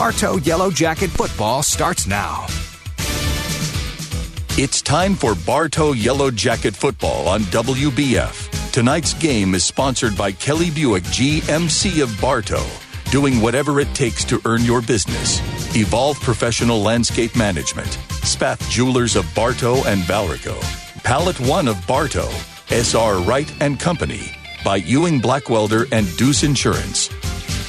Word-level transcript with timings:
Bartow 0.00 0.38
Yellow 0.38 0.70
Jacket 0.70 1.10
football 1.10 1.62
starts 1.62 2.06
now. 2.06 2.46
It's 4.56 4.80
time 4.80 5.14
for 5.14 5.34
Bartow 5.34 5.92
Yellow 5.92 6.30
Jacket 6.30 6.74
football 6.74 7.28
on 7.28 7.42
WBF. 7.42 8.72
Tonight's 8.72 9.12
game 9.12 9.54
is 9.54 9.62
sponsored 9.62 10.16
by 10.16 10.32
Kelly 10.32 10.70
Buick 10.70 11.02
GMC 11.02 12.02
of 12.02 12.18
Bartow, 12.18 12.64
doing 13.10 13.42
whatever 13.42 13.78
it 13.78 13.92
takes 13.94 14.24
to 14.24 14.40
earn 14.46 14.64
your 14.64 14.80
business. 14.80 15.38
Evolve 15.76 16.18
Professional 16.20 16.80
Landscape 16.80 17.36
Management, 17.36 17.98
Spath 18.22 18.70
Jewelers 18.70 19.16
of 19.16 19.26
Bartow 19.34 19.84
and 19.84 20.00
Valrico, 20.04 20.58
Pallet 21.04 21.38
One 21.40 21.68
of 21.68 21.86
Bartow, 21.86 22.30
SR 22.70 23.18
Wright 23.18 23.52
and 23.60 23.78
Company, 23.78 24.32
by 24.64 24.76
Ewing 24.76 25.20
Blackwelder 25.20 25.86
and 25.92 26.06
Deuce 26.16 26.42
Insurance, 26.42 27.10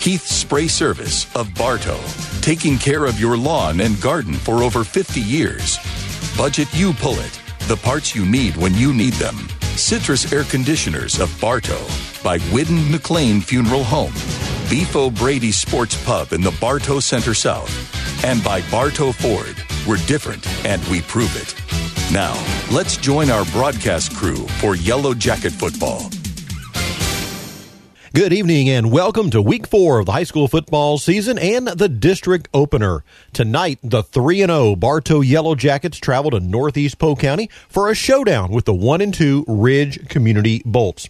Keith 0.01 0.25
Spray 0.25 0.67
Service 0.67 1.33
of 1.35 1.53
Bartow, 1.53 1.99
taking 2.41 2.79
care 2.79 3.05
of 3.05 3.19
your 3.19 3.37
lawn 3.37 3.81
and 3.81 4.01
garden 4.01 4.33
for 4.33 4.63
over 4.63 4.83
50 4.83 5.21
years. 5.21 5.77
Budget 6.35 6.67
You 6.73 6.91
Pull 6.93 7.19
It, 7.19 7.39
the 7.67 7.77
parts 7.77 8.15
you 8.15 8.25
need 8.25 8.57
when 8.57 8.73
you 8.73 8.95
need 8.95 9.13
them. 9.13 9.35
Citrus 9.75 10.33
Air 10.33 10.43
Conditioners 10.45 11.19
of 11.19 11.29
Bartow 11.39 11.85
by 12.23 12.39
Whidden 12.49 12.89
McLean 12.89 13.41
Funeral 13.41 13.83
Home. 13.83 14.13
Beef 14.71 14.95
O'Brady 14.95 15.51
Sports 15.51 16.03
Pub 16.03 16.33
in 16.33 16.41
the 16.41 16.57
Bartow 16.59 16.99
Center 16.99 17.35
South. 17.35 17.71
And 18.25 18.43
by 18.43 18.63
Bartow 18.71 19.11
Ford. 19.11 19.55
We're 19.87 20.03
different 20.07 20.47
and 20.65 20.83
we 20.87 21.01
prove 21.01 21.35
it. 21.35 21.53
Now, 22.11 22.33
let's 22.71 22.97
join 22.97 23.29
our 23.29 23.45
broadcast 23.51 24.15
crew 24.15 24.47
for 24.61 24.75
Yellow 24.75 25.13
Jacket 25.13 25.51
Football. 25.51 26.09
Good 28.13 28.33
evening 28.33 28.69
and 28.69 28.91
welcome 28.91 29.29
to 29.29 29.41
week 29.41 29.65
four 29.65 29.99
of 29.99 30.05
the 30.05 30.11
high 30.11 30.25
school 30.25 30.49
football 30.49 30.97
season 30.97 31.39
and 31.39 31.65
the 31.65 31.87
district 31.87 32.49
opener. 32.53 33.05
Tonight, 33.31 33.79
the 33.81 34.03
3 34.03 34.39
0 34.39 34.75
Bartow 34.75 35.21
Yellow 35.21 35.55
Jackets 35.55 35.97
travel 35.97 36.31
to 36.31 36.41
Northeast 36.41 36.99
Polk 36.99 37.19
County 37.19 37.49
for 37.69 37.89
a 37.89 37.95
showdown 37.95 38.51
with 38.51 38.65
the 38.65 38.73
1 38.73 38.99
and 38.99 39.13
2 39.13 39.45
Ridge 39.47 40.09
Community 40.09 40.61
Bolts. 40.65 41.07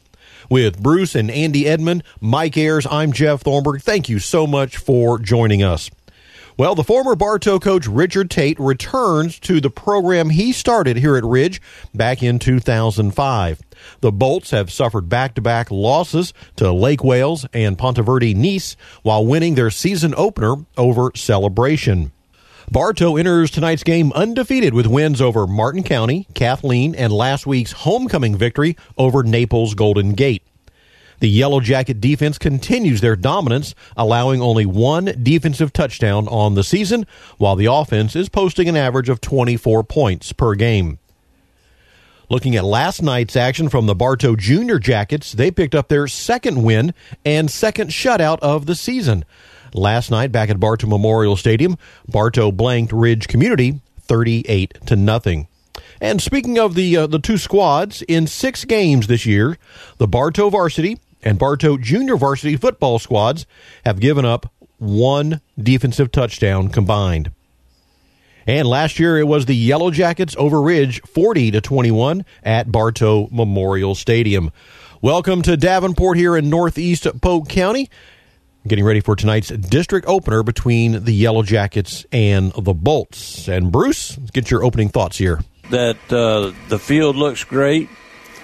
With 0.48 0.80
Bruce 0.80 1.16
and 1.16 1.32
Andy 1.32 1.68
Edmond, 1.68 2.04
Mike 2.20 2.56
Ayers, 2.56 2.86
I'm 2.86 3.14
Jeff 3.14 3.42
Thornburg. 3.42 3.82
Thank 3.82 4.08
you 4.08 4.20
so 4.20 4.46
much 4.46 4.78
for 4.78 5.18
joining 5.18 5.64
us. 5.64 5.90
Well, 6.62 6.76
the 6.76 6.84
former 6.84 7.16
Bartow 7.16 7.58
coach 7.58 7.88
Richard 7.88 8.30
Tate 8.30 8.60
returns 8.60 9.40
to 9.40 9.60
the 9.60 9.72
program 9.72 10.30
he 10.30 10.52
started 10.52 10.96
here 10.96 11.18
at 11.18 11.24
Ridge 11.24 11.60
back 11.92 12.22
in 12.22 12.38
2005. 12.38 13.62
The 14.02 14.12
Bolts 14.12 14.52
have 14.52 14.72
suffered 14.72 15.10
back 15.10 15.34
to 15.34 15.42
back 15.42 15.72
losses 15.72 16.36
to 16.58 16.72
Lake 16.72 17.04
Wales 17.04 17.48
and 17.52 17.80
Ponte 17.80 17.98
Vedra 17.98 18.36
Nease 18.36 18.76
while 19.02 19.26
winning 19.26 19.56
their 19.56 19.72
season 19.72 20.14
opener 20.16 20.54
over 20.78 21.10
Celebration. 21.16 22.12
Bartow 22.70 23.18
enters 23.18 23.50
tonight's 23.50 23.82
game 23.82 24.14
undefeated 24.14 24.76
with 24.76 24.86
wins 24.86 25.20
over 25.20 25.48
Martin 25.48 25.82
County, 25.82 26.28
Kathleen, 26.36 26.94
and 26.94 27.12
last 27.12 27.48
week's 27.48 27.72
homecoming 27.72 28.38
victory 28.38 28.78
over 29.00 29.24
Naples 29.24 29.74
Golden 29.74 30.14
Gate. 30.14 30.44
The 31.22 31.30
Yellow 31.30 31.60
Jacket 31.60 32.02
defense 32.02 32.40
continues 32.40 33.00
their 33.00 33.16
dominance, 33.16 33.76
allowing 33.96 34.42
only 34.42 34.66
one 34.66 35.14
defensive 35.22 35.72
touchdown 35.72 36.28
on 36.28 36.56
the 36.56 36.64
season, 36.64 37.06
while 37.38 37.56
the 37.56 37.68
offense 37.68 38.16
is 38.16 38.28
posting 38.28 38.68
an 38.68 38.76
average 38.76 39.08
of 39.08 39.22
24 39.22 39.84
points 39.84 40.34
per 40.34 40.56
game. 40.56 40.98
Looking 42.28 42.56
at 42.56 42.64
last 42.64 43.04
night's 43.04 43.36
action 43.36 43.70
from 43.70 43.86
the 43.86 43.94
Bartow 43.94 44.36
Junior 44.36 44.80
Jackets, 44.80 45.32
they 45.32 45.52
picked 45.52 45.76
up 45.76 45.90
their 45.90 46.08
second 46.08 46.64
win 46.64 46.92
and 47.24 47.52
second 47.52 47.92
shutout 47.92 48.40
of 48.40 48.66
the 48.66 48.74
season. 48.74 49.24
Last 49.76 50.10
night, 50.10 50.32
back 50.32 50.50
at 50.50 50.60
Bartow 50.60 50.88
Memorial 50.88 51.36
Stadium, 51.36 51.78
Bartow 52.08 52.52
blanked 52.52 52.92
Ridge 52.92 53.28
Community 53.28 53.80
38 54.00 54.88
to 54.88 54.96
nothing. 54.96 55.48
And 56.02 56.20
speaking 56.20 56.58
of 56.58 56.74
the 56.74 56.98
uh, 56.98 57.06
the 57.06 57.20
two 57.20 57.38
squads, 57.38 58.02
in 58.02 58.26
six 58.26 58.66
games 58.66 59.06
this 59.06 59.28
year, 59.28 59.60
the 60.00 60.08
Bartow 60.08 60.50
varsity 60.50 60.98
and 61.24 61.40
Bartow 61.40 61.78
junior 61.78 62.18
varsity 62.18 62.58
football 62.58 63.00
squads 63.00 63.46
have 63.86 64.00
given 64.00 64.26
up 64.26 64.52
one 64.78 65.42
defensive 65.58 66.12
touchdown 66.12 66.70
combined. 66.70 67.32
And 68.48 68.68
last 68.68 69.00
year 69.00 69.20
it 69.20 69.28
was 69.28 69.46
the 69.46 69.56
Yellow 69.56 69.92
Jackets 69.92 70.36
over 70.38 70.62
Ridge 70.62 71.02
40 71.02 71.52
to 71.52 71.62
21 71.62 72.26
at 72.44 72.72
Bartow 72.72 73.28
Memorial 73.32 73.94
Stadium. 73.94 74.52
Welcome 75.02 75.42
to 75.44 75.56
Davenport 75.56 76.18
here 76.18 76.36
in 76.36 76.50
Northeast 76.50 77.08
Polk 77.22 77.50
County. 77.50 77.90
Getting 78.68 78.86
ready 78.86 79.00
for 79.00 79.16
tonight's 79.16 79.50
district 79.50 80.08
opener 80.08 80.44
between 80.44 81.04
the 81.06 81.14
Yellow 81.14 81.44
Jackets 81.44 82.06
and 82.12 82.52
the 82.54 82.74
Bolts. 82.74 83.48
And 83.48 83.72
Bruce, 83.72 84.18
get 84.34 84.52
your 84.52 84.64
opening 84.64 84.90
thoughts 84.90 85.18
here. 85.18 85.40
That 85.70 85.98
uh, 86.12 86.52
the 86.70 86.78
field 86.78 87.16
looks 87.16 87.44
great, 87.44 87.90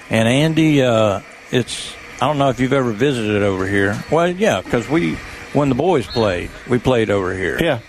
and 0.09 0.27
Andy, 0.27 0.81
uh, 0.81 1.21
it's 1.51 1.93
I 2.19 2.27
don't 2.27 2.37
know 2.37 2.49
if 2.49 2.59
you've 2.59 2.73
ever 2.73 2.91
visited 2.91 3.43
over 3.43 3.67
here. 3.67 4.03
Well, 4.11 4.29
yeah, 4.29 4.61
because 4.61 4.89
we 4.89 5.15
when 5.53 5.69
the 5.69 5.75
boys 5.75 6.07
played, 6.07 6.49
we 6.67 6.79
played 6.79 7.09
over 7.09 7.33
here. 7.35 7.57
Yeah. 7.61 7.79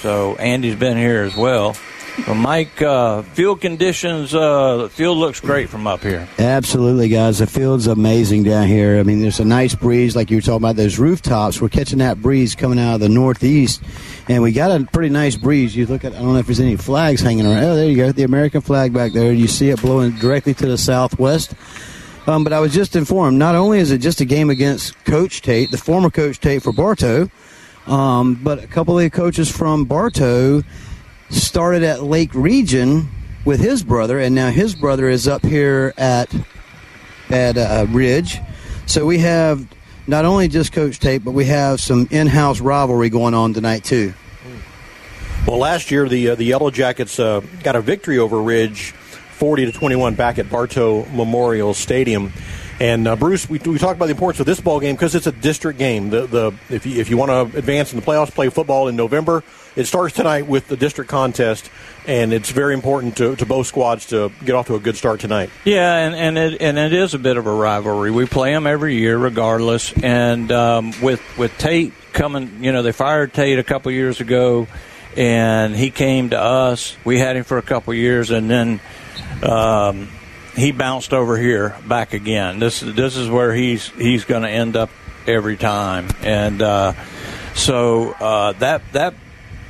So 0.00 0.36
Andy's 0.36 0.76
been 0.76 0.96
here 0.96 1.22
as 1.22 1.36
well. 1.36 1.76
Well, 2.26 2.34
Mike, 2.34 2.80
uh, 2.80 3.20
field 3.22 3.60
conditions, 3.60 4.34
uh, 4.34 4.76
the 4.78 4.88
field 4.88 5.18
looks 5.18 5.40
great 5.40 5.68
from 5.68 5.86
up 5.86 6.00
here. 6.00 6.26
Absolutely, 6.38 7.08
guys. 7.08 7.38
The 7.40 7.46
field's 7.46 7.86
amazing 7.86 8.44
down 8.44 8.66
here. 8.66 8.98
I 8.98 9.02
mean, 9.02 9.20
there's 9.20 9.38
a 9.38 9.44
nice 9.44 9.74
breeze, 9.74 10.16
like 10.16 10.30
you 10.30 10.38
were 10.38 10.40
talking 10.40 10.56
about 10.56 10.76
those 10.76 10.98
rooftops. 10.98 11.60
We're 11.60 11.68
catching 11.68 11.98
that 11.98 12.22
breeze 12.22 12.54
coming 12.54 12.78
out 12.78 12.94
of 12.94 13.00
the 13.00 13.10
northeast, 13.10 13.82
and 14.28 14.42
we 14.42 14.52
got 14.52 14.70
a 14.70 14.84
pretty 14.84 15.10
nice 15.10 15.36
breeze. 15.36 15.76
You 15.76 15.84
look 15.84 16.04
at, 16.04 16.14
I 16.14 16.18
don't 16.20 16.32
know 16.32 16.38
if 16.38 16.46
there's 16.46 16.60
any 16.60 16.76
flags 16.76 17.20
hanging 17.20 17.44
around. 17.44 17.64
Oh, 17.64 17.76
there 17.76 17.90
you 17.90 17.96
go, 17.96 18.12
the 18.12 18.22
American 18.22 18.62
flag 18.62 18.94
back 18.94 19.12
there. 19.12 19.32
You 19.32 19.46
see 19.46 19.68
it 19.68 19.82
blowing 19.82 20.12
directly 20.12 20.54
to 20.54 20.66
the 20.66 20.78
southwest. 20.78 21.52
Um, 22.26 22.42
but 22.42 22.52
I 22.52 22.58
was 22.58 22.74
just 22.74 22.96
informed, 22.96 23.38
not 23.38 23.54
only 23.54 23.78
is 23.78 23.92
it 23.92 23.98
just 23.98 24.20
a 24.20 24.24
game 24.24 24.50
against 24.50 25.02
Coach 25.04 25.42
Tate, 25.42 25.70
the 25.70 25.78
former 25.78 26.10
Coach 26.10 26.40
Tate 26.40 26.62
for 26.62 26.72
Bartow, 26.72 27.30
um, 27.86 28.34
but 28.42 28.62
a 28.62 28.66
couple 28.66 28.98
of 28.98 29.04
the 29.04 29.10
coaches 29.10 29.48
from 29.48 29.84
Bartow 29.84 30.62
started 31.30 31.84
at 31.84 32.02
Lake 32.02 32.34
Region 32.34 33.08
with 33.44 33.60
his 33.60 33.84
brother, 33.84 34.18
and 34.18 34.34
now 34.34 34.50
his 34.50 34.74
brother 34.74 35.08
is 35.08 35.28
up 35.28 35.44
here 35.44 35.94
at 35.96 36.34
at 37.30 37.56
uh, 37.56 37.86
Ridge. 37.90 38.40
So 38.86 39.06
we 39.06 39.18
have 39.18 39.66
not 40.08 40.24
only 40.24 40.48
just 40.48 40.72
Coach 40.72 40.98
Tate, 40.98 41.24
but 41.24 41.32
we 41.32 41.44
have 41.46 41.80
some 41.80 42.08
in-house 42.10 42.60
rivalry 42.60 43.08
going 43.08 43.34
on 43.34 43.54
tonight 43.54 43.84
too. 43.84 44.14
Well, 45.46 45.58
last 45.58 45.92
year 45.92 46.08
the 46.08 46.30
uh, 46.30 46.34
the 46.34 46.44
Yellow 46.44 46.72
Jackets 46.72 47.20
uh, 47.20 47.40
got 47.62 47.76
a 47.76 47.80
victory 47.80 48.18
over 48.18 48.42
Ridge 48.42 48.94
40 49.36 49.66
to 49.66 49.72
21 49.72 50.14
back 50.14 50.38
at 50.38 50.48
Bartow 50.48 51.04
Memorial 51.10 51.74
Stadium. 51.74 52.32
And 52.80 53.08
uh, 53.08 53.16
Bruce, 53.16 53.48
we, 53.48 53.58
we 53.58 53.78
talked 53.78 53.96
about 53.96 54.06
the 54.06 54.12
importance 54.12 54.40
of 54.40 54.46
this 54.46 54.60
ball 54.60 54.80
game 54.80 54.94
because 54.94 55.14
it's 55.14 55.26
a 55.26 55.32
district 55.32 55.78
game. 55.78 56.10
The 56.10 56.26
the 56.26 56.52
if 56.68 56.84
you 56.84 57.00
if 57.00 57.08
you 57.08 57.16
want 57.16 57.30
to 57.30 57.58
advance 57.58 57.92
in 57.92 58.00
the 58.00 58.04
playoffs, 58.04 58.30
play 58.30 58.50
football 58.50 58.88
in 58.88 58.96
November. 58.96 59.42
It 59.76 59.86
starts 59.86 60.14
tonight 60.14 60.46
with 60.46 60.68
the 60.68 60.76
district 60.76 61.10
contest, 61.10 61.70
and 62.06 62.32
it's 62.34 62.50
very 62.50 62.74
important 62.74 63.16
to, 63.18 63.36
to 63.36 63.46
both 63.46 63.66
squads 63.66 64.06
to 64.06 64.30
get 64.44 64.54
off 64.54 64.66
to 64.66 64.74
a 64.74 64.80
good 64.80 64.96
start 64.96 65.20
tonight. 65.20 65.50
Yeah, 65.64 65.96
and 65.96 66.14
and 66.14 66.38
it 66.38 66.60
and 66.60 66.78
it 66.78 66.92
is 66.92 67.14
a 67.14 67.18
bit 67.18 67.38
of 67.38 67.46
a 67.46 67.52
rivalry. 67.52 68.10
We 68.10 68.26
play 68.26 68.52
them 68.52 68.66
every 68.66 68.96
year, 68.96 69.16
regardless. 69.16 69.94
And 70.02 70.52
um, 70.52 70.92
with 71.00 71.22
with 71.38 71.56
Tate 71.56 71.94
coming, 72.12 72.62
you 72.62 72.72
know, 72.72 72.82
they 72.82 72.92
fired 72.92 73.32
Tate 73.32 73.58
a 73.58 73.64
couple 73.64 73.90
years 73.90 74.20
ago, 74.20 74.66
and 75.16 75.74
he 75.74 75.90
came 75.90 76.30
to 76.30 76.38
us. 76.38 76.94
We 77.06 77.18
had 77.18 77.36
him 77.36 77.44
for 77.44 77.56
a 77.56 77.62
couple 77.62 77.94
years, 77.94 78.30
and 78.30 78.50
then 78.50 78.80
um, 79.42 80.08
he 80.54 80.72
bounced 80.72 81.12
over 81.12 81.36
here 81.36 81.76
back 81.86 82.14
again. 82.14 82.58
This 82.58 82.80
this 82.80 83.16
is 83.16 83.28
where 83.28 83.52
he's 83.52 83.88
he's 83.90 84.24
going 84.24 84.42
to 84.42 84.50
end 84.50 84.76
up 84.76 84.90
every 85.26 85.56
time, 85.56 86.08
and 86.22 86.62
uh, 86.62 86.92
so 87.54 88.12
uh, 88.12 88.52
that 88.52 88.82
that 88.92 89.14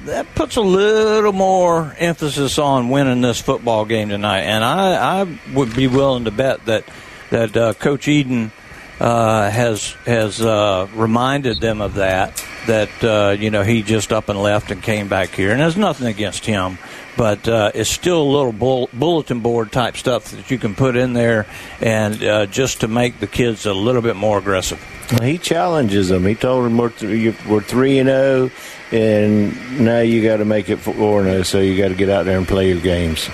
that 0.05 0.35
puts 0.35 0.57
a 0.57 0.61
little 0.61 1.33
more 1.33 1.95
emphasis 1.99 2.59
on 2.59 2.89
winning 2.89 3.21
this 3.21 3.41
football 3.41 3.85
game 3.85 4.09
tonight. 4.09 4.43
And 4.43 4.65
I, 4.65 5.23
I 5.23 5.39
would 5.53 5.75
be 5.75 5.89
willing 5.89 6.25
to 6.25 6.31
bet 6.31 6.65
that 6.67 6.85
that 7.31 7.57
uh, 7.57 7.75
Coach 7.75 8.07
Eden 8.09 8.53
uh, 9.01 9.51
has 9.51 9.93
has 10.07 10.41
uh, 10.41 10.89
reminded 10.95 11.61
them 11.61 11.81
of 11.81 11.95
that. 11.95 12.45
That 12.67 13.05
uh, 13.05 13.37
you 13.39 13.51
know 13.51 13.63
he 13.63 13.83
just 13.83 14.13
up 14.13 14.29
and 14.29 14.41
left 14.41 14.71
and 14.71 14.83
came 14.83 15.09
back 15.09 15.31
here, 15.31 15.53
and 15.53 15.61
there's 15.61 15.77
nothing 15.77 16.07
against 16.07 16.45
him 16.45 16.79
but 17.17 17.49
uh, 17.49 17.73
it's 17.75 17.91
still 17.91 18.21
a 18.21 18.31
little 18.31 18.53
bull- 18.53 18.91
bulletin 18.93 19.41
board 19.41 19.73
type 19.73 19.97
stuff 19.97 20.31
that 20.31 20.51
you 20.51 20.59
can 20.59 20.75
put 20.75 20.97
in 20.97 21.15
there, 21.15 21.47
and 21.81 22.23
uh, 22.23 22.47
just 22.47 22.81
to 22.81 22.89
make 22.89 23.19
the 23.21 23.27
kids 23.27 23.67
a 23.67 23.73
little 23.73 24.03
bit 24.03 24.17
more 24.17 24.39
aggressive. 24.39 24.83
He 25.23 25.39
challenges 25.39 26.09
them. 26.09 26.27
He 26.27 26.35
told 26.35 26.65
them 26.65 26.77
we're 26.77 26.91
th- 26.91 27.35
we're 27.47 27.63
three 27.63 27.99
and 27.99 28.09
zero, 28.09 28.51
oh, 28.51 28.97
and 28.97 29.81
now 29.85 30.01
you 30.01 30.23
got 30.23 30.39
to 30.39 30.45
make 30.45 30.69
it 30.69 30.77
four 30.77 31.21
and 31.21 31.29
zero. 31.29 31.41
Oh, 31.41 31.43
so 31.43 31.61
you 31.61 31.77
got 31.77 31.89
to 31.89 31.95
get 31.95 32.11
out 32.11 32.25
there 32.25 32.39
and 32.39 32.47
play 32.47 32.69
your 32.69 32.81
games. 32.81 33.29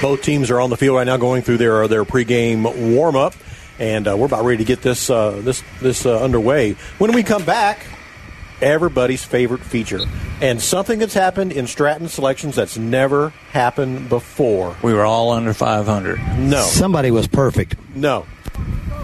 Both 0.00 0.22
teams 0.22 0.50
are 0.50 0.60
on 0.60 0.70
the 0.70 0.76
field 0.76 0.96
right 0.96 1.06
now, 1.06 1.16
going 1.16 1.42
through 1.42 1.58
their 1.58 1.86
their 1.88 2.04
pregame 2.04 2.94
warm 2.94 3.16
up, 3.16 3.34
and 3.78 4.08
uh, 4.08 4.16
we're 4.16 4.26
about 4.26 4.44
ready 4.44 4.58
to 4.58 4.64
get 4.64 4.82
this 4.82 5.10
uh, 5.10 5.32
this 5.42 5.62
this 5.80 6.06
uh, 6.06 6.22
underway. 6.22 6.72
When 6.98 7.12
we 7.12 7.22
come 7.22 7.44
back 7.44 7.86
everybody's 8.64 9.22
favorite 9.24 9.60
feature, 9.62 10.00
and 10.40 10.60
something 10.60 10.98
that's 10.98 11.14
happened 11.14 11.52
in 11.52 11.66
Stratton 11.66 12.08
selections 12.08 12.56
that's 12.56 12.76
never 12.78 13.28
happened 13.52 14.08
before. 14.08 14.74
We 14.82 14.92
were 14.94 15.04
all 15.04 15.30
under 15.32 15.52
500. 15.54 16.18
No, 16.38 16.62
Somebody 16.62 17.10
was 17.10 17.28
perfect. 17.28 17.76
no. 17.94 18.26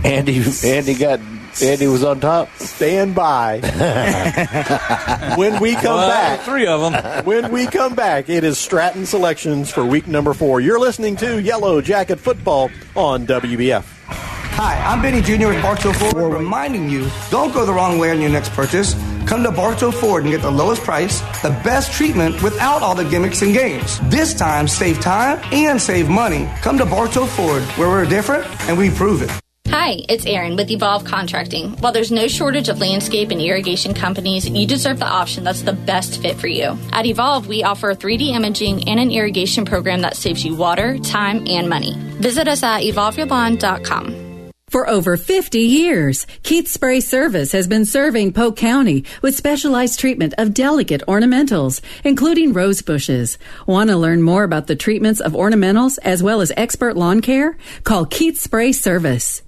Andy, 0.03 0.43
Andy 0.65 0.95
got 0.95 1.21
Andy 1.63 1.87
was 1.87 2.03
on 2.05 2.21
top. 2.21 2.49
Stand 2.57 3.15
by. 3.15 3.61
when 5.37 5.61
we 5.61 5.75
come 5.75 5.97
Well, 5.97 6.09
back, 6.09 6.41
three 6.41 6.67
of 6.67 6.81
them. 6.93 7.25
when 7.27 7.53
we 7.53 7.67
come 7.67 7.95
back, 7.95 8.31
it 8.31 8.43
is 8.45 8.57
Stratton 8.59 9.05
selections 9.05 9.71
for 9.71 9.85
week 9.85 10.07
number 10.07 10.33
four. 10.33 10.61
You're 10.63 10.79
listening 10.81 11.17
to 11.17 11.41
Yellow 11.43 11.83
Jacket 11.83 12.19
Football 12.19 12.71
on 12.97 13.27
WBF. 13.27 13.85
Hi, 14.07 14.77
I'm 14.87 15.03
Benny 15.03 15.21
Jr. 15.21 15.49
with 15.49 15.63
Bartow 15.63 15.93
Ford, 15.93 16.33
reminding 16.33 16.89
you 16.89 17.09
don't 17.31 17.53
go 17.53 17.67
the 17.67 17.73
wrong 17.73 17.99
way 17.99 18.11
on 18.11 18.21
your 18.21 18.31
next 18.31 18.53
purchase. 18.53 18.95
Come 19.27 19.43
to 19.43 19.51
Bartow 19.51 19.91
Ford 19.91 20.25
and 20.25 20.33
get 20.33 20.43
the 20.43 20.51
lowest 20.51 20.83
price, 20.83 21.21
the 21.43 21.51
best 21.65 21.93
treatment 21.93 22.43
without 22.43 22.83
all 22.83 22.95
the 22.95 23.05
gimmicks 23.05 23.43
and 23.43 23.55
games. 23.55 24.01
This 24.11 24.35
time, 24.35 24.67
save 24.67 25.01
time 25.01 25.41
and 25.53 25.81
save 25.81 26.09
money. 26.09 26.49
Come 26.63 26.79
to 26.79 26.87
Bartow 26.87 27.27
Ford, 27.27 27.63
where 27.79 27.89
we're 27.89 28.07
different 28.07 28.47
and 28.69 28.77
we 28.77 28.91
prove 28.91 29.23
it. 29.23 29.31
Hi, 29.69 30.05
it's 30.09 30.27
Erin 30.27 30.57
with 30.57 30.71
Evolve 30.71 31.05
Contracting. 31.05 31.77
While 31.77 31.93
there's 31.93 32.11
no 32.11 32.27
shortage 32.27 32.69
of 32.69 32.81
landscape 32.81 33.31
and 33.31 33.41
irrigation 33.41 33.95
companies, 33.95 34.49
you 34.49 34.67
deserve 34.67 34.99
the 34.99 35.07
option 35.07 35.45
that's 35.45 35.63
the 35.63 35.73
best 35.73 36.21
fit 36.21 36.37
for 36.37 36.49
you. 36.49 36.77
At 36.93 37.07
Evolve, 37.07 37.47
we 37.47 37.63
offer 37.63 37.95
3D 37.95 38.31
imaging 38.35 38.89
and 38.89 38.99
an 38.99 39.13
irrigation 39.13 39.65
program 39.65 40.01
that 40.01 40.17
saves 40.17 40.45
you 40.45 40.57
water, 40.57 40.99
time, 40.99 41.47
and 41.47 41.69
money. 41.69 41.95
Visit 42.21 42.49
us 42.49 42.65
at 42.65 42.83
evolveyourbond.com. 42.83 44.30
For 44.71 44.89
over 44.89 45.17
50 45.17 45.59
years, 45.59 46.29
Keith 46.45 46.69
Spray 46.69 47.01
Service 47.01 47.51
has 47.51 47.67
been 47.67 47.85
serving 47.85 48.35
Polk 48.35 48.57
County 48.57 49.05
with 49.21 49.35
specialized 49.35 49.99
treatment 49.99 50.33
of 50.39 50.55
delicate 50.55 51.03
ornamentals, 51.09 51.81
including 52.05 52.53
rose 52.53 52.81
bushes. 52.81 53.37
Want 53.67 53.91
to 53.91 53.97
learn 53.97 54.23
more 54.23 54.45
about 54.45 54.69
the 54.69 54.77
treatments 54.77 55.21
of 55.21 55.33
ornamentals 55.33 55.99
as 56.05 56.23
well 56.23 56.41
as 56.41 56.53
expert 56.57 56.97
lawn 56.97 57.21
care? 57.21 57.59
Call 57.83 58.07
Keith 58.07 58.39
Spray 58.39 58.71
Service. 58.71 59.43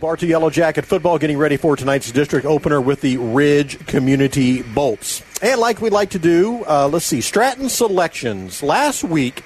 Bartow 0.00 0.24
Yellow 0.24 0.48
Jacket 0.48 0.86
football 0.86 1.18
getting 1.18 1.36
ready 1.36 1.58
for 1.58 1.76
tonight's 1.76 2.10
district 2.10 2.46
opener 2.46 2.80
with 2.80 3.02
the 3.02 3.18
Ridge 3.18 3.86
Community 3.86 4.62
Bolts. 4.62 5.22
And 5.42 5.60
like 5.60 5.82
we 5.82 5.90
like 5.90 6.10
to 6.10 6.18
do, 6.18 6.64
uh, 6.64 6.88
let's 6.90 7.04
see, 7.04 7.20
Stratton 7.20 7.68
selections. 7.68 8.62
Last 8.62 9.04
week, 9.04 9.44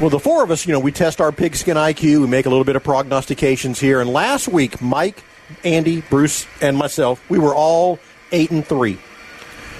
well, 0.00 0.10
the 0.10 0.20
four 0.20 0.44
of 0.44 0.52
us, 0.52 0.64
you 0.64 0.72
know, 0.72 0.78
we 0.78 0.92
test 0.92 1.20
our 1.20 1.32
pigskin 1.32 1.76
IQ, 1.76 2.20
we 2.20 2.28
make 2.28 2.46
a 2.46 2.50
little 2.50 2.64
bit 2.64 2.76
of 2.76 2.84
prognostications 2.84 3.80
here. 3.80 4.00
And 4.00 4.12
last 4.12 4.46
week, 4.46 4.80
Mike, 4.80 5.24
Andy, 5.64 6.02
Bruce, 6.02 6.46
and 6.60 6.76
myself, 6.76 7.28
we 7.28 7.40
were 7.40 7.54
all 7.54 7.98
eight 8.30 8.52
and 8.52 8.64
three. 8.64 8.96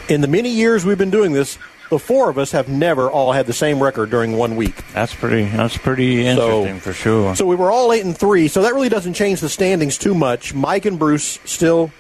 In 0.09 0.23
the 0.23 0.29
many 0.29 0.49
years 0.49 0.85
we've 0.85 0.99
been 0.99 1.11
doing 1.11 1.35
this, 1.35 1.57
the 1.93 1.99
four 1.99 2.31
of 2.31 2.39
us 2.39 2.53
have 2.53 2.71
never 2.71 3.11
all 3.11 3.33
had 3.33 3.47
the 3.47 3.53
same 3.53 3.83
record 3.83 4.09
during 4.09 4.33
one 4.39 4.57
week. 4.57 4.75
That's 4.95 5.15
pretty. 5.15 5.45
That's 5.45 5.77
pretty 5.77 6.27
interesting 6.27 6.81
for 6.81 6.95
sure. 6.95 7.37
So 7.37 7.45
we 7.45 7.55
were 7.55 7.71
all 7.71 7.93
eight 7.93 8.03
and 8.03 8.17
three. 8.17 8.49
So 8.49 8.63
that 8.63 8.73
really 8.73 8.89
doesn't 8.89 9.13
change 9.13 9.41
the 9.41 9.51
standings 9.51 9.99
too 9.99 10.15
much. 10.15 10.55
Mike 10.55 10.87
and 10.87 10.99
Bruce 10.99 11.39
still 11.45 11.93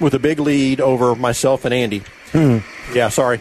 with 0.00 0.14
a 0.14 0.18
big 0.18 0.40
lead 0.40 0.80
over 0.80 1.14
myself 1.14 1.64
and 1.64 1.72
Andy. 1.72 2.02
Yeah, 2.92 3.08
sorry. 3.08 3.40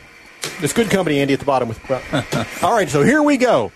It's 0.59 0.73
good 0.73 0.91
company, 0.91 1.19
Andy, 1.21 1.33
at 1.33 1.39
the 1.39 1.45
bottom. 1.45 1.69
With 1.69 2.63
all 2.63 2.75
right, 2.75 2.87
so 2.87 3.01
here 3.01 3.23
we 3.23 3.37
go. 3.37 3.71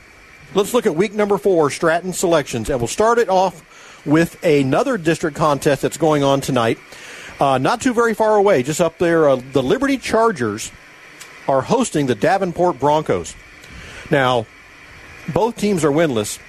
Let's 0.54 0.76
look 0.76 0.86
at 0.86 0.96
week 0.96 1.14
number 1.14 1.40
four, 1.40 1.72
Stratton 1.72 2.14
selections, 2.14 2.70
and 2.70 2.80
we'll 2.80 2.88
start 2.88 3.18
it 3.18 3.30
off 3.30 4.06
with 4.06 4.42
another 4.44 5.00
district 5.00 5.36
contest 5.36 5.82
that's 5.82 5.98
going 5.98 6.22
on 6.24 6.42
tonight. 6.42 6.78
Uh, 7.40 7.58
not 7.58 7.82
too 7.82 7.94
very 7.94 8.14
far 8.14 8.36
away, 8.36 8.62
just 8.62 8.82
up 8.82 9.00
there. 9.00 9.28
Uh, 9.30 9.42
the 9.52 9.64
Liberty 9.64 9.98
Chargers 9.98 10.72
are 11.50 11.62
hosting 11.62 12.06
the 12.06 12.16
Davenport 12.16 12.80
Broncos. 12.80 13.36
Now, 14.12 14.46
both 15.34 15.58
teams 15.58 15.84
are 15.84 15.92
winless. 15.92 16.40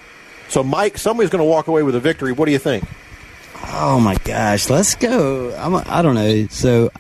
So, 0.49 0.63
Mike, 0.63 0.99
somebody's 0.99 1.31
going 1.31 1.41
to 1.41 1.49
walk 1.49 1.69
away 1.69 1.83
with 1.83 1.95
a 1.95 2.01
victory. 2.01 2.33
What 2.33 2.47
do 2.47 2.53
you 2.53 2.59
think? 2.59 2.85
Oh 3.73 4.01
my 4.01 4.17
gosh, 4.17 4.69
let's 4.69 4.95
go. 4.95 5.55
I'm 5.57 5.75
a, 5.75 5.85
I 5.87 6.03
don't 6.03 6.15
know. 6.15 6.47
So, 6.49 6.91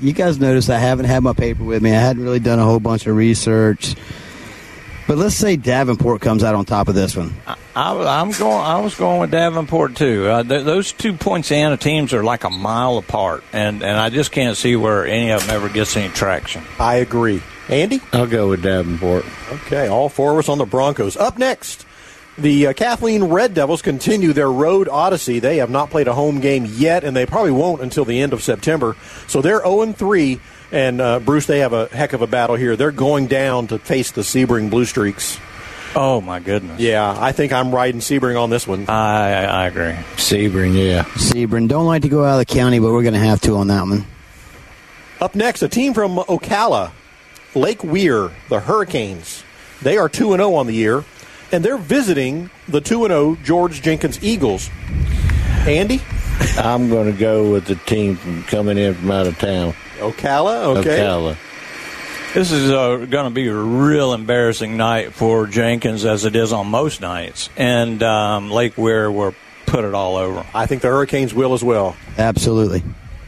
you 0.00 0.12
guys 0.12 0.38
notice 0.38 0.68
I 0.70 0.78
haven't 0.78 1.06
had 1.06 1.22
my 1.22 1.32
paper 1.32 1.64
with 1.64 1.82
me. 1.82 1.90
I 1.90 2.00
hadn't 2.00 2.22
really 2.22 2.40
done 2.40 2.58
a 2.58 2.64
whole 2.64 2.80
bunch 2.80 3.06
of 3.06 3.16
research. 3.16 3.94
But 5.10 5.18
let's 5.18 5.34
say 5.34 5.56
Davenport 5.56 6.20
comes 6.20 6.44
out 6.44 6.54
on 6.54 6.64
top 6.64 6.86
of 6.86 6.94
this 6.94 7.16
one. 7.16 7.34
I, 7.74 8.20
am 8.20 8.30
going. 8.30 8.62
I 8.64 8.78
was 8.78 8.94
going 8.94 9.20
with 9.20 9.32
Davenport 9.32 9.96
too. 9.96 10.28
Uh, 10.28 10.44
th- 10.44 10.64
those 10.64 10.92
two 10.92 11.14
points 11.14 11.48
Poinciana 11.48 11.76
teams 11.76 12.14
are 12.14 12.22
like 12.22 12.44
a 12.44 12.48
mile 12.48 12.96
apart, 12.96 13.42
and 13.52 13.82
and 13.82 13.98
I 13.98 14.10
just 14.10 14.30
can't 14.30 14.56
see 14.56 14.76
where 14.76 15.04
any 15.04 15.32
of 15.32 15.44
them 15.44 15.56
ever 15.56 15.68
gets 15.68 15.96
any 15.96 16.10
traction. 16.10 16.62
I 16.78 16.98
agree. 16.98 17.42
Andy? 17.68 18.00
I'll 18.12 18.28
go 18.28 18.50
with 18.50 18.62
Davenport. 18.62 19.24
Okay, 19.50 19.88
all 19.88 20.08
four 20.08 20.30
of 20.30 20.38
us 20.38 20.48
on 20.48 20.58
the 20.58 20.64
Broncos. 20.64 21.16
Up 21.16 21.38
next, 21.38 21.84
the 22.38 22.68
uh, 22.68 22.72
Kathleen 22.72 23.24
Red 23.24 23.52
Devils 23.52 23.82
continue 23.82 24.32
their 24.32 24.52
road 24.52 24.88
odyssey. 24.88 25.40
They 25.40 25.56
have 25.56 25.70
not 25.70 25.90
played 25.90 26.06
a 26.06 26.14
home 26.14 26.38
game 26.38 26.66
yet, 26.66 27.02
and 27.02 27.16
they 27.16 27.26
probably 27.26 27.50
won't 27.50 27.82
until 27.82 28.04
the 28.04 28.20
end 28.20 28.32
of 28.32 28.44
September. 28.44 28.94
So 29.26 29.42
they're 29.42 29.64
0 29.64 29.92
3. 29.92 30.40
And 30.72 31.00
uh, 31.00 31.18
Bruce, 31.20 31.46
they 31.46 31.60
have 31.60 31.72
a 31.72 31.86
heck 31.88 32.12
of 32.12 32.22
a 32.22 32.26
battle 32.26 32.56
here. 32.56 32.76
They're 32.76 32.92
going 32.92 33.26
down 33.26 33.66
to 33.68 33.78
face 33.78 34.12
the 34.12 34.22
Sebring 34.22 34.70
Blue 34.70 34.84
Streaks. 34.84 35.38
Oh 35.96 36.20
my 36.20 36.38
goodness! 36.38 36.80
Yeah, 36.80 37.16
I 37.18 37.32
think 37.32 37.52
I'm 37.52 37.74
riding 37.74 38.00
Sebring 38.00 38.40
on 38.40 38.48
this 38.48 38.64
one. 38.66 38.88
I 38.88 39.44
I 39.44 39.66
agree. 39.66 39.94
Sebring, 40.14 40.76
yeah. 40.76 41.02
Sebring 41.02 41.66
don't 41.66 41.86
like 41.86 42.02
to 42.02 42.08
go 42.08 42.24
out 42.24 42.40
of 42.40 42.46
the 42.46 42.54
county, 42.54 42.78
but 42.78 42.92
we're 42.92 43.02
going 43.02 43.14
to 43.14 43.18
have 43.20 43.40
to 43.42 43.56
on 43.56 43.66
that 43.66 43.82
one. 43.82 44.06
Up 45.20 45.34
next, 45.34 45.62
a 45.62 45.68
team 45.68 45.92
from 45.92 46.16
Ocala, 46.16 46.92
Lake 47.56 47.82
Weir, 47.82 48.30
the 48.48 48.60
Hurricanes. 48.60 49.42
They 49.82 49.98
are 49.98 50.08
2 50.08 50.32
and 50.32 50.40
0 50.40 50.54
on 50.54 50.66
the 50.66 50.74
year, 50.74 51.04
and 51.50 51.64
they're 51.64 51.76
visiting 51.76 52.50
the 52.68 52.80
2 52.80 53.04
and 53.04 53.12
0 53.12 53.36
George 53.42 53.82
Jenkins 53.82 54.22
Eagles. 54.22 54.70
Andy? 55.66 56.00
I'm 56.56 56.88
going 56.88 57.12
to 57.12 57.18
go 57.18 57.50
with 57.50 57.66
the 57.66 57.74
team 57.74 58.16
from 58.16 58.44
coming 58.44 58.78
in 58.78 58.94
from 58.94 59.10
out 59.10 59.26
of 59.26 59.38
town. 59.38 59.74
Ocala? 60.00 60.78
Okay. 60.78 60.98
Ocala. 60.98 61.36
This 62.34 62.52
is 62.52 62.70
uh, 62.70 62.96
going 62.96 63.24
to 63.24 63.30
be 63.30 63.48
a 63.48 63.54
real 63.54 64.14
embarrassing 64.14 64.76
night 64.76 65.14
for 65.14 65.48
Jenkins, 65.48 66.04
as 66.04 66.24
it 66.24 66.36
is 66.36 66.52
on 66.52 66.68
most 66.68 67.00
nights, 67.00 67.50
and 67.56 68.00
um, 68.04 68.52
Lake 68.52 68.78
Weir 68.78 69.10
will 69.10 69.34
put 69.66 69.84
it 69.84 69.94
all 69.94 70.16
over. 70.16 70.46
I 70.54 70.66
think 70.66 70.82
the 70.82 70.88
Hurricanes 70.88 71.34
will 71.34 71.54
as 71.54 71.64
well. 71.64 71.96
Absolutely. 72.18 72.84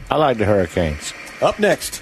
I 0.09 0.15
like 0.15 0.37
the 0.37 0.45
Hurricanes. 0.45 1.13
Up 1.41 1.59
next, 1.59 2.01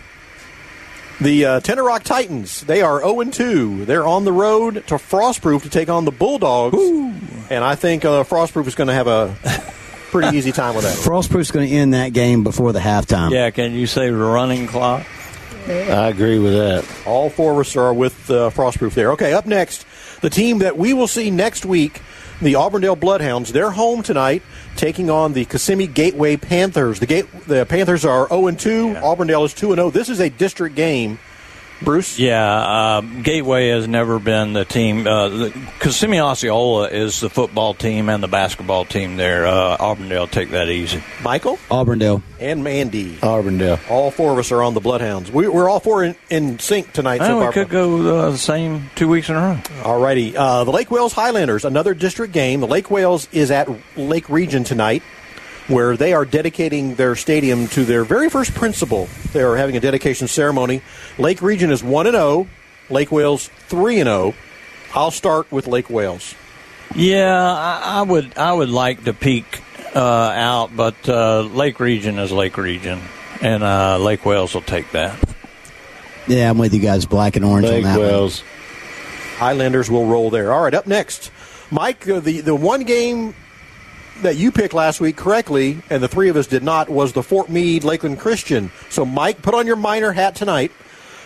the 1.19 1.45
uh, 1.45 1.59
Tenoroc 1.61 2.03
Titans. 2.03 2.61
They 2.61 2.83
are 2.83 2.99
0 2.99 3.23
2. 3.23 3.85
They're 3.85 4.05
on 4.05 4.23
the 4.23 4.31
road 4.31 4.75
to 4.87 4.95
Frostproof 4.95 5.63
to 5.63 5.69
take 5.69 5.89
on 5.89 6.05
the 6.05 6.11
Bulldogs. 6.11 6.77
Ooh. 6.77 7.13
And 7.49 7.63
I 7.63 7.75
think 7.75 8.05
uh, 8.05 8.23
Frostproof 8.23 8.67
is 8.67 8.75
going 8.75 8.87
to 8.89 8.93
have 8.93 9.07
a 9.07 9.35
pretty 10.11 10.37
easy 10.37 10.51
time 10.51 10.75
with 10.75 10.83
that. 10.83 10.95
Frostproof's 10.97 11.51
going 11.51 11.67
to 11.67 11.75
end 11.75 11.93
that 11.93 12.13
game 12.13 12.43
before 12.43 12.73
the 12.73 12.79
halftime. 12.79 13.31
Yeah, 13.31 13.49
can 13.49 13.73
you 13.73 13.87
say 13.87 14.09
running 14.11 14.67
clock? 14.67 15.05
I 15.67 16.09
agree 16.09 16.39
with 16.39 16.53
that. 16.53 16.85
All 17.05 17.29
four 17.29 17.53
of 17.53 17.59
us 17.59 17.75
are 17.75 17.93
with 17.93 18.29
uh, 18.29 18.49
Frostproof 18.49 18.93
there. 18.93 19.11
Okay, 19.13 19.33
up 19.33 19.45
next, 19.45 19.85
the 20.21 20.29
team 20.29 20.59
that 20.59 20.77
we 20.77 20.93
will 20.93 21.07
see 21.07 21.29
next 21.29 21.65
week, 21.65 22.01
the 22.41 22.55
Auburndale 22.55 22.95
Bloodhounds. 22.95 23.51
They're 23.51 23.71
home 23.71 24.01
tonight, 24.01 24.41
taking 24.75 25.09
on 25.09 25.33
the 25.33 25.45
Kissimmee 25.45 25.87
Gateway 25.87 26.35
Panthers. 26.35 26.99
The 26.99 27.05
Gate, 27.05 27.27
the 27.47 27.65
Panthers 27.65 28.05
are 28.05 28.27
0 28.29 28.51
2. 28.51 28.97
Auburndale 28.97 29.45
is 29.45 29.53
2 29.53 29.75
0. 29.75 29.91
This 29.91 30.09
is 30.09 30.19
a 30.19 30.29
district 30.29 30.75
game. 30.75 31.19
Bruce? 31.81 32.19
Yeah, 32.19 32.45
uh, 32.45 33.01
Gateway 33.01 33.69
has 33.69 33.87
never 33.87 34.19
been 34.19 34.53
the 34.53 34.65
team. 34.65 35.07
Uh, 35.07 35.29
the, 35.29 35.69
Kissimmee 35.79 36.19
Osceola 36.19 36.89
is 36.89 37.19
the 37.19 37.29
football 37.29 37.73
team 37.73 38.09
and 38.09 38.21
the 38.21 38.27
basketball 38.27 38.85
team 38.85 39.17
there. 39.17 39.47
Uh, 39.47 39.77
Auburndale 39.79 40.27
take 40.27 40.51
that 40.51 40.69
easy. 40.69 41.03
Michael? 41.23 41.57
Auburndale. 41.69 42.21
And 42.39 42.63
Mandy. 42.63 43.17
Auburndale. 43.21 43.79
All 43.89 44.11
four 44.11 44.31
of 44.31 44.37
us 44.37 44.51
are 44.51 44.63
on 44.63 44.73
the 44.73 44.79
Bloodhounds. 44.79 45.31
We, 45.31 45.47
we're 45.47 45.69
all 45.69 45.79
four 45.79 46.03
in, 46.03 46.15
in 46.29 46.59
sync 46.59 46.91
tonight. 46.93 47.19
Well, 47.19 47.29
so 47.29 47.37
we 47.39 47.43
far. 47.45 47.53
could 47.53 47.69
go 47.69 48.17
uh, 48.17 48.31
the 48.31 48.37
same 48.37 48.89
two 48.95 49.07
weeks 49.07 49.29
in 49.29 49.35
a 49.35 49.39
row. 49.39 49.59
Alrighty. 49.81 50.35
Uh, 50.35 50.63
the 50.63 50.71
Lake 50.71 50.91
Wales 50.91 51.13
Highlanders, 51.13 51.65
another 51.65 51.93
district 51.93 52.33
game. 52.33 52.59
The 52.59 52.67
Lake 52.67 52.91
Wales 52.91 53.27
is 53.31 53.51
at 53.51 53.69
Lake 53.95 54.29
Region 54.29 54.63
tonight, 54.63 55.03
where 55.71 55.97
they 55.97 56.13
are 56.13 56.25
dedicating 56.25 56.95
their 56.95 57.15
stadium 57.15 57.67
to 57.69 57.85
their 57.85 58.03
very 58.03 58.29
first 58.29 58.53
principal. 58.53 59.07
They 59.33 59.41
are 59.41 59.55
having 59.55 59.77
a 59.77 59.79
dedication 59.79 60.27
ceremony. 60.27 60.81
Lake 61.17 61.41
Region 61.41 61.71
is 61.71 61.83
1 61.83 62.07
and 62.07 62.15
0, 62.15 62.47
Lake 62.89 63.11
Wales 63.11 63.49
3 63.67 63.99
and 63.99 64.07
0. 64.07 64.33
I'll 64.93 65.11
start 65.11 65.51
with 65.51 65.67
Lake 65.67 65.89
Wales. 65.89 66.35
Yeah, 66.95 67.33
I, 67.33 67.99
I 67.99 68.01
would. 68.01 68.37
I 68.37 68.51
would 68.51 68.69
like 68.69 69.05
to 69.05 69.13
peek 69.13 69.61
uh, 69.95 69.99
out, 69.99 70.75
but 70.75 71.07
uh, 71.07 71.41
Lake 71.41 71.79
Region 71.79 72.19
is 72.19 72.31
Lake 72.31 72.57
Region, 72.57 73.01
and 73.41 73.63
uh, 73.63 73.97
Lake 73.97 74.25
Wales 74.25 74.53
will 74.53 74.61
take 74.61 74.91
that. 74.91 75.17
Yeah, 76.27 76.49
I'm 76.49 76.57
with 76.57 76.73
you 76.73 76.81
guys, 76.81 77.05
black 77.05 77.35
and 77.37 77.45
orange 77.45 77.67
Lake 77.67 77.85
on 77.85 77.97
that 77.97 78.21
one. 78.21 78.31
Highlanders 79.37 79.89
will 79.89 80.05
roll 80.05 80.29
there. 80.29 80.51
All 80.51 80.63
right, 80.63 80.73
up 80.73 80.85
next, 80.85 81.31
Mike. 81.71 82.07
Uh, 82.07 82.19
the 82.19 82.41
the 82.41 82.55
one 82.55 82.83
game 82.83 83.33
that 84.21 84.37
you 84.37 84.51
picked 84.51 84.73
last 84.73 85.01
week 85.01 85.15
correctly, 85.17 85.81
and 85.89 86.03
the 86.03 86.07
three 86.07 86.29
of 86.29 86.35
us 86.35 86.47
did 86.47 86.63
not, 86.63 86.89
was 86.89 87.13
the 87.13 87.23
Fort 87.23 87.49
Meade 87.49 87.83
Lakeland 87.83 88.19
Christian. 88.19 88.71
So, 88.89 89.05
Mike, 89.05 89.41
put 89.41 89.53
on 89.53 89.65
your 89.65 89.75
Miner 89.75 90.11
hat 90.11 90.35
tonight. 90.35 90.71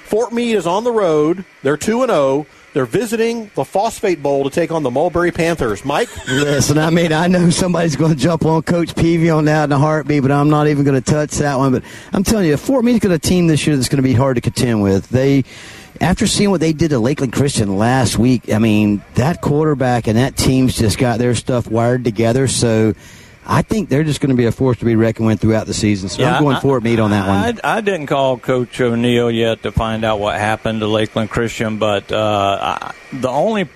Fort 0.06 0.32
Meade 0.32 0.56
is 0.56 0.68
on 0.68 0.84
the 0.84 0.92
road. 0.92 1.46
They're 1.64 1.78
2 1.78 2.04
and 2.04 2.12
0. 2.12 2.46
They're 2.74 2.86
visiting 2.86 3.50
the 3.56 3.64
Phosphate 3.64 4.22
Bowl 4.22 4.44
to 4.44 4.50
take 4.50 4.70
on 4.70 4.84
the 4.84 4.92
Mulberry 4.92 5.32
Panthers. 5.32 5.86
Mike? 5.86 6.10
Listen, 6.28 6.78
I 6.78 6.90
mean, 6.90 7.14
I 7.14 7.28
know 7.28 7.50
somebody's 7.50 7.96
going 7.96 8.12
to 8.12 8.18
jump 8.18 8.46
on 8.46 8.64
Coach 8.64 8.96
Peavy 8.96 9.30
on 9.30 9.46
that 9.46 9.64
in 9.64 9.72
a 9.72 9.80
heartbeat, 9.80 10.22
but 10.22 10.32
I'm 10.32 10.50
not 10.50 10.68
even 10.68 10.84
going 10.84 11.02
to 11.02 11.12
touch 11.12 11.32
that 11.36 11.58
one. 11.58 11.72
But 11.72 11.84
I'm 12.12 12.24
telling 12.24 12.48
you, 12.48 12.58
Fort 12.58 12.84
Meade's 12.84 13.00
got 13.00 13.14
a 13.14 13.20
team 13.20 13.48
this 13.48 13.66
year 13.66 13.78
that's 13.78 13.88
going 13.88 14.04
to 14.04 14.08
be 14.08 14.14
hard 14.14 14.36
to 14.36 14.42
contend 14.42 14.84
with. 14.84 15.08
They, 15.08 15.46
after 16.02 16.28
seeing 16.28 16.52
what 16.52 16.60
they 16.60 16.74
did 16.74 16.90
to 16.90 17.00
Lakeland 17.00 17.34
Christian 17.34 17.78
last 17.78 18.18
week, 18.18 18.52
I 18.52 18.60
mean, 18.60 19.02
that 19.16 19.42
quarterback 19.42 20.08
and 20.08 20.18
that 20.18 20.36
team's 20.36 20.76
just 20.76 20.98
got 20.98 21.20
their 21.20 21.36
stuff 21.36 21.68
wired 21.68 22.04
together. 22.04 22.48
So 22.48 22.94
I 23.46 23.62
think 23.62 23.90
they're 23.90 24.04
just 24.04 24.22
going 24.22 24.32
to 24.32 24.36
be 24.36 24.46
a 24.46 24.52
force 24.52 24.78
to 24.80 24.86
be 24.86 24.96
reckoned 24.96 25.28
with 25.28 25.40
throughout 25.42 25.68
the 25.68 25.74
season. 25.74 26.10
So 26.10 26.22
Yeah, 26.24 26.38
I'm 26.38 26.44
going 26.44 26.56
I- 26.56 26.78
it, 26.78 26.84
Meade 26.84 27.00
on 27.00 27.12
that 27.12 27.28
one. 27.28 27.60
I, 27.64 27.78
I 27.78 27.82
didn't 27.82 28.08
call 28.08 28.38
Coach 28.38 28.80
O'Neill 28.82 29.32
yet 29.32 29.64
to 29.64 29.72
find 29.72 30.04
out 30.04 30.20
what 30.20 30.38
happened 30.38 30.80
to 30.82 30.88
Lakeland 30.88 31.30
Christian, 31.30 31.78
but 31.80 32.12
uh, 32.12 32.58
I, 32.82 32.94
the 33.14 33.30
only 33.30 33.70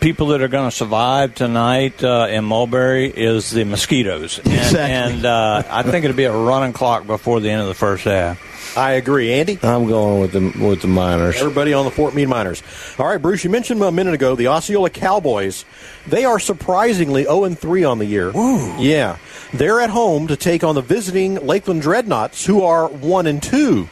people 0.00 0.28
that 0.28 0.42
are 0.42 0.48
going 0.48 0.68
to 0.68 0.76
survive 0.76 1.34
tonight 1.34 2.02
uh, 2.04 2.26
in 2.28 2.44
Mulberry 2.44 3.08
is 3.10 3.50
the 3.50 3.64
mosquitoes, 3.64 4.38
and, 4.38 4.48
Exactly. 4.48 4.80
and 5.14 5.24
uh, 5.24 5.62
I 5.68 5.82
think 5.82 6.04
it'll 6.04 6.16
be 6.16 6.24
a 6.24 6.36
running 6.36 6.72
clock 6.74 7.06
before 7.06 7.40
the 7.40 7.48
end 7.50 7.62
of 7.62 7.68
the 7.68 7.74
first 7.74 8.04
half. 8.04 8.38
I 8.76 8.92
agree. 8.92 9.32
Andy? 9.32 9.58
I'm 9.62 9.86
going 9.86 10.20
with 10.20 10.32
the 10.32 10.66
with 10.66 10.82
the 10.82 10.88
Miners. 10.88 11.36
Everybody 11.36 11.72
on 11.72 11.84
the 11.84 11.90
Fort 11.90 12.14
Meade 12.14 12.28
Miners. 12.28 12.62
All 12.98 13.06
right, 13.06 13.22
Bruce, 13.22 13.44
you 13.44 13.50
mentioned 13.50 13.80
a 13.82 13.92
minute 13.92 14.14
ago 14.14 14.34
the 14.34 14.48
Osceola 14.48 14.90
Cowboys. 14.90 15.64
They 16.06 16.24
are 16.24 16.38
surprisingly 16.40 17.22
0 17.24 17.50
3 17.50 17.84
on 17.84 17.98
the 17.98 18.06
year. 18.06 18.32
Yeah. 18.78 19.18
They're 19.52 19.80
at 19.80 19.90
home 19.90 20.26
to 20.28 20.36
take 20.36 20.64
on 20.64 20.74
the 20.74 20.80
visiting 20.82 21.36
Lakeland 21.36 21.82
Dreadnoughts, 21.82 22.44
who 22.44 22.62
are 22.64 22.88
1 22.88 23.26
and 23.28 23.40
2. 23.42 23.88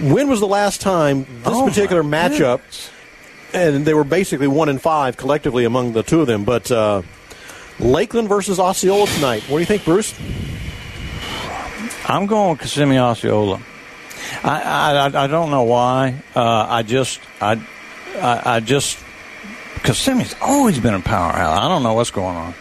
When 0.00 0.28
was 0.28 0.38
the 0.40 0.46
last 0.46 0.80
time 0.80 1.24
this 1.42 1.52
Oh, 1.52 1.66
particular 1.66 2.02
matchup? 2.04 2.60
And 3.52 3.84
they 3.84 3.94
were 3.94 4.04
basically 4.04 4.46
1 4.46 4.68
and 4.68 4.80
5 4.80 5.16
collectively 5.16 5.64
among 5.64 5.92
the 5.94 6.04
two 6.04 6.20
of 6.20 6.28
them. 6.28 6.44
But 6.44 6.70
uh, 6.70 7.02
Lakeland 7.80 8.28
versus 8.28 8.60
Osceola 8.60 9.06
tonight. 9.08 9.42
What 9.48 9.56
do 9.56 9.60
you 9.60 9.66
think, 9.66 9.84
Bruce? 9.84 10.14
I'm 12.08 12.26
going 12.26 12.50
with 12.50 12.60
Kissimmee 12.60 12.98
Osceola. 12.98 13.60
I, 14.42 15.10
I 15.12 15.24
I 15.24 15.26
don't 15.26 15.50
know 15.50 15.64
why. 15.64 16.22
Uh, 16.34 16.66
I 16.68 16.82
just 16.82 17.20
I, 17.40 17.60
I 18.16 18.56
I 18.56 18.60
just 18.60 18.98
Kissimmee's 19.82 20.34
always 20.40 20.78
been 20.78 20.94
a 20.94 21.00
powerhouse. 21.00 21.58
I 21.58 21.68
don't 21.68 21.82
know 21.82 21.94
what's 21.94 22.10
going 22.10 22.36
on. 22.36 22.54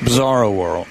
Bizarro 0.00 0.54
world. 0.54 0.86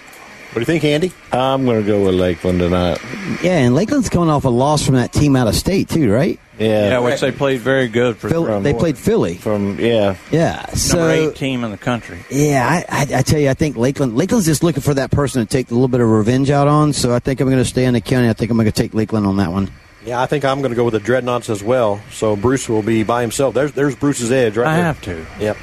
What 0.50 0.56
do 0.56 0.60
you 0.62 0.66
think, 0.66 0.84
Andy? 0.84 1.12
I'm 1.32 1.64
going 1.66 1.80
to 1.80 1.86
go 1.86 2.06
with 2.06 2.16
Lakeland 2.16 2.58
tonight. 2.58 3.00
Yeah, 3.44 3.60
and 3.60 3.76
Lakeland's 3.76 4.10
coming 4.10 4.32
off 4.32 4.46
a 4.46 4.50
loss 4.50 4.84
from 4.84 4.96
that 4.96 5.14
team 5.14 5.36
out 5.36 5.48
of 5.48 5.56
state, 5.56 5.90
too, 5.90 6.12
right? 6.12 6.40
Yeah, 6.58 6.90
Yeah, 6.90 7.00
which 7.00 7.22
they 7.22 7.32
played 7.32 7.62
very 7.62 7.88
good 7.88 8.18
for 8.18 8.30
Phil, 8.30 8.60
they 8.62 8.74
played 8.74 8.98
Philly. 8.98 9.36
from 9.36 9.80
yeah. 9.80 10.16
Yeah, 10.32 10.66
So 10.74 10.98
Number 10.98 11.16
so 11.16 11.30
eight 11.30 11.36
team 11.36 11.64
in 11.64 11.70
the 11.70 11.78
country. 11.78 12.18
Yeah, 12.32 12.68
I, 12.68 12.84
I, 12.90 13.20
I 13.20 13.22
tell 13.22 13.40
you, 13.40 13.50
I 13.50 13.54
think 13.54 13.78
Lakeland 13.78 14.18
Lakeland's 14.18 14.48
just 14.48 14.64
looking 14.64 14.82
for 14.82 14.96
that 14.96 15.12
person 15.12 15.46
to 15.46 15.48
take 15.48 15.70
a 15.70 15.74
little 15.76 15.88
bit 15.88 16.02
of 16.02 16.10
revenge 16.10 16.50
out 16.50 16.68
on. 16.68 16.94
So 16.94 17.14
I 17.14 17.20
think 17.20 17.40
I'm 17.42 17.48
going 17.48 17.60
to 17.60 17.66
stay 17.70 17.86
in 17.86 17.94
the 17.94 18.02
county. 18.02 18.28
I 18.28 18.34
think 18.34 18.50
I'm 18.50 18.58
going 18.58 18.66
to 18.66 18.72
take 18.72 18.96
Lakeland 18.96 19.28
on 19.28 19.38
that 19.38 19.52
one. 19.52 19.70
Yeah, 20.06 20.22
I 20.22 20.28
think 20.28 20.46
I'm 20.46 20.60
going 20.60 20.70
to 20.72 20.76
go 20.78 20.86
with 20.86 20.94
the 20.94 21.00
Dreadnoughts 21.02 21.50
as 21.50 21.62
well. 21.62 22.02
So 22.12 22.38
Bruce 22.38 22.70
will 22.70 22.82
be 22.82 23.04
by 23.04 23.22
himself. 23.22 23.54
There's 23.54 23.74
there's 23.74 23.96
Bruce's 23.96 24.32
edge 24.32 24.56
right 24.56 24.68
I 24.68 24.76
there. 24.78 24.86
have 24.86 25.02
to. 25.02 25.26
Yep. 25.40 25.58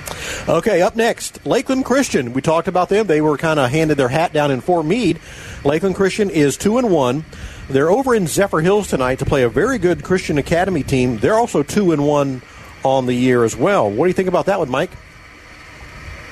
Okay, 0.49 0.83
up 0.83 0.95
next, 0.95 1.45
Lakeland 1.47 1.87
Christian. 1.87 2.35
We 2.35 2.43
talked 2.43 2.69
about 2.69 2.91
them. 2.91 3.07
They 3.07 3.23
were 3.23 3.39
kind 3.39 3.59
of 3.59 3.71
handed 3.71 3.97
their 3.97 4.09
hat 4.09 4.35
down 4.35 4.51
in 4.51 4.61
Fort 4.61 4.85
Meade. 4.85 5.21
Lakeland 5.65 5.95
Christian 5.97 6.29
is 6.29 6.57
two 6.59 6.77
and 6.77 6.91
one. 6.91 7.25
They're 7.71 7.91
over 7.91 8.15
in 8.15 8.25
Zephyrhills 8.25 8.89
tonight 8.91 9.21
to 9.21 9.25
play 9.25 9.43
a 9.43 9.49
very 9.49 9.79
good 9.79 10.05
Christian 10.05 10.37
Academy 10.39 10.83
team. 10.83 11.17
They're 11.19 11.35
also 11.35 11.63
two 11.63 11.93
and 11.93 12.07
one 12.07 12.43
on 12.85 13.07
the 13.07 13.15
year 13.15 13.43
as 13.43 13.57
well. 13.57 13.91
What 13.91 14.05
do 14.05 14.09
you 14.09 14.15
think 14.15 14.29
about 14.29 14.47
that 14.47 14.59
one, 14.59 14.71
Mike? 14.71 14.91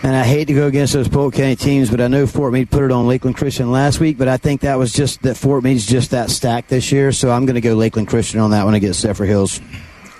And 0.04 0.14
I 0.14 0.22
hate 0.22 0.48
to 0.48 0.54
go 0.54 0.66
against 0.66 0.92
those 0.92 1.08
Polk 1.08 1.32
County 1.32 1.56
teams, 1.56 1.90
but 1.90 1.98
I 1.98 2.08
know 2.08 2.26
Fort 2.26 2.52
Meade 2.52 2.70
put 2.70 2.82
it 2.84 2.92
on 2.92 3.06
Lakeland 3.06 3.36
Christian 3.38 3.72
last 3.72 4.00
week. 4.00 4.18
But 4.18 4.28
I 4.28 4.36
think 4.36 4.60
that 4.60 4.74
was 4.78 4.92
just 4.92 5.22
that 5.22 5.34
Fort 5.34 5.64
Meade's 5.64 5.86
just 5.86 6.10
that 6.10 6.28
stacked 6.30 6.68
this 6.68 6.92
year. 6.92 7.10
So 7.10 7.30
I'm 7.30 7.46
going 7.46 7.54
to 7.54 7.62
go 7.62 7.72
Lakeland 7.74 8.08
Christian 8.08 8.38
on 8.40 8.50
that 8.50 8.66
one 8.66 8.74
against 8.74 9.02
Zephyrhills. 9.02 9.62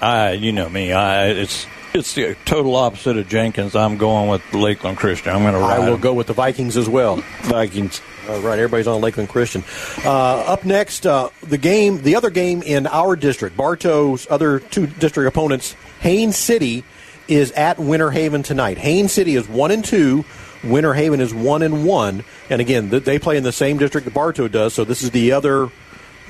I, 0.00 0.32
you 0.32 0.52
know 0.52 0.70
me. 0.70 0.92
I 0.94 1.26
it's 1.26 1.66
it's 1.92 2.14
the 2.14 2.34
total 2.46 2.76
opposite 2.76 3.18
of 3.18 3.28
Jenkins. 3.28 3.76
I'm 3.76 3.98
going 3.98 4.30
with 4.30 4.42
Lakeland 4.54 4.96
Christian. 4.96 5.34
I'm 5.36 5.42
going 5.42 5.52
to 5.52 5.60
I 5.60 5.76
ride. 5.76 5.86
will 5.86 5.94
'em. 5.96 6.00
go 6.00 6.14
with 6.14 6.28
the 6.28 6.32
Vikings 6.32 6.78
as 6.78 6.88
well. 6.88 7.16
Vikings. 7.42 8.00
All 8.26 8.40
right, 8.40 8.58
everybody's 8.58 8.86
on 8.86 9.02
Lakeland 9.02 9.28
Christian. 9.28 9.62
Uh, 10.02 10.08
up 10.46 10.64
next, 10.64 11.06
uh, 11.06 11.28
the 11.42 11.58
game, 11.58 12.00
the 12.02 12.16
other 12.16 12.30
game 12.30 12.62
in 12.62 12.86
our 12.86 13.16
district, 13.16 13.54
Bartow's 13.54 14.26
other 14.30 14.60
two 14.60 14.86
district 14.86 15.28
opponents, 15.28 15.76
Haines 16.00 16.38
City 16.38 16.84
is 17.28 17.52
at 17.52 17.78
Winter 17.78 18.10
Haven 18.10 18.42
tonight. 18.42 18.78
Haines 18.78 19.12
City 19.12 19.34
is 19.34 19.48
one 19.48 19.70
and 19.70 19.84
two. 19.84 20.24
Winter 20.62 20.94
Haven 20.94 21.20
is 21.20 21.34
one 21.34 21.62
and 21.62 21.86
one. 21.86 22.24
And 22.50 22.60
again, 22.60 22.88
they 22.88 23.18
play 23.18 23.36
in 23.36 23.42
the 23.42 23.52
same 23.52 23.78
district 23.78 24.06
that 24.06 24.14
Bartow 24.14 24.48
does. 24.48 24.74
So 24.74 24.84
this 24.84 25.02
is 25.02 25.10
the 25.10 25.32
other 25.32 25.70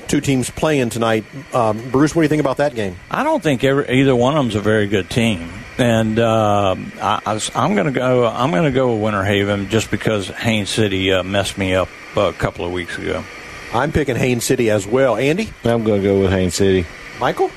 two 0.09 0.21
teams 0.21 0.51
playing 0.51 0.91
tonight. 0.91 1.25
Um, 1.55 1.91
Bruce, 1.91 2.15
what 2.15 2.23
do 2.23 2.25
you 2.25 2.29
think 2.29 2.41
about 2.41 2.59
that 2.59 2.75
game? 2.75 2.97
I 3.11 3.23
don't 3.23 3.43
think 3.43 3.65
every, 3.65 3.89
either 4.01 4.15
one 4.15 4.37
of 4.37 4.45
them's 4.45 4.55
a 4.55 4.61
very 4.61 4.87
good 4.87 5.11
team, 5.11 5.51
and 5.79 6.19
um 6.19 6.93
I, 7.01 7.41
I, 7.55 7.65
am 7.65 7.75
going 7.75 7.87
to 7.87 7.93
go. 7.93 8.27
I'm 8.27 8.51
going 8.51 8.65
to 8.65 8.71
go 8.71 8.93
with 8.93 9.03
Winter 9.03 9.25
Haven 9.25 9.69
just 9.69 9.91
because 9.91 10.29
Haines 10.29 10.71
City 10.71 11.13
uh, 11.13 11.23
messed 11.23 11.59
me 11.59 11.75
up 11.75 11.89
a 12.17 12.33
couple 12.33 12.65
of 12.65 12.73
weeks 12.73 12.99
ago. 12.99 13.25
I'm 13.73 13.93
picking 13.93 14.17
Haines 14.17 14.45
City 14.45 14.71
as 14.71 14.87
well. 14.87 15.17
Andy, 15.17 15.51
I'm 15.65 15.85
going 15.85 16.01
to 16.01 16.09
go 16.09 16.21
with 16.21 16.31
Haines 16.31 16.55
City. 16.55 16.87
Michael, 17.19 17.51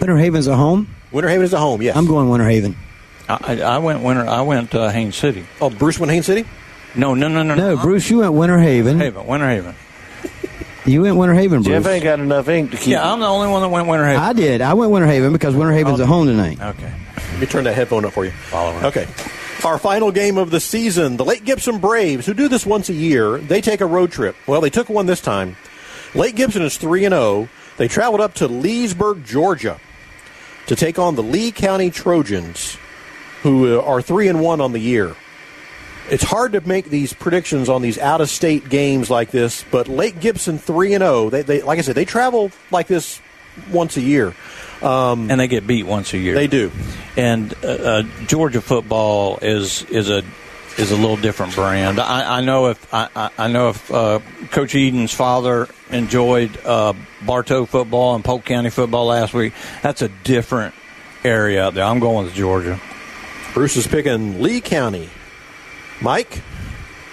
Winter 0.00 0.18
Haven's 0.18 0.48
at 0.48 0.56
home. 0.56 0.93
Winter 1.14 1.28
Haven 1.28 1.44
is 1.44 1.52
a 1.52 1.58
home. 1.58 1.80
Yes, 1.80 1.96
I'm 1.96 2.06
going 2.06 2.28
Winter 2.28 2.46
Haven. 2.48 2.76
I, 3.28 3.38
I 3.40 3.60
I 3.60 3.78
went 3.78 4.02
Winter. 4.02 4.26
I 4.26 4.42
went 4.42 4.74
uh, 4.74 4.88
Haines 4.88 5.14
City. 5.14 5.46
Oh, 5.60 5.70
Bruce 5.70 5.96
went 5.96 6.10
Haines 6.10 6.26
City. 6.26 6.44
No, 6.96 7.14
no, 7.14 7.28
no, 7.28 7.44
no, 7.44 7.54
No, 7.54 7.76
Bruce, 7.76 8.10
you 8.10 8.18
went 8.18 8.32
Winter 8.32 8.58
Haven. 8.58 8.98
Haven, 8.98 9.24
Winter 9.24 9.48
Haven. 9.48 9.74
You 10.84 11.02
went 11.02 11.16
Winter 11.16 11.34
Haven, 11.34 11.62
Bruce. 11.62 11.82
Jeff 11.82 11.86
ain't 11.86 12.02
got 12.02 12.18
enough 12.18 12.48
ink 12.48 12.72
to 12.72 12.76
keep. 12.76 12.88
Yeah, 12.88 13.10
I'm 13.10 13.20
the 13.20 13.26
only 13.26 13.48
one 13.48 13.62
that 13.62 13.68
went 13.68 13.86
Winter 13.86 14.04
Haven. 14.04 14.22
I 14.22 14.32
did. 14.32 14.60
I 14.60 14.74
went 14.74 14.90
Winter 14.90 15.06
Haven 15.06 15.32
because 15.32 15.54
Winter 15.54 15.72
Haven's 15.72 16.00
at 16.00 16.08
home 16.08 16.26
tonight. 16.26 16.60
okay. 16.60 16.92
Let 17.16 17.40
me 17.40 17.46
turn 17.46 17.64
that 17.64 17.74
headphone 17.74 18.04
up 18.04 18.12
for 18.12 18.24
you. 18.24 18.32
Follow 18.32 18.72
her. 18.72 18.86
Okay. 18.88 19.06
Our 19.64 19.78
final 19.78 20.10
game 20.10 20.36
of 20.36 20.50
the 20.50 20.60
season, 20.60 21.16
the 21.16 21.24
Lake 21.24 21.44
Gibson 21.44 21.78
Braves, 21.78 22.26
who 22.26 22.34
do 22.34 22.48
this 22.48 22.66
once 22.66 22.88
a 22.88 22.92
year, 22.92 23.38
they 23.38 23.60
take 23.60 23.80
a 23.80 23.86
road 23.86 24.10
trip. 24.10 24.34
Well, 24.48 24.60
they 24.60 24.70
took 24.70 24.88
one 24.88 25.06
this 25.06 25.20
time. 25.20 25.56
Lake 26.14 26.34
Gibson 26.34 26.62
is 26.62 26.76
3 26.76 27.04
and 27.06 27.12
0. 27.12 27.48
They 27.76 27.88
traveled 27.88 28.20
up 28.20 28.34
to 28.34 28.48
Leesburg, 28.48 29.24
Georgia 29.24 29.80
to 30.66 30.76
take 30.76 30.98
on 30.98 31.14
the 31.14 31.22
Lee 31.22 31.52
County 31.52 31.90
Trojans, 31.90 32.78
who 33.42 33.78
are 33.80 34.00
3 34.00 34.28
and 34.28 34.40
1 34.40 34.60
on 34.60 34.72
the 34.72 34.78
year. 34.78 35.14
It's 36.10 36.22
hard 36.22 36.52
to 36.52 36.60
make 36.60 36.86
these 36.86 37.12
predictions 37.14 37.68
on 37.68 37.80
these 37.80 37.98
out 37.98 38.20
of 38.20 38.28
state 38.28 38.68
games 38.68 39.08
like 39.10 39.30
this, 39.30 39.64
but 39.70 39.88
Lake 39.88 40.20
Gibson 40.20 40.58
3 40.58 40.94
and 40.94 41.02
0. 41.02 41.30
They, 41.30 41.42
they 41.42 41.62
like 41.62 41.78
I 41.78 41.82
said, 41.82 41.94
they 41.94 42.04
travel 42.04 42.50
like 42.70 42.86
this 42.86 43.20
once 43.70 43.96
a 43.96 44.02
year. 44.02 44.34
and 45.30 45.40
they 45.40 45.48
get 45.48 45.66
beat 45.66 45.86
once 45.86 46.12
a 46.12 46.18
year. 46.18 46.34
They 46.34 46.46
do. 46.46 46.70
and 47.16 47.54
uh, 47.64 47.68
uh, 47.68 48.02
Georgia 48.26 48.60
football 48.60 49.38
is 49.40 49.82
is 49.84 50.10
a 50.10 50.22
is 50.78 50.90
a 50.90 50.96
little 50.96 51.16
different 51.16 51.54
brand. 51.54 51.98
I, 52.00 52.38
I 52.38 52.40
know 52.40 52.66
if 52.66 52.92
I, 52.94 53.08
I- 53.14 53.30
I 53.38 53.48
know 53.48 53.68
if 53.70 53.90
uh, 53.92 54.20
Coach 54.50 54.74
Eden's 54.74 55.12
father 55.14 55.68
enjoyed 55.90 56.56
uh, 56.64 56.92
Bartow 57.24 57.64
football 57.66 58.14
and 58.14 58.24
Polk 58.24 58.44
County 58.44 58.70
football 58.70 59.06
last 59.06 59.34
week. 59.34 59.52
That's 59.82 60.02
a 60.02 60.08
different 60.08 60.74
area 61.24 61.64
out 61.64 61.74
there. 61.74 61.84
I'm 61.84 62.00
going 62.00 62.24
with 62.26 62.34
Georgia. 62.34 62.80
Bruce 63.54 63.76
is 63.76 63.86
picking 63.86 64.42
Lee 64.42 64.60
County. 64.60 65.08
Mike? 66.00 66.42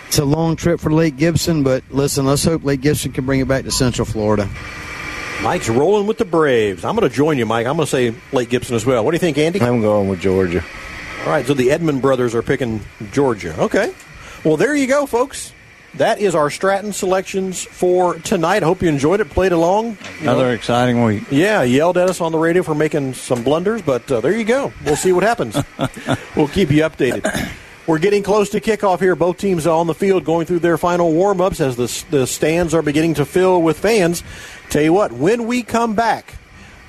It's 0.08 0.18
a 0.20 0.26
long 0.26 0.56
trip 0.56 0.80
for 0.82 0.92
Lake 0.92 1.16
Gibson, 1.16 1.64
but 1.64 1.84
listen, 1.90 2.26
let's 2.26 2.44
hope 2.44 2.64
Lake 2.66 2.82
Gibson 2.82 3.12
can 3.14 3.26
bring 3.26 3.40
it 3.40 3.48
back 3.48 3.64
to 3.64 3.72
Central 3.72 4.06
Florida. 4.06 4.50
Mike's 5.42 5.70
rolling 5.70 6.06
with 6.08 6.18
the 6.18 6.26
Braves. 6.26 6.84
I'm 6.84 6.96
going 6.96 7.10
to 7.10 7.16
join 7.16 7.38
you, 7.38 7.46
Mike. 7.46 7.66
I'm 7.66 7.76
going 7.78 7.86
to 7.86 7.90
say 7.92 8.14
Lake 8.32 8.50
Gibson 8.50 8.76
as 8.76 8.86
well. 8.86 9.06
What 9.06 9.12
do 9.12 9.16
you 9.16 9.20
think, 9.20 9.38
Andy? 9.38 9.62
I'm 9.62 9.82
going 9.82 10.08
with 10.10 10.20
Georgia. 10.20 10.64
All 11.22 11.28
right, 11.28 11.46
so 11.46 11.54
the 11.54 11.72
Edmond 11.72 12.02
brothers 12.02 12.34
are 12.34 12.42
picking 12.42 12.82
Georgia. 13.12 13.56
Okay. 13.60 13.94
Well, 14.44 14.58
there 14.58 14.76
you 14.76 14.88
go, 14.88 15.06
folks. 15.06 15.54
That 15.96 16.20
is 16.20 16.34
our 16.34 16.50
Stratton 16.50 16.94
selections 16.94 17.64
for 17.64 18.16
tonight. 18.16 18.64
I 18.64 18.66
hope 18.66 18.82
you 18.82 18.90
enjoyed 18.90 19.20
it, 19.20 19.30
played 19.30 19.52
along. 19.52 19.98
You 20.20 20.26
know, 20.26 20.32
Another 20.34 20.52
exciting 20.54 21.04
week. 21.04 21.24
yeah, 21.30 21.62
yelled 21.62 21.98
at 21.98 22.10
us 22.10 22.22
on 22.22 22.32
the 22.32 22.38
radio 22.40 22.64
for 22.64 22.74
making 22.74 23.14
some 23.14 23.44
blunders, 23.44 23.82
but 23.84 24.10
uh, 24.12 24.20
there 24.22 24.36
you 24.36 24.46
go. 24.46 24.74
We'll 24.84 24.96
see 24.96 25.12
what 25.12 25.24
happens. 25.24 25.62
we'll 26.36 26.48
keep 26.48 26.72
you 26.72 26.82
updated. 26.84 27.52
We're 27.86 28.00
getting 28.00 28.24
close 28.24 28.50
to 28.52 28.62
kickoff 28.62 29.00
here. 29.00 29.16
Both 29.16 29.38
teams 29.38 29.68
on 29.68 29.86
the 29.88 29.94
field 29.94 30.24
going 30.26 30.48
through 30.48 30.60
their 30.60 30.78
final 30.78 31.12
warm 31.14 31.40
ups 31.40 31.60
as 31.60 31.76
the, 31.76 32.06
the 32.10 32.26
stands 32.26 32.74
are 32.74 32.82
beginning 32.82 33.16
to 33.16 33.26
fill 33.26 33.62
with 33.62 33.78
fans. 33.78 34.24
Tell 34.70 34.82
you 34.82 34.94
what, 34.94 35.12
when 35.12 35.46
we 35.46 35.62
come 35.62 35.94
back, 35.94 36.36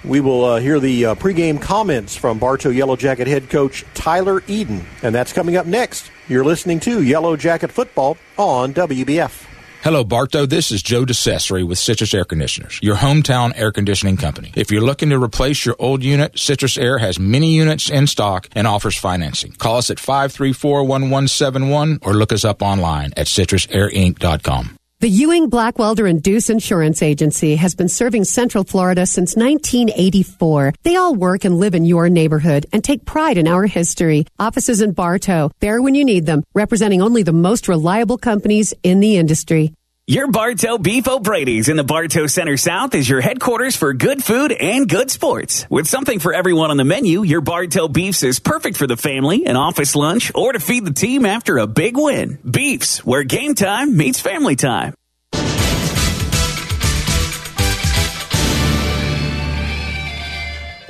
we 0.04 0.20
will 0.20 0.44
uh, 0.44 0.60
hear 0.60 0.80
the 0.80 1.06
uh, 1.06 1.14
pregame 1.14 1.60
comments 1.60 2.16
from 2.16 2.38
Bartow 2.38 2.70
Yellow 2.70 2.96
Jacket 2.96 3.26
head 3.26 3.50
coach 3.50 3.84
Tyler 3.94 4.42
Eden, 4.46 4.84
and 5.02 5.14
that's 5.14 5.32
coming 5.32 5.56
up 5.56 5.66
next 5.66 6.10
You're 6.28 6.44
listening 6.44 6.80
to 6.80 7.02
Yellow 7.02 7.36
Jacket 7.36 7.72
Football 7.72 8.18
on 8.36 8.74
WBF. 8.74 9.48
Hello, 9.82 10.04
Bartow. 10.04 10.46
This 10.46 10.70
is 10.70 10.80
Joe 10.80 11.04
DeCessory 11.04 11.66
with 11.66 11.76
Citrus 11.76 12.14
Air 12.14 12.24
Conditioners, 12.24 12.78
your 12.82 12.94
hometown 12.94 13.52
air 13.56 13.72
conditioning 13.72 14.16
company. 14.16 14.52
If 14.54 14.70
you're 14.70 14.80
looking 14.80 15.10
to 15.10 15.20
replace 15.20 15.66
your 15.66 15.74
old 15.80 16.04
unit, 16.04 16.38
Citrus 16.38 16.78
Air 16.78 16.98
has 16.98 17.18
many 17.18 17.56
units 17.56 17.90
in 17.90 18.06
stock 18.06 18.48
and 18.54 18.68
offers 18.68 18.96
financing. 18.96 19.50
Call 19.52 19.78
us 19.78 19.90
at 19.90 19.96
534-1171 19.96 22.06
or 22.06 22.14
look 22.14 22.32
us 22.32 22.44
up 22.44 22.62
online 22.62 23.12
at 23.16 23.26
citrusairinc.com. 23.26 24.76
The 25.02 25.10
Ewing 25.10 25.50
Blackwelder 25.50 26.08
and 26.08 26.22
Deuce 26.22 26.48
Insurance 26.48 27.02
Agency 27.02 27.56
has 27.56 27.74
been 27.74 27.88
serving 27.88 28.22
Central 28.22 28.62
Florida 28.62 29.04
since 29.04 29.34
1984. 29.34 30.74
They 30.84 30.94
all 30.94 31.16
work 31.16 31.44
and 31.44 31.58
live 31.58 31.74
in 31.74 31.84
your 31.84 32.08
neighborhood 32.08 32.66
and 32.72 32.84
take 32.84 33.04
pride 33.04 33.36
in 33.36 33.48
our 33.48 33.66
history. 33.66 34.26
Offices 34.38 34.80
in 34.80 34.92
Bartow, 34.92 35.50
there 35.58 35.82
when 35.82 35.96
you 35.96 36.04
need 36.04 36.26
them, 36.26 36.44
representing 36.54 37.02
only 37.02 37.24
the 37.24 37.32
most 37.32 37.66
reliable 37.66 38.16
companies 38.16 38.74
in 38.84 39.00
the 39.00 39.16
industry. 39.16 39.74
Your 40.08 40.26
Bartow 40.26 40.78
Beef 40.78 41.06
O'Brady's 41.06 41.68
in 41.68 41.76
the 41.76 41.84
Bartow 41.84 42.26
Center 42.26 42.56
South 42.56 42.92
is 42.96 43.08
your 43.08 43.20
headquarters 43.20 43.76
for 43.76 43.92
good 43.92 44.24
food 44.24 44.50
and 44.50 44.88
good 44.88 45.12
sports. 45.12 45.64
With 45.70 45.86
something 45.86 46.18
for 46.18 46.34
everyone 46.34 46.72
on 46.72 46.76
the 46.76 46.82
menu, 46.82 47.22
your 47.22 47.40
Bartow 47.40 47.86
Beefs 47.86 48.24
is 48.24 48.40
perfect 48.40 48.76
for 48.76 48.88
the 48.88 48.96
family, 48.96 49.46
an 49.46 49.54
office 49.54 49.94
lunch, 49.94 50.32
or 50.34 50.54
to 50.54 50.58
feed 50.58 50.84
the 50.84 50.92
team 50.92 51.24
after 51.24 51.58
a 51.58 51.68
big 51.68 51.96
win. 51.96 52.40
Beefs, 52.44 53.06
where 53.06 53.22
game 53.22 53.54
time 53.54 53.96
meets 53.96 54.18
family 54.18 54.56
time. 54.56 54.92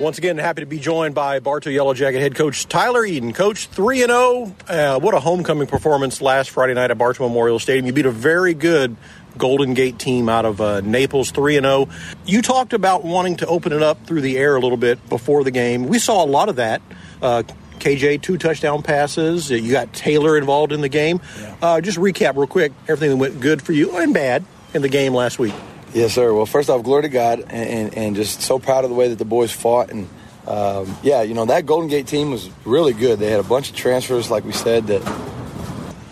Once 0.02 0.18
again, 0.18 0.36
happy 0.36 0.62
to 0.62 0.66
be 0.66 0.80
joined 0.80 1.14
by 1.14 1.38
Bartow 1.38 1.70
Yellow 1.70 1.94
Jacket 1.94 2.18
head 2.18 2.34
coach 2.34 2.66
Tyler 2.66 3.04
Eden. 3.04 3.32
Coach, 3.32 3.68
3 3.68 3.98
0. 3.98 4.52
Uh, 4.66 4.98
what 4.98 5.14
a 5.14 5.20
homecoming 5.20 5.68
performance 5.68 6.20
last 6.20 6.50
Friday 6.50 6.74
night 6.74 6.90
at 6.90 6.98
Bartow 6.98 7.28
Memorial 7.28 7.60
Stadium. 7.60 7.86
You 7.86 7.92
beat 7.92 8.06
a 8.06 8.10
very 8.10 8.52
good 8.52 8.96
Golden 9.38 9.74
Gate 9.74 10.00
team 10.00 10.28
out 10.28 10.44
of 10.44 10.60
uh, 10.60 10.80
Naples 10.80 11.30
3 11.30 11.60
0. 11.60 11.88
You 12.26 12.42
talked 12.42 12.72
about 12.72 13.04
wanting 13.04 13.36
to 13.36 13.46
open 13.46 13.72
it 13.72 13.80
up 13.80 14.04
through 14.04 14.22
the 14.22 14.38
air 14.38 14.56
a 14.56 14.60
little 14.60 14.76
bit 14.76 15.08
before 15.08 15.44
the 15.44 15.52
game. 15.52 15.86
We 15.86 16.00
saw 16.00 16.24
a 16.24 16.26
lot 16.26 16.48
of 16.48 16.56
that. 16.56 16.82
Uh, 17.22 17.44
KJ, 17.78 18.22
two 18.22 18.38
touchdown 18.38 18.82
passes. 18.82 19.52
You 19.52 19.70
got 19.70 19.92
Taylor 19.92 20.36
involved 20.36 20.72
in 20.72 20.80
the 20.80 20.88
game. 20.88 21.20
Yeah. 21.38 21.54
Uh, 21.62 21.80
just 21.80 21.96
recap 21.96 22.34
real 22.34 22.48
quick 22.48 22.72
everything 22.88 23.10
that 23.10 23.18
went 23.18 23.38
good 23.38 23.62
for 23.62 23.70
you 23.70 23.96
and 23.98 24.12
bad 24.12 24.44
in 24.74 24.82
the 24.82 24.88
game 24.88 25.14
last 25.14 25.38
week. 25.38 25.54
Yes, 25.94 26.14
sir. 26.14 26.32
Well, 26.32 26.46
first 26.46 26.70
off, 26.70 26.82
glory 26.82 27.02
to 27.02 27.10
God, 27.10 27.40
and, 27.50 27.94
and, 27.94 28.16
just 28.16 28.40
so 28.40 28.58
proud 28.58 28.84
of 28.84 28.90
the 28.90 28.96
way 28.96 29.08
that 29.08 29.18
the 29.18 29.26
boys 29.26 29.52
fought. 29.52 29.90
And 29.90 30.08
um, 30.46 30.96
yeah, 31.02 31.20
you 31.20 31.34
know 31.34 31.44
that 31.44 31.66
Golden 31.66 31.90
Gate 31.90 32.06
team 32.06 32.30
was 32.30 32.48
really 32.64 32.94
good. 32.94 33.18
They 33.18 33.30
had 33.30 33.40
a 33.40 33.44
bunch 33.44 33.68
of 33.68 33.76
transfers, 33.76 34.30
like 34.30 34.44
we 34.44 34.52
said, 34.52 34.86
that 34.86 35.02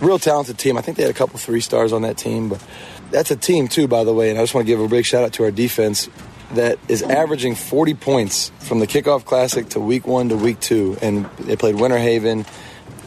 real 0.00 0.18
talented 0.18 0.58
team. 0.58 0.76
I 0.76 0.82
think 0.82 0.98
they 0.98 1.04
had 1.04 1.10
a 1.10 1.14
couple 1.14 1.38
three 1.38 1.62
stars 1.62 1.94
on 1.94 2.02
that 2.02 2.18
team, 2.18 2.50
but 2.50 2.62
that's 3.10 3.30
a 3.30 3.36
team 3.36 3.68
too, 3.68 3.88
by 3.88 4.04
the 4.04 4.12
way. 4.12 4.28
And 4.28 4.38
I 4.38 4.42
just 4.42 4.54
want 4.54 4.66
to 4.66 4.70
give 4.70 4.80
a 4.80 4.88
big 4.88 5.06
shout 5.06 5.24
out 5.24 5.32
to 5.34 5.44
our 5.44 5.50
defense 5.50 6.10
that 6.52 6.78
is 6.88 7.02
averaging 7.02 7.54
40 7.54 7.94
points 7.94 8.52
from 8.58 8.80
the 8.80 8.86
kickoff 8.86 9.24
classic 9.24 9.70
to 9.70 9.80
week 9.80 10.06
one 10.06 10.28
to 10.28 10.36
week 10.36 10.60
two, 10.60 10.98
and 11.00 11.24
they 11.38 11.56
played 11.56 11.76
Winter 11.76 11.98
Haven, 11.98 12.44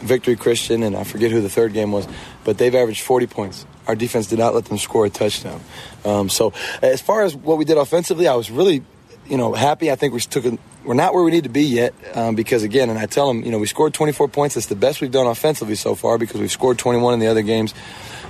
Victory 0.00 0.34
Christian, 0.34 0.82
and 0.82 0.96
I 0.96 1.04
forget 1.04 1.30
who 1.30 1.40
the 1.40 1.48
third 1.48 1.72
game 1.72 1.92
was, 1.92 2.08
but 2.42 2.58
they've 2.58 2.74
averaged 2.74 3.02
40 3.02 3.26
points 3.28 3.64
our 3.86 3.94
defense 3.94 4.26
did 4.28 4.38
not 4.38 4.54
let 4.54 4.64
them 4.66 4.78
score 4.78 5.06
a 5.06 5.10
touchdown. 5.10 5.60
Um, 6.04 6.28
so 6.28 6.52
as 6.82 7.00
far 7.00 7.22
as 7.22 7.34
what 7.34 7.58
we 7.58 7.64
did 7.64 7.76
offensively, 7.76 8.28
I 8.28 8.34
was 8.34 8.50
really, 8.50 8.82
you 9.26 9.36
know, 9.36 9.52
happy. 9.52 9.90
I 9.90 9.96
think 9.96 10.14
we 10.14 10.20
took 10.20 10.44
a, 10.44 10.58
we're 10.84 10.94
not 10.94 11.14
where 11.14 11.22
we 11.22 11.30
need 11.30 11.44
to 11.44 11.50
be 11.50 11.64
yet 11.64 11.94
um, 12.14 12.34
because 12.34 12.62
again, 12.62 12.90
and 12.90 12.98
I 12.98 13.06
tell 13.06 13.28
them, 13.28 13.42
you 13.42 13.50
know, 13.50 13.58
we 13.58 13.66
scored 13.66 13.94
24 13.94 14.28
points. 14.28 14.54
That's 14.54 14.66
the 14.66 14.76
best 14.76 15.00
we've 15.00 15.10
done 15.10 15.26
offensively 15.26 15.76
so 15.76 15.94
far 15.94 16.18
because 16.18 16.40
we've 16.40 16.50
scored 16.50 16.78
21 16.78 17.14
in 17.14 17.20
the 17.20 17.26
other 17.26 17.42
games. 17.42 17.74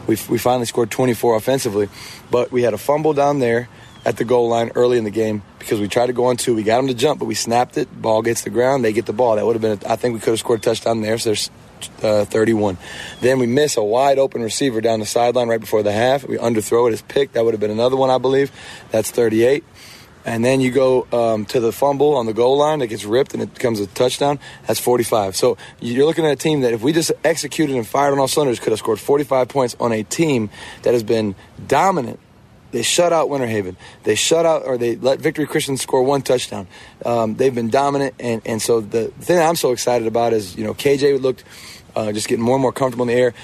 we 0.07 0.17
we 0.29 0.39
finally 0.39 0.67
scored 0.67 0.91
24 0.91 1.37
offensively, 1.37 1.89
but 2.31 2.53
we 2.53 2.63
had 2.63 2.75
a 2.75 2.79
fumble 2.79 3.13
down 3.13 3.39
there 3.39 3.69
at 4.05 4.17
the 4.19 4.25
goal 4.25 4.49
line 4.49 4.71
early 4.75 4.99
in 4.99 5.05
the 5.05 5.11
game 5.11 5.43
because 5.59 5.81
we 5.81 5.89
tried 5.89 6.07
to 6.07 6.13
go 6.13 6.27
on 6.27 6.37
two. 6.37 6.55
We 6.55 6.63
got 6.63 6.77
them 6.77 6.89
to 6.89 6.95
jump, 6.95 7.19
but 7.19 7.25
we 7.25 7.35
snapped 7.35 7.79
it. 7.79 7.89
Ball 8.01 8.23
gets 8.23 8.43
the 8.43 8.51
ground. 8.51 8.85
They 8.85 8.93
get 8.93 9.07
the 9.07 9.13
ball. 9.13 9.37
That 9.37 9.47
would 9.47 9.55
have 9.55 9.63
been. 9.63 9.79
A, 9.89 9.93
I 9.93 9.97
think 9.97 10.15
we 10.15 10.21
could 10.21 10.31
have 10.31 10.39
scored 10.39 10.61
a 10.61 10.63
touchdown 10.63 11.01
there. 11.01 11.19
So 11.19 11.31
there's 11.31 11.51
uh, 12.03 12.25
31. 12.25 12.79
Then 13.21 13.39
we 13.39 13.47
miss 13.47 13.77
a 13.77 13.83
wide 13.83 14.19
open 14.19 14.43
receiver 14.43 14.81
down 14.81 15.01
the 15.01 15.07
sideline 15.07 15.49
right 15.49 15.61
before 15.61 15.83
the 15.83 15.93
half. 15.93 16.25
We 16.27 16.37
underthrow 16.37 16.89
it. 16.89 16.93
It's 16.93 17.03
picked. 17.03 17.35
That 17.35 17.45
would 17.45 17.55
have 17.55 17.61
been 17.61 17.71
another 17.71 17.97
one, 17.97 18.11
I 18.11 18.19
believe. 18.19 18.51
That's 18.91 19.11
38. 19.11 19.65
And 20.27 20.45
then 20.45 20.61
you 20.61 20.71
go 20.71 21.07
um, 21.13 21.45
to 21.47 21.61
the 21.61 21.71
fumble 21.71 22.17
on 22.17 22.27
the 22.27 22.33
goal 22.33 22.57
line 22.57 22.79
that 22.79 22.87
gets 22.87 23.05
ripped 23.05 23.35
and 23.35 23.43
it 23.43 23.53
becomes 23.53 23.79
a 23.81 23.87
touchdown. 23.89 24.39
That's 24.67 24.81
45. 24.81 25.37
So 25.37 25.59
you're 25.81 26.07
looking 26.07 26.25
at 26.25 26.33
a 26.33 26.37
team 26.37 26.63
that 26.63 26.73
if 26.73 26.81
we 26.81 26.93
just 26.93 27.13
executed 27.25 27.77
and 27.77 27.87
fired 27.87 28.13
on 28.13 28.19
all 28.19 28.29
cylinders, 28.29 28.59
could 28.59 28.71
have 28.71 28.79
scored 28.79 29.01
45 29.01 29.49
points 29.49 29.77
on 29.79 29.93
a 29.93 30.03
team 30.03 30.49
that 30.83 30.95
has 30.95 31.03
been 31.03 31.35
dominant 31.67 32.21
they 32.75 32.83
shut 32.83 33.13
out 33.13 33.29
Winter 33.29 33.47
Haven. 33.47 33.77
They 34.03 34.17
shut 34.17 34.45
out, 34.45 34.67
or 34.67 34.77
they 34.77 34.97
let 34.97 35.21
Victory 35.21 35.47
Christian 35.47 35.77
score 35.77 36.03
one 36.03 36.23
touchdown. 36.23 36.67
Um, 37.05 37.37
they've 37.37 37.55
been 37.55 37.71
dominant, 37.71 38.17
and, 38.19 38.43
and 38.45 38.61
so 38.61 38.81
the 38.81 39.13
thing 39.21 39.39
I'm 39.39 39.55
so 39.55 39.71
excited 39.71 40.09
about 40.09 40.33
is, 40.33 40.57
you 40.57 40.65
know, 40.65 40.75
KJ 40.75 41.23
looked 41.23 41.45
uh, 41.95 42.11
just 42.11 42.27
getting 42.27 42.45
more 42.45 42.57
and 42.57 42.63
more 42.63 42.73
comfortable 42.73 43.05
in 43.05 43.15
the 43.15 43.15
air. 43.15 43.35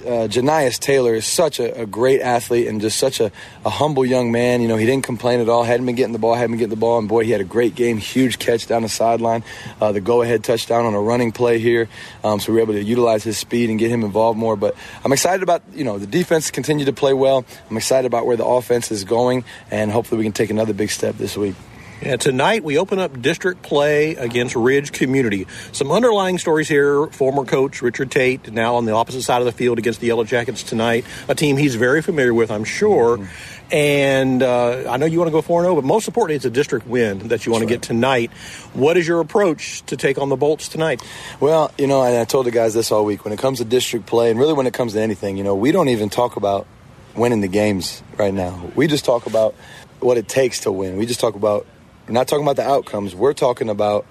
Uh, 0.00 0.28
Janias 0.28 0.78
Taylor 0.78 1.14
is 1.14 1.26
such 1.26 1.60
a, 1.60 1.82
a, 1.82 1.86
great 1.86 2.20
athlete 2.20 2.66
and 2.66 2.80
just 2.80 2.98
such 2.98 3.20
a, 3.20 3.30
a, 3.64 3.70
humble 3.70 4.04
young 4.04 4.32
man. 4.32 4.62
You 4.62 4.68
know, 4.68 4.76
he 4.76 4.86
didn't 4.86 5.04
complain 5.04 5.40
at 5.40 5.48
all. 5.48 5.62
Hadn't 5.62 5.84
been 5.84 5.94
getting 5.94 6.14
the 6.14 6.18
ball, 6.18 6.34
hadn't 6.34 6.52
been 6.52 6.58
getting 6.58 6.70
the 6.70 6.80
ball, 6.80 6.98
and 6.98 7.08
boy, 7.08 7.24
he 7.24 7.30
had 7.32 7.40
a 7.40 7.44
great 7.44 7.74
game. 7.74 7.98
Huge 7.98 8.38
catch 8.38 8.66
down 8.66 8.82
the 8.82 8.88
sideline, 8.88 9.44
uh, 9.80 9.92
the 9.92 10.00
go-ahead 10.00 10.42
touchdown 10.42 10.86
on 10.86 10.94
a 10.94 11.00
running 11.00 11.32
play 11.32 11.58
here. 11.58 11.88
Um, 12.24 12.40
so 12.40 12.50
we 12.50 12.56
were 12.56 12.62
able 12.62 12.74
to 12.74 12.82
utilize 12.82 13.24
his 13.24 13.36
speed 13.36 13.68
and 13.68 13.78
get 13.78 13.90
him 13.90 14.02
involved 14.02 14.38
more. 14.38 14.56
But 14.56 14.74
I'm 15.04 15.12
excited 15.12 15.42
about 15.42 15.62
you 15.74 15.84
know 15.84 15.98
the 15.98 16.06
defense 16.06 16.50
continue 16.50 16.86
to 16.86 16.92
play 16.92 17.12
well. 17.12 17.44
I'm 17.68 17.76
excited 17.76 18.06
about 18.06 18.26
where 18.26 18.36
the 18.36 18.46
offense 18.46 18.90
is 18.90 19.04
going, 19.04 19.44
and 19.70 19.90
hopefully 19.90 20.18
we 20.18 20.24
can 20.24 20.32
take 20.32 20.50
another 20.50 20.72
big 20.72 20.90
step 20.90 21.16
this 21.16 21.36
week. 21.36 21.54
Yeah, 22.02 22.16
tonight 22.16 22.64
we 22.64 22.78
open 22.78 22.98
up 22.98 23.20
district 23.20 23.60
play 23.60 24.14
against 24.14 24.56
Ridge 24.56 24.90
Community. 24.90 25.46
Some 25.72 25.92
underlying 25.92 26.38
stories 26.38 26.66
here. 26.66 27.06
Former 27.08 27.44
coach 27.44 27.82
Richard 27.82 28.10
Tate 28.10 28.50
now 28.50 28.76
on 28.76 28.86
the 28.86 28.92
opposite 28.92 29.20
side 29.20 29.42
of 29.42 29.44
the 29.44 29.52
field 29.52 29.78
against 29.78 30.00
the 30.00 30.06
Yellow 30.06 30.24
Jackets 30.24 30.62
tonight, 30.62 31.04
a 31.28 31.34
team 31.34 31.58
he's 31.58 31.74
very 31.74 32.00
familiar 32.00 32.32
with, 32.32 32.50
I'm 32.50 32.64
sure. 32.64 33.18
Mm-hmm. 33.18 33.74
And 33.74 34.42
uh, 34.42 34.90
I 34.90 34.96
know 34.96 35.04
you 35.04 35.18
want 35.18 35.28
to 35.28 35.32
go 35.32 35.42
4 35.42 35.62
0, 35.62 35.74
but 35.74 35.84
most 35.84 36.08
importantly, 36.08 36.36
it's 36.36 36.46
a 36.46 36.50
district 36.50 36.86
win 36.86 37.28
that 37.28 37.44
you 37.44 37.52
want 37.52 37.62
to 37.62 37.68
get 37.68 37.82
tonight. 37.82 38.32
What 38.72 38.96
is 38.96 39.06
your 39.06 39.20
approach 39.20 39.82
to 39.86 39.96
take 39.98 40.16
on 40.16 40.30
the 40.30 40.36
Bolts 40.36 40.68
tonight? 40.68 41.02
Well, 41.38 41.70
you 41.76 41.86
know, 41.86 42.02
and 42.02 42.16
I 42.16 42.24
told 42.24 42.46
the 42.46 42.50
guys 42.50 42.72
this 42.72 42.90
all 42.90 43.04
week. 43.04 43.26
When 43.26 43.34
it 43.34 43.38
comes 43.38 43.58
to 43.58 43.66
district 43.66 44.06
play, 44.06 44.30
and 44.30 44.40
really 44.40 44.54
when 44.54 44.66
it 44.66 44.72
comes 44.72 44.94
to 44.94 45.00
anything, 45.02 45.36
you 45.36 45.44
know, 45.44 45.54
we 45.54 45.70
don't 45.70 45.90
even 45.90 46.08
talk 46.08 46.36
about 46.36 46.66
winning 47.14 47.42
the 47.42 47.48
games 47.48 48.02
right 48.16 48.32
now. 48.32 48.70
We 48.74 48.86
just 48.86 49.04
talk 49.04 49.26
about 49.26 49.54
what 50.00 50.16
it 50.16 50.28
takes 50.28 50.60
to 50.60 50.72
win. 50.72 50.96
We 50.96 51.04
just 51.04 51.20
talk 51.20 51.34
about 51.34 51.66
we're 52.10 52.14
not 52.14 52.26
talking 52.26 52.44
about 52.44 52.56
the 52.56 52.66
outcomes. 52.66 53.14
We're 53.14 53.34
talking 53.34 53.68
about 53.68 54.04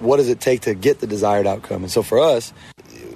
what 0.00 0.16
does 0.16 0.28
it 0.28 0.40
take 0.40 0.62
to 0.62 0.74
get 0.74 0.98
the 0.98 1.06
desired 1.06 1.46
outcome. 1.46 1.84
And 1.84 1.92
so 1.92 2.02
for 2.02 2.18
us, 2.18 2.52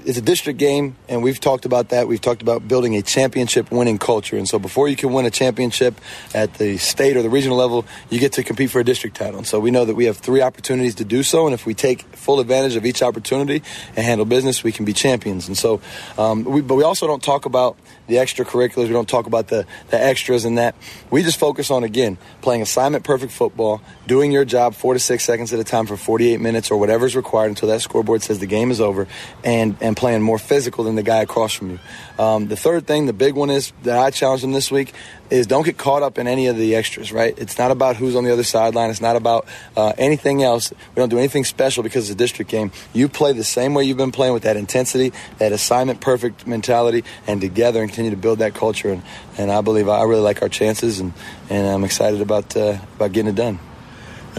it's 0.08 0.16
a 0.16 0.22
district 0.22 0.58
game, 0.58 0.96
and 1.06 1.22
we've 1.22 1.38
talked 1.38 1.66
about 1.66 1.90
that. 1.90 2.08
We've 2.08 2.20
talked 2.20 2.40
about 2.40 2.66
building 2.66 2.96
a 2.96 3.02
championship 3.02 3.70
winning 3.70 3.98
culture. 3.98 4.38
And 4.38 4.48
so 4.48 4.58
before 4.58 4.88
you 4.88 4.96
can 4.96 5.12
win 5.12 5.26
a 5.26 5.30
championship 5.30 6.00
at 6.32 6.54
the 6.54 6.78
state 6.78 7.14
or 7.18 7.20
the 7.20 7.28
regional 7.28 7.58
level, 7.58 7.84
you 8.08 8.18
get 8.18 8.32
to 8.32 8.42
compete 8.42 8.70
for 8.70 8.80
a 8.80 8.84
district 8.84 9.18
title. 9.18 9.36
And 9.36 9.46
so 9.46 9.60
we 9.60 9.70
know 9.70 9.84
that 9.84 9.94
we 9.94 10.06
have 10.06 10.16
three 10.16 10.40
opportunities 10.40 10.94
to 10.94 11.04
do 11.04 11.22
so. 11.22 11.44
And 11.44 11.52
if 11.52 11.66
we 11.66 11.74
take 11.74 12.04
full 12.16 12.40
advantage 12.40 12.74
of 12.74 12.86
each 12.86 13.02
opportunity 13.02 13.62
and 13.88 13.98
handle 13.98 14.24
business, 14.24 14.64
we 14.64 14.72
can 14.72 14.86
be 14.86 14.94
champions. 14.94 15.46
And 15.46 15.58
so, 15.58 15.82
um, 16.16 16.42
we, 16.44 16.62
but 16.62 16.76
we 16.76 16.84
also 16.84 17.06
don't 17.06 17.22
talk 17.22 17.44
about 17.44 17.76
the 18.06 18.14
extracurriculars. 18.14 18.86
We 18.86 18.94
don't 18.94 19.08
talk 19.08 19.26
about 19.26 19.48
the, 19.48 19.66
the 19.90 20.02
extras 20.02 20.46
and 20.46 20.56
that. 20.56 20.74
We 21.10 21.22
just 21.22 21.38
focus 21.38 21.70
on, 21.70 21.84
again, 21.84 22.16
playing 22.40 22.62
assignment 22.62 23.04
perfect 23.04 23.32
football, 23.32 23.82
doing 24.06 24.32
your 24.32 24.46
job 24.46 24.74
four 24.74 24.94
to 24.94 25.00
six 25.00 25.24
seconds 25.24 25.52
at 25.52 25.60
a 25.60 25.64
time 25.64 25.84
for 25.84 25.98
48 25.98 26.40
minutes 26.40 26.70
or 26.70 26.78
whatever 26.78 27.04
is 27.04 27.14
required 27.14 27.50
until 27.50 27.68
that 27.68 27.82
scoreboard 27.82 28.22
says 28.22 28.38
the 28.38 28.46
game 28.46 28.70
is 28.70 28.80
over, 28.80 29.06
and, 29.44 29.76
and 29.82 29.97
playing 29.98 30.22
more 30.22 30.38
physical 30.38 30.84
than 30.84 30.94
the 30.94 31.02
guy 31.02 31.22
across 31.22 31.52
from 31.52 31.70
you. 31.70 31.78
Um, 32.20 32.46
the 32.46 32.56
third 32.56 32.86
thing, 32.86 33.06
the 33.06 33.12
big 33.12 33.34
one 33.34 33.50
is 33.50 33.72
that 33.82 33.98
I 33.98 34.10
challenge 34.10 34.42
them 34.42 34.52
this 34.52 34.70
week 34.70 34.94
is 35.28 35.48
don't 35.48 35.64
get 35.64 35.76
caught 35.76 36.04
up 36.04 36.18
in 36.18 36.28
any 36.28 36.46
of 36.46 36.56
the 36.56 36.76
extras, 36.76 37.12
right? 37.12 37.36
It's 37.36 37.58
not 37.58 37.72
about 37.72 37.96
who's 37.96 38.14
on 38.14 38.22
the 38.22 38.32
other 38.32 38.44
sideline. 38.44 38.90
It's 38.90 39.00
not 39.00 39.16
about 39.16 39.48
uh, 39.76 39.92
anything 39.98 40.44
else. 40.44 40.70
We 40.70 41.00
don't 41.00 41.08
do 41.08 41.18
anything 41.18 41.44
special 41.44 41.82
because 41.82 42.08
it's 42.08 42.14
a 42.14 42.16
district 42.16 42.48
game. 42.48 42.70
You 42.94 43.08
play 43.08 43.32
the 43.32 43.42
same 43.42 43.74
way 43.74 43.84
you've 43.84 43.96
been 43.96 44.12
playing 44.12 44.34
with 44.34 44.44
that 44.44 44.56
intensity, 44.56 45.12
that 45.38 45.50
assignment 45.50 46.00
perfect 46.00 46.46
mentality, 46.46 47.02
and 47.26 47.40
together 47.40 47.82
and 47.82 47.90
continue 47.90 48.12
to 48.12 48.16
build 48.16 48.38
that 48.38 48.54
culture. 48.54 48.92
And, 48.92 49.02
and 49.36 49.50
I 49.50 49.62
believe 49.62 49.88
I 49.88 50.04
really 50.04 50.22
like 50.22 50.42
our 50.42 50.48
chances, 50.48 51.00
and, 51.00 51.12
and 51.50 51.66
I'm 51.66 51.82
excited 51.82 52.20
about, 52.20 52.56
uh, 52.56 52.78
about 52.94 53.10
getting 53.10 53.30
it 53.30 53.34
done. 53.34 53.58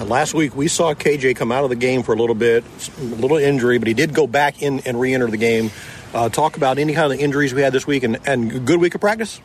Last 0.05 0.33
week 0.33 0.55
we 0.55 0.67
saw 0.67 0.93
KJ 0.93 1.35
come 1.35 1.51
out 1.51 1.63
of 1.63 1.69
the 1.69 1.75
game 1.75 2.03
for 2.03 2.13
a 2.13 2.17
little 2.17 2.35
bit, 2.35 2.63
a 2.99 3.03
little 3.03 3.37
injury, 3.37 3.77
but 3.77 3.87
he 3.87 3.93
did 3.93 4.13
go 4.13 4.27
back 4.27 4.61
in 4.61 4.79
and 4.81 4.99
re-enter 4.99 5.27
the 5.27 5.37
game 5.37 5.71
uh, 6.13 6.29
talk 6.29 6.57
about 6.57 6.77
any 6.77 6.93
kind 6.93 7.13
of 7.13 7.19
injuries 7.19 7.53
we 7.53 7.61
had 7.61 7.73
this 7.73 7.85
week 7.85 8.03
and, 8.03 8.19
and 8.25 8.65
good 8.65 8.79
week 8.79 8.95
of 8.95 9.01
practice? 9.01 9.41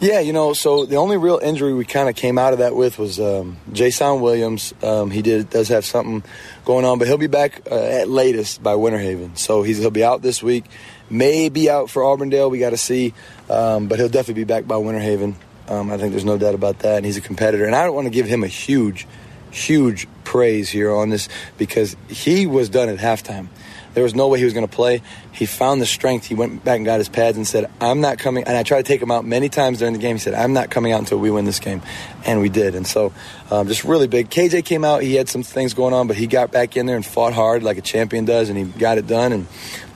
Yeah, 0.00 0.20
you 0.20 0.32
know, 0.32 0.52
so 0.52 0.84
the 0.84 0.96
only 0.96 1.16
real 1.16 1.38
injury 1.38 1.72
we 1.72 1.84
kind 1.84 2.08
of 2.08 2.16
came 2.16 2.38
out 2.38 2.52
of 2.52 2.58
that 2.60 2.74
with 2.74 2.98
was 2.98 3.20
um, 3.20 3.56
Jason 3.72 4.20
Williams. 4.20 4.74
Um, 4.82 5.10
he 5.10 5.22
did 5.22 5.50
does 5.50 5.68
have 5.68 5.84
something 5.84 6.22
going 6.64 6.84
on, 6.84 6.98
but 6.98 7.06
he'll 7.06 7.18
be 7.18 7.26
back 7.26 7.62
uh, 7.70 7.74
at 7.74 8.08
latest 8.08 8.62
by 8.62 8.74
Winter 8.74 8.98
Haven. 8.98 9.36
So 9.36 9.62
he's, 9.62 9.78
he'll 9.78 9.90
be 9.90 10.04
out 10.04 10.22
this 10.22 10.42
week. 10.42 10.64
may 11.08 11.48
be 11.48 11.70
out 11.70 11.90
for 11.90 12.04
Auburndale. 12.04 12.50
We 12.50 12.58
got 12.58 12.70
to 12.70 12.76
see, 12.76 13.14
um, 13.48 13.86
but 13.86 13.98
he'll 13.98 14.08
definitely 14.08 14.42
be 14.42 14.44
back 14.44 14.66
by 14.66 14.76
Winter 14.76 15.00
Haven. 15.00 15.36
Um, 15.68 15.92
I 15.92 15.98
think 15.98 16.10
there's 16.10 16.24
no 16.24 16.36
doubt 16.36 16.54
about 16.54 16.80
that, 16.80 16.96
and 16.96 17.06
he's 17.06 17.16
a 17.16 17.20
competitor. 17.20 17.64
And 17.64 17.76
I 17.76 17.84
don't 17.84 17.94
want 17.94 18.06
to 18.06 18.10
give 18.10 18.26
him 18.26 18.42
a 18.42 18.48
huge, 18.48 19.06
huge 19.50 20.06
praise 20.24 20.68
here 20.68 20.92
on 20.92 21.10
this 21.10 21.28
because 21.58 21.96
he 22.08 22.46
was 22.46 22.68
done 22.68 22.88
at 22.88 22.98
halftime. 22.98 23.48
There 23.92 24.04
was 24.04 24.14
no 24.14 24.28
way 24.28 24.38
he 24.38 24.44
was 24.44 24.54
going 24.54 24.66
to 24.66 24.72
play. 24.72 25.02
He 25.32 25.46
found 25.46 25.80
the 25.80 25.86
strength. 25.86 26.26
He 26.26 26.34
went 26.34 26.64
back 26.64 26.76
and 26.76 26.86
got 26.86 26.98
his 26.98 27.08
pads 27.08 27.36
and 27.36 27.46
said, 27.46 27.68
I'm 27.80 28.00
not 28.00 28.18
coming. 28.18 28.44
And 28.44 28.56
I 28.56 28.62
tried 28.62 28.84
to 28.84 28.88
take 28.88 29.02
him 29.02 29.10
out 29.10 29.24
many 29.24 29.48
times 29.48 29.78
during 29.80 29.94
the 29.94 29.98
game. 29.98 30.14
He 30.14 30.20
said, 30.20 30.34
I'm 30.34 30.52
not 30.52 30.70
coming 30.70 30.92
out 30.92 31.00
until 31.00 31.18
we 31.18 31.30
win 31.30 31.44
this 31.44 31.58
game. 31.58 31.82
And 32.24 32.40
we 32.40 32.48
did. 32.48 32.76
And 32.76 32.86
so, 32.86 33.12
um, 33.50 33.66
just 33.66 33.82
really 33.82 34.06
big. 34.06 34.30
KJ 34.30 34.64
came 34.64 34.84
out. 34.84 35.02
He 35.02 35.14
had 35.14 35.28
some 35.28 35.42
things 35.42 35.74
going 35.74 35.92
on, 35.92 36.06
but 36.06 36.16
he 36.16 36.28
got 36.28 36.52
back 36.52 36.76
in 36.76 36.86
there 36.86 36.94
and 36.94 37.04
fought 37.04 37.32
hard 37.32 37.64
like 37.64 37.78
a 37.78 37.82
champion 37.82 38.24
does, 38.24 38.48
and 38.48 38.56
he 38.56 38.64
got 38.64 38.98
it 38.98 39.08
done. 39.08 39.32
And 39.32 39.46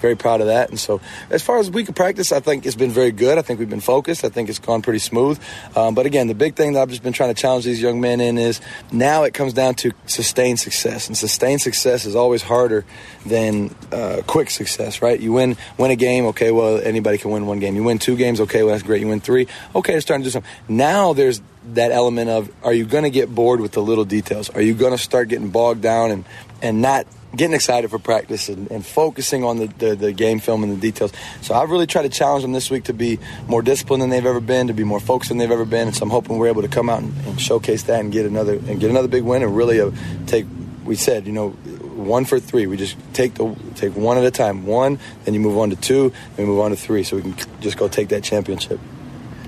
very 0.04 0.16
proud 0.16 0.42
of 0.42 0.48
that. 0.48 0.68
And 0.68 0.78
so, 0.78 1.00
as 1.30 1.42
far 1.42 1.58
as 1.58 1.70
week 1.70 1.88
of 1.88 1.94
practice, 1.94 2.30
I 2.30 2.40
think 2.40 2.66
it's 2.66 2.76
been 2.76 2.90
very 2.90 3.10
good. 3.10 3.38
I 3.38 3.42
think 3.42 3.58
we've 3.58 3.70
been 3.70 3.80
focused. 3.80 4.22
I 4.22 4.28
think 4.28 4.50
it's 4.50 4.58
gone 4.58 4.82
pretty 4.82 4.98
smooth. 4.98 5.40
Um, 5.74 5.94
but 5.94 6.04
again, 6.04 6.26
the 6.26 6.34
big 6.34 6.56
thing 6.56 6.74
that 6.74 6.82
I've 6.82 6.90
just 6.90 7.02
been 7.02 7.14
trying 7.14 7.34
to 7.34 7.40
challenge 7.40 7.64
these 7.64 7.80
young 7.80 8.02
men 8.02 8.20
in 8.20 8.36
is 8.36 8.60
now 8.92 9.22
it 9.22 9.32
comes 9.32 9.54
down 9.54 9.76
to 9.76 9.92
sustained 10.04 10.60
success, 10.60 11.08
and 11.08 11.16
sustained 11.16 11.62
success 11.62 12.04
is 12.04 12.14
always 12.14 12.42
harder 12.42 12.84
than 13.24 13.74
uh, 13.92 14.20
quick 14.26 14.50
success, 14.50 15.00
right? 15.00 15.18
You 15.18 15.32
win 15.32 15.56
win 15.78 15.90
a 15.90 15.96
game, 15.96 16.26
okay, 16.26 16.50
well 16.50 16.78
anybody 16.78 17.16
can 17.16 17.30
win 17.30 17.46
one 17.46 17.60
game. 17.60 17.74
You 17.76 17.82
win 17.82 17.98
two 17.98 18.16
games, 18.16 18.42
okay, 18.42 18.62
well 18.62 18.72
that's 18.74 18.82
great. 18.84 19.00
You 19.00 19.08
win 19.08 19.20
three, 19.20 19.48
okay, 19.74 19.94
it's 19.94 20.04
starting 20.04 20.22
to 20.22 20.26
do 20.28 20.32
something. 20.32 20.50
Now 20.68 21.14
there's 21.14 21.40
that 21.72 21.92
element 21.92 22.28
of 22.28 22.52
are 22.62 22.74
you 22.74 22.84
going 22.84 23.04
to 23.04 23.10
get 23.10 23.34
bored 23.34 23.60
with 23.60 23.72
the 23.72 23.80
little 23.80 24.04
details? 24.04 24.50
Are 24.50 24.60
you 24.60 24.74
going 24.74 24.92
to 24.92 24.98
start 24.98 25.28
getting 25.28 25.48
bogged 25.48 25.80
down 25.80 26.10
and 26.10 26.24
and 26.60 26.82
not 26.82 27.06
getting 27.36 27.54
excited 27.54 27.90
for 27.90 27.98
practice 27.98 28.48
and, 28.48 28.70
and 28.70 28.84
focusing 28.84 29.44
on 29.44 29.58
the, 29.58 29.66
the, 29.78 29.94
the, 29.94 30.12
game 30.12 30.40
film 30.40 30.62
and 30.62 30.72
the 30.72 30.80
details. 30.80 31.12
So 31.40 31.54
I've 31.54 31.70
really 31.70 31.86
tried 31.86 32.02
to 32.02 32.08
challenge 32.08 32.42
them 32.42 32.52
this 32.52 32.70
week 32.70 32.84
to 32.84 32.92
be 32.92 33.18
more 33.48 33.62
disciplined 33.62 34.02
than 34.02 34.10
they've 34.10 34.24
ever 34.24 34.40
been, 34.40 34.68
to 34.68 34.74
be 34.74 34.84
more 34.84 35.00
focused 35.00 35.28
than 35.30 35.38
they've 35.38 35.50
ever 35.50 35.64
been. 35.64 35.88
And 35.88 35.96
so 35.96 36.04
I'm 36.04 36.10
hoping 36.10 36.38
we're 36.38 36.48
able 36.48 36.62
to 36.62 36.68
come 36.68 36.88
out 36.88 37.02
and, 37.02 37.14
and 37.26 37.40
showcase 37.40 37.84
that 37.84 38.00
and 38.00 38.12
get 38.12 38.26
another 38.26 38.54
and 38.54 38.80
get 38.80 38.90
another 38.90 39.08
big 39.08 39.22
win 39.22 39.42
and 39.42 39.56
really 39.56 39.80
uh, 39.80 39.90
take. 40.26 40.46
We 40.84 40.96
said, 40.96 41.26
you 41.26 41.32
know, 41.32 41.50
one 41.50 42.24
for 42.24 42.38
three. 42.38 42.66
We 42.66 42.76
just 42.76 42.96
take 43.14 43.34
the 43.34 43.56
take 43.74 43.96
one 43.96 44.18
at 44.18 44.24
a 44.24 44.30
time. 44.30 44.66
One, 44.66 44.98
then 45.24 45.34
you 45.34 45.40
move 45.40 45.56
on 45.58 45.70
to 45.70 45.76
two, 45.76 46.10
then 46.36 46.46
we 46.46 46.52
move 46.52 46.60
on 46.60 46.70
to 46.70 46.76
three, 46.76 47.02
so 47.04 47.16
we 47.16 47.22
can 47.22 47.34
just 47.60 47.76
go 47.76 47.88
take 47.88 48.08
that 48.08 48.22
championship. 48.22 48.78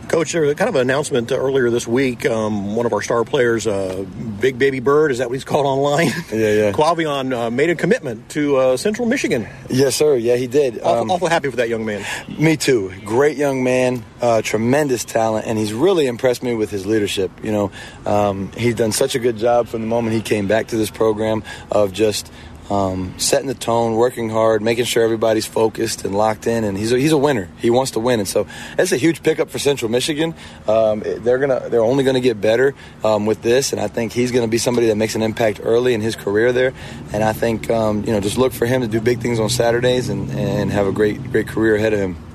Coach, 0.08 0.32
there 0.32 0.42
was 0.42 0.54
kind 0.54 0.68
of 0.68 0.76
an 0.76 0.82
announcement 0.82 1.32
earlier 1.32 1.68
this 1.68 1.86
week. 1.86 2.24
Um, 2.26 2.76
one 2.76 2.86
of 2.86 2.92
our 2.92 3.02
star 3.02 3.24
players, 3.24 3.66
uh, 3.66 4.04
Big 4.40 4.58
Baby 4.58 4.80
Bird, 4.80 5.10
is 5.10 5.18
that 5.18 5.28
what 5.28 5.34
he's 5.34 5.44
called 5.44 5.66
online? 5.66 6.10
Yeah, 6.36 6.52
yeah. 6.52 6.72
Quavion 6.72 7.32
uh, 7.32 7.50
made 7.50 7.70
a 7.70 7.74
commitment 7.74 8.28
to 8.30 8.56
uh, 8.56 8.76
Central 8.76 9.08
Michigan. 9.08 9.48
Yes, 9.70 9.94
sir. 9.96 10.16
Yeah, 10.16 10.36
he 10.36 10.46
did. 10.46 10.78
Awful, 10.80 11.02
um, 11.02 11.10
awful 11.10 11.28
happy 11.28 11.50
for 11.50 11.56
that 11.56 11.68
young 11.68 11.86
man. 11.86 12.04
Me 12.38 12.56
too. 12.56 12.92
Great 13.04 13.36
young 13.36 13.62
man, 13.62 14.04
uh, 14.20 14.42
tremendous 14.42 15.04
talent, 15.04 15.46
and 15.46 15.58
he's 15.58 15.72
really 15.72 16.06
impressed 16.06 16.42
me 16.42 16.54
with 16.54 16.70
his 16.70 16.84
leadership. 16.84 17.30
You 17.42 17.52
know, 17.52 17.70
um, 18.04 18.50
he's 18.52 18.74
done 18.74 18.92
such 18.92 19.14
a 19.14 19.18
good 19.18 19.36
job 19.36 19.68
from 19.68 19.80
the 19.82 19.86
moment 19.86 20.14
he 20.14 20.22
came 20.22 20.46
back 20.46 20.68
to 20.68 20.76
this 20.76 20.90
program 20.90 21.42
of 21.70 21.92
just 21.92 22.30
um, 22.70 23.14
setting 23.18 23.46
the 23.46 23.54
tone, 23.54 23.94
working 23.94 24.30
hard, 24.30 24.62
making 24.62 24.84
sure 24.84 25.02
everybody's 25.04 25.46
focused 25.46 26.04
and 26.04 26.14
locked 26.14 26.46
in. 26.46 26.64
And 26.64 26.76
he's 26.76 26.92
a, 26.92 26.98
he's 26.98 27.12
a 27.12 27.18
winner. 27.18 27.48
He 27.58 27.70
wants 27.70 27.92
to 27.92 28.00
win, 28.00 28.20
and 28.20 28.28
so 28.28 28.46
that's 28.76 28.92
a 28.92 28.96
huge 28.96 29.22
pickup 29.22 29.50
for 29.50 29.58
Central 29.58 29.90
Michigan. 29.90 30.34
Um, 30.66 31.02
they're 31.04 31.38
gonna 31.38 31.68
they're 31.68 31.82
only 31.82 32.04
to 32.14 32.20
get 32.20 32.40
better 32.40 32.74
um, 33.04 33.26
with 33.26 33.42
this, 33.42 33.72
and 33.72 33.80
I 33.80 33.88
think 33.88 34.12
he's 34.12 34.32
to 34.44 34.50
be 34.50 34.58
somebody 34.58 34.88
that 34.88 34.96
makes 34.96 35.14
an 35.14 35.22
impact 35.22 35.60
early 35.62 35.94
in 35.94 36.00
his 36.00 36.16
career 36.16 36.52
there. 36.52 36.72
And 37.12 37.22
I 37.22 37.32
think 37.32 37.70
um, 37.70 38.04
you 38.04 38.12
know 38.12 38.20
just 38.20 38.38
look 38.38 38.52
for 38.52 38.66
him 38.66 38.82
to 38.82 38.88
do 38.88 39.00
big 39.00 39.20
things 39.20 39.38
on 39.38 39.48
Saturdays 39.48 40.08
and, 40.08 40.30
and 40.30 40.70
have 40.72 40.86
a 40.86 40.92
great 40.92 41.32
great 41.32 41.48
career 41.48 41.76
ahead 41.76 41.92
of 41.92 42.00
him. 42.00 42.25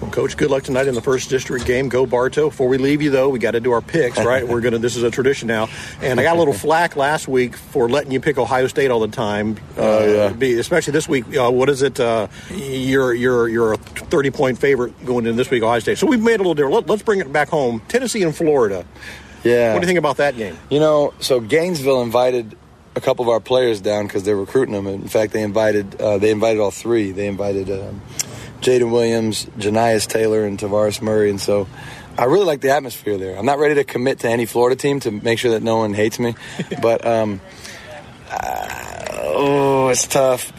Well, 0.00 0.10
Coach, 0.10 0.36
good 0.36 0.50
luck 0.50 0.62
tonight 0.62 0.88
in 0.88 0.94
the 0.94 1.00
first 1.00 1.30
district 1.30 1.64
game. 1.64 1.88
Go 1.88 2.04
Bartow. 2.04 2.50
Before 2.50 2.68
we 2.68 2.76
leave 2.76 3.00
you, 3.00 3.10
though, 3.10 3.30
we 3.30 3.38
got 3.38 3.52
to 3.52 3.60
do 3.60 3.72
our 3.72 3.80
picks, 3.80 4.18
right? 4.18 4.46
We're 4.46 4.60
gonna. 4.60 4.78
This 4.78 4.94
is 4.96 5.02
a 5.02 5.10
tradition 5.10 5.48
now, 5.48 5.68
and 6.02 6.20
I 6.20 6.22
got 6.22 6.36
a 6.36 6.38
little 6.38 6.54
flack 6.66 6.96
last 6.96 7.28
week 7.28 7.56
for 7.56 7.88
letting 7.88 8.12
you 8.12 8.20
pick 8.20 8.36
Ohio 8.36 8.66
State 8.66 8.90
all 8.90 9.00
the 9.00 9.08
time. 9.08 9.56
Uh, 9.78 10.04
yeah. 10.06 10.28
Be, 10.32 10.58
especially 10.58 10.92
this 10.92 11.08
week. 11.08 11.24
Uh, 11.34 11.50
what 11.50 11.70
is 11.70 11.80
it? 11.80 11.98
Uh, 11.98 12.28
you're 12.50 13.14
you're 13.14 13.48
you're 13.48 13.72
a 13.72 13.76
thirty 13.78 14.30
point 14.30 14.58
favorite 14.58 15.04
going 15.06 15.24
into 15.24 15.36
this 15.36 15.50
week, 15.50 15.62
Ohio 15.62 15.78
State. 15.78 15.96
So 15.96 16.06
we've 16.06 16.20
made 16.20 16.34
a 16.34 16.38
little 16.38 16.54
different. 16.54 16.88
Let, 16.88 16.90
us 16.90 17.02
bring 17.02 17.20
it 17.20 17.32
back 17.32 17.48
home. 17.48 17.80
Tennessee 17.88 18.22
and 18.22 18.36
Florida. 18.36 18.84
Yeah. 19.44 19.72
What 19.72 19.80
do 19.80 19.84
you 19.84 19.88
think 19.88 19.98
about 19.98 20.18
that 20.18 20.36
game? 20.36 20.58
You 20.68 20.80
know, 20.80 21.14
so 21.20 21.40
Gainesville 21.40 22.02
invited 22.02 22.56
a 22.96 23.00
couple 23.00 23.24
of 23.24 23.28
our 23.28 23.40
players 23.40 23.80
down 23.80 24.06
because 24.06 24.24
they're 24.24 24.36
recruiting 24.36 24.74
them. 24.74 24.86
In 24.86 25.08
fact, 25.08 25.32
they 25.32 25.42
invited 25.42 26.00
uh, 26.00 26.18
they 26.18 26.30
invited 26.30 26.60
all 26.60 26.70
three. 26.70 27.12
They 27.12 27.28
invited. 27.28 27.70
Um, 27.70 28.02
Jaden 28.66 28.90
Williams, 28.90 29.46
Janias 29.58 30.08
Taylor, 30.08 30.44
and 30.44 30.58
Tavares 30.58 31.00
Murray. 31.00 31.30
And 31.30 31.40
so 31.40 31.68
I 32.18 32.24
really 32.24 32.46
like 32.46 32.60
the 32.60 32.70
atmosphere 32.70 33.16
there. 33.16 33.38
I'm 33.38 33.46
not 33.46 33.60
ready 33.60 33.76
to 33.76 33.84
commit 33.84 34.18
to 34.20 34.28
any 34.28 34.44
Florida 34.44 34.74
team 34.74 34.98
to 35.00 35.12
make 35.12 35.38
sure 35.38 35.52
that 35.52 35.62
no 35.62 35.76
one 35.76 35.94
hates 35.94 36.18
me, 36.18 36.34
but 36.82 37.06
um, 37.06 37.40
uh, 38.28 39.06
oh, 39.12 39.88
it's 39.88 40.08
tough. 40.08 40.52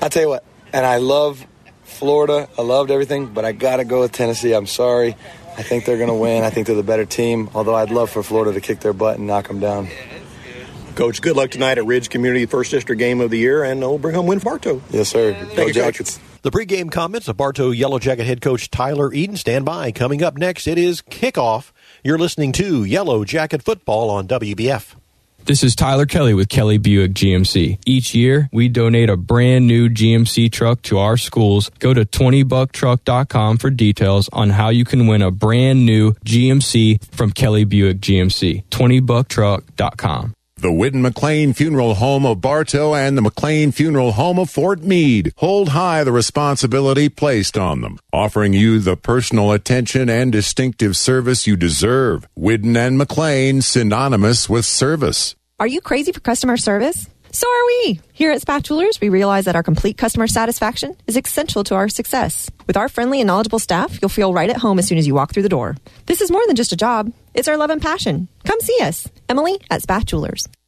I'll 0.00 0.08
tell 0.08 0.22
you 0.22 0.28
what, 0.30 0.44
and 0.72 0.86
I 0.86 0.96
love 0.96 1.46
Florida. 1.84 2.48
I 2.58 2.62
loved 2.62 2.90
everything, 2.90 3.26
but 3.26 3.44
I 3.44 3.52
got 3.52 3.76
to 3.76 3.84
go 3.84 4.00
with 4.00 4.12
Tennessee. 4.12 4.54
I'm 4.54 4.66
sorry. 4.66 5.14
I 5.58 5.62
think 5.62 5.84
they're 5.84 5.98
going 5.98 6.08
to 6.08 6.14
win. 6.14 6.44
I 6.44 6.50
think 6.50 6.66
they're 6.66 6.76
the 6.76 6.82
better 6.82 7.04
team. 7.04 7.50
Although 7.54 7.74
I'd 7.74 7.90
love 7.90 8.08
for 8.08 8.22
Florida 8.22 8.54
to 8.54 8.60
kick 8.62 8.80
their 8.80 8.94
butt 8.94 9.18
and 9.18 9.26
knock 9.26 9.48
them 9.48 9.60
down. 9.60 9.88
Coach, 10.94 11.22
good 11.22 11.36
luck 11.36 11.50
tonight 11.50 11.78
at 11.78 11.86
Ridge 11.86 12.08
Community 12.10 12.46
First 12.46 12.70
District 12.70 12.98
Game 12.98 13.20
of 13.20 13.30
the 13.30 13.38
Year, 13.38 13.64
and 13.64 13.82
uh, 13.82 13.88
we'll 13.88 13.98
bring 13.98 14.14
home 14.14 14.26
win 14.26 14.38
for 14.38 14.50
Bartow. 14.50 14.82
Yes, 14.90 15.08
sir. 15.08 15.34
Thank 15.34 15.56
Go 15.56 15.66
you, 15.66 15.72
Jackets. 15.72 16.18
Coach. 16.18 16.26
The 16.42 16.50
pregame 16.50 16.90
comments 16.90 17.28
of 17.28 17.36
Bartow 17.36 17.70
Yellow 17.70 17.98
Jacket 17.98 18.24
head 18.24 18.40
coach 18.40 18.70
Tyler 18.70 19.12
Eden. 19.12 19.36
Stand 19.36 19.64
by. 19.64 19.92
Coming 19.92 20.22
up 20.22 20.36
next, 20.36 20.66
it 20.66 20.76
is 20.76 21.00
kickoff. 21.02 21.70
You're 22.02 22.18
listening 22.18 22.52
to 22.52 22.84
Yellow 22.84 23.24
Jacket 23.24 23.62
Football 23.62 24.10
on 24.10 24.26
WBF. 24.26 24.96
This 25.44 25.64
is 25.64 25.74
Tyler 25.74 26.06
Kelly 26.06 26.34
with 26.34 26.48
Kelly 26.48 26.78
Buick 26.78 27.14
GMC. 27.14 27.78
Each 27.84 28.14
year, 28.14 28.48
we 28.52 28.68
donate 28.68 29.10
a 29.10 29.16
brand 29.16 29.66
new 29.66 29.88
GMC 29.88 30.52
truck 30.52 30.82
to 30.82 30.98
our 30.98 31.16
schools. 31.16 31.68
Go 31.80 31.92
to 31.92 32.04
20bucktruck.com 32.04 33.58
for 33.58 33.70
details 33.70 34.28
on 34.32 34.50
how 34.50 34.68
you 34.68 34.84
can 34.84 35.08
win 35.08 35.20
a 35.20 35.32
brand 35.32 35.84
new 35.84 36.12
GMC 36.24 37.04
from 37.12 37.32
Kelly 37.32 37.64
Buick 37.64 37.98
GMC. 37.98 38.64
20bucktruck.com. 38.66 40.34
The 40.62 40.70
Whidden 40.70 41.02
McLean 41.02 41.54
Funeral 41.54 41.94
Home 41.94 42.24
of 42.24 42.40
Bartow 42.40 42.94
and 42.94 43.18
the 43.18 43.22
McLean 43.22 43.72
Funeral 43.72 44.12
Home 44.12 44.38
of 44.38 44.48
Fort 44.48 44.80
Meade 44.80 45.32
hold 45.38 45.70
high 45.70 46.04
the 46.04 46.12
responsibility 46.12 47.08
placed 47.08 47.58
on 47.58 47.80
them, 47.80 47.98
offering 48.12 48.52
you 48.52 48.78
the 48.78 48.96
personal 48.96 49.50
attention 49.50 50.08
and 50.08 50.30
distinctive 50.30 50.96
service 50.96 51.48
you 51.48 51.56
deserve. 51.56 52.28
Whidden 52.36 52.76
and 52.76 52.96
McLean, 52.96 53.60
synonymous 53.60 54.48
with 54.48 54.64
service. 54.64 55.34
Are 55.58 55.66
you 55.66 55.80
crazy 55.80 56.12
for 56.12 56.20
customer 56.20 56.56
service? 56.56 57.08
So 57.34 57.48
are 57.48 57.66
we. 57.66 58.00
Here 58.12 58.30
at 58.30 58.42
Spath 58.42 58.64
Jewelers, 58.64 59.00
we 59.00 59.08
realize 59.08 59.46
that 59.46 59.56
our 59.56 59.62
complete 59.62 59.96
customer 59.96 60.26
satisfaction 60.26 60.94
is 61.06 61.16
essential 61.16 61.64
to 61.64 61.74
our 61.74 61.88
success. 61.88 62.50
With 62.66 62.76
our 62.76 62.90
friendly 62.90 63.22
and 63.22 63.26
knowledgeable 63.26 63.58
staff, 63.58 64.00
you'll 64.00 64.10
feel 64.10 64.34
right 64.34 64.50
at 64.50 64.58
home 64.58 64.78
as 64.78 64.86
soon 64.86 64.98
as 64.98 65.06
you 65.06 65.14
walk 65.14 65.32
through 65.32 65.42
the 65.42 65.48
door. 65.48 65.76
This 66.04 66.20
is 66.20 66.30
more 66.30 66.46
than 66.46 66.56
just 66.56 66.72
a 66.72 66.76
job. 66.76 67.10
It's 67.32 67.48
our 67.48 67.56
love 67.56 67.70
and 67.70 67.80
passion. 67.80 68.28
Come 68.44 68.60
see 68.60 68.78
us. 68.82 69.08
Emily 69.30 69.58
at 69.70 69.80
Spath 69.80 70.61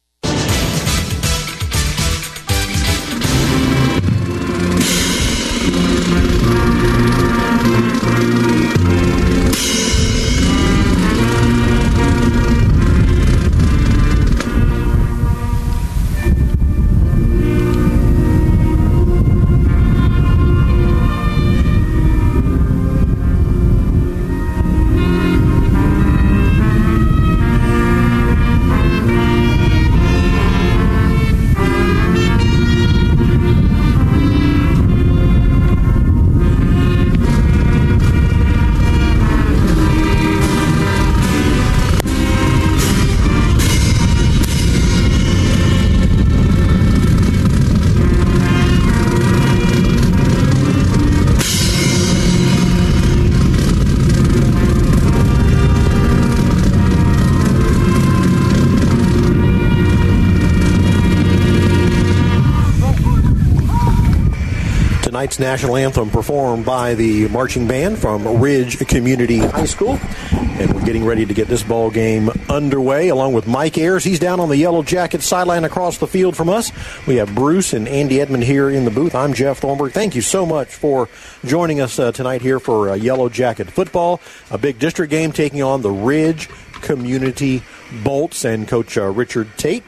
tonight's 65.15 65.39
national 65.39 65.77
anthem 65.77 66.09
performed 66.09 66.65
by 66.65 66.93
the 66.93 67.29
marching 67.29 67.65
band 67.65 67.97
from 67.97 68.41
Ridge 68.41 68.85
Community 68.85 69.37
High 69.37 69.63
School. 69.63 69.97
And 70.33 70.73
we're 70.73 70.83
getting 70.83 71.05
ready 71.05 71.25
to 71.25 71.33
get 71.33 71.47
this 71.47 71.63
ball 71.63 71.89
game 71.89 72.29
underway 72.49 73.07
along 73.07 73.31
with 73.31 73.47
Mike 73.47 73.77
Ayers. 73.77 74.03
He's 74.03 74.19
down 74.19 74.41
on 74.41 74.49
the 74.49 74.57
Yellow 74.57 74.83
Jacket 74.83 75.21
sideline 75.21 75.63
across 75.63 75.99
the 75.99 76.05
field 76.05 76.35
from 76.35 76.49
us. 76.49 76.69
We 77.07 77.15
have 77.15 77.33
Bruce 77.33 77.71
and 77.71 77.87
Andy 77.87 78.19
Edmond 78.19 78.43
here 78.43 78.69
in 78.69 78.83
the 78.83 78.91
booth. 78.91 79.15
I'm 79.15 79.33
Jeff 79.33 79.59
Thornburg. 79.59 79.93
Thank 79.93 80.15
you 80.15 80.21
so 80.21 80.45
much 80.45 80.67
for 80.67 81.07
joining 81.45 81.79
us 81.79 81.97
uh, 81.97 82.11
tonight 82.11 82.41
here 82.41 82.59
for 82.59 82.89
uh, 82.89 82.95
Yellow 82.95 83.29
Jacket 83.29 83.71
football. 83.71 84.19
A 84.51 84.57
big 84.57 84.79
district 84.79 85.11
game 85.11 85.31
taking 85.31 85.63
on 85.63 85.81
the 85.81 85.91
Ridge 85.91 86.49
Community 86.81 87.63
Bolts 88.03 88.43
and 88.43 88.67
Coach 88.67 88.97
uh, 88.97 89.05
Richard 89.05 89.47
Tate, 89.55 89.83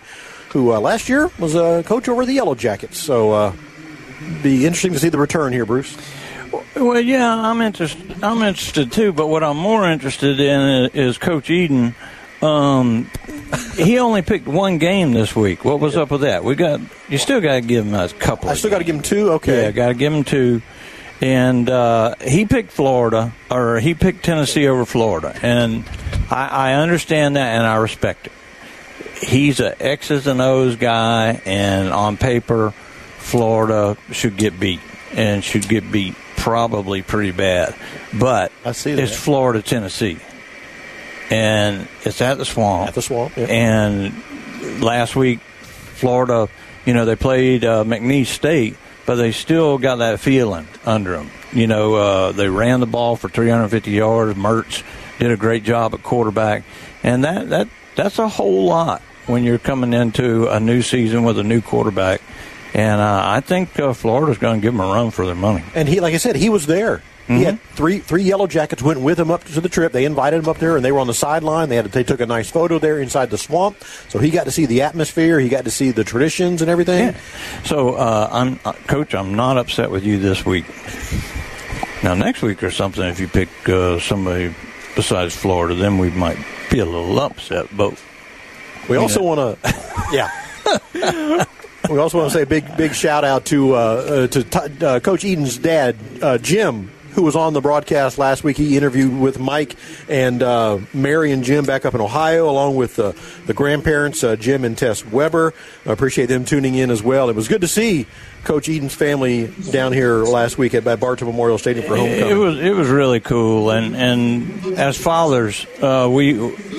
who 0.51 0.71
uh, 0.71 0.79
last 0.79 1.09
year 1.09 1.29
was 1.37 1.53
a 1.53 1.83
coach 1.85 2.07
over 2.07 2.25
the 2.25 2.31
Yellow 2.31 2.55
Jackets. 2.55 2.97
So, 2.97 3.31
uh, 3.33 3.53
be 4.41 4.65
interesting 4.65 4.93
to 4.93 4.99
see 4.99 5.09
the 5.09 5.17
return 5.17 5.53
here, 5.53 5.65
Bruce. 5.65 5.97
Well, 6.75 6.99
yeah, 6.99 7.33
I'm 7.35 7.61
interested. 7.61 8.23
I'm 8.23 8.41
interested 8.41 8.91
too. 8.91 9.13
But 9.13 9.27
what 9.27 9.43
I'm 9.43 9.57
more 9.57 9.89
interested 9.89 10.39
in 10.39 10.89
is 10.93 11.17
Coach 11.17 11.49
Eden. 11.49 11.95
Um, 12.41 13.09
he 13.75 13.99
only 13.99 14.21
picked 14.21 14.47
one 14.47 14.77
game 14.77 15.11
this 15.11 15.35
week. 15.35 15.65
What 15.65 15.79
was 15.79 15.97
up 15.97 16.11
with 16.11 16.21
that? 16.21 16.43
We 16.43 16.55
got 16.55 16.79
you 17.09 17.17
still 17.17 17.41
got 17.41 17.55
to 17.55 17.61
give 17.61 17.85
him 17.85 17.95
a 17.95 18.07
couple. 18.09 18.49
I 18.49 18.53
still 18.53 18.69
got 18.69 18.79
to 18.79 18.83
give 18.83 18.95
him 18.95 19.01
two. 19.01 19.31
Okay, 19.33 19.63
yeah, 19.63 19.71
got 19.71 19.87
to 19.89 19.93
give 19.93 20.13
him 20.13 20.23
two. 20.23 20.61
And 21.19 21.67
uh, 21.67 22.13
he 22.21 22.45
picked 22.45 22.71
Florida, 22.71 23.33
or 23.49 23.79
he 23.79 23.95
picked 23.95 24.23
Tennessee 24.23 24.67
over 24.67 24.85
Florida, 24.85 25.35
and 25.41 25.83
I, 26.29 26.47
I 26.47 26.73
understand 26.73 27.37
that, 27.37 27.55
and 27.57 27.65
I 27.65 27.77
respect 27.77 28.27
it. 28.27 28.33
He's 29.23 29.59
a 29.59 29.81
X's 29.81 30.27
and 30.27 30.39
O's 30.39 30.75
guy, 30.75 31.41
and 31.43 31.89
on 31.89 32.17
paper, 32.17 32.71
Florida 33.27 33.97
should 34.11 34.37
get 34.37 34.57
beat, 34.57 34.79
and 35.11 35.43
should 35.43 35.67
get 35.67 35.91
beat 35.91 36.15
probably 36.37 37.01
pretty 37.01 37.31
bad. 37.31 37.75
But 38.17 38.53
I 38.63 38.71
see 38.71 38.91
it's 38.91 39.17
Florida, 39.17 39.61
Tennessee, 39.61 40.17
and 41.29 41.89
it's 42.03 42.21
at 42.21 42.37
the 42.37 42.45
swamp. 42.45 42.87
At 42.87 42.95
the 42.95 43.01
swamp, 43.01 43.35
yeah. 43.35 43.47
And 43.47 44.81
last 44.81 45.17
week, 45.17 45.41
Florida, 45.41 46.47
you 46.85 46.93
know, 46.93 47.03
they 47.03 47.17
played 47.17 47.65
uh, 47.65 47.83
McNeese 47.83 48.27
State, 48.27 48.77
but 49.05 49.15
they 49.15 49.33
still 49.33 49.77
got 49.77 49.97
that 49.97 50.21
feeling 50.21 50.67
under 50.85 51.11
them. 51.17 51.29
You 51.51 51.67
know, 51.67 51.95
uh, 51.95 52.31
they 52.31 52.47
ran 52.47 52.79
the 52.79 52.85
ball 52.85 53.17
for 53.17 53.27
350 53.27 53.91
yards. 53.91 54.37
Mertz 54.37 54.83
did 55.19 55.31
a 55.31 55.37
great 55.37 55.63
job 55.63 55.93
at 55.93 56.01
quarterback, 56.01 56.63
and 57.03 57.25
that 57.25 57.49
that 57.49 57.67
that's 57.95 58.19
a 58.19 58.29
whole 58.29 58.65
lot 58.65 59.01
when 59.25 59.43
you're 59.43 59.59
coming 59.59 59.91
into 59.93 60.47
a 60.47 60.59
new 60.61 60.81
season 60.81 61.23
with 61.23 61.37
a 61.37 61.43
new 61.43 61.59
quarterback. 61.61 62.21
And 62.73 63.01
uh, 63.01 63.21
I 63.25 63.39
think 63.41 63.79
uh, 63.79 63.93
Florida's 63.93 64.37
going 64.37 64.59
to 64.59 64.65
give 64.65 64.73
them 64.73 64.81
a 64.81 64.93
run 64.93 65.11
for 65.11 65.25
their 65.25 65.35
money. 65.35 65.63
And 65.73 65.87
he, 65.87 65.99
like 65.99 66.13
I 66.13 66.17
said, 66.17 66.35
he 66.35 66.49
was 66.49 66.65
there. 66.65 67.01
He 67.27 67.43
had 67.43 67.59
three 67.73 67.99
three 67.99 68.23
yellow 68.23 68.47
jackets 68.47 68.81
went 68.81 69.01
with 69.01 69.19
him 69.19 69.31
up 69.31 69.43
to 69.43 69.59
the 69.59 69.67
trip. 69.67 69.91
They 69.91 70.05
invited 70.05 70.37
him 70.37 70.47
up 70.47 70.59
there, 70.59 70.77
and 70.77 70.85
they 70.85 70.93
were 70.93 70.99
on 70.99 71.07
the 71.07 71.13
sideline. 71.13 71.67
They 71.67 71.75
had 71.75 71.87
they 71.87 72.05
took 72.05 72.21
a 72.21 72.25
nice 72.25 72.49
photo 72.49 72.79
there 72.79 73.01
inside 73.01 73.31
the 73.31 73.37
swamp, 73.37 73.83
so 74.07 74.17
he 74.19 74.29
got 74.29 74.45
to 74.45 74.51
see 74.51 74.65
the 74.65 74.83
atmosphere. 74.83 75.37
He 75.37 75.49
got 75.49 75.65
to 75.65 75.71
see 75.71 75.91
the 75.91 76.05
traditions 76.05 76.61
and 76.61 76.71
everything. 76.71 77.15
So, 77.65 77.95
uh, 77.95 78.29
I'm 78.31 78.61
uh, 78.63 78.71
coach. 78.71 79.13
I'm 79.13 79.35
not 79.35 79.57
upset 79.57 79.91
with 79.91 80.05
you 80.05 80.19
this 80.19 80.45
week. 80.45 80.67
Now, 82.01 82.13
next 82.13 82.41
week 82.43 82.63
or 82.63 82.71
something, 82.71 83.03
if 83.03 83.19
you 83.19 83.27
pick 83.27 83.49
uh, 83.67 83.99
somebody 83.99 84.55
besides 84.95 85.35
Florida, 85.35 85.75
then 85.75 85.97
we 85.97 86.09
might 86.11 86.37
be 86.71 86.79
a 86.79 86.85
little 86.85 87.19
upset. 87.19 87.67
But 87.75 88.01
We 88.87 88.95
also 88.95 89.21
want 89.21 89.61
to, 89.61 89.75
yeah. 90.13 91.43
we 91.89 91.99
also 91.99 92.17
want 92.17 92.31
to 92.31 92.37
say 92.37 92.43
a 92.43 92.47
big 92.47 92.77
big 92.77 92.93
shout 92.93 93.23
out 93.23 93.45
to 93.45 93.75
uh, 93.75 93.77
uh, 93.77 94.27
to 94.27 94.43
t- 94.43 94.85
uh, 94.85 94.99
Coach 94.99 95.25
Eden's 95.25 95.57
dad, 95.57 95.95
uh, 96.21 96.37
Jim. 96.37 96.91
Who 97.11 97.23
was 97.23 97.35
on 97.35 97.53
the 97.53 97.61
broadcast 97.61 98.19
last 98.19 98.43
week? 98.43 98.57
He 98.57 98.77
interviewed 98.77 99.19
with 99.19 99.39
Mike 99.39 99.75
and 100.07 100.43
uh, 100.43 100.77
Mary 100.93 101.31
and 101.31 101.43
Jim 101.43 101.65
back 101.65 101.83
up 101.83 101.95
in 101.95 102.01
Ohio, 102.01 102.47
along 102.47 102.75
with 102.75 102.99
uh, 102.99 103.13
the 103.47 103.55
grandparents, 103.55 104.23
uh, 104.23 104.35
Jim 104.35 104.63
and 104.63 104.77
Tess 104.77 105.03
Weber. 105.03 105.55
I 105.87 105.91
appreciate 105.93 106.27
them 106.27 106.45
tuning 106.45 106.75
in 106.75 106.91
as 106.91 107.01
well. 107.01 107.31
It 107.31 107.35
was 107.35 107.47
good 107.47 107.61
to 107.61 107.67
see 107.67 108.05
Coach 108.43 108.69
Eden's 108.69 108.93
family 108.93 109.47
down 109.71 109.93
here 109.93 110.25
last 110.25 110.59
week 110.59 110.75
at, 110.75 110.85
at 110.85 110.99
Bartow 110.99 111.25
Memorial 111.25 111.57
Stadium 111.57 111.87
for 111.87 111.97
homecoming. 111.97 112.29
It 112.29 112.35
was 112.35 112.59
it 112.59 112.75
was 112.75 112.87
really 112.87 113.19
cool, 113.19 113.71
and 113.71 113.95
and 113.95 114.77
as 114.77 114.95
fathers, 114.95 115.65
uh, 115.81 116.07
we 116.11 116.35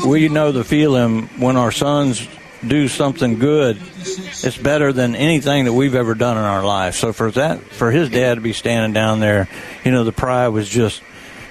we 0.06 0.28
know 0.28 0.52
the 0.52 0.62
feeling 0.62 1.22
when 1.40 1.56
our 1.56 1.72
sons 1.72 2.28
do 2.66 2.88
something 2.88 3.38
good. 3.38 3.78
It's 4.00 4.56
better 4.56 4.92
than 4.92 5.14
anything 5.14 5.64
that 5.66 5.72
we've 5.72 5.94
ever 5.94 6.14
done 6.14 6.36
in 6.36 6.42
our 6.42 6.64
life. 6.64 6.94
So 6.94 7.12
for 7.12 7.30
that, 7.32 7.60
for 7.62 7.90
his 7.90 8.10
dad 8.10 8.34
to 8.34 8.40
be 8.40 8.52
standing 8.52 8.92
down 8.92 9.20
there, 9.20 9.48
you 9.84 9.92
know, 9.92 10.04
the 10.04 10.12
pride 10.12 10.48
was 10.48 10.68
just 10.68 11.02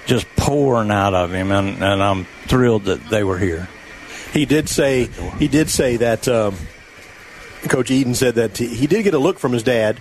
just 0.06 0.26
pouring 0.36 0.90
out 0.90 1.12
of 1.12 1.32
him, 1.32 1.52
and, 1.52 1.82
and 1.82 2.02
I'm 2.02 2.24
thrilled 2.46 2.84
that 2.84 3.10
they 3.10 3.22
were 3.22 3.38
here. 3.38 3.68
He 4.32 4.46
did 4.46 4.68
say 4.68 5.08
he 5.38 5.48
did 5.48 5.70
say 5.70 5.98
that 5.98 6.26
um, 6.28 6.56
Coach 7.68 7.90
Eden 7.90 8.14
said 8.14 8.36
that 8.36 8.56
he 8.56 8.86
did 8.86 9.02
get 9.02 9.14
a 9.14 9.18
look 9.18 9.38
from 9.38 9.52
his 9.52 9.62
dad 9.62 10.00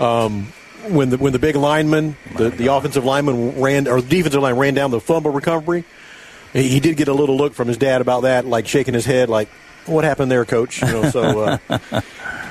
um, 0.00 0.52
when 0.88 1.10
the 1.10 1.18
when 1.18 1.32
the 1.32 1.38
big 1.38 1.56
lineman, 1.56 2.16
the, 2.36 2.50
the 2.50 2.66
offensive 2.68 3.04
lineman 3.04 3.60
ran 3.60 3.88
or 3.88 4.00
the 4.00 4.08
defensive 4.08 4.42
line 4.42 4.56
ran 4.56 4.74
down 4.74 4.90
the 4.90 5.00
fumble 5.00 5.32
recovery. 5.32 5.84
He, 6.52 6.68
he 6.68 6.80
did 6.80 6.96
get 6.96 7.08
a 7.08 7.14
little 7.14 7.36
look 7.36 7.54
from 7.54 7.68
his 7.68 7.76
dad 7.76 8.00
about 8.00 8.22
that, 8.22 8.46
like 8.46 8.66
shaking 8.66 8.94
his 8.94 9.04
head, 9.04 9.28
like 9.28 9.48
what 9.88 10.04
happened 10.04 10.30
there, 10.30 10.44
Coach? 10.44 10.82
You 10.82 10.88
know, 10.88 11.10
so. 11.10 11.40
Uh, 11.40 11.58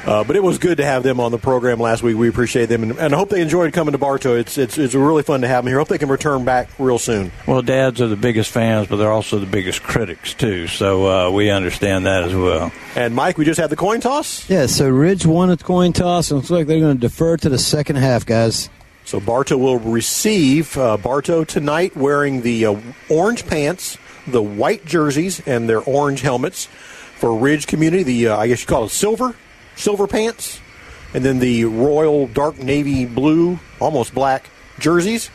uh, 0.06 0.24
but 0.24 0.36
it 0.36 0.44
was 0.44 0.58
good 0.58 0.78
to 0.78 0.86
have 0.86 1.04
them 1.04 1.20
on 1.20 1.32
the 1.32 1.38
program 1.38 1.80
last 1.80 2.04
week. 2.04 2.18
We 2.18 2.30
appreciate 2.30 2.68
them, 2.68 2.84
and, 2.84 2.98
and 2.98 3.14
I 3.14 3.18
hope 3.18 3.30
they 3.30 3.42
enjoyed 3.42 3.74
coming 3.74 3.92
to 3.92 3.98
Bartow. 3.98 4.36
It's, 4.36 4.58
it's 4.58 4.78
it's 4.78 4.96
really 4.96 5.24
fun 5.24 5.42
to 5.42 5.48
have 5.48 5.64
them 5.64 5.70
here. 5.70 5.78
Hope 5.78 5.88
they 5.88 5.98
can 5.98 6.10
return 6.10 6.46
back 6.46 6.70
real 6.80 7.00
soon. 7.00 7.32
Well, 7.46 7.62
dads 7.62 8.02
are 8.02 8.08
the 8.08 8.16
biggest 8.16 8.52
fans, 8.52 8.88
but 8.88 8.98
they're 8.98 9.12
also 9.12 9.40
the 9.40 9.46
biggest 9.46 9.84
critics 9.84 10.34
too. 10.34 10.68
So 10.68 11.28
uh, 11.28 11.32
we 11.32 11.50
understand 11.50 12.06
that 12.06 12.24
as 12.24 12.34
well. 12.34 12.72
And 12.96 13.16
Mike, 13.16 13.38
we 13.38 13.46
just 13.46 13.60
had 13.60 13.70
the 13.70 13.76
coin 13.76 14.02
toss. 14.02 14.50
Yeah, 14.50 14.66
so 14.66 14.90
Ridge 14.90 15.26
won 15.26 15.50
a 15.50 15.58
coin 15.58 15.94
toss, 15.94 16.32
and 16.32 16.38
looks 16.38 16.50
like 16.50 16.68
they're 16.68 16.80
going 16.80 16.96
to 16.96 17.02
defer 17.02 17.38
to 17.38 17.50
the 17.50 17.60
second 17.60 17.98
half, 17.98 18.26
guys. 18.26 18.70
So 19.08 19.22
Bartow 19.22 19.56
will 19.56 19.80
receive 19.80 20.78
uh, 20.78 20.98
Bartow 20.98 21.46
tonight 21.46 21.96
wearing 21.96 22.42
the 22.42 22.66
uh, 22.66 22.76
orange 23.10 23.48
pants, 23.48 23.98
the 24.28 24.44
white 24.44 24.86
jerseys, 24.86 25.40
and 25.48 25.70
their 25.70 25.80
orange 25.80 26.20
helmets. 26.20 26.68
For 27.18 27.36
Ridge 27.36 27.66
Community, 27.66 28.04
the 28.04 28.28
uh, 28.28 28.38
I 28.38 28.48
guess 28.48 28.62
you 28.62 28.68
call 28.68 28.86
it 28.86 28.90
silver, 28.90 29.36
silver 29.76 30.06
pants, 30.06 30.60
and 31.14 31.26
then 31.26 31.40
the 31.40 31.66
royal 31.66 32.28
dark 32.28 32.60
navy 32.60 33.06
blue, 33.06 33.60
almost 33.80 34.14
black 34.14 34.50
jerseys, 34.78 35.32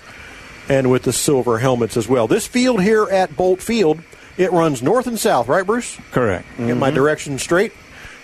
and 0.69 0.91
with 0.91 1.03
the 1.03 1.13
silver 1.13 1.59
helmets 1.59 1.97
as 1.97 2.09
well. 2.09 2.29
This 2.29 2.47
field 2.47 2.83
here 2.83 3.09
at 3.11 3.37
Bolt 3.37 3.61
Field, 3.61 4.01
it 4.37 4.53
runs 4.53 4.81
north 4.81 5.09
and 5.09 5.19
south, 5.19 5.49
right, 5.49 5.67
Bruce? 5.67 5.99
Correct. 6.13 6.47
Get 6.57 6.77
my 6.77 6.93
direction 6.93 7.39
straight, 7.39 7.73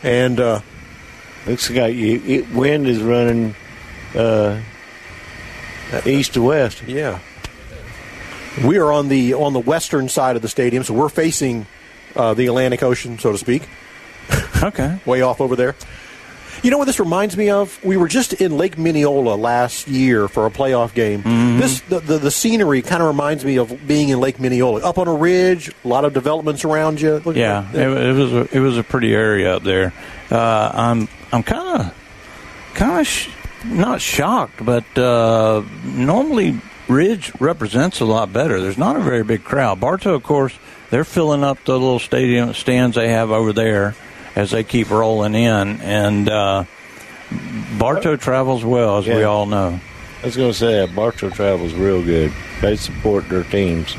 and 0.04 0.38
uh, 0.38 0.60
looks 1.46 1.68
like 1.68 1.96
you, 1.96 2.22
it, 2.24 2.50
wind 2.52 2.86
is 2.86 3.02
running 3.02 3.56
uh, 4.14 4.60
east 6.06 6.34
to 6.34 6.42
west. 6.42 6.82
Yeah. 6.86 7.18
We 8.64 8.78
are 8.78 8.92
on 8.92 9.08
the 9.08 9.34
on 9.34 9.52
the 9.52 9.60
western 9.60 10.08
side 10.08 10.36
of 10.36 10.42
the 10.42 10.48
stadium, 10.48 10.84
so 10.84 10.94
we're 10.94 11.08
facing 11.08 11.66
uh, 12.18 12.34
the 12.34 12.46
Atlantic 12.46 12.82
Ocean, 12.82 13.18
so 13.18 13.32
to 13.32 13.38
speak. 13.38 13.62
Okay. 14.62 14.98
Way 15.06 15.22
off 15.22 15.40
over 15.40 15.56
there. 15.56 15.74
You 16.62 16.72
know 16.72 16.78
what 16.78 16.86
this 16.86 16.98
reminds 16.98 17.36
me 17.36 17.50
of? 17.50 17.82
We 17.84 17.96
were 17.96 18.08
just 18.08 18.32
in 18.32 18.56
Lake 18.56 18.76
Minneola 18.76 19.38
last 19.38 19.86
year 19.86 20.26
for 20.26 20.44
a 20.44 20.50
playoff 20.50 20.92
game. 20.92 21.22
This 21.58 21.80
the, 21.82 22.00
the, 22.00 22.18
the 22.18 22.30
scenery 22.32 22.82
kind 22.82 23.00
of 23.00 23.06
reminds 23.06 23.44
me 23.44 23.58
of 23.58 23.86
being 23.86 24.08
in 24.08 24.18
Lake 24.18 24.38
Minneola, 24.38 24.82
up 24.82 24.98
on 24.98 25.06
a 25.06 25.14
ridge, 25.14 25.70
a 25.84 25.88
lot 25.88 26.04
of 26.04 26.12
developments 26.14 26.64
around 26.64 27.00
you. 27.00 27.22
Look 27.24 27.36
Yeah, 27.36 27.70
it, 27.72 27.88
it 27.88 28.12
was 28.12 28.32
a, 28.32 28.56
it 28.56 28.58
was 28.58 28.76
a 28.76 28.82
pretty 28.82 29.14
area 29.14 29.54
up 29.54 29.62
there. 29.62 29.92
Uh, 30.32 30.70
I'm 30.74 31.08
I'm 31.30 31.44
kind 31.44 31.80
of 31.82 32.72
kind 32.74 33.00
of 33.00 33.06
sh- 33.06 33.30
not 33.64 34.00
shocked, 34.00 34.64
but 34.64 34.98
uh, 34.98 35.62
normally 35.84 36.60
Ridge 36.88 37.32
represents 37.38 38.00
a 38.00 38.04
lot 38.04 38.32
better. 38.32 38.60
There's 38.60 38.78
not 38.78 38.96
a 38.96 39.00
very 39.00 39.22
big 39.22 39.44
crowd. 39.44 39.78
Bartow, 39.78 40.14
of 40.14 40.24
course, 40.24 40.58
they're 40.90 41.04
filling 41.04 41.44
up 41.44 41.62
the 41.64 41.72
little 41.72 41.98
stadium 41.98 42.54
stands 42.54 42.96
they 42.96 43.08
have 43.08 43.30
over 43.30 43.52
there 43.52 43.94
as 44.34 44.50
they 44.50 44.64
keep 44.64 44.90
rolling 44.90 45.34
in, 45.34 45.80
and 45.80 46.28
uh, 46.28 46.64
Bartow 47.78 48.16
travels 48.16 48.64
well, 48.64 48.98
as 48.98 49.06
we 49.06 49.22
all 49.22 49.46
know. 49.46 49.80
I 50.22 50.26
was 50.26 50.36
going 50.36 50.52
to 50.52 50.58
say 50.58 50.84
that 50.84 50.94
Bartow 50.94 51.30
travels 51.30 51.74
real 51.74 52.02
good. 52.02 52.32
They 52.60 52.76
support 52.76 53.28
their 53.28 53.44
teams. 53.44 53.96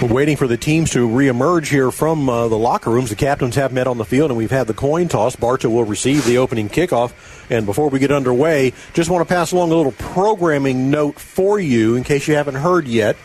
We're 0.00 0.14
waiting 0.14 0.36
for 0.36 0.46
the 0.46 0.56
teams 0.56 0.92
to 0.92 1.08
reemerge 1.08 1.66
here 1.66 1.90
from 1.90 2.28
uh, 2.28 2.46
the 2.46 2.56
locker 2.56 2.88
rooms. 2.88 3.10
The 3.10 3.16
captains 3.16 3.56
have 3.56 3.72
met 3.72 3.88
on 3.88 3.98
the 3.98 4.04
field, 4.04 4.30
and 4.30 4.38
we've 4.38 4.50
had 4.50 4.68
the 4.68 4.74
coin 4.74 5.08
toss. 5.08 5.34
Bartow 5.34 5.70
will 5.70 5.82
receive 5.82 6.24
the 6.24 6.38
opening 6.38 6.68
kickoff. 6.68 7.12
And 7.50 7.66
before 7.66 7.88
we 7.88 7.98
get 7.98 8.12
underway, 8.12 8.74
just 8.94 9.10
want 9.10 9.26
to 9.26 9.34
pass 9.34 9.50
along 9.50 9.72
a 9.72 9.74
little 9.74 9.90
programming 9.90 10.92
note 10.92 11.18
for 11.18 11.58
you 11.58 11.96
in 11.96 12.04
case 12.04 12.28
you 12.28 12.36
haven't 12.36 12.54
heard 12.54 12.86
yet. 12.86 13.16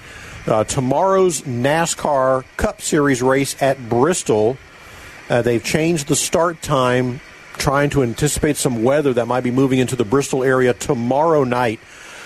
Uh, 0.45 0.63
tomorrow's 0.65 1.41
NASCAR 1.41 2.43
Cup 2.57 2.81
Series 2.81 3.21
race 3.21 3.61
at 3.61 3.89
Bristol, 3.89 4.57
uh, 5.29 5.41
they've 5.41 5.63
changed 5.63 6.07
the 6.07 6.15
start 6.15 6.61
time 6.61 7.21
trying 7.53 7.89
to 7.91 8.03
anticipate 8.03 8.57
some 8.57 8.83
weather 8.83 9.13
that 9.13 9.25
might 9.25 9.43
be 9.43 9.51
moving 9.51 9.79
into 9.79 9.95
the 9.95 10.03
Bristol 10.03 10.43
area 10.43 10.73
tomorrow 10.73 11.43
night. 11.43 11.79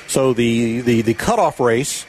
So 0.08 0.34
the, 0.34 0.82
the, 0.82 1.02
the 1.02 1.14
cutoff 1.14 1.60
race 1.60 2.06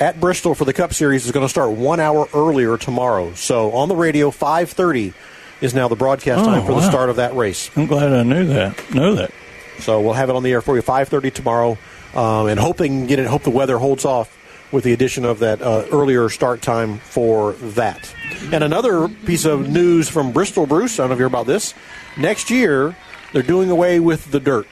at 0.00 0.18
Bristol 0.18 0.54
for 0.54 0.64
the 0.64 0.72
Cup 0.72 0.92
Series 0.92 1.24
is 1.24 1.30
going 1.30 1.44
to 1.44 1.50
start 1.50 1.70
one 1.72 2.00
hour 2.00 2.26
earlier 2.34 2.76
tomorrow. 2.76 3.34
So 3.34 3.72
on 3.72 3.88
the 3.88 3.96
radio, 3.96 4.30
5.30 4.30 5.14
is 5.60 5.72
now 5.72 5.86
the 5.86 5.96
broadcast 5.96 6.42
Oh, 6.42 6.46
time 6.46 6.66
for 6.66 6.72
the 6.72 6.88
start 6.88 7.10
of 7.10 7.16
that 7.16 7.36
race. 7.36 7.70
I'm 7.76 7.86
glad 7.86 8.12
I 8.12 8.24
knew 8.24 8.46
that. 8.46 8.92
Know 8.92 9.14
that. 9.14 9.30
So 9.78 10.00
we'll 10.00 10.14
have 10.14 10.30
it 10.30 10.36
on 10.36 10.42
the 10.42 10.52
air 10.52 10.60
for 10.60 10.76
you 10.76 10.82
5:30 10.82 11.32
tomorrow, 11.32 11.78
um, 12.14 12.46
and 12.46 12.60
can 12.76 13.06
get 13.06 13.18
it. 13.18 13.26
Hope 13.26 13.42
the 13.42 13.50
weather 13.50 13.78
holds 13.78 14.04
off 14.04 14.36
with 14.74 14.84
the 14.84 14.92
addition 14.92 15.24
of 15.24 15.38
that 15.38 15.62
uh, 15.62 15.86
earlier 15.90 16.28
start 16.28 16.60
time 16.60 16.98
for 16.98 17.52
that. 17.52 18.14
And 18.52 18.62
another 18.62 19.08
piece 19.08 19.44
of 19.44 19.70
news 19.70 20.08
from 20.08 20.32
Bristol, 20.32 20.66
Bruce. 20.66 20.98
I 20.98 21.04
don't 21.04 21.10
know 21.10 21.14
if 21.14 21.18
you 21.18 21.20
hear 21.20 21.26
about 21.28 21.46
this. 21.46 21.72
Next 22.18 22.50
year, 22.50 22.94
they're 23.32 23.42
doing 23.42 23.70
away 23.70 24.00
with 24.00 24.30
the 24.30 24.40
dirt. 24.40 24.66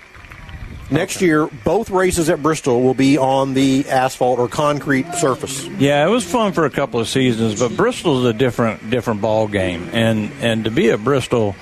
Next 0.90 1.22
year, 1.22 1.46
both 1.64 1.88
races 1.88 2.28
at 2.28 2.42
Bristol 2.42 2.82
will 2.82 2.92
be 2.92 3.16
on 3.16 3.54
the 3.54 3.88
asphalt 3.88 4.38
or 4.38 4.48
concrete 4.48 5.10
surface. 5.14 5.64
Yeah, 5.78 6.06
it 6.06 6.10
was 6.10 6.24
fun 6.24 6.52
for 6.52 6.66
a 6.66 6.70
couple 6.70 7.00
of 7.00 7.08
seasons, 7.08 7.58
but 7.58 7.74
Bristol's 7.76 8.26
a 8.26 8.34
different 8.34 8.90
different 8.90 9.22
ball 9.22 9.48
game, 9.48 9.88
and 9.94 10.30
and 10.42 10.64
to 10.64 10.70
be 10.70 10.90
at 10.90 11.02
Bristol 11.02 11.56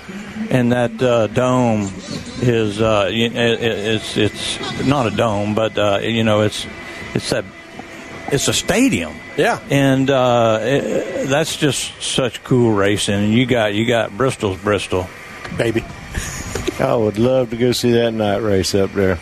and 0.50 0.72
that 0.72 1.00
uh, 1.00 1.28
dome 1.28 1.82
is 2.42 2.80
uh, 2.80 3.08
it, 3.08 3.32
it's 3.36 4.16
it's 4.16 4.84
not 4.84 5.06
a 5.06 5.10
dome, 5.10 5.54
but 5.54 5.78
uh, 5.78 6.00
you 6.02 6.24
know 6.24 6.40
it's 6.40 6.66
it's 7.14 7.30
that 7.30 7.44
it's 8.32 8.48
a 8.48 8.52
stadium. 8.52 9.14
Yeah, 9.36 9.60
and 9.70 10.08
uh, 10.10 10.58
it, 10.62 11.28
that's 11.28 11.56
just 11.56 12.02
such 12.02 12.42
cool 12.44 12.72
racing. 12.72 13.14
And 13.14 13.32
you 13.32 13.46
got 13.46 13.74
you 13.74 13.86
got 13.86 14.16
Bristol's 14.16 14.58
Bristol, 14.58 15.08
baby. 15.56 15.84
I 16.78 16.94
would 16.94 17.18
love 17.18 17.50
to 17.50 17.56
go 17.56 17.72
see 17.72 17.92
that 17.92 18.12
night 18.12 18.38
race 18.38 18.74
up 18.74 18.92
there. 18.92 19.18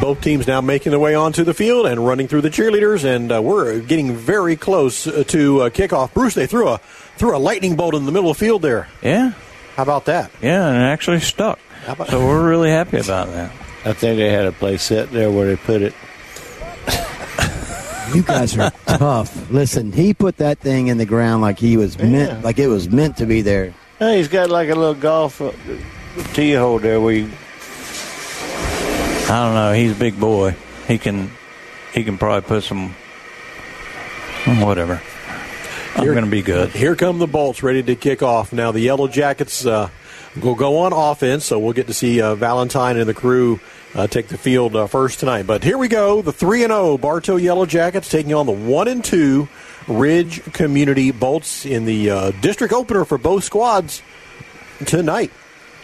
Both 0.00 0.20
teams 0.20 0.46
now 0.46 0.60
making 0.60 0.90
their 0.90 0.98
way 0.98 1.14
onto 1.14 1.44
the 1.44 1.54
field 1.54 1.86
and 1.86 2.04
running 2.04 2.28
through 2.28 2.42
the 2.42 2.50
cheerleaders, 2.50 3.04
and 3.04 3.32
uh, 3.32 3.40
we're 3.42 3.80
getting 3.80 4.14
very 4.14 4.56
close 4.56 5.06
uh, 5.06 5.24
to 5.28 5.62
uh, 5.62 5.70
kickoff. 5.70 6.12
Bruce, 6.12 6.34
they 6.34 6.46
threw 6.46 6.68
a 6.68 6.78
threw 7.16 7.36
a 7.36 7.38
lightning 7.38 7.76
bolt 7.76 7.94
in 7.94 8.06
the 8.06 8.12
middle 8.12 8.30
of 8.30 8.38
the 8.38 8.44
field 8.44 8.62
there. 8.62 8.88
Yeah. 9.02 9.32
How 9.76 9.82
about 9.82 10.06
that? 10.06 10.30
Yeah, 10.42 10.68
and 10.68 10.76
it 10.76 10.86
actually 10.86 11.20
stuck. 11.20 11.58
So 12.08 12.26
we're 12.26 12.46
really 12.46 12.70
happy 12.70 12.98
about 12.98 13.28
that. 13.28 13.50
I 13.84 13.94
think 13.94 14.18
they 14.18 14.30
had 14.30 14.44
a 14.44 14.52
place 14.52 14.82
set 14.82 15.10
there 15.10 15.30
where 15.30 15.46
they 15.46 15.56
put 15.56 15.80
it. 15.80 15.94
You 18.14 18.22
guys 18.22 18.56
are 18.58 18.70
tough. 18.86 19.50
Listen, 19.50 19.92
he 19.92 20.14
put 20.14 20.38
that 20.38 20.58
thing 20.58 20.88
in 20.88 20.98
the 20.98 21.06
ground 21.06 21.42
like 21.42 21.58
he 21.58 21.76
was 21.76 21.98
meant, 21.98 22.44
like 22.44 22.58
it 22.58 22.68
was 22.68 22.88
meant 22.88 23.16
to 23.18 23.26
be 23.26 23.42
there. 23.42 23.74
Hey, 23.98 24.18
he's 24.18 24.28
got 24.28 24.50
like 24.50 24.68
a 24.68 24.74
little 24.74 24.94
golf 24.94 25.40
uh, 25.40 25.52
tee 26.32 26.54
hole 26.54 26.78
there 26.78 27.00
where 27.00 27.14
you. 27.14 27.30
I 29.28 29.44
don't 29.44 29.54
know. 29.54 29.72
He's 29.74 29.92
a 29.92 29.98
big 29.98 30.18
boy. 30.18 30.56
He 30.88 30.98
can 30.98 31.30
he 31.92 32.02
can 32.02 32.18
probably 32.18 32.46
put 32.46 32.64
some 32.64 32.94
whatever. 34.60 35.00
I'm 35.96 36.04
going 36.04 36.24
to 36.24 36.30
be 36.30 36.42
good. 36.42 36.70
Here 36.70 36.96
come 36.96 37.18
the 37.18 37.26
bolts 37.26 37.62
ready 37.62 37.82
to 37.82 37.94
kick 37.96 38.22
off. 38.22 38.52
Now 38.52 38.72
the 38.72 38.80
Yellow 38.80 39.08
Jackets 39.08 39.66
uh, 39.66 39.90
will 40.40 40.54
go 40.54 40.78
on 40.78 40.92
offense, 40.92 41.44
so 41.44 41.58
we'll 41.58 41.72
get 41.72 41.88
to 41.88 41.94
see 41.94 42.20
uh, 42.22 42.34
Valentine 42.34 42.96
and 42.96 43.08
the 43.08 43.14
crew 43.14 43.60
uh, 43.94 44.06
take 44.06 44.28
the 44.28 44.38
field 44.38 44.76
uh, 44.76 44.86
first 44.86 45.20
tonight. 45.20 45.46
But 45.46 45.64
here 45.64 45.78
we 45.78 45.88
go, 45.88 46.22
the 46.22 46.32
three 46.32 46.62
and 46.62 46.70
zero 46.70 46.98
Bartow 46.98 47.36
Yellow 47.36 47.66
Jackets 47.66 48.08
taking 48.08 48.34
on 48.34 48.46
the 48.46 48.52
one 48.52 48.88
and 48.88 49.04
two 49.04 49.48
Ridge 49.88 50.42
Community 50.52 51.10
Bolts 51.10 51.66
in 51.66 51.84
the 51.84 52.10
uh, 52.10 52.30
district 52.40 52.72
opener 52.72 53.04
for 53.04 53.18
both 53.18 53.44
squads 53.44 54.02
tonight. 54.86 55.30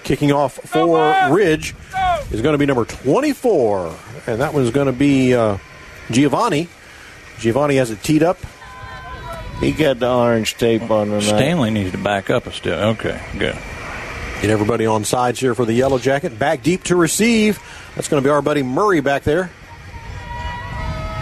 Kicking 0.04 0.30
off 0.30 0.54
for 0.54 1.32
Ridge 1.34 1.74
is 2.30 2.40
going 2.40 2.52
to 2.54 2.58
be 2.58 2.66
number 2.66 2.84
24, 2.84 3.96
and 4.28 4.40
that 4.40 4.54
one's 4.54 4.70
going 4.70 4.86
to 4.86 4.92
be 4.92 5.34
uh, 5.34 5.58
Giovanni. 6.12 6.68
Giovanni 7.38 7.76
has 7.76 7.90
it 7.90 8.02
teed 8.04 8.22
up. 8.22 8.38
He 9.58 9.72
got 9.72 9.98
the 9.98 10.08
orange 10.08 10.54
tape 10.56 10.90
on 10.90 11.08
tonight. 11.08 11.22
Stanley 11.22 11.70
needs 11.70 11.90
to 11.90 11.98
back 11.98 12.30
up 12.30 12.46
a 12.46 12.52
step. 12.52 12.98
Okay, 12.98 13.20
good. 13.38 13.56
Get 14.42 14.50
everybody 14.50 14.84
on 14.84 15.04
sides 15.04 15.40
here 15.40 15.54
for 15.54 15.64
the 15.64 15.72
Yellow 15.72 15.98
Jacket. 15.98 16.38
Back 16.38 16.62
deep 16.62 16.84
to 16.84 16.96
receive. 16.96 17.58
That's 17.96 18.08
going 18.08 18.22
to 18.22 18.26
be 18.26 18.30
our 18.30 18.42
buddy 18.42 18.62
Murray 18.62 19.00
back 19.00 19.24
there. 19.24 19.50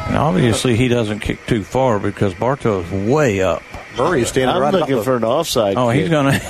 And 0.08 0.16
obviously 0.18 0.76
he 0.76 0.88
doesn't 0.88 1.20
kick 1.20 1.46
too 1.46 1.64
far 1.64 1.98
because 1.98 2.34
Bartow 2.34 2.80
is 2.80 2.90
way 3.10 3.40
up. 3.40 3.62
Murray 3.96 4.22
is 4.22 4.28
standing 4.28 4.54
I'm 4.54 4.60
right 4.60 4.74
looking 4.74 5.02
for 5.02 5.16
an 5.16 5.24
offside. 5.24 5.76
Oh, 5.76 5.88
he's 5.88 6.08
going 6.10 6.26
to. 6.40 6.46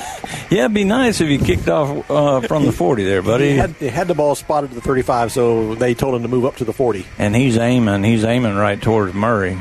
Yeah, 0.50 0.64
it'd 0.64 0.74
be 0.74 0.84
nice 0.84 1.20
if 1.20 1.28
he 1.28 1.38
kicked 1.38 1.68
off 1.68 2.10
uh, 2.10 2.40
from 2.40 2.64
the 2.66 2.72
40 2.72 3.04
there, 3.04 3.20
He 3.22 3.26
buddy. 3.28 3.50
had, 3.56 3.70
he 3.72 3.88
had 3.88 4.08
the 4.08 4.14
ball 4.14 4.34
spotted 4.34 4.70
to 4.70 4.74
the 4.74 4.80
35, 4.80 5.30
so 5.30 5.74
they 5.74 5.94
told 5.94 6.14
him 6.16 6.22
to 6.22 6.28
move 6.28 6.46
up 6.46 6.56
to 6.56 6.64
the 6.64 6.72
40. 6.72 7.06
And 7.18 7.36
he's 7.36 7.56
aiming. 7.58 8.02
He's 8.02 8.24
aiming 8.24 8.56
right 8.56 8.80
towards 8.80 9.14
Murray. 9.14 9.58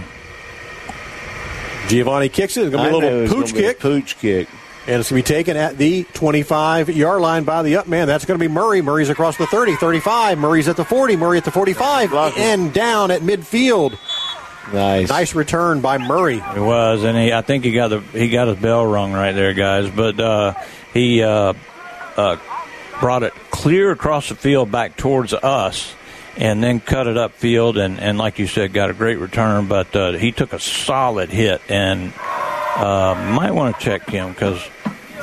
Giovanni 1.90 2.30
kicks 2.30 2.56
it. 2.58 2.62
It's 2.68 2.72
gonna 2.76 2.90
be 2.90 2.96
a 2.96 2.98
little 2.98 3.20
was 3.22 3.30
pooch 3.32 3.48
gonna 3.52 3.62
be 3.62 3.66
a 3.66 3.70
kick. 3.74 3.80
Pooch 3.80 4.18
kick. 4.18 4.48
And 4.86 5.00
it's 5.00 5.10
going 5.10 5.24
to 5.24 5.30
be 5.30 5.36
taken 5.36 5.56
at 5.56 5.78
the 5.78 6.04
25 6.14 6.90
yard 6.90 7.22
line 7.22 7.46
by 7.46 7.64
the 7.64 7.78
up 7.78 7.88
man. 7.88 8.06
That's 8.06 8.26
going 8.26 8.38
to 8.38 8.44
be 8.44 8.54
Murray. 8.54 8.82
Murray's 8.82 9.10
across 9.10 9.38
the 9.38 9.48
30, 9.48 9.78
35. 9.78 10.38
Murray's 10.38 10.68
at 10.68 10.76
the 10.76 10.84
40. 10.84 11.16
Murray 11.16 11.38
at 11.38 11.46
the 11.46 11.52
45. 11.52 12.14
And 12.38 12.74
down 12.74 13.10
at 13.10 13.22
midfield. 13.22 13.98
Nice. 14.72 15.10
Nice 15.10 15.36
return 15.36 15.82
by 15.82 15.98
Murray. 15.98 16.38
It 16.38 16.60
was, 16.60 17.04
and 17.04 17.18
he. 17.18 17.34
I 17.34 17.42
think 17.42 17.66
he 17.66 17.74
got 17.74 17.90
the 17.90 18.00
he 18.00 18.30
got 18.30 18.48
his 18.48 18.58
bell 18.58 18.86
rung 18.86 19.12
right 19.12 19.34
there, 19.34 19.54
guys. 19.54 19.90
But 19.90 20.20
uh, 20.20 20.54
he 20.94 21.22
uh, 21.22 21.54
uh, 22.16 22.38
brought 23.00 23.24
it 23.24 23.34
clear 23.50 23.92
across 23.92 24.30
the 24.30 24.36
field 24.36 24.72
back 24.72 24.96
towards 24.96 25.34
us, 25.34 25.94
and 26.38 26.64
then 26.64 26.80
cut 26.80 27.08
it 27.08 27.18
upfield, 27.18 27.78
and 27.78 28.00
and 28.00 28.18
like 28.18 28.40
you 28.40 28.48
said, 28.48 28.72
got 28.72 28.90
a 28.90 28.94
great 28.94 29.20
return. 29.20 29.68
But 29.68 29.94
uh, 29.96 30.14
he 30.14 30.32
took 30.32 30.54
a 30.54 30.60
solid 30.60 31.30
hit, 31.30 31.62
and 31.68 32.14
uh, 32.76 33.34
might 33.36 33.52
want 33.52 33.76
to 33.78 33.82
check 33.84 34.10
him 34.10 34.30
because 34.30 34.62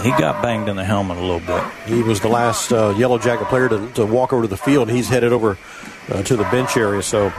he 0.03 0.11
got 0.11 0.43
banged 0.43 0.69
in 0.69 0.77
the 0.77 0.85
helmet 0.85 1.19
a 1.19 1.21
little 1.21 1.41
bit. 1.41 1.63
He 1.87 2.03
was 2.03 2.21
the 2.21 2.29
last 2.29 2.73
uh, 2.73 2.95
Yellow 2.97 3.19
Jacket 3.19 3.49
player 3.49 3.69
to, 3.69 3.91
to 3.93 4.07
walk 4.07 4.33
over 4.33 4.43
to 4.43 4.49
the 4.49 4.57
field. 4.57 4.91
He's 4.91 5.09
headed 5.09 5.33
over 5.33 5.59
uh, 6.09 6.23
to 6.23 6.37
the 6.37 6.45
bench 6.45 6.77
area, 6.77 7.03
so 7.03 7.33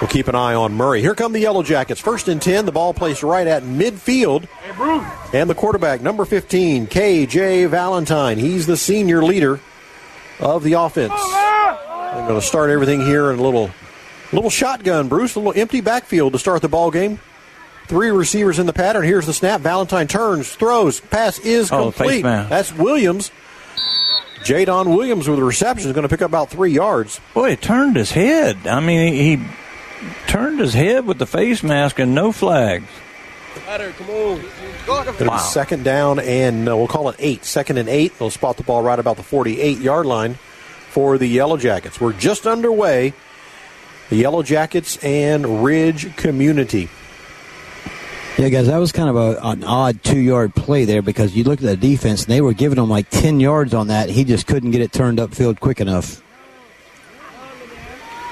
we'll 0.00 0.10
keep 0.10 0.28
an 0.28 0.34
eye 0.34 0.54
on 0.54 0.74
Murray. 0.74 1.00
Here 1.00 1.14
come 1.14 1.32
the 1.32 1.40
Yellow 1.40 1.62
Jackets. 1.62 2.00
First 2.00 2.28
and 2.28 2.40
10, 2.40 2.66
the 2.66 2.72
ball 2.72 2.92
placed 2.92 3.22
right 3.22 3.46
at 3.46 3.62
midfield. 3.62 4.46
And 5.32 5.48
the 5.48 5.54
quarterback, 5.54 6.02
number 6.02 6.24
15, 6.24 6.86
KJ 6.86 7.68
Valentine. 7.68 8.38
He's 8.38 8.66
the 8.66 8.76
senior 8.76 9.22
leader 9.22 9.60
of 10.38 10.62
the 10.64 10.74
offense. 10.74 11.14
I'm 11.16 12.28
going 12.28 12.40
to 12.40 12.46
start 12.46 12.68
everything 12.68 13.00
here 13.00 13.30
in 13.32 13.38
a 13.38 13.42
little, 13.42 13.70
little 14.32 14.50
shotgun, 14.50 15.08
Bruce, 15.08 15.34
a 15.34 15.40
little 15.40 15.58
empty 15.58 15.80
backfield 15.80 16.34
to 16.34 16.38
start 16.38 16.60
the 16.60 16.68
ball 16.68 16.90
game. 16.90 17.18
Three 17.92 18.08
receivers 18.10 18.58
in 18.58 18.64
the 18.64 18.72
pattern. 18.72 19.04
Here's 19.04 19.26
the 19.26 19.34
snap. 19.34 19.60
Valentine 19.60 20.08
turns, 20.08 20.50
throws, 20.50 21.00
pass 21.00 21.38
is 21.40 21.70
Oh, 21.70 21.92
complete. 21.92 22.22
mask. 22.22 22.48
That's 22.48 22.72
Williams. 22.72 23.30
Jadon 24.44 24.96
Williams 24.96 25.28
with 25.28 25.38
the 25.38 25.44
reception 25.44 25.88
is 25.90 25.92
going 25.94 26.04
to 26.04 26.08
pick 26.08 26.22
up 26.22 26.30
about 26.30 26.48
three 26.48 26.72
yards. 26.72 27.20
Boy, 27.34 27.50
he 27.50 27.56
turned 27.56 27.96
his 27.96 28.10
head. 28.10 28.66
I 28.66 28.80
mean, 28.80 29.12
he, 29.12 29.36
he 29.36 29.46
turned 30.26 30.58
his 30.58 30.72
head 30.72 31.04
with 31.04 31.18
the 31.18 31.26
face 31.26 31.62
mask 31.62 31.98
and 31.98 32.14
no 32.14 32.32
flags. 32.32 32.86
Going 33.76 33.92
to 35.06 35.12
be 35.12 35.38
second 35.38 35.84
down, 35.84 36.18
and 36.18 36.66
uh, 36.70 36.74
we'll 36.74 36.88
call 36.88 37.10
it 37.10 37.16
eight. 37.18 37.44
Second 37.44 37.76
and 37.76 37.90
eight. 37.90 38.18
They'll 38.18 38.30
spot 38.30 38.56
the 38.56 38.62
ball 38.62 38.82
right 38.82 38.98
about 38.98 39.18
the 39.18 39.22
48 39.22 39.76
yard 39.80 40.06
line 40.06 40.36
for 40.88 41.18
the 41.18 41.26
Yellow 41.26 41.58
Jackets. 41.58 42.00
We're 42.00 42.14
just 42.14 42.46
underway. 42.46 43.12
The 44.08 44.16
Yellow 44.16 44.42
Jackets 44.42 44.96
and 45.04 45.62
Ridge 45.62 46.16
Community. 46.16 46.88
Yeah, 48.38 48.48
guys, 48.48 48.66
that 48.66 48.78
was 48.78 48.92
kind 48.92 49.10
of 49.10 49.16
a, 49.16 49.38
an 49.42 49.62
odd 49.62 50.02
two 50.02 50.18
yard 50.18 50.54
play 50.54 50.86
there 50.86 51.02
because 51.02 51.36
you 51.36 51.44
look 51.44 51.60
at 51.60 51.66
the 51.66 51.76
defense 51.76 52.24
and 52.24 52.32
they 52.32 52.40
were 52.40 52.54
giving 52.54 52.78
him 52.78 52.88
like 52.88 53.10
10 53.10 53.40
yards 53.40 53.74
on 53.74 53.88
that. 53.88 54.08
He 54.08 54.24
just 54.24 54.46
couldn't 54.46 54.70
get 54.70 54.80
it 54.80 54.90
turned 54.90 55.18
upfield 55.18 55.60
quick 55.60 55.80
enough. 55.80 56.22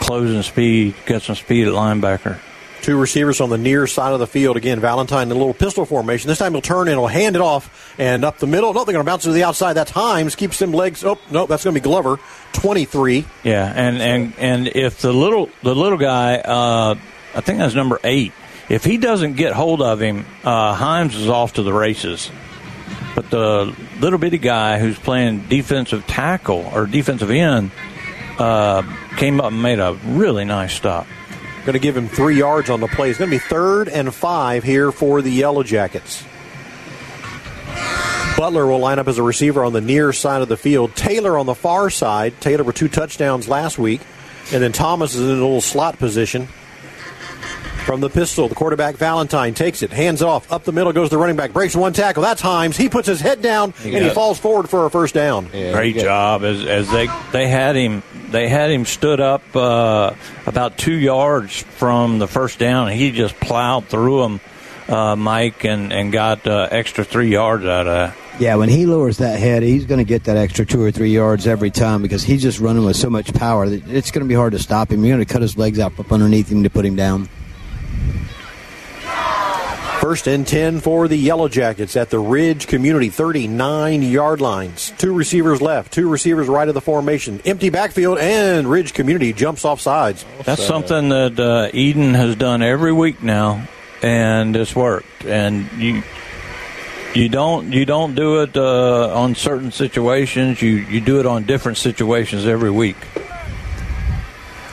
Closing 0.00 0.42
speed, 0.42 0.94
got 1.04 1.22
some 1.22 1.36
speed 1.36 1.68
at 1.68 1.74
linebacker. 1.74 2.38
Two 2.80 2.98
receivers 2.98 3.42
on 3.42 3.50
the 3.50 3.58
near 3.58 3.86
side 3.86 4.14
of 4.14 4.20
the 4.20 4.26
field. 4.26 4.56
Again, 4.56 4.80
Valentine 4.80 5.28
in 5.28 5.32
a 5.32 5.34
little 5.34 5.52
pistol 5.52 5.84
formation. 5.84 6.28
This 6.28 6.38
time 6.38 6.52
he'll 6.52 6.62
turn 6.62 6.88
and 6.88 6.96
he'll 6.96 7.06
hand 7.06 7.36
it 7.36 7.42
off 7.42 7.94
and 7.98 8.24
up 8.24 8.38
the 8.38 8.46
middle. 8.46 8.72
No, 8.72 8.84
they're 8.84 8.94
going 8.94 9.04
to 9.04 9.08
bounce 9.08 9.24
to 9.24 9.32
the 9.32 9.44
outside. 9.44 9.74
That's 9.74 9.92
Himes. 9.92 10.34
Keeps 10.34 10.58
them 10.58 10.72
legs. 10.72 11.04
Oh, 11.04 11.18
no, 11.30 11.44
that's 11.44 11.62
going 11.64 11.74
to 11.74 11.80
be 11.80 11.84
Glover. 11.84 12.18
23. 12.54 13.26
Yeah, 13.44 13.70
and 13.76 13.98
and 13.98 14.32
and 14.38 14.66
if 14.68 15.02
the 15.02 15.12
little 15.12 15.50
the 15.62 15.74
little 15.74 15.98
guy, 15.98 16.36
uh, 16.36 16.94
I 17.34 17.40
think 17.42 17.58
that's 17.58 17.74
number 17.74 18.00
eight. 18.02 18.32
If 18.70 18.84
he 18.84 18.98
doesn't 18.98 19.34
get 19.34 19.52
hold 19.52 19.82
of 19.82 20.00
him, 20.00 20.24
uh, 20.44 20.76
Himes 20.76 21.16
is 21.16 21.28
off 21.28 21.54
to 21.54 21.64
the 21.64 21.72
races. 21.72 22.30
But 23.16 23.28
the 23.28 23.74
little 23.98 24.20
bitty 24.20 24.38
guy 24.38 24.78
who's 24.78 24.96
playing 24.96 25.48
defensive 25.48 26.06
tackle 26.06 26.70
or 26.72 26.86
defensive 26.86 27.32
end 27.32 27.72
uh, 28.38 28.82
came 29.16 29.40
up 29.40 29.48
and 29.48 29.60
made 29.60 29.80
a 29.80 29.94
really 30.04 30.44
nice 30.44 30.72
stop. 30.72 31.08
Going 31.64 31.72
to 31.72 31.80
give 31.80 31.96
him 31.96 32.08
three 32.08 32.38
yards 32.38 32.70
on 32.70 32.80
the 32.80 32.86
play. 32.86 33.10
It's 33.10 33.18
going 33.18 33.30
to 33.30 33.36
be 33.36 33.40
third 33.40 33.88
and 33.88 34.14
five 34.14 34.62
here 34.62 34.92
for 34.92 35.20
the 35.20 35.30
Yellow 35.30 35.64
Jackets. 35.64 36.24
Butler 38.36 38.66
will 38.66 38.78
line 38.78 39.00
up 39.00 39.08
as 39.08 39.18
a 39.18 39.22
receiver 39.22 39.64
on 39.64 39.72
the 39.72 39.80
near 39.80 40.12
side 40.12 40.42
of 40.42 40.48
the 40.48 40.56
field. 40.56 40.94
Taylor 40.94 41.36
on 41.36 41.46
the 41.46 41.56
far 41.56 41.90
side. 41.90 42.40
Taylor 42.40 42.62
with 42.62 42.76
two 42.76 42.88
touchdowns 42.88 43.48
last 43.48 43.78
week. 43.78 44.00
And 44.52 44.62
then 44.62 44.70
Thomas 44.72 45.14
is 45.14 45.20
in 45.20 45.26
a 45.26 45.32
little 45.32 45.60
slot 45.60 45.98
position. 45.98 46.48
From 47.84 48.00
the 48.00 48.10
pistol, 48.10 48.46
the 48.46 48.54
quarterback 48.54 48.96
Valentine 48.96 49.54
takes 49.54 49.82
it, 49.82 49.90
hands 49.90 50.22
off, 50.22 50.50
up 50.52 50.64
the 50.64 50.72
middle 50.72 50.92
goes 50.92 51.10
the 51.10 51.18
running 51.18 51.36
back, 51.36 51.52
breaks 51.52 51.74
one 51.74 51.92
tackle. 51.92 52.22
That's 52.22 52.40
Himes. 52.40 52.76
He 52.76 52.88
puts 52.88 53.08
his 53.08 53.20
head 53.20 53.42
down 53.42 53.74
and 53.84 54.04
he 54.04 54.10
falls 54.10 54.38
forward 54.38 54.68
for 54.68 54.86
a 54.86 54.90
first 54.90 55.14
down. 55.14 55.48
Great 55.48 55.96
job 55.96 56.44
as, 56.44 56.64
as 56.64 56.90
they 56.90 57.08
they 57.32 57.48
had 57.48 57.76
him 57.76 58.02
they 58.30 58.48
had 58.48 58.70
him 58.70 58.84
stood 58.84 59.20
up 59.20 59.42
uh, 59.56 60.14
about 60.46 60.78
two 60.78 60.94
yards 60.94 61.62
from 61.62 62.18
the 62.18 62.28
first 62.28 62.58
down 62.58 62.88
and 62.88 62.96
he 62.96 63.10
just 63.10 63.34
plowed 63.40 63.86
through 63.86 64.24
him, 64.24 64.40
uh, 64.88 65.16
Mike, 65.16 65.64
and 65.64 65.92
and 65.92 66.12
got 66.12 66.46
uh, 66.46 66.68
extra 66.70 67.04
three 67.04 67.30
yards 67.30 67.64
out 67.64 67.86
of 67.86 68.14
that. 68.14 68.16
Yeah, 68.40 68.54
when 68.54 68.70
he 68.70 68.86
lowers 68.86 69.18
that 69.18 69.38
head, 69.38 69.62
he's 69.62 69.84
going 69.84 69.98
to 69.98 70.04
get 70.04 70.24
that 70.24 70.38
extra 70.38 70.64
two 70.64 70.80
or 70.82 70.90
three 70.90 71.10
yards 71.10 71.46
every 71.46 71.70
time 71.70 72.00
because 72.00 72.22
he's 72.22 72.40
just 72.40 72.58
running 72.58 72.84
with 72.86 72.96
so 72.96 73.10
much 73.10 73.34
power 73.34 73.68
that 73.68 73.86
it's 73.88 74.10
going 74.10 74.24
to 74.24 74.28
be 74.28 74.34
hard 74.34 74.52
to 74.52 74.58
stop 74.58 74.90
him. 74.90 75.04
You're 75.04 75.16
going 75.16 75.26
to 75.26 75.30
cut 75.30 75.42
his 75.42 75.58
legs 75.58 75.78
out 75.78 75.98
up 75.98 76.10
underneath 76.10 76.50
him 76.50 76.62
to 76.62 76.70
put 76.70 76.86
him 76.86 76.96
down. 76.96 77.28
First 80.00 80.26
and 80.26 80.48
10 80.48 80.80
for 80.80 81.08
the 81.08 81.16
Yellow 81.16 81.46
Jackets 81.46 81.94
at 81.94 82.08
the 82.08 82.18
Ridge 82.18 82.66
Community 82.66 83.10
39 83.10 84.00
yard 84.00 84.40
lines. 84.40 84.94
Two 84.96 85.12
receivers 85.12 85.60
left, 85.60 85.92
two 85.92 86.08
receivers 86.08 86.48
right 86.48 86.66
of 86.66 86.72
the 86.72 86.80
formation. 86.80 87.38
Empty 87.44 87.68
backfield, 87.68 88.18
and 88.18 88.66
Ridge 88.66 88.94
Community 88.94 89.34
jumps 89.34 89.66
off 89.66 89.78
sides. 89.78 90.24
That's 90.46 90.64
something 90.64 91.10
that 91.10 91.38
uh, 91.38 91.68
Eden 91.76 92.14
has 92.14 92.34
done 92.34 92.62
every 92.62 92.94
week 92.94 93.22
now, 93.22 93.68
and 94.00 94.56
it's 94.56 94.74
worked. 94.74 95.26
And 95.26 95.70
you 95.72 96.02
you 97.14 97.28
don't 97.28 97.70
you 97.70 97.84
don't 97.84 98.14
do 98.14 98.40
it 98.40 98.56
uh, 98.56 99.14
on 99.14 99.34
certain 99.34 99.70
situations. 99.70 100.62
You 100.62 100.76
you 100.76 101.02
do 101.02 101.20
it 101.20 101.26
on 101.26 101.44
different 101.44 101.76
situations 101.76 102.46
every 102.46 102.70
week. 102.70 102.96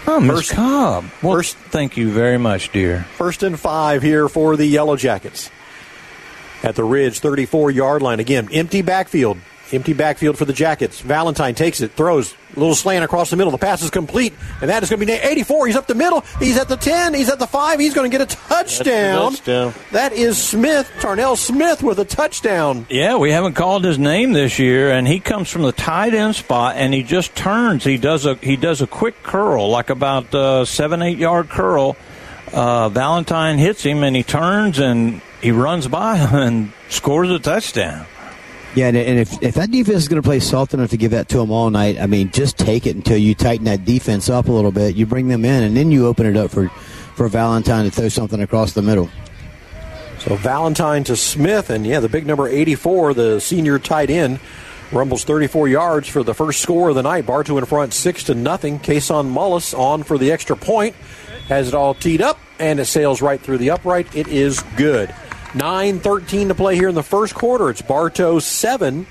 Oh, 0.10 0.22
Miss 0.22 0.52
Cobb. 0.52 1.04
Well, 1.22 1.36
first, 1.36 1.58
thank 1.58 1.98
you 1.98 2.10
very 2.10 2.38
much, 2.38 2.72
dear. 2.72 3.04
First 3.18 3.44
and 3.44 3.60
five 3.60 4.02
here 4.02 4.30
for 4.30 4.56
the 4.56 4.66
Yellow 4.66 4.96
Jackets. 4.96 5.52
At 6.64 6.76
the 6.76 6.84
Ridge, 6.86 7.20
34 7.20 7.72
yard 7.72 8.02
line. 8.02 8.20
Again, 8.20 8.48
empty 8.54 8.82
backfield. 8.82 9.38
Empty 9.72 9.94
backfield 9.94 10.38
for 10.38 10.46
the 10.46 10.54
Jackets. 10.54 11.02
Valentine 11.02 11.54
takes 11.54 11.82
it, 11.82 11.92
throws 11.92 12.34
a 12.56 12.60
little 12.60 12.76
slant 12.76 13.04
across 13.04 13.30
the 13.30 13.36
middle. 13.36 13.52
The 13.52 13.58
pass 13.58 13.82
is 13.82 13.90
complete, 13.90 14.34
and 14.62 14.70
that 14.70 14.82
is 14.82 14.90
going 14.90 15.00
to 15.00 15.06
be 15.06 15.12
84. 15.12 15.68
He's 15.68 15.76
up 15.76 15.88
the 15.88 15.96
middle. 15.96 16.22
He's 16.40 16.58
at 16.58 16.70
the 16.70 16.78
10. 16.78 17.14
He's 17.14 17.30
at 17.30 17.40
the 17.40 17.48
5. 17.48 17.80
He's 17.80 17.94
going 17.94 18.10
to 18.10 18.18
get 18.18 18.32
a 18.32 18.36
touchdown. 18.36 19.34
touchdown. 19.34 19.74
That 19.92 20.14
is 20.14 20.42
Smith, 20.42 20.90
Tarnell 21.00 21.36
Smith 21.36 21.84
with 21.84 22.00
a 22.00 22.06
touchdown. 22.06 22.88
Yeah, 22.90 23.18
we 23.18 23.32
haven't 23.32 23.54
called 23.56 23.84
his 23.84 24.00
name 24.00 24.34
this 24.34 24.58
year, 24.58 24.92
and 24.92 25.08
he 25.08 25.20
comes 25.20 25.50
from 25.50 25.64
the 25.64 25.74
tight 25.74 26.14
end 26.14 26.36
spot, 26.36 26.78
and 26.78 26.94
he 26.94 27.04
just 27.04 27.36
turns. 27.36 27.84
He 27.84 27.98
does 27.98 28.26
a 28.26 28.36
he 28.36 28.56
does 28.56 28.82
a 28.82 28.88
quick 28.88 29.22
curl, 29.24 29.70
like 29.70 29.90
about 29.90 30.34
uh, 30.34 30.66
seven 30.66 31.02
eight 31.02 31.18
yard 31.18 31.50
curl. 31.50 31.98
Uh, 32.54 32.88
Valentine 32.90 33.58
hits 33.58 33.84
him, 33.84 34.04
and 34.04 34.16
he 34.16 34.24
turns 34.24 34.80
and 34.80 35.22
he 35.42 35.52
runs 35.52 35.88
by 35.88 36.18
him 36.18 36.36
and 36.40 36.74
scores 36.90 37.30
a 37.30 37.40
touchdown. 37.40 38.06
Yeah, 38.78 38.90
and 38.90 38.96
if, 38.96 39.42
if 39.42 39.56
that 39.56 39.72
defense 39.72 40.04
is 40.04 40.08
going 40.08 40.22
to 40.22 40.28
play 40.28 40.40
soft 40.40 40.76
enough 40.76 40.92
to 40.92 40.98
give 40.98 41.10
that 41.10 41.30
to 41.30 41.38
them 41.38 41.50
all 41.50 41.72
night, 41.72 41.98
I 42.00 42.06
mean, 42.06 42.30
just 42.30 42.60
take 42.60 42.86
it 42.86 42.96
until 42.96 43.18
you 43.18 43.34
tighten 43.34 43.66
that 43.66 43.86
defense 43.86 44.30
up 44.30 44.50
a 44.50 44.52
little 44.52 44.72
bit. 44.72 44.96
You 44.96 45.08
bring 45.08 45.30
them 45.30 45.44
in, 45.46 45.64
and 45.64 45.76
then 45.76 45.90
you 45.90 46.06
open 46.06 46.28
it 46.28 46.38
up 46.38 46.52
for, 46.52 46.70
for 47.16 47.28
Valentine 47.28 47.86
to 47.86 47.90
throw 47.90 48.08
something 48.08 48.40
across 48.40 48.74
the 48.74 48.84
middle. 48.84 49.10
So 50.20 50.36
Valentine 50.36 51.04
to 51.06 51.16
Smith, 51.16 51.72
and 51.72 51.88
yeah, 51.88 52.00
the 52.00 52.08
big 52.08 52.28
number 52.28 52.48
84, 52.48 53.16
the 53.16 53.40
senior 53.40 53.80
tight 53.80 54.12
end, 54.12 54.40
rumbles 54.92 55.24
34 55.24 55.68
yards 55.70 56.08
for 56.08 56.22
the 56.22 56.36
first 56.36 56.62
score 56.62 56.90
of 56.90 56.96
the 56.96 57.02
night. 57.02 57.26
Bartow 57.26 57.58
in 57.58 57.66
front, 57.66 57.96
six 57.96 58.26
to 58.26 58.36
nothing. 58.36 58.78
Kason 58.78 59.34
Mullis 59.34 59.76
on 59.76 60.04
for 60.04 60.20
the 60.20 60.32
extra 60.32 60.56
point, 60.56 60.94
has 61.48 61.70
it 61.70 61.74
all 61.74 61.96
teed 61.96 62.22
up, 62.22 62.38
and 62.60 62.80
it 62.80 62.86
sails 62.86 63.24
right 63.24 63.42
through 63.42 63.58
the 63.58 63.72
upright. 63.72 64.16
It 64.16 64.28
is 64.28 64.62
good. 64.76 65.16
9.13 65.54 66.50
to 66.50 66.56
play 66.56 66.76
here 66.76 66.90
in 66.90 66.96
the 66.96 67.04
first 67.04 67.34
quarter. 67.34 67.70
It's 67.70 67.82
Bartow 67.82 68.40
7 68.40 69.08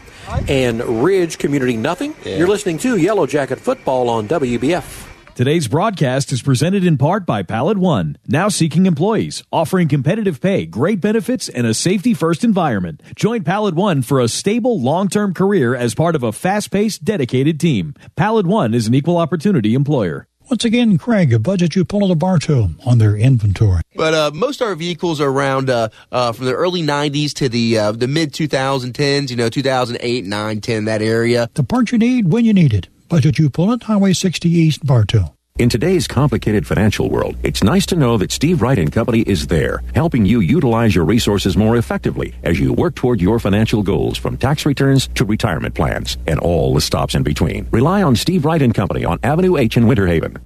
and 0.48 1.04
Ridge 1.04 1.38
Community 1.38 1.76
nothing. 1.76 2.14
Yeah. 2.24 2.38
You're 2.38 2.48
listening 2.48 2.78
to 2.78 2.96
Yellow 2.96 3.26
Jacket 3.26 3.60
Football 3.60 4.08
on 4.08 4.28
WBF. 4.28 5.06
Today's 5.36 5.68
broadcast 5.68 6.32
is 6.32 6.40
presented 6.40 6.82
in 6.82 6.96
part 6.96 7.26
by 7.26 7.42
PalletOne, 7.42 8.16
now 8.26 8.48
seeking 8.48 8.86
employees, 8.86 9.42
offering 9.52 9.86
competitive 9.86 10.40
pay, 10.40 10.64
great 10.64 10.98
benefits, 10.98 11.50
and 11.50 11.66
a 11.66 11.74
safety 11.74 12.14
first 12.14 12.42
environment. 12.42 13.02
Join 13.14 13.44
PalletOne 13.44 14.02
for 14.02 14.20
a 14.20 14.28
stable, 14.28 14.80
long 14.80 15.08
term 15.08 15.34
career 15.34 15.74
as 15.74 15.94
part 15.94 16.16
of 16.16 16.22
a 16.22 16.32
fast 16.32 16.70
paced, 16.70 17.04
dedicated 17.04 17.60
team. 17.60 17.92
PalletOne 18.16 18.74
is 18.74 18.86
an 18.86 18.94
equal 18.94 19.18
opportunity 19.18 19.74
employer. 19.74 20.26
Once 20.48 20.64
again, 20.64 20.96
Craig, 20.96 21.32
a 21.32 21.40
budget 21.40 21.74
you 21.74 21.84
pull 21.84 22.04
at 22.04 22.10
a 22.12 22.14
Bartow 22.14 22.70
on 22.84 22.98
their 22.98 23.16
inventory. 23.16 23.82
But 23.96 24.14
uh, 24.14 24.30
most 24.32 24.60
of 24.60 24.68
our 24.68 24.76
vehicles 24.76 25.20
are 25.20 25.28
around 25.28 25.68
uh, 25.68 25.88
uh, 26.12 26.32
from 26.32 26.46
the 26.46 26.54
early 26.54 26.82
90s 26.82 27.32
to 27.34 27.48
the 27.48 27.78
uh, 27.78 27.92
the 27.92 28.06
mid 28.06 28.32
2010s, 28.32 29.30
you 29.30 29.36
know, 29.36 29.48
2008, 29.48 30.24
9, 30.24 30.60
10, 30.60 30.84
that 30.84 31.02
area. 31.02 31.50
The 31.54 31.64
part 31.64 31.90
you 31.90 31.98
need 31.98 32.32
when 32.32 32.44
you 32.44 32.54
need 32.54 32.72
it. 32.72 32.88
Budget 33.08 33.38
you 33.38 33.50
pull 33.50 33.72
at 33.72 33.82
Highway 33.82 34.12
60 34.12 34.48
East, 34.48 34.86
Bartow. 34.86 35.35
In 35.58 35.70
today's 35.70 36.06
complicated 36.06 36.66
financial 36.66 37.08
world, 37.08 37.36
it's 37.42 37.64
nice 37.64 37.86
to 37.86 37.96
know 37.96 38.18
that 38.18 38.30
Steve 38.30 38.60
Wright 38.60 38.78
and 38.78 38.92
Company 38.92 39.22
is 39.22 39.46
there, 39.46 39.82
helping 39.94 40.26
you 40.26 40.40
utilize 40.40 40.94
your 40.94 41.06
resources 41.06 41.56
more 41.56 41.78
effectively 41.78 42.34
as 42.42 42.60
you 42.60 42.74
work 42.74 42.94
toward 42.94 43.22
your 43.22 43.38
financial 43.38 43.82
goals 43.82 44.18
from 44.18 44.36
tax 44.36 44.66
returns 44.66 45.08
to 45.14 45.24
retirement 45.24 45.74
plans 45.74 46.18
and 46.26 46.38
all 46.40 46.74
the 46.74 46.80
stops 46.82 47.14
in 47.14 47.22
between. 47.22 47.66
Rely 47.70 48.02
on 48.02 48.14
Steve 48.16 48.44
Wright 48.44 48.60
and 48.60 48.74
Company 48.74 49.06
on 49.06 49.18
Avenue 49.22 49.56
H 49.56 49.78
in 49.78 49.86
Winter 49.86 50.06
Haven. 50.06 50.36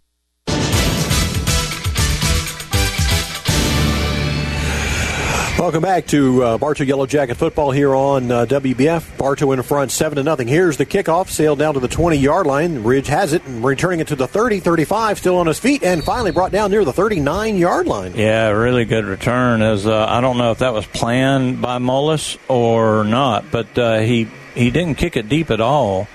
Welcome 5.60 5.82
back 5.82 6.06
to 6.06 6.42
uh, 6.42 6.56
Bartow 6.56 6.84
Yellow 6.84 7.04
Jacket 7.04 7.34
football 7.34 7.70
here 7.70 7.94
on 7.94 8.30
uh, 8.32 8.46
WBF. 8.46 9.18
Bartow 9.18 9.52
in 9.52 9.60
front, 9.62 9.90
7 9.90 10.16
to 10.16 10.22
nothing. 10.22 10.48
Here's 10.48 10.78
the 10.78 10.86
kickoff, 10.86 11.28
sailed 11.28 11.58
down 11.58 11.74
to 11.74 11.80
the 11.80 11.86
20 11.86 12.16
yard 12.16 12.46
line. 12.46 12.82
Ridge 12.82 13.08
has 13.08 13.34
it, 13.34 13.44
and 13.44 13.62
returning 13.62 14.00
it 14.00 14.08
to 14.08 14.16
the 14.16 14.26
30, 14.26 14.60
35, 14.60 15.18
still 15.18 15.36
on 15.36 15.46
his 15.46 15.58
feet, 15.58 15.82
and 15.82 16.02
finally 16.02 16.30
brought 16.30 16.50
down 16.50 16.70
near 16.70 16.82
the 16.82 16.94
39 16.94 17.58
yard 17.58 17.86
line. 17.86 18.14
Yeah, 18.16 18.48
really 18.48 18.86
good 18.86 19.04
return. 19.04 19.60
As 19.60 19.86
uh, 19.86 20.06
I 20.08 20.22
don't 20.22 20.38
know 20.38 20.50
if 20.50 20.60
that 20.60 20.72
was 20.72 20.86
planned 20.86 21.60
by 21.60 21.76
Mullis 21.76 22.38
or 22.48 23.04
not, 23.04 23.50
but 23.50 23.78
uh, 23.78 23.98
he 23.98 24.28
he 24.54 24.70
didn't 24.70 24.94
kick 24.94 25.18
it 25.18 25.28
deep 25.28 25.50
at 25.50 25.60
all. 25.60 26.08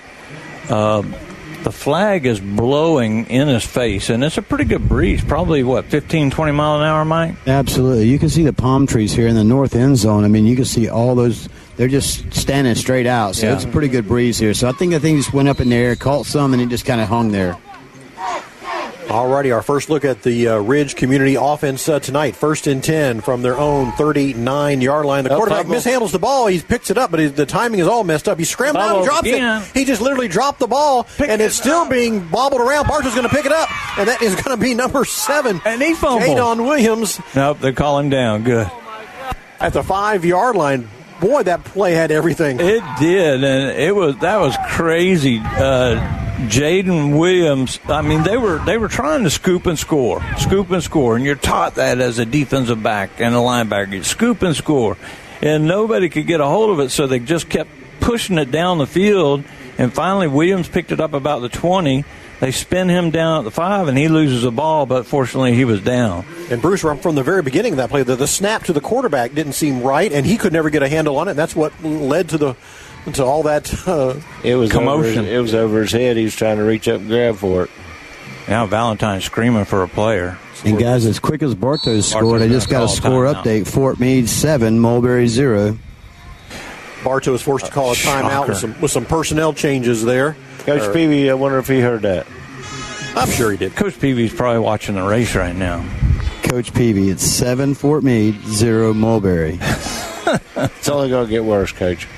The 1.66 1.72
flag 1.72 2.26
is 2.26 2.38
blowing 2.38 3.26
in 3.28 3.48
his 3.48 3.64
face, 3.64 4.08
and 4.08 4.22
it's 4.22 4.38
a 4.38 4.42
pretty 4.42 4.62
good 4.66 4.88
breeze. 4.88 5.24
Probably 5.24 5.64
what 5.64 5.86
15, 5.86 6.30
20 6.30 6.52
mile 6.52 6.76
an 6.76 6.84
hour, 6.86 7.04
Mike. 7.04 7.34
Absolutely. 7.44 8.06
You 8.06 8.20
can 8.20 8.28
see 8.28 8.44
the 8.44 8.52
palm 8.52 8.86
trees 8.86 9.12
here 9.12 9.26
in 9.26 9.34
the 9.34 9.42
north 9.42 9.74
end 9.74 9.96
zone. 9.96 10.22
I 10.22 10.28
mean, 10.28 10.46
you 10.46 10.54
can 10.54 10.64
see 10.64 10.88
all 10.88 11.16
those. 11.16 11.48
They're 11.76 11.88
just 11.88 12.32
standing 12.32 12.76
straight 12.76 13.08
out, 13.08 13.34
so 13.34 13.48
Yeah. 13.48 13.54
it's 13.54 13.64
a 13.64 13.68
pretty 13.68 13.88
good 13.88 14.06
breeze 14.06 14.38
here. 14.38 14.54
So 14.54 14.68
I 14.68 14.72
think 14.78 14.92
the 14.92 15.00
thing 15.00 15.16
just 15.16 15.32
went 15.32 15.48
up 15.48 15.58
in 15.60 15.70
the 15.70 15.74
air, 15.74 15.96
caught 15.96 16.26
some, 16.26 16.52
and 16.52 16.62
it 16.62 16.68
just 16.68 16.84
kind 16.84 17.00
of 17.00 17.08
hung 17.08 17.32
there. 17.32 17.56
Alrighty, 19.06 19.54
our 19.54 19.62
first 19.62 19.88
look 19.88 20.04
at 20.04 20.22
the 20.22 20.48
uh, 20.48 20.56
Ridge 20.58 20.96
Community 20.96 21.36
offense 21.36 21.88
uh, 21.88 22.00
tonight. 22.00 22.34
First 22.34 22.66
and 22.66 22.82
10 22.82 23.20
from 23.20 23.40
their 23.40 23.56
own 23.56 23.92
39 23.92 24.80
yard 24.80 25.06
line. 25.06 25.22
The 25.22 25.30
Oh, 25.32 25.36
quarterback 25.36 25.62
fumble. 25.66 25.76
mishandles 25.80 26.10
the 26.10 26.18
ball. 26.18 26.48
He 26.48 26.60
picks 26.60 26.90
it 26.90 26.98
up, 26.98 27.12
but 27.12 27.20
his, 27.20 27.32
the 27.34 27.46
timing 27.46 27.78
is 27.78 27.86
all 27.86 28.02
messed 28.02 28.28
up. 28.28 28.36
He 28.36 28.44
scrambles 28.44 28.84
out 28.84 28.96
and 28.96 29.04
drops 29.06 29.28
again. 29.28 29.62
it. 29.62 29.68
He 29.74 29.84
just 29.84 30.02
literally 30.02 30.26
dropped 30.26 30.58
the 30.58 30.66
ball, 30.66 31.06
and 31.20 31.40
it's 31.40 31.54
still 31.54 31.88
being 31.88 32.26
bobbled 32.26 32.60
around. 32.60 32.88
Bartow's 32.88 33.14
going 33.14 33.28
to 33.28 33.34
pick 33.34 33.46
it 33.46 33.52
up, 33.52 33.68
and 33.96 34.08
that 34.08 34.22
is 34.22 34.34
going 34.34 34.56
to 34.56 34.60
be 34.62 34.74
number 34.74 35.04
seven. 35.04 35.60
And 35.64 35.80
he 35.80 35.94
fumbled. 35.94 36.24
Jadon 36.24 36.64
Williams 36.66 37.20
Nope, 37.36 37.60
they 37.60 37.72
call 37.72 38.00
him 38.00 38.10
down. 38.10 38.42
Good. 38.42 38.68
at 39.60 39.72
the 39.72 39.84
five 39.84 40.24
yard 40.24 40.56
line. 40.56 40.88
Boy, 41.20 41.44
that 41.44 41.64
play 41.64 41.92
had 41.92 42.10
everything. 42.10 42.58
It 42.60 42.82
did, 42.98 43.44
and 43.44 43.70
it 43.78 43.94
was 43.94 44.18
that 44.18 44.36
was 44.38 44.54
crazy. 44.68 45.38
Uh, 45.42 46.24
Jaden 46.36 47.18
Williams. 47.18 47.80
I 47.86 48.02
mean, 48.02 48.22
they 48.22 48.36
were 48.36 48.58
they 48.64 48.76
were 48.76 48.88
trying 48.88 49.24
to 49.24 49.30
scoop 49.30 49.66
and 49.66 49.78
score, 49.78 50.22
scoop 50.36 50.70
and 50.70 50.82
score, 50.82 51.16
and 51.16 51.24
you're 51.24 51.34
taught 51.34 51.76
that 51.76 51.98
as 51.98 52.18
a 52.18 52.26
defensive 52.26 52.82
back 52.82 53.20
and 53.20 53.34
a 53.34 53.38
linebacker, 53.38 53.92
you 53.92 54.04
scoop 54.04 54.42
and 54.42 54.54
score, 54.54 54.96
and 55.40 55.66
nobody 55.66 56.08
could 56.08 56.26
get 56.26 56.40
a 56.40 56.46
hold 56.46 56.70
of 56.70 56.80
it, 56.80 56.90
so 56.90 57.06
they 57.06 57.18
just 57.18 57.48
kept 57.48 57.70
pushing 58.00 58.36
it 58.38 58.50
down 58.50 58.78
the 58.78 58.86
field, 58.86 59.44
and 59.78 59.92
finally 59.92 60.28
Williams 60.28 60.68
picked 60.68 60.92
it 60.92 61.00
up 61.00 61.14
about 61.14 61.40
the 61.40 61.48
twenty. 61.48 62.04
They 62.38 62.52
spin 62.52 62.90
him 62.90 63.10
down 63.10 63.38
at 63.38 63.44
the 63.44 63.50
five, 63.50 63.88
and 63.88 63.96
he 63.96 64.08
loses 64.08 64.42
the 64.42 64.52
ball, 64.52 64.84
but 64.84 65.06
fortunately 65.06 65.54
he 65.54 65.64
was 65.64 65.80
down. 65.80 66.26
And 66.50 66.60
Bruce, 66.60 66.82
from 66.82 67.14
the 67.14 67.22
very 67.22 67.40
beginning 67.40 67.72
of 67.72 67.78
that 67.78 67.88
play, 67.88 68.02
the, 68.02 68.14
the 68.14 68.26
snap 68.26 68.64
to 68.64 68.74
the 68.74 68.80
quarterback 68.82 69.32
didn't 69.32 69.54
seem 69.54 69.80
right, 69.80 70.12
and 70.12 70.26
he 70.26 70.36
could 70.36 70.52
never 70.52 70.68
get 70.68 70.82
a 70.82 70.88
handle 70.88 71.16
on 71.16 71.28
it. 71.28 71.30
And 71.30 71.38
that's 71.38 71.56
what 71.56 71.72
led 71.82 72.28
to 72.28 72.36
the 72.36 72.54
to 73.14 73.24
all 73.24 73.44
that 73.44 73.72
uh, 73.88 74.14
It 74.42 74.56
was 74.56 74.70
Commotion. 74.70 75.18
Over 75.18 75.22
his, 75.22 75.32
it 75.34 75.38
was 75.38 75.54
over 75.54 75.80
his 75.82 75.92
head. 75.92 76.16
He 76.16 76.24
was 76.24 76.34
trying 76.34 76.56
to 76.58 76.64
reach 76.64 76.88
up 76.88 77.00
and 77.00 77.08
grab 77.08 77.36
for 77.36 77.64
it. 77.64 77.70
Now 78.48 78.66
Valentine's 78.66 79.24
screaming 79.24 79.64
for 79.64 79.82
a 79.82 79.88
player. 79.88 80.38
And 80.64 80.78
guys, 80.78 81.04
as 81.04 81.18
quick 81.18 81.42
as 81.42 81.54
Bartow 81.54 82.00
scored, 82.00 82.42
I 82.42 82.48
just 82.48 82.70
got 82.70 82.84
a 82.84 82.88
score 82.88 83.24
timeout. 83.26 83.42
update. 83.42 83.66
Fort 83.68 84.00
Meade 84.00 84.28
seven, 84.28 84.78
Mulberry 84.80 85.26
zero. 85.28 85.78
Bartow 87.04 87.32
was 87.32 87.42
forced 87.42 87.66
to 87.66 87.72
call 87.72 87.92
a 87.92 87.94
timeout 87.94 88.48
with 88.48 88.56
some 88.58 88.80
with 88.80 88.90
some 88.90 89.04
personnel 89.04 89.52
changes 89.52 90.04
there. 90.04 90.36
Coach 90.60 90.82
Or- 90.82 90.92
Peavy, 90.92 91.30
I 91.30 91.34
wonder 91.34 91.58
if 91.58 91.68
he 91.68 91.80
heard 91.80 92.02
that. 92.02 92.26
I'm 93.14 93.30
sure 93.30 93.50
he 93.50 93.56
did. 93.56 93.76
Coach 93.76 93.98
Peavy's 94.00 94.32
probably 94.34 94.60
watching 94.60 94.94
the 94.96 95.02
race 95.02 95.34
right 95.34 95.54
now. 95.54 95.84
Coach 96.42 96.72
Peavy, 96.74 97.10
it's 97.10 97.24
seven 97.24 97.74
Fort 97.74 98.02
Meade, 98.04 98.40
zero 98.46 98.92
Mulberry. 98.94 99.58
It's 100.56 100.88
only 100.88 101.08
going 101.08 101.26
to 101.26 101.30
get 101.30 101.44
worse, 101.44 101.70
Coach. 101.70 102.08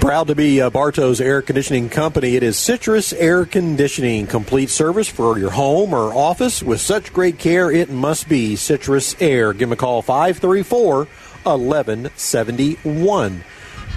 Proud 0.00 0.26
to 0.28 0.34
be 0.34 0.62
uh, 0.62 0.70
Bartow's 0.70 1.20
air 1.20 1.42
conditioning 1.42 1.90
company. 1.90 2.34
It 2.34 2.42
is 2.42 2.56
Citrus 2.56 3.12
Air 3.12 3.44
Conditioning, 3.44 4.26
complete 4.26 4.70
service 4.70 5.08
for 5.08 5.38
your 5.38 5.50
home 5.50 5.92
or 5.92 6.14
office 6.14 6.62
with 6.62 6.80
such 6.80 7.12
great 7.12 7.38
care. 7.38 7.70
It 7.70 7.90
must 7.90 8.26
be 8.26 8.56
Citrus 8.56 9.14
Air. 9.20 9.52
Give 9.52 9.68
them 9.68 9.74
a 9.74 9.76
call 9.76 10.00
534 10.00 11.06
1171. 11.44 13.44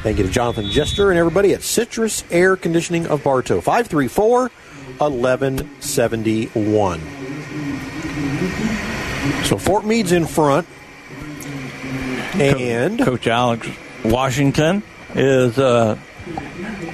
Thank 0.04 0.18
you 0.18 0.26
to 0.26 0.30
Jonathan 0.30 0.70
Jester 0.70 1.10
and 1.10 1.18
everybody 1.18 1.54
at 1.54 1.64
Citrus 1.64 2.26
Air 2.30 2.58
Conditioning 2.58 3.08
of 3.08 3.24
Bartow. 3.24 3.62
534 3.62 4.51
1171. 4.97 6.99
So 9.45 9.58
Fort 9.58 9.86
Meade's 9.86 10.12
in 10.12 10.28
front. 10.28 10.68
And 12.34 12.99
Coach 12.99 13.28
Alex 13.28 13.70
Washington 14.04 14.84
is 15.16 15.57
uh, 15.59 15.97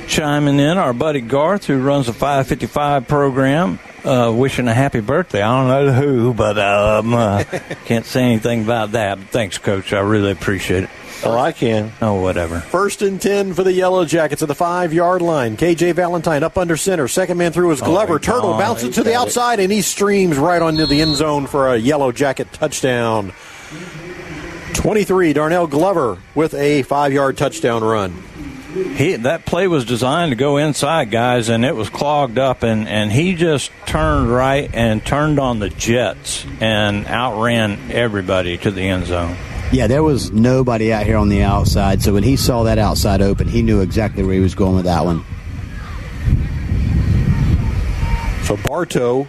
chiming 0.08 0.60
in. 0.60 0.78
Our 0.78 0.94
buddy 0.94 1.22
Garth, 1.22 1.66
who 1.66 1.80
runs 1.82 2.08
the 2.08 2.14
555 2.14 3.08
program, 3.08 3.80
uh, 4.04 4.32
wishing 4.36 4.68
a 4.68 4.74
happy 4.74 5.00
birthday. 5.02 5.42
I 5.42 5.68
don't 5.68 5.68
know 5.88 5.94
who, 5.94 6.34
but 6.34 6.58
um, 6.58 7.14
uh, 7.14 7.44
can't 7.86 8.06
say 8.06 8.24
anything 8.24 8.64
about 8.64 8.94
that. 8.94 9.18
But 9.18 9.28
thanks, 9.30 9.58
Coach. 9.58 9.94
I 9.94 10.00
really 10.00 10.32
appreciate 10.32 10.84
it. 10.86 10.90
Oh, 11.22 11.38
I 11.38 11.52
can. 11.52 11.92
Oh, 12.02 12.22
whatever. 12.22 12.62
First 12.62 13.02
and 13.02 13.22
10 13.22 13.54
for 13.54 13.62
the 13.66 13.74
Yellow 13.74 14.06
Jackets 14.06 14.42
at 14.42 14.48
the 14.48 14.56
five 14.56 14.94
yard 14.94 15.22
line. 15.22 15.58
KJ 15.58 15.94
Valentine 15.96 16.44
up 16.44 16.58
under 16.58 16.78
center. 16.78 17.10
Second 17.10 17.38
man 17.38 17.52
through 17.52 17.72
is 17.72 17.82
Glover. 17.82 18.14
Oh, 18.14 18.18
Turtle 18.20 18.52
gone. 18.52 18.60
bounces 18.60 18.84
He 18.88 18.92
to 18.94 19.04
the 19.04 19.12
got 19.12 19.24
it. 19.24 19.28
outside 19.28 19.60
and 19.60 19.70
he 19.70 19.82
streams 19.82 20.38
right 20.38 20.62
onto 20.62 20.86
the 20.86 21.02
end 21.02 21.18
zone 21.18 21.46
for 21.46 21.74
a 21.74 21.78
Yellow 21.78 22.14
Jacket 22.14 22.54
touchdown. 22.54 23.34
23, 24.80 25.34
Darnell 25.34 25.68
Glover 25.68 26.18
with 26.36 26.54
a 26.54 26.84
five 26.84 27.12
yard 27.12 27.38
touchdown 27.38 27.84
run. 27.84 28.14
He 28.96 29.18
that 29.18 29.46
play 29.46 29.68
was 29.68 29.84
designed 29.84 30.32
to 30.32 30.38
go 30.38 30.56
inside, 30.56 31.12
guys, 31.12 31.50
and 31.50 31.66
it 31.66 31.76
was 31.76 31.90
clogged 31.90 32.40
up, 32.40 32.64
and 32.64 32.88
and 32.88 33.12
he 33.12 33.36
just 33.36 33.72
turned 33.88 34.32
right 34.32 34.70
and 34.74 35.06
turned 35.06 35.38
on 35.38 35.60
the 35.60 35.70
Jets 35.70 36.46
and 36.62 37.06
outran 37.08 37.92
everybody 37.92 38.58
to 38.60 38.72
the 38.72 38.84
end 38.84 39.08
zone. 39.08 39.36
Yeah, 39.74 39.88
there 39.88 40.02
was 40.02 40.32
nobody 40.32 40.94
out 40.94 41.06
here 41.06 41.18
on 41.18 41.28
the 41.28 41.44
outside, 41.44 42.02
so 42.02 42.14
when 42.14 42.24
he 42.24 42.38
saw 42.38 42.64
that 42.64 42.78
outside 42.78 43.22
open, 43.22 43.50
he 43.50 43.62
knew 43.62 43.82
exactly 43.82 44.24
where 44.24 44.34
he 44.34 44.40
was 44.40 44.56
going 44.56 44.78
with 44.78 44.86
that 44.86 45.04
one. 45.04 45.26
So 48.46 48.56
Bartow 48.56 49.28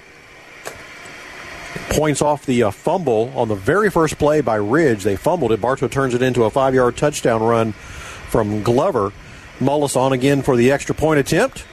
points 1.91 2.23
off 2.23 2.47
the 2.47 2.63
uh, 2.63 2.71
fumble 2.71 3.33
on 3.37 3.49
the 3.49 3.55
very 3.55 3.91
first 3.91 4.19
play 4.19 4.41
by 4.41 4.55
Ridge. 4.55 5.03
They 5.03 5.17
fumbled 5.17 5.53
it. 5.53 5.61
Bartow 5.61 5.89
turns 5.89 6.15
it 6.15 6.23
into 6.23 6.45
a 6.45 6.51
five 6.51 6.75
yard 6.75 6.97
touchdown 6.97 7.43
run 7.43 7.73
from 7.73 8.63
Glover. 8.63 9.13
Mullis 9.59 9.97
on 9.97 10.13
again 10.13 10.43
for 10.43 10.57
the 10.57 10.71
extra 10.71 10.95
point 10.95 11.21
attempt. 11.21 11.67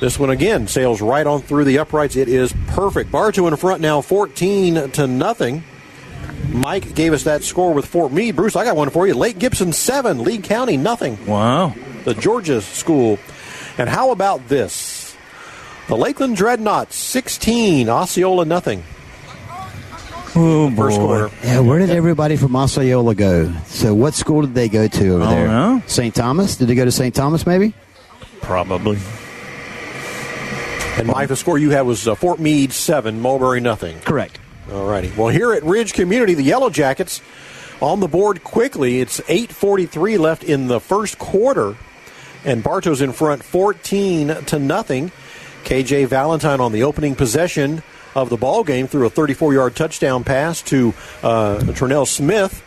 This 0.00 0.18
one 0.18 0.30
again 0.30 0.66
sails 0.66 1.00
right 1.00 1.26
on 1.26 1.42
through 1.42 1.64
the 1.64 1.78
uprights. 1.78 2.16
It 2.16 2.28
is 2.28 2.52
perfect. 2.68 3.10
Bartow 3.10 3.46
in 3.46 3.56
front 3.56 3.80
now, 3.80 4.00
14 4.00 4.90
to 4.92 5.06
nothing. 5.06 5.62
Mike 6.50 6.94
gave 6.94 7.12
us 7.12 7.24
that 7.24 7.42
score 7.42 7.72
with 7.72 7.86
Fort 7.86 8.12
Meade. 8.12 8.36
Bruce, 8.36 8.56
I 8.56 8.64
got 8.64 8.76
one 8.76 8.90
for 8.90 9.06
you. 9.06 9.14
Lake 9.14 9.38
Gibson 9.38 9.72
seven, 9.72 10.24
Lee 10.24 10.38
County 10.38 10.76
nothing. 10.76 11.24
Wow. 11.26 11.74
The 12.04 12.14
Georgia 12.14 12.60
school. 12.60 13.18
And 13.78 13.88
how 13.88 14.10
about 14.10 14.48
this? 14.48 15.16
The 15.88 15.96
Lakeland 15.96 16.36
Dreadnoughts 16.36 16.96
16, 16.96 17.88
Osceola 17.88 18.44
nothing. 18.44 18.82
Oh, 20.34 20.70
First 20.76 20.98
quarter. 20.98 21.30
Yeah, 21.44 21.60
where 21.60 21.78
did 21.78 21.90
everybody 21.90 22.36
from 22.36 22.56
Osceola 22.56 23.14
go? 23.14 23.52
So, 23.66 23.94
what 23.94 24.14
school 24.14 24.42
did 24.42 24.54
they 24.54 24.68
go 24.68 24.88
to 24.88 25.14
over 25.14 25.24
I 25.24 25.34
there? 25.34 25.46
don't 25.46 25.78
know. 25.78 25.82
St. 25.86 26.14
Thomas? 26.14 26.56
Did 26.56 26.68
they 26.68 26.74
go 26.74 26.84
to 26.84 26.92
St. 26.92 27.14
Thomas? 27.14 27.46
Maybe. 27.46 27.74
Probably. 28.40 28.98
And 30.96 31.06
Mike, 31.06 31.28
the 31.28 31.36
score 31.36 31.58
you 31.58 31.70
had 31.70 31.82
was 31.82 32.06
uh, 32.06 32.14
Fort 32.14 32.38
Meade 32.38 32.72
seven, 32.72 33.20
Mulberry 33.20 33.60
nothing. 33.60 33.98
Correct. 34.00 34.38
All 34.70 34.86
righty. 34.86 35.10
Well, 35.16 35.28
here 35.28 35.52
at 35.52 35.62
Ridge 35.64 35.94
Community, 35.94 36.34
the 36.34 36.42
Yellow 36.42 36.70
Jackets 36.70 37.20
on 37.80 38.00
the 38.00 38.08
board 38.08 38.44
quickly. 38.44 39.00
It's 39.00 39.20
8:43 39.20 40.18
left 40.18 40.44
in 40.44 40.68
the 40.68 40.80
first 40.80 41.18
quarter, 41.18 41.76
and 42.44 42.62
Bartow's 42.62 43.00
in 43.00 43.12
front, 43.12 43.42
14 43.42 44.28
to 44.46 44.58
nothing. 44.58 45.10
KJ 45.64 46.06
Valentine 46.08 46.60
on 46.60 46.72
the 46.72 46.82
opening 46.82 47.14
possession 47.14 47.82
of 48.14 48.28
the 48.28 48.36
ball 48.36 48.64
game 48.64 48.86
threw 48.86 49.06
a 49.06 49.10
34-yard 49.10 49.76
touchdown 49.76 50.24
pass 50.24 50.62
to 50.62 50.94
uh, 51.22 51.64
Turnell 51.72 52.06
Smith, 52.06 52.62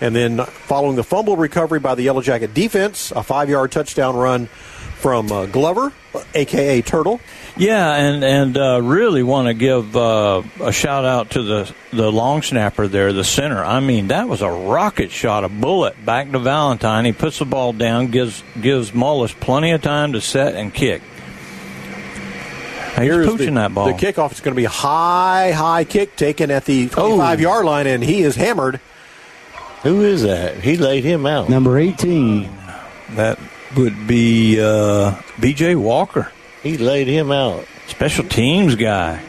and 0.00 0.14
then 0.14 0.44
following 0.44 0.96
the 0.96 1.04
fumble 1.04 1.36
recovery 1.36 1.80
by 1.80 1.94
the 1.94 2.02
Yellow 2.02 2.22
Jacket 2.22 2.54
defense, 2.54 3.12
a 3.12 3.22
five-yard 3.22 3.70
touchdown 3.72 4.16
run 4.16 4.48
from 5.02 5.32
uh, 5.32 5.46
Glover, 5.46 5.92
aka 6.34 6.80
Turtle. 6.80 7.20
Yeah, 7.56 7.92
and 7.94 8.24
and 8.24 8.56
uh, 8.56 8.80
really 8.80 9.22
want 9.24 9.48
to 9.48 9.54
give 9.54 9.96
uh, 9.96 10.42
a 10.60 10.72
shout 10.72 11.04
out 11.04 11.30
to 11.30 11.42
the 11.42 11.74
the 11.92 12.10
long 12.10 12.42
snapper 12.42 12.86
there, 12.86 13.12
the 13.12 13.24
center. 13.24 13.62
I 13.62 13.80
mean, 13.80 14.08
that 14.08 14.28
was 14.28 14.42
a 14.42 14.50
rocket 14.50 15.10
shot, 15.10 15.44
a 15.44 15.48
bullet 15.48 16.02
back 16.04 16.30
to 16.30 16.38
Valentine. 16.38 17.04
He 17.04 17.12
puts 17.12 17.40
the 17.40 17.44
ball 17.44 17.72
down, 17.72 18.08
gives 18.08 18.42
gives 18.60 18.92
Mullis 18.92 19.38
plenty 19.38 19.72
of 19.72 19.82
time 19.82 20.12
to 20.12 20.20
set 20.20 20.54
and 20.54 20.72
kick. 20.72 21.02
He's 22.92 23.04
Here's 23.04 23.26
pooching 23.26 23.54
the, 23.54 23.60
that 23.60 23.74
ball. 23.74 23.86
The 23.86 23.92
kickoff 23.94 24.32
is 24.32 24.40
going 24.40 24.54
to 24.54 24.56
be 24.56 24.66
a 24.66 24.70
high, 24.70 25.52
high 25.52 25.84
kick 25.84 26.14
taken 26.14 26.50
at 26.50 26.66
the 26.66 26.88
25 26.88 27.40
yard 27.40 27.64
line, 27.64 27.86
and 27.86 28.02
he 28.02 28.22
is 28.22 28.36
hammered. 28.36 28.80
Who 29.82 30.02
is 30.02 30.22
that? 30.22 30.58
He 30.58 30.76
laid 30.76 31.02
him 31.02 31.26
out. 31.26 31.48
Number 31.48 31.78
18. 31.78 32.48
That 33.10 33.38
would 33.76 34.06
be 34.06 34.60
uh, 34.60 35.20
B.J. 35.40 35.74
Walker. 35.74 36.30
He 36.62 36.78
laid 36.78 37.08
him 37.08 37.32
out. 37.32 37.66
Special 37.88 38.24
teams 38.24 38.76
guy. 38.76 39.22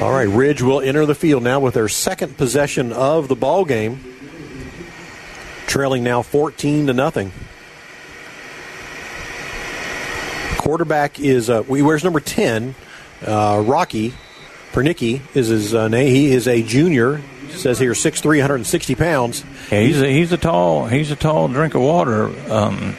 All 0.00 0.10
right, 0.10 0.28
Ridge 0.28 0.62
will 0.62 0.80
enter 0.80 1.06
the 1.06 1.14
field 1.14 1.42
now 1.42 1.60
with 1.60 1.74
their 1.74 1.88
second 1.88 2.36
possession 2.36 2.92
of 2.92 3.28
the 3.28 3.36
ball 3.36 3.64
game, 3.64 4.00
trailing 5.66 6.02
now 6.02 6.22
14 6.22 6.88
to 6.88 6.92
nothing. 6.92 7.30
Quarterback 10.62 11.18
is 11.18 11.50
uh, 11.50 11.64
he 11.64 11.82
wears 11.82 12.04
number 12.04 12.20
10. 12.20 12.76
Uh, 13.26 13.62
Rocky 13.66 14.14
Pernicki 14.72 15.20
is 15.34 15.48
his 15.48 15.74
uh, 15.74 15.88
name. 15.88 16.06
He 16.06 16.30
is 16.30 16.46
a 16.46 16.62
junior. 16.62 17.20
Says 17.50 17.78
here 17.78 17.92
6'3", 17.92 18.24
160 18.24 18.94
pounds. 18.94 19.44
Yeah, 19.70 19.80
he's 19.80 20.00
a, 20.00 20.06
he's 20.08 20.32
a 20.32 20.38
tall 20.38 20.86
he's 20.86 21.10
a 21.10 21.16
tall 21.16 21.48
drink 21.48 21.74
of 21.74 21.82
water. 21.82 22.30
Um, 22.50 22.96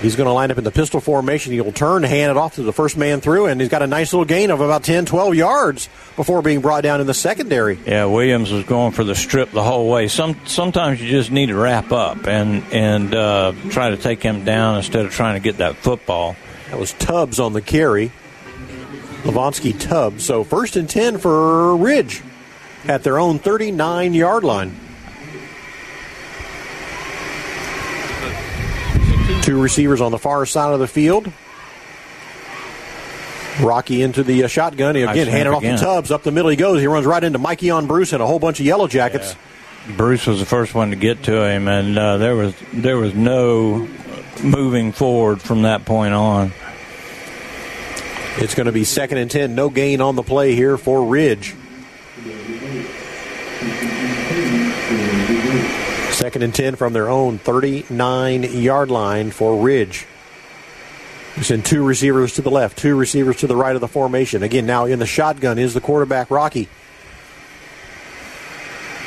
He's 0.00 0.16
going 0.16 0.28
to 0.28 0.32
line 0.32 0.50
up 0.50 0.56
in 0.56 0.64
the 0.64 0.70
pistol 0.70 0.98
formation. 0.98 1.52
He'll 1.52 1.72
turn, 1.72 2.02
hand 2.04 2.30
it 2.30 2.36
off 2.38 2.54
to 2.54 2.62
the 2.62 2.72
first 2.72 2.96
man 2.96 3.20
through, 3.20 3.46
and 3.46 3.60
he's 3.60 3.68
got 3.68 3.82
a 3.82 3.86
nice 3.86 4.14
little 4.14 4.24
gain 4.24 4.50
of 4.50 4.62
about 4.62 4.82
10, 4.82 5.04
12 5.04 5.34
yards 5.34 5.90
before 6.16 6.40
being 6.40 6.62
brought 6.62 6.82
down 6.82 7.02
in 7.02 7.06
the 7.06 7.12
secondary. 7.12 7.78
Yeah, 7.84 8.06
Williams 8.06 8.50
was 8.50 8.64
going 8.64 8.92
for 8.92 9.04
the 9.04 9.14
strip 9.14 9.50
the 9.50 9.62
whole 9.62 9.90
way. 9.90 10.08
Some 10.08 10.40
sometimes 10.46 11.02
you 11.02 11.10
just 11.10 11.30
need 11.30 11.46
to 11.46 11.54
wrap 11.54 11.92
up 11.92 12.26
and 12.26 12.64
and 12.72 13.14
uh, 13.14 13.52
try 13.68 13.90
to 13.90 13.98
take 13.98 14.22
him 14.22 14.46
down 14.46 14.78
instead 14.78 15.04
of 15.04 15.12
trying 15.12 15.34
to 15.34 15.40
get 15.40 15.58
that 15.58 15.76
football. 15.76 16.34
That 16.70 16.78
was 16.78 16.92
Tubbs 16.94 17.40
on 17.40 17.52
the 17.52 17.60
carry. 17.60 18.12
Levonsky 19.22 19.78
Tubbs. 19.78 20.24
So 20.24 20.44
first 20.44 20.76
and 20.76 20.88
10 20.88 21.18
for 21.18 21.76
Ridge 21.76 22.22
at 22.86 23.02
their 23.02 23.18
own 23.18 23.38
39 23.38 24.14
yard 24.14 24.44
line. 24.44 24.74
Two 29.42 29.60
receivers 29.60 30.00
on 30.00 30.12
the 30.12 30.18
far 30.18 30.46
side 30.46 30.72
of 30.72 30.80
the 30.80 30.86
field. 30.86 31.30
Rocky 33.60 34.02
into 34.02 34.22
the 34.22 34.44
uh, 34.44 34.48
shotgun. 34.48 34.94
He 34.94 35.02
again 35.02 35.26
handed 35.26 35.52
off 35.52 35.62
again. 35.62 35.78
to 35.78 35.84
Tubbs. 35.84 36.10
Up 36.10 36.22
the 36.22 36.30
middle 36.30 36.50
he 36.50 36.56
goes. 36.56 36.80
He 36.80 36.86
runs 36.86 37.04
right 37.04 37.22
into 37.22 37.38
Mikey 37.38 37.70
on 37.70 37.86
Bruce 37.86 38.12
and 38.12 38.22
a 38.22 38.26
whole 38.26 38.38
bunch 38.38 38.60
of 38.60 38.66
yellow 38.66 38.86
jackets. 38.86 39.34
Bruce 39.96 40.26
was 40.26 40.40
the 40.40 40.46
first 40.46 40.74
one 40.74 40.90
to 40.90 40.96
get 40.96 41.24
to 41.24 41.44
him, 41.44 41.68
and 41.68 41.98
uh, 41.98 42.16
there 42.16 42.36
was 42.36 42.54
there 42.72 42.96
was 42.96 43.14
no 43.14 43.88
moving 44.42 44.92
forward 44.92 45.40
from 45.40 45.62
that 45.62 45.84
point 45.84 46.14
on. 46.14 46.52
It's 48.36 48.54
going 48.54 48.66
to 48.66 48.72
be 48.72 48.84
second 48.84 49.18
and 49.18 49.30
10. 49.30 49.54
No 49.54 49.68
gain 49.68 50.00
on 50.00 50.16
the 50.16 50.22
play 50.22 50.54
here 50.54 50.78
for 50.78 51.04
Ridge. 51.04 51.54
Second 56.12 56.42
and 56.42 56.54
10 56.54 56.76
from 56.76 56.92
their 56.92 57.08
own 57.08 57.38
39 57.38 58.42
yard 58.44 58.90
line 58.90 59.30
for 59.30 59.62
Ridge. 59.62 60.06
We 61.36 61.42
send 61.42 61.64
two 61.64 61.84
receivers 61.84 62.34
to 62.34 62.42
the 62.42 62.50
left, 62.50 62.78
two 62.78 62.96
receivers 62.96 63.38
to 63.38 63.46
the 63.46 63.56
right 63.56 63.74
of 63.74 63.80
the 63.80 63.88
formation. 63.88 64.42
Again, 64.42 64.66
now 64.66 64.84
in 64.84 64.98
the 64.98 65.06
shotgun 65.06 65.58
is 65.58 65.74
the 65.74 65.80
quarterback, 65.80 66.30
Rocky. 66.30 66.68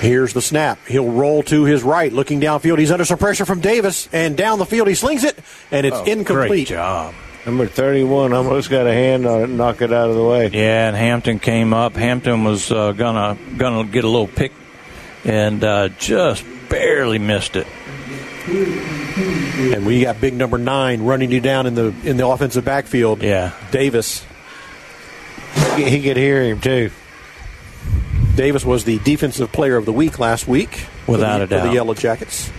Here's 0.03 0.33
the 0.33 0.41
snap. 0.41 0.79
He'll 0.85 1.09
roll 1.09 1.43
to 1.43 1.63
his 1.63 1.81
right, 1.81 2.11
looking 2.11 2.41
downfield. 2.41 2.77
He's 2.77 2.91
under 2.91 3.05
some 3.05 3.17
pressure 3.17 3.45
from 3.45 3.61
Davis, 3.61 4.09
and 4.11 4.35
down 4.35 4.59
the 4.59 4.65
field 4.65 4.89
he 4.89 4.95
slings 4.95 5.23
it, 5.23 5.37
and 5.71 5.85
it's 5.85 5.95
Oh, 5.95 6.03
incomplete. 6.03 6.49
Great 6.49 6.67
job. 6.67 7.13
Number 7.45 7.67
31 7.67 8.33
almost 8.33 8.69
got 8.69 8.85
a 8.85 8.91
hand 8.93 9.25
on 9.25 9.39
it 9.39 9.43
and 9.45 9.57
knock 9.57 9.81
it 9.81 9.93
out 9.93 10.09
of 10.09 10.15
the 10.15 10.23
way. 10.23 10.49
Yeah, 10.53 10.87
and 10.89 10.95
Hampton 10.97 11.39
came 11.39 11.73
up. 11.73 11.95
Hampton 11.95 12.43
was 12.43 12.69
uh, 12.71 12.91
gonna 12.91 13.37
gonna 13.57 13.85
get 13.87 14.03
a 14.03 14.07
little 14.09 14.27
pick, 14.27 14.51
and 15.23 15.63
uh, 15.63 15.87
just 15.89 16.43
barely 16.69 17.17
missed 17.19 17.55
it. 17.55 17.67
And 18.45 19.85
we 19.85 20.01
got 20.01 20.19
big 20.19 20.33
number 20.33 20.57
nine 20.57 21.01
running 21.03 21.31
you 21.31 21.39
down 21.39 21.65
in 21.65 21.75
the 21.75 21.93
in 22.03 22.17
the 22.17 22.27
offensive 22.27 22.65
backfield. 22.65 23.21
Yeah, 23.21 23.51
Davis. 23.71 24.25
He 25.77 26.01
could 26.01 26.17
hear 26.17 26.43
him 26.43 26.59
too. 26.59 26.91
Davis 28.35 28.65
was 28.65 28.83
the 28.83 28.99
defensive 28.99 29.51
player 29.51 29.77
of 29.77 29.85
the 29.85 29.93
week 29.93 30.17
last 30.19 30.47
week, 30.47 30.87
Without 31.07 31.37
for 31.37 31.43
a 31.43 31.47
the, 31.47 31.55
for 31.55 31.61
doubt. 31.63 31.67
the 31.67 31.73
Yellow 31.73 31.93
Jackets. 31.93 32.51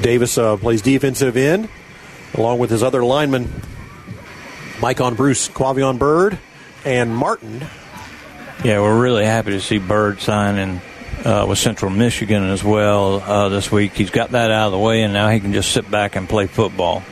Davis 0.00 0.38
uh, 0.38 0.56
plays 0.56 0.82
defensive 0.82 1.36
end, 1.36 1.68
along 2.34 2.58
with 2.58 2.70
his 2.70 2.82
other 2.82 3.04
linemen, 3.04 3.52
Mike 4.80 5.00
on 5.00 5.14
Bruce, 5.14 5.48
Quavion 5.48 5.98
Bird, 5.98 6.38
and 6.84 7.14
Martin. 7.14 7.66
Yeah, 8.64 8.80
we're 8.80 8.98
really 9.00 9.24
happy 9.24 9.52
to 9.52 9.60
see 9.60 9.78
Bird 9.78 10.20
signing 10.20 10.80
uh, 11.24 11.46
with 11.48 11.58
Central 11.58 11.90
Michigan 11.90 12.42
as 12.50 12.64
well 12.64 13.20
uh, 13.20 13.48
this 13.50 13.70
week. 13.70 13.92
He's 13.92 14.10
got 14.10 14.30
that 14.30 14.50
out 14.50 14.66
of 14.66 14.72
the 14.72 14.78
way, 14.78 15.02
and 15.02 15.12
now 15.12 15.28
he 15.28 15.38
can 15.38 15.52
just 15.52 15.70
sit 15.72 15.90
back 15.90 16.16
and 16.16 16.28
play 16.28 16.46
football. 16.46 17.02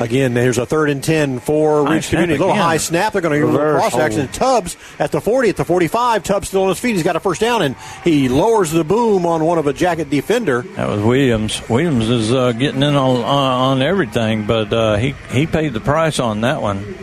Again, 0.00 0.32
there's 0.32 0.58
a 0.58 0.66
third 0.66 0.90
and 0.90 1.02
10 1.02 1.40
for 1.40 1.84
High 1.84 1.94
Ridge 1.94 2.08
Community. 2.08 2.34
A 2.34 2.38
little 2.38 2.52
again. 2.52 2.62
high 2.62 2.76
snap. 2.76 3.12
They're 3.12 3.22
going 3.22 3.40
to 3.40 3.48
a 3.48 3.78
cross 3.78 3.96
action. 3.96 4.20
hold. 4.20 4.32
Tubbs 4.32 4.76
at 4.98 5.10
the 5.10 5.20
40, 5.20 5.48
at 5.48 5.56
the 5.56 5.64
45. 5.64 6.22
Tubbs 6.22 6.48
still 6.48 6.62
on 6.62 6.68
his 6.68 6.78
feet. 6.78 6.94
He's 6.94 7.02
got 7.02 7.16
a 7.16 7.20
first 7.20 7.40
down, 7.40 7.62
and 7.62 7.74
he 8.04 8.28
lowers 8.28 8.70
the 8.70 8.84
boom 8.84 9.26
on 9.26 9.44
one 9.44 9.58
of 9.58 9.66
a 9.66 9.72
jacket 9.72 10.08
defender. 10.08 10.62
That 10.62 10.88
was 10.88 11.02
Williams. 11.02 11.68
Williams 11.68 12.08
is 12.08 12.32
uh, 12.32 12.52
getting 12.52 12.82
in 12.82 12.94
on, 12.94 13.16
on 13.24 13.24
on 13.24 13.82
everything, 13.82 14.46
but 14.46 14.72
uh, 14.72 14.96
he 14.96 15.14
he 15.30 15.46
paid 15.46 15.72
the 15.72 15.80
price 15.80 16.20
on 16.20 16.42
that 16.42 16.62
one. 16.62 16.96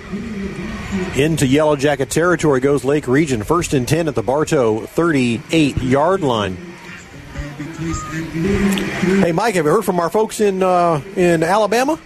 Into 1.17 1.45
Yellow 1.45 1.75
Jacket 1.75 2.09
territory 2.09 2.61
goes 2.61 2.85
Lake 2.85 3.07
Region. 3.07 3.43
First 3.43 3.73
and 3.73 3.87
10 3.87 4.07
at 4.07 4.15
the 4.15 4.23
Bartow 4.23 4.85
38 4.85 5.77
yard 5.77 6.21
line. 6.21 6.55
Hey, 9.21 9.31
Mike, 9.31 9.55
have 9.55 9.65
you 9.65 9.71
heard 9.71 9.85
from 9.85 9.99
our 9.99 10.09
folks 10.09 10.39
in 10.39 10.63
uh, 10.63 11.01
in 11.15 11.43
Alabama? 11.43 11.99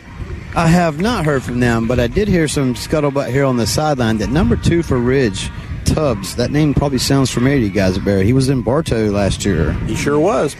I 0.55 0.67
have 0.67 0.99
not 0.99 1.25
heard 1.25 1.43
from 1.43 1.59
them, 1.59 1.87
but 1.87 1.99
I 1.99 2.07
did 2.07 2.27
hear 2.27 2.47
some 2.47 2.73
scuttlebutt 2.73 3.31
here 3.31 3.45
on 3.45 3.57
the 3.57 3.67
sideline 3.67 4.17
that 4.17 4.29
number 4.29 4.55
two 4.55 4.81
for 4.83 4.97
Ridge, 4.97 5.49
Tubbs, 5.85 6.35
that 6.37 6.51
name 6.51 6.73
probably 6.73 6.97
sounds 6.97 7.29
familiar 7.29 7.59
to 7.59 7.63
you 7.65 7.69
guys 7.69 7.97
at 7.97 8.03
Barry. 8.03 8.25
He 8.25 8.33
was 8.33 8.49
in 8.49 8.61
Bartow 8.63 9.09
last 9.11 9.45
year. 9.45 9.73
He 9.85 9.95
sure 9.95 10.19
was. 10.19 10.55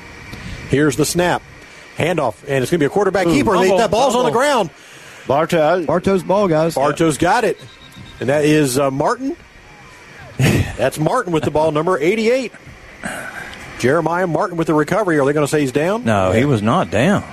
Here's 0.70 0.96
the 0.96 1.06
snap. 1.06 1.42
Handoff, 1.98 2.42
and 2.48 2.64
it's 2.64 2.72
going 2.72 2.78
to 2.78 2.78
be 2.78 2.86
a 2.86 2.90
quarterback 2.90 3.28
Ooh, 3.28 3.32
keeper. 3.34 3.54
and 3.56 3.64
they- 3.64 3.68
fumble, 3.68 3.78
that 3.80 3.92
ball's 3.92 4.16
on 4.16 4.26
the 4.26 4.32
ground. 4.32 4.70
Bartow. 5.28 5.86
Bartow's 5.86 6.24
ball, 6.24 6.48
guys. 6.48 6.76
Bartow's 6.76 7.18
got 7.18 7.44
it. 7.44 7.60
And 8.20 8.30
that 8.30 8.46
is 8.46 8.80
uh, 8.80 8.90
Martin. 8.92 9.36
That's 10.38 10.98
Martin 10.98 11.34
with 11.34 11.44
the 11.44 11.52
ball, 11.52 11.72
number 11.72 11.98
88. 12.00 12.54
Jeremiah 13.80 14.28
Martin 14.28 14.58
with 14.58 14.68
the 14.68 14.74
recovery. 14.74 15.20
Are 15.20 15.26
they 15.26 15.34
going 15.34 15.46
to 15.46 15.50
say 15.50 15.62
he's 15.62 15.72
down? 15.72 16.06
No, 16.06 16.32
he 16.32 16.46
was 16.46 16.62
not 16.62 16.90
down. 16.90 17.24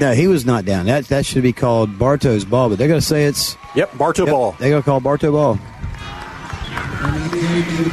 No, 0.00 0.12
he 0.12 0.28
was 0.28 0.46
not 0.46 0.64
down. 0.64 0.86
That 0.86 1.06
that 1.06 1.26
should 1.26 1.42
be 1.42 1.52
called 1.52 1.98
Bartow's 1.98 2.44
ball, 2.44 2.68
but 2.68 2.78
they're 2.78 2.88
going 2.88 3.00
to 3.00 3.06
say 3.06 3.24
it's 3.24 3.56
yep 3.74 3.96
Bartow 3.98 4.24
yep, 4.24 4.32
ball. 4.32 4.52
They're 4.58 4.70
going 4.70 4.82
to 4.82 4.86
call 4.86 5.00
Bartow 5.00 5.32
ball. 5.32 5.58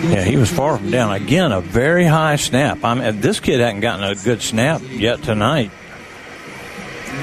Yeah, 0.09 0.23
he 0.23 0.35
was 0.37 0.51
far 0.51 0.77
from 0.77 0.91
down. 0.91 1.13
Again, 1.13 1.51
a 1.51 1.61
very 1.61 2.05
high 2.05 2.35
snap. 2.35 2.83
I 2.83 2.93
mean, 2.93 3.03
uh, 3.03 3.11
this 3.13 3.39
kid 3.39 3.59
hadn't 3.59 3.81
gotten 3.81 4.03
a 4.03 4.15
good 4.15 4.41
snap 4.41 4.81
yet 4.89 5.23
tonight. 5.23 5.71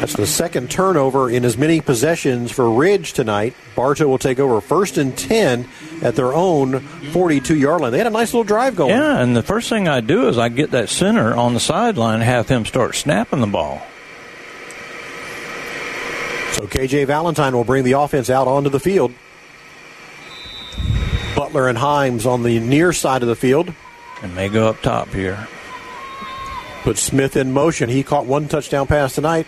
That's 0.00 0.14
the 0.14 0.26
second 0.26 0.70
turnover 0.70 1.30
in 1.30 1.44
as 1.44 1.56
many 1.56 1.80
possessions 1.80 2.50
for 2.50 2.68
Ridge 2.70 3.12
tonight. 3.12 3.54
Bartow 3.76 4.08
will 4.08 4.18
take 4.18 4.40
over 4.40 4.60
first 4.60 4.98
and 4.98 5.16
10 5.16 5.68
at 6.02 6.16
their 6.16 6.32
own 6.32 6.80
42 6.80 7.56
yard 7.56 7.80
line. 7.80 7.92
They 7.92 7.98
had 7.98 8.08
a 8.08 8.10
nice 8.10 8.32
little 8.32 8.44
drive 8.44 8.74
going. 8.74 8.90
Yeah, 8.90 9.20
and 9.20 9.36
the 9.36 9.42
first 9.42 9.68
thing 9.68 9.86
I 9.86 10.00
do 10.00 10.28
is 10.28 10.38
I 10.38 10.48
get 10.48 10.72
that 10.72 10.88
center 10.88 11.34
on 11.36 11.54
the 11.54 11.60
sideline 11.60 12.16
and 12.16 12.24
have 12.24 12.48
him 12.48 12.64
start 12.64 12.96
snapping 12.96 13.40
the 13.40 13.46
ball. 13.46 13.80
So 16.52 16.66
KJ 16.66 17.06
Valentine 17.06 17.54
will 17.54 17.64
bring 17.64 17.84
the 17.84 17.92
offense 17.92 18.28
out 18.30 18.46
onto 18.46 18.68
the 18.68 18.80
field. 18.80 19.12
Butler 21.34 21.68
and 21.68 21.78
Himes 21.78 22.26
on 22.26 22.42
the 22.42 22.60
near 22.60 22.92
side 22.92 23.22
of 23.22 23.28
the 23.28 23.36
field. 23.36 23.72
And 24.22 24.34
may 24.34 24.48
go 24.48 24.68
up 24.68 24.80
top 24.82 25.08
here. 25.08 25.48
Put 26.82 26.98
Smith 26.98 27.36
in 27.36 27.52
motion. 27.52 27.88
He 27.88 28.02
caught 28.02 28.26
one 28.26 28.48
touchdown 28.48 28.86
pass 28.86 29.14
tonight. 29.14 29.46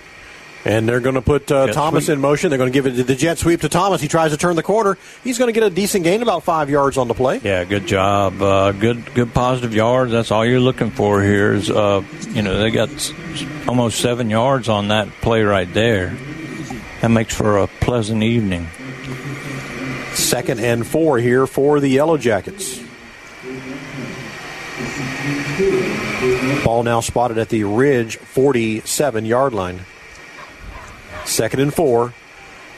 And 0.64 0.88
they're 0.88 1.00
going 1.00 1.16
to 1.16 1.20
put 1.20 1.52
uh, 1.52 1.66
Thomas 1.66 2.07
sweep. 2.07 2.14
in 2.14 2.20
motion. 2.22 2.48
They're 2.48 2.57
going 2.59 2.72
to 2.72 2.74
give 2.74 2.86
it 2.86 2.96
to 2.96 3.05
the 3.05 3.14
jet 3.14 3.36
sweep 3.36 3.61
to 3.61 3.68
Thomas. 3.68 4.00
He 4.00 4.09
tries 4.09 4.30
to 4.30 4.38
turn 4.38 4.57
the 4.57 4.62
corner. 4.62 4.96
He's 5.22 5.36
going 5.36 5.48
to 5.48 5.52
get 5.52 5.62
a 5.62 5.68
decent 5.68 6.05
gain, 6.05 6.22
about 6.22 6.42
five 6.42 6.70
yards 6.70 6.96
on 6.96 7.07
the 7.07 7.12
play. 7.12 7.38
Yeah, 7.44 7.64
good 7.64 7.86
job. 7.86 8.40
Uh, 8.40 8.72
good, 8.72 9.14
good 9.14 9.34
positive 9.34 9.74
yards. 9.74 10.11
That's 10.11 10.30
all 10.30 10.46
you're 10.46 10.61
looking 10.61 10.90
for 10.90 11.22
here. 11.22 11.52
Is 11.52 11.70
uh, 11.70 12.02
you 12.30 12.40
know 12.40 12.59
they 12.59 12.70
got 12.70 12.88
almost 13.68 14.00
seven 14.00 14.30
yards 14.30 14.70
on 14.70 14.88
that 14.88 15.09
play 15.20 15.42
right 15.42 15.70
there. 15.74 16.16
That 17.05 17.11
makes 17.11 17.34
for 17.34 17.59
a 17.59 17.66
pleasant 17.66 18.22
evening. 18.22 18.66
Second 20.14 20.59
and 20.59 20.86
four 20.86 21.18
here 21.18 21.46
for 21.46 21.78
the 21.78 21.88
Yellow 21.88 22.16
Jackets. 22.16 22.78
Ball 26.64 26.82
now 26.82 27.00
spotted 27.00 27.36
at 27.36 27.50
the 27.50 27.64
Ridge 27.64 28.16
47 28.16 29.26
yard 29.26 29.52
line. 29.52 29.80
Second 31.26 31.61
and 31.61 31.74
four. 31.74 32.14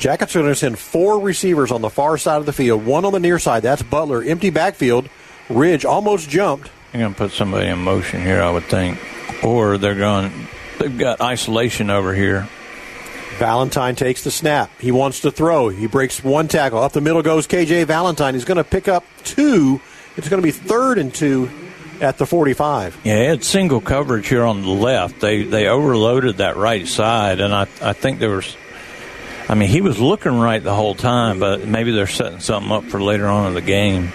Jackets 0.00 0.34
are 0.34 0.40
going 0.40 0.50
to 0.50 0.56
send 0.56 0.76
four 0.76 1.20
receivers 1.20 1.70
on 1.70 1.80
the 1.80 1.88
far 1.88 2.18
side 2.18 2.38
of 2.38 2.46
the 2.46 2.52
field, 2.52 2.84
one 2.84 3.04
on 3.04 3.12
the 3.12 3.20
near 3.20 3.38
side. 3.38 3.62
That's 3.62 3.84
Butler. 3.84 4.24
Empty 4.24 4.50
backfield. 4.50 5.08
Ridge 5.48 5.84
almost 5.84 6.28
jumped. 6.28 6.68
They're 6.90 7.02
going 7.02 7.14
to 7.14 7.18
put 7.18 7.30
somebody 7.30 7.68
in 7.68 7.78
motion 7.78 8.22
here, 8.22 8.42
I 8.42 8.50
would 8.50 8.64
think, 8.64 8.98
or 9.44 9.78
they're 9.78 9.94
going. 9.94 10.48
They've 10.80 10.98
got 10.98 11.20
isolation 11.20 11.90
over 11.90 12.12
here. 12.12 12.48
Valentine 13.38 13.94
takes 13.94 14.24
the 14.24 14.30
snap. 14.30 14.70
He 14.80 14.90
wants 14.90 15.20
to 15.20 15.30
throw. 15.30 15.68
He 15.68 15.86
breaks 15.86 16.24
one 16.24 16.48
tackle. 16.48 16.78
Up 16.78 16.92
the 16.92 17.02
middle 17.02 17.22
goes 17.22 17.46
KJ 17.46 17.84
Valentine. 17.84 18.34
He's 18.34 18.46
going 18.46 18.56
to 18.56 18.64
pick 18.64 18.88
up 18.88 19.04
two. 19.24 19.80
It's 20.16 20.28
going 20.28 20.40
to 20.40 20.46
be 20.46 20.52
third 20.52 20.96
and 20.98 21.14
two 21.14 21.50
at 22.00 22.16
the 22.18 22.26
45. 22.26 22.98
Yeah, 23.04 23.14
had 23.16 23.44
single 23.44 23.80
coverage 23.80 24.28
here 24.28 24.44
on 24.44 24.62
the 24.62 24.68
left. 24.68 25.20
They 25.20 25.42
they 25.42 25.66
overloaded 25.66 26.38
that 26.38 26.56
right 26.56 26.86
side, 26.86 27.40
and 27.40 27.54
I 27.54 27.62
I 27.82 27.92
think 27.92 28.18
there 28.18 28.30
was. 28.30 28.56
I 29.48 29.54
mean, 29.54 29.68
he 29.68 29.80
was 29.80 30.00
looking 30.00 30.40
right 30.40 30.62
the 30.62 30.74
whole 30.74 30.96
time, 30.96 31.38
but 31.38 31.68
maybe 31.68 31.92
they're 31.92 32.08
setting 32.08 32.40
something 32.40 32.72
up 32.72 32.84
for 32.84 33.00
later 33.00 33.28
on 33.28 33.46
in 33.48 33.54
the 33.54 33.60
game. 33.60 34.12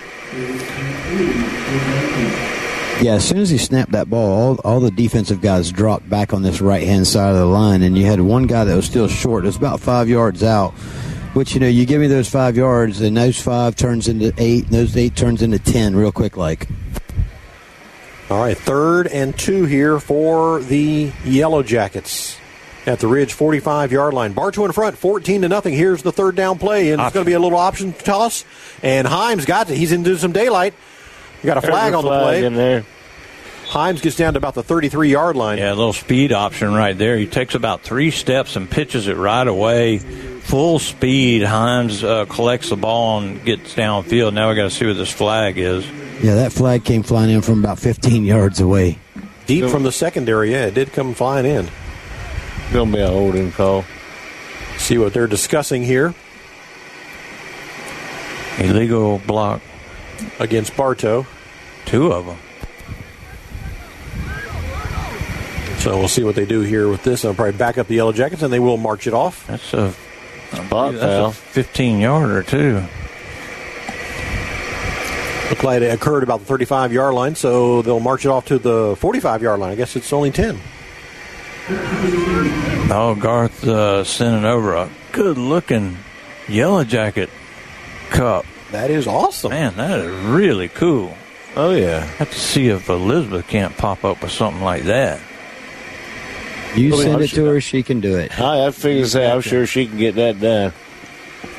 Yeah, 3.02 3.16
as 3.16 3.28
soon 3.28 3.39
as 3.39 3.49
he 3.49 3.58
snapped 3.58 3.93
that 3.93 4.12
ball, 4.12 4.30
all, 4.30 4.56
all 4.64 4.80
the 4.80 4.91
defensive 4.91 5.41
guys 5.41 5.72
dropped 5.72 6.08
back 6.08 6.34
on 6.34 6.43
this 6.43 6.62
right 6.62 6.84
hand 6.84 7.08
side 7.08 7.32
of 7.32 7.38
the 7.38 7.45
line, 7.45 7.82
and 7.82 7.97
you 7.97 8.06
had 8.06 8.22
one 8.22 8.45
guy 8.45 8.64
that 8.64 8.76
was 8.76 8.86
still 8.86 9.08
short. 9.08 9.43
It 9.43 9.47
was 9.47 9.56
about 9.58 9.80
five 9.80 10.08
yards 10.08 10.43
out. 10.43 10.74
Which 11.34 11.54
you 11.54 11.62
know, 11.62 11.68
you 11.68 11.86
give 11.86 11.99
me 12.02 12.08
those 12.08 12.30
five 12.30 12.58
yards, 12.58 13.02
and 13.02 13.16
those 13.16 13.41
five 13.41 13.76
turns 13.76 14.08
into 14.08 14.34
eight, 14.38 14.66
and 14.66 14.74
those 14.74 14.95
eight 14.97 15.16
turns 15.16 15.41
into 15.41 15.58
ten 15.58 15.95
real 15.95 16.12
quick. 16.12 16.36
Like, 16.36 16.68
All 18.30 18.39
right, 18.39 18.58
third 18.58 19.08
and 19.08 19.38
two 19.38 19.64
here 19.66 19.99
for 19.99 20.60
the 20.60 21.12
Yellow 21.24 21.64
Jackets 21.64 22.38
at 22.86 22.99
the 22.99 23.08
Ridge 23.08 23.34
45 23.34 23.91
yard 23.91 24.14
line. 24.14 24.34
Bartow 24.34 24.66
in 24.66 24.72
front, 24.74 24.97
14 24.97 25.43
to 25.43 25.49
nothing. 25.49 25.74
Here's 25.74 26.04
the 26.04 26.12
third 26.12 26.36
down 26.36 26.60
play, 26.60 26.91
and 26.91 27.02
it's 27.02 27.14
going 27.14 27.24
to 27.24 27.30
be 27.30 27.34
a 27.34 27.39
little 27.39 27.58
option 27.58 27.93
toss. 27.93 28.43
And 28.84 29.08
Himes 29.08 29.45
got 29.45 29.70
it. 29.70 29.78
He's 29.78 29.91
into 29.91 30.18
some 30.18 30.32
daylight. 30.34 30.74
You 31.42 31.48
got 31.48 31.58
a 31.58 31.62
flag 31.62 31.94
There's 31.94 31.96
on 31.96 32.12
the 32.12 32.20
play. 32.20 32.46
in 32.46 32.54
there. 32.54 32.86
Himes 33.68 34.02
gets 34.02 34.18
down 34.18 34.34
to 34.34 34.38
about 34.38 34.54
the 34.54 34.64
33 34.64 35.10
yard 35.10 35.36
line. 35.36 35.58
Yeah, 35.58 35.72
a 35.72 35.76
little 35.76 35.94
speed 35.94 36.34
option 36.34 36.74
right 36.74 36.98
there. 36.98 37.18
He 37.18 37.26
takes 37.26 37.56
about 37.56 37.82
three 37.82 38.12
steps 38.12 38.56
and 38.58 38.70
pitches 38.70 39.08
it 39.08 39.16
right 39.16 39.48
away. 39.48 40.00
Full 40.00 40.78
speed. 40.80 41.42
Himes 41.44 42.04
uh, 42.04 42.26
collects 42.26 42.70
the 42.70 42.76
ball 42.76 43.22
and 43.22 43.44
gets 43.46 43.74
downfield. 43.74 44.34
Now 44.34 44.50
we 44.50 44.56
got 44.56 44.64
to 44.64 44.70
see 44.72 44.86
what 44.86 44.98
this 44.98 45.12
flag 45.12 45.58
is. 45.58 45.88
yeah, 46.22 46.36
that 46.36 46.52
flag 46.52 46.84
came 46.84 47.02
flying 47.02 47.32
in 47.32 47.42
from 47.42 47.60
about 47.60 47.80
15 47.80 48.26
yards 48.26 48.60
away. 48.60 49.00
Deep 49.46 49.70
from 49.70 49.84
the 49.84 49.92
secondary, 49.92 50.52
yeah, 50.52 50.66
it 50.66 50.74
did 50.74 50.92
come 50.94 51.14
flying 51.14 51.46
in. 51.46 51.70
Gonna 52.74 52.92
be 52.92 53.00
a 53.00 53.08
holding 53.08 53.52
call. 53.52 53.86
See 54.78 54.98
what 54.98 55.14
they're 55.14 55.28
discussing 55.28 55.84
here 55.84 56.14
Illegal 58.60 59.20
block. 59.26 59.62
Against 60.40 60.76
Bartow. 60.76 61.26
Two 61.86 62.12
of 62.12 62.26
them. 62.26 62.38
So 65.80 65.98
we'll 65.98 66.08
see 66.08 66.24
what 66.24 66.36
they 66.36 66.46
do 66.46 66.62
here 66.62 66.88
with 66.88 67.04
this. 67.04 67.24
They'll 67.24 67.34
probably 67.34 67.58
back 67.58 67.78
up 67.80 67.88
the 67.88 67.96
Yellow 67.96 68.12
Jackets, 68.14 68.44
and 68.44 68.54
they 68.54 68.60
will 68.60 68.78
march 68.78 69.08
it 69.08 69.14
off. 69.14 69.48
That's 69.48 69.74
a 69.74 69.94
Spot 70.54 70.94
that's 70.94 71.04
foul. 71.04 71.26
a 71.28 71.32
15 71.32 72.00
yarder 72.00 72.44
too. 72.44 72.84
The 75.50 75.56
play 75.56 75.90
occurred 75.90 76.24
about 76.24 76.40
the 76.42 76.46
35 76.46 76.94
yard 76.94 77.14
line, 77.14 77.36
so 77.36 77.82
they'll 77.82 78.00
march 78.00 78.26
it 78.26 78.30
off 78.30 78.46
to 78.46 78.60
the 78.60 78.96
45 79.00 79.42
yard 79.42 79.60
line. 79.60 79.72
I 79.72 79.76
guess 79.76 79.96
it's 79.96 80.14
only 80.14 80.30
10. 80.32 80.60
Oh, 82.94 83.16
Garth 83.20 83.66
uh, 83.66 84.04
sending 84.04 84.46
over 84.46 84.76
a 84.76 84.90
good 85.14 85.38
looking 85.38 85.98
yellow 86.48 86.84
jacket 86.84 87.30
cup. 88.10 88.46
That 88.72 88.90
is 88.90 89.08
awesome. 89.08 89.52
Man, 89.52 89.76
that 89.76 90.00
is 90.00 90.12
really 90.26 90.70
cool. 90.70 91.16
Oh, 91.56 91.72
yeah. 91.72 92.00
Have 92.00 92.32
to 92.32 92.40
see 92.40 92.68
if 92.70 92.90
Elizabeth 92.90 93.48
can't 93.48 93.76
pop 93.76 94.06
up 94.06 94.22
with 94.22 94.32
something 94.32 94.64
like 94.64 94.84
that. 94.84 95.20
You 96.76 96.92
Well, 96.92 97.02
send 97.02 97.16
I'm 97.16 97.22
it 97.22 97.30
to 97.32 97.46
her, 97.46 97.60
she 97.60 97.84
can 97.84 98.00
do 98.00 98.16
it. 98.18 98.40
I, 98.40 98.68
I 98.68 98.72
figure 98.72 99.06
say 99.06 99.30
I'm 99.30 99.42
sure 99.42 99.66
she 99.66 99.88
can 99.88 99.98
get 99.98 100.16
that 100.16 100.40
done. 100.40 100.72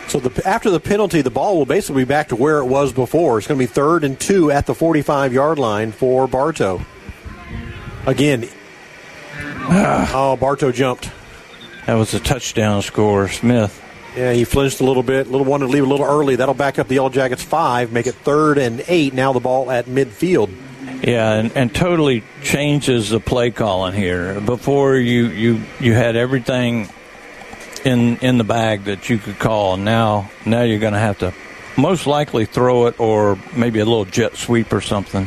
So 0.08 0.20
the, 0.20 0.48
after 0.48 0.70
the 0.70 0.80
penalty, 0.80 1.20
the 1.20 1.30
ball 1.30 1.58
will 1.58 1.66
basically 1.66 2.04
be 2.04 2.08
back 2.08 2.28
to 2.28 2.36
where 2.36 2.58
it 2.58 2.64
was 2.64 2.92
before. 2.92 3.38
It's 3.38 3.46
going 3.46 3.58
to 3.60 3.62
be 3.62 3.70
third 3.70 4.04
and 4.04 4.18
two 4.18 4.50
at 4.50 4.64
the 4.64 4.74
45 4.74 5.34
yard 5.34 5.58
line 5.58 5.92
for 5.92 6.26
Bartow. 6.26 6.80
Again, 8.06 8.48
ah. 9.34 10.10
oh, 10.14 10.36
Bartow 10.36 10.72
jumped. 10.72 11.10
That 11.86 11.94
was 11.94 12.14
a 12.14 12.20
touchdown 12.20 12.82
score, 12.82 13.28
Smith. 13.28 13.81
Yeah, 14.16 14.32
he 14.32 14.44
flinched 14.44 14.80
a 14.80 14.84
little 14.84 15.02
bit. 15.02 15.30
Little 15.30 15.46
wanted 15.46 15.66
to 15.66 15.72
leave 15.72 15.84
a 15.84 15.86
little 15.86 16.06
early. 16.06 16.36
That'll 16.36 16.54
back 16.54 16.78
up 16.78 16.88
the 16.88 16.96
Yellow 16.96 17.08
Jackets 17.08 17.42
five, 17.42 17.92
make 17.92 18.06
it 18.06 18.14
third 18.14 18.58
and 18.58 18.84
eight. 18.88 19.14
Now 19.14 19.32
the 19.32 19.40
ball 19.40 19.70
at 19.70 19.86
midfield. 19.86 20.54
Yeah, 21.02 21.32
and, 21.32 21.56
and 21.56 21.74
totally 21.74 22.22
changes 22.42 23.10
the 23.10 23.20
play 23.20 23.50
calling 23.50 23.94
here. 23.94 24.40
Before 24.40 24.96
you, 24.96 25.28
you, 25.28 25.62
you 25.80 25.94
had 25.94 26.14
everything 26.16 26.88
in 27.84 28.18
in 28.18 28.38
the 28.38 28.44
bag 28.44 28.84
that 28.84 29.08
you 29.08 29.18
could 29.18 29.38
call. 29.38 29.76
Now 29.76 30.30
now 30.46 30.62
you're 30.62 30.78
going 30.78 30.92
to 30.92 30.98
have 30.98 31.18
to 31.20 31.32
most 31.76 32.06
likely 32.06 32.44
throw 32.44 32.86
it 32.86 33.00
or 33.00 33.38
maybe 33.56 33.80
a 33.80 33.84
little 33.84 34.04
jet 34.04 34.36
sweep 34.36 34.72
or 34.72 34.80
something. 34.80 35.26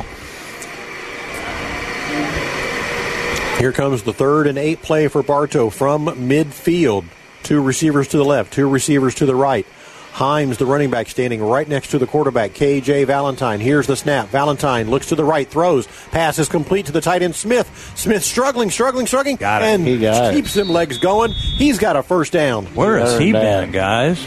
Here 3.58 3.72
comes 3.72 4.02
the 4.02 4.12
third 4.12 4.46
and 4.46 4.58
eight 4.58 4.82
play 4.82 5.08
for 5.08 5.22
Bartow 5.22 5.70
from 5.70 6.06
midfield. 6.06 7.04
Two 7.46 7.62
receivers 7.62 8.08
to 8.08 8.16
the 8.16 8.24
left, 8.24 8.52
two 8.52 8.68
receivers 8.68 9.14
to 9.16 9.26
the 9.26 9.34
right. 9.36 9.64
Himes, 10.12 10.56
the 10.56 10.66
running 10.66 10.90
back, 10.90 11.08
standing 11.08 11.42
right 11.42 11.68
next 11.68 11.90
to 11.92 11.98
the 11.98 12.06
quarterback, 12.06 12.52
KJ 12.54 13.06
Valentine. 13.06 13.60
Here's 13.60 13.86
the 13.86 13.96
snap. 13.96 14.28
Valentine 14.30 14.90
looks 14.90 15.06
to 15.10 15.14
the 15.14 15.24
right, 15.24 15.46
throws. 15.46 15.86
Pass 16.10 16.38
is 16.38 16.48
complete 16.48 16.86
to 16.86 16.92
the 16.92 17.00
tight 17.02 17.22
end, 17.22 17.36
Smith. 17.36 17.92
Smith 17.94 18.24
struggling, 18.24 18.70
struggling, 18.70 19.06
struggling. 19.06 19.36
Got 19.36 19.62
it. 19.62 19.66
And 19.66 19.86
He 19.86 19.98
got 19.98 20.32
it. 20.32 20.34
keeps 20.36 20.54
them 20.54 20.70
legs 20.70 20.98
going. 20.98 21.32
He's 21.32 21.78
got 21.78 21.94
a 21.96 22.02
first 22.02 22.32
down. 22.32 22.64
Where 22.74 22.98
has 22.98 23.18
he 23.18 23.30
been, 23.30 23.70
guys? 23.70 24.26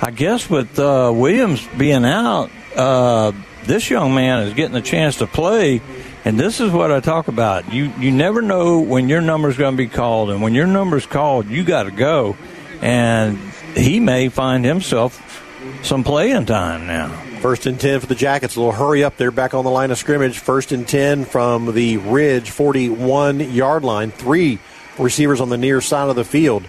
I 0.00 0.12
guess 0.12 0.48
with 0.48 0.78
uh, 0.78 1.12
Williams 1.14 1.66
being 1.76 2.04
out, 2.06 2.48
uh, 2.74 3.32
this 3.64 3.90
young 3.90 4.14
man 4.14 4.46
is 4.46 4.54
getting 4.54 4.76
a 4.76 4.80
chance 4.80 5.16
to 5.16 5.26
play. 5.26 5.82
And 6.24 6.38
this 6.38 6.60
is 6.60 6.70
what 6.70 6.92
I 6.92 7.00
talk 7.00 7.28
about. 7.28 7.72
You 7.72 7.92
you 7.98 8.10
never 8.10 8.42
know 8.42 8.80
when 8.80 9.08
your 9.08 9.20
number's 9.20 9.56
going 9.56 9.72
to 9.74 9.78
be 9.78 9.88
called, 9.88 10.30
and 10.30 10.42
when 10.42 10.54
your 10.54 10.66
number's 10.66 11.06
called, 11.06 11.48
you 11.48 11.64
got 11.64 11.84
to 11.84 11.90
go. 11.90 12.36
And 12.82 13.38
he 13.74 14.00
may 14.00 14.28
find 14.28 14.64
himself 14.64 15.44
some 15.82 16.04
playing 16.04 16.46
time 16.46 16.86
now. 16.86 17.08
First 17.40 17.64
and 17.66 17.80
10 17.80 18.00
for 18.00 18.06
the 18.06 18.14
Jackets. 18.14 18.56
A 18.56 18.60
little 18.60 18.72
hurry 18.72 19.02
up 19.02 19.16
there 19.16 19.30
back 19.30 19.54
on 19.54 19.64
the 19.64 19.70
line 19.70 19.90
of 19.90 19.98
scrimmage. 19.98 20.38
First 20.38 20.72
and 20.72 20.86
10 20.86 21.24
from 21.24 21.72
the 21.72 21.96
Ridge 21.96 22.50
41 22.50 23.40
yard 23.52 23.82
line. 23.82 24.10
Three 24.10 24.58
receivers 24.98 25.40
on 25.40 25.48
the 25.48 25.56
near 25.56 25.80
side 25.80 26.10
of 26.10 26.16
the 26.16 26.24
field. 26.24 26.64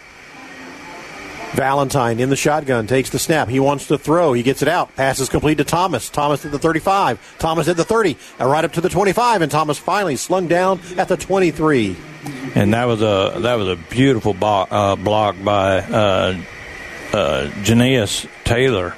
Valentine 1.54 2.20
in 2.20 2.30
the 2.30 2.36
shotgun 2.36 2.88
takes 2.88 3.10
the 3.10 3.20
snap. 3.20 3.50
He 3.50 3.60
wants 3.60 3.88
to 3.88 3.98
throw. 3.98 4.32
He 4.32 4.42
gets 4.42 4.62
it 4.62 4.70
out. 4.70 4.96
Passes 4.96 5.28
complete 5.28 5.56
to 5.56 5.66
Thomas. 5.66 6.10
Thomas 6.10 6.46
at 6.46 6.52
the 6.52 6.60
35. 6.60 7.38
Thomas 7.40 7.68
at 7.68 7.76
the 7.76 7.84
30. 7.84 8.18
And 8.40 8.50
right 8.50 8.64
up 8.64 8.74
to 8.74 8.82
the 8.82 8.88
25. 8.88 9.42
And 9.42 9.52
Thomas 9.52 9.78
finally 9.78 10.16
slung 10.16 10.48
down 10.48 10.80
at 10.98 11.10
the 11.10 11.18
23. 11.18 11.98
And 12.56 12.74
that 12.74 12.86
was 12.86 13.02
a 13.02 13.40
that 13.40 13.56
was 13.56 13.68
a 13.68 13.76
beautiful 13.76 14.34
bo- 14.34 14.68
uh, 14.70 14.96
block 14.96 15.36
by 15.44 15.80
uh, 15.80 16.42
uh, 17.14 17.48
Janaeus 17.64 18.28
Taylor. 18.46 18.96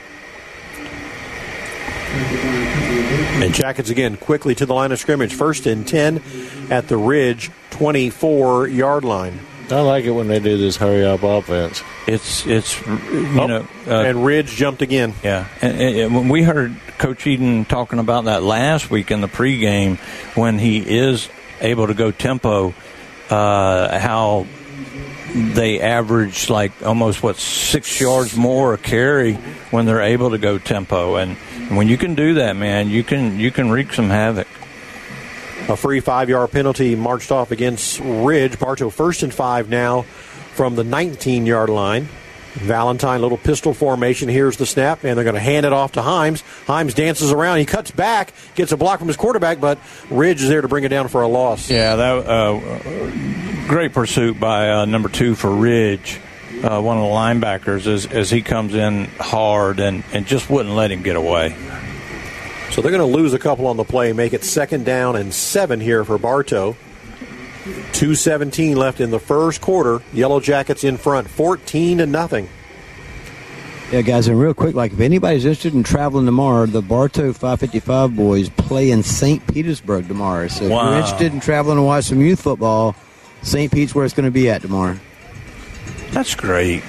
And 3.41 3.53
Jackets 3.53 3.89
again 3.89 4.15
quickly 4.17 4.53
to 4.55 4.65
the 4.65 4.73
line 4.73 4.91
of 4.91 4.99
scrimmage. 4.99 5.33
First 5.33 5.65
and 5.65 5.87
10 5.87 6.21
at 6.69 6.87
the 6.87 6.97
Ridge 6.97 7.49
24 7.71 8.67
yard 8.67 9.03
line. 9.03 9.39
I 9.71 9.79
like 9.81 10.05
it 10.05 10.11
when 10.11 10.27
they 10.27 10.39
do 10.39 10.57
this 10.57 10.75
hurry 10.77 11.05
up 11.05 11.23
offense. 11.23 11.81
It's 12.07 12.45
it's 12.45 12.79
you 12.85 13.39
Oh, 13.39 13.47
know 13.47 13.67
uh, 13.87 14.01
and 14.03 14.23
Ridge 14.25 14.49
jumped 14.51 14.81
again. 14.81 15.13
Yeah, 15.23 15.47
and, 15.61 15.79
and- 15.81 15.95
and 15.97 16.15
when 16.15 16.29
we 16.29 16.43
heard 16.43 16.75
Coach 16.97 17.25
Eden 17.27 17.65
talking 17.65 17.99
about 17.99 18.25
that 18.25 18.43
last 18.43 18.89
week 18.91 19.09
in 19.11 19.21
the 19.21 19.27
pregame, 19.27 19.97
when 20.35 20.59
he 20.59 20.77
is 20.79 21.29
able 21.61 21.87
to 21.87 21.93
go 21.93 22.11
tempo, 22.11 22.73
uh, 23.29 23.99
how 23.99 24.45
they 25.33 25.79
average 25.81 26.49
like 26.49 26.71
almost 26.85 27.23
what 27.23 27.37
six 27.37 27.99
yards 27.99 28.35
more 28.37 28.73
a 28.73 28.77
carry 28.77 29.33
when 29.71 29.85
they're 29.85 30.01
able 30.01 30.31
to 30.31 30.37
go 30.37 30.57
tempo, 30.59 31.15
and 31.15 31.35
when 31.75 31.87
you 31.87 31.97
can 31.97 32.13
do 32.15 32.35
that, 32.35 32.55
man, 32.55 32.89
you 32.89 33.03
can 33.03 33.39
you 33.39 33.49
can 33.49 33.71
wreak 33.71 33.93
some 33.93 34.09
havoc. 34.09 34.47
A 35.69 35.77
free 35.77 36.01
five 36.01 36.29
yard 36.29 36.51
penalty 36.51 36.95
marched 36.95 37.31
off 37.31 37.51
against 37.51 37.99
Ridge. 38.01 38.59
Bartow 38.59 38.89
first 38.89 39.23
and 39.23 39.33
five 39.33 39.69
now 39.69 40.01
from 40.55 40.75
the 40.75 40.83
19 40.83 41.45
yard 41.45 41.69
line. 41.69 42.09
Valentine, 42.53 43.21
little 43.21 43.37
pistol 43.37 43.73
formation. 43.73 44.29
Here's 44.29 44.57
the 44.57 44.65
snap, 44.65 45.03
and 45.03 45.17
they're 45.17 45.23
going 45.23 45.35
to 45.35 45.41
hand 45.41 45.65
it 45.65 45.73
off 45.73 45.93
to 45.93 46.01
Himes. 46.01 46.43
Himes 46.65 46.93
dances 46.93 47.31
around. 47.31 47.57
He 47.57 47.65
cuts 47.65 47.89
back, 47.89 48.31
gets 48.53 48.71
a 48.71 48.77
block 48.77 48.99
from 48.99 49.07
his 49.07 49.17
quarterback, 49.17 49.59
but 49.59 49.79
Ridge 50.11 50.43
is 50.43 50.49
there 50.49 50.61
to 50.61 50.67
bring 50.67 50.83
it 50.83 50.89
down 50.89 51.07
for 51.07 51.23
a 51.23 51.27
loss. 51.27 51.71
Yeah, 51.71 51.95
that 51.95 52.27
uh, 52.27 53.67
great 53.67 53.93
pursuit 53.93 54.39
by 54.39 54.69
uh, 54.69 54.85
number 54.85 55.09
two 55.09 55.33
for 55.33 55.49
Ridge, 55.49 56.19
uh, 56.61 56.79
one 56.79 56.97
of 56.97 57.03
the 57.03 57.09
linebackers, 57.09 57.87
as, 57.87 58.05
as 58.05 58.29
he 58.29 58.43
comes 58.43 58.75
in 58.75 59.05
hard 59.19 59.79
and, 59.79 60.03
and 60.13 60.27
just 60.27 60.47
wouldn't 60.47 60.75
let 60.75 60.91
him 60.91 61.01
get 61.01 61.15
away. 61.15 61.55
So 62.73 62.81
they're 62.81 62.91
going 62.91 63.07
to 63.07 63.17
lose 63.17 63.33
a 63.33 63.39
couple 63.39 63.67
on 63.67 63.77
the 63.77 63.83
play, 63.83 64.13
make 64.13 64.33
it 64.33 64.43
second 64.43 64.83
down 64.83 65.15
and 65.15 65.31
seven 65.31 65.79
here 65.79 66.03
for 66.03 66.17
Bartow. 66.17 66.75
217 67.93 68.75
left 68.75 68.99
in 68.99 69.11
the 69.11 69.19
first 69.19 69.61
quarter. 69.61 70.01
Yellow 70.11 70.39
Jackets 70.39 70.83
in 70.83 70.97
front, 70.97 71.29
14 71.29 71.99
to 71.99 72.07
nothing. 72.07 72.49
Yeah, 73.91 74.01
guys, 74.01 74.27
and 74.27 74.39
real 74.39 74.55
quick, 74.55 74.73
like 74.73 74.91
if 74.91 74.99
anybody's 75.01 75.45
interested 75.45 75.75
in 75.75 75.83
traveling 75.83 76.25
tomorrow, 76.25 76.65
the 76.65 76.81
Bartow 76.81 77.31
555 77.31 78.15
boys 78.15 78.49
play 78.49 78.89
in 78.89 79.03
St. 79.03 79.45
Petersburg 79.45 80.07
tomorrow. 80.07 80.47
So 80.47 80.65
if 80.65 80.71
you're 80.71 80.95
interested 80.95 81.31
in 81.31 81.41
traveling 81.41 81.77
to 81.77 81.83
watch 81.83 82.05
some 82.05 82.21
youth 82.21 82.41
football, 82.41 82.95
St. 83.43 83.71
Pete's 83.71 83.93
where 83.93 84.03
it's 84.03 84.15
going 84.15 84.25
to 84.25 84.31
be 84.31 84.49
at 84.49 84.63
tomorrow. 84.63 84.97
That's 86.09 86.33
great. 86.33 86.81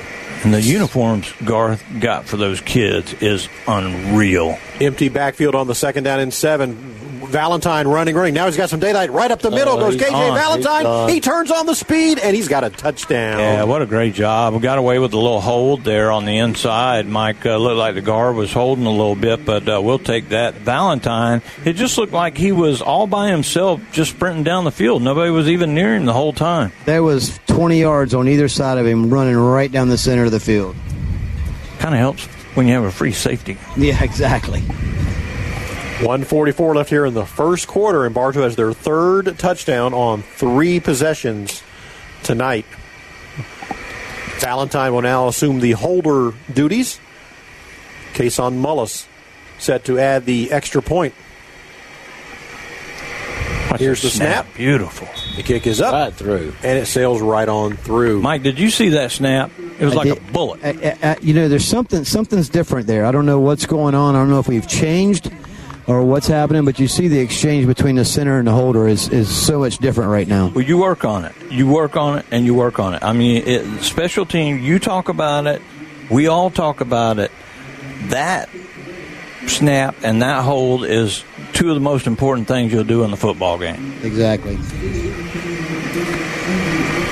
And 0.45 0.53
the 0.53 0.61
uniforms 0.61 1.33
Garth 1.43 1.83
got 2.01 2.27
for 2.27 2.37
those 2.37 2.61
kids 2.61 3.15
is 3.15 3.49
unreal. 3.67 4.59
Empty 4.79 5.09
backfield 5.09 5.55
on 5.55 5.67
the 5.67 5.75
second 5.75 6.05
down 6.05 6.21
and 6.21 6.35
seven. 6.35 6.94
Valentine 7.35 7.89
running, 7.89 8.15
running. 8.15 8.33
Now 8.33 8.47
he's 8.47 8.57
got 8.57 8.71
some 8.71 8.79
daylight. 8.79 9.11
Right 9.11 9.29
up 9.29 9.41
the 9.41 9.51
middle 9.51 9.75
Oh, 9.75 9.81
goes 9.91 9.97
KJ 9.97 10.13
on. 10.13 10.35
Valentine. 10.37 11.09
He 11.09 11.19
turns 11.21 11.51
on 11.51 11.67
the 11.67 11.75
speed 11.75 12.21
and 12.21 12.37
he's 12.37 12.47
got 12.47 12.63
a 12.63 12.71
touchdown. 12.71 13.41
Yeah, 13.41 13.65
what 13.65 13.83
a 13.83 13.87
great 13.87 14.15
job. 14.15 14.55
We 14.55 14.61
got 14.61 14.79
away 14.79 15.01
with 15.01 15.15
a 15.15 15.19
little 15.19 15.41
hold 15.41 15.83
there 15.83 16.13
on 16.13 16.27
the 16.27 16.39
inside. 16.39 17.09
Mike 17.09 17.45
uh, 17.45 17.57
looked 17.57 17.77
like 17.77 17.97
the 17.97 18.03
guard 18.03 18.37
was 18.37 18.53
holding 18.53 18.87
a 18.87 18.91
little 18.91 19.17
bit, 19.17 19.45
but 19.45 19.69
uh, 19.69 19.81
we'll 19.83 19.99
take 19.99 20.29
that. 20.29 20.55
Valentine, 20.55 21.43
it 21.65 21.73
just 21.73 21.99
looked 21.99 22.13
like 22.13 22.39
he 22.39 22.53
was 22.53 22.81
all 22.81 23.09
by 23.09 23.31
himself 23.31 23.81
just 23.91 24.13
sprinting 24.13 24.45
down 24.45 24.63
the 24.63 24.71
field. 24.71 25.03
Nobody 25.03 25.33
was 25.33 25.49
even 25.49 25.75
near 25.75 25.97
him 25.97 26.05
the 26.05 26.13
whole 26.13 26.33
time. 26.33 26.71
There 26.85 27.03
was 27.03 27.37
20 27.49 27.81
yards 27.81 28.15
on 28.15 28.29
either 28.29 28.47
side 28.47 28.79
of 28.79 28.87
him 28.87 29.11
running 29.13 29.35
right 29.35 29.73
down 29.73 29.89
the 29.89 29.99
center 29.99 30.25
of 30.25 30.31
the 30.31 30.39
field. 30.39 30.77
Kind 31.81 31.97
of 31.97 31.99
helps 31.99 32.27
when 32.55 32.69
you 32.69 32.75
have 32.75 32.85
a 32.85 32.93
free 32.93 33.11
safety. 33.13 33.59
Yeah, 33.77 34.01
exactly. 34.05 34.63
144 36.05 36.75
left 36.75 36.91
here 36.91 37.07
in 37.07 37.15
the 37.15 37.25
first 37.25 37.67
quarter, 37.67 38.05
and 38.05 38.15
Bartow 38.15 38.43
has 38.43 38.57
their 38.57 38.73
third 38.73 39.39
touchdown 39.39 39.95
on 39.95 40.23
three 40.23 40.79
possessions 40.81 41.63
tonight. 42.23 42.67
Valentine 44.39 44.93
will 44.93 45.03
now 45.03 45.29
assume 45.29 45.61
the 45.61 45.73
holder 45.73 46.33
duties. 46.53 47.01
Kason 48.13 48.61
Mullis 48.61 49.07
set 49.59 49.85
to 49.87 49.99
add 49.99 50.27
the 50.27 50.53
extra 50.53 50.83
point. 50.83 51.15
Here's 53.79 54.03
the 54.03 54.11
snap. 54.11 54.47
Beautiful. 54.55 55.09
The 55.35 55.43
kick 55.43 55.67
is 55.67 55.81
up. 55.81 55.93
Right 55.93 56.13
through. 56.15 56.55
And 56.63 56.79
it 56.79 56.87
sails 56.87 57.21
right 57.21 57.49
on 57.49 57.77
through. 57.77 58.21
Mike, 58.23 58.45
did 58.45 58.57
you 58.61 58.71
see 58.71 58.91
that 58.91 59.11
snap? 59.11 59.51
It 59.59 59.85
was 59.85 59.95
I 59.95 59.97
like 59.97 60.09
did- 60.09 60.19
a 60.19 60.33
bullet. 60.33 60.63
Uh, 60.65 60.95
uh, 61.03 61.15
you 61.21 61.35
know, 61.35 61.49
there's 61.49 61.65
something 61.65 62.05
something's 62.05 62.49
different 62.49 62.87
there. 62.87 63.05
I 63.05 63.11
don't 63.11 63.27
know 63.27 63.41
what's 63.41 63.67
going 63.67 63.97
on. 63.97 64.15
I 64.15 64.19
don't 64.19 64.31
know 64.31 64.39
if 64.39 64.47
we've 64.47 64.69
changed 64.69 65.33
or 65.87 66.03
what's 66.03 66.27
happening, 66.27 66.65
but 66.65 66.79
you 66.79 66.89
see 66.89 67.09
the 67.09 67.19
exchange 67.19 67.67
between 67.67 67.97
the 67.97 68.05
center 68.05 68.39
and 68.39 68.49
the 68.49 68.53
holder 68.53 68.89
is, 68.89 69.09
is 69.09 69.29
so 69.29 69.59
much 69.59 69.79
different 69.79 70.11
right 70.11 70.27
now. 70.27 70.49
Well, 70.49 70.65
you 70.65 70.79
work 70.79 71.05
on 71.05 71.25
it. 71.25 71.35
You 71.51 71.69
work 71.69 71.97
on 71.97 72.19
it, 72.19 72.27
and 72.31 72.45
you 72.47 72.55
work 72.55 72.79
on 72.79 72.95
it. 72.95 73.03
I 73.03 73.13
mean, 73.13 73.43
it, 73.47 73.83
special 73.83 74.25
team. 74.25 74.61
You 74.61 74.79
talk 74.79 75.09
about 75.09 75.47
it. 75.47 75.61
We 76.11 76.27
all 76.27 76.51
talk 76.51 76.81
about 76.81 77.19
it. 77.19 77.31
That 78.05 78.49
snap 79.47 79.97
and 80.03 80.23
that 80.23 80.43
hold 80.43 80.85
is 80.85 81.25
two 81.53 81.69
of 81.69 81.75
the 81.75 81.81
most 81.81 82.07
important 82.07 82.49
things 82.49 82.73
you'll 82.73 82.85
do 82.85 83.05
in 83.05 83.11
the 83.11 83.17
football 83.17 83.59
game. 83.59 83.95
Exactly. 84.03 84.57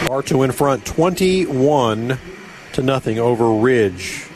Bartow 0.07 0.43
in 0.43 0.53
front, 0.53 0.85
21 0.85 2.18
to 2.73 2.83
nothing 2.83 3.18
over 3.18 3.53
Ridge. 3.53 4.27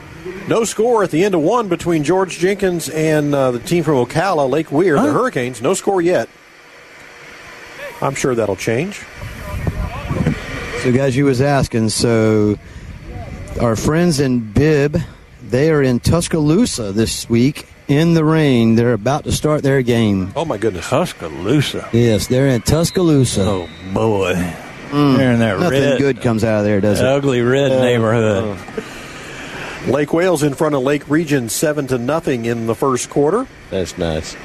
No 0.48 0.62
score 0.64 1.02
at 1.02 1.10
the 1.10 1.24
end 1.24 1.34
of 1.34 1.40
one 1.40 1.68
between 1.68 2.04
George 2.04 2.38
Jenkins 2.38 2.88
and 2.88 3.34
uh, 3.34 3.50
the 3.50 3.58
team 3.58 3.82
from 3.82 3.94
Ocala, 3.94 4.48
Lake 4.48 4.70
Weir, 4.70 4.94
the 4.94 5.12
Hurricanes. 5.12 5.60
No 5.60 5.74
score 5.74 6.00
yet. 6.00 6.28
I'm 8.00 8.14
sure 8.14 8.34
that'll 8.34 8.54
change. 8.56 9.02
So, 10.82 10.92
guys, 10.92 11.16
you 11.16 11.24
was 11.24 11.40
asking. 11.40 11.88
So, 11.88 12.58
our 13.60 13.74
friends 13.74 14.20
in 14.20 14.52
Bibb, 14.52 14.98
they 15.48 15.70
are 15.70 15.82
in 15.82 15.98
Tuscaloosa 15.98 16.92
this 16.92 17.28
week 17.28 17.66
in 17.88 18.14
the 18.14 18.24
rain. 18.24 18.76
They're 18.76 18.92
about 18.92 19.24
to 19.24 19.32
start 19.32 19.64
their 19.64 19.82
game. 19.82 20.32
Oh 20.36 20.44
my 20.44 20.58
goodness, 20.58 20.88
Tuscaloosa. 20.88 21.88
Yes, 21.92 22.28
they're 22.28 22.46
in 22.48 22.62
Tuscaloosa. 22.62 23.42
Oh 23.42 23.68
boy, 23.92 24.34
Mm, 24.90 25.16
they're 25.16 25.32
in 25.32 25.40
that 25.40 25.58
nothing 25.58 25.80
red, 25.82 25.98
good 25.98 26.20
comes 26.20 26.44
out 26.44 26.58
of 26.60 26.64
there, 26.64 26.80
does 26.80 27.00
it? 27.00 27.04
ugly 27.06 27.40
red 27.40 27.72
Uh, 27.72 27.80
neighborhood. 27.82 28.56
Lake 29.86 30.12
Wales 30.12 30.42
in 30.42 30.54
front 30.54 30.74
of 30.74 30.82
Lake 30.82 31.08
Region 31.08 31.48
seven 31.48 31.86
to 31.88 31.98
nothing 31.98 32.44
in 32.44 32.66
the 32.66 32.74
first 32.74 33.08
quarter. 33.08 33.46
That's 33.70 33.96
nice. 33.96 34.36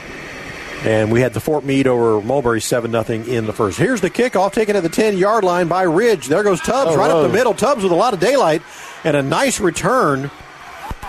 And 0.84 1.12
we 1.12 1.22
had 1.22 1.34
the 1.34 1.40
Fort 1.40 1.64
Meade 1.64 1.88
over 1.88 2.22
Mulberry 2.22 2.62
seven 2.62 2.92
nothing 2.92 3.28
in 3.28 3.46
the 3.46 3.54
first. 3.54 3.78
Here's 3.78 4.02
the 4.02 4.10
kickoff 4.10 4.54
taken 4.54 4.76
at 4.76 4.84
the 4.84 4.90
ten 4.90 5.18
yard 5.18 5.44
line 5.44 5.68
by 5.68 5.84
Ridge. 5.84 6.28
There 6.28 6.44
goes 6.44 6.60
Tubbs 6.62 6.96
Oh, 6.96 6.98
right 6.98 7.10
whoa. 7.12 7.24
up 7.24 7.28
the 7.32 7.34
middle. 7.38 7.54
Tubbs 7.54 7.84
with 7.84 7.92
a 7.92 7.96
lot 7.96 8.14
of 8.14 8.20
daylight 8.20 8.62
and 9.04 9.16
a 9.18 9.22
nice 9.24 9.60
return 9.60 10.30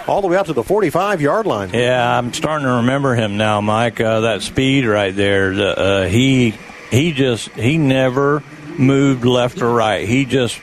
all 0.07 0.21
the 0.21 0.29
way 0.29 0.37
out 0.37 0.47
to 0.47 0.53
the 0.53 0.65
forty 0.65 0.91
five 0.91 1.21
yard 1.21 1.47
line. 1.47 1.71
Yeah, 1.73 2.19
I'm 2.19 2.33
starting 2.33 2.67
to 2.67 2.75
remember 2.75 3.15
him 3.15 3.37
now, 3.37 3.61
Mike. 3.61 4.01
Uh, 4.01 4.21
that 4.21 4.43
speed 4.43 4.85
right 4.87 5.15
there. 5.15 5.55
The, 5.55 5.79
uh, 5.79 6.05
he 6.07 6.55
he 6.91 7.13
just 7.13 7.49
he 7.51 7.79
never 7.79 8.43
moved 8.79 9.25
left 9.25 9.61
or 9.63 9.73
right. 9.73 10.07
He 10.09 10.25
just 10.27 10.59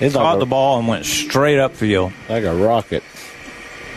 It's 0.00 0.14
caught 0.14 0.24
like 0.24 0.36
a- 0.36 0.40
the 0.40 0.46
ball 0.46 0.78
and 0.78 0.88
went 0.88 1.04
straight 1.06 1.58
up 1.58 1.74
upfield. 1.74 2.12
Like 2.28 2.44
a 2.44 2.54
rocket. 2.54 3.02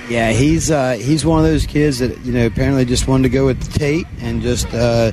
Yeah, 0.09 0.31
he's 0.31 0.69
uh, 0.69 0.93
he's 0.93 1.25
one 1.25 1.39
of 1.39 1.45
those 1.45 1.65
kids 1.65 1.99
that 1.99 2.19
you 2.25 2.33
know 2.33 2.45
apparently 2.45 2.83
just 2.85 3.07
wanted 3.07 3.23
to 3.23 3.29
go 3.29 3.45
with 3.45 3.61
the 3.61 3.79
Tate 3.79 4.07
and 4.19 4.41
just 4.41 4.67
uh, 4.73 5.11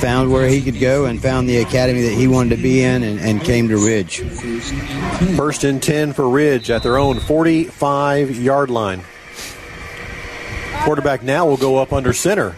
found 0.00 0.32
where 0.32 0.48
he 0.48 0.60
could 0.60 0.80
go 0.80 1.04
and 1.04 1.22
found 1.22 1.48
the 1.48 1.58
academy 1.58 2.02
that 2.02 2.14
he 2.14 2.26
wanted 2.26 2.56
to 2.56 2.62
be 2.62 2.82
in 2.82 3.02
and, 3.04 3.20
and 3.20 3.42
came 3.42 3.68
to 3.68 3.76
Ridge. 3.76 4.22
First 5.36 5.62
and 5.62 5.80
10 5.80 6.14
for 6.14 6.28
Ridge 6.28 6.70
at 6.70 6.82
their 6.82 6.98
own 6.98 7.20
45 7.20 8.40
yard 8.40 8.70
line. 8.70 9.02
Quarterback 10.82 11.22
now 11.22 11.46
will 11.46 11.58
go 11.58 11.76
up 11.76 11.92
under 11.92 12.12
center. 12.12 12.56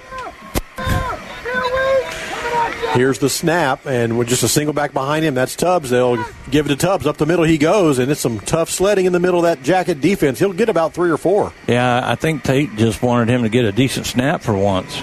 Here's 2.93 3.19
the 3.19 3.31
snap, 3.31 3.87
and 3.87 4.19
with 4.19 4.29
just 4.29 4.43
a 4.43 4.49
single 4.49 4.75
back 4.75 4.93
behind 4.93 5.25
him, 5.25 5.35
that's 5.35 5.57
Tubbs. 5.57 5.89
They'll 5.89 6.23
give 6.51 6.67
it 6.67 6.69
to 6.69 6.77
Tubbs. 6.77 7.07
Up 7.07 7.17
the 7.17 7.25
middle 7.25 7.45
he 7.45 7.57
goes, 7.57 7.99
and 7.99 8.11
it's 8.11 8.21
some 8.21 8.39
tough 8.41 8.69
sledding 8.69 9.07
in 9.07 9.15
the 9.15 9.21
middle 9.21 9.39
of 9.39 9.45
that 9.45 9.63
jacket 9.63 10.03
defense. 10.03 10.39
He'll 10.39 10.53
get 10.53 10.69
about 10.69 10.93
three 10.93 11.11
or 11.11 11.17
four. 11.17 11.55
Yeah, 11.67 12.03
I 12.05 12.17
think 12.17 12.43
Tate 12.43 12.77
just 12.77 13.03
wanted 13.03 13.31
him 13.31 13.45
to 13.45 13.49
get 13.49 13.65
a 13.65 13.73
decent 13.73 14.05
snap 14.05 14.43
for 14.43 14.55
once. 14.55 15.01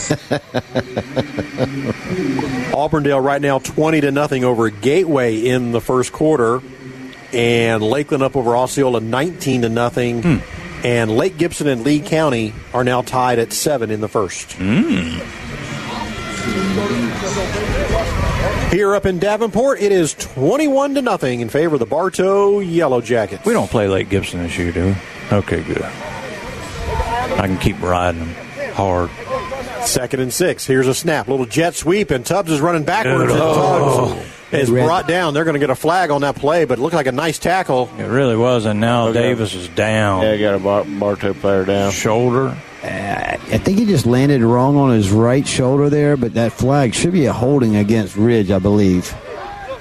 Auburndale 2.74 3.20
right 3.20 3.40
now 3.40 3.60
20 3.60 4.00
to 4.00 4.10
nothing 4.10 4.42
over 4.44 4.68
Gateway 4.70 5.36
in 5.36 5.70
the 5.70 5.80
first 5.80 6.10
quarter, 6.10 6.60
and 7.32 7.84
Lakeland 7.84 8.24
up 8.24 8.36
over 8.36 8.56
Osceola 8.56 9.00
19 9.00 9.62
to 9.62 9.68
nothing. 9.68 10.22
Hmm. 10.22 10.36
And 10.82 11.14
Lake 11.14 11.36
Gibson 11.36 11.68
and 11.68 11.84
Lee 11.84 12.00
County 12.00 12.54
are 12.72 12.82
now 12.82 13.02
tied 13.02 13.38
at 13.38 13.52
seven 13.52 13.90
in 13.90 14.00
the 14.00 14.08
first. 14.08 14.52
Hmm. 14.52 15.18
Here 18.70 18.94
up 18.94 19.04
in 19.04 19.18
Davenport, 19.18 19.80
it 19.80 19.90
is 19.90 20.14
21 20.14 20.94
to 20.94 21.02
nothing 21.02 21.40
in 21.40 21.48
favor 21.48 21.74
of 21.74 21.80
the 21.80 21.86
Bartow 21.86 22.60
Yellow 22.60 23.00
Jackets. 23.00 23.44
We 23.44 23.52
don't 23.52 23.70
play 23.70 23.88
Lake 23.88 24.08
Gibson 24.08 24.42
this 24.42 24.56
year, 24.56 24.70
do 24.70 24.86
we? 24.86 24.96
Okay, 25.36 25.62
good. 25.62 25.82
I 25.82 27.46
can 27.46 27.58
keep 27.58 27.80
riding 27.82 28.20
them 28.20 28.34
hard. 28.74 29.10
Second 29.84 30.20
and 30.20 30.32
six. 30.32 30.66
Here's 30.66 30.86
a 30.86 30.94
snap. 30.94 31.26
Little 31.26 31.46
jet 31.46 31.74
sweep, 31.74 32.10
and 32.10 32.24
Tubbs 32.24 32.50
is 32.50 32.60
running 32.60 32.84
backwards. 32.84 33.32
Good. 33.32 33.40
Oh. 33.42 34.14
Tubbs 34.14 34.28
is 34.52 34.70
brought 34.70 35.08
down. 35.08 35.34
They're 35.34 35.44
going 35.44 35.54
to 35.54 35.60
get 35.60 35.70
a 35.70 35.74
flag 35.74 36.10
on 36.10 36.20
that 36.20 36.36
play, 36.36 36.64
but 36.64 36.78
it 36.78 36.82
looked 36.82 36.94
like 36.94 37.06
a 37.06 37.12
nice 37.12 37.38
tackle. 37.38 37.90
It 37.98 38.04
really 38.04 38.36
was, 38.36 38.66
and 38.66 38.80
now 38.80 39.12
Davis 39.12 39.54
is 39.54 39.68
down. 39.68 40.22
Yeah, 40.22 40.36
got 40.36 40.54
a 40.54 40.98
Bartow 40.98 41.34
player 41.34 41.64
down. 41.64 41.92
Shoulder. 41.92 42.56
I 42.82 43.58
think 43.58 43.78
he 43.78 43.86
just 43.86 44.06
landed 44.06 44.42
wrong 44.42 44.76
on 44.76 44.92
his 44.92 45.10
right 45.10 45.46
shoulder 45.46 45.90
there, 45.90 46.16
but 46.16 46.34
that 46.34 46.52
flag 46.52 46.94
should 46.94 47.12
be 47.12 47.26
a 47.26 47.32
holding 47.32 47.76
against 47.76 48.16
Ridge, 48.16 48.50
I 48.50 48.58
believe. 48.58 49.14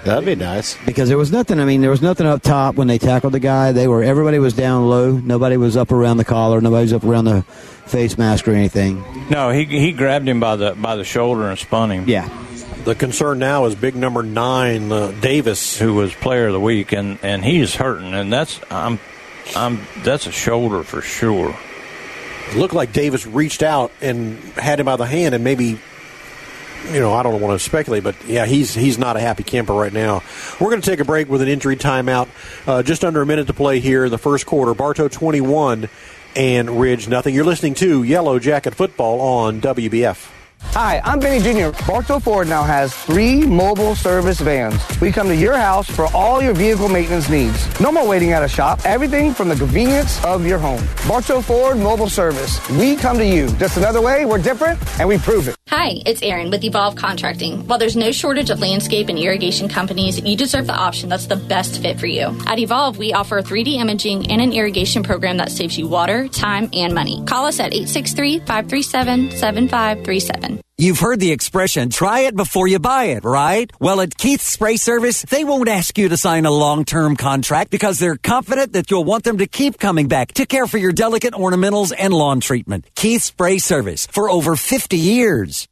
That'd 0.03 0.25
be 0.25 0.35
nice. 0.35 0.77
Because 0.85 1.09
there 1.09 1.17
was 1.17 1.31
nothing. 1.31 1.59
I 1.59 1.65
mean, 1.65 1.81
there 1.81 1.89
was 1.89 2.01
nothing 2.01 2.25
up 2.25 2.41
top 2.41 2.75
when 2.75 2.87
they 2.87 2.97
tackled 2.97 3.33
the 3.33 3.39
guy. 3.39 3.73
They 3.73 3.87
were 3.87 4.01
everybody 4.01 4.39
was 4.39 4.53
down 4.53 4.87
low. 4.87 5.11
Nobody 5.11 5.57
was 5.57 5.75
up 5.75 5.91
around 5.91 6.17
the 6.17 6.25
collar. 6.25 6.61
Nobody 6.61 6.83
was 6.83 6.93
up 6.93 7.03
around 7.03 7.25
the 7.25 7.41
face 7.41 8.17
mask 8.17 8.47
or 8.47 8.53
anything. 8.53 9.03
No, 9.29 9.49
he 9.49 9.65
he 9.65 9.91
grabbed 9.91 10.27
him 10.27 10.39
by 10.39 10.55
the 10.55 10.71
by 10.71 10.95
the 10.95 11.03
shoulder 11.03 11.49
and 11.49 11.59
spun 11.59 11.91
him. 11.91 12.05
Yeah. 12.07 12.29
The 12.85 12.95
concern 12.95 13.39
now 13.39 13.65
is 13.65 13.75
big 13.75 13.95
number 13.95 14.23
nine, 14.23 14.89
uh, 14.89 15.11
Davis, 15.19 15.77
who 15.77 15.93
was 15.95 16.13
player 16.13 16.47
of 16.47 16.53
the 16.53 16.61
week, 16.61 16.93
and 16.93 17.19
and 17.21 17.43
he's 17.43 17.75
hurting, 17.75 18.13
and 18.13 18.31
that's 18.31 18.61
I'm 18.71 18.99
I'm 19.53 19.81
that's 20.03 20.27
a 20.27 20.31
shoulder 20.31 20.83
for 20.83 21.01
sure. 21.01 21.55
Looked 22.55 22.73
like 22.73 22.93
Davis 22.93 23.27
reached 23.27 23.61
out 23.61 23.91
and 24.01 24.37
had 24.55 24.79
him 24.79 24.85
by 24.85 24.95
the 24.95 25.05
hand, 25.05 25.35
and 25.35 25.43
maybe, 25.43 25.79
you 26.91 26.99
know, 26.99 27.13
I 27.13 27.21
don't 27.21 27.39
want 27.41 27.59
to 27.59 27.63
speculate, 27.63 28.03
but 28.03 28.15
yeah, 28.25 28.45
he's 28.45 28.73
he's 28.73 28.97
not 28.97 29.17
a 29.17 29.19
happy 29.19 29.43
camper 29.43 29.73
right 29.73 29.93
now. 29.93 30.23
We're 30.59 30.69
going 30.69 30.81
to 30.81 30.89
take 30.89 30.99
a 30.99 31.05
break 31.05 31.29
with 31.29 31.41
an 31.41 31.47
injury 31.47 31.75
timeout. 31.75 32.27
Uh, 32.67 32.81
just 32.81 33.03
under 33.03 33.21
a 33.21 33.25
minute 33.25 33.47
to 33.47 33.53
play 33.53 33.79
here 33.79 34.05
in 34.05 34.11
the 34.11 34.17
first 34.17 34.45
quarter. 34.45 34.73
Bartow 34.73 35.07
twenty 35.07 35.41
one 35.41 35.89
and 36.35 36.79
Ridge 36.79 37.07
nothing. 37.07 37.35
You're 37.35 37.45
listening 37.45 37.75
to 37.75 38.03
Yellow 38.03 38.39
Jacket 38.39 38.73
Football 38.73 39.21
on 39.21 39.61
WBF. 39.61 40.38
Hi, 40.73 41.01
I'm 41.03 41.19
Benny 41.19 41.39
Jr. 41.41 41.75
Bartow 41.87 42.19
Ford 42.19 42.47
now 42.47 42.63
has 42.63 42.93
three 42.93 43.45
mobile 43.45 43.95
service 43.95 44.39
vans. 44.39 44.79
We 45.01 45.11
come 45.11 45.27
to 45.27 45.35
your 45.35 45.57
house 45.57 45.89
for 45.89 46.05
all 46.13 46.41
your 46.43 46.53
vehicle 46.53 46.87
maintenance 46.89 47.27
needs. 47.27 47.79
No 47.81 47.91
more 47.91 48.07
waiting 48.07 48.33
at 48.33 48.43
a 48.43 48.47
shop. 48.47 48.79
Everything 48.85 49.33
from 49.33 49.49
the 49.49 49.55
convenience 49.55 50.23
of 50.23 50.45
your 50.45 50.59
home. 50.59 50.81
Bartow 51.07 51.41
Ford 51.41 51.77
Mobile 51.77 52.07
Service. 52.09 52.59
We 52.69 52.95
come 52.95 53.17
to 53.17 53.25
you. 53.25 53.47
Just 53.57 53.77
another 53.77 54.01
way. 54.01 54.25
We're 54.25 54.37
different, 54.37 54.79
and 54.99 55.09
we 55.09 55.17
prove 55.17 55.47
it. 55.47 55.55
Hi, 55.69 56.01
it's 56.05 56.21
Erin 56.21 56.49
with 56.49 56.63
Evolve 56.63 56.95
Contracting. 56.95 57.67
While 57.67 57.79
there's 57.79 57.95
no 57.95 58.11
shortage 58.11 58.49
of 58.49 58.59
landscape 58.59 59.07
and 59.09 59.19
irrigation 59.19 59.69
companies, 59.69 60.19
you 60.21 60.35
deserve 60.35 60.67
the 60.67 60.73
option 60.73 61.09
that's 61.09 61.27
the 61.27 61.35
best 61.35 61.81
fit 61.81 61.99
for 61.99 62.07
you. 62.07 62.35
At 62.47 62.59
Evolve, 62.59 62.97
we 62.97 63.13
offer 63.13 63.41
3D 63.41 63.75
imaging 63.75 64.31
and 64.31 64.41
an 64.41 64.53
irrigation 64.53 65.03
program 65.03 65.37
that 65.37 65.51
saves 65.51 65.77
you 65.77 65.87
water, 65.87 66.27
time, 66.27 66.69
and 66.73 66.93
money. 66.93 67.23
Call 67.25 67.45
us 67.45 67.59
at 67.59 67.73
863 67.73 68.39
537 68.39 69.31
7537. 69.31 70.48
You've 70.77 70.99
heard 70.99 71.19
the 71.19 71.31
expression, 71.31 71.89
try 71.89 72.21
it 72.21 72.35
before 72.35 72.67
you 72.67 72.79
buy 72.79 73.05
it, 73.15 73.23
right? 73.23 73.71
Well, 73.79 74.01
at 74.01 74.17
Keith 74.17 74.41
Spray 74.41 74.77
Service, 74.77 75.21
they 75.23 75.43
won't 75.43 75.69
ask 75.69 75.97
you 75.97 76.09
to 76.09 76.17
sign 76.17 76.45
a 76.45 76.51
long-term 76.51 77.15
contract 77.15 77.69
because 77.71 77.99
they're 77.99 78.17
confident 78.17 78.73
that 78.73 78.89
you'll 78.89 79.03
want 79.03 79.23
them 79.23 79.37
to 79.37 79.47
keep 79.47 79.77
coming 79.77 80.07
back 80.07 80.33
to 80.33 80.45
care 80.45 80.67
for 80.67 80.77
your 80.77 80.91
delicate 80.91 81.33
ornamentals 81.33 81.93
and 81.97 82.13
lawn 82.13 82.39
treatment. 82.39 82.85
Keith 82.95 83.21
Spray 83.21 83.59
Service 83.59 84.07
for 84.07 84.29
over 84.29 84.55
50 84.55 84.97
years. 84.97 85.68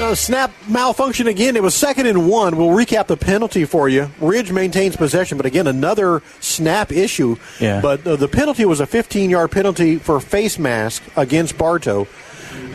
Uh, 0.00 0.14
snap 0.14 0.50
malfunction 0.68 1.26
again. 1.26 1.54
It 1.56 1.62
was 1.62 1.74
second 1.74 2.06
and 2.06 2.28
one. 2.28 2.56
We'll 2.56 2.68
recap 2.68 3.06
the 3.06 3.16
penalty 3.16 3.64
for 3.64 3.88
you. 3.88 4.10
Ridge 4.20 4.50
maintains 4.50 4.96
possession, 4.96 5.36
but 5.36 5.46
again, 5.46 5.66
another 5.66 6.22
snap 6.40 6.90
issue. 6.90 7.36
Yeah. 7.60 7.80
But 7.80 8.06
uh, 8.06 8.16
the 8.16 8.28
penalty 8.28 8.64
was 8.64 8.80
a 8.80 8.86
15 8.86 9.30
yard 9.30 9.50
penalty 9.50 9.96
for 9.96 10.18
face 10.20 10.58
mask 10.58 11.02
against 11.16 11.56
Bartow. 11.58 12.06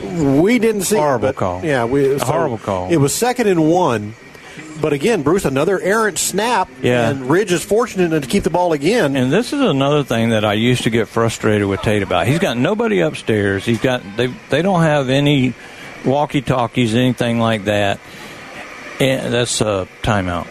We 0.03 0.59
didn't 0.59 0.84
see 0.84 0.95
Horrible 0.97 1.28
it, 1.30 1.34
but- 1.34 1.36
call. 1.39 1.65
Yeah, 1.65 1.86
we, 1.86 2.13
A 2.13 2.24
horrible 2.24 2.57
call. 2.57 2.89
It 2.91 2.97
was 2.97 3.13
second 3.13 3.47
and 3.47 3.70
one. 3.70 4.13
But 4.80 4.93
again, 4.93 5.24
Bruce, 5.24 5.43
another 5.45 5.80
errant 5.80 6.20
snap. 6.20 6.70
Yeah. 6.84 7.09
And 7.09 7.30
Ridge 7.30 7.51
is 7.51 7.63
fortunate 7.63 8.22
to 8.22 8.28
keep 8.28 8.43
the 8.43 8.51
ball 8.51 8.74
again. 8.74 9.15
And 9.15 9.32
this 9.34 9.51
is 9.53 9.59
another 9.59 10.03
thing 10.03 10.30
that 10.30 10.45
I 10.45 10.53
used 10.53 10.84
to 10.84 10.91
get 10.91 11.07
frustrated 11.07 11.68
with 11.68 11.82
Tate 11.82 12.03
about. 12.03 12.28
He's 12.28 12.38
got 12.39 12.57
nobody 12.57 12.99
upstairs. 12.99 13.65
He's 13.65 13.82
got 13.82 14.03
they 14.18 14.28
they 14.49 14.61
don't 14.61 14.82
have 14.84 15.09
any 15.09 15.55
walkie 16.05 16.41
talkies, 16.41 16.95
anything 16.95 17.39
like 17.39 17.65
that. 17.65 17.99
And 18.99 19.33
that's 19.33 19.61
a 19.61 19.87
timeout. 20.01 20.47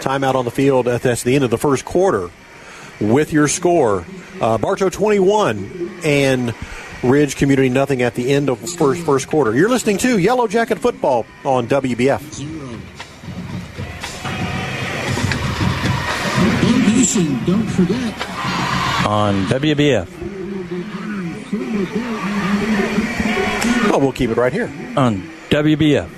Timeout 0.00 0.34
on 0.34 0.44
the 0.44 0.50
field. 0.50 0.86
That- 0.86 1.02
That's 1.02 1.22
the 1.24 1.34
end 1.34 1.44
of 1.44 1.50
the 1.50 1.58
first 1.58 1.84
quarter. 1.84 2.30
With 3.00 3.32
your 3.32 3.46
score, 3.48 4.04
uh, 4.40 4.58
Bartow 4.58 4.88
21 4.88 6.00
and 6.04 6.52
Ridge 7.04 7.36
Community 7.36 7.68
nothing 7.68 8.02
at 8.02 8.14
the 8.16 8.32
end 8.32 8.48
of 8.48 8.58
first 8.58 9.02
first 9.02 9.28
quarter. 9.28 9.54
You're 9.54 9.68
listening 9.68 9.98
to 9.98 10.18
Yellow 10.18 10.48
Jacket 10.48 10.78
Football 10.80 11.24
on 11.44 11.68
WBF. 11.68 12.22
Listen, 16.96 17.38
don't 17.46 17.66
forget. 17.68 18.14
on 19.06 19.46
WBF. 19.46 20.08
Oh, 23.90 23.98
we'll 23.98 24.12
keep 24.12 24.30
it 24.30 24.36
right 24.36 24.52
here. 24.52 24.70
On 24.96 25.22
WBF. 25.50 26.08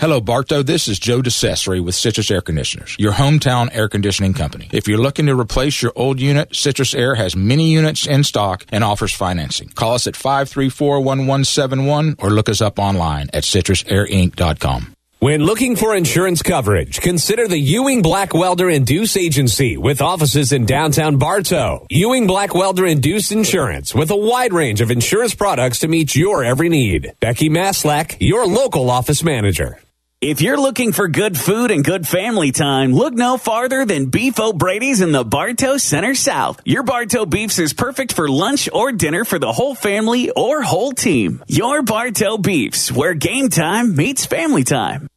Hello, 0.00 0.20
Bartow. 0.20 0.62
This 0.62 0.88
is 0.88 0.98
Joe 0.98 1.20
DeCessory 1.20 1.84
with 1.84 1.94
Citrus 1.94 2.30
Air 2.30 2.40
Conditioners, 2.40 2.96
your 2.98 3.12
hometown 3.12 3.68
air 3.72 3.86
conditioning 3.86 4.32
company. 4.32 4.66
If 4.72 4.88
you're 4.88 4.96
looking 4.96 5.26
to 5.26 5.38
replace 5.38 5.82
your 5.82 5.92
old 5.94 6.18
unit, 6.18 6.56
Citrus 6.56 6.94
Air 6.94 7.16
has 7.16 7.36
many 7.36 7.70
units 7.70 8.06
in 8.06 8.24
stock 8.24 8.64
and 8.72 8.82
offers 8.82 9.12
financing. 9.12 9.68
Call 9.68 9.92
us 9.92 10.06
at 10.06 10.14
534-1171 10.14 12.14
or 12.18 12.30
look 12.30 12.48
us 12.48 12.62
up 12.62 12.78
online 12.78 13.28
at 13.34 13.42
citrusairinc.com. 13.42 14.94
When 15.20 15.44
looking 15.44 15.76
for 15.76 15.94
insurance 15.94 16.40
coverage, 16.40 17.02
consider 17.02 17.46
the 17.46 17.58
Ewing 17.58 18.00
Black 18.00 18.32
Welder 18.32 18.70
and 18.70 18.86
Deuce 18.86 19.18
Agency 19.18 19.76
with 19.76 20.00
offices 20.00 20.50
in 20.50 20.64
downtown 20.64 21.18
Bartow. 21.18 21.86
Ewing 21.90 22.26
Black 22.26 22.54
Welder 22.54 22.86
and 22.86 23.02
Deuce 23.02 23.30
Insurance 23.30 23.94
with 23.94 24.10
a 24.10 24.16
wide 24.16 24.54
range 24.54 24.80
of 24.80 24.90
insurance 24.90 25.34
products 25.34 25.80
to 25.80 25.88
meet 25.88 26.16
your 26.16 26.42
every 26.42 26.70
need. 26.70 27.12
Becky 27.20 27.50
Maslak, 27.50 28.16
your 28.18 28.46
local 28.46 28.88
office 28.88 29.22
manager. 29.22 29.78
If 30.22 30.42
you're 30.42 30.60
looking 30.60 30.92
for 30.92 31.08
good 31.08 31.38
food 31.38 31.70
and 31.70 31.82
good 31.82 32.06
family 32.06 32.52
time, 32.52 32.92
look 32.92 33.14
no 33.14 33.38
farther 33.38 33.86
than 33.86 34.10
Beef 34.10 34.38
O'Brady's 34.38 35.00
in 35.00 35.12
the 35.12 35.24
Bartow 35.24 35.78
Center 35.78 36.14
South. 36.14 36.60
Your 36.66 36.82
Bartow 36.82 37.24
Beefs 37.24 37.58
is 37.58 37.72
perfect 37.72 38.12
for 38.12 38.28
lunch 38.28 38.68
or 38.70 38.92
dinner 38.92 39.24
for 39.24 39.38
the 39.38 39.50
whole 39.50 39.74
family 39.74 40.28
or 40.30 40.60
whole 40.60 40.92
team. 40.92 41.42
Your 41.46 41.80
Bartow 41.80 42.36
Beefs, 42.36 42.92
where 42.92 43.14
game 43.14 43.48
time 43.48 43.96
meets 43.96 44.26
family 44.26 44.62
time. 44.64 45.09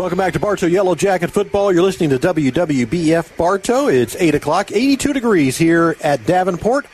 Welcome 0.00 0.16
back 0.16 0.32
to 0.32 0.40
Bartow 0.40 0.64
Yellow 0.64 0.94
Jacket 0.94 1.30
Football. 1.30 1.74
You're 1.74 1.82
listening 1.82 2.08
to 2.08 2.18
WWBF 2.18 3.36
Bartow. 3.36 3.88
It's 3.88 4.16
8 4.16 4.34
o'clock, 4.34 4.72
82 4.72 5.12
degrees 5.12 5.58
here 5.58 5.94
at 6.00 6.24
Davenport 6.24 6.86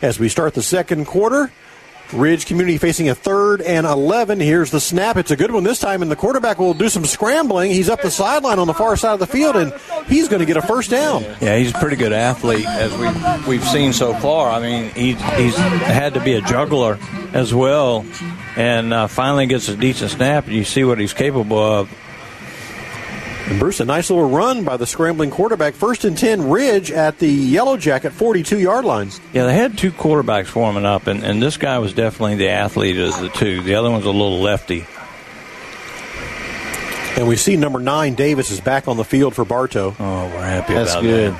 as 0.00 0.20
we 0.20 0.28
start 0.28 0.54
the 0.54 0.62
second 0.62 1.06
quarter. 1.06 1.50
Ridge 2.12 2.46
Community 2.46 2.78
facing 2.78 3.08
a 3.08 3.16
third 3.16 3.62
and 3.62 3.84
11. 3.84 4.38
Here's 4.38 4.70
the 4.70 4.78
snap. 4.78 5.16
It's 5.16 5.32
a 5.32 5.36
good 5.36 5.50
one 5.50 5.64
this 5.64 5.80
time, 5.80 6.02
and 6.02 6.10
the 6.10 6.14
quarterback 6.14 6.60
will 6.60 6.72
do 6.72 6.88
some 6.88 7.04
scrambling. 7.04 7.72
He's 7.72 7.88
up 7.88 8.00
the 8.00 8.12
sideline 8.12 8.60
on 8.60 8.68
the 8.68 8.74
far 8.74 8.96
side 8.96 9.14
of 9.14 9.18
the 9.18 9.26
field, 9.26 9.56
and 9.56 9.72
he's 10.06 10.28
going 10.28 10.38
to 10.38 10.46
get 10.46 10.56
a 10.56 10.62
first 10.62 10.88
down. 10.88 11.24
Yeah, 11.40 11.56
he's 11.56 11.72
a 11.72 11.78
pretty 11.78 11.96
good 11.96 12.12
athlete 12.12 12.64
as 12.64 12.96
we 12.96 13.56
we've 13.56 13.68
seen 13.70 13.92
so 13.92 14.14
far. 14.14 14.48
I 14.48 14.60
mean, 14.60 14.90
he, 14.90 15.14
he's 15.14 15.56
had 15.56 16.14
to 16.14 16.20
be 16.20 16.34
a 16.34 16.40
juggler 16.40 17.00
as 17.32 17.52
well, 17.52 18.06
and 18.54 18.94
uh, 18.94 19.08
finally 19.08 19.46
gets 19.46 19.68
a 19.68 19.74
decent 19.76 20.12
snap, 20.12 20.46
and 20.46 20.54
you 20.54 20.62
see 20.62 20.84
what 20.84 21.00
he's 21.00 21.12
capable 21.12 21.58
of. 21.58 21.90
And 23.48 23.58
Bruce, 23.58 23.80
a 23.80 23.84
nice 23.84 24.08
little 24.08 24.28
run 24.28 24.64
by 24.64 24.76
the 24.76 24.86
scrambling 24.86 25.30
quarterback. 25.30 25.74
First 25.74 26.04
and 26.04 26.16
10, 26.16 26.48
Ridge 26.48 26.90
at 26.90 27.18
the 27.18 27.28
Yellow 27.28 27.76
Jacket 27.76 28.12
42 28.12 28.58
yard 28.58 28.84
lines. 28.84 29.20
Yeah, 29.32 29.44
they 29.46 29.54
had 29.54 29.76
two 29.76 29.90
quarterbacks 29.90 30.54
warming 30.54 30.86
up, 30.86 31.06
and, 31.08 31.22
and 31.24 31.42
this 31.42 31.56
guy 31.56 31.78
was 31.78 31.92
definitely 31.92 32.36
the 32.36 32.50
athlete 32.50 32.96
of 32.98 33.18
the 33.20 33.28
two. 33.30 33.60
The 33.62 33.74
other 33.74 33.90
one's 33.90 34.04
a 34.06 34.10
little 34.10 34.40
lefty. 34.40 34.86
And 37.18 37.28
we 37.28 37.36
see 37.36 37.56
number 37.56 37.78
nine, 37.78 38.14
Davis, 38.14 38.50
is 38.50 38.60
back 38.60 38.88
on 38.88 38.96
the 38.96 39.04
field 39.04 39.34
for 39.34 39.44
Bartow. 39.44 39.94
Oh, 39.98 40.26
we're 40.28 40.42
happy 40.44 40.72
That's 40.74 40.92
about 40.92 41.02
good. 41.02 41.34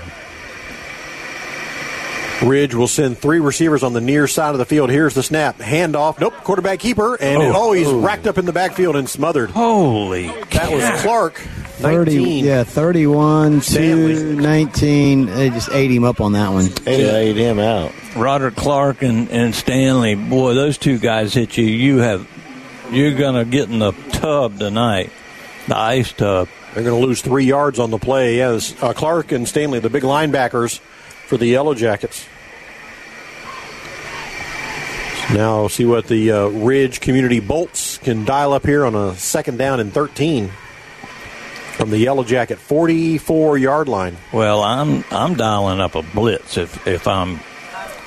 Ridge 2.43 2.75
will 2.75 2.89
send 2.89 3.17
three 3.17 3.39
receivers 3.39 3.85
on 3.85 3.93
the 3.93 4.01
near 4.01 4.27
side 4.27 4.51
of 4.51 4.59
the 4.59 4.65
field. 4.65 4.91
Here's 4.91 5.15
the 5.15 5.23
snap. 5.23 5.59
Handoff. 5.59 6.19
Nope. 6.19 6.35
Quarterback 6.43 6.81
keeper. 6.81 7.15
And 7.15 7.41
Oh. 7.41 7.53
oh, 7.55 7.73
he's 7.73 7.87
Oh. 7.87 8.01
racked 8.01 8.27
up 8.27 8.37
in 8.37 8.45
the 8.47 8.53
backfield 8.53 8.97
and 8.97 9.09
smothered. 9.09 9.51
Holy. 9.51 10.27
That 10.51 10.73
was 10.73 10.85
Clark. 11.03 11.41
30, 11.83 12.16
19. 12.16 12.45
yeah, 12.45 12.64
31, 12.64 13.61
2, 13.61 14.37
19. 14.37 15.26
They 15.26 15.51
just 15.51 15.70
ate 15.70 15.91
him 15.91 16.05
up 16.05 16.20
on 16.20 16.33
that 16.33 16.51
one. 16.51 16.68
They 16.85 17.05
laid 17.05 17.37
him 17.37 17.59
out. 17.59 17.93
Roderick 18.16 18.57
Clark 18.57 19.03
and, 19.03 19.30
and 19.30 19.55
Stanley, 19.55 20.14
boy, 20.14 20.55
those 20.55 20.78
two 20.78 20.99
guys 20.99 21.35
hit 21.35 21.57
you. 21.57 21.64
You 21.64 21.99
have, 21.99 22.28
you're 22.91 23.14
gonna 23.14 23.45
get 23.45 23.68
in 23.68 23.78
the 23.78 23.93
tub 24.12 24.59
tonight, 24.59 25.11
the 25.68 25.76
ice 25.76 26.12
tub. 26.12 26.49
They're 26.74 26.85
going 26.85 26.99
to 26.99 27.07
lose 27.07 27.20
three 27.20 27.45
yards 27.45 27.78
on 27.78 27.91
the 27.91 27.99
play. 27.99 28.39
Yes, 28.39 28.74
uh, 28.83 28.95
Clark 28.95 29.33
and 29.33 29.47
Stanley, 29.47 29.78
the 29.78 29.91
big 29.91 30.05
linebackers 30.05 30.78
for 30.78 31.37
the 31.37 31.47
Yellow 31.47 31.74
Jackets. 31.74 32.26
Now 35.35 35.68
see 35.68 35.85
what 35.85 36.07
the 36.07 36.30
uh, 36.30 36.47
Ridge 36.49 37.01
Community 37.01 37.41
Bolts 37.41 37.99
can 37.99 38.24
dial 38.24 38.55
up 38.55 38.64
here 38.64 38.85
on 38.85 38.95
a 38.95 39.14
second 39.16 39.59
down 39.59 39.80
and 39.80 39.93
13 39.93 40.51
from 41.83 41.91
the 41.91 41.99
Yellow 41.99 42.22
Jacket 42.22 42.59
44 42.59 43.59
yard 43.59 43.89
line. 43.89 44.16
Well, 44.33 44.62
I'm 44.62 45.05
I'm 45.11 45.35
dialing 45.35 45.80
up 45.80 45.97
a 45.97 46.03
blitz 46.03 46.57
if 46.57 46.87
if 46.87 47.09
I'm. 47.09 47.41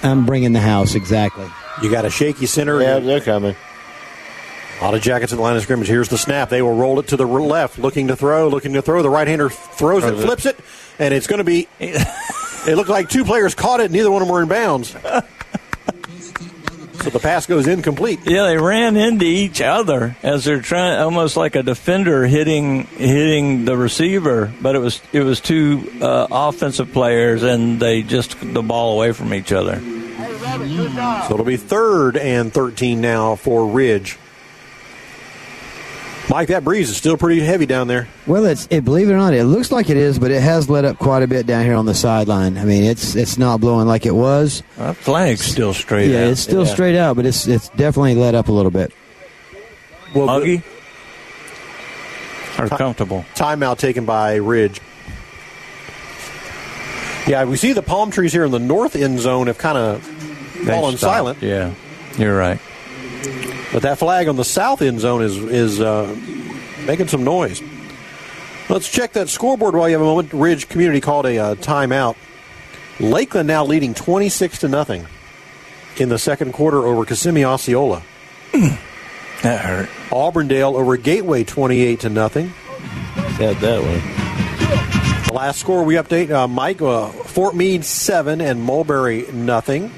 I'm 0.01 0.26
bringing 0.26 0.53
the 0.53 0.61
house, 0.61 0.95
exactly. 0.95 1.47
You 1.82 1.91
got 1.91 2.05
a 2.05 2.09
shaky 2.09 2.45
center. 2.45 2.82
Yeah, 2.82 2.99
they're 2.99 3.19
coming. 3.19 3.55
A 4.80 4.84
lot 4.84 4.93
of 4.93 5.01
Jackets 5.01 5.34
at 5.34 5.38
the 5.38 5.41
line 5.41 5.55
of 5.55 5.63
scrimmage. 5.63 5.88
Here's 5.88 6.09
the 6.09 6.17
snap. 6.17 6.49
They 6.49 6.61
will 6.61 6.76
roll 6.76 6.99
it 6.99 7.07
to 7.07 7.17
the 7.17 7.26
left, 7.26 7.78
looking 7.78 8.07
to 8.07 8.15
throw, 8.15 8.49
looking 8.49 8.73
to 8.73 8.82
throw. 8.82 9.01
The 9.01 9.09
right 9.09 9.28
hander 9.28 9.49
throws 9.49 10.03
it, 10.03 10.15
flips 10.15 10.45
it, 10.45 10.57
and 10.99 11.13
it's 11.13 11.28
going 11.28 11.39
to 11.39 11.43
be. 11.43 11.67
it 11.80 12.76
looked 12.76 12.89
like 12.89 13.09
two 13.09 13.26
players 13.26 13.55
caught 13.55 13.80
it. 13.80 13.91
Neither 13.91 14.11
one 14.11 14.21
of 14.21 14.28
them 14.28 14.34
were 14.34 14.41
in 14.41 14.49
bounds. 14.49 14.95
so 17.02 17.10
the 17.10 17.20
pass 17.20 17.46
goes 17.46 17.68
incomplete. 17.68 18.20
Yeah, 18.26 18.43
they 18.43 18.58
ran 18.58 18.98
into 18.98 19.26
each 19.26 19.62
other 19.62 20.16
as 20.24 20.46
they're 20.46 20.62
trying, 20.62 21.00
almost 21.00 21.38
like 21.38 21.56
a 21.56 21.64
defender 21.64 22.26
hitting 22.26 22.84
hitting 22.86 23.66
the 23.66 23.78
receiver. 23.78 24.54
But 24.62 24.76
it 24.76 24.80
was 24.80 25.02
it 25.14 25.22
was 25.22 25.39
two 25.41 25.91
uh, 26.02 26.28
offensive 26.32 26.91
players, 26.91 27.43
and 27.43 27.80
they 27.80 28.02
just 28.02 28.32
took 28.32 28.54
the 28.54 28.64
ball 28.64 28.93
away 28.93 29.12
from 29.12 29.34
each 29.34 29.52
other. 29.52 29.80
So 29.80 31.34
it'll 31.34 31.43
be 31.43 31.58
third 31.58 32.18
and 32.18 32.54
13 32.54 33.02
now 33.02 33.36
for 33.36 33.68
Ridge. 33.68 34.18
Mike, 36.30 36.47
that 36.47 36.63
breeze 36.63 36.89
is 36.89 36.97
still 36.97 37.17
pretty 37.17 37.39
heavy 37.41 37.65
down 37.67 37.88
there. 37.88 38.07
Well, 38.26 38.45
it's 38.45 38.67
it, 38.71 38.84
believe 38.84 39.09
it 39.09 39.13
or 39.13 39.17
not, 39.17 39.34
it 39.36 39.43
looks 39.45 39.71
like 39.71 39.89
it 39.91 39.97
is, 39.97 40.17
but 40.17 40.32
it 40.32 40.41
has 40.41 40.69
let 40.69 40.84
up 40.84 40.97
quite 40.97 41.21
a 41.21 41.28
bit 41.28 41.45
down 41.45 41.63
here 41.65 41.76
on 41.76 41.86
the 41.86 41.93
sideline. 41.93 42.57
I 42.57 42.65
mean, 42.65 42.84
it's 42.84 43.15
it's 43.15 43.38
not 43.38 43.61
blowing 43.61 43.88
like 43.88 44.05
it 44.07 44.15
was. 44.15 44.63
That 44.78 44.95
flag's 44.97 45.41
still 45.45 45.73
straight 45.73 46.09
yeah, 46.09 46.21
out. 46.23 46.28
it's 46.30 46.41
still 46.41 46.65
Yeah. 46.65 46.73
straight 46.73 46.95
out, 46.97 47.15
but 47.15 47.26
it's 47.28 47.47
it's 47.47 47.69
definitely 47.69 48.15
let 48.15 48.34
up 48.34 48.47
a 48.47 48.51
little 48.51 48.71
bit. 48.71 48.91
Well, 50.15 50.26
Muggy 50.26 50.63
or 52.57 52.69
comfortable. 52.69 53.23
Timeout 53.36 53.78
taken 53.78 54.05
by 54.05 54.36
Ridge. 54.36 54.82
Yeah, 57.28 57.43
we 57.45 57.57
see 57.57 57.73
the 57.73 57.82
palm 57.82 58.11
trees 58.11 58.32
here 58.34 58.45
in 58.45 58.51
the 58.51 58.59
north 58.59 58.95
end 58.95 59.19
zone 59.19 59.47
have 59.47 59.57
kind 59.57 59.78
of 59.78 60.03
fallen 60.65 60.97
stopped. 60.97 61.13
silent. 61.15 61.41
Yeah, 61.41 61.73
you're 62.17 62.38
right. 62.38 62.59
But 63.76 63.82
that 63.82 63.97
flag 63.97 64.30
on 64.30 64.38
the 64.38 64.45
south 64.45 64.82
end 64.82 65.01
zone 65.01 65.21
is 65.21 65.36
is 65.36 65.82
uh, 65.82 66.15
making 66.88 67.09
some 67.09 67.26
noise. 67.26 67.61
Let's 68.69 68.89
check 68.89 69.11
that 69.11 69.28
scoreboard 69.28 69.76
while 69.76 69.89
you 69.89 69.95
have 69.95 70.01
a 70.01 70.05
moment. 70.05 70.32
Ridge 70.32 70.69
Community 70.69 71.01
called 71.01 71.26
a 71.26 71.38
uh, 71.38 71.55
timeout. 71.55 72.15
Lakeland 73.01 73.47
now 73.47 73.65
leading 73.65 73.93
26 73.93 74.59
to 74.59 74.69
nothing 74.69 75.05
in 75.97 76.07
the 76.07 76.17
second 76.17 76.53
quarter 76.53 76.88
over 76.88 77.03
Kissimmee 77.03 77.43
Osceola. 77.43 78.01
that 78.53 79.59
hurt. 79.59 79.89
Auburndale 80.09 80.78
over 80.78 80.95
Gateway 80.95 81.43
28 81.43 81.99
to 81.99 82.09
nothing. 82.09 82.53
Got 83.38 83.59
that 83.59 83.82
one. 83.84 85.28
The 85.28 85.34
last 85.34 85.59
score 85.59 85.84
we 85.84 85.95
update, 85.95 86.32
uh, 86.32 86.47
Mike, 86.47 86.82
uh, 86.82 87.09
Fort 87.09 87.57
Meade 87.57 87.84
7 87.84 88.39
and 88.39 88.63
Mulberry 88.63 89.30
nothing. 89.34 89.91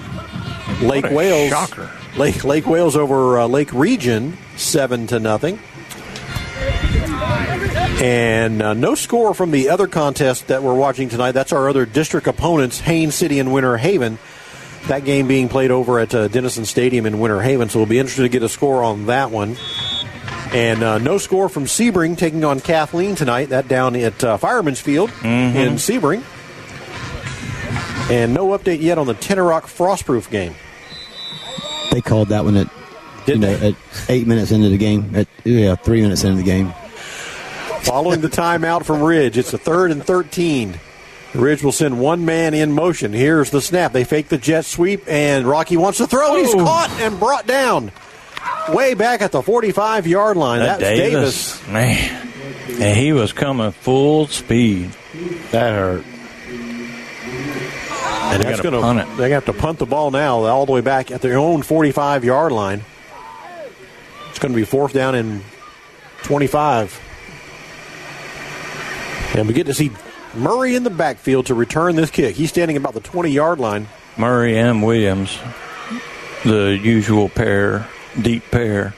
Lake 0.82 1.03
What 1.03 1.11
a 1.11 1.15
Wales 1.15 1.49
shocker. 1.51 1.91
Lake 2.18 2.43
Lake 2.43 2.65
Wales 2.65 2.95
over 2.95 3.39
uh, 3.39 3.47
Lake 3.47 3.72
Region 3.74 4.38
7 4.55 5.07
to 5.07 5.20
nothing. 5.20 5.59
And 8.01 8.61
uh, 8.61 8.74
no 8.74 8.95
score 8.95 9.34
from 9.36 9.51
the 9.51 9.70
other 9.70 9.88
contest 9.88 10.47
that 10.47 10.63
we're 10.63 10.74
watching 10.74 11.09
tonight. 11.09 11.34
That's 11.34 11.51
our 11.51 11.70
other 11.70 11.86
district 11.86 12.28
opponents, 12.28 12.80
Haines 12.80 13.13
City 13.13 13.39
and 13.39 13.53
Winter 13.53 13.78
Haven. 13.78 14.18
That 14.88 15.05
game 15.05 15.28
being 15.28 15.47
played 15.47 15.70
over 15.70 15.99
at 15.99 16.15
uh, 16.15 16.28
Denison 16.28 16.65
Stadium 16.65 17.05
in 17.05 17.20
Winter 17.20 17.41
Haven, 17.41 17.70
so 17.70 17.80
we'll 17.80 17.88
be 17.88 17.99
interested 17.99 18.24
to 18.24 18.30
get 18.30 18.41
a 18.41 18.49
score 18.49 18.84
on 18.84 19.07
that 19.07 19.30
one. 19.30 19.55
And 20.53 20.82
uh, 20.82 20.97
no 20.97 21.18
score 21.18 21.49
from 21.49 21.65
Sebring 21.65 22.18
taking 22.18 22.43
on 22.43 22.61
Kathleen 22.61 23.15
tonight. 23.15 23.49
That 23.49 23.68
down 23.68 23.95
at 23.95 24.24
uh, 24.24 24.38
Fireman's 24.38 24.80
Field 24.80 25.11
in 25.24 25.74
Sebring. 25.74 26.24
And 28.09 28.34
no 28.34 28.57
update 28.57 28.82
yet 28.82 28.97
on 28.97 29.05
the 29.05 29.13
Tenoroc 29.13 29.63
Frostproof 29.63 30.30
game. 30.32 30.55
They 31.98 32.02
called 32.02 32.28
that 32.28 32.45
one 32.45 32.56
at 32.58 32.70
you 33.26 33.39
know, 33.39 33.52
at 33.52 33.74
eight 34.08 34.28
minutes 34.28 34.52
into 34.52 34.70
the 34.70 34.78
game. 34.78 35.16
At 35.16 35.28
yeah, 35.43 35.74
three 35.74 36.04
minutes 36.04 36.24
into 36.24 36.38
the 36.38 36.43
game. 36.43 36.72
Following 37.82 38.22
the 38.22 38.28
timeout 38.28 38.86
from 38.86 39.02
Ridge, 39.02 39.36
it's 39.36 39.52
a 39.52 39.58
third 39.58 39.89
and 39.89 40.06
13. 40.06 40.80
Ridge 41.34 41.64
will 41.64 41.72
send 41.72 42.00
one 42.00 42.24
man 42.24 42.54
in 42.54 42.72
motion. 42.72 43.14
Here's 43.14 43.50
the 43.50 43.62
snap. 43.62 43.93
They 43.93 44.04
fake 44.04 44.28
the 44.28 44.38
jet 44.38 44.66
sweep, 44.66 45.08
and 45.08 45.48
Rocky 45.48 45.76
wants 45.76 45.98
to 45.98 46.06
throw. 46.06 46.36
He's 46.36 46.54
caught 46.54 46.91
and 47.00 47.20
brought 47.20 47.48
down 47.48 47.91
way 48.70 48.93
back 48.93 49.24
at 49.24 49.32
the 49.32 49.41
45 49.41 50.06
yard 50.06 50.38
line. 50.38 50.60
That 50.60 50.80
That's 50.80 51.00
Davis, 51.00 51.68
man. 51.68 52.32
And 52.80 52.95
he 52.95 53.12
was 53.12 53.34
coming 53.34 53.72
full 53.72 54.28
speed. 54.28 54.91
That 55.50 55.72
hurt. 55.74 56.06
And 58.34 58.43
They 58.43 58.49
that's 58.49 58.61
gotta 58.61 58.78
going 58.78 58.97
punt 58.97 59.09
to 59.09 59.15
they 59.17 59.30
have 59.32 59.45
to 59.45 59.53
punt 59.53 59.80
the 59.80 59.86
ball 59.86 60.11
now 60.11 60.43
all 60.43 60.65
the 60.65 60.71
way 60.71 60.82
back 60.82 61.11
at 61.11 61.21
their 61.21 61.38
own 61.38 61.61
45 61.61 62.23
yard 62.23 62.51
line. 62.51 62.84
It's 64.30 64.39
going 64.39 64.51
to 64.51 64.55
be 64.55 64.65
fourth 64.65 64.93
down 64.93 65.15
and 65.15 65.43
25. 66.23 66.99
And 69.36 69.47
we 69.47 69.53
get 69.53 69.65
to 69.67 69.73
see 69.73 69.91
Murray 70.36 70.75
in 70.75 70.84
the 70.84 70.89
backfield 70.89 71.47
to 71.47 71.53
return 71.53 71.95
this 71.95 72.11
kick. 72.11 72.36
He's 72.36 72.49
standing 72.49 72.78
about 72.78 72.93
the 72.93 72.99
20 72.99 73.32
yard 73.32 73.59
line. 73.59 73.88
Murray 74.17 74.57
and 74.57 74.84
Williams, 74.84 75.38
the 76.43 76.80
usual 76.82 77.30
pair, 77.30 77.88
deep 78.21 78.43
pair. 78.51 78.93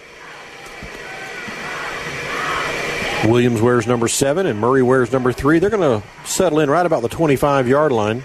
Williams 3.26 3.62
wears 3.62 3.86
number 3.86 4.08
seven 4.08 4.46
and 4.46 4.60
Murray 4.60 4.82
wears 4.82 5.12
number 5.12 5.32
three. 5.34 5.60
They're 5.60 5.70
going 5.70 6.02
to 6.02 6.08
settle 6.26 6.60
in 6.60 6.70
right 6.70 6.86
about 6.86 7.02
the 7.02 7.10
25 7.10 7.68
yard 7.68 7.92
line. 7.92 8.24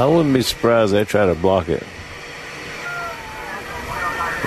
I 0.00 0.06
wouldn't 0.06 0.32
be 0.34 0.42
surprised 0.42 0.92
they 0.94 1.04
try 1.04 1.26
to 1.26 1.34
block 1.34 1.68
it. 1.68 1.82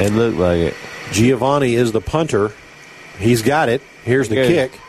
It 0.01 0.11
looked 0.11 0.37
like 0.37 0.57
it. 0.59 0.75
Giovanni 1.11 1.75
is 1.75 1.91
the 1.91 2.01
punter. 2.01 2.51
He's 3.19 3.43
got 3.43 3.69
it. 3.69 3.81
Here's 4.03 4.27
the 4.29 4.35
Good. 4.35 4.47
kick. 4.47 4.79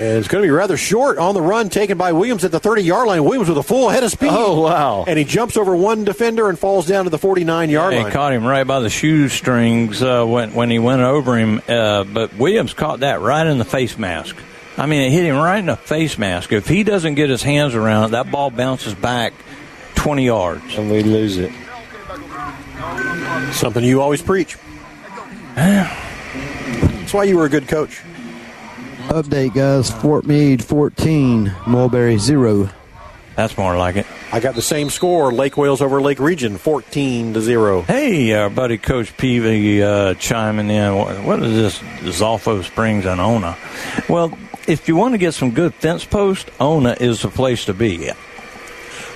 And 0.00 0.16
it's 0.16 0.28
going 0.28 0.42
to 0.42 0.46
be 0.46 0.50
rather 0.50 0.76
short 0.76 1.18
on 1.18 1.34
the 1.34 1.42
run 1.42 1.68
taken 1.70 1.98
by 1.98 2.12
Williams 2.12 2.44
at 2.44 2.52
the 2.52 2.60
30 2.60 2.82
yard 2.82 3.08
line. 3.08 3.22
Williams 3.24 3.48
with 3.48 3.58
a 3.58 3.62
full 3.64 3.88
head 3.90 4.04
of 4.04 4.10
speed. 4.12 4.30
Oh, 4.32 4.60
wow. 4.62 5.04
And 5.06 5.18
he 5.18 5.24
jumps 5.24 5.56
over 5.56 5.74
one 5.76 6.04
defender 6.04 6.48
and 6.48 6.56
falls 6.58 6.86
down 6.86 7.04
to 7.04 7.10
the 7.10 7.18
49 7.18 7.68
yard 7.68 7.92
He 7.94 8.00
line. 8.00 8.12
caught 8.12 8.32
him 8.32 8.46
right 8.46 8.64
by 8.64 8.78
the 8.80 8.88
shoestrings 8.90 10.00
uh, 10.02 10.24
when 10.24 10.54
when 10.54 10.70
he 10.70 10.78
went 10.78 11.02
over 11.02 11.36
him. 11.36 11.60
Uh, 11.68 12.04
but 12.04 12.32
Williams 12.36 12.72
caught 12.74 13.00
that 13.00 13.20
right 13.20 13.46
in 13.46 13.58
the 13.58 13.64
face 13.64 13.98
mask. 13.98 14.36
I 14.78 14.86
mean, 14.86 15.02
it 15.02 15.10
hit 15.10 15.24
him 15.24 15.36
right 15.36 15.58
in 15.58 15.66
the 15.66 15.76
face 15.76 16.16
mask. 16.16 16.52
If 16.52 16.68
he 16.68 16.84
doesn't 16.84 17.16
get 17.16 17.28
his 17.28 17.42
hands 17.42 17.74
around 17.74 18.04
it, 18.04 18.10
that 18.12 18.30
ball 18.30 18.50
bounces 18.50 18.94
back 18.94 19.34
20 19.98 20.24
yards. 20.24 20.78
And 20.78 20.90
we 20.90 21.02
lose 21.02 21.38
it. 21.38 21.52
Something 23.52 23.84
you 23.84 24.00
always 24.00 24.22
preach. 24.22 24.56
That's 25.54 27.12
why 27.12 27.24
you 27.24 27.36
were 27.36 27.46
a 27.46 27.48
good 27.48 27.66
coach. 27.66 28.00
Update, 29.08 29.54
guys. 29.54 29.90
Fort 29.90 30.24
Meade 30.24 30.62
14, 30.64 31.52
Mulberry 31.66 32.18
0. 32.18 32.70
That's 33.34 33.56
more 33.56 33.76
like 33.76 33.96
it. 33.96 34.06
I 34.32 34.40
got 34.40 34.54
the 34.54 34.62
same 34.62 34.90
score 34.90 35.32
Lake 35.32 35.56
Wales 35.56 35.80
over 35.80 36.00
Lake 36.00 36.20
Region, 36.20 36.58
14 36.58 37.34
to 37.34 37.40
0. 37.40 37.82
Hey, 37.82 38.32
our 38.34 38.50
buddy 38.50 38.78
Coach 38.78 39.16
Peavy 39.16 39.82
uh, 39.82 40.14
chiming 40.14 40.70
in. 40.70 40.94
What, 40.94 41.24
what 41.24 41.42
is 41.42 41.54
this? 41.54 42.18
Zolfo 42.18 42.62
Springs 42.62 43.04
and 43.04 43.20
Ona. 43.20 43.56
Well, 44.08 44.36
if 44.66 44.86
you 44.86 44.96
want 44.96 45.14
to 45.14 45.18
get 45.18 45.34
some 45.34 45.52
good 45.52 45.74
fence 45.74 46.04
post, 46.04 46.50
Ona 46.60 46.96
is 47.00 47.22
the 47.22 47.28
place 47.28 47.64
to 47.64 47.74
be. 47.74 48.10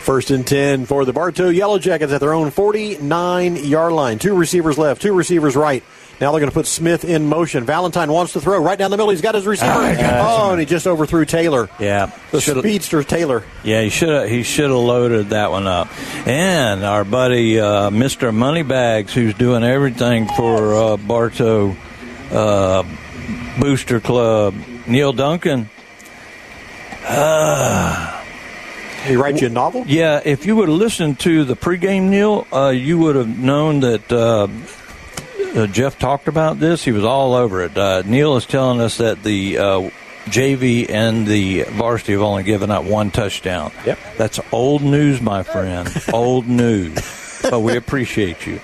First 0.02 0.30
and 0.30 0.44
10 0.46 0.86
for 0.86 1.04
the 1.04 1.12
Bartow 1.12 1.48
Yellow 1.48 1.78
Jackets 1.78 2.12
at 2.12 2.20
their 2.20 2.34
own 2.34 2.50
49 2.50 3.56
yard 3.64 3.92
line. 3.92 4.18
Two 4.18 4.34
receivers 4.34 4.76
left, 4.76 5.00
two 5.00 5.12
receivers 5.14 5.54
right. 5.56 5.82
Now 6.20 6.30
they're 6.30 6.40
going 6.40 6.50
to 6.50 6.54
put 6.54 6.66
Smith 6.66 7.04
in 7.04 7.26
motion. 7.26 7.64
Valentine 7.64 8.12
wants 8.12 8.32
to 8.34 8.40
throw 8.40 8.58
right 8.62 8.78
down 8.78 8.90
the 8.90 8.96
middle. 8.96 9.10
He's 9.10 9.20
got 9.22 9.34
his 9.34 9.46
receiver. 9.46 9.72
Ah, 9.72 10.48
oh, 10.48 10.50
and 10.52 10.60
he 10.60 10.66
just 10.66 10.86
overthrew 10.86 11.24
Taylor. 11.24 11.68
Yeah, 11.80 12.10
The 12.30 12.40
Should've- 12.40 12.60
speedster 12.60 13.02
Taylor. 13.02 13.42
Yeah, 13.64 13.82
he 13.82 13.88
should 13.90 14.08
have. 14.08 14.28
He 14.28 14.42
should 14.44 14.70
have 14.70 14.78
loaded 14.78 15.30
that 15.30 15.50
one 15.50 15.66
up. 15.66 15.88
And 16.28 16.84
our 16.84 17.04
buddy 17.04 17.58
uh, 17.58 17.90
Mister 17.90 18.30
Moneybags, 18.30 19.12
who's 19.14 19.34
doing 19.34 19.64
everything 19.64 20.28
for 20.28 20.74
uh, 20.74 20.96
Bartow 20.96 21.74
uh, 22.30 22.84
Booster 23.60 23.98
Club, 24.00 24.54
Neil 24.86 25.12
Duncan. 25.12 25.68
Uh, 27.04 28.21
he 29.02 29.16
write 29.16 29.40
you 29.40 29.46
a 29.48 29.50
novel? 29.50 29.84
Yeah, 29.86 30.20
if 30.24 30.46
you 30.46 30.56
would 30.56 30.68
have 30.68 30.78
listened 30.78 31.20
to 31.20 31.44
the 31.44 31.56
pregame, 31.56 32.08
Neil, 32.08 32.46
uh, 32.52 32.68
you 32.68 32.98
would 32.98 33.16
have 33.16 33.38
known 33.38 33.80
that 33.80 34.12
uh, 34.12 34.48
uh, 35.58 35.66
Jeff 35.66 35.98
talked 35.98 36.28
about 36.28 36.58
this. 36.58 36.84
He 36.84 36.92
was 36.92 37.04
all 37.04 37.34
over 37.34 37.62
it. 37.62 37.76
Uh, 37.76 38.02
Neil 38.04 38.36
is 38.36 38.46
telling 38.46 38.80
us 38.80 38.98
that 38.98 39.22
the 39.22 39.58
uh, 39.58 39.90
JV 40.26 40.88
and 40.88 41.26
the 41.26 41.64
varsity 41.64 42.12
have 42.12 42.22
only 42.22 42.42
given 42.42 42.70
up 42.70 42.84
one 42.84 43.10
touchdown. 43.10 43.72
Yep. 43.84 43.98
That's 44.16 44.40
old 44.52 44.82
news, 44.82 45.20
my 45.20 45.42
friend. 45.42 45.90
old 46.12 46.46
news. 46.46 47.40
But 47.42 47.60
we 47.60 47.76
appreciate 47.76 48.46
you. 48.46 48.60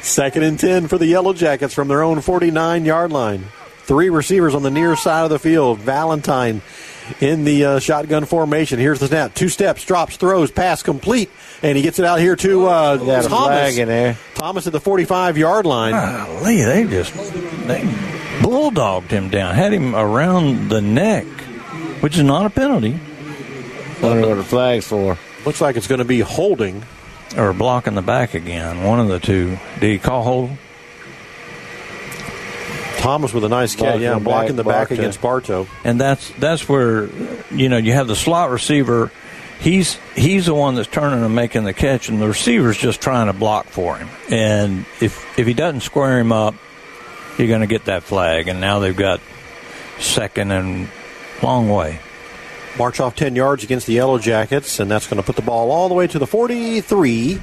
Second 0.00 0.42
and 0.42 0.58
10 0.58 0.88
for 0.88 0.98
the 0.98 1.06
Yellow 1.06 1.32
Jackets 1.32 1.74
from 1.74 1.88
their 1.88 2.02
own 2.02 2.20
49 2.20 2.84
yard 2.84 3.10
line. 3.10 3.46
Three 3.78 4.10
receivers 4.10 4.54
on 4.54 4.62
the 4.62 4.70
near 4.70 4.96
side 4.96 5.24
of 5.24 5.30
the 5.30 5.38
field. 5.38 5.78
Valentine 5.78 6.60
in 7.20 7.44
the 7.44 7.64
uh, 7.64 7.78
shotgun 7.78 8.24
formation. 8.24 8.78
Here's 8.78 9.00
the 9.00 9.08
snap. 9.08 9.34
Two 9.34 9.48
steps, 9.48 9.84
drops, 9.84 10.16
throws, 10.16 10.50
pass 10.50 10.82
complete. 10.82 11.30
And 11.62 11.76
he 11.76 11.82
gets 11.82 11.98
it 11.98 12.04
out 12.04 12.20
here 12.20 12.36
to 12.36 12.66
uh, 12.66 12.98
Thomas. 12.98 13.26
flag 13.26 13.78
in 13.78 13.88
there. 13.88 14.16
Thomas 14.34 14.66
at 14.66 14.72
the 14.72 14.80
45 14.80 15.38
yard 15.38 15.66
line. 15.66 15.92
Golly, 15.92 16.62
they 16.62 16.84
just 16.86 17.14
they 17.66 17.82
bulldogged 18.40 19.10
him 19.10 19.30
down, 19.30 19.54
had 19.54 19.72
him 19.72 19.94
around 19.94 20.68
the 20.68 20.80
neck, 20.80 21.26
which 22.00 22.16
is 22.16 22.24
not 22.24 22.46
a 22.46 22.50
penalty. 22.50 22.98
Wonder 24.02 24.28
what 24.28 24.34
the 24.34 24.44
flag's 24.44 24.86
for. 24.86 25.18
Looks 25.44 25.60
like 25.60 25.76
it's 25.76 25.86
going 25.86 26.00
to 26.00 26.04
be 26.04 26.20
holding. 26.20 26.84
Or 27.36 27.52
blocking 27.52 27.94
the 27.94 28.02
back 28.02 28.34
again. 28.34 28.84
One 28.84 29.00
of 29.00 29.08
the 29.08 29.18
two. 29.18 29.58
Did 29.80 29.90
he 29.90 29.98
call 29.98 30.22
hold? 30.22 30.50
Thomas 33.06 33.32
with 33.32 33.44
a 33.44 33.48
nice 33.48 33.74
catch. 33.74 33.82
Blocking 33.82 34.02
Yeah, 34.02 34.14
the 34.14 34.20
blocking 34.20 34.56
the 34.56 34.64
back 34.64 34.88
Bartow. 34.88 34.94
against 34.94 35.20
Bartow. 35.20 35.66
And 35.84 36.00
that's 36.00 36.30
that's 36.40 36.68
where 36.68 37.08
you 37.52 37.68
know 37.68 37.76
you 37.76 37.92
have 37.92 38.08
the 38.08 38.16
slot 38.16 38.50
receiver. 38.50 39.12
He's 39.60 39.98
he's 40.16 40.46
the 40.46 40.54
one 40.54 40.74
that's 40.74 40.88
turning 40.88 41.24
and 41.24 41.34
making 41.34 41.64
the 41.64 41.72
catch, 41.72 42.08
and 42.08 42.20
the 42.20 42.26
receiver's 42.28 42.76
just 42.76 43.00
trying 43.00 43.28
to 43.28 43.32
block 43.32 43.66
for 43.66 43.96
him. 43.96 44.08
And 44.30 44.84
if 45.00 45.24
if 45.38 45.46
he 45.46 45.54
doesn't 45.54 45.80
square 45.82 46.18
him 46.18 46.32
up, 46.32 46.54
you're 47.38 47.48
going 47.48 47.60
to 47.60 47.66
get 47.68 47.84
that 47.84 48.02
flag. 48.02 48.48
And 48.48 48.60
now 48.60 48.80
they've 48.80 48.96
got 48.96 49.20
second 50.00 50.50
and 50.50 50.88
long 51.42 51.70
way. 51.70 52.00
March 52.76 53.00
off 53.00 53.14
10 53.16 53.34
yards 53.36 53.64
against 53.64 53.86
the 53.86 53.94
Yellow 53.94 54.18
Jackets, 54.18 54.80
and 54.80 54.90
that's 54.90 55.06
going 55.06 55.16
to 55.16 55.22
put 55.22 55.36
the 55.36 55.42
ball 55.42 55.70
all 55.70 55.88
the 55.88 55.94
way 55.94 56.06
to 56.06 56.18
the 56.18 56.26
43, 56.26 57.40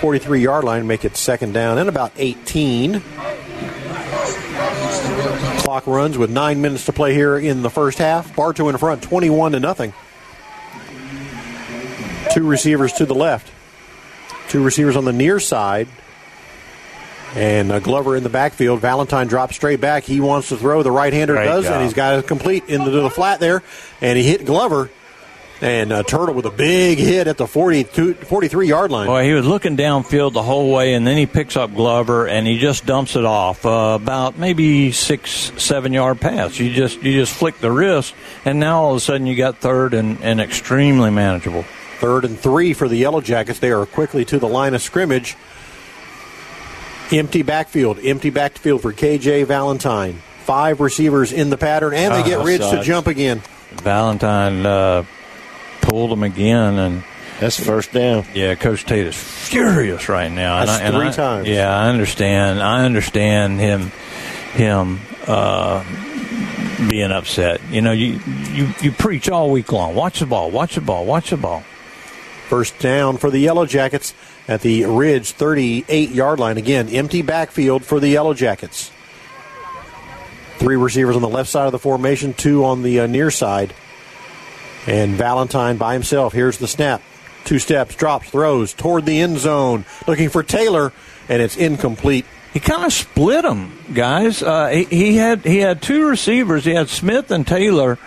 43 0.00 0.40
yard 0.40 0.62
line, 0.64 0.86
make 0.86 1.04
it 1.04 1.16
second 1.16 1.52
down 1.52 1.78
and 1.78 1.88
about 1.88 2.12
18. 2.16 3.02
Clock 5.66 5.88
runs 5.88 6.16
with 6.16 6.30
nine 6.30 6.62
minutes 6.62 6.84
to 6.86 6.92
play 6.92 7.12
here 7.12 7.36
in 7.36 7.62
the 7.62 7.70
first 7.70 7.98
half. 7.98 8.36
Bartow 8.36 8.68
in 8.68 8.76
front, 8.76 9.02
21 9.02 9.50
to 9.50 9.58
nothing. 9.58 9.92
Two 12.32 12.46
receivers 12.46 12.92
to 12.92 13.04
the 13.04 13.16
left, 13.16 13.50
two 14.48 14.62
receivers 14.62 14.94
on 14.94 15.04
the 15.04 15.12
near 15.12 15.40
side. 15.40 15.88
And 17.34 17.72
uh, 17.72 17.80
Glover 17.80 18.14
in 18.14 18.22
the 18.22 18.28
backfield. 18.28 18.78
Valentine 18.78 19.26
drops 19.26 19.56
straight 19.56 19.80
back. 19.80 20.04
He 20.04 20.20
wants 20.20 20.50
to 20.50 20.56
throw. 20.56 20.84
The 20.84 20.92
right 20.92 21.12
hander 21.12 21.34
does, 21.34 21.64
job. 21.64 21.74
and 21.74 21.82
he's 21.82 21.94
got 21.94 22.16
it 22.16 22.28
complete 22.28 22.68
into 22.68 22.92
the 22.92 23.10
flat 23.10 23.40
there. 23.40 23.64
And 24.00 24.16
he 24.16 24.22
hit 24.22 24.46
Glover. 24.46 24.88
And 25.62 25.90
uh, 25.90 26.02
Turtle 26.02 26.34
with 26.34 26.44
a 26.44 26.50
big 26.50 26.98
hit 26.98 27.26
at 27.28 27.38
the 27.38 27.46
42, 27.46 28.12
43 28.14 28.68
yard 28.68 28.90
line. 28.90 29.06
Boy, 29.06 29.24
he 29.24 29.32
was 29.32 29.46
looking 29.46 29.74
downfield 29.76 30.34
the 30.34 30.42
whole 30.42 30.70
way, 30.70 30.92
and 30.92 31.06
then 31.06 31.16
he 31.16 31.24
picks 31.24 31.56
up 31.56 31.74
Glover 31.74 32.26
and 32.28 32.46
he 32.46 32.58
just 32.58 32.84
dumps 32.84 33.16
it 33.16 33.24
off 33.24 33.64
uh, 33.64 33.98
about 33.98 34.36
maybe 34.38 34.92
six, 34.92 35.30
seven 35.56 35.94
yard 35.94 36.20
pass. 36.20 36.58
You 36.58 36.72
just 36.74 37.02
you 37.02 37.14
just 37.14 37.32
flick 37.34 37.56
the 37.58 37.70
wrist, 37.72 38.14
and 38.44 38.60
now 38.60 38.82
all 38.82 38.90
of 38.90 38.96
a 38.98 39.00
sudden 39.00 39.26
you 39.26 39.34
got 39.34 39.56
third 39.56 39.94
and, 39.94 40.20
and 40.22 40.42
extremely 40.42 41.10
manageable. 41.10 41.64
Third 42.00 42.26
and 42.26 42.38
three 42.38 42.74
for 42.74 42.86
the 42.88 42.96
Yellow 42.96 43.22
Jackets. 43.22 43.58
They 43.58 43.70
are 43.72 43.86
quickly 43.86 44.26
to 44.26 44.38
the 44.38 44.48
line 44.48 44.74
of 44.74 44.82
scrimmage. 44.82 45.36
Empty 47.10 47.42
backfield. 47.42 47.98
Empty 48.04 48.28
backfield 48.28 48.82
for 48.82 48.92
KJ 48.92 49.46
Valentine. 49.46 50.20
Five 50.44 50.80
receivers 50.80 51.32
in 51.32 51.48
the 51.48 51.56
pattern, 51.56 51.94
and 51.94 52.12
they 52.14 52.22
get 52.28 52.40
Oh, 52.40 52.44
Ridge 52.44 52.60
to 52.60 52.82
jump 52.82 53.06
again. 53.06 53.40
Valentine 53.72 54.66
uh, 54.66 55.04
pulled 55.88 56.10
them 56.10 56.22
again, 56.22 56.78
and 56.78 57.04
that's 57.40 57.58
first 57.62 57.92
down. 57.92 58.24
Yeah, 58.34 58.54
Coach 58.54 58.84
Tate 58.84 59.06
is 59.06 59.16
furious 59.16 60.08
right 60.08 60.30
now. 60.30 60.64
That's 60.64 60.80
and 60.80 60.96
I, 60.96 60.98
three 60.98 61.08
I- 61.08 61.12
times. 61.12 61.48
Yeah, 61.48 61.74
I 61.74 61.88
understand. 61.88 62.62
I 62.62 62.84
understand 62.84 63.60
him. 63.60 63.92
Him. 64.52 65.00
Uh, 65.26 65.84
being 66.88 67.10
upset. 67.10 67.60
You 67.70 67.80
know, 67.80 67.92
you, 67.92 68.20
you 68.52 68.68
you 68.80 68.92
preach 68.92 69.28
all 69.28 69.50
week 69.50 69.72
long. 69.72 69.94
Watch 69.94 70.20
the 70.20 70.26
ball. 70.26 70.50
Watch 70.50 70.74
the 70.76 70.80
ball. 70.80 71.04
Watch 71.06 71.30
the 71.30 71.36
ball. 71.36 71.62
First 72.48 72.78
down 72.78 73.16
for 73.16 73.30
the 73.30 73.38
Yellow 73.38 73.66
Jackets 73.66 74.14
at 74.46 74.60
the 74.60 74.84
Ridge 74.84 75.32
38 75.32 76.10
yard 76.10 76.38
line. 76.38 76.58
Again, 76.58 76.88
empty 76.90 77.22
backfield 77.22 77.84
for 77.84 77.98
the 77.98 78.08
Yellow 78.08 78.34
Jackets. 78.34 78.92
Three 80.58 80.76
receivers 80.76 81.16
on 81.16 81.22
the 81.22 81.28
left 81.28 81.50
side 81.50 81.66
of 81.66 81.72
the 81.72 81.78
formation, 81.78 82.32
two 82.34 82.64
on 82.64 82.82
the 82.82 83.00
uh, 83.00 83.06
near 83.06 83.30
side. 83.30 83.74
And 84.86 85.14
Valentine 85.14 85.76
by 85.78 85.94
himself. 85.94 86.32
Here's 86.32 86.58
the 86.58 86.68
snap. 86.68 87.02
Two 87.44 87.58
steps, 87.58 87.94
drops, 87.94 88.30
throws 88.30 88.72
toward 88.72 89.06
the 89.06 89.20
end 89.20 89.38
zone, 89.38 89.84
looking 90.06 90.28
for 90.30 90.42
Taylor, 90.42 90.92
and 91.28 91.40
it's 91.40 91.56
incomplete. 91.56 92.24
he 92.52 92.60
kind 92.60 92.84
of 92.84 92.92
split 92.92 93.42
them, 93.42 93.78
guys. 93.94 94.42
Uh, 94.42 94.68
he, 94.68 94.84
he 94.84 95.16
had 95.16 95.44
he 95.44 95.58
had 95.58 95.80
two 95.82 96.08
receivers. 96.08 96.64
He 96.64 96.72
had 96.72 96.88
Smith 96.88 97.30
and 97.30 97.46
Taylor. 97.46 97.98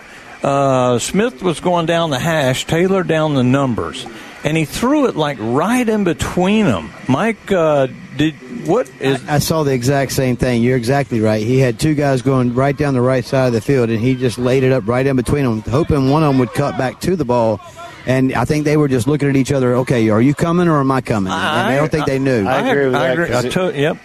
Uh, 0.43 0.99
Smith 0.99 1.41
was 1.41 1.59
going 1.59 1.85
down 1.85 2.09
the 2.09 2.19
hash, 2.19 2.65
Taylor 2.65 3.03
down 3.03 3.33
the 3.33 3.43
numbers, 3.43 4.05
and 4.43 4.55
he 4.57 4.65
threw 4.65 5.07
it 5.07 5.15
like 5.15 5.37
right 5.39 5.87
in 5.87 6.03
between 6.05 6.65
them. 6.65 6.91
Mike, 7.07 7.51
uh, 7.51 7.87
did 8.19 8.67
what 8.67 8.91
is? 8.99 9.27
I 9.27 9.39
saw 9.39 9.63
the 9.63 9.73
exact 9.73 10.11
same 10.11 10.35
thing. 10.35 10.61
You're 10.61 10.77
exactly 10.77 11.21
right. 11.21 11.41
He 11.41 11.57
had 11.57 11.79
two 11.79 11.95
guys 11.95 12.21
going 12.21 12.53
right 12.53 12.77
down 12.77 12.93
the 12.93 13.01
right 13.01 13.25
side 13.25 13.47
of 13.47 13.53
the 13.53 13.61
field, 13.61 13.89
and 13.89 13.99
he 13.99 14.13
just 14.15 14.37
laid 14.37 14.63
it 14.63 14.71
up 14.71 14.87
right 14.87 15.07
in 15.07 15.15
between 15.15 15.45
them, 15.45 15.61
hoping 15.61 16.09
one 16.11 16.21
of 16.21 16.29
them 16.29 16.37
would 16.39 16.53
cut 16.53 16.77
back 16.77 16.99
to 17.01 17.15
the 17.15 17.25
ball. 17.25 17.59
And 18.05 18.33
I 18.33 18.45
think 18.45 18.65
they 18.65 18.77
were 18.77 18.87
just 18.87 19.07
looking 19.07 19.29
at 19.29 19.35
each 19.35 19.51
other. 19.51 19.75
Okay, 19.77 20.09
are 20.09 20.21
you 20.21 20.33
coming 20.35 20.67
or 20.67 20.79
am 20.79 20.91
I 20.91 21.01
coming? 21.01 21.31
And 21.31 21.41
I 21.41 21.75
don't 21.77 21.89
think 21.89 22.05
they 22.05 22.19
knew. 22.19 22.45
I 22.45 22.59
agree 22.69 22.83
with 22.85 22.93
that. 22.93 23.11
agree. 23.13 23.27
'cause 23.27 23.45
I 23.45 23.49
to- 23.49 23.79
yep. 23.79 23.97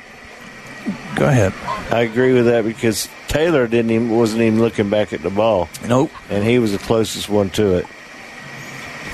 Go 1.17 1.27
ahead. 1.27 1.53
I 1.91 2.01
agree 2.03 2.35
with 2.35 2.47
that 2.47 2.65
because 2.65 3.09
Taylor 3.29 3.67
didn't 3.67 3.91
even 3.91 4.11
wasn't 4.11 4.43
even 4.43 4.61
looking 4.61 4.91
back 4.91 5.13
at 5.13 5.23
the 5.23 5.31
ball. 5.31 5.69
Nope. 5.89 6.11
And 6.31 6.45
he 6.45 6.59
was 6.59 6.73
the 6.73 6.79
closest 6.79 7.29
one 7.29 7.51
to 7.51 7.75
it. 7.77 7.87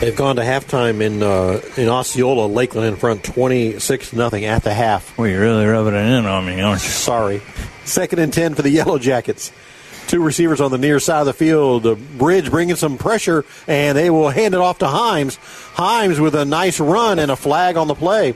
They've 0.01 0.16
gone 0.16 0.36
to 0.36 0.43
halftime 0.43 1.02
in 1.02 1.22
uh, 1.22 1.60
in 1.77 1.90
Osceola, 1.90 2.47
Lakeland 2.47 2.89
in 2.89 2.97
front, 2.97 3.22
twenty 3.22 3.78
six 3.78 4.14
nothing 4.14 4.47
at 4.47 4.62
the 4.64 4.72
half. 4.72 5.16
Well, 5.18 5.28
you're 5.28 5.43
really 5.43 5.66
rubbing 5.66 5.93
it 5.94 6.18
in 6.18 6.24
on 6.24 6.47
me, 6.47 6.59
aren't 6.62 6.82
you? 6.82 6.89
Sorry. 6.89 7.43
Second 7.85 8.18
and 8.18 8.32
ten 8.32 8.55
for 8.55 8.62
the 8.62 8.70
Yellow 8.70 8.98
Jackets. 8.98 9.52
Two 10.06 10.22
receivers 10.22 10.60
on 10.60 10.70
the 10.70 10.78
near 10.78 11.01
side 11.01 11.20
of 11.20 11.27
the 11.27 11.35
field. 11.35 11.82
The 11.82 11.97
Ridge 12.16 12.51
bringing 12.51 12.77
some 12.77 12.97
pressure, 12.97 13.44
and 13.66 13.97
they 13.97 14.09
will 14.09 14.31
hand 14.31 14.55
it 14.55 14.60
off 14.60 14.78
to 14.78 14.86
Himes. 14.86 15.39
Himes 15.74 16.18
with 16.18 16.35
a 16.35 16.47
nice 16.47 16.81
run 16.81 17.18
and 17.18 17.31
a 17.31 17.36
flag 17.36 17.77
on 17.77 17.86
the 17.86 17.94
play. 17.94 18.35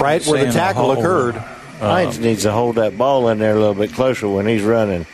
Right 0.00 0.24
where 0.26 0.46
the 0.46 0.52
tackle 0.52 0.86
hold. 0.86 0.98
occurred. 0.98 1.34
Himes 1.80 2.18
needs 2.18 2.44
to 2.44 2.52
hold 2.52 2.76
that 2.76 2.96
ball 2.96 3.28
in 3.28 3.38
there 3.38 3.54
a 3.54 3.58
little 3.58 3.74
bit 3.74 3.92
closer 3.92 4.26
when 4.26 4.46
he's 4.46 4.62
running. 4.62 5.06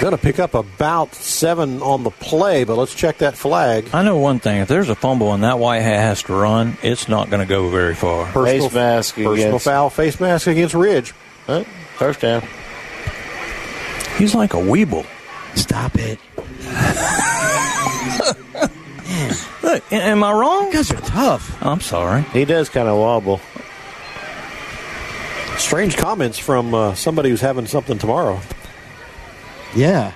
Going 0.00 0.12
to 0.12 0.18
pick 0.18 0.38
up 0.38 0.54
about 0.54 1.12
seven 1.14 1.82
on 1.82 2.04
the 2.04 2.10
play, 2.10 2.62
but 2.62 2.76
let's 2.76 2.94
check 2.94 3.18
that 3.18 3.36
flag. 3.36 3.88
I 3.92 4.04
know 4.04 4.16
one 4.18 4.38
thing: 4.38 4.60
if 4.60 4.68
there's 4.68 4.88
a 4.88 4.94
fumble 4.94 5.34
and 5.34 5.42
that 5.42 5.58
white 5.58 5.80
hat 5.80 5.98
has 5.98 6.22
to 6.24 6.34
run, 6.34 6.78
it's 6.84 7.08
not 7.08 7.30
going 7.30 7.40
to 7.40 7.48
go 7.48 7.68
very 7.68 7.96
far. 7.96 8.26
Personal, 8.26 8.70
personal 8.70 9.58
foul, 9.58 9.90
face 9.90 10.20
mask 10.20 10.46
against 10.46 10.74
Ridge. 10.74 11.12
Huh? 11.46 11.64
First 11.96 12.20
down. 12.20 12.44
He's 14.18 14.36
like 14.36 14.54
a 14.54 14.58
weeble. 14.58 15.04
Stop 15.56 15.96
it. 15.96 16.20
Look, 19.62 19.92
am 19.92 20.22
I 20.22 20.32
wrong? 20.32 20.66
You 20.68 20.72
guys 20.74 20.92
are 20.92 21.00
tough. 21.00 21.60
I'm 21.60 21.80
sorry. 21.80 22.22
He 22.32 22.44
does 22.44 22.68
kind 22.68 22.86
of 22.88 22.96
wobble. 22.98 23.40
Strange 25.56 25.96
comments 25.96 26.38
from 26.38 26.72
uh, 26.72 26.94
somebody 26.94 27.30
who's 27.30 27.40
having 27.40 27.66
something 27.66 27.98
tomorrow. 27.98 28.40
Yeah. 29.74 30.12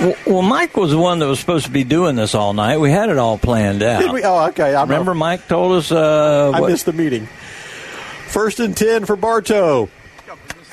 Well, 0.00 0.14
well, 0.26 0.42
Mike 0.42 0.76
was 0.76 0.90
the 0.90 0.98
one 0.98 1.18
that 1.18 1.26
was 1.26 1.38
supposed 1.38 1.66
to 1.66 1.70
be 1.70 1.84
doing 1.84 2.16
this 2.16 2.34
all 2.34 2.54
night. 2.54 2.78
We 2.78 2.90
had 2.90 3.10
it 3.10 3.18
all 3.18 3.36
planned 3.36 3.82
out. 3.82 4.00
Did 4.00 4.12
we? 4.12 4.22
Oh, 4.24 4.46
okay. 4.48 4.74
I 4.74 4.82
Remember, 4.82 5.14
Mike 5.14 5.46
told 5.48 5.72
us. 5.72 5.92
Uh, 5.92 6.50
I 6.54 6.60
what- 6.60 6.70
missed 6.70 6.86
the 6.86 6.92
meeting. 6.92 7.28
First 8.28 8.60
and 8.60 8.76
10 8.76 9.04
for 9.06 9.16
Bartow. 9.16 9.88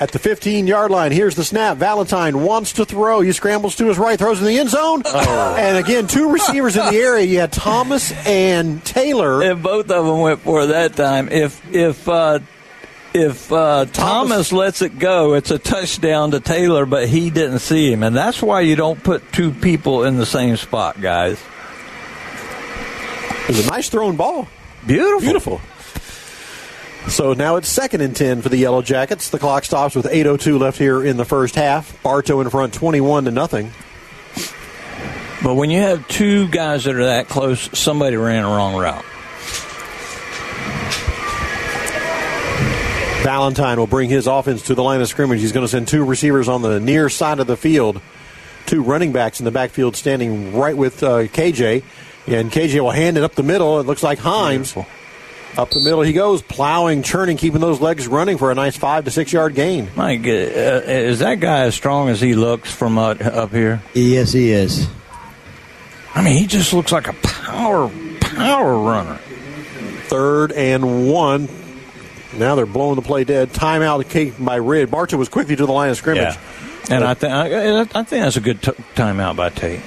At 0.00 0.12
the 0.12 0.20
15 0.20 0.68
yard 0.68 0.92
line, 0.92 1.10
here's 1.10 1.34
the 1.34 1.42
snap. 1.42 1.76
Valentine 1.76 2.40
wants 2.42 2.74
to 2.74 2.84
throw. 2.84 3.20
He 3.20 3.32
scrambles 3.32 3.74
to 3.76 3.86
his 3.86 3.98
right, 3.98 4.16
throws 4.16 4.38
in 4.38 4.46
the 4.46 4.56
end 4.56 4.70
zone. 4.70 5.02
Oh. 5.04 5.56
And 5.58 5.76
again, 5.76 6.06
two 6.06 6.30
receivers 6.30 6.76
in 6.76 6.86
the 6.86 6.92
area. 6.96 7.26
You 7.26 7.40
had 7.40 7.50
Thomas 7.50 8.12
and 8.24 8.84
Taylor. 8.84 9.42
And 9.42 9.60
both 9.60 9.90
of 9.90 10.06
them 10.06 10.20
went 10.20 10.38
for 10.38 10.62
it 10.62 10.66
that 10.68 10.94
time. 10.94 11.28
If 11.30 11.74
if 11.74 12.08
uh, 12.08 12.38
if 13.14 13.52
uh, 13.52 13.86
Thomas, 13.86 14.52
lets 14.52 14.82
it 14.82 14.98
go, 14.98 15.34
it's 15.34 15.50
a 15.50 15.58
touchdown 15.58 16.32
to 16.32 16.40
Taylor, 16.40 16.86
but 16.86 17.08
he 17.08 17.30
didn't 17.30 17.60
see 17.60 17.92
him, 17.92 18.02
and 18.02 18.14
that's 18.14 18.42
why 18.42 18.60
you 18.60 18.76
don't 18.76 19.02
put 19.02 19.32
two 19.32 19.52
people 19.52 20.04
in 20.04 20.16
the 20.16 20.26
same 20.26 20.56
spot, 20.56 21.00
guys. 21.00 21.40
It 23.44 23.56
was 23.56 23.66
a 23.66 23.70
nice 23.70 23.88
thrown 23.88 24.16
ball. 24.16 24.46
Beautiful. 24.86 25.20
Beautiful. 25.20 25.60
So 27.08 27.32
now 27.32 27.56
it's 27.56 27.68
second 27.68 28.02
and 28.02 28.14
10 28.14 28.42
for 28.42 28.50
the 28.50 28.58
Yellow 28.58 28.82
Jackets. 28.82 29.30
The 29.30 29.38
clock 29.38 29.64
stops 29.64 29.94
with 29.94 30.04
8.02 30.04 30.60
left 30.60 30.76
here 30.78 31.02
in 31.02 31.16
the 31.16 31.24
first 31.24 31.54
half. 31.54 32.02
Bartow 32.02 32.40
in 32.40 32.50
front 32.50 32.74
21 32.74 33.24
to 33.24 33.30
nothing. 33.30 33.72
But 35.42 35.54
when 35.54 35.70
you 35.70 35.80
have 35.80 36.06
two 36.08 36.48
guys 36.48 36.84
that 36.84 36.96
are 36.96 37.06
that 37.06 37.28
close, 37.28 37.70
somebody 37.78 38.16
ran 38.16 38.44
a 38.44 38.48
wrong 38.48 38.76
route. 38.76 39.04
Valentine 43.22 43.78
will 43.78 43.86
bring 43.86 44.08
his 44.08 44.26
offense 44.26 44.62
to 44.62 44.74
the 44.74 44.82
line 44.82 45.00
of 45.00 45.08
scrimmage. 45.08 45.40
He's 45.40 45.52
going 45.52 45.64
to 45.64 45.68
send 45.68 45.88
two 45.88 46.04
receivers 46.04 46.48
on 46.48 46.62
the 46.62 46.80
near 46.80 47.08
side 47.08 47.40
of 47.40 47.46
the 47.46 47.56
field, 47.56 48.00
two 48.66 48.82
running 48.82 49.12
backs 49.12 49.40
in 49.40 49.44
the 49.44 49.50
backfield 49.50 49.96
standing 49.96 50.56
right 50.56 50.76
with 50.76 51.02
uh, 51.02 51.24
KJ. 51.24 51.82
And 52.26 52.50
KJ 52.50 52.80
will 52.80 52.90
hand 52.90 53.16
it 53.16 53.24
up 53.24 53.34
the 53.34 53.42
middle. 53.42 53.80
It 53.80 53.86
looks 53.86 54.02
like 54.02 54.18
Himes. 54.18 54.86
Up 55.56 55.70
the 55.70 55.80
middle 55.80 56.02
he 56.02 56.12
goes, 56.12 56.42
plowing, 56.42 57.02
churning, 57.02 57.36
keeping 57.36 57.60
those 57.60 57.80
legs 57.80 58.06
running 58.06 58.38
for 58.38 58.50
a 58.50 58.54
nice 58.54 58.76
five 58.76 59.06
to 59.06 59.10
six 59.10 59.32
yard 59.32 59.54
gain. 59.54 59.90
Mike, 59.96 60.20
uh, 60.20 60.30
is 60.30 61.18
that 61.18 61.40
guy 61.40 61.62
as 61.62 61.74
strong 61.74 62.10
as 62.10 62.20
he 62.20 62.34
looks 62.34 62.70
from 62.70 62.98
up, 62.98 63.20
up 63.20 63.50
here? 63.50 63.82
Yes, 63.94 64.32
he 64.32 64.52
is. 64.52 64.88
I 66.14 66.22
mean, 66.22 66.36
he 66.36 66.46
just 66.46 66.72
looks 66.72 66.92
like 66.92 67.08
a 67.08 67.14
power 67.14 67.90
power 68.20 68.78
runner. 68.78 69.18
Third 70.06 70.52
and 70.52 71.10
one. 71.10 71.48
Now 72.38 72.54
they're 72.54 72.66
blowing 72.66 72.96
the 72.96 73.02
play 73.02 73.24
dead. 73.24 73.50
Timeout 73.50 74.08
taken 74.08 74.44
by 74.44 74.56
Rid. 74.56 74.90
Bartow 74.90 75.16
was 75.16 75.28
quickly 75.28 75.56
to 75.56 75.66
the 75.66 75.72
line 75.72 75.90
of 75.90 75.96
scrimmage. 75.96 76.34
Yeah. 76.34 76.94
And 76.94 77.04
I, 77.04 77.14
th- 77.14 77.32
I, 77.32 77.80
I 77.80 77.84
think 78.04 78.08
that's 78.08 78.36
a 78.36 78.40
good 78.40 78.62
t- 78.62 78.72
timeout 78.94 79.36
by 79.36 79.50
Tate. 79.50 79.80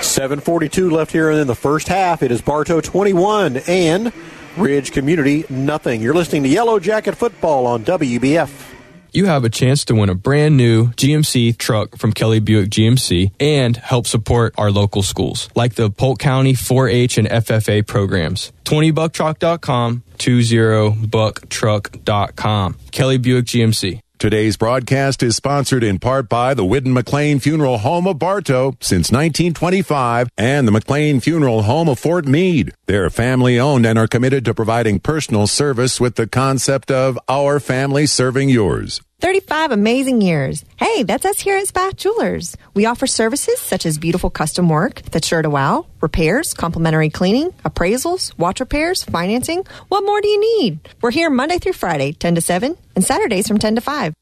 7.42 0.00 0.90
left 0.90 1.12
here 1.12 1.30
in 1.30 1.46
the 1.46 1.54
first 1.54 1.88
half. 1.88 2.22
It 2.22 2.30
is 2.32 2.40
Bartow 2.40 2.80
21 2.80 3.58
and 3.68 4.12
Ridge 4.56 4.92
Community 4.92 5.44
nothing. 5.48 6.00
You're 6.00 6.14
listening 6.14 6.42
to 6.44 6.48
Yellow 6.48 6.78
Jacket 6.80 7.14
Football 7.14 7.66
on 7.66 7.84
WBF. 7.84 8.74
You 9.12 9.26
have 9.26 9.44
a 9.44 9.48
chance 9.48 9.84
to 9.86 9.94
win 9.94 10.08
a 10.08 10.14
brand 10.14 10.56
new 10.56 10.88
GMC 10.88 11.56
truck 11.58 11.96
from 11.96 12.12
Kelly 12.12 12.40
Buick 12.40 12.70
GMC 12.70 13.32
and 13.40 13.76
help 13.76 14.06
support 14.06 14.54
our 14.58 14.70
local 14.70 15.02
schools, 15.02 15.48
like 15.54 15.74
the 15.74 15.90
Polk 15.90 16.18
County 16.18 16.52
4-H 16.52 17.18
and 17.18 17.28
FFA 17.28 17.86
programs. 17.86 18.52
20bucktruck.com, 18.64 20.02
20bucktruck.com. 20.18 22.76
Kelly 22.90 23.18
Buick 23.18 23.44
GMC. 23.46 24.00
Today's 24.18 24.56
broadcast 24.56 25.22
is 25.22 25.36
sponsored 25.36 25.84
in 25.84 26.00
part 26.00 26.28
by 26.28 26.52
the 26.52 26.64
Whidden 26.64 26.92
McLean 26.92 27.38
Funeral 27.38 27.78
Home 27.78 28.08
of 28.08 28.18
Bartow 28.18 28.72
since 28.80 29.12
1925 29.12 30.28
and 30.36 30.66
the 30.66 30.72
McLean 30.72 31.20
Funeral 31.20 31.62
Home 31.62 31.88
of 31.88 32.00
Fort 32.00 32.26
Meade. 32.26 32.74
They're 32.86 33.10
family 33.10 33.60
owned 33.60 33.86
and 33.86 33.96
are 33.96 34.08
committed 34.08 34.44
to 34.46 34.54
providing 34.54 34.98
personal 34.98 35.46
service 35.46 36.00
with 36.00 36.16
the 36.16 36.26
concept 36.26 36.90
of 36.90 37.16
our 37.28 37.60
family 37.60 38.06
serving 38.06 38.48
yours. 38.48 39.00
35 39.20 39.72
amazing 39.72 40.20
years. 40.20 40.64
Hey, 40.76 41.02
that's 41.02 41.24
us 41.24 41.40
here 41.40 41.56
at 41.58 41.66
Spath 41.66 41.96
Jewelers. 41.96 42.56
We 42.74 42.86
offer 42.86 43.08
services 43.08 43.58
such 43.58 43.84
as 43.84 43.98
beautiful 43.98 44.30
custom 44.30 44.68
work 44.68 45.02
that's 45.10 45.26
sure 45.26 45.42
to 45.42 45.50
wow, 45.50 45.86
repairs, 46.00 46.54
complimentary 46.54 47.10
cleaning, 47.10 47.50
appraisals, 47.64 48.36
watch 48.38 48.60
repairs, 48.60 49.02
financing. 49.02 49.64
What 49.88 50.04
more 50.04 50.20
do 50.20 50.28
you 50.28 50.60
need? 50.60 50.88
We're 51.00 51.10
here 51.10 51.30
Monday 51.30 51.58
through 51.58 51.72
Friday, 51.72 52.12
10 52.12 52.36
to 52.36 52.40
7, 52.40 52.76
and 52.94 53.04
Saturdays 53.04 53.48
from 53.48 53.58
10 53.58 53.74
to 53.74 53.80
5. 53.80 54.14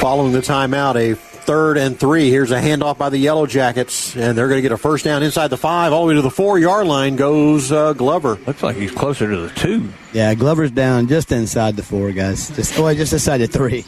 Following 0.00 0.32
the 0.32 0.40
timeout, 0.40 0.96
a 0.96 1.14
third 1.42 1.76
and 1.76 1.98
three. 1.98 2.30
Here's 2.30 2.50
a 2.50 2.60
handoff 2.60 2.98
by 2.98 3.08
the 3.10 3.18
Yellow 3.18 3.46
Jackets, 3.46 4.16
and 4.16 4.36
they're 4.36 4.48
going 4.48 4.58
to 4.58 4.62
get 4.62 4.72
a 4.72 4.78
first 4.78 5.04
down 5.04 5.22
inside 5.22 5.48
the 5.48 5.56
five, 5.56 5.92
all 5.92 6.02
the 6.02 6.08
way 6.08 6.14
to 6.14 6.22
the 6.22 6.30
four 6.30 6.58
yard 6.58 6.86
line 6.86 7.16
goes 7.16 7.70
uh, 7.70 7.92
Glover. 7.92 8.36
Looks 8.46 8.62
like 8.62 8.76
he's 8.76 8.92
closer 8.92 9.30
to 9.30 9.36
the 9.36 9.50
two. 9.50 9.88
Yeah, 10.12 10.34
Glover's 10.34 10.70
down 10.70 11.08
just 11.08 11.32
inside 11.32 11.76
the 11.76 11.82
four, 11.82 12.12
guys. 12.12 12.50
Just 12.50 12.78
oh, 12.78 12.94
just 12.94 13.12
inside 13.12 13.38
the 13.38 13.46
three. 13.46 13.84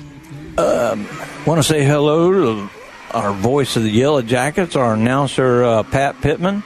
Um, 0.58 1.08
Want 1.46 1.58
to 1.58 1.62
say 1.62 1.84
hello 1.84 2.32
to 2.32 2.70
our 3.12 3.32
voice 3.32 3.76
of 3.76 3.82
the 3.82 3.90
Yellow 3.90 4.22
Jackets, 4.22 4.76
our 4.76 4.94
announcer 4.94 5.64
uh, 5.64 5.82
Pat 5.82 6.20
Pittman. 6.20 6.62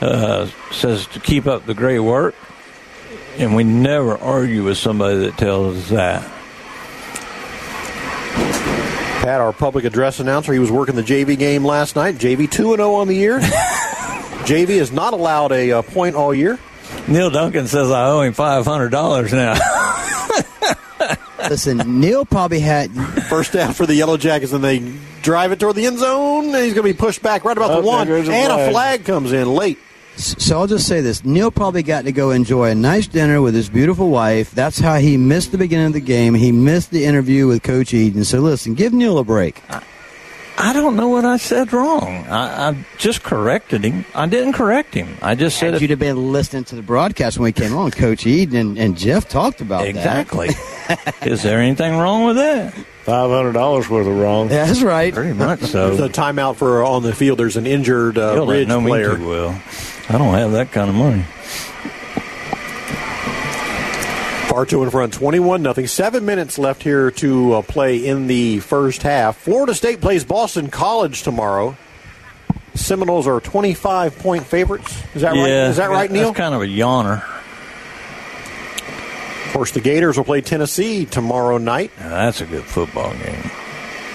Uh, 0.00 0.50
says 0.72 1.06
to 1.06 1.20
keep 1.20 1.46
up 1.46 1.64
the 1.64 1.72
great 1.72 2.00
work, 2.00 2.34
and 3.38 3.56
we 3.56 3.64
never 3.64 4.18
argue 4.18 4.62
with 4.64 4.76
somebody 4.76 5.20
that 5.20 5.38
tells 5.38 5.76
us 5.76 5.88
that. 5.88 6.35
Pat, 9.26 9.40
our 9.40 9.52
public 9.52 9.84
address 9.84 10.20
announcer, 10.20 10.52
he 10.52 10.60
was 10.60 10.70
working 10.70 10.94
the 10.94 11.02
JV 11.02 11.36
game 11.36 11.64
last 11.64 11.96
night. 11.96 12.14
JV 12.14 12.48
2 12.48 12.76
0 12.76 12.94
on 12.94 13.08
the 13.08 13.16
year. 13.16 13.40
JV 13.40 14.68
is 14.68 14.92
not 14.92 15.14
allowed 15.14 15.50
a 15.50 15.72
uh, 15.72 15.82
point 15.82 16.14
all 16.14 16.32
year. 16.32 16.60
Neil 17.08 17.28
Duncan 17.28 17.66
says 17.66 17.90
I 17.90 18.06
owe 18.08 18.20
him 18.20 18.34
five 18.34 18.64
hundred 18.64 18.90
dollars 18.90 19.32
now. 19.32 19.54
Listen, 21.50 22.00
Neil 22.00 22.24
probably 22.24 22.60
had 22.60 22.92
First 23.24 23.52
down 23.52 23.72
for 23.72 23.84
the 23.84 23.96
Yellow 23.96 24.16
Jackets, 24.16 24.52
and 24.52 24.62
they 24.62 24.92
drive 25.22 25.50
it 25.50 25.58
toward 25.58 25.74
the 25.74 25.86
end 25.86 25.98
zone. 25.98 26.54
And 26.54 26.64
he's 26.64 26.74
going 26.74 26.86
to 26.86 26.94
be 26.94 26.96
pushed 26.96 27.20
back 27.20 27.44
right 27.44 27.56
about 27.56 27.72
Oh, 27.72 27.76
the 27.76 27.82
there 27.82 27.90
one, 27.90 28.06
goes 28.06 28.28
a 28.28 28.32
and 28.32 28.52
a 28.52 28.56
flag. 28.56 28.70
flag 28.70 29.04
comes 29.06 29.32
in 29.32 29.52
late. 29.52 29.78
So 30.16 30.58
I'll 30.58 30.66
just 30.66 30.88
say 30.88 31.00
this: 31.00 31.24
Neil 31.24 31.50
probably 31.50 31.82
got 31.82 32.04
to 32.04 32.12
go 32.12 32.30
enjoy 32.30 32.70
a 32.70 32.74
nice 32.74 33.06
dinner 33.06 33.42
with 33.42 33.54
his 33.54 33.68
beautiful 33.68 34.08
wife. 34.08 34.50
That's 34.50 34.78
how 34.78 34.96
he 34.96 35.16
missed 35.16 35.52
the 35.52 35.58
beginning 35.58 35.88
of 35.88 35.92
the 35.92 36.00
game. 36.00 36.34
He 36.34 36.52
missed 36.52 36.90
the 36.90 37.04
interview 37.04 37.46
with 37.46 37.62
Coach 37.62 37.92
Eden. 37.92 38.24
So 38.24 38.40
listen, 38.40 38.74
give 38.74 38.92
Neil 38.92 39.18
a 39.18 39.24
break. 39.24 39.62
I 40.58 40.72
don't 40.72 40.96
know 40.96 41.08
what 41.08 41.26
I 41.26 41.36
said 41.36 41.72
wrong. 41.72 42.24
I, 42.28 42.70
I 42.70 42.86
just 42.96 43.22
corrected 43.22 43.84
him. 43.84 44.06
I 44.14 44.26
didn't 44.26 44.54
correct 44.54 44.94
him. 44.94 45.18
I 45.20 45.34
just 45.34 45.58
said 45.58 45.78
you'd 45.80 45.90
have 45.90 45.98
been 45.98 46.32
listening 46.32 46.64
to 46.64 46.76
the 46.76 46.82
broadcast 46.82 47.38
when 47.38 47.44
we 47.44 47.52
came 47.52 47.76
on, 47.76 47.90
Coach 47.90 48.26
Eden 48.26 48.56
and, 48.56 48.78
and 48.78 48.96
Jeff 48.96 49.28
talked 49.28 49.60
about 49.60 49.82
that. 49.82 49.88
Exactly. 49.88 50.48
Is 51.22 51.42
there 51.42 51.60
anything 51.60 51.98
wrong 51.98 52.24
with 52.24 52.36
that? 52.36 52.74
Five 53.06 53.30
hundred 53.30 53.52
dollars 53.52 53.88
worth 53.88 54.08
of 54.08 54.18
wrong. 54.18 54.50
Yeah, 54.50 54.66
That's 54.66 54.82
right. 54.82 55.14
Pretty 55.14 55.32
much 55.32 55.60
There's 55.60 55.70
so. 55.98 56.04
a 56.06 56.08
timeout 56.08 56.56
for 56.56 56.82
on 56.84 57.04
the 57.04 57.14
field. 57.14 57.38
There's 57.38 57.56
an 57.56 57.64
injured 57.64 58.18
uh, 58.18 58.32
You'll 58.34 58.46
Ridge 58.48 58.66
know 58.66 58.80
me 58.80 58.90
player. 58.90 59.16
too 59.16 59.28
well. 59.28 59.62
I 60.08 60.18
don't 60.18 60.34
have 60.34 60.50
that 60.52 60.72
kind 60.72 60.90
of 60.90 60.96
money. 60.96 61.24
Bartow 64.50 64.82
in 64.82 64.90
front, 64.90 65.12
21 65.12 65.62
nothing. 65.62 65.86
Seven 65.86 66.24
minutes 66.24 66.58
left 66.58 66.82
here 66.82 67.12
to 67.12 67.52
uh, 67.54 67.62
play 67.62 68.04
in 68.04 68.26
the 68.26 68.58
first 68.58 69.02
half. 69.02 69.36
Florida 69.36 69.72
State 69.74 70.00
plays 70.00 70.24
Boston 70.24 70.68
College 70.68 71.22
tomorrow. 71.22 71.76
Seminoles 72.74 73.28
are 73.28 73.38
25 73.40 74.18
point 74.18 74.44
favorites. 74.44 75.00
Is 75.14 75.22
that 75.22 75.32
right? 75.32 75.48
Is 75.48 75.76
that 75.76 75.90
right, 75.90 76.10
Neil? 76.10 76.32
That's 76.32 76.38
kind 76.38 76.54
of 76.56 76.62
a 76.62 76.66
yawner. 76.66 77.22
Of 79.46 79.52
course, 79.52 79.70
the 79.70 79.80
Gators 79.80 80.16
will 80.16 80.24
play 80.24 80.40
Tennessee 80.40 81.06
tomorrow 81.06 81.58
night. 81.58 81.90
Now, 81.98 82.10
that's 82.10 82.40
a 82.40 82.46
good 82.46 82.64
football 82.64 83.12
game. 83.14 83.50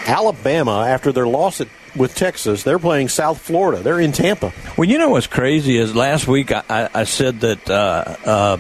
Alabama, 0.06 0.86
after 0.88 1.12
their 1.12 1.28
loss 1.28 1.62
at, 1.62 1.68
with 1.95 2.16
Texas, 2.16 2.64
they're 2.64 2.80
playing 2.80 3.10
South 3.10 3.40
Florida. 3.40 3.82
They're 3.82 3.99
in 3.99 4.12
Tampa. 4.12 4.52
Well, 4.78 4.90
you 4.90 4.98
know 4.98 5.10
what's 5.10 5.28
crazy 5.28 5.78
is 5.78 5.95
last 5.95 6.28
week 6.28 6.52
I, 6.52 6.64
I, 6.70 6.90
I 6.94 7.03
said 7.03 7.41
that 7.41 7.70
uh, 7.70 8.16
uh, 8.26 8.58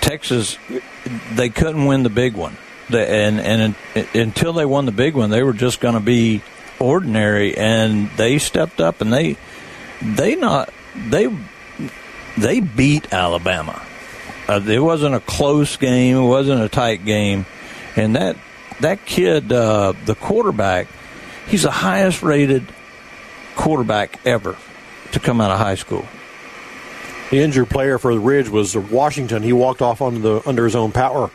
Texas 0.00 0.58
they 1.34 1.48
couldn't 1.48 1.86
win 1.86 2.02
the 2.02 2.10
big 2.10 2.34
one, 2.34 2.56
and 2.90 3.40
and 3.40 3.74
in, 3.94 4.08
until 4.14 4.52
they 4.52 4.66
won 4.66 4.86
the 4.86 4.92
big 4.92 5.14
one, 5.14 5.30
they 5.30 5.42
were 5.42 5.52
just 5.52 5.80
going 5.80 5.94
to 5.94 6.00
be 6.00 6.42
ordinary, 6.78 7.56
and 7.56 8.10
they 8.16 8.38
stepped 8.38 8.80
up 8.80 9.00
and 9.00 9.12
they 9.12 9.36
they 10.02 10.36
not 10.36 10.72
they 11.08 11.28
they 12.36 12.60
beat 12.60 13.12
Alabama. 13.12 13.82
Uh, 14.48 14.60
it 14.66 14.80
wasn't 14.80 15.14
a 15.14 15.20
close 15.20 15.76
game. 15.76 16.16
It 16.16 16.26
wasn't 16.26 16.62
a 16.62 16.68
tight 16.68 17.04
game, 17.04 17.46
and 17.96 18.16
that 18.16 18.36
that 18.80 19.04
kid, 19.04 19.52
uh, 19.52 19.92
the 20.04 20.14
quarterback, 20.14 20.88
he's 21.46 21.62
the 21.62 21.70
highest 21.70 22.22
rated 22.22 22.66
quarterback 23.54 24.24
ever 24.26 24.56
to 25.12 25.20
come 25.20 25.40
out 25.40 25.50
of 25.50 25.58
high 25.58 25.76
school. 25.76 26.06
The 27.30 27.40
injured 27.40 27.70
player 27.70 27.98
for 27.98 28.12
the 28.12 28.20
Ridge 28.20 28.48
was 28.48 28.76
Washington. 28.76 29.42
He 29.42 29.52
walked 29.52 29.80
off 29.80 30.02
under 30.02 30.20
the 30.20 30.42
under 30.48 30.64
his 30.64 30.76
own 30.76 30.92
power. 30.92 31.30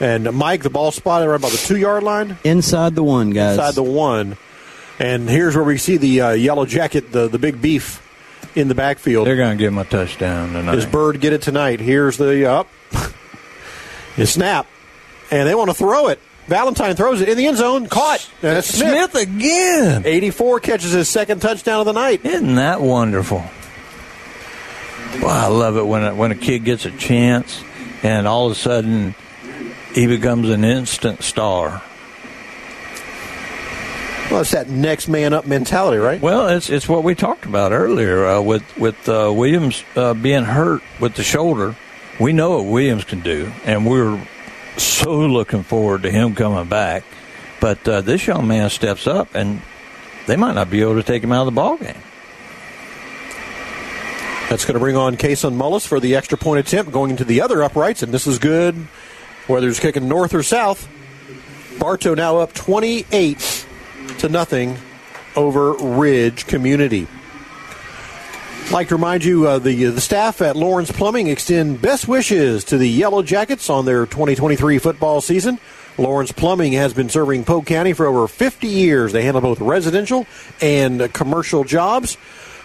And 0.00 0.32
Mike, 0.32 0.62
the 0.62 0.70
ball 0.70 0.90
spotted 0.92 1.28
right 1.28 1.36
about 1.36 1.50
the 1.50 1.56
two 1.56 1.76
yard 1.76 2.02
line. 2.02 2.36
Inside 2.44 2.94
the 2.94 3.02
one, 3.02 3.30
guys. 3.30 3.56
Inside 3.56 3.74
the 3.74 3.82
one. 3.82 4.36
And 4.98 5.28
here's 5.28 5.54
where 5.54 5.64
we 5.64 5.78
see 5.78 5.96
the 5.96 6.20
uh, 6.20 6.30
yellow 6.32 6.66
jacket, 6.66 7.12
the, 7.12 7.28
the 7.28 7.38
big 7.38 7.62
beef 7.62 8.04
in 8.54 8.68
the 8.68 8.74
backfield. 8.74 9.26
They're 9.26 9.36
going 9.36 9.56
to 9.56 9.62
give 9.62 9.72
him 9.72 9.78
a 9.78 9.84
touchdown 9.84 10.52
tonight. 10.52 10.74
Does 10.74 10.86
Bird 10.86 11.20
get 11.20 11.32
it 11.32 11.42
tonight? 11.42 11.80
Here's 11.80 12.16
the 12.16 12.46
up. 12.46 12.68
His 14.16 14.32
snap. 14.32 14.66
And 15.30 15.48
they 15.48 15.54
want 15.54 15.70
to 15.70 15.74
throw 15.74 16.08
it. 16.08 16.20
Valentine 16.46 16.96
throws 16.96 17.20
it 17.20 17.28
in 17.28 17.36
the 17.36 17.46
end 17.46 17.58
zone. 17.58 17.86
Caught. 17.88 18.28
And 18.42 18.56
that's 18.56 18.68
Smith. 18.68 19.10
Smith 19.12 19.28
again. 19.28 20.02
84 20.06 20.60
catches 20.60 20.92
his 20.92 21.08
second 21.08 21.40
touchdown 21.40 21.80
of 21.80 21.86
the 21.86 21.92
night. 21.92 22.24
Isn't 22.24 22.54
that 22.54 22.80
wonderful? 22.80 23.44
Wow, 25.20 25.44
I 25.44 25.46
love 25.48 25.76
it 25.76 25.86
when 25.86 26.04
a, 26.04 26.14
when 26.14 26.32
a 26.32 26.34
kid 26.34 26.64
gets 26.64 26.86
a 26.86 26.90
chance 26.90 27.62
and 28.02 28.26
all 28.26 28.46
of 28.46 28.52
a 28.52 28.54
sudden 28.54 29.14
he 29.92 30.06
becomes 30.06 30.48
an 30.48 30.64
instant 30.64 31.22
star. 31.22 31.82
Well, 34.30 34.42
it's 34.42 34.50
that 34.50 34.68
next 34.68 35.08
man 35.08 35.32
up 35.32 35.46
mentality, 35.46 35.96
right? 35.98 36.20
Well, 36.20 36.48
it's 36.48 36.68
it's 36.68 36.88
what 36.88 37.02
we 37.02 37.14
talked 37.14 37.46
about 37.46 37.72
earlier 37.72 38.26
uh, 38.26 38.40
with 38.42 38.76
with 38.76 39.08
uh, 39.08 39.32
Williams 39.34 39.82
uh, 39.96 40.12
being 40.14 40.44
hurt 40.44 40.82
with 41.00 41.14
the 41.14 41.22
shoulder. 41.22 41.74
We 42.20 42.32
know 42.32 42.58
what 42.58 42.66
Williams 42.66 43.04
can 43.04 43.20
do, 43.20 43.50
and 43.64 43.86
we're 43.86 44.20
so 44.76 45.20
looking 45.26 45.62
forward 45.62 46.02
to 46.02 46.10
him 46.10 46.34
coming 46.34 46.68
back. 46.68 47.04
But 47.60 47.88
uh, 47.88 48.00
this 48.02 48.26
young 48.26 48.46
man 48.46 48.68
steps 48.70 49.06
up, 49.06 49.34
and 49.34 49.62
they 50.26 50.36
might 50.36 50.54
not 50.54 50.68
be 50.68 50.82
able 50.82 50.96
to 50.96 51.02
take 51.02 51.24
him 51.24 51.32
out 51.32 51.46
of 51.46 51.46
the 51.46 51.52
ball 51.52 51.78
game. 51.78 51.96
That's 54.50 54.64
going 54.64 54.74
to 54.74 54.80
bring 54.80 54.96
on 54.96 55.16
Kason 55.16 55.56
Mullis 55.56 55.86
for 55.86 56.00
the 56.00 56.16
extra 56.16 56.36
point 56.36 56.60
attempt 56.60 56.92
going 56.92 57.10
into 57.10 57.24
the 57.24 57.40
other 57.40 57.62
uprights, 57.62 58.02
and 58.02 58.12
this 58.12 58.26
is 58.26 58.38
good 58.38 58.76
whether 59.48 59.68
it's 59.68 59.80
kicking 59.80 60.06
north 60.06 60.34
or 60.34 60.42
south. 60.42 60.88
Bartow 61.78 62.14
now 62.14 62.38
up 62.38 62.52
28 62.52 63.66
to 64.18 64.28
nothing 64.28 64.76
over 65.36 65.72
Ridge 65.74 66.46
Community. 66.46 67.06
I'd 68.66 68.72
like 68.72 68.88
to 68.88 68.96
remind 68.96 69.24
you, 69.24 69.46
uh, 69.46 69.58
the 69.58 69.84
the 69.84 70.00
staff 70.00 70.42
at 70.42 70.54
Lawrence 70.56 70.92
Plumbing 70.92 71.28
extend 71.28 71.80
best 71.80 72.06
wishes 72.06 72.64
to 72.64 72.76
the 72.76 72.88
Yellow 72.88 73.22
Jackets 73.22 73.70
on 73.70 73.84
their 73.86 74.04
2023 74.04 74.78
football 74.78 75.20
season. 75.20 75.58
Lawrence 75.96 76.32
Plumbing 76.32 76.74
has 76.74 76.92
been 76.92 77.08
serving 77.08 77.44
Polk 77.44 77.66
County 77.66 77.92
for 77.92 78.06
over 78.06 78.28
50 78.28 78.66
years. 78.68 79.12
They 79.12 79.22
handle 79.22 79.40
both 79.40 79.60
residential 79.60 80.26
and 80.60 81.00
uh, 81.02 81.08
commercial 81.08 81.64
jobs, 81.64 82.14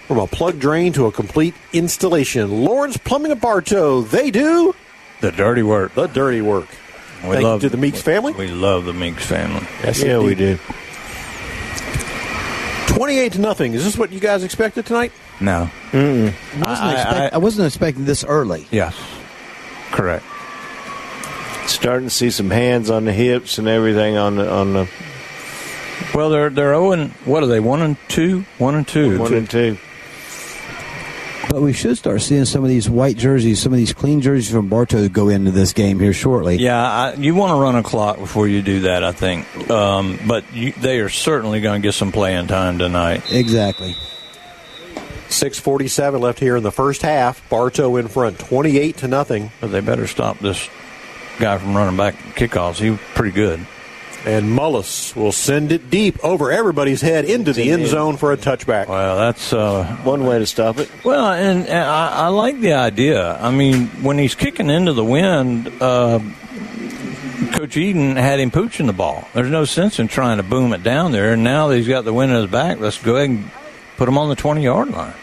from 0.07 0.19
a 0.19 0.27
plug 0.27 0.59
drain 0.59 0.91
to 0.93 1.05
a 1.05 1.11
complete 1.11 1.55
installation. 1.71 2.63
Lawrence 2.65 2.97
Plumbing 2.97 3.31
of 3.31 3.39
Bartow, 3.39 4.01
they 4.01 4.29
do 4.29 4.75
The 5.21 5.31
dirty 5.31 5.63
work. 5.63 5.93
the 5.95 6.07
dirty 6.07 6.41
work. 6.41 6.67
We 7.23 7.29
Thank 7.29 7.43
love 7.43 7.63
you 7.63 7.69
to 7.69 7.75
the 7.77 7.81
Meeks 7.81 8.01
family. 8.01 8.33
We 8.33 8.49
love 8.49 8.83
the 8.83 8.93
Meeks 8.93 9.25
family. 9.25 9.65
Yes, 9.81 10.03
yeah, 10.03 10.19
we 10.19 10.35
do. 10.35 10.59
28 12.87 13.33
to 13.33 13.41
nothing. 13.41 13.73
Is 13.73 13.83
this 13.83 13.97
what 13.97 14.11
you 14.11 14.19
guys 14.19 14.43
expected 14.43 14.85
tonight? 14.85 15.11
No. 15.41 15.69
I 15.91 15.95
wasn't, 15.95 16.67
I- 16.67 16.91
expect- 16.93 17.15
I- 17.15 17.29
I 17.33 17.37
wasn't 17.37 17.67
expecting 17.67 18.05
this 18.05 18.23
early. 18.23 18.67
Yes. 18.71 18.95
Correct. 19.91 20.23
Starting 21.67 22.07
to 22.07 22.13
see 22.13 22.29
some 22.29 22.49
hands 22.49 22.89
on 22.89 23.05
the 23.05 23.13
hips 23.13 23.57
and 23.57 23.67
everything 23.67 24.17
on 24.17 24.35
the 24.35 24.49
on 24.51 24.73
the 24.73 24.87
Well, 26.13 26.29
they're 26.29 26.49
they're 26.49 26.73
oh 26.73 26.87
owing. 26.87 27.09
What 27.25 27.41
are 27.41 27.47
they? 27.47 27.59
One 27.61 27.81
and 27.81 27.95
two. 28.09 28.45
One 28.57 28.75
and 28.75 28.87
two. 28.87 29.17
one 29.19 29.33
and 29.33 29.49
two. 29.49 29.77
But 31.49 31.61
we 31.61 31.73
should 31.73 31.97
start 31.97 32.21
seeing 32.21 32.45
some 32.45 32.63
of 32.63 32.69
these 32.69 32.89
white 32.89 33.17
jerseys, 33.17 33.61
some 33.61 33.73
of 33.73 33.77
these 33.77 33.93
clean 33.93 34.21
jerseys 34.21 34.49
from 34.49 34.69
Bartow 34.69 35.07
go 35.09 35.29
into 35.29 35.51
this 35.51 35.73
game 35.73 35.99
here 35.99 36.13
shortly. 36.13 36.57
Yeah, 36.57 36.81
I, 36.81 37.13
you 37.13 37.35
want 37.35 37.51
to 37.51 37.61
run 37.61 37.75
a 37.75 37.83
clock 37.83 38.17
before 38.17 38.47
you 38.47 38.61
do 38.61 38.81
that, 38.81 39.03
I 39.03 39.11
think. 39.11 39.69
Um, 39.69 40.19
but 40.27 40.51
you, 40.53 40.71
they 40.71 40.99
are 40.99 41.09
certainly 41.09 41.61
going 41.61 41.81
to 41.81 41.85
get 41.85 41.93
some 41.93 42.11
playing 42.11 42.47
time 42.47 42.79
tonight. 42.79 43.31
Exactly. 43.31 43.95
647 45.29 46.21
left 46.21 46.39
here 46.39 46.55
in 46.55 46.63
the 46.63 46.71
first 46.71 47.01
half. 47.01 47.47
Bartow 47.49 47.97
in 47.97 48.07
front, 48.07 48.39
28 48.39 48.97
to 48.97 49.07
nothing. 49.07 49.51
But 49.59 49.67
they 49.67 49.81
better 49.81 50.07
stop 50.07 50.39
this 50.39 50.69
guy 51.39 51.57
from 51.57 51.75
running 51.75 51.97
back 51.97 52.15
kickoffs. 52.35 52.79
He 52.79 52.91
was 52.91 52.99
pretty 53.15 53.31
good. 53.31 53.65
And 54.25 54.57
Mullis 54.57 55.13
will 55.17 55.33
send 55.33 55.73
it 55.73 55.89
deep 55.89 56.23
over 56.23 56.49
everybody's 56.49 57.01
head 57.01 57.25
into 57.25 57.51
the 57.51 57.71
end 57.71 57.87
zone 57.87 58.15
for 58.15 58.31
a 58.31 58.37
touchback. 58.37 58.87
Well, 58.87 59.17
that's 59.17 59.51
uh, 59.51 59.83
One 60.03 60.25
way 60.25 60.39
to 60.39 60.45
stop 60.45 60.77
it. 60.79 60.89
well, 61.03 61.31
and, 61.33 61.67
and 61.67 61.77
I, 61.83 62.07
I 62.09 62.27
like 62.29 62.59
the 62.61 62.73
idea. 62.73 63.37
I 63.37 63.51
mean, 63.51 63.87
when 64.01 64.17
he's 64.17 64.33
kicking 64.33 64.69
into 64.69 64.93
the 64.93 65.03
wind, 65.03 65.67
uh, 65.81 66.19
Coach 67.51 67.75
Eden 67.75 68.15
had 68.15 68.39
him 68.39 68.49
pooching 68.49 68.87
the 68.87 68.93
ball. 68.93 69.27
There's 69.33 69.49
no 69.51 69.65
sense 69.65 69.99
in 69.99 70.07
trying 70.07 70.37
to 70.37 70.43
boom 70.43 70.71
it 70.71 70.83
down 70.83 71.11
there. 71.11 71.33
And 71.33 71.43
now 71.43 71.67
that 71.67 71.75
he's 71.75 71.89
got 71.89 72.05
the 72.05 72.13
wind 72.13 72.31
in 72.31 72.37
his 72.37 72.49
back, 72.49 72.79
let's 72.79 73.01
go 73.01 73.17
ahead 73.17 73.29
and 73.29 73.51
put 73.97 74.07
him 74.07 74.17
on 74.17 74.29
the 74.29 74.35
20 74.35 74.63
yard 74.63 74.89
line. 74.89 75.13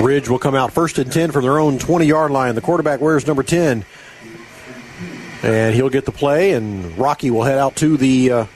Ridge 0.00 0.28
will 0.28 0.38
come 0.38 0.54
out 0.54 0.72
first 0.72 0.98
and 0.98 1.10
10 1.10 1.30
from 1.30 1.42
their 1.42 1.58
own 1.58 1.78
20 1.78 2.04
yard 2.04 2.30
line. 2.30 2.54
The 2.54 2.60
quarterback 2.60 3.00
wears 3.00 3.26
number 3.26 3.42
10. 3.42 3.84
And 5.42 5.74
he'll 5.74 5.90
get 5.90 6.04
the 6.04 6.12
play, 6.12 6.52
and 6.52 6.96
Rocky 6.98 7.30
will 7.30 7.44
head 7.44 7.58
out 7.58 7.76
to 7.76 7.96
the 7.96 8.32
uh, 8.32 8.46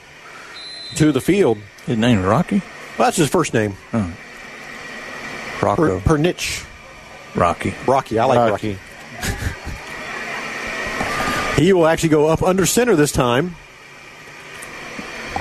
to 0.95 1.11
the 1.11 1.21
field. 1.21 1.57
His 1.85 1.97
name's 1.97 2.25
Rocky? 2.25 2.61
Well, 2.97 3.07
that's 3.07 3.17
his 3.17 3.29
first 3.29 3.53
name. 3.53 3.75
Rocco. 5.61 5.99
Per, 5.99 6.17
Pernich. 6.17 6.65
Rocky. 7.35 7.73
Rocky. 7.87 8.19
I 8.19 8.25
like 8.25 8.51
Rocky. 8.51 8.77
he 11.61 11.73
will 11.73 11.87
actually 11.87 12.09
go 12.09 12.27
up 12.27 12.43
under 12.43 12.65
center 12.65 12.95
this 12.95 13.11
time. 13.11 13.55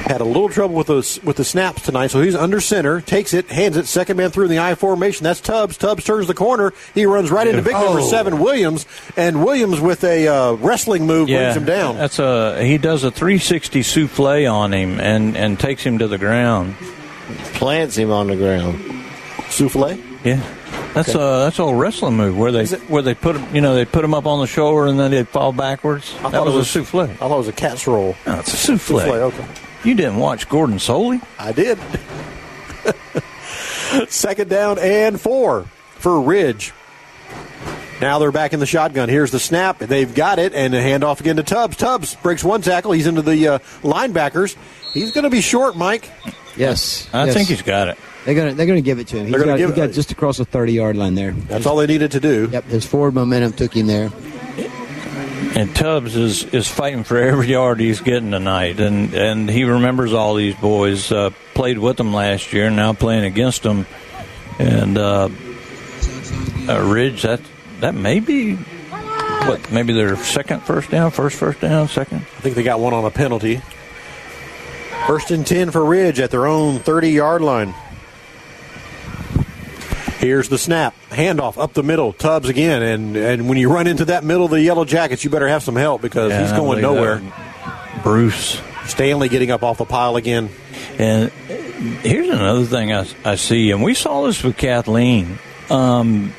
Had 0.05 0.21
a 0.21 0.25
little 0.25 0.49
trouble 0.49 0.75
with 0.75 0.89
the 0.89 1.21
with 1.25 1.37
the 1.37 1.45
snaps 1.45 1.83
tonight, 1.83 2.09
so 2.09 2.21
he's 2.21 2.35
under 2.35 2.61
center, 2.61 3.01
takes 3.01 3.33
it, 3.33 3.47
hands 3.51 3.77
it, 3.77 3.87
second 3.87 4.17
man 4.17 4.31
through 4.31 4.45
in 4.47 4.51
the 4.51 4.59
I 4.59 4.75
formation. 4.75 5.25
That's 5.25 5.41
Tubbs. 5.41 5.77
Tubbs 5.79 6.05
turns 6.05 6.27
the 6.27 6.35
corner. 6.35 6.73
He 6.95 7.07
runs 7.07 7.31
right 7.31 7.47
into 7.47 7.63
big 7.63 7.73
number 7.75 8.01
Oh. 8.01 8.09
seven 8.11 8.41
Williams, 8.41 8.85
and 9.17 9.45
Williams 9.45 9.81
with 9.81 10.03
a 10.05 10.27
uh, 10.29 10.53
wrestling 10.55 11.07
move 11.07 11.29
brings 11.29 11.57
him 11.57 11.65
down. 11.65 11.97
That's 11.97 12.19
a 12.19 12.63
he 12.65 12.79
does 12.79 13.05
a 13.05 13.11
360 13.11 13.83
souffle 13.83 14.47
on 14.49 14.75
him 14.75 15.01
and 15.01 15.37
and 15.37 15.59
takes 15.59 15.83
him 15.85 15.99
to 15.99 16.09
the 16.09 16.19
ground. 16.19 16.75
Plants 17.55 17.97
him 17.97 18.11
on 18.11 18.27
the 18.27 18.37
ground. 18.37 18.81
Souffle. 19.49 19.99
Yeah. 20.25 20.41
That's 20.95 21.11
Okay. 21.11 21.19
a 21.19 21.45
that's 21.45 21.59
a 21.59 21.63
old 21.63 21.79
wrestling 21.79 22.17
move 22.17 22.37
where 22.37 22.53
they 22.53 22.67
where 22.89 23.03
they 23.03 23.15
put 23.15 23.37
'em- 23.37 23.55
you 23.55 23.61
know 23.61 23.75
they 23.75 23.85
put 23.85 24.05
him 24.05 24.15
up 24.15 24.27
on 24.27 24.41
the 24.41 24.47
shoulder 24.47 24.87
and 24.87 24.99
then 24.99 25.11
they 25.11 25.23
fall 25.25 25.53
backwards. 25.53 26.13
I 26.25 26.31
that 26.31 26.45
was, 26.45 26.55
it 26.55 26.57
was 26.59 26.67
a 26.67 26.79
souffle. 26.81 27.01
I 27.03 27.07
thought 27.15 27.35
it 27.35 27.39
was 27.39 27.49
a 27.49 27.53
cat's 27.53 27.87
roll. 27.87 28.15
No, 28.27 28.41
it's 28.41 28.53
a 28.53 28.57
souffle. 28.57 28.99
Souffle, 29.01 29.13
okay. 29.33 29.45
You 29.85 29.95
didn't 29.95 30.17
watch 30.17 30.49
Gordon 30.49 30.77
Solie? 30.77 31.21
I 31.39 31.53
did. 31.53 31.79
Second 34.11 34.49
down 34.49 34.79
and 34.79 35.21
four 35.21 35.65
for 35.97 36.21
Ridge. 36.21 36.73
Now 38.01 38.19
they're 38.19 38.33
back 38.33 38.53
in 38.53 38.59
the 38.61 38.67
shotgun. 38.67 39.09
Here's 39.09 39.31
the 39.31 39.39
snap. 39.39 39.79
They've 39.79 40.13
got 40.13 40.39
it, 40.39 40.55
and 40.55 40.75
a 40.75 40.81
handoff 40.83 41.21
again 41.21 41.37
to 41.37 41.43
Tubbs. 41.43 41.77
Tubbs 41.77 42.17
breaks 42.17 42.43
one 42.43 42.61
tackle. 42.63 42.93
He's 42.93 43.07
into 43.07 43.23
the 43.23 43.47
uh, 43.49 43.59
linebackers. 43.83 44.57
He's 44.93 45.13
going 45.13 45.25
to 45.25 45.31
be 45.31 45.41
short, 45.41 45.77
Mike. 45.77 46.11
Yes, 46.57 47.09
I 47.13 47.27
yes. 47.27 47.35
think 47.35 47.49
he's 47.49 47.63
got 47.63 47.89
it. 47.89 47.99
They're 48.25 48.35
gonna 48.35 48.55
they're 48.55 48.67
gonna 48.67 48.83
give 48.83 48.99
it 49.01 49.09
to 49.09 49.17
him. 49.17 49.25
He's 49.27 49.33
They're 49.33 49.41
gonna 49.41 49.53
got, 49.53 49.59
give 49.59 49.75
he 49.75 49.81
it- 49.81 49.87
got 49.89 49.95
just 49.95 50.13
across 50.13 50.37
the 50.37 50.45
thirty 50.45 50.73
yard 50.75 50.97
line 50.97 51.15
there. 51.17 51.33
That's 51.33 51.67
all 51.67 51.77
they 51.77 51.87
needed 51.87 52.13
to 52.13 52.21
do. 52.21 52.49
Yep, 52.53 52.65
his 52.65 52.87
forward 52.87 53.15
momentum 53.15 53.53
took 53.53 53.75
him 53.75 53.87
there. 53.89 54.11
And 55.55 55.75
Tubbs 55.75 56.17
is, 56.17 56.45
is 56.45 56.69
fighting 56.69 57.05
for 57.05 57.19
every 57.19 57.49
yard 57.49 57.81
he's 57.81 58.01
getting 58.01 58.31
tonight, 58.31 58.81
and 58.81 59.13
and 59.13 59.51
he 59.51 59.65
remembers 59.65 60.13
all 60.13 60.35
these 60.35 60.55
boys. 60.55 61.13
Uh, 61.13 61.31
played 61.55 61.79
with 61.79 61.97
them 61.97 62.15
last 62.15 62.53
year, 62.53 62.71
now 62.71 62.93
playing 62.93 63.25
against 63.25 63.63
them, 63.63 63.87
and 64.59 64.97
uh, 64.97 65.29
uh, 66.69 66.81
Ridge. 66.81 67.23
That 67.23 67.41
that 67.81 67.95
may 67.95 68.21
be 68.21 68.55
what 68.55 69.71
maybe 69.71 69.93
their 69.93 70.17
second 70.17 70.61
first 70.61 70.91
down, 70.91 71.11
first 71.11 71.37
first 71.37 71.61
down, 71.61 71.89
second. 71.89 72.19
I 72.19 72.41
think 72.41 72.55
they 72.55 72.63
got 72.63 72.81
one 72.81 72.95
on 72.95 73.05
a 73.05 73.11
penalty. 73.11 73.61
First 75.07 75.33
and 75.33 75.45
10 75.45 75.73
for 75.73 75.85
Ridge 75.85 76.21
at 76.21 76.31
their 76.31 76.47
own 76.47 76.79
30 76.79 77.11
yard 77.11 77.43
line. 77.43 77.75
Here's 80.23 80.49
the 80.49 80.57
snap. 80.57 80.95
Handoff 81.11 81.59
up 81.59 81.73
the 81.73 81.83
middle. 81.83 82.13
Tubbs 82.13 82.49
again. 82.49 82.81
And, 82.81 83.17
and 83.17 83.49
when 83.49 83.59
you 83.59 83.73
run 83.73 83.89
into 83.89 84.05
that 84.05 84.23
middle 84.23 84.45
of 84.45 84.53
the 84.53 84.61
Yellow 84.63 84.85
Jackets, 84.85 85.25
you 85.25 85.31
better 85.31 85.49
have 85.49 85.65
some 85.65 85.75
help 85.75 86.01
because 86.01 86.31
Yeah, 86.31 86.43
he's 86.43 86.53
going 86.53 86.81
nowhere. 86.81 87.17
that. 87.19 88.01
Bruce. 88.05 88.63
Stanley 88.87 89.29
getting 89.29 89.51
up 89.51 89.65
off 89.65 89.79
the 89.79 89.85
pile 89.85 90.15
again. 90.15 90.49
And 90.97 91.31
here's 92.03 92.29
another 92.29 92.65
thing 92.65 92.93
I, 92.93 93.05
I 93.25 93.35
see, 93.35 93.73
and 93.73 93.83
we 93.83 93.95
saw 93.95 94.27
this 94.27 94.45
with 94.45 94.57
Kathleen. 94.57 95.39
Um, 95.71 96.31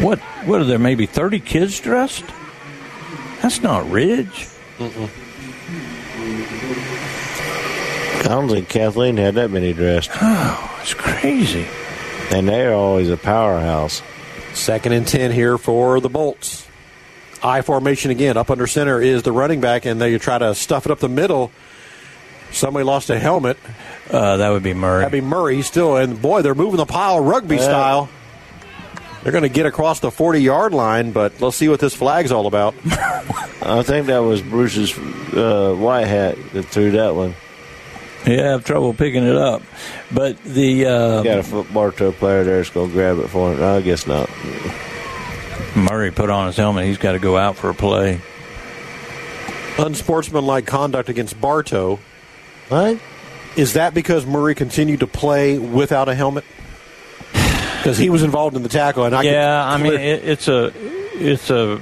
what 0.00 0.18
what 0.46 0.60
are 0.60 0.64
there? 0.64 0.78
Maybe 0.78 1.06
thirty 1.06 1.40
kids 1.40 1.78
dressed. 1.80 2.24
That's 3.42 3.60
not 3.62 3.88
Ridge. 3.90 4.46
I 4.80 5.10
don't 8.24 8.48
think 8.48 8.68
Kathleen 8.68 9.16
had 9.16 9.34
that 9.34 9.50
many 9.50 9.72
dressed. 9.72 10.10
Oh, 10.20 10.78
it's 10.82 10.94
crazy. 10.94 11.66
And 12.30 12.48
they're 12.48 12.74
always 12.74 13.08
a 13.10 13.16
powerhouse. 13.16 14.02
Second 14.54 14.92
and 14.92 15.06
10 15.06 15.32
here 15.32 15.58
for 15.58 16.00
the 16.00 16.08
Bolts. 16.08 16.66
I 17.42 17.62
formation 17.62 18.10
again. 18.10 18.36
Up 18.36 18.50
under 18.50 18.66
center 18.66 19.00
is 19.00 19.22
the 19.22 19.32
running 19.32 19.60
back, 19.60 19.84
and 19.86 20.00
they 20.00 20.16
try 20.18 20.38
to 20.38 20.54
stuff 20.54 20.86
it 20.86 20.92
up 20.92 20.98
the 20.98 21.08
middle. 21.08 21.50
Somebody 22.52 22.84
lost 22.84 23.10
a 23.10 23.18
helmet. 23.18 23.56
Uh, 24.10 24.36
that 24.38 24.48
would 24.50 24.62
be 24.62 24.74
Murray. 24.74 25.00
That'd 25.00 25.12
be 25.12 25.20
Murray 25.20 25.62
still. 25.62 25.96
And 25.96 26.20
boy, 26.20 26.42
they're 26.42 26.54
moving 26.54 26.76
the 26.78 26.86
pile 26.86 27.20
rugby 27.20 27.56
Yeah. 27.56 27.62
style. 27.62 28.08
They're 29.22 29.32
going 29.32 29.42
to 29.42 29.48
get 29.50 29.66
across 29.66 30.00
the 30.00 30.10
40 30.10 30.40
yard 30.40 30.72
line, 30.72 31.12
but 31.12 31.40
let's 31.40 31.56
see 31.56 31.68
what 31.68 31.78
this 31.78 31.94
flag's 31.94 32.32
all 32.32 32.46
about. 32.46 32.74
I 33.62 33.82
think 33.82 34.06
that 34.06 34.18
was 34.20 34.40
Bruce's 34.42 34.96
uh, 34.98 35.74
white 35.78 36.06
hat 36.06 36.36
that 36.54 36.64
threw 36.64 36.92
that 36.92 37.14
one. 37.14 37.34
Yeah, 38.26 38.48
I 38.48 38.50
have 38.50 38.64
trouble 38.64 38.92
picking 38.92 39.24
it 39.24 39.36
up, 39.36 39.62
but 40.12 40.42
the 40.44 40.86
uh, 40.86 41.22
Got 41.22 41.38
a 41.38 41.42
football 41.42 41.90
to 41.92 42.06
a 42.06 42.12
player 42.12 42.44
there 42.44 42.58
that's 42.58 42.70
going 42.70 42.88
to 42.88 42.92
grab 42.92 43.18
it 43.18 43.28
for 43.28 43.52
him. 43.52 43.62
I 43.62 43.80
guess 43.80 44.06
not. 44.06 44.28
Murray 45.74 46.10
put 46.10 46.28
on 46.28 46.46
his 46.46 46.56
helmet. 46.56 46.84
He's 46.84 46.98
got 46.98 47.12
to 47.12 47.18
go 47.18 47.36
out 47.38 47.56
for 47.56 47.70
a 47.70 47.74
play. 47.74 48.20
Unsportsmanlike 49.78 50.66
conduct 50.66 51.08
against 51.08 51.40
Bartow. 51.40 51.98
What? 52.68 52.98
Is 53.56 53.72
that 53.74 53.94
because 53.94 54.26
Murray 54.26 54.54
continued 54.54 55.00
to 55.00 55.06
play 55.06 55.58
without 55.58 56.08
a 56.08 56.14
helmet? 56.14 56.44
Because 57.78 57.96
he 57.96 58.10
was 58.10 58.22
involved 58.22 58.56
in 58.56 58.62
the 58.62 58.68
tackle, 58.68 59.04
and 59.04 59.14
I 59.14 59.22
yeah, 59.22 59.64
I 59.64 59.78
mean 59.78 59.94
it, 59.94 60.24
it's 60.24 60.48
a 60.48 60.70
it's 61.20 61.50
a 61.50 61.76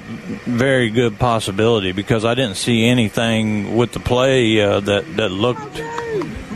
very 0.45 0.89
good 0.89 1.17
possibility 1.17 1.91
because 1.91 2.25
I 2.25 2.35
didn't 2.35 2.55
see 2.55 2.85
anything 2.85 3.75
with 3.75 3.91
the 3.93 3.99
play 3.99 4.61
uh, 4.61 4.79
that 4.81 5.15
that 5.15 5.29
looked. 5.29 5.81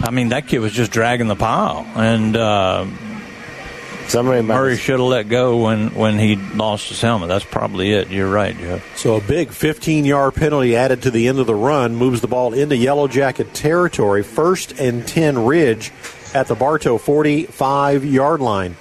I 0.01 0.11
mean, 0.11 0.30
that 0.30 0.47
kid 0.47 0.60
was 0.60 0.73
just 0.73 0.91
dragging 0.91 1.27
the 1.27 1.35
pile, 1.35 1.85
and 1.95 2.35
uh, 2.35 2.85
Somebody 4.07 4.41
Murray 4.41 4.77
should 4.77 4.99
have 4.99 5.07
let 5.07 5.27
go 5.30 5.64
when 5.64 5.95
when 5.95 6.19
he 6.19 6.35
lost 6.35 6.89
his 6.89 7.01
helmet. 7.01 7.30
That's 7.30 7.45
probably 7.45 7.93
it. 7.93 8.10
You're 8.10 8.30
right, 8.30 8.55
Jeff. 8.55 8.97
So 8.97 9.15
a 9.15 9.22
big 9.22 9.49
15 9.49 10.05
yard 10.05 10.35
penalty 10.35 10.76
added 10.76 11.01
to 11.03 11.11
the 11.11 11.27
end 11.27 11.39
of 11.39 11.47
the 11.47 11.55
run 11.55 11.95
moves 11.95 12.22
the 12.22 12.27
ball 12.27 12.53
into 12.53 12.76
Yellow 12.76 13.07
Jacket 13.07 13.53
territory. 13.53 14.22
First 14.22 14.73
and 14.80 15.07
10 15.07 15.45
Ridge 15.45 15.91
at 16.34 16.47
the 16.47 16.55
Bartow 16.55 16.97
45 16.97 18.05
yard 18.05 18.39
line. 18.39 18.76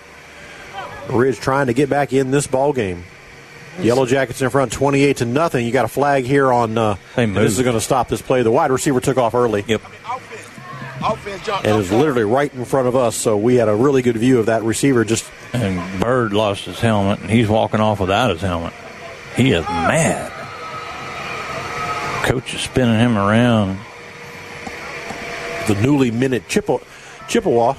Ridge 1.08 1.38
trying 1.38 1.68
to 1.68 1.72
get 1.72 1.88
back 1.88 2.12
in 2.12 2.30
this 2.30 2.46
ball 2.46 2.72
game. 2.72 3.04
Yellow 3.81 4.07
Jackets 4.07 4.43
in 4.43 4.51
front 4.51 4.70
28 4.73 5.19
to 5.19 5.24
nothing. 5.24 5.65
You 5.66 5.73
got 5.73 5.85
a 5.85 5.89
flag 5.89 6.24
here 6.24 6.53
on 6.53 6.77
uh, 6.77 6.97
this 7.16 7.59
is 7.59 7.62
going 7.62 7.74
to 7.74 7.81
stop 7.81 8.09
this 8.09 8.20
play. 8.23 8.43
The 8.43 8.51
wide 8.51 8.70
receiver 8.70 9.01
took 9.01 9.16
off 9.16 9.35
early. 9.35 9.65
Yep. 9.66 9.82
And 11.03 11.66
it 11.66 11.74
was 11.74 11.90
literally 11.90 12.23
right 12.23 12.53
in 12.55 12.65
front 12.65 12.86
of 12.86 12.94
us, 12.94 13.16
so 13.16 13.36
we 13.36 13.57
had 13.57 13.69
a 13.69 13.74
really 13.74 14.03
good 14.03 14.16
view 14.16 14.39
of 14.39 14.47
that 14.47 14.62
receiver 14.62 15.05
just 15.05 15.28
And 15.53 16.01
Bird 16.01 16.32
lost 16.32 16.65
his 16.66 16.78
helmet, 16.78 17.20
and 17.20 17.31
he's 17.31 17.49
walking 17.49 17.81
off 17.81 17.99
without 17.99 18.31
his 18.31 18.40
helmet. 18.40 18.73
He 19.35 19.51
is 19.51 19.65
mad. 19.66 20.31
Coach 22.24 22.55
is 22.55 22.61
spinning 22.61 22.99
him 23.01 23.19
around. 23.19 23.78
the 25.66 25.74
newly 25.82 26.11
minted 26.12 26.47
Chippewa. 26.49 26.78
Chippewa. 27.28 27.74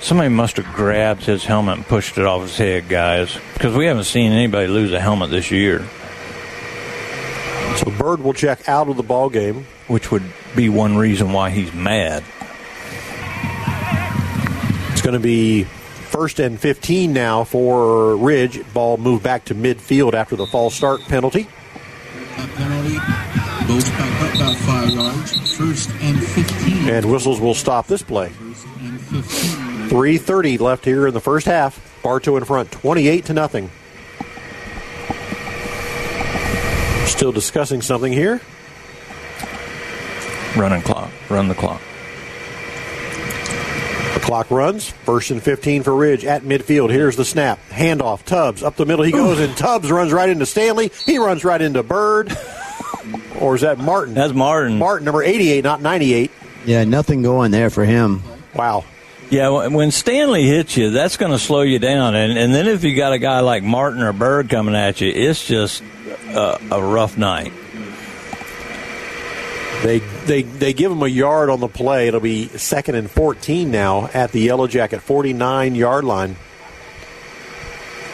Somebody 0.00 0.28
must 0.30 0.56
have 0.56 0.66
grabbed 0.74 1.24
his 1.24 1.44
helmet 1.44 1.76
and 1.78 1.86
pushed 1.86 2.18
it 2.18 2.24
off 2.24 2.42
his 2.42 2.56
head, 2.56 2.88
guys, 2.88 3.36
because 3.54 3.74
we 3.76 3.86
haven't 3.86 4.04
seen 4.04 4.32
anybody 4.32 4.68
lose 4.68 4.92
a 4.92 5.00
helmet 5.00 5.30
this 5.30 5.50
year, 5.50 5.80
So 7.76 7.90
Bird 7.98 8.20
will 8.22 8.32
check 8.32 8.68
out 8.68 8.88
of 8.88 8.96
the 8.96 9.02
ball 9.02 9.28
game. 9.28 9.66
which 9.88 10.10
would 10.10 10.22
be 10.54 10.68
one 10.68 10.96
reason 10.96 11.32
why 11.32 11.50
he's 11.50 11.72
mad. 11.74 12.22
It's 14.92 15.02
going 15.02 15.14
to 15.14 15.20
be 15.20 15.64
first 15.64 16.38
and 16.40 16.58
15 16.58 17.12
now 17.12 17.44
for 17.44 18.16
Ridge. 18.16 18.60
Ball 18.72 18.96
moved 18.98 19.22
back 19.24 19.44
to 19.46 19.54
midfield 19.54 20.14
after 20.14 20.36
the 20.36 20.46
false 20.46 20.74
start 20.74 21.00
penalty. 21.02 21.48
penalty 22.56 22.94
goes 23.66 23.88
back 23.90 24.22
up 24.22 24.34
about 24.36 24.56
five 24.56 24.90
yards. 24.90 25.56
First 25.56 25.90
and 26.00 26.22
15. 26.22 26.88
And 26.88 27.10
whistles 27.10 27.40
will 27.40 27.54
stop 27.54 27.86
this 27.88 28.02
play. 28.02 28.28
First 28.30 28.66
And 28.80 29.00
15. 29.00 29.67
3.30 29.88 30.60
left 30.60 30.84
here 30.84 31.06
in 31.06 31.14
the 31.14 31.20
first 31.20 31.46
half. 31.46 31.84
Bartow 32.02 32.36
in 32.36 32.44
front, 32.44 32.70
28 32.70 33.24
to 33.26 33.32
nothing. 33.32 33.70
Still 37.06 37.32
discussing 37.32 37.82
something 37.82 38.12
here. 38.12 38.40
Running 40.56 40.82
clock. 40.82 41.10
Run 41.28 41.48
the 41.48 41.54
clock. 41.54 41.80
The 44.14 44.20
clock 44.20 44.50
runs. 44.50 44.90
First 44.90 45.30
and 45.30 45.42
15 45.42 45.82
for 45.82 45.94
Ridge 45.94 46.24
at 46.24 46.42
midfield. 46.42 46.90
Here's 46.90 47.16
the 47.16 47.24
snap. 47.24 47.58
Handoff. 47.70 48.24
Tubbs 48.24 48.62
up 48.62 48.76
the 48.76 48.86
middle. 48.86 49.04
He 49.04 49.12
goes, 49.12 49.40
and 49.40 49.56
Tubbs 49.56 49.90
runs 49.90 50.12
right 50.12 50.28
into 50.28 50.46
Stanley. 50.46 50.90
He 51.06 51.18
runs 51.18 51.44
right 51.44 51.60
into 51.60 51.82
Bird. 51.82 52.36
Or 53.40 53.54
is 53.54 53.60
that 53.60 53.78
Martin? 53.78 54.14
That's 54.14 54.32
Martin. 54.34 54.78
Martin, 54.78 55.04
number 55.04 55.22
88, 55.22 55.62
not 55.62 55.80
98. 55.80 56.30
Yeah, 56.66 56.84
nothing 56.84 57.22
going 57.22 57.52
there 57.52 57.70
for 57.70 57.84
him. 57.84 58.22
Wow. 58.54 58.84
Yeah, 59.30 59.66
when- 59.68 59.90
Stanley 59.90 60.44
hits 60.46 60.76
you, 60.76 60.90
that's 60.90 61.16
going 61.18 61.32
to 61.32 61.38
slow 61.38 61.60
you 61.60 61.78
down. 61.78 62.14
And, 62.14 62.38
and 62.38 62.54
then 62.54 62.66
if 62.66 62.82
you 62.82 62.96
got 62.96 63.12
a 63.12 63.18
guy 63.18 63.40
like 63.40 63.62
Martin 63.62 64.00
or 64.02 64.12
Bird 64.12 64.48
coming 64.48 64.74
at 64.74 65.00
you, 65.00 65.10
it's 65.14 65.46
just 65.46 65.82
a, 66.28 66.58
a 66.70 66.82
rough 66.82 67.18
night. 67.18 67.52
They 69.82 70.00
they 70.00 70.42
they 70.42 70.72
give 70.72 70.90
him 70.90 71.02
a 71.02 71.06
yard 71.06 71.50
on 71.50 71.60
the 71.60 71.68
play. 71.68 72.08
It'll 72.08 72.18
be 72.18 72.48
second 72.48 72.96
and 72.96 73.08
14 73.08 73.70
now 73.70 74.10
at 74.12 74.32
the 74.32 74.40
Yellow 74.40 74.66
Jacket 74.66 75.00
49 75.02 75.76
yard 75.76 76.04
line. 76.04 76.34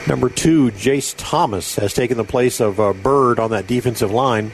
Number 0.07 0.29
two, 0.29 0.71
Jace 0.73 1.15
Thomas 1.17 1.77
has 1.77 1.95
taken 1.95 2.19
the 2.19 2.25
place 2.25 2.61
of 2.61 2.79
uh, 2.79 2.93
Bird 2.93 3.39
on 3.39 3.53
that 3.53 3.67
defensive 3.67 4.11
line. 4.11 4.53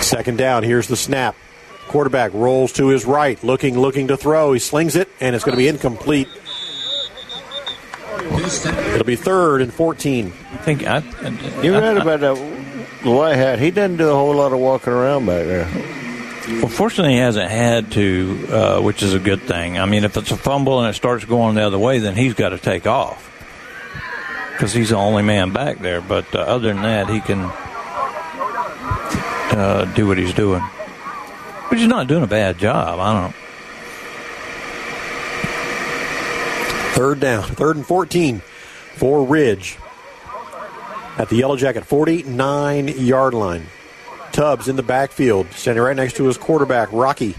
Second 0.00 0.38
down. 0.38 0.62
Here's 0.62 0.86
the 0.86 0.96
snap. 0.96 1.34
Quarterback 1.94 2.34
rolls 2.34 2.72
to 2.72 2.88
his 2.88 3.04
right, 3.04 3.40
looking, 3.44 3.78
looking 3.78 4.08
to 4.08 4.16
throw. 4.16 4.52
He 4.52 4.58
slings 4.58 4.96
it, 4.96 5.08
and 5.20 5.36
it's 5.36 5.44
going 5.44 5.52
to 5.52 5.56
be 5.56 5.68
incomplete. 5.68 6.26
It'll 8.18 9.04
be 9.04 9.14
third 9.14 9.62
and 9.62 9.72
14. 9.72 10.26
I 10.26 10.56
think 10.56 10.84
I, 10.84 11.04
You're 11.62 11.80
right 11.80 11.96
about 11.96 12.18
that 12.18 12.36
white 13.04 13.36
hat. 13.36 13.60
He 13.60 13.70
doesn't 13.70 13.98
do 13.98 14.08
a 14.08 14.12
whole 14.12 14.34
lot 14.34 14.52
of 14.52 14.58
walking 14.58 14.92
around 14.92 15.26
back 15.26 15.46
there. 15.46 15.70
Well, 16.60 16.66
fortunately, 16.66 17.12
he 17.12 17.20
hasn't 17.20 17.48
had 17.48 17.92
to, 17.92 18.48
uh, 18.50 18.80
which 18.80 19.04
is 19.04 19.14
a 19.14 19.20
good 19.20 19.42
thing. 19.42 19.78
I 19.78 19.86
mean, 19.86 20.02
if 20.02 20.16
it's 20.16 20.32
a 20.32 20.36
fumble 20.36 20.80
and 20.80 20.90
it 20.90 20.94
starts 20.94 21.24
going 21.24 21.54
the 21.54 21.62
other 21.62 21.78
way, 21.78 22.00
then 22.00 22.16
he's 22.16 22.34
got 22.34 22.48
to 22.48 22.58
take 22.58 22.88
off 22.88 23.30
because 24.50 24.72
he's 24.72 24.88
the 24.88 24.96
only 24.96 25.22
man 25.22 25.52
back 25.52 25.78
there. 25.78 26.00
But 26.00 26.34
uh, 26.34 26.40
other 26.40 26.72
than 26.74 26.82
that, 26.82 27.08
he 27.08 27.20
can 27.20 27.38
uh, 29.56 29.84
do 29.94 30.08
what 30.08 30.18
he's 30.18 30.34
doing. 30.34 30.64
But 31.68 31.78
he's 31.78 31.88
not 31.88 32.06
doing 32.06 32.22
a 32.22 32.28
bad 32.28 32.58
job. 32.58 33.00
I 33.00 33.20
don't. 33.22 33.34
Third 36.94 37.18
down, 37.20 37.42
third 37.42 37.76
and 37.76 37.86
14 37.86 38.40
for 38.94 39.24
Ridge 39.24 39.76
at 41.18 41.28
the 41.28 41.36
Yellow 41.36 41.56
Jacket 41.56 41.84
49 41.84 42.88
yard 42.88 43.34
line. 43.34 43.66
Tubbs 44.32 44.68
in 44.68 44.76
the 44.76 44.82
backfield, 44.82 45.50
standing 45.52 45.82
right 45.82 45.96
next 45.96 46.16
to 46.16 46.24
his 46.24 46.38
quarterback, 46.38 46.92
Rocky. 46.92 47.34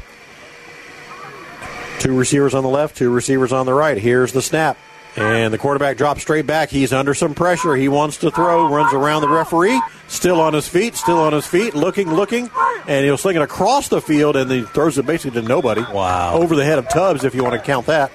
Two 1.99 2.17
receivers 2.17 2.53
on 2.53 2.63
the 2.63 2.69
left, 2.69 2.97
two 2.97 3.09
receivers 3.09 3.51
on 3.51 3.65
the 3.65 3.73
right. 3.73 3.97
Here's 3.97 4.31
the 4.31 4.41
snap. 4.41 4.77
And 5.17 5.53
the 5.53 5.57
quarterback 5.57 5.95
drops 5.97 6.21
straight 6.21 6.45
back. 6.45 6.69
He's 6.69 6.91
under 6.91 7.13
some 7.13 7.33
pressure. 7.33 7.75
He 7.75 7.87
wants 7.87 8.17
to 8.17 8.31
throw, 8.31 8.67
runs 8.69 8.93
around 8.93 9.21
the 9.21 9.29
referee, 9.29 9.81
still 10.07 10.41
on 10.41 10.53
his 10.53 10.67
feet, 10.67 10.95
still 10.95 11.19
on 11.19 11.31
his 11.31 11.47
feet, 11.47 11.73
looking, 11.73 12.13
looking, 12.13 12.49
and 12.87 13.05
he'll 13.05 13.17
sling 13.17 13.37
it 13.37 13.41
across 13.41 13.87
the 13.87 14.01
field 14.01 14.35
and 14.35 14.51
he 14.51 14.63
throws 14.63 14.97
it 14.97 15.05
basically 15.05 15.41
to 15.41 15.47
nobody. 15.47 15.81
Wow. 15.81 16.35
Over 16.35 16.55
the 16.57 16.65
head 16.65 16.79
of 16.79 16.89
Tubbs, 16.89 17.23
if 17.23 17.33
you 17.33 17.43
want 17.43 17.55
to 17.55 17.61
count 17.61 17.85
that. 17.85 18.11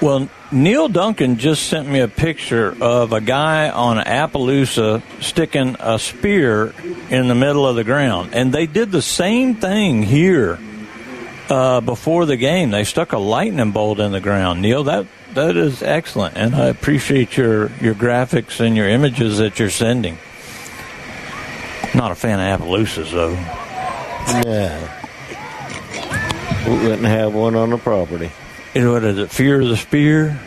Well, 0.00 0.28
Neil 0.52 0.88
Duncan 0.88 1.38
just 1.38 1.66
sent 1.68 1.88
me 1.88 2.00
a 2.00 2.08
picture 2.08 2.76
of 2.80 3.12
a 3.12 3.20
guy 3.20 3.70
on 3.70 3.96
Appaloosa 3.96 5.02
sticking 5.20 5.76
a 5.80 5.98
spear 5.98 6.74
in 7.10 7.26
the 7.26 7.34
middle 7.34 7.66
of 7.66 7.74
the 7.74 7.84
ground, 7.84 8.34
and 8.34 8.52
they 8.52 8.66
did 8.66 8.92
the 8.92 9.02
same 9.02 9.54
thing 9.54 10.02
here 10.02 10.58
uh, 11.48 11.80
before 11.80 12.26
the 12.26 12.36
game. 12.36 12.70
They 12.70 12.84
stuck 12.84 13.12
a 13.12 13.18
lightning 13.18 13.70
bolt 13.70 13.98
in 13.98 14.12
the 14.12 14.20
ground. 14.20 14.62
Neil, 14.62 14.84
that 14.84 15.06
that 15.34 15.56
is 15.56 15.82
excellent, 15.82 16.36
and 16.36 16.54
I 16.54 16.66
appreciate 16.66 17.36
your 17.36 17.70
your 17.80 17.94
graphics 17.94 18.60
and 18.60 18.76
your 18.76 18.88
images 18.88 19.38
that 19.38 19.58
you're 19.58 19.70
sending. 19.70 20.18
Not 21.94 22.10
a 22.10 22.14
fan 22.14 22.40
of 22.40 22.60
Appaloosas 22.60 23.10
though. 23.12 23.32
Yeah. 24.48 25.00
We 26.66 26.78
wouldn't 26.78 27.04
have 27.04 27.34
one 27.34 27.54
on 27.56 27.70
the 27.70 27.78
property. 27.78 28.30
You 28.74 28.80
know, 28.80 28.92
what 28.92 29.04
is 29.04 29.18
it? 29.18 29.30
Fear 29.30 29.60
of 29.60 29.68
the 29.68 29.76
spear? 29.76 30.40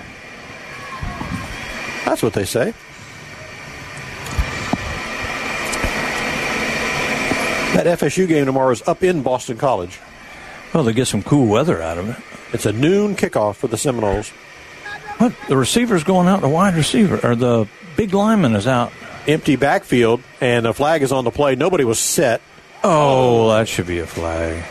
That's 2.06 2.24
what 2.24 2.34
they 2.34 2.46
say. 2.46 2.74
That 7.76 8.00
FSU 8.00 8.28
game 8.28 8.46
tomorrow 8.48 8.72
is 8.72 8.82
up 8.88 9.04
in 9.04 9.22
Boston 9.22 9.58
College. 9.58 10.00
Well, 10.74 10.84
they 10.84 10.94
get 10.94 11.06
some 11.06 11.22
cool 11.22 11.48
weather 11.48 11.82
out 11.82 11.98
of 11.98 12.10
it. 12.10 12.16
It's 12.54 12.66
a 12.66 12.74
noon 12.74 13.16
kickoff 13.16 13.58
for 13.58 13.68
the 13.68 13.78
Seminoles. 13.78 14.32
What? 15.18 15.34
The 15.48 15.58
receiver's 15.58 16.04
going 16.04 16.28
out, 16.28 16.42
the 16.42 16.50
wide 16.50 16.76
receiver, 16.76 17.20
or 17.24 17.36
the 17.36 17.68
big 17.96 18.14
lineman 18.14 18.56
is 18.56 18.68
out. 18.68 18.92
Empty 19.28 19.56
backfield, 19.56 20.22
and 20.40 20.66
the 20.66 20.74
flag 20.74 21.02
is 21.02 21.12
on 21.12 21.24
the 21.26 21.32
play. 21.32 21.56
Nobody 21.56 21.84
was 21.84 22.00
set. 22.00 22.42
Oh, 22.84 23.50
that 23.50 23.68
should 23.68 23.88
be 23.88 24.00
a 24.00 24.08
flag. 24.08 24.64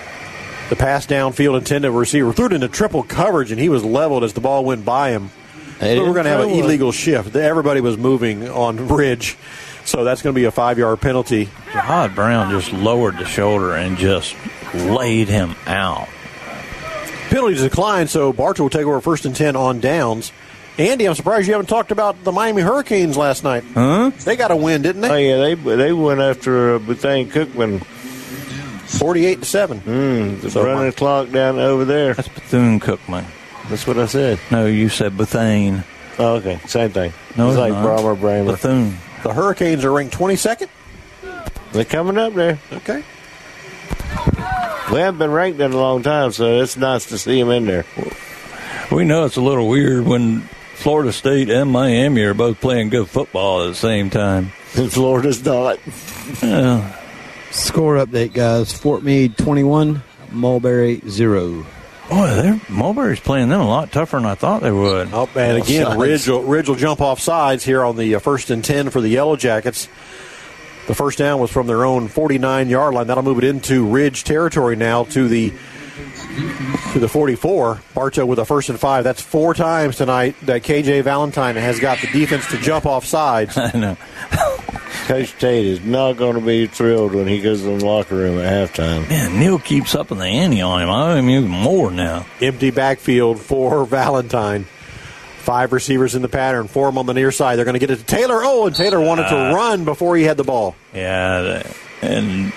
The 0.71 0.77
pass 0.77 1.07
downfield 1.07 1.59
intended 1.59 1.91
receiver 1.91 2.33
threw 2.33 2.47
it 2.47 2.53
into 2.53 2.69
triple 2.69 3.03
coverage, 3.03 3.51
and 3.53 3.61
he 3.61 3.69
was 3.69 3.85
leveled 3.85 4.25
as 4.25 4.33
the 4.33 4.41
ball 4.41 4.65
went 4.65 4.85
by 4.85 5.11
him. 5.11 5.31
They 5.79 5.99
But 5.99 6.07
we're 6.07 6.15
going 6.15 6.25
to 6.25 6.31
have 6.31 6.41
an 6.41 6.49
didn't 6.49 6.65
illegal 6.65 6.91
shift. 6.91 7.37
Everybody 7.37 7.81
was 7.81 7.99
moving 7.99 8.49
on 8.49 8.89
Ridge, 8.97 9.37
so 9.85 10.05
that's 10.05 10.23
going 10.23 10.35
to 10.35 10.41
be 10.41 10.45
a 10.45 10.51
five 10.51 10.79
yard 10.79 11.01
penalty. 11.01 11.47
Jahad 11.71 12.15
Brown 12.15 12.51
just 12.51 12.73
lowered 12.73 13.19
the 13.19 13.27
shoulder 13.27 13.75
and 13.75 13.99
just 13.99 14.35
laid 14.75 15.29
him 15.29 15.55
out. 15.67 16.09
Penalty 17.37 17.57
declined, 17.57 18.09
so 18.09 18.33
Bartow 18.33 18.63
will 18.63 18.71
take 18.71 18.87
over 18.87 18.99
first 19.03 19.27
and 19.27 19.37
10 19.37 19.57
on 19.57 19.79
downs. 19.79 20.33
Andy, 20.79 21.05
I'm 21.07 21.15
surprised 21.15 21.47
you 21.47 21.53
haven't 21.53 21.69
talked 21.69 21.91
about 21.91 22.25
the 22.25 22.33
Miami 22.33 22.63
Hurricanes 22.63 23.15
last 23.17 23.45
night. 23.45 23.63
Huh? 23.75 24.11
They 24.25 24.37
got 24.37 24.51
a 24.53 24.57
win, 24.57 24.81
didn't 24.81 25.03
they? 25.03 25.11
Oh 25.11 25.17
yeah, 25.17 25.37
they 25.37 25.77
they 25.77 25.93
went 25.93 26.21
after 26.21 26.77
uh, 26.77 26.79
Bethane 26.79 27.29
Cookman. 27.29 27.85
48 27.85 29.41
to 29.41 29.45
7. 29.45 29.81
Mm, 29.81 30.51
So 30.51 30.63
running 30.63 30.79
my- 30.79 30.87
the 30.87 30.93
clock 30.97 31.31
down 31.31 31.59
over 31.59 31.85
there. 31.85 32.15
That's 32.15 32.29
Bethune 32.29 32.81
Cookman. 32.81 33.27
That's 33.69 33.87
what 33.87 33.99
I 33.99 34.07
said. 34.07 34.39
No, 34.51 34.65
you 34.67 34.89
said 34.89 35.13
Bethane. 35.17 35.85
Oh, 36.19 36.37
okay, 36.37 36.59
same 36.67 36.91
thing. 36.91 37.13
No, 37.37 37.49
it's 37.49 37.57
it's 37.57 37.61
like 37.61 37.73
not. 37.73 37.85
Brahmer 37.85 38.17
Bramer. 38.17 38.47
Bethune. 38.47 38.97
The 39.25 39.35
Hurricanes 39.35 39.85
are 39.85 39.93
ranked 39.93 40.15
22nd. 40.17 40.69
They're 41.73 41.85
coming 41.85 42.17
up 42.17 42.33
there. 42.33 42.59
Okay. 42.73 43.03
We 44.93 44.99
haven't 45.01 45.19
been 45.19 45.33
ranked 45.33 45.61
in 45.61 45.73
a 45.73 45.77
long 45.77 46.03
time, 46.03 46.31
so 46.33 46.61
it's 46.61 46.77
nice 46.77 47.07
to 47.07 47.19
see 47.19 47.41
them 47.41 47.51
in 47.51 47.67
there. 47.67 47.85
We 48.93 49.05
know 49.05 49.25
it's 49.25 49.37
a 49.37 49.41
little 49.41 49.69
weird 49.69 50.05
when 50.07 50.43
Florida 50.75 51.13
State 51.13 51.51
and 51.51 51.71
Miami 51.73 52.23
are 52.23 52.35
both 52.35 52.61
playing 52.61 52.91
good 52.91 53.09
football 53.09 53.63
at 53.65 53.69
the 53.69 53.75
same 53.75 54.11
time. 54.11 54.53
And 54.77 54.93
Florida's 54.93 55.45
not. 55.45 55.81
Uh, 56.43 56.93
Score 57.51 57.97
update, 57.97 58.33
guys. 58.33 58.73
Fort 58.73 59.03
Meade 59.03 59.37
21, 59.39 60.03
Mulberry 60.31 61.01
0. 61.09 61.67
boy, 62.09 62.27
they're, 62.35 62.61
Mulberry's 62.69 63.19
playing 63.21 63.49
them 63.49 63.61
a 63.61 63.67
lot 63.67 63.91
tougher 63.91 64.19
than 64.19 64.27
I 64.27 64.35
thought 64.37 64.63
they 64.63 64.71
would. 64.71 65.09
Oh, 65.13 65.29
and 65.35 65.59
again, 65.59 65.99
Ridge 65.99 66.29
will, 66.29 66.43
Ridge 66.45 66.69
will 66.69 66.77
jump 66.77 67.01
off 67.01 67.19
sides 67.19 67.65
here 67.65 67.83
on 67.85 67.97
the 67.97 68.15
uh, 68.15 68.19
first 68.21 68.51
and 68.51 68.65
10 68.65 68.91
for 68.91 69.01
the 69.01 69.09
Yellow 69.09 69.35
Jackets. 69.37 69.89
The 70.87 70.95
first 70.95 71.19
down 71.19 71.41
was 71.41 71.51
from 71.51 71.67
their 71.67 71.85
own 71.85 72.09
49 72.09 72.69
yard 72.69 72.95
line. 72.95 73.07
That'll 73.09 73.25
move 73.25 73.39
it 73.39 73.45
into 73.45 73.87
Ridge 73.87 74.25
territory 74.25 74.77
now 74.77 75.05
to 75.05 75.29
the 75.29 75.53
to 76.93 76.99
the 76.99 77.09
44. 77.09 77.81
Bartow 77.95 78.27
with 78.27 78.39
a 78.39 78.45
first 78.45 78.69
and 78.69 78.79
five. 78.79 79.05
That's 79.05 79.21
four 79.21 79.55
times 79.55 79.97
tonight 79.97 80.37
that 80.43 80.63
KJ 80.63 81.03
Valentine 81.03 81.57
has 81.57 81.81
got 81.81 81.99
the 82.01 82.07
defense 82.09 82.47
to 82.51 82.59
jump 82.59 82.87
off 82.87 83.05
sides. 83.05 83.57
I 83.59 83.73
know. 83.73 83.97
Coach 85.07 85.39
Tate 85.39 85.67
is 85.67 85.81
not 85.85 86.15
going 86.15 86.35
to 86.35 86.41
be 86.41 86.67
thrilled 86.67 87.15
when 87.15 87.29
he 87.29 87.41
goes 87.41 87.65
in 87.65 87.79
the 87.79 87.85
locker 87.85 88.17
room 88.17 88.39
at 88.39 88.71
halftime. 88.71 89.09
Man, 89.09 89.39
Neil 89.39 89.59
keeps 89.59 89.95
up 89.95 90.11
in 90.11 90.19
the 90.19 90.27
ante 90.27 90.61
on 90.61 90.83
him. 90.83 90.91
I 90.91 91.21
mean, 91.21 91.45
even 91.45 91.51
more 91.51 91.91
now. 91.91 92.27
Empty 92.41 92.71
backfield 92.73 93.41
for 93.41 93.85
Valentine. 93.85 94.67
Five 95.47 95.73
receivers 95.73 96.17
in 96.17 96.23
the 96.23 96.29
pattern, 96.29 96.67
four 96.67 96.89
of 96.89 96.95
them 96.95 96.99
on 96.99 97.07
the 97.07 97.15
near 97.15 97.31
side. 97.31 97.55
They're 97.55 97.65
going 97.65 97.75
to 97.75 97.79
get 97.79 97.93
it 97.93 97.99
to 97.99 98.05
Taylor. 98.05 98.41
Oh, 98.43 98.67
and 98.67 98.75
Taylor 98.75 99.01
wanted 99.01 99.29
to 99.29 99.37
run 99.55 99.85
before 99.85 100.17
he 100.17 100.25
had 100.25 100.37
the 100.37 100.43
ball. 100.43 100.75
Yeah, 100.93 101.63
and 102.03 102.53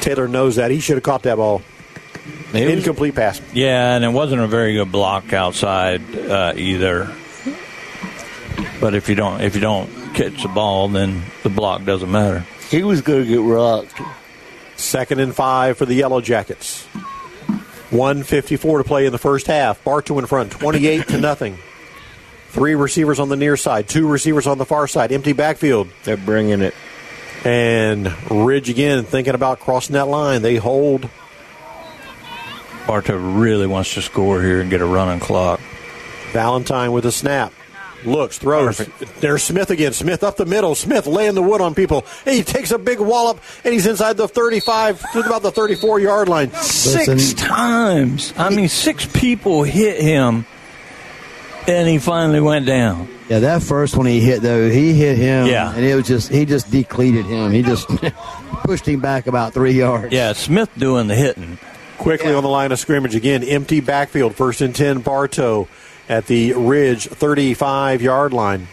Taylor 0.00 0.28
knows 0.28 0.54
that. 0.54 0.70
He 0.70 0.78
should 0.78 0.98
have 0.98 1.02
caught 1.02 1.24
that 1.24 1.34
ball. 1.34 1.62
Incomplete 2.54 3.16
pass. 3.16 3.42
yeah, 3.52 3.96
and 3.96 4.04
it 4.04 4.10
wasn't 4.10 4.40
a 4.40 4.46
very 4.46 4.74
good 4.74 4.92
block 4.92 5.32
outside 5.32 6.00
uh, 6.16 6.52
either. 6.54 7.12
But 8.80 8.94
if 8.94 9.08
you 9.08 9.16
don't 9.16 9.40
if 9.40 9.56
you 9.56 9.60
don't 9.60 9.90
catch 10.14 10.40
the 10.40 10.48
ball, 10.48 10.86
then 10.86 11.24
the 11.42 11.50
block 11.50 11.84
doesn't 11.84 12.10
matter. 12.10 12.46
He 12.70 12.84
was 12.84 13.00
going 13.00 13.24
to 13.24 13.28
get 13.28 13.40
rocked. 13.40 14.00
Second 14.76 15.18
and 15.18 15.34
five 15.34 15.76
for 15.76 15.86
the 15.86 15.94
Yellow 15.94 16.20
Jackets. 16.20 16.84
154 17.90 18.78
to 18.78 18.84
play 18.84 19.06
in 19.06 19.12
the 19.12 19.18
first 19.18 19.48
half. 19.48 19.82
Bartow 19.82 20.20
in 20.20 20.26
front, 20.26 20.52
28 20.52 21.08
to 21.08 21.18
nothing. 21.18 21.58
Three 22.48 22.74
receivers 22.74 23.20
on 23.20 23.28
the 23.28 23.36
near 23.36 23.56
side, 23.56 23.88
two 23.88 24.08
receivers 24.08 24.46
on 24.46 24.58
the 24.58 24.64
far 24.64 24.88
side. 24.88 25.12
Empty 25.12 25.32
backfield. 25.32 25.88
They're 26.04 26.16
bringing 26.16 26.60
it. 26.62 26.74
And 27.44 28.12
Ridge 28.30 28.68
again 28.68 29.04
thinking 29.04 29.34
about 29.34 29.60
crossing 29.60 29.94
that 29.94 30.08
line. 30.08 30.42
They 30.42 30.56
hold. 30.56 31.08
Bartow 32.86 33.16
really 33.16 33.66
wants 33.66 33.94
to 33.94 34.02
score 34.02 34.42
here 34.42 34.60
and 34.60 34.70
get 34.70 34.80
a 34.80 34.86
running 34.86 35.20
clock. 35.20 35.60
Valentine 36.32 36.92
with 36.92 37.04
a 37.04 37.12
snap. 37.12 37.52
Looks, 38.04 38.38
throws. 38.38 38.78
There's 39.20 39.42
Smith 39.42 39.70
again. 39.70 39.92
Smith 39.92 40.22
up 40.22 40.36
the 40.36 40.46
middle. 40.46 40.74
Smith 40.74 41.06
laying 41.06 41.34
the 41.34 41.42
wood 41.42 41.60
on 41.60 41.74
people. 41.74 42.06
And 42.24 42.34
he 42.34 42.42
takes 42.44 42.70
a 42.70 42.78
big 42.78 43.00
wallop, 43.00 43.40
and 43.64 43.74
he's 43.74 43.86
inside 43.86 44.16
the 44.16 44.28
35 44.28 45.12
to 45.12 45.20
about 45.20 45.42
the 45.42 45.50
34 45.50 46.00
yard 46.00 46.28
line. 46.28 46.52
Six 46.52 47.08
Listen. 47.08 47.36
times. 47.36 48.32
I 48.36 48.50
mean, 48.50 48.68
six 48.68 49.04
people 49.04 49.64
hit 49.64 50.00
him, 50.00 50.46
and 51.68 51.88
he 51.88 51.98
finally 51.98 52.40
went 52.40 52.66
down. 52.66 53.08
Yeah, 53.28 53.40
that 53.40 53.62
first 53.62 53.96
one 53.96 54.06
he 54.06 54.20
hit 54.20 54.40
though, 54.42 54.70
he 54.70 54.94
hit 54.94 55.18
him. 55.18 55.46
Yeah. 55.46 55.72
and 55.74 55.84
it 55.84 55.94
was 55.94 56.06
just 56.06 56.30
he 56.30 56.44
just 56.44 56.70
decleated 56.70 57.26
him. 57.26 57.52
He 57.52 57.62
just 57.62 57.88
pushed 58.64 58.86
him 58.86 59.00
back 59.00 59.26
about 59.26 59.52
three 59.52 59.72
yards. 59.72 60.12
Yeah, 60.12 60.32
Smith 60.32 60.70
doing 60.78 61.06
the 61.08 61.14
hitting. 61.14 61.58
Quickly 61.98 62.32
on 62.32 62.42
the 62.42 62.48
line 62.48 62.70
of 62.72 62.78
scrimmage 62.78 63.14
again. 63.14 63.42
Empty 63.42 63.80
backfield. 63.80 64.34
First 64.36 64.60
and 64.60 64.74
10, 64.74 65.00
Bartow 65.00 65.66
at 66.08 66.26
the 66.26 66.52
Ridge 66.54 67.06
35 67.08 68.02
yard 68.02 68.32
line. 68.32 68.68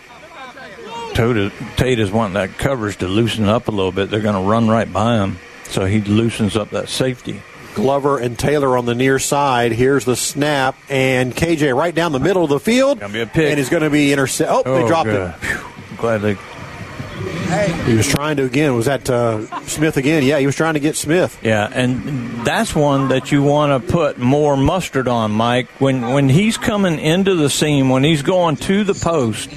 Tate 1.13 1.51
Tate 1.77 1.99
is 1.99 2.11
wanting 2.11 2.34
that 2.35 2.57
coverage 2.57 2.97
to 2.97 3.07
loosen 3.07 3.45
up 3.45 3.67
a 3.67 3.72
little 3.72 3.91
bit. 3.91 4.09
They're 4.09 4.19
going 4.22 4.41
to 4.41 4.49
run 4.49 4.67
right 4.67 4.91
by 4.91 5.15
him. 5.17 5.38
So 5.65 5.85
he 5.85 6.01
loosens 6.01 6.55
up 6.55 6.69
that 6.72 6.89
safety. 6.89 7.41
Glover 7.76 8.18
and 8.18 8.39
Taylor 8.39 8.77
on 8.77 8.85
the 8.85 8.95
near 8.95 9.19
side. 9.19 9.72
Here's 9.73 10.06
the 10.06 10.15
snap, 10.15 10.76
and 10.89 11.35
KJ 11.35 11.76
right 11.77 11.93
down 11.93 12.11
the 12.14 12.19
middle 12.19 12.43
of 12.43 12.49
the 12.49 12.60
field. 12.60 12.99
Gonna 12.99 13.14
be 13.14 13.22
a 13.22 13.27
pick. 13.27 13.49
And 13.52 13.57
he's 13.60 13.69
going 13.69 13.84
to 13.84 13.89
be 13.91 14.11
intercepted. 14.11 14.65
Oh, 14.65 14.76
they 14.77 14.84
Oh, 14.84 14.88
dropped 14.88 15.10
good. 15.10 15.30
it. 15.30 15.34
Phew. 15.35 15.97
Glad 15.97 16.18
they. 16.22 16.34
Hey. 17.47 17.72
He 17.85 17.95
was 17.95 18.07
trying 18.07 18.38
to 18.38 18.43
again. 18.43 18.76
Was 18.76 18.85
that 18.88 19.10
uh, 19.10 19.45
Smith 19.68 19.97
again? 19.97 20.23
Yeah, 20.23 20.39
he 20.39 20.45
was 20.47 20.56
trying 20.56 20.73
to 20.73 20.80
get 20.80 20.95
Smith. 20.95 21.38
Yeah, 21.43 21.69
and 21.72 22.45
that's 22.45 22.73
one 22.76 23.10
that 23.10 23.31
you 23.31 23.43
want 23.43 23.85
to 23.85 23.91
put 23.91 24.18
more 24.18 24.57
mustard 24.57 25.07
on, 25.07 25.31
Mike. 25.31 25.68
When 25.80 26.02
when 26.11 26.27
he's 26.27 26.57
coming 26.57 26.99
into 26.99 27.35
the 27.35 27.49
seam, 27.49 27.89
when 27.89 28.03
he's 28.03 28.23
going 28.23 28.56
to 28.57 28.84
the 28.84 28.93
post, 28.95 29.49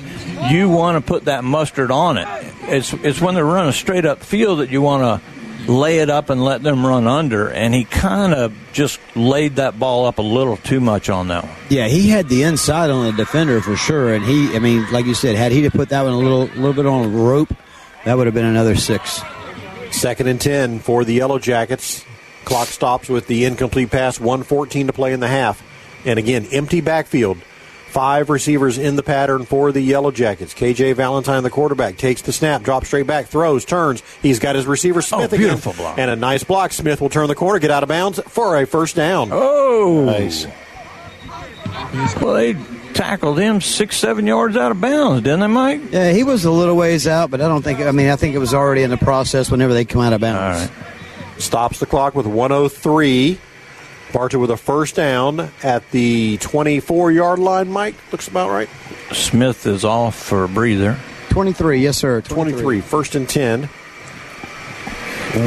you 0.50 0.68
want 0.68 1.02
to 1.02 1.06
put 1.06 1.24
that 1.24 1.44
mustard 1.44 1.90
on 1.90 2.18
it. 2.18 2.28
It's 2.64 2.92
it's 2.92 3.20
when 3.20 3.34
they're 3.34 3.44
running 3.44 3.72
straight 3.72 4.04
up 4.04 4.20
field 4.22 4.60
that 4.60 4.70
you 4.70 4.82
want 4.82 5.02
to 5.22 5.37
lay 5.68 5.98
it 5.98 6.10
up 6.10 6.30
and 6.30 6.42
let 6.42 6.62
them 6.62 6.84
run 6.84 7.06
under. 7.06 7.48
And 7.48 7.74
he 7.74 7.84
kind 7.84 8.34
of 8.34 8.54
just 8.72 8.98
laid 9.14 9.56
that 9.56 9.78
ball 9.78 10.06
up 10.06 10.18
a 10.18 10.22
little 10.22 10.56
too 10.56 10.80
much 10.80 11.08
on 11.10 11.28
that 11.28 11.44
one. 11.44 11.54
Yeah, 11.68 11.86
he 11.86 12.08
had 12.08 12.28
the 12.28 12.42
inside 12.42 12.90
on 12.90 13.04
the 13.04 13.12
defender 13.12 13.60
for 13.60 13.76
sure, 13.76 14.14
and 14.14 14.24
he, 14.24 14.56
I 14.56 14.58
mean, 14.58 14.90
like 14.90 15.06
you 15.06 15.14
said, 15.14 15.36
had 15.36 15.52
he 15.52 15.62
to 15.62 15.70
put 15.70 15.90
that 15.90 16.02
one 16.02 16.14
a 16.14 16.18
little, 16.18 16.46
little 16.46 16.72
bit 16.72 16.86
on 16.86 17.04
a 17.04 17.08
rope, 17.08 17.52
that 18.04 18.16
would 18.16 18.26
have 18.26 18.34
been 18.34 18.46
another 18.46 18.74
six. 18.74 19.20
Second 19.90 20.26
and 20.26 20.40
10 20.40 20.80
for 20.80 21.04
the 21.04 21.14
Yellow 21.14 21.38
Jackets. 21.38 22.04
Clock 22.44 22.68
stops 22.68 23.08
with 23.08 23.26
the 23.26 23.44
incomplete 23.44 23.90
pass, 23.90 24.18
114 24.18 24.86
to 24.86 24.92
play 24.92 25.12
in 25.12 25.20
the 25.20 25.28
half. 25.28 25.62
And 26.04 26.18
again, 26.18 26.46
empty 26.52 26.80
backfield. 26.80 27.38
Five 27.88 28.28
receivers 28.28 28.76
in 28.76 28.96
the 28.96 29.02
pattern 29.02 29.46
for 29.46 29.72
the 29.72 29.80
Yellow 29.80 30.10
Jackets. 30.10 30.52
KJ 30.52 30.94
Valentine, 30.94 31.42
the 31.42 31.50
quarterback, 31.50 31.96
takes 31.96 32.20
the 32.20 32.32
snap, 32.32 32.62
drops 32.62 32.88
straight 32.88 33.06
back, 33.06 33.26
throws, 33.26 33.64
turns. 33.64 34.02
He's 34.20 34.38
got 34.38 34.56
his 34.56 34.66
receiver 34.66 34.98
oh, 34.98 35.00
Smith 35.00 35.32
again. 35.32 35.46
beautiful 35.46 35.72
block. 35.72 35.98
And 35.98 36.10
a 36.10 36.16
nice 36.16 36.44
block. 36.44 36.72
Smith 36.72 37.00
will 37.00 37.08
turn 37.08 37.28
the 37.28 37.34
corner, 37.34 37.58
get 37.58 37.70
out 37.70 37.82
of 37.82 37.88
bounds 37.88 38.20
for 38.28 38.56
a 38.56 38.66
first 38.66 38.94
down. 38.94 39.30
Oh, 39.32 40.04
nice. 40.04 40.46
Well, 42.20 42.34
they 42.34 42.54
tackled 42.92 43.38
him 43.38 43.60
six, 43.60 43.96
seven 43.96 44.26
yards 44.26 44.56
out 44.56 44.70
of 44.70 44.80
bounds, 44.80 45.22
didn't 45.22 45.40
they, 45.40 45.46
Mike? 45.46 45.80
Yeah, 45.90 46.12
he 46.12 46.24
was 46.24 46.44
a 46.44 46.50
little 46.50 46.76
ways 46.76 47.06
out, 47.06 47.30
but 47.30 47.40
I 47.40 47.48
don't 47.48 47.62
think. 47.62 47.80
I 47.80 47.90
mean, 47.92 48.10
I 48.10 48.16
think 48.16 48.34
it 48.34 48.38
was 48.38 48.52
already 48.52 48.82
in 48.82 48.90
the 48.90 48.98
process 48.98 49.50
whenever 49.50 49.72
they 49.72 49.86
come 49.86 50.02
out 50.02 50.12
of 50.12 50.20
bounds. 50.20 50.70
Stops 51.38 51.78
the 51.78 51.86
clock 51.86 52.14
with 52.14 52.26
103. 52.26 53.38
Bartow 54.12 54.38
with 54.38 54.50
a 54.50 54.56
first 54.56 54.96
down 54.96 55.50
at 55.62 55.88
the 55.90 56.38
24 56.38 57.12
yard 57.12 57.38
line, 57.38 57.70
Mike. 57.70 57.94
Looks 58.10 58.28
about 58.28 58.50
right. 58.50 58.68
Smith 59.12 59.66
is 59.66 59.84
off 59.84 60.16
for 60.16 60.44
a 60.44 60.48
breather. 60.48 60.98
23, 61.30 61.80
yes, 61.80 61.98
sir. 61.98 62.20
23. 62.20 62.80
First 62.80 63.14
and 63.14 63.28
10. 63.28 63.64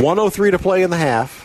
103 0.01 0.51
to 0.51 0.59
play 0.59 0.83
in 0.83 0.89
the 0.89 0.97
half. 0.97 1.39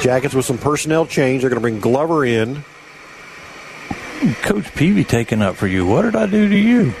Jackets 0.00 0.34
with 0.34 0.44
some 0.44 0.58
personnel 0.58 1.06
change. 1.06 1.42
They're 1.42 1.50
going 1.50 1.58
to 1.58 1.60
bring 1.60 1.80
Glover 1.80 2.24
in. 2.24 2.64
Coach 4.42 4.72
Peavy 4.74 5.04
taking 5.04 5.42
up 5.42 5.56
for 5.56 5.66
you. 5.66 5.86
What 5.86 6.02
did 6.02 6.16
I 6.16 6.26
do 6.26 6.48
to 6.48 6.56
you? 6.56 6.92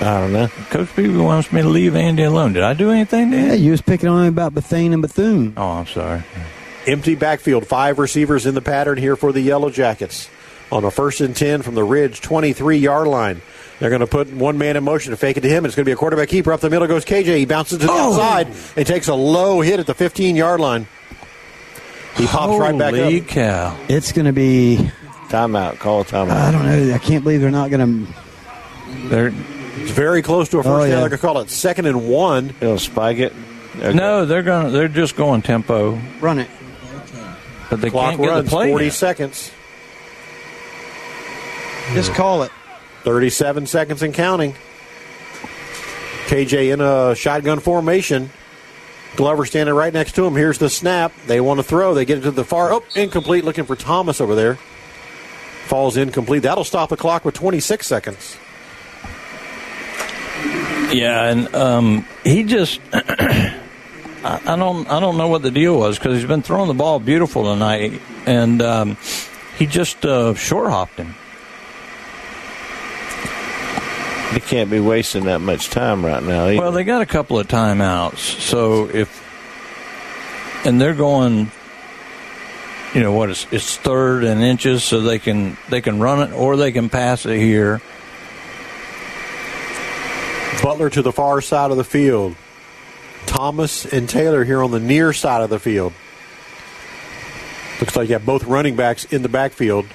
I 0.00 0.20
don't 0.20 0.32
know. 0.32 0.48
Coach 0.70 0.94
Peavy 0.94 1.16
wants 1.16 1.52
me 1.52 1.62
to 1.62 1.68
leave 1.68 1.96
Andy 1.96 2.22
alone. 2.22 2.52
Did 2.52 2.62
I 2.62 2.74
do 2.74 2.90
anything 2.90 3.30
to 3.30 3.36
Yeah, 3.36 3.52
you 3.54 3.70
was 3.70 3.82
picking 3.82 4.08
on 4.08 4.24
him 4.24 4.28
about 4.28 4.54
Bethune 4.54 4.92
and 4.92 5.02
Bethune. 5.02 5.54
Oh, 5.56 5.70
I'm 5.70 5.86
sorry. 5.86 6.22
Empty 6.86 7.14
backfield. 7.16 7.66
Five 7.66 7.98
receivers 7.98 8.46
in 8.46 8.54
the 8.54 8.62
pattern 8.62 8.98
here 8.98 9.16
for 9.16 9.32
the 9.32 9.40
Yellow 9.40 9.70
Jackets. 9.70 10.28
On 10.72 10.84
a 10.84 10.90
first 10.90 11.20
and 11.20 11.34
10 11.36 11.62
from 11.62 11.74
the 11.76 11.84
Ridge 11.84 12.20
23 12.20 12.78
yard 12.78 13.06
line. 13.06 13.40
They're 13.78 13.90
going 13.90 14.00
to 14.00 14.06
put 14.06 14.32
one 14.32 14.56
man 14.58 14.76
in 14.76 14.84
motion 14.84 15.10
to 15.10 15.16
fake 15.16 15.36
it 15.36 15.42
to 15.42 15.48
him. 15.48 15.64
It's 15.64 15.74
going 15.74 15.84
to 15.84 15.88
be 15.88 15.92
a 15.92 15.96
quarterback 15.96 16.28
keeper. 16.28 16.52
Up 16.52 16.60
the 16.60 16.70
middle 16.70 16.88
goes 16.88 17.04
KJ. 17.04 17.36
He 17.38 17.44
bounces 17.44 17.78
to 17.78 17.86
the 17.86 17.92
Oh. 17.92 18.12
outside 18.14 18.48
and 18.76 18.86
takes 18.86 19.06
a 19.08 19.14
low 19.14 19.60
hit 19.60 19.78
at 19.80 19.86
the 19.86 19.94
15 19.94 20.34
yard 20.34 20.58
line. 20.60 20.86
He 22.16 22.26
pops 22.26 22.58
right 22.58 22.76
back 22.78 22.94
Holy 22.94 23.20
up. 23.20 23.26
cow. 23.28 23.76
It's 23.88 24.12
going 24.12 24.24
to 24.26 24.32
be. 24.32 24.90
Timeout. 25.28 25.78
Call 25.80 26.00
a 26.00 26.04
timeout. 26.04 26.30
I 26.30 26.50
don't 26.52 26.64
know. 26.64 26.94
I 26.94 26.98
can't 26.98 27.22
believe 27.24 27.40
they're 27.40 27.50
not 27.50 27.68
going 27.70 28.06
to. 28.06 28.12
They're 29.08 29.26
It's 29.28 29.90
very 29.90 30.22
close 30.22 30.48
to 30.50 30.58
a 30.58 30.62
first 30.62 30.72
Oh, 30.72 30.78
down. 30.80 30.88
yeah. 30.88 30.94
They're 31.00 31.08
going 31.10 31.18
to 31.18 31.26
call 31.26 31.38
it 31.40 31.50
second 31.50 31.86
and 31.86 32.08
one. 32.08 32.54
They'll 32.60 32.78
spike 32.78 33.18
it. 33.18 33.32
Okay. 33.76 33.92
no, 33.92 34.24
they're 34.24 34.42
going. 34.42 34.72
They're 34.72 34.88
just 34.88 35.16
going 35.16 35.42
tempo, 35.42 36.00
Run 36.20 36.38
it. 36.38 36.48
But 37.70 37.80
they 37.80 37.90
Clock 37.90 38.10
can't 38.10 38.20
get 38.22 38.28
runs 38.28 38.44
the 38.44 38.50
play. 38.50 38.70
40 38.70 38.84
in. 38.86 38.90
seconds. 38.90 39.50
Just 41.94 42.12
call 42.14 42.42
it. 42.42 42.52
37 43.04 43.66
seconds 43.66 44.02
and 44.02 44.12
counting. 44.12 44.54
KJ 46.26 46.72
in 46.72 46.80
a 46.80 47.14
shotgun 47.14 47.60
formation. 47.60 48.30
Glover 49.14 49.46
standing 49.46 49.74
right 49.74 49.92
next 49.92 50.16
to 50.16 50.26
him. 50.26 50.34
Here's 50.34 50.58
the 50.58 50.68
snap. 50.68 51.12
They 51.26 51.40
want 51.40 51.58
to 51.58 51.62
throw. 51.64 51.94
They 51.94 52.04
get 52.04 52.18
it 52.18 52.22
to 52.22 52.32
the 52.32 52.44
far. 52.44 52.72
Oh, 52.72 52.84
incomplete. 52.94 53.44
Looking 53.44 53.64
for 53.64 53.76
Thomas 53.76 54.20
over 54.20 54.34
there. 54.34 54.56
Falls 55.66 55.96
incomplete. 55.96 56.42
That'll 56.42 56.64
stop 56.64 56.90
the 56.90 56.96
clock 56.96 57.24
with 57.24 57.34
26 57.34 57.86
seconds. 57.86 58.36
Yeah, 60.92 61.30
and 61.30 61.54
um, 61.54 62.06
he 62.24 62.42
just. 62.44 62.80
I, 64.26 64.54
I 64.54 64.56
don't. 64.56 64.88
I 64.90 64.98
don't 64.98 65.16
know 65.16 65.28
what 65.28 65.42
the 65.42 65.52
deal 65.52 65.78
was 65.78 65.98
because 65.98 66.16
he's 66.16 66.26
been 66.26 66.42
throwing 66.42 66.66
the 66.66 66.74
ball 66.74 66.98
beautiful 66.98 67.44
tonight, 67.44 68.00
and 68.26 68.60
um, 68.60 68.96
he 69.56 69.66
just 69.66 70.04
uh, 70.04 70.34
short 70.34 70.68
hopped 70.70 70.98
him. 70.98 71.14
They 74.32 74.40
can't 74.40 74.68
be 74.68 74.80
wasting 74.80 75.26
that 75.26 75.40
much 75.40 75.70
time 75.70 76.04
right 76.04 76.22
now. 76.22 76.48
either. 76.48 76.60
Well, 76.60 76.72
they 76.72 76.82
got 76.82 77.02
a 77.02 77.06
couple 77.06 77.38
of 77.38 77.46
timeouts, 77.46 78.18
so 78.18 78.88
if 78.88 79.22
and 80.66 80.80
they're 80.80 80.94
going, 80.94 81.52
you 82.92 83.02
know 83.02 83.12
what? 83.12 83.30
It's, 83.30 83.46
it's 83.52 83.76
third 83.76 84.24
and 84.24 84.42
inches, 84.42 84.82
so 84.82 85.02
they 85.02 85.20
can 85.20 85.56
they 85.68 85.80
can 85.80 86.00
run 86.00 86.28
it 86.28 86.34
or 86.34 86.56
they 86.56 86.72
can 86.72 86.88
pass 86.88 87.26
it 87.26 87.38
here. 87.38 87.80
Butler 90.62 90.90
to 90.90 91.02
the 91.02 91.12
far 91.12 91.40
side 91.40 91.70
of 91.70 91.76
the 91.76 91.84
field. 91.84 92.34
Thomas 93.26 93.84
and 93.84 94.08
Taylor 94.08 94.44
here 94.44 94.62
on 94.62 94.70
the 94.70 94.80
near 94.80 95.12
side 95.12 95.42
of 95.42 95.50
the 95.50 95.58
field. 95.58 95.92
Looks 97.80 97.96
like 97.96 98.08
you 98.08 98.14
have 98.14 98.24
both 98.24 98.44
running 98.44 98.76
backs 98.76 99.04
in 99.04 99.22
the 99.22 99.28
backfield 99.28 99.86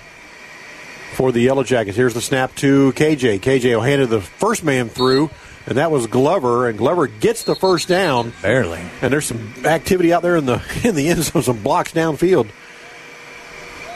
for 1.13 1.31
the 1.31 1.39
Yellow 1.41 1.63
Jackets. 1.63 1.97
Here's 1.97 2.13
the 2.13 2.21
snap 2.21 2.55
to 2.57 2.93
KJ. 2.93 3.39
KJ 3.39 3.75
will 3.75 3.81
hand 3.81 4.01
it 4.01 4.09
the 4.09 4.21
first 4.21 4.63
man 4.63 4.89
through, 4.89 5.29
and 5.65 5.77
that 5.77 5.91
was 5.91 6.07
Glover. 6.07 6.67
And 6.67 6.77
Glover 6.77 7.07
gets 7.07 7.43
the 7.43 7.55
first 7.55 7.87
down. 7.87 8.33
Barely. 8.41 8.81
And 9.01 9.11
there's 9.11 9.25
some 9.25 9.53
activity 9.65 10.13
out 10.13 10.21
there 10.21 10.35
in 10.35 10.45
the 10.45 10.61
in 10.83 10.95
the 10.95 11.09
end 11.09 11.23
zone, 11.23 11.41
some 11.41 11.63
blocks 11.63 11.91
downfield. 11.91 12.49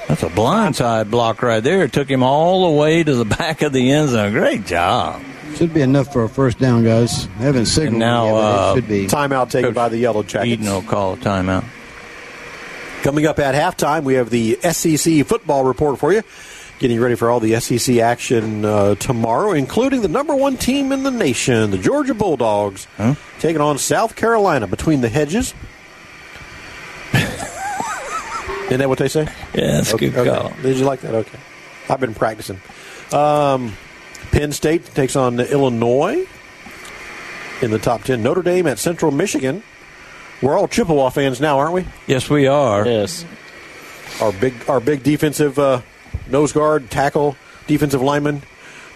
That's 0.07 0.21
a 0.23 0.29
blindside 0.29 1.09
block 1.09 1.41
right 1.41 1.63
there. 1.63 1.83
It 1.83 1.93
took 1.93 2.09
him 2.09 2.21
all 2.21 2.71
the 2.71 2.79
way 2.79 3.03
to 3.03 3.15
the 3.15 3.25
back 3.37 3.61
of 3.61 3.73
the 3.73 3.91
end 3.91 4.09
zone. 4.09 4.33
Great 4.33 4.65
job. 4.65 5.21
Should 5.55 5.73
be 5.73 5.81
enough 5.81 6.11
for 6.11 6.23
a 6.25 6.29
first 6.29 6.59
down, 6.59 6.83
guys. 6.83 7.27
I 7.39 7.43
haven't 7.43 7.67
signaled 7.67 7.93
And 7.93 7.99
now, 7.99 8.25
yet, 8.25 8.31
but 8.33 8.37
uh, 8.39 8.71
it 8.71 8.75
should 8.75 8.87
be. 8.89 9.07
Timeout 9.07 9.49
taken 9.49 9.69
Coach 9.69 9.75
by 9.75 9.89
the 9.89 9.97
Yellow 9.97 10.21
Jackets. 10.23 10.51
Eaton 10.51 10.65
will 10.65 10.81
call 10.81 11.13
a 11.13 11.17
timeout. 11.17 11.63
Coming 13.03 13.25
up 13.25 13.39
at 13.39 13.55
halftime, 13.55 14.03
we 14.03 14.15
have 14.15 14.29
the 14.29 14.55
SEC 14.61 15.25
football 15.25 15.63
report 15.63 15.97
for 15.99 16.11
you. 16.11 16.23
Getting 16.79 16.99
ready 16.99 17.15
for 17.15 17.29
all 17.29 17.39
the 17.39 17.57
SEC 17.61 17.97
action 17.99 18.65
uh, 18.65 18.95
tomorrow, 18.95 19.53
including 19.53 20.01
the 20.01 20.09
number 20.09 20.35
one 20.35 20.57
team 20.57 20.91
in 20.91 21.03
the 21.03 21.11
nation, 21.11 21.71
the 21.71 21.77
Georgia 21.77 22.13
Bulldogs, 22.13 22.85
taking 23.39 23.61
on 23.61 23.77
South 23.77 24.17
Carolina 24.17 24.67
between 24.67 24.99
the 24.99 25.07
hedges. 25.07 25.53
Isn't 28.65 28.79
that 28.79 28.89
what 28.89 28.97
they 28.97 29.07
say? 29.07 29.27
Yeah, 29.53 29.77
that's 29.77 29.91
a 29.91 29.95
okay, 29.95 30.09
good 30.09 30.27
call. 30.27 30.47
okay. 30.47 30.61
Did 30.61 30.77
you 30.77 30.85
like 30.85 31.01
that? 31.01 31.13
Okay. 31.13 31.39
I've 31.89 31.99
been 31.99 32.15
practicing. 32.15 32.59
Um, 33.11 33.75
Penn 34.31 34.51
State 34.51 34.85
takes 34.95 35.15
on 35.15 35.39
Illinois 35.39 36.25
in 37.61 37.71
the 37.71 37.79
top 37.79 38.03
10. 38.03 38.23
Notre 38.23 38.41
Dame 38.41 38.67
at 38.67 38.79
Central 38.79 39.11
Michigan. 39.11 39.63
We're 40.41 40.57
all 40.57 40.67
Chippewa 40.67 41.09
fans 41.09 41.39
now, 41.39 41.59
aren't 41.59 41.73
we? 41.73 41.85
Yes, 42.07 42.29
we 42.29 42.47
are. 42.47 42.85
Yes. 42.85 43.23
Our 44.21 44.31
big, 44.33 44.53
our 44.67 44.79
big 44.79 45.03
defensive 45.03 45.57
uh, 45.59 45.81
nose 46.27 46.51
guard, 46.51 46.89
tackle, 46.89 47.37
defensive 47.67 48.01
lineman, 48.01 48.41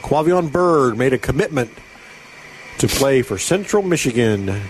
Quavion 0.02 0.52
Bird 0.52 0.98
made 0.98 1.14
a 1.14 1.18
commitment 1.18 1.72
to 2.80 2.88
play 2.88 3.22
for 3.22 3.38
Central 3.38 3.84
Michigan. 3.84 4.62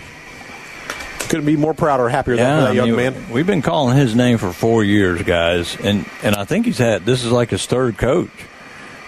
Couldn't 1.30 1.46
be 1.46 1.56
more 1.56 1.74
proud 1.74 2.00
or 2.00 2.08
happier 2.08 2.34
than 2.34 2.60
that 2.60 2.70
I 2.70 2.72
young 2.72 2.88
mean, 2.88 2.96
man. 2.96 3.30
We've 3.30 3.46
been 3.46 3.62
calling 3.62 3.96
his 3.96 4.16
name 4.16 4.36
for 4.38 4.52
four 4.52 4.82
years, 4.82 5.22
guys, 5.22 5.76
and 5.76 6.04
and 6.24 6.34
I 6.34 6.44
think 6.44 6.66
he's 6.66 6.78
had 6.78 7.06
this 7.06 7.24
is 7.24 7.30
like 7.30 7.50
his 7.50 7.64
third 7.66 7.96
coach, 7.96 8.30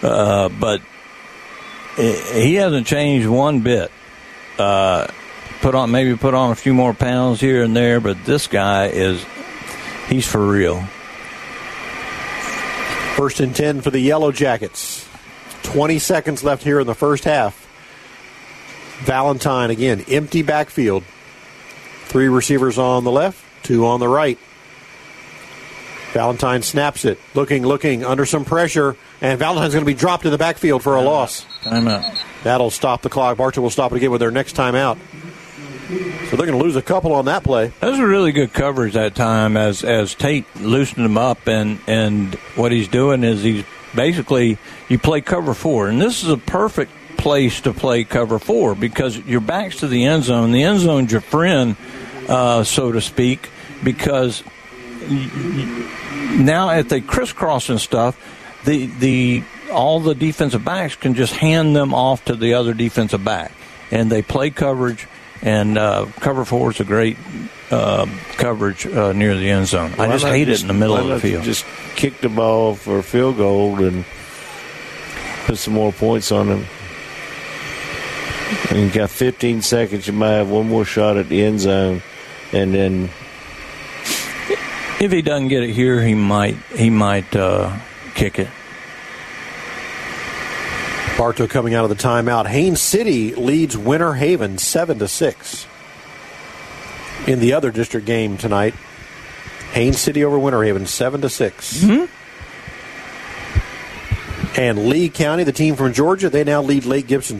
uh, 0.02 0.48
but 0.48 0.82
he 1.96 2.54
hasn't 2.54 2.86
changed 2.86 3.26
one 3.26 3.60
bit. 3.60 3.90
Uh, 4.56 5.08
put 5.62 5.74
on 5.74 5.90
maybe 5.90 6.16
put 6.16 6.34
on 6.34 6.52
a 6.52 6.54
few 6.54 6.72
more 6.72 6.94
pounds 6.94 7.40
here 7.40 7.64
and 7.64 7.74
there, 7.74 8.00
but 8.00 8.24
this 8.24 8.46
guy 8.46 8.86
is 8.86 9.24
he's 10.08 10.26
for 10.26 10.46
real. 10.46 10.80
First 13.16 13.40
and 13.40 13.54
10 13.54 13.80
for 13.80 13.90
the 13.90 14.00
Yellow 14.00 14.30
Jackets. 14.32 15.08
20 15.64 15.98
seconds 15.98 16.42
left 16.42 16.62
here 16.62 16.80
in 16.80 16.86
the 16.86 16.94
first 16.94 17.24
half. 17.24 17.58
Valentine 19.00 19.70
again, 19.70 20.04
empty 20.08 20.42
backfield. 20.42 21.02
Three 22.12 22.28
receivers 22.28 22.76
on 22.76 23.04
the 23.04 23.10
left, 23.10 23.42
two 23.64 23.86
on 23.86 23.98
the 23.98 24.06
right. 24.06 24.38
Valentine 26.12 26.60
snaps 26.60 27.06
it, 27.06 27.18
looking, 27.34 27.64
looking, 27.64 28.04
under 28.04 28.26
some 28.26 28.44
pressure, 28.44 28.98
and 29.22 29.38
Valentine's 29.38 29.72
going 29.72 29.86
to 29.86 29.90
be 29.90 29.98
dropped 29.98 30.26
in 30.26 30.30
the 30.30 30.36
backfield 30.36 30.82
for 30.82 30.96
a 30.96 31.00
loss. 31.00 31.46
Timeout. 31.62 32.18
That'll 32.44 32.68
stop 32.70 33.00
the 33.00 33.08
clock. 33.08 33.38
Bartow 33.38 33.62
will 33.62 33.70
stop 33.70 33.92
it 33.92 33.96
again 33.96 34.10
with 34.10 34.20
their 34.20 34.30
next 34.30 34.54
timeout. 34.54 34.98
So 36.28 36.36
they're 36.36 36.46
going 36.46 36.58
to 36.58 36.62
lose 36.62 36.76
a 36.76 36.82
couple 36.82 37.14
on 37.14 37.24
that 37.24 37.44
play. 37.44 37.72
That 37.80 37.88
was 37.88 37.98
a 37.98 38.06
really 38.06 38.32
good 38.32 38.52
coverage 38.52 38.92
that 38.92 39.14
time 39.14 39.56
as 39.56 39.82
as 39.82 40.14
Tate 40.14 40.44
loosened 40.56 41.06
him 41.06 41.16
up, 41.16 41.48
and 41.48 41.80
and 41.86 42.34
what 42.56 42.72
he's 42.72 42.88
doing 42.88 43.24
is 43.24 43.42
he's 43.42 43.64
basically 43.94 44.58
you 44.90 44.98
play 44.98 45.22
cover 45.22 45.54
four, 45.54 45.88
and 45.88 45.98
this 45.98 46.22
is 46.22 46.28
a 46.28 46.36
perfect 46.36 46.92
place 47.16 47.60
to 47.60 47.72
play 47.72 48.02
cover 48.02 48.38
four 48.38 48.74
because 48.74 49.16
your 49.18 49.40
back's 49.40 49.76
to 49.76 49.86
the 49.86 50.04
end 50.04 50.24
zone. 50.24 50.50
The 50.50 50.64
end 50.64 50.80
zone's 50.80 51.12
your 51.12 51.20
friend, 51.20 51.76
uh, 52.28 52.64
so 52.64 52.92
to 52.92 53.00
speak, 53.00 53.48
because 53.82 54.42
now 55.08 56.70
if 56.70 56.88
they 56.88 57.00
crisscross 57.00 57.68
and 57.68 57.80
stuff, 57.80 58.18
the 58.64 58.86
the 58.86 59.42
all 59.72 60.00
the 60.00 60.14
defensive 60.14 60.64
backs 60.64 60.96
can 60.96 61.14
just 61.14 61.32
hand 61.32 61.74
them 61.74 61.94
off 61.94 62.24
to 62.26 62.36
the 62.36 62.54
other 62.54 62.74
defensive 62.74 63.24
back, 63.24 63.52
and 63.90 64.10
they 64.10 64.22
play 64.22 64.50
coverage. 64.50 65.06
And 65.44 65.76
uh, 65.76 66.06
cover 66.20 66.44
four 66.44 66.70
is 66.70 66.78
a 66.78 66.84
great 66.84 67.16
uh, 67.72 68.06
coverage 68.36 68.86
uh, 68.86 69.12
near 69.12 69.36
the 69.36 69.50
end 69.50 69.66
zone. 69.66 69.92
I 69.98 70.06
just 70.12 70.24
hate 70.24 70.48
it 70.48 70.60
in 70.60 70.68
the 70.68 70.74
middle 70.74 70.96
of 70.96 71.08
the 71.08 71.18
field. 71.18 71.42
Just 71.42 71.64
kick 71.96 72.20
the 72.20 72.28
ball 72.28 72.76
for 72.76 72.98
a 72.98 73.02
field 73.02 73.38
goal 73.38 73.82
and 73.82 74.04
put 75.46 75.58
some 75.58 75.74
more 75.74 75.92
points 75.92 76.30
on 76.30 76.46
them. 76.48 76.64
And 78.70 78.78
you 78.78 78.90
got 78.90 79.10
15 79.10 79.62
seconds. 79.62 80.06
You 80.06 80.12
might 80.12 80.32
have 80.32 80.50
one 80.50 80.68
more 80.68 80.84
shot 80.84 81.16
at 81.16 81.28
the 81.28 81.42
end 81.42 81.60
zone, 81.60 82.02
and 82.52 82.74
then 82.74 83.10
If 85.00 85.10
he 85.10 85.22
doesn't 85.22 85.48
get 85.48 85.62
it 85.62 85.70
here, 85.70 86.00
he 86.02 86.14
might 86.14 86.56
he 86.76 86.90
might 86.90 87.34
uh, 87.34 87.76
kick 88.14 88.38
it. 88.38 88.48
Bartow 91.18 91.46
coming 91.46 91.74
out 91.74 91.84
of 91.84 91.90
the 91.90 91.96
timeout. 91.96 92.46
Haines 92.46 92.80
City 92.80 93.34
leads 93.34 93.76
Winter 93.76 94.14
Haven 94.14 94.58
seven 94.58 94.98
to 94.98 95.08
six. 95.08 95.66
In 97.26 97.38
the 97.38 97.52
other 97.52 97.70
district 97.70 98.06
game 98.06 98.36
tonight, 98.36 98.74
Haines 99.72 99.98
City 99.98 100.24
over 100.24 100.38
Winter 100.38 100.62
Haven 100.64 100.86
seven 100.86 101.20
to 101.20 101.28
6 101.28 101.84
And 104.56 104.86
Lee 104.88 105.08
County, 105.08 105.44
the 105.44 105.52
team 105.52 105.76
from 105.76 105.92
Georgia, 105.92 106.28
they 106.28 106.44
now 106.44 106.62
lead 106.62 106.84
Lake 106.84 107.06
Gibson 107.06 107.38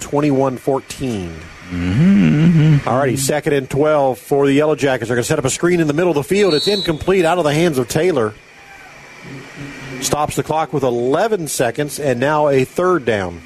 21-14. 1.73 2.87
All 2.87 2.99
righty, 2.99 3.17
second 3.17 3.55
and 3.55 3.69
12 3.69 4.19
for 4.19 4.47
the 4.47 4.53
Yellow 4.53 4.77
Jackets. 4.77 5.09
They're 5.09 5.17
going 5.17 5.25
to 5.25 5.29
set 5.29 5.39
up 5.39 5.45
a 5.45 5.51
screen 5.51 5.81
in 5.81 5.87
the 5.87 5.95
middle 5.95 6.11
of 6.11 6.17
the 6.17 6.25
field. 6.25 6.55
It's 6.55 6.69
incomplete 6.69 7.25
out 7.25 7.39
of 7.39 7.45
the 7.45 7.55
hands 7.55 7.79
of 7.79 7.89
Taylor. 7.89 8.35
Stops 10.01 10.37
the 10.37 10.43
clock 10.43 10.73
with 10.73 10.83
11 10.83 11.49
seconds 11.49 11.99
and 11.99 12.19
now 12.21 12.49
a 12.49 12.65
third 12.65 13.05
down. 13.05 13.41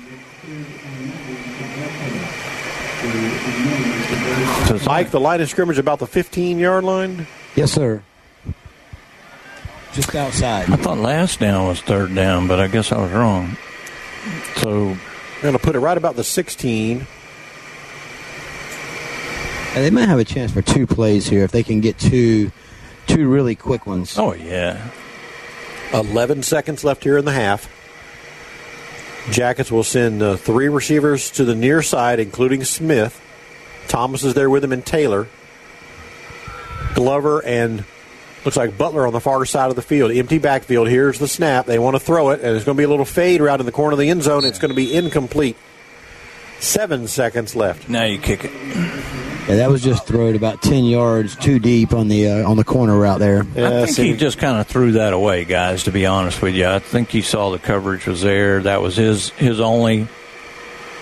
Mike, 4.86 5.10
the 5.10 5.20
line 5.20 5.40
of 5.40 5.48
scrimmage 5.48 5.78
about 5.78 5.98
the 5.98 6.06
15 6.06 6.58
yard 6.58 6.84
line? 6.84 7.26
Yes, 7.54 7.72
sir. 7.72 8.02
Just 9.92 10.14
outside. 10.14 10.70
I 10.70 10.76
thought 10.76 10.98
last 10.98 11.40
down 11.40 11.66
was 11.66 11.80
third 11.80 12.14
down, 12.14 12.46
but 12.46 12.60
I 12.60 12.68
guess 12.68 12.92
I 12.92 13.00
was 13.00 13.10
wrong. 13.12 13.56
So 14.56 14.96
going 15.40 15.52
to 15.54 15.58
put 15.58 15.76
it 15.76 15.80
right 15.80 15.96
about 15.96 16.16
the 16.16 16.24
16. 16.24 17.06
And 19.76 19.84
they 19.84 19.90
might 19.90 20.08
have 20.08 20.18
a 20.18 20.24
chance 20.24 20.50
for 20.52 20.62
two 20.62 20.86
plays 20.86 21.28
here 21.28 21.44
if 21.44 21.52
they 21.52 21.62
can 21.62 21.82
get 21.82 21.98
two 21.98 22.50
two 23.06 23.28
really 23.28 23.54
quick 23.54 23.86
ones. 23.86 24.18
Oh 24.18 24.32
yeah. 24.32 24.90
11 25.92 26.42
seconds 26.42 26.82
left 26.82 27.04
here 27.04 27.18
in 27.18 27.26
the 27.26 27.32
half. 27.32 27.70
Jackets 29.30 29.70
will 29.70 29.84
send 29.84 30.22
uh, 30.22 30.36
three 30.36 30.68
receivers 30.68 31.30
to 31.32 31.44
the 31.44 31.54
near 31.54 31.82
side, 31.82 32.20
including 32.20 32.64
Smith. 32.64 33.20
Thomas 33.86 34.24
is 34.24 34.32
there 34.32 34.48
with 34.48 34.64
him 34.64 34.72
and 34.72 34.84
Taylor. 34.84 35.28
Glover 36.94 37.44
and 37.44 37.84
looks 38.46 38.56
like 38.56 38.78
Butler 38.78 39.06
on 39.06 39.12
the 39.12 39.20
far 39.20 39.44
side 39.44 39.68
of 39.68 39.76
the 39.76 39.82
field. 39.82 40.10
Empty 40.10 40.38
backfield. 40.38 40.88
Here's 40.88 41.18
the 41.18 41.28
snap. 41.28 41.66
They 41.66 41.78
want 41.78 41.96
to 41.96 42.00
throw 42.00 42.30
it, 42.30 42.40
and 42.40 42.56
it's 42.56 42.64
going 42.64 42.76
to 42.76 42.80
be 42.80 42.84
a 42.84 42.88
little 42.88 43.04
fade 43.04 43.42
around 43.42 43.60
in 43.60 43.66
the 43.66 43.72
corner 43.72 43.92
of 43.92 43.98
the 43.98 44.08
end 44.08 44.22
zone. 44.22 44.46
It's 44.46 44.58
going 44.58 44.70
to 44.70 44.74
be 44.74 44.94
incomplete. 44.94 45.56
Seven 46.60 47.06
seconds 47.08 47.54
left. 47.54 47.90
Now 47.90 48.04
you 48.04 48.18
kick 48.18 48.44
it. 48.44 49.15
Yeah, 49.48 49.56
that 49.56 49.70
was 49.70 49.80
just 49.82 50.06
thrown 50.06 50.34
about 50.34 50.60
ten 50.60 50.84
yards 50.84 51.36
too 51.36 51.58
deep 51.60 51.92
on 51.92 52.08
the 52.08 52.28
uh, 52.30 52.50
on 52.50 52.56
the 52.56 52.64
corner 52.64 52.98
route 52.98 53.20
there. 53.20 53.40
I 53.42 53.86
think 53.86 53.96
he 53.96 54.16
just 54.16 54.38
kind 54.38 54.58
of 54.58 54.66
threw 54.66 54.92
that 54.92 55.12
away, 55.12 55.44
guys. 55.44 55.84
To 55.84 55.92
be 55.92 56.04
honest 56.04 56.42
with 56.42 56.54
you, 56.56 56.66
I 56.66 56.80
think 56.80 57.10
he 57.10 57.22
saw 57.22 57.50
the 57.50 57.58
coverage 57.60 58.06
was 58.06 58.22
there. 58.22 58.62
That 58.62 58.82
was 58.82 58.96
his 58.96 59.28
his 59.30 59.60
only 59.60 60.08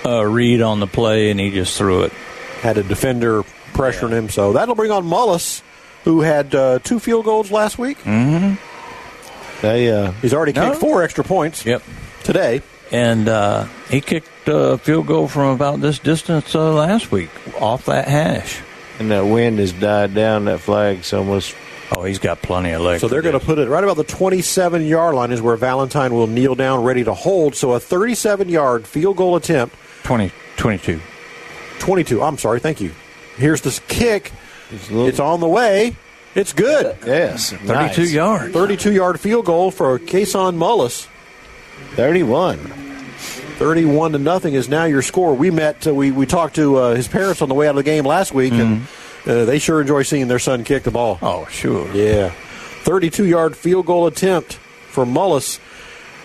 uh, 0.04 0.24
read 0.26 0.60
on 0.60 0.80
the 0.80 0.86
play, 0.86 1.30
and 1.30 1.40
he 1.40 1.50
just 1.52 1.78
threw 1.78 2.02
it. 2.02 2.12
Had 2.60 2.76
a 2.76 2.82
defender 2.82 3.44
pressuring 3.72 4.10
him, 4.12 4.28
so 4.28 4.52
that'll 4.52 4.74
bring 4.74 4.90
on 4.90 5.04
Mullis, 5.04 5.62
who 6.04 6.20
had 6.20 6.54
uh, 6.54 6.80
two 6.80 6.98
field 6.98 7.24
goals 7.24 7.50
last 7.50 7.78
week. 7.78 7.96
Mm-hmm. 8.02 8.54
They, 9.62 9.90
uh, 9.90 10.12
He's 10.20 10.34
already 10.34 10.52
kicked 10.52 10.66
No. 10.66 10.74
four 10.74 11.02
extra 11.02 11.24
points. 11.24 11.64
Yep. 11.64 11.82
Today. 12.24 12.60
And 12.94 13.28
uh, 13.28 13.64
he 13.90 14.00
kicked 14.00 14.28
a 14.46 14.78
field 14.78 15.08
goal 15.08 15.26
from 15.26 15.48
about 15.48 15.80
this 15.80 15.98
distance 15.98 16.54
uh, 16.54 16.72
last 16.72 17.10
week 17.10 17.28
off 17.60 17.86
that 17.86 18.06
hash. 18.06 18.60
and 19.00 19.10
that 19.10 19.26
wind 19.26 19.58
has 19.58 19.72
died 19.72 20.14
down. 20.14 20.44
That 20.44 20.60
flag's 20.60 21.12
almost. 21.12 21.56
Oh, 21.96 22.04
he's 22.04 22.20
got 22.20 22.40
plenty 22.40 22.70
of 22.70 22.82
legs. 22.82 23.00
So 23.00 23.08
they're 23.08 23.20
going 23.20 23.38
to 23.38 23.44
put 23.44 23.58
it 23.58 23.68
right 23.68 23.82
about 23.82 23.96
the 23.96 24.04
27 24.04 24.86
yard 24.86 25.16
line, 25.16 25.32
is 25.32 25.42
where 25.42 25.56
Valentine 25.56 26.14
will 26.14 26.28
kneel 26.28 26.54
down 26.54 26.84
ready 26.84 27.02
to 27.02 27.14
hold. 27.14 27.56
So 27.56 27.72
a 27.72 27.80
37 27.80 28.48
yard 28.48 28.86
field 28.86 29.16
goal 29.16 29.34
attempt. 29.34 29.74
20, 30.04 30.30
22. 30.56 31.00
22. 31.80 32.22
I'm 32.22 32.38
sorry. 32.38 32.60
Thank 32.60 32.80
you. 32.80 32.92
Here's 33.36 33.60
this 33.60 33.80
kick. 33.88 34.30
It's, 34.70 35.18
on 35.18 35.40
the 35.40 35.48
way. 35.48 35.96
It's 36.36 36.52
good. 36.52 36.96
Yes. 37.04 37.52
32 37.52 38.08
yards. 38.08 38.54
32 38.54 38.92
yard 38.92 39.18
field 39.18 39.46
goal 39.46 39.72
for 39.72 39.98
Kason 39.98 40.56
Mullis. 40.56 41.08
31. 41.96 42.83
31 43.58 44.12
to 44.12 44.18
nothing 44.18 44.54
is 44.54 44.68
now 44.68 44.84
your 44.84 45.02
score. 45.02 45.34
We 45.34 45.50
met, 45.50 45.86
uh, 45.86 45.94
we, 45.94 46.10
we 46.10 46.26
talked 46.26 46.56
to 46.56 46.76
uh, 46.76 46.94
his 46.94 47.08
parents 47.08 47.40
on 47.40 47.48
the 47.48 47.54
way 47.54 47.66
out 47.66 47.70
of 47.70 47.76
the 47.76 47.82
game 47.82 48.04
last 48.04 48.32
week, 48.32 48.52
and 48.52 48.86
uh, 49.26 49.44
they 49.44 49.58
sure 49.58 49.80
enjoy 49.80 50.02
seeing 50.02 50.28
their 50.28 50.38
son 50.38 50.64
kick 50.64 50.82
the 50.82 50.90
ball. 50.90 51.18
Oh, 51.22 51.46
sure. 51.46 51.90
Yeah. 51.94 52.30
32 52.82 53.24
yard 53.24 53.56
field 53.56 53.86
goal 53.86 54.06
attempt 54.06 54.54
for 54.54 55.04
Mullis. 55.04 55.60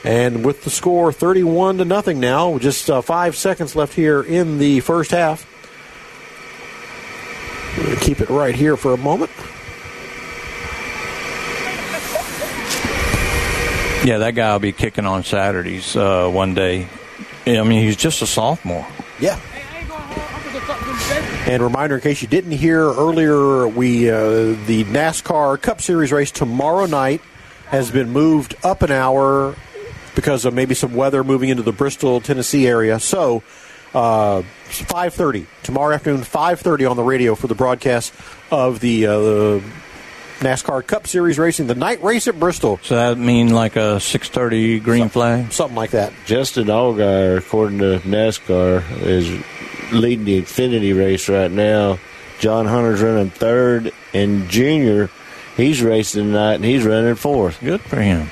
And 0.04 0.46
with 0.46 0.64
the 0.64 0.70
score 0.70 1.12
31 1.12 1.80
to 1.80 1.86
nothing 1.86 2.20
now, 2.20 2.58
just 2.58 2.90
uh, 2.90 3.02
five 3.02 3.36
seconds 3.36 3.76
left 3.76 3.94
here 3.94 4.22
in 4.22 4.58
the 4.58 4.80
first 4.80 5.12
half. 5.12 5.46
We're 7.78 7.86
going 7.86 7.98
to 7.98 8.04
keep 8.04 8.22
it 8.22 8.30
right 8.30 8.56
here 8.56 8.76
for 8.76 8.94
a 8.94 8.98
moment. 8.98 9.32
Yeah, 14.06 14.20
that 14.20 14.32
guy 14.32 14.54
will 14.54 14.60
be 14.60 14.72
kicking 14.72 15.06
on 15.06 15.24
Saturdays 15.24 15.96
uh, 15.96 16.30
one 16.30 16.54
day. 16.54 16.88
I 17.58 17.64
mean, 17.64 17.84
he's 17.84 17.96
just 17.96 18.22
a 18.22 18.28
sophomore. 18.28 18.86
Yeah. 19.20 19.40
And 21.48 21.64
reminder, 21.64 21.96
in 21.96 22.02
case 22.02 22.22
you 22.22 22.28
didn't 22.28 22.52
hear 22.52 22.82
earlier, 22.82 23.68
we 23.68 24.10
uh, 24.10 24.56
the 24.68 24.84
NASCAR 24.86 25.60
Cup 25.62 25.82
Series 25.82 26.12
race 26.12 26.32
tomorrow 26.32 26.86
night 26.86 27.22
has 27.68 27.90
been 27.92 28.12
moved 28.12 28.56
up 28.64 28.82
an 28.82 28.92
hour 28.92 29.56
because 30.16 30.46
of 30.46 30.54
maybe 30.54 30.76
some 30.76 30.94
weather 30.94 31.24
moving 31.24 31.50
into 31.50 31.64
the 31.64 31.72
Bristol, 31.72 32.22
Tennessee 32.22 32.68
area. 32.68 33.00
So, 33.00 33.42
uh, 33.94 34.44
five 34.66 35.14
thirty 35.14 35.48
tomorrow 35.64 35.96
afternoon, 35.96 36.24
five 36.24 36.60
thirty 36.60 36.86
on 36.86 36.98
the 36.98 37.04
radio 37.04 37.36
for 37.36 37.48
the 37.48 37.56
broadcast 37.56 38.14
of 38.52 38.80
the, 38.80 39.08
uh, 39.08 39.20
the 39.20 39.64
NASCAR 40.40 40.86
Cup 40.88 41.06
Series 41.08 41.38
racing, 41.38 41.68
the 41.68 41.76
night 41.76 42.02
race 42.04 42.28
at 42.28 42.40
Bristol. 42.40 42.80
So 42.84 42.96
that 42.96 43.18
mean 43.18 43.50
like 43.50 43.76
a 43.76 44.00
six 44.00 44.30
thirty 44.30 44.80
green 44.80 45.10
flag, 45.10 45.52
something 45.52 45.76
like 45.76 45.92
that. 45.92 46.14
Justin 46.26 46.68
Allgaier, 46.68 47.38
according 47.38 47.80
to 47.80 48.00
NASCAR, 48.06 48.84
is 49.02 49.30
leading 49.92 50.26
the 50.26 50.42
Xfinity 50.42 50.98
race 50.98 51.28
right 51.30 51.52
now. 51.52 52.00
John 52.40 52.66
Hunter's 52.66 53.02
running 53.02 53.30
third, 53.32 53.92
and 54.14 54.50
Junior, 54.50 55.10
he's 55.58 55.82
racing 55.82 56.24
tonight, 56.26 56.54
and 56.56 56.64
he's 56.64 56.86
running 56.86 57.16
fourth. 57.16 57.60
Good 57.60 57.82
for 57.82 58.00
him. 58.00 58.30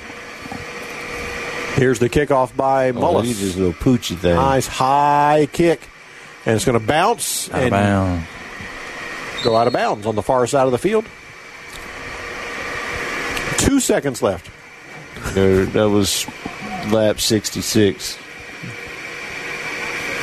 Here's 1.75 1.99
the 1.99 2.09
kickoff 2.09 2.55
by 2.55 2.89
oh, 2.89 2.93
Mullis. 2.93 2.97
Oh, 3.03 3.13
Mullis. 3.15 3.23
he's 3.25 3.39
just 3.39 3.57
a 3.57 3.59
little 3.59 3.73
poochy 3.73 4.17
thing. 4.17 4.35
Nice 4.35 4.65
high 4.65 5.47
kick. 5.51 5.81
And 6.45 6.55
it's 6.55 6.63
going 6.63 6.79
to 6.79 6.85
bounce 6.85 7.49
Out 7.49 7.55
of 7.57 7.61
and 7.63 7.71
bounds. 7.71 8.27
go 9.43 9.55
out 9.57 9.67
of 9.67 9.73
bounds 9.73 10.05
on 10.07 10.15
the 10.15 10.23
far 10.23 10.47
side 10.47 10.65
of 10.65 10.71
the 10.71 10.77
field. 10.77 11.05
Two 13.57 13.79
seconds 13.79 14.21
left. 14.21 14.49
There, 15.33 15.65
that 15.65 15.89
was 15.89 16.25
lap 16.91 17.19
66. 17.19 18.17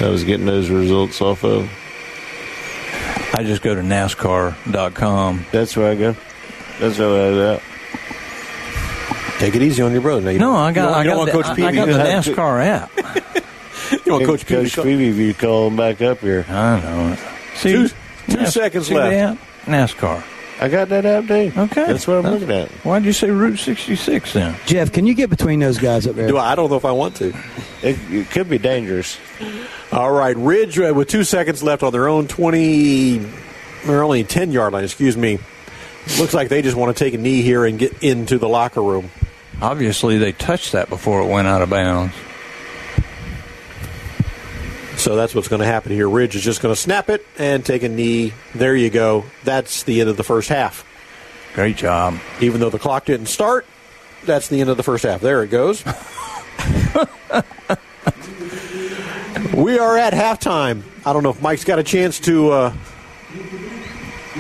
I 0.01 0.09
was 0.09 0.25
getting 0.25 0.47
those 0.47 0.71
results 0.71 1.21
off 1.21 1.45
of. 1.45 1.71
I 3.37 3.43
just 3.45 3.63
go 3.63 3.75
to 3.75 3.81
NASCAR.com. 3.81 5.47
That's 5.53 5.77
where 5.77 5.91
I 5.91 5.95
go. 5.95 6.17
That's 6.79 6.99
where 6.99 7.09
I 7.09 7.31
go. 7.35 7.61
Take 9.39 9.55
it 9.57 9.63
easy 9.63 9.83
on 9.83 9.93
your 9.93 10.01
brother. 10.01 10.21
Now, 10.23 10.31
you 10.31 10.39
No, 10.39 10.55
I 10.55 10.73
got, 10.73 10.87
don't- 10.87 10.95
I 10.95 11.05
got, 11.05 11.17
want 11.17 11.27
the, 11.27 11.33
Coach 11.33 11.47
I, 11.47 11.67
I 11.69 11.73
got 11.73 11.87
the 11.87 11.93
You 11.93 11.99
have 11.99 12.25
to- 12.25 12.31
NASCAR 12.33 12.65
app. 12.65 12.91
You 14.07 14.13
want 14.13 14.25
Coach 14.25 14.47
Peavy? 14.47 14.71
Coach 14.71 14.85
Peavy, 14.85 15.09
if 15.09 15.17
you 15.17 15.35
call 15.35 15.69
him 15.69 15.77
back 15.77 16.01
up 16.03 16.19
here. 16.21 16.45
I 16.49 16.81
know. 16.81 17.17
See, 17.57 17.73
Two- 17.73 17.89
two 18.29 18.37
Nas- 18.39 18.55
seconds 18.55 18.87
see 18.89 18.95
left. 18.95 19.41
the? 19.67 19.71
NASCAR. 19.71 20.23
I 20.65 20.69
got 20.69 20.89
that 20.89 21.05
app, 21.05 21.27
Dave. 21.27 21.59
Okay. 21.59 21.85
That's 21.85 22.07
what 22.07 22.25
I'm 22.25 22.33
looking 22.33 22.51
at. 22.51 22.71
Why'd 22.87 23.05
you 23.05 23.13
say 23.13 23.29
Route 23.29 23.59
66 23.59 24.33
then? 24.33 24.57
Jeff, 24.65 24.93
can 24.93 25.07
you 25.07 25.13
get 25.13 25.29
between 25.29 25.61
those 25.61 25.77
guys 25.77 26.07
up 26.07 26.17
there? 26.17 26.27
Do 26.27 26.39
I? 26.39 26.53
I 26.53 26.55
don't 26.55 26.71
know 26.71 26.77
if 26.77 26.87
I 26.87 26.93
want 26.93 27.17
to. 27.17 27.37
It, 27.83 27.99
it 28.11 28.31
could 28.31 28.49
be 28.49 28.57
dangerous. 28.57 29.19
All 29.93 30.11
right, 30.11 30.35
Ridge 30.35 30.79
uh, 30.79 30.95
with 30.97 31.09
two 31.09 31.23
seconds 31.23 31.63
left 31.63 31.83
on 31.83 31.93
their 31.93 32.09
own 32.09 32.29
20, 32.29 33.27
or 33.89 34.03
only 34.03 34.25
10 34.25 34.53
yard 34.53 34.73
line, 34.73 34.85
excuse 34.85 35.19
me. 35.19 35.39
Looks 36.19 36.33
like 36.33 36.49
they 36.49 36.63
just 36.63 36.79
want 36.79 36.97
to 36.97 37.05
take 37.05 37.13
a 37.13 37.19
knee 37.19 37.43
here 37.43 37.67
and 37.67 37.79
get 37.79 38.03
into 38.03 38.39
the 38.39 38.49
locker 38.49 38.81
room. 38.83 39.11
Obviously, 39.61 40.17
they 40.17 40.33
touched 40.33 40.73
that 40.73 40.89
before 40.89 41.21
it 41.21 41.27
went 41.27 41.47
out 41.47 41.61
of 41.61 41.69
bounds. 41.69 42.15
So 45.05 45.17
that's 45.17 45.35
what's 45.35 45.49
going 45.49 45.61
to 45.61 45.67
happen 45.67 45.93
here. 45.93 46.09
Ridge 46.09 46.35
is 46.35 46.41
just 46.43 46.63
going 46.63 46.75
to 46.75 46.81
snap 46.81 47.11
it 47.11 47.27
and 47.37 47.63
take 47.63 47.83
a 47.83 47.91
knee. 47.91 48.33
There 48.55 48.75
you 48.75 48.89
go. 48.89 49.27
That's 49.43 49.83
the 49.83 50.01
end 50.01 50.09
of 50.09 50.17
the 50.17 50.25
first 50.25 50.49
half. 50.49 50.83
Great 51.53 51.77
job. 51.77 52.19
Even 52.41 52.59
though 52.59 52.71
the 52.71 52.79
clock 52.79 53.05
didn't 53.05 53.27
start, 53.27 53.67
that's 54.25 54.49
the 54.49 54.63
end 54.63 54.71
of 54.71 54.79
the 54.79 54.83
first 54.83 55.05
half. 55.05 55.21
There 55.21 55.43
it 55.43 55.49
goes. 55.49 55.85
we 59.55 59.79
are 59.79 59.99
at 59.99 60.15
halftime. 60.15 60.83
I 61.05 61.13
don't 61.13 61.23
know 61.23 61.29
if 61.29 61.43
Mike's 61.43 61.65
got 61.65 61.79
a 61.79 61.85
chance 61.85 62.19
to. 62.21 62.51
Uh, 62.51 62.75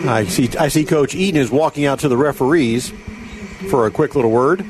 I 0.06 0.24
see. 0.24 0.48
I 0.56 0.68
see. 0.68 0.86
Coach 0.86 1.14
Eaton 1.14 1.38
is 1.38 1.50
walking 1.50 1.84
out 1.84 1.98
to 1.98 2.08
the 2.08 2.16
referees 2.16 2.88
for 3.68 3.86
a 3.86 3.90
quick 3.90 4.14
little 4.14 4.30
word. 4.30 4.64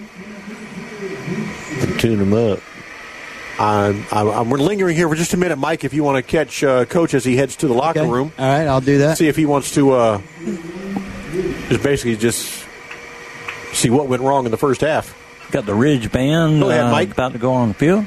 Tune 1.99 2.19
them 2.19 2.33
up. 2.33 2.59
I'm, 3.59 4.05
I'm, 4.11 4.29
I'm 4.29 4.51
lingering 4.51 4.97
here 4.97 5.09
for 5.09 5.15
just 5.15 5.33
a 5.35 5.37
minute, 5.37 5.57
Mike. 5.57 5.85
If 5.85 5.95
you 5.95 6.03
want 6.03 6.17
to 6.17 6.23
catch 6.23 6.65
uh, 6.65 6.85
Coach 6.87 7.15
as 7.15 7.25
he 7.25 7.37
heads 7.37 7.57
to 7.57 7.69
the 7.69 7.75
locker 7.75 8.01
Okay. 8.01 8.11
room, 8.11 8.33
All 8.39 8.47
right, 8.49 8.67
I'll 8.67 8.81
do 8.81 8.99
that. 8.99 9.17
see 9.19 9.29
if 9.29 9.37
he 9.37 9.47
wants 9.47 9.73
to 9.75 9.93
uh, 9.93 10.21
just 11.69 11.83
basically 11.83 12.17
just 12.17 12.65
see 13.73 13.91
what 13.91 14.09
went 14.09 14.23
wrong 14.23 14.45
in 14.45 14.51
the 14.51 14.57
first 14.57 14.81
half. 14.81 15.17
Got 15.51 15.67
the 15.67 15.75
Ridge 15.75 16.11
band 16.11 16.61
Go 16.61 16.71
ahead, 16.71 16.85
uh, 16.87 16.91
Mike. 16.91 17.13
about 17.13 17.33
to 17.33 17.39
go 17.39 17.53
on 17.53 17.69
the 17.69 17.75
field. 17.75 18.07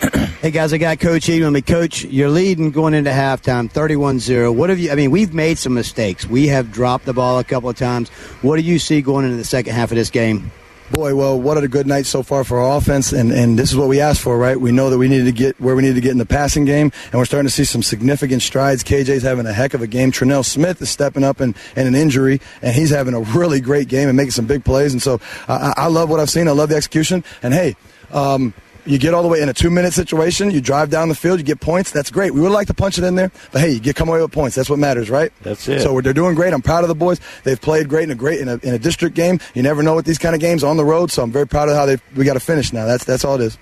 Hey 0.42 0.50
guys, 0.52 0.72
I 0.72 0.78
got 0.78 1.00
Coach 1.00 1.28
Eaton 1.28 1.46
with 1.46 1.54
me. 1.54 1.62
Coach, 1.62 2.04
you're 2.04 2.28
leading 2.28 2.70
going 2.70 2.94
into 2.94 3.10
halftime, 3.10 3.72
31-0. 3.72 4.54
What 4.54 4.68
have 4.70 4.78
you? 4.78 4.92
I 4.92 4.94
mean, 4.94 5.10
we've 5.10 5.32
made 5.34 5.58
some 5.58 5.74
mistakes. 5.74 6.24
We 6.26 6.46
have 6.48 6.70
dropped 6.70 7.04
the 7.06 7.14
ball 7.14 7.38
a 7.40 7.44
couple 7.44 7.68
of 7.70 7.76
times. 7.76 8.10
What 8.42 8.56
do 8.56 8.62
you 8.62 8.78
see 8.78 9.00
going 9.00 9.24
into 9.24 9.38
the 9.38 9.44
second 9.44 9.74
half 9.74 9.90
of 9.90 9.96
this 9.96 10.10
game? 10.10 10.52
Boy, 10.90 11.16
well, 11.16 11.40
what 11.40 11.58
a 11.58 11.66
good 11.66 11.88
night 11.88 12.06
so 12.06 12.22
far 12.22 12.44
for 12.44 12.60
our 12.60 12.78
offense, 12.78 13.12
and, 13.12 13.32
and 13.32 13.58
this 13.58 13.70
is 13.72 13.76
what 13.76 13.88
we 13.88 14.00
asked 14.00 14.20
for, 14.20 14.38
right? 14.38 14.58
We 14.58 14.70
know 14.70 14.88
that 14.88 14.98
we 14.98 15.08
needed 15.08 15.24
to 15.24 15.32
get 15.32 15.60
where 15.60 15.74
we 15.74 15.82
needed 15.82 15.96
to 15.96 16.00
get 16.00 16.12
in 16.12 16.18
the 16.18 16.26
passing 16.26 16.64
game, 16.64 16.92
and 17.06 17.14
we're 17.14 17.24
starting 17.24 17.48
to 17.48 17.52
see 17.52 17.64
some 17.64 17.82
significant 17.82 18.40
strides. 18.40 18.84
KJ's 18.84 19.24
having 19.24 19.46
a 19.46 19.52
heck 19.52 19.74
of 19.74 19.82
a 19.82 19.88
game. 19.88 20.12
Trinell 20.12 20.44
Smith 20.44 20.80
is 20.80 20.88
stepping 20.88 21.24
up 21.24 21.40
in, 21.40 21.56
in 21.74 21.88
an 21.88 21.96
injury, 21.96 22.40
and 22.62 22.72
he's 22.72 22.90
having 22.90 23.14
a 23.14 23.20
really 23.20 23.60
great 23.60 23.88
game 23.88 24.08
and 24.08 24.16
making 24.16 24.30
some 24.30 24.46
big 24.46 24.64
plays. 24.64 24.92
And 24.92 25.02
so 25.02 25.20
I, 25.48 25.74
I 25.76 25.86
love 25.88 26.08
what 26.08 26.20
I've 26.20 26.30
seen. 26.30 26.46
I 26.46 26.52
love 26.52 26.68
the 26.68 26.76
execution. 26.76 27.24
And 27.42 27.52
hey, 27.52 27.74
um, 28.12 28.54
you 28.86 28.98
get 28.98 29.14
all 29.14 29.22
the 29.22 29.28
way 29.28 29.40
in 29.40 29.48
a 29.48 29.54
two 29.54 29.70
minute 29.70 29.92
situation, 29.92 30.50
you 30.50 30.60
drive 30.60 30.90
down 30.90 31.08
the 31.08 31.14
field, 31.14 31.38
you 31.38 31.44
get 31.44 31.60
points. 31.60 31.90
That's 31.90 32.10
great. 32.10 32.32
We 32.32 32.40
would 32.40 32.52
like 32.52 32.68
to 32.68 32.74
punch 32.74 32.98
it 32.98 33.04
in 33.04 33.14
there, 33.14 33.30
but 33.52 33.60
hey, 33.60 33.72
you 33.72 33.80
get 33.80 33.96
come 33.96 34.08
away 34.08 34.20
with 34.20 34.32
points. 34.32 34.56
That's 34.56 34.70
what 34.70 34.78
matters, 34.78 35.10
right? 35.10 35.32
That's 35.42 35.68
it. 35.68 35.82
So 35.82 36.00
they're 36.00 36.12
doing 36.12 36.34
great. 36.34 36.52
I'm 36.52 36.62
proud 36.62 36.84
of 36.84 36.88
the 36.88 36.94
boys. 36.94 37.20
They've 37.44 37.60
played 37.60 37.88
great 37.88 38.04
in 38.04 38.10
a 38.10 38.14
great 38.14 38.40
in 38.40 38.48
a, 38.48 38.56
in 38.58 38.74
a 38.74 38.78
district 38.78 39.16
game. 39.16 39.40
You 39.54 39.62
never 39.62 39.82
know 39.82 39.94
with 39.94 40.06
these 40.06 40.18
kind 40.18 40.34
of 40.34 40.40
games 40.40 40.62
on 40.64 40.76
the 40.76 40.84
road. 40.84 41.10
So 41.10 41.22
I'm 41.22 41.32
very 41.32 41.46
proud 41.46 41.68
of 41.68 41.74
how 41.74 41.86
they 41.86 41.98
we 42.14 42.24
got 42.24 42.34
to 42.34 42.40
finish 42.40 42.72
now. 42.72 42.86
That's 42.86 43.04
that's 43.04 43.24
all 43.24 43.34
it 43.36 43.42
is. 43.42 43.58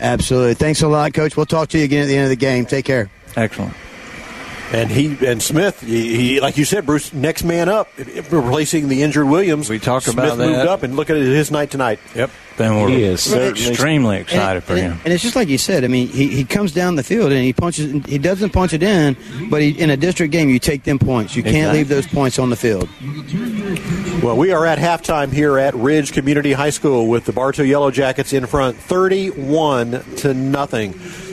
Absolutely. 0.00 0.54
Thanks 0.54 0.82
a 0.82 0.88
lot, 0.88 1.14
Coach. 1.14 1.36
We'll 1.36 1.46
talk 1.46 1.68
to 1.70 1.78
you 1.78 1.84
again 1.84 2.02
at 2.02 2.06
the 2.06 2.16
end 2.16 2.24
of 2.24 2.30
the 2.30 2.36
game. 2.36 2.66
Take 2.66 2.84
care. 2.84 3.10
Excellent. 3.36 3.74
And 4.72 4.90
he 4.90 5.18
and 5.26 5.42
Smith, 5.42 5.80
he, 5.82 6.16
he 6.16 6.40
like 6.40 6.56
you 6.56 6.64
said, 6.64 6.86
Bruce, 6.86 7.12
next 7.12 7.44
man 7.44 7.68
up, 7.68 7.88
replacing 8.30 8.88
the 8.88 9.02
injured 9.02 9.28
Williams. 9.28 9.68
We 9.68 9.78
talked 9.78 10.06
Smith 10.06 10.16
about 10.16 10.38
that. 10.38 10.46
moved 10.48 10.66
up, 10.66 10.82
and 10.82 10.96
look 10.96 11.10
at 11.10 11.16
his 11.16 11.50
night 11.50 11.70
tonight. 11.70 11.98
Yep. 12.14 12.30
Then 12.56 12.76
we're 12.80 12.88
He 12.88 13.02
is 13.02 13.32
extremely 13.32 14.18
excited 14.18 14.56
and, 14.56 14.64
for 14.64 14.72
and- 14.74 14.82
him. 14.94 15.00
And 15.04 15.12
it's 15.12 15.22
just 15.22 15.36
like 15.36 15.48
you 15.48 15.56
said. 15.58 15.84
I 15.84 15.88
mean, 15.88 16.08
he, 16.08 16.28
he 16.28 16.44
comes 16.44 16.72
down 16.72 16.96
the 16.96 17.02
field 17.02 17.32
and 17.32 17.42
he 17.42 17.52
punches. 17.52 18.04
He 18.06 18.18
doesn't 18.18 18.50
punch 18.50 18.72
it 18.72 18.82
in, 18.82 19.16
but 19.50 19.60
he, 19.62 19.70
in 19.70 19.90
a 19.90 19.96
district 19.96 20.32
game, 20.32 20.48
you 20.50 20.58
take 20.58 20.84
them 20.84 20.98
points. 20.98 21.34
You 21.36 21.42
can't 21.42 21.56
Exactly. 21.56 21.78
leave 21.78 21.88
those 21.88 22.06
points 22.06 22.38
on 22.38 22.50
the 22.50 22.56
field. 22.56 22.88
Well, 24.22 24.36
we 24.36 24.52
are 24.52 24.64
at 24.66 24.78
halftime 24.78 25.32
here 25.32 25.58
at 25.58 25.74
Ridge 25.74 26.12
Community 26.12 26.52
High 26.52 26.70
School 26.70 27.08
with 27.08 27.24
the 27.24 27.32
Bartow 27.32 27.62
Yellow 27.62 27.90
Jackets 27.90 28.32
in 28.32 28.46
front, 28.46 28.76
thirty-one 28.76 30.02
to 30.18 30.32
nothing. 30.34 30.92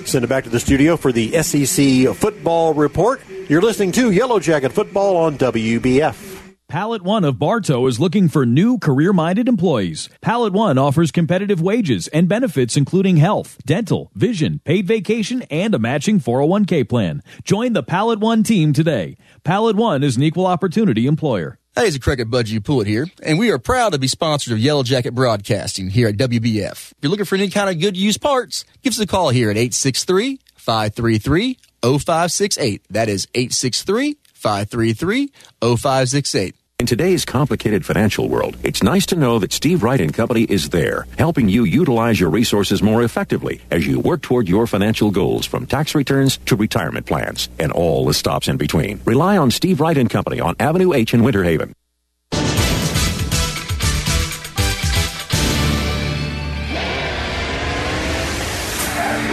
Send 0.09 0.25
it 0.25 0.27
back 0.27 0.43
to 0.45 0.49
the 0.49 0.59
studio 0.59 0.97
for 0.97 1.11
the 1.11 1.39
SEC 1.43 2.15
football 2.15 2.73
report. 2.73 3.21
You're 3.47 3.61
listening 3.61 3.91
to 3.91 4.09
Yellow 4.09 4.39
Jacket 4.39 4.71
Football 4.71 5.15
on 5.17 5.37
WBF. 5.37 6.55
PalletOne 6.67 7.27
of 7.27 7.37
Bartow 7.37 7.85
is 7.85 7.99
looking 7.99 8.27
for 8.27 8.43
new 8.43 8.79
career 8.79 9.13
minded 9.13 9.47
employees. 9.47 10.09
PalletOne 10.23 10.79
offers 10.79 11.11
competitive 11.11 11.61
wages 11.61 12.07
and 12.07 12.27
benefits 12.27 12.75
including 12.75 13.17
health, 13.17 13.57
dental, 13.67 14.09
vision, 14.15 14.61
paid 14.65 14.87
vacation, 14.87 15.43
and 15.51 15.75
a 15.75 15.79
matching 15.79 16.19
401k 16.19 16.89
plan. 16.89 17.21
Join 17.43 17.73
the 17.73 17.83
PalletOne 17.83 18.43
team 18.43 18.73
today. 18.73 19.15
PalletOne 19.43 20.03
is 20.03 20.17
an 20.17 20.23
equal 20.23 20.47
opportunity 20.47 21.05
employer. 21.05 21.58
Hey, 21.75 21.87
it's 21.87 21.95
a 21.95 21.99
Cricket 21.99 22.29
Budgie 22.29 22.63
Pull 22.63 22.81
it 22.81 22.87
here, 22.87 23.05
and 23.23 23.37
we 23.37 23.51
are 23.51 23.59
proud 23.59 23.93
to 23.93 23.99
be 23.99 24.07
sponsors 24.07 24.51
of 24.51 24.59
Yellow 24.59 24.83
Jacket 24.83 25.13
Broadcasting 25.13 25.89
here 25.89 26.07
at 26.07 26.17
WBF. 26.17 26.71
If 26.71 26.93
you're 27.01 27.11
looking 27.11 27.25
for 27.25 27.35
any 27.35 27.49
kind 27.49 27.69
of 27.69 27.79
good 27.79 27.95
used 27.95 28.21
parts, 28.21 28.65
give 28.81 28.91
us 28.91 28.99
a 28.99 29.07
call 29.07 29.29
here 29.29 29.49
at 29.49 29.55
863 29.55 30.39
533 30.55 31.57
0568. 31.81 32.81
That 32.89 33.07
is 33.07 33.27
863 33.33 34.17
533 34.33 35.31
0568. 35.61 36.55
In 36.79 36.85
today's 36.85 37.25
complicated 37.25 37.85
financial 37.85 38.29
world, 38.29 38.55
it's 38.63 38.81
nice 38.81 39.05
to 39.07 39.17
know 39.17 39.37
that 39.39 39.51
Steve 39.51 39.83
Wright 39.83 39.99
and 39.99 40.13
Company 40.13 40.43
is 40.43 40.69
there, 40.69 41.07
helping 41.17 41.49
you 41.49 41.65
utilize 41.65 42.17
your 42.21 42.29
resources 42.29 42.81
more 42.81 43.03
effectively 43.03 43.59
as 43.69 43.85
you 43.85 43.99
work 43.99 44.21
toward 44.21 44.47
your 44.47 44.65
financial 44.65 45.11
goals 45.11 45.45
from 45.45 45.65
tax 45.65 45.93
returns 45.93 46.37
to 46.45 46.55
retirement 46.55 47.05
plans 47.05 47.49
and 47.59 47.73
all 47.73 48.05
the 48.05 48.13
stops 48.13 48.47
in 48.47 48.55
between. 48.55 49.01
Rely 49.03 49.37
on 49.37 49.51
Steve 49.51 49.81
Wright 49.81 49.97
and 49.97 50.09
Company 50.09 50.39
on 50.39 50.55
Avenue 50.57 50.93
H 50.93 51.13
in 51.13 51.21
Winter 51.21 51.43
Haven. 51.43 51.73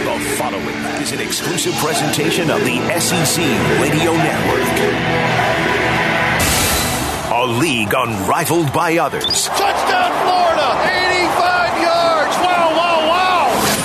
The 0.03 0.35
following 0.37 1.01
is 1.01 1.13
an 1.13 1.21
exclusive 1.21 1.73
presentation 1.75 2.51
of 2.51 2.59
the 2.65 2.99
SEC 2.99 3.37
Radio 3.79 4.11
Network. 4.11 5.46
A 7.37 7.45
league 7.45 7.93
unrivaled 7.95 8.73
by 8.73 8.97
others. 8.97 9.43
Touchdown, 9.49 10.11
Florida! 10.25 10.96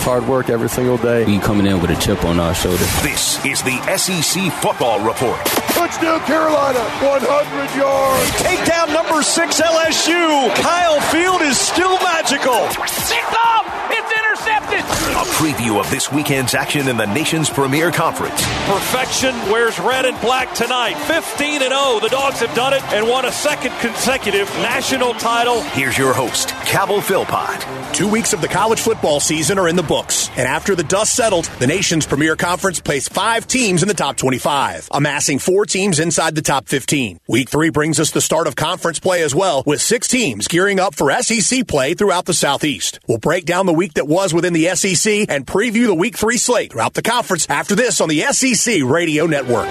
Hard 0.03 0.27
work 0.27 0.51
every 0.51 0.69
single 0.69 0.97
day. 0.97 1.25
We 1.25 1.39
coming 1.39 1.65
in 1.65 1.81
with 1.81 1.91
a 1.91 1.97
chip 1.97 2.25
on 2.25 2.41
our 2.41 2.55
shoulder. 2.55 2.85
This 3.03 3.39
is 3.47 3.63
the 3.63 3.79
SEC 3.97 4.53
Football 4.55 4.99
Report. 5.07 5.39
Touchdown, 5.79 6.19
Carolina! 6.27 6.81
100 7.01 7.79
yards! 7.79 8.31
Takedown 8.43 8.93
number 8.93 9.23
six, 9.23 9.61
LSU. 9.61 10.53
Kyle 10.57 11.01
Field 11.13 11.41
is 11.43 11.57
still 11.59 11.95
magical. 11.99 12.67
It's 12.83 13.13
up! 13.47 13.67
It's 13.95 14.11
intercepted! 14.11 14.81
A 15.13 15.25
preview 15.39 15.79
of 15.79 15.89
this 15.91 16.11
weekend's 16.11 16.55
action 16.55 16.89
in 16.89 16.97
the 16.97 17.07
nation's 17.07 17.49
premier 17.49 17.93
conference. 17.93 18.43
Perfection 18.67 19.35
wears 19.51 19.79
red 19.79 20.05
and 20.05 20.21
black 20.21 20.53
tonight. 20.55 20.95
15 21.07 21.63
and 21.63 21.73
0. 21.73 22.01
The 22.01 22.09
Dogs 22.11 22.41
have 22.41 22.55
done 22.57 22.73
it 22.75 22.83
and 22.93 23.09
won 23.09 23.25
a 23.25 23.33
second 23.33 23.73
consecutive 23.81 24.49
national 24.57 25.15
title. 25.15 25.61
Here's 25.63 25.97
your 25.97 26.13
host, 26.13 26.49
Cabell 26.67 27.01
Philpott. 27.01 27.95
Two 27.95 28.09
weeks 28.09 28.33
of 28.33 28.41
the 28.41 28.49
college 28.49 28.81
football 28.81 29.21
season 29.21 29.59
are 29.59 29.69
in 29.69 29.77
the 29.77 29.83
books, 29.93 30.31
and 30.39 30.49
after 30.49 30.75
the 30.75 30.83
dust 30.83 31.15
settled, 31.15 31.45
the 31.59 31.67
nation's 31.67 32.07
premier 32.07 32.35
conference 32.35 32.81
placed 32.81 33.13
five 33.13 33.47
teams 33.47 33.83
in 33.83 33.89
the 33.89 33.95
top 33.95 34.17
25, 34.17 34.89
amassing 34.91 35.39
four 35.39 35.67
teams 35.67 36.01
inside 36.01 36.35
the 36.35 36.41
top 36.41 36.67
15. 36.67 37.21
Week 37.29 37.47
three 37.47 37.69
brings 37.69 38.01
us 38.01 38.11
the 38.11 38.23
start 38.23 38.47
of 38.47 38.57
conference 38.57 38.99
play 38.99 39.23
as 39.23 39.35
well, 39.35 39.63
with 39.67 39.83
six 39.83 40.09
teams 40.09 40.49
gearing 40.49 40.81
up 40.81 40.95
for 40.95 41.13
SEC 41.21 41.69
play 41.69 41.93
throughout 41.93 42.25
the 42.25 42.33
Southeast. 42.33 43.01
We'll 43.07 43.19
break 43.19 43.45
down 43.45 43.67
the 43.67 43.75
week 43.75 43.93
that 43.95 44.09
was 44.09 44.33
within 44.33 44.55
the 44.55 44.75
SEC 44.75 45.27
and 45.29 45.47
preview 45.47 45.85
the 45.85 45.95
week 45.95 46.17
three 46.17 46.39
slate 46.39 46.73
throughout 46.73 46.95
the 46.95 47.03
conference 47.03 47.47
after 47.51 47.75
this 47.75 48.01
on 48.01 48.09
the 48.09 48.23
SEC 48.33 48.83
Radio 48.85 49.27
Network. 49.27 49.69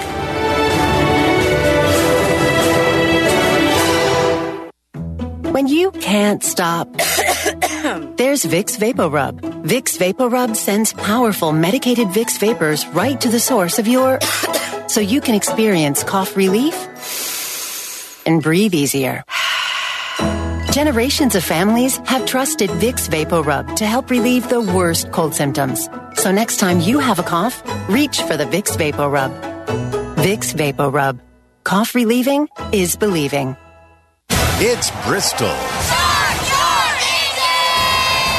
When 5.52 5.68
you 5.68 5.90
can't 5.90 6.44
stop, 6.44 6.88
there's 8.22 8.44
Vicks 8.44 8.78
VapoRub. 8.78 9.42
Vicks 9.64 9.98
VapoRub 9.98 10.56
sends 10.56 10.94
powerful 10.94 11.52
medicated 11.52 12.08
Vicks 12.10 12.40
vapors 12.40 12.86
right 12.90 13.20
to 13.20 13.30
the 13.30 13.40
source 13.40 13.80
of 13.80 13.88
your 13.88 14.20
so 14.88 15.02
you 15.02 15.22
can 15.22 15.34
experience 15.34 16.04
cough 16.04 16.38
relief 16.38 16.76
and 18.28 18.44
breathe 18.44 18.76
easier. 18.76 19.24
Generations 20.72 21.34
of 21.34 21.44
families 21.44 21.98
have 22.06 22.28
trusted 22.28 22.70
Vicks 22.70 23.10
VapoRub 23.10 23.76
to 23.78 23.88
help 23.88 24.12
relieve 24.12 24.48
the 24.50 24.62
worst 24.62 25.12
cold 25.12 25.34
symptoms. 25.34 25.90
So 26.14 26.32
next 26.32 26.58
time 26.58 26.80
you 26.80 27.00
have 27.00 27.18
a 27.18 27.24
cough, 27.24 27.64
reach 27.90 28.22
for 28.22 28.38
the 28.38 28.46
Vicks 28.46 28.78
VapoRub. 28.78 29.32
Vicks 30.18 30.54
VapoRub. 30.54 31.20
Cough 31.64 31.96
relieving 31.96 32.50
is 32.72 32.96
believing. 32.96 33.58
It's 34.60 34.92
Bristol. 35.08 36.01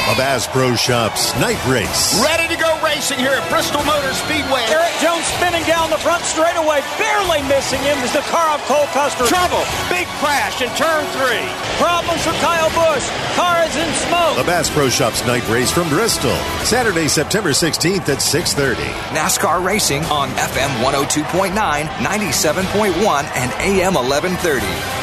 A 0.03 0.15
Bass 0.19 0.45
Pro 0.45 0.75
Shops 0.75 1.31
night 1.39 1.55
race. 1.63 2.19
Ready 2.19 2.53
to 2.53 2.59
go 2.59 2.67
racing 2.83 3.19
here 3.19 3.31
at 3.39 3.49
Bristol 3.49 3.81
Motor 3.87 4.11
Speedway. 4.11 4.59
Erik 4.67 4.91
Jones 4.99 5.23
spinning 5.39 5.63
down 5.63 5.89
the 5.89 5.97
front 5.97 6.21
straightaway, 6.27 6.83
barely 6.99 7.39
missing 7.47 7.79
him 7.79 7.95
as 8.03 8.11
the 8.11 8.19
car 8.27 8.51
of 8.53 8.59
Cole 8.67 8.83
Custer. 8.91 9.23
Trouble. 9.23 9.63
Big 9.87 10.05
crash 10.19 10.61
in 10.61 10.67
turn 10.75 11.07
three. 11.15 11.47
Problems 11.79 12.19
for 12.19 12.35
Kyle 12.43 12.67
Busch. 12.75 13.07
Car 13.39 13.63
is 13.63 13.75
in 13.79 13.87
smoke. 14.03 14.35
The 14.35 14.43
Bass 14.43 14.69
Pro 14.69 14.89
Shops 14.89 15.25
night 15.25 15.47
race 15.47 15.71
from 15.71 15.87
Bristol. 15.87 16.35
Saturday, 16.67 17.07
September 17.07 17.51
16th 17.51 18.09
at 18.11 18.19
6.30. 18.19 18.75
NASCAR 19.15 19.63
racing 19.63 20.03
on 20.11 20.27
FM 20.35 20.83
102.9, 20.83 21.55
97.1, 21.55 23.23
and 23.39 23.51
AM 23.63 23.93
1130. 23.95 25.02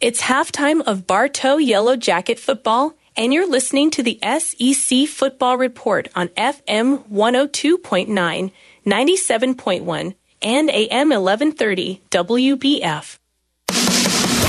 It's 0.00 0.22
halftime 0.22 0.80
of 0.82 1.08
Bartow 1.08 1.56
Yellow 1.56 1.96
Jacket 1.96 2.38
football, 2.38 2.94
and 3.16 3.34
you're 3.34 3.50
listening 3.50 3.90
to 3.90 4.02
the 4.04 4.20
SEC 4.22 5.08
Football 5.08 5.58
Report 5.58 6.06
on 6.14 6.28
FM 6.28 7.02
102.9, 7.08 8.52
97.1, 8.86 10.14
and 10.40 10.70
AM 10.70 11.08
1130 11.08 12.00
WBF. 12.12 13.18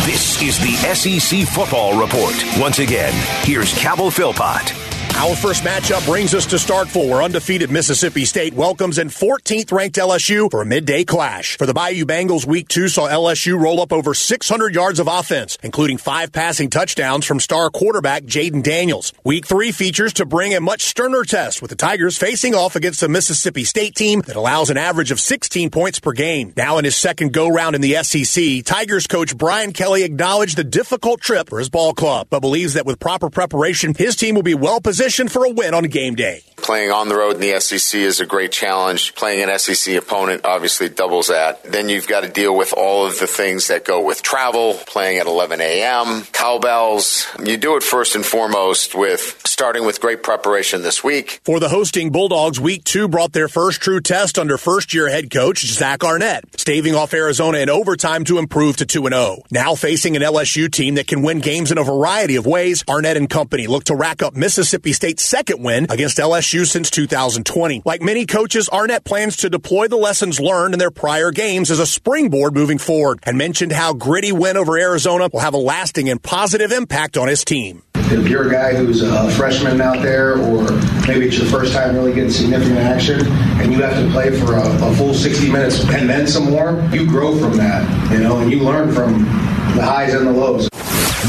This 0.06 0.40
is 0.44 0.60
the 0.60 0.94
SEC 0.94 1.48
Football 1.48 2.00
Report. 2.00 2.36
Once 2.60 2.78
again, 2.78 3.14
here's 3.44 3.74
Cabell 3.74 4.12
Philpott. 4.12 4.89
Our 5.20 5.36
first 5.36 5.64
matchup 5.64 6.06
brings 6.06 6.34
us 6.34 6.46
to 6.46 6.56
Starkville, 6.56 7.10
where 7.10 7.22
undefeated 7.22 7.70
Mississippi 7.70 8.24
State 8.24 8.54
welcomes 8.54 8.98
in 8.98 9.10
14th 9.10 9.70
ranked 9.70 9.98
LSU 9.98 10.50
for 10.50 10.62
a 10.62 10.66
midday 10.66 11.04
clash. 11.04 11.58
For 11.58 11.66
the 11.66 11.74
Bayou 11.74 12.06
Bengals, 12.06 12.46
week 12.46 12.70
two 12.70 12.88
saw 12.88 13.10
LSU 13.10 13.60
roll 13.60 13.82
up 13.82 13.92
over 13.92 14.14
600 14.14 14.74
yards 14.74 14.98
of 14.98 15.10
offense, 15.10 15.58
including 15.62 15.98
five 15.98 16.32
passing 16.32 16.70
touchdowns 16.70 17.26
from 17.26 17.42
star 17.42 17.70
quarterback 17.70 18.24
Jayden 18.24 18.64
Daniels. 18.64 19.12
Week 19.26 19.46
three 19.46 19.74
features 19.74 20.14
to 20.14 20.26
bring 20.26 20.56
a 20.56 20.62
much 20.62 20.84
sterner 20.84 21.26
test, 21.26 21.62
with 21.62 21.70
the 21.70 21.76
Tigers 21.76 22.18
facing 22.18 22.56
off 22.56 22.78
against 22.78 23.04
a 23.04 23.10
Mississippi 23.10 23.66
State 23.66 23.96
team 23.96 24.22
that 24.22 24.38
allows 24.38 24.70
an 24.70 24.78
average 24.78 25.12
of 25.12 25.20
16 25.20 25.70
points 25.70 26.00
per 26.00 26.14
game. 26.14 26.54
Now 26.56 26.78
in 26.78 26.86
his 26.86 26.96
second 26.96 27.34
go 27.34 27.50
round 27.50 27.76
in 27.76 27.82
the 27.82 28.02
SEC, 28.04 28.64
Tigers 28.64 29.06
coach 29.06 29.38
Brian 29.38 29.74
Kelly 29.74 30.04
acknowledged 30.04 30.56
the 30.56 30.64
difficult 30.64 31.20
trip 31.20 31.50
for 31.50 31.60
his 31.60 31.70
ball 31.70 31.94
club, 31.94 32.28
but 32.30 32.40
believes 32.40 32.76
that 32.76 32.86
with 32.86 33.02
proper 33.02 33.30
preparation, 33.30 33.94
his 33.94 34.16
team 34.16 34.34
will 34.34 34.44
be 34.44 34.56
well 34.56 34.80
positioned 34.80 35.09
for 35.28 35.46
a 35.46 35.50
win 35.50 35.74
on 35.74 35.84
game 35.86 36.16
day. 36.16 36.44
Playing 36.62 36.92
on 36.92 37.08
the 37.08 37.16
road 37.16 37.36
in 37.36 37.42
the 37.42 37.60
SEC 37.60 38.00
is 38.00 38.20
a 38.20 38.26
great 38.26 38.52
challenge. 38.52 39.16
Playing 39.16 39.50
an 39.50 39.60
SEC 39.60 39.96
opponent 39.96 40.46
obviously 40.46 40.90
doubles 40.90 41.28
that. 41.28 41.64
Then 41.64 41.90
you've 41.90 42.08
got 42.08 42.22
to 42.22 42.30
deal 42.30 42.56
with 42.56 42.74
all 42.74 43.06
of 43.06 43.20
the 43.20 43.28
things 43.28 43.68
that 43.68 43.86
go 43.86 44.04
with 44.06 44.22
travel, 44.22 44.74
playing 44.74 45.18
at 45.18 45.28
11 45.28 45.62
a.m., 45.62 46.24
cowbells. 46.32 47.28
You 47.44 47.58
do 47.58 47.76
it 47.78 47.84
first 47.84 48.16
and 48.16 48.26
foremost 48.26 48.96
with 48.96 49.42
starting 49.46 49.86
with 49.86 50.00
great 50.00 50.24
preparation 50.24 50.82
this 50.82 51.04
week. 51.04 51.42
For 51.44 51.60
the 51.60 51.70
hosting 51.70 52.12
Bulldogs, 52.12 52.60
week 52.60 52.84
two 52.84 53.08
brought 53.08 53.34
their 53.34 53.48
first 53.48 53.82
true 53.82 54.00
test 54.00 54.38
under 54.40 54.58
first 54.58 54.94
year 54.94 55.10
head 55.10 55.30
coach 55.30 55.66
Zach 55.66 56.04
Arnett, 56.04 56.46
staving 56.60 56.96
off 56.96 57.14
Arizona 57.14 57.60
in 57.60 57.70
overtime 57.70 58.24
to 58.26 58.38
improve 58.38 58.78
to 58.78 58.86
2 58.86 59.10
0. 59.10 59.44
Now 59.52 59.76
facing 59.76 60.16
an 60.16 60.22
LSU 60.22 60.72
team 60.72 60.96
that 60.96 61.08
can 61.08 61.22
win 61.22 61.40
games 61.40 61.72
in 61.72 61.78
a 61.78 61.84
variety 61.84 62.36
of 62.36 62.46
ways, 62.46 62.84
Arnett 62.88 63.18
and 63.18 63.30
company 63.30 63.68
look 63.68 63.86
to 63.86 63.96
rack 63.96 64.22
up 64.24 64.36
Mississippi 64.36 64.94
State's 64.94 65.24
second 65.24 65.64
win 65.64 65.88
against 65.90 66.18
LSU 66.18 66.49
since 66.50 66.90
2020. 66.90 67.84
Like 67.86 68.02
many 68.02 68.26
coaches, 68.26 68.70
Arnett 68.70 69.04
plans 69.04 69.38
to 69.38 69.50
deploy 69.50 69.88
the 69.88 69.98
lessons 69.98 70.40
learned 70.40 70.74
in 70.74 70.80
their 70.80 70.90
prior 70.90 71.32
games 71.32 71.70
as 71.70 71.80
a 71.80 71.86
springboard 71.86 72.56
moving 72.56 72.80
forward 72.80 73.20
and 73.24 73.38
mentioned 73.38 73.72
how 73.72 73.94
gritty 73.94 74.32
win 74.32 74.58
over 74.58 74.78
Arizona 74.78 75.30
will 75.32 75.42
have 75.42 75.54
a 75.54 75.58
lasting 75.58 76.10
and 76.10 76.22
positive 76.22 76.72
impact 76.72 77.18
on 77.18 77.28
his 77.28 77.46
team. 77.46 77.84
If 77.96 78.28
you're 78.28 78.48
a 78.48 78.52
guy 78.52 78.74
who's 78.74 79.04
a 79.04 79.30
freshman 79.32 79.80
out 79.80 80.02
there, 80.02 80.40
or 80.40 80.64
maybe 81.08 81.28
it's 81.28 81.38
your 81.38 81.46
first 81.46 81.74
time 81.74 81.94
really 81.94 82.14
getting 82.14 82.32
significant 82.32 82.80
action, 82.80 83.28
and 83.62 83.72
you 83.72 83.84
have 83.84 84.04
to 84.04 84.12
play 84.12 84.32
for 84.40 84.56
a, 84.56 84.88
a 84.88 84.96
full 84.96 85.14
60 85.14 85.52
minutes 85.52 85.84
and 85.90 86.10
then 86.10 86.26
some 86.26 86.50
more, 86.50 86.82
you 86.92 87.06
grow 87.06 87.38
from 87.38 87.58
that, 87.58 88.12
you 88.12 88.20
know, 88.20 88.40
and 88.40 88.52
you 88.52 88.64
learn 88.64 88.92
from 88.92 89.22
the 89.76 89.84
highs 89.84 90.16
and 90.16 90.26
the 90.26 90.32
lows. 90.32 90.68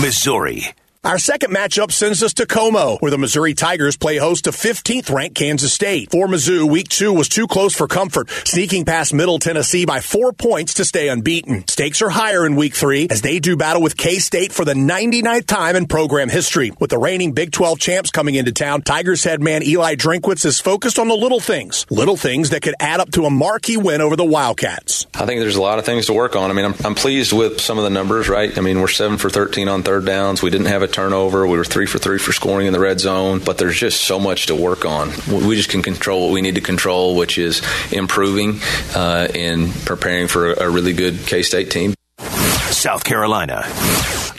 Missouri. 0.01 0.73
Our 1.03 1.19
second 1.19 1.51
matchup 1.51 1.93
sends 1.93 2.23
us 2.23 2.35
to 2.35 2.47
Como, 2.47 2.99
where 2.99 3.11
the 3.11 3.17
Missouri 3.17 3.55
Tigers 3.55 3.97
play 3.97 4.19
host 4.19 4.45
to 4.45 4.51
15th 4.51 5.11
ranked 5.11 5.35
Kansas 5.35 5.73
State. 5.73 6.11
For 6.11 6.27
Mizzou, 6.27 6.71
week 6.71 6.91
two 6.91 7.15
was 7.15 7.27
too 7.27 7.47
close 7.47 7.75
for 7.75 7.87
comfort, 7.89 8.29
sneaking 8.45 8.85
past 8.85 9.15
Middle 9.15 9.39
Tennessee 9.39 9.87
by 9.87 10.01
four 10.01 10.35
points 10.35 10.75
to 10.75 10.85
stay 10.85 11.09
unbeaten. 11.09 11.67
Stakes 11.69 12.03
are 12.03 12.11
higher 12.11 12.45
in 12.45 12.55
week 12.55 12.75
three 12.75 13.09
as 13.11 13.23
they 13.23 13.39
do 13.39 13.57
battle 13.57 13.81
with 13.81 13.97
K 13.97 14.19
State 14.19 14.53
for 14.53 14.67
the 14.67 14.75
99th 14.75 15.47
time 15.47 15.75
in 15.75 15.87
program 15.87 16.29
history. 16.29 16.71
With 16.79 16.91
the 16.91 16.99
reigning 16.99 17.33
Big 17.33 17.51
12 17.53 17.79
champs 17.79 18.11
coming 18.11 18.35
into 18.35 18.53
town, 18.53 18.83
Tigers 18.83 19.25
head 19.25 19.41
man 19.41 19.63
Eli 19.63 19.95
Drinkwitz 19.95 20.45
is 20.45 20.61
focused 20.61 20.99
on 20.99 21.09
the 21.09 21.17
little 21.17 21.41
things, 21.41 21.87
little 21.89 22.19
things 22.19 22.51
that 22.51 22.61
could 22.61 22.75
add 22.79 23.01
up 23.01 23.11
to 23.13 23.25
a 23.25 23.31
marquee 23.31 23.79
win 23.79 24.03
over 24.03 24.17
the 24.17 24.25
Wildcats. 24.27 25.07
I 25.15 25.25
think 25.25 25.41
there's 25.41 25.57
a 25.57 25.63
lot 25.63 25.79
of 25.79 25.87
things 25.87 26.07
to 26.07 26.13
work 26.13 26.37
on. 26.37 26.51
I 26.51 26.53
mean, 26.53 26.67
I'm, 26.67 26.75
I'm 26.85 26.95
pleased 26.95 27.33
with 27.33 27.59
some 27.59 27.79
of 27.79 27.85
the 27.85 27.91
numbers, 27.91 28.29
right? 28.29 28.57
I 28.59 28.61
mean, 28.61 28.83
we're 28.83 28.89
seven 28.89 29.17
for 29.17 29.31
13 29.31 29.67
on 29.67 29.83
third 29.83 30.05
downs. 30.05 30.43
We 30.43 30.51
didn't 30.51 30.67
have 30.67 30.83
a 30.83 30.90
turnover. 30.93 31.47
We 31.47 31.57
were 31.57 31.65
three 31.65 31.87
for 31.87 31.99
three 31.99 32.19
for 32.19 32.33
scoring 32.33 32.67
in 32.67 32.73
the 32.73 32.81
red 32.81 33.01
zone, 33.01 33.41
but 33.41 33.59
there's 33.59 33.79
just 33.79 34.03
so 34.03 34.19
much 34.19 34.47
to 34.47 34.55
work 34.55 34.85
on. 34.85 35.09
We 35.29 35.57
just 35.57 35.71
can 35.71 35.83
control 35.83 36.27
what 36.27 36.33
we 36.33 36.43
need 36.43 36.57
to 36.57 36.61
control, 36.61 37.17
which 37.17 37.39
is 37.39 37.63
improving 37.93 38.61
uh, 38.95 39.29
and 39.35 39.73
preparing 39.85 40.29
for 40.29 40.53
a 40.53 40.69
really 40.69 40.93
good 40.93 41.19
K 41.27 41.43
State 41.43 41.71
team. 41.71 41.95
South 42.19 43.05
Carolina, 43.05 43.65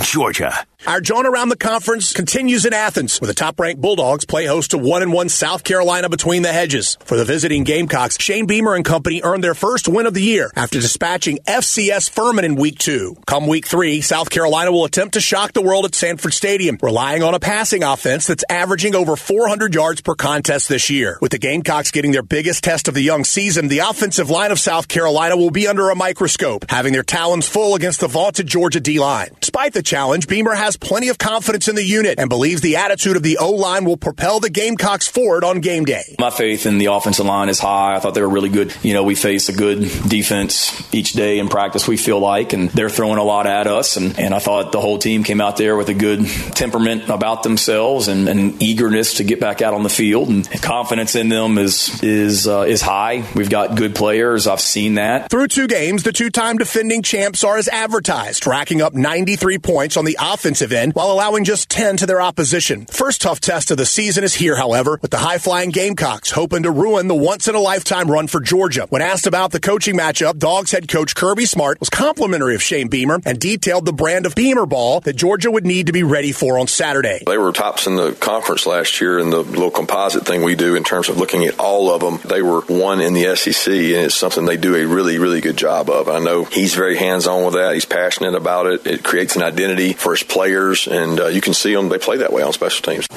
Georgia. 0.01 0.65
Our 0.87 0.99
John 0.99 1.27
around 1.27 1.49
the 1.49 1.57
conference 1.57 2.11
continues 2.11 2.65
in 2.65 2.73
Athens, 2.73 3.21
where 3.21 3.27
the 3.27 3.35
top-ranked 3.35 3.79
Bulldogs 3.79 4.25
play 4.25 4.47
host 4.47 4.71
to 4.71 4.79
one 4.79 5.03
and 5.03 5.13
one 5.13 5.29
South 5.29 5.63
Carolina 5.63 6.09
between 6.09 6.41
the 6.41 6.51
hedges. 6.51 6.97
For 7.05 7.15
the 7.15 7.23
visiting 7.23 7.63
Gamecocks, 7.63 8.19
Shane 8.19 8.47
Beamer 8.47 8.73
and 8.73 8.83
company 8.83 9.21
earned 9.23 9.43
their 9.43 9.53
first 9.53 9.87
win 9.87 10.07
of 10.07 10.15
the 10.15 10.23
year 10.23 10.49
after 10.55 10.81
dispatching 10.81 11.37
FCS 11.45 12.09
Furman 12.09 12.45
in 12.45 12.55
week 12.55 12.79
two. 12.79 13.15
Come 13.27 13.45
week 13.45 13.67
three, 13.67 14.01
South 14.01 14.31
Carolina 14.31 14.71
will 14.71 14.83
attempt 14.83 15.13
to 15.13 15.21
shock 15.21 15.53
the 15.53 15.61
world 15.61 15.85
at 15.85 15.93
Sanford 15.93 16.33
Stadium, 16.33 16.79
relying 16.81 17.21
on 17.21 17.35
a 17.35 17.39
passing 17.39 17.83
offense 17.83 18.25
that's 18.25 18.43
averaging 18.49 18.95
over 18.95 19.15
400 19.15 19.75
yards 19.75 20.01
per 20.01 20.15
contest 20.15 20.67
this 20.67 20.89
year. 20.89 21.19
With 21.21 21.31
the 21.31 21.37
Gamecocks 21.37 21.91
getting 21.91 22.11
their 22.11 22.23
biggest 22.23 22.63
test 22.63 22.87
of 22.87 22.95
the 22.95 23.01
young 23.01 23.23
season, 23.23 23.67
the 23.67 23.79
offensive 23.79 24.31
line 24.31 24.51
of 24.51 24.59
South 24.59 24.87
Carolina 24.87 25.37
will 25.37 25.51
be 25.51 25.67
under 25.67 25.91
a 25.91 25.95
microscope, 25.95 26.65
having 26.69 26.91
their 26.91 27.03
talons 27.03 27.47
full 27.47 27.75
against 27.75 27.99
the 27.99 28.07
vaunted 28.07 28.47
Georgia 28.47 28.79
D-line. 28.79 29.29
Despite 29.39 29.73
the 29.73 29.83
challenge, 29.83 30.27
Beamer 30.27 30.55
has 30.55 30.70
plenty 30.77 31.09
of 31.09 31.17
confidence 31.17 31.67
in 31.67 31.75
the 31.75 31.83
unit 31.83 32.19
and 32.19 32.29
believes 32.29 32.61
the 32.61 32.77
attitude 32.77 33.15
of 33.15 33.23
the 33.23 33.37
O 33.37 33.51
line 33.51 33.85
will 33.85 33.97
propel 33.97 34.39
the 34.39 34.49
Gamecocks 34.49 35.07
forward 35.07 35.43
on 35.43 35.59
game 35.59 35.85
day. 35.85 36.15
My 36.19 36.29
faith 36.29 36.65
in 36.65 36.77
the 36.77 36.87
offensive 36.87 37.25
line 37.25 37.49
is 37.49 37.59
high. 37.59 37.95
I 37.95 37.99
thought 37.99 38.13
they 38.13 38.21
were 38.21 38.29
really 38.29 38.49
good. 38.49 38.73
You 38.83 38.93
know, 38.93 39.03
we 39.03 39.15
face 39.15 39.49
a 39.49 39.53
good 39.53 39.79
defense 40.07 40.93
each 40.93 41.13
day 41.13 41.39
in 41.39 41.47
practice, 41.47 41.87
we 41.87 41.97
feel 41.97 42.19
like, 42.19 42.53
and 42.53 42.69
they're 42.69 42.89
throwing 42.89 43.17
a 43.17 43.23
lot 43.23 43.47
at 43.47 43.67
us. 43.67 43.97
And, 43.97 44.19
and 44.19 44.33
I 44.33 44.39
thought 44.39 44.71
the 44.71 44.81
whole 44.81 44.99
team 44.99 45.23
came 45.23 45.41
out 45.41 45.57
there 45.57 45.75
with 45.75 45.89
a 45.89 45.93
good 45.93 46.25
temperament 46.53 47.09
about 47.09 47.43
themselves 47.43 48.07
and, 48.07 48.27
and 48.27 48.61
eagerness 48.61 49.15
to 49.15 49.23
get 49.23 49.39
back 49.39 49.61
out 49.61 49.73
on 49.73 49.83
the 49.83 49.89
field. 49.89 50.29
And 50.29 50.49
confidence 50.61 51.15
in 51.15 51.29
them 51.29 51.57
is, 51.57 52.01
is, 52.03 52.47
uh, 52.47 52.61
is 52.61 52.81
high. 52.81 53.25
We've 53.35 53.49
got 53.49 53.75
good 53.75 53.95
players. 53.95 54.47
I've 54.47 54.61
seen 54.61 54.95
that. 54.95 55.29
Through 55.29 55.47
two 55.47 55.67
games, 55.67 56.03
the 56.03 56.11
two 56.11 56.29
time 56.29 56.57
defending 56.57 57.01
champs 57.01 57.43
are 57.43 57.57
as 57.57 57.67
advertised, 57.67 58.45
racking 58.45 58.81
up 58.81 58.93
93 58.93 59.57
points 59.57 59.97
on 59.97 60.05
the 60.05 60.17
offensive 60.21 60.60
defensive 60.61 60.77
end 60.77 60.93
while 60.93 61.11
allowing 61.11 61.43
just 61.43 61.69
10 61.69 61.97
to 61.97 62.05
their 62.05 62.21
opposition. 62.21 62.85
First 62.85 63.21
tough 63.21 63.39
test 63.39 63.71
of 63.71 63.77
the 63.77 63.85
season 63.85 64.23
is 64.23 64.33
here, 64.33 64.55
however, 64.55 64.99
with 65.01 65.11
the 65.11 65.17
high 65.17 65.37
flying 65.37 65.69
Gamecocks 65.71 66.31
hoping 66.31 66.63
to 66.63 66.71
ruin 66.71 67.07
the 67.07 67.15
once 67.15 67.47
in 67.47 67.55
a 67.55 67.59
lifetime 67.59 68.09
run 68.09 68.27
for 68.27 68.39
Georgia. 68.39 68.85
When 68.89 69.01
asked 69.01 69.27
about 69.27 69.51
the 69.51 69.59
coaching 69.59 69.97
matchup, 69.97 70.37
Dogs 70.37 70.71
head 70.71 70.87
coach 70.87 71.15
Kirby 71.15 71.45
Smart 71.45 71.79
was 71.79 71.89
complimentary 71.89 72.55
of 72.55 72.61
Shane 72.61 72.89
Beamer 72.89 73.19
and 73.25 73.39
detailed 73.39 73.85
the 73.85 73.93
brand 73.93 74.25
of 74.25 74.35
Beamer 74.35 74.65
ball 74.65 74.99
that 75.01 75.15
Georgia 75.15 75.51
would 75.51 75.65
need 75.65 75.87
to 75.87 75.93
be 75.93 76.03
ready 76.03 76.31
for 76.31 76.59
on 76.59 76.67
Saturday. 76.67 77.23
They 77.25 77.37
were 77.37 77.51
tops 77.51 77.87
in 77.87 77.95
the 77.95 78.13
conference 78.13 78.65
last 78.65 79.01
year 79.01 79.19
in 79.19 79.29
the 79.29 79.41
little 79.41 79.71
composite 79.71 80.25
thing 80.25 80.43
we 80.43 80.55
do 80.55 80.75
in 80.75 80.83
terms 80.83 81.09
of 81.09 81.17
looking 81.17 81.45
at 81.45 81.59
all 81.59 81.91
of 81.91 82.01
them. 82.01 82.19
They 82.29 82.41
were 82.41 82.61
one 82.61 83.01
in 83.01 83.13
the 83.13 83.35
SEC, 83.35 83.67
and 83.67 84.05
it's 84.05 84.15
something 84.15 84.45
they 84.45 84.57
do 84.57 84.75
a 84.75 84.85
really, 84.85 85.17
really 85.17 85.41
good 85.41 85.57
job 85.57 85.89
of. 85.89 86.07
I 86.07 86.19
know 86.19 86.43
he's 86.43 86.75
very 86.75 86.97
hands 86.97 87.27
on 87.27 87.45
with 87.45 87.55
that. 87.55 87.73
He's 87.73 87.85
passionate 87.85 88.35
about 88.35 88.67
it. 88.67 88.85
It 88.85 89.03
creates 89.03 89.35
an 89.35 89.43
identity 89.43 89.93
for 89.93 90.11
his 90.11 90.23
players, 90.23 90.50
and 90.87 91.19
uh, 91.19 91.27
you 91.27 91.41
can 91.41 91.53
see 91.53 91.73
them. 91.73 91.89
They 91.89 91.97
play 91.97 92.17
that 92.17 92.33
way 92.33 92.43
on 92.43 92.53
special 92.53 92.83
teams. 92.83 93.07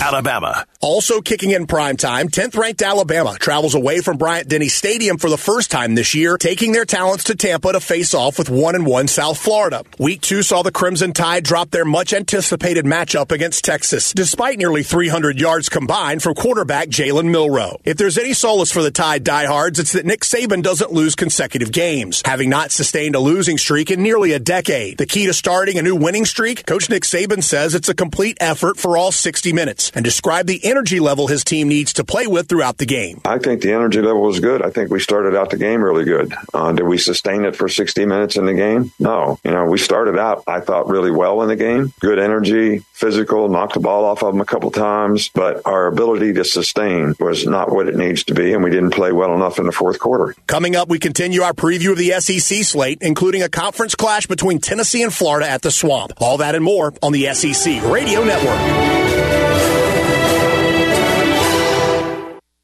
Alabama. 0.00 0.66
Also 0.80 1.20
kicking 1.20 1.50
in 1.50 1.66
prime 1.66 1.96
time, 1.96 2.28
10th 2.28 2.56
ranked 2.56 2.82
Alabama 2.82 3.36
travels 3.40 3.74
away 3.74 4.00
from 4.00 4.18
Bryant 4.18 4.48
Denny 4.48 4.68
Stadium 4.68 5.18
for 5.18 5.30
the 5.30 5.38
first 5.38 5.70
time 5.70 5.94
this 5.94 6.14
year, 6.14 6.36
taking 6.36 6.72
their 6.72 6.84
talents 6.84 7.24
to 7.24 7.34
Tampa 7.34 7.72
to 7.72 7.80
face 7.80 8.14
off 8.14 8.38
with 8.38 8.48
1 8.48 8.74
and 8.74 8.86
1 8.86 9.08
South 9.08 9.38
Florida. 9.38 9.82
Week 9.98 10.20
2 10.20 10.42
saw 10.42 10.62
the 10.62 10.70
Crimson 10.70 11.12
Tide 11.12 11.44
drop 11.44 11.70
their 11.70 11.84
much 11.84 12.12
anticipated 12.12 12.84
matchup 12.84 13.32
against 13.32 13.64
Texas, 13.64 14.12
despite 14.12 14.58
nearly 14.58 14.82
300 14.82 15.40
yards 15.40 15.68
combined 15.68 16.22
from 16.22 16.34
quarterback 16.34 16.88
Jalen 16.88 17.30
Milroe. 17.30 17.80
If 17.84 17.96
there's 17.96 18.18
any 18.18 18.32
solace 18.32 18.70
for 18.70 18.82
the 18.82 18.90
Tide 18.90 19.24
diehards, 19.24 19.80
it's 19.80 19.92
that 19.92 20.06
Nick 20.06 20.20
Saban 20.20 20.62
doesn't 20.62 20.92
lose 20.92 21.16
consecutive 21.16 21.72
games, 21.72 22.22
having 22.24 22.50
not 22.50 22.70
sustained 22.70 23.16
a 23.16 23.20
losing 23.20 23.58
streak 23.58 23.90
in 23.90 24.02
nearly 24.02 24.32
a 24.32 24.38
decade. 24.38 24.98
The 24.98 25.06
key 25.06 25.26
to 25.26 25.34
starting 25.34 25.78
a 25.78 25.82
new 25.82 25.96
winning 25.96 26.26
streak, 26.26 26.64
Coach 26.76 26.90
Nick 26.90 27.04
Saban 27.04 27.42
says 27.42 27.74
it's 27.74 27.88
a 27.88 27.94
complete 27.94 28.36
effort 28.38 28.76
for 28.76 28.98
all 28.98 29.10
60 29.10 29.50
minutes 29.54 29.90
and 29.94 30.04
described 30.04 30.46
the 30.46 30.62
energy 30.62 31.00
level 31.00 31.26
his 31.26 31.42
team 31.42 31.68
needs 31.68 31.94
to 31.94 32.04
play 32.04 32.26
with 32.26 32.50
throughout 32.50 32.76
the 32.76 32.84
game. 32.84 33.18
I 33.24 33.38
think 33.38 33.62
the 33.62 33.72
energy 33.72 34.02
level 34.02 34.20
was 34.20 34.40
good. 34.40 34.60
I 34.60 34.68
think 34.68 34.90
we 34.90 35.00
started 35.00 35.34
out 35.34 35.48
the 35.48 35.56
game 35.56 35.82
really 35.82 36.04
good. 36.04 36.34
Uh, 36.52 36.72
did 36.72 36.82
we 36.82 36.98
sustain 36.98 37.46
it 37.46 37.56
for 37.56 37.66
60 37.66 38.04
minutes 38.04 38.36
in 38.36 38.44
the 38.44 38.52
game? 38.52 38.92
No. 38.98 39.40
You 39.42 39.52
know, 39.52 39.64
we 39.64 39.78
started 39.78 40.18
out, 40.18 40.44
I 40.46 40.60
thought, 40.60 40.86
really 40.86 41.10
well 41.10 41.40
in 41.40 41.48
the 41.48 41.56
game. 41.56 41.94
Good 42.00 42.18
energy, 42.18 42.84
physical, 42.96 43.48
knocked 43.48 43.74
the 43.74 43.80
ball 43.80 44.06
off 44.06 44.22
of 44.22 44.32
them 44.32 44.40
a 44.40 44.44
couple 44.46 44.70
times, 44.70 45.28
but 45.28 45.60
our 45.66 45.86
ability 45.86 46.32
to 46.32 46.44
sustain 46.44 47.14
was 47.20 47.46
not 47.46 47.70
what 47.70 47.88
it 47.88 47.94
needs 47.94 48.24
to 48.24 48.34
be, 48.34 48.54
and 48.54 48.64
we 48.64 48.70
didn't 48.70 48.90
play 48.90 49.12
well 49.12 49.34
enough 49.34 49.58
in 49.58 49.66
the 49.66 49.72
fourth 49.72 49.98
quarter. 49.98 50.34
Coming 50.46 50.74
up, 50.74 50.88
we 50.88 50.98
continue 50.98 51.42
our 51.42 51.52
preview 51.52 51.92
of 51.92 51.98
the 51.98 52.12
SEC 52.20 52.64
slate, 52.64 52.98
including 53.02 53.42
a 53.42 53.50
conference 53.50 53.94
clash 53.94 54.26
between 54.26 54.60
Tennessee 54.60 55.02
and 55.02 55.12
Florida 55.12 55.48
at 55.48 55.60
the 55.60 55.70
Swamp. 55.70 56.14
All 56.18 56.38
that 56.38 56.54
and 56.54 56.64
more 56.64 56.94
on 57.02 57.12
the 57.12 57.32
SEC 57.34 57.82
Radio 57.84 58.24
Network. 58.24 59.26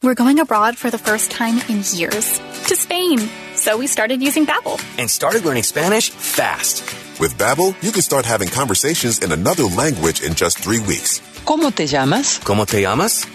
We're 0.03 0.15
going 0.15 0.41
abroad 0.41 0.77
for 0.79 0.91
the 0.91 0.99
first 0.99 1.31
time 1.31 1.59
in 1.69 1.85
years 1.93 2.41
to 2.67 2.75
Spain. 2.75 3.21
So 3.55 3.77
we 3.77 3.87
started 3.87 4.23
using 4.23 4.47
Babbel 4.47 4.83
and 4.99 5.09
started 5.09 5.45
learning 5.45 5.63
Spanish 5.63 6.11
fast. 6.11 7.02
With 7.23 7.39
Babbel, 7.39 7.81
you 7.85 7.93
can 7.93 8.03
start 8.03 8.25
having 8.25 8.49
conversations 8.49 9.21
in 9.21 9.31
another 9.31 9.63
language 9.63 10.23
in 10.25 10.35
just 10.35 10.59
3 10.59 10.81
weeks. 10.81 11.21
¿Cómo 11.45 11.73
te 11.73 11.87
llamas? 11.87 12.41
¿Cómo 12.41 12.67
te 12.67 12.83
llamas? 12.83 13.27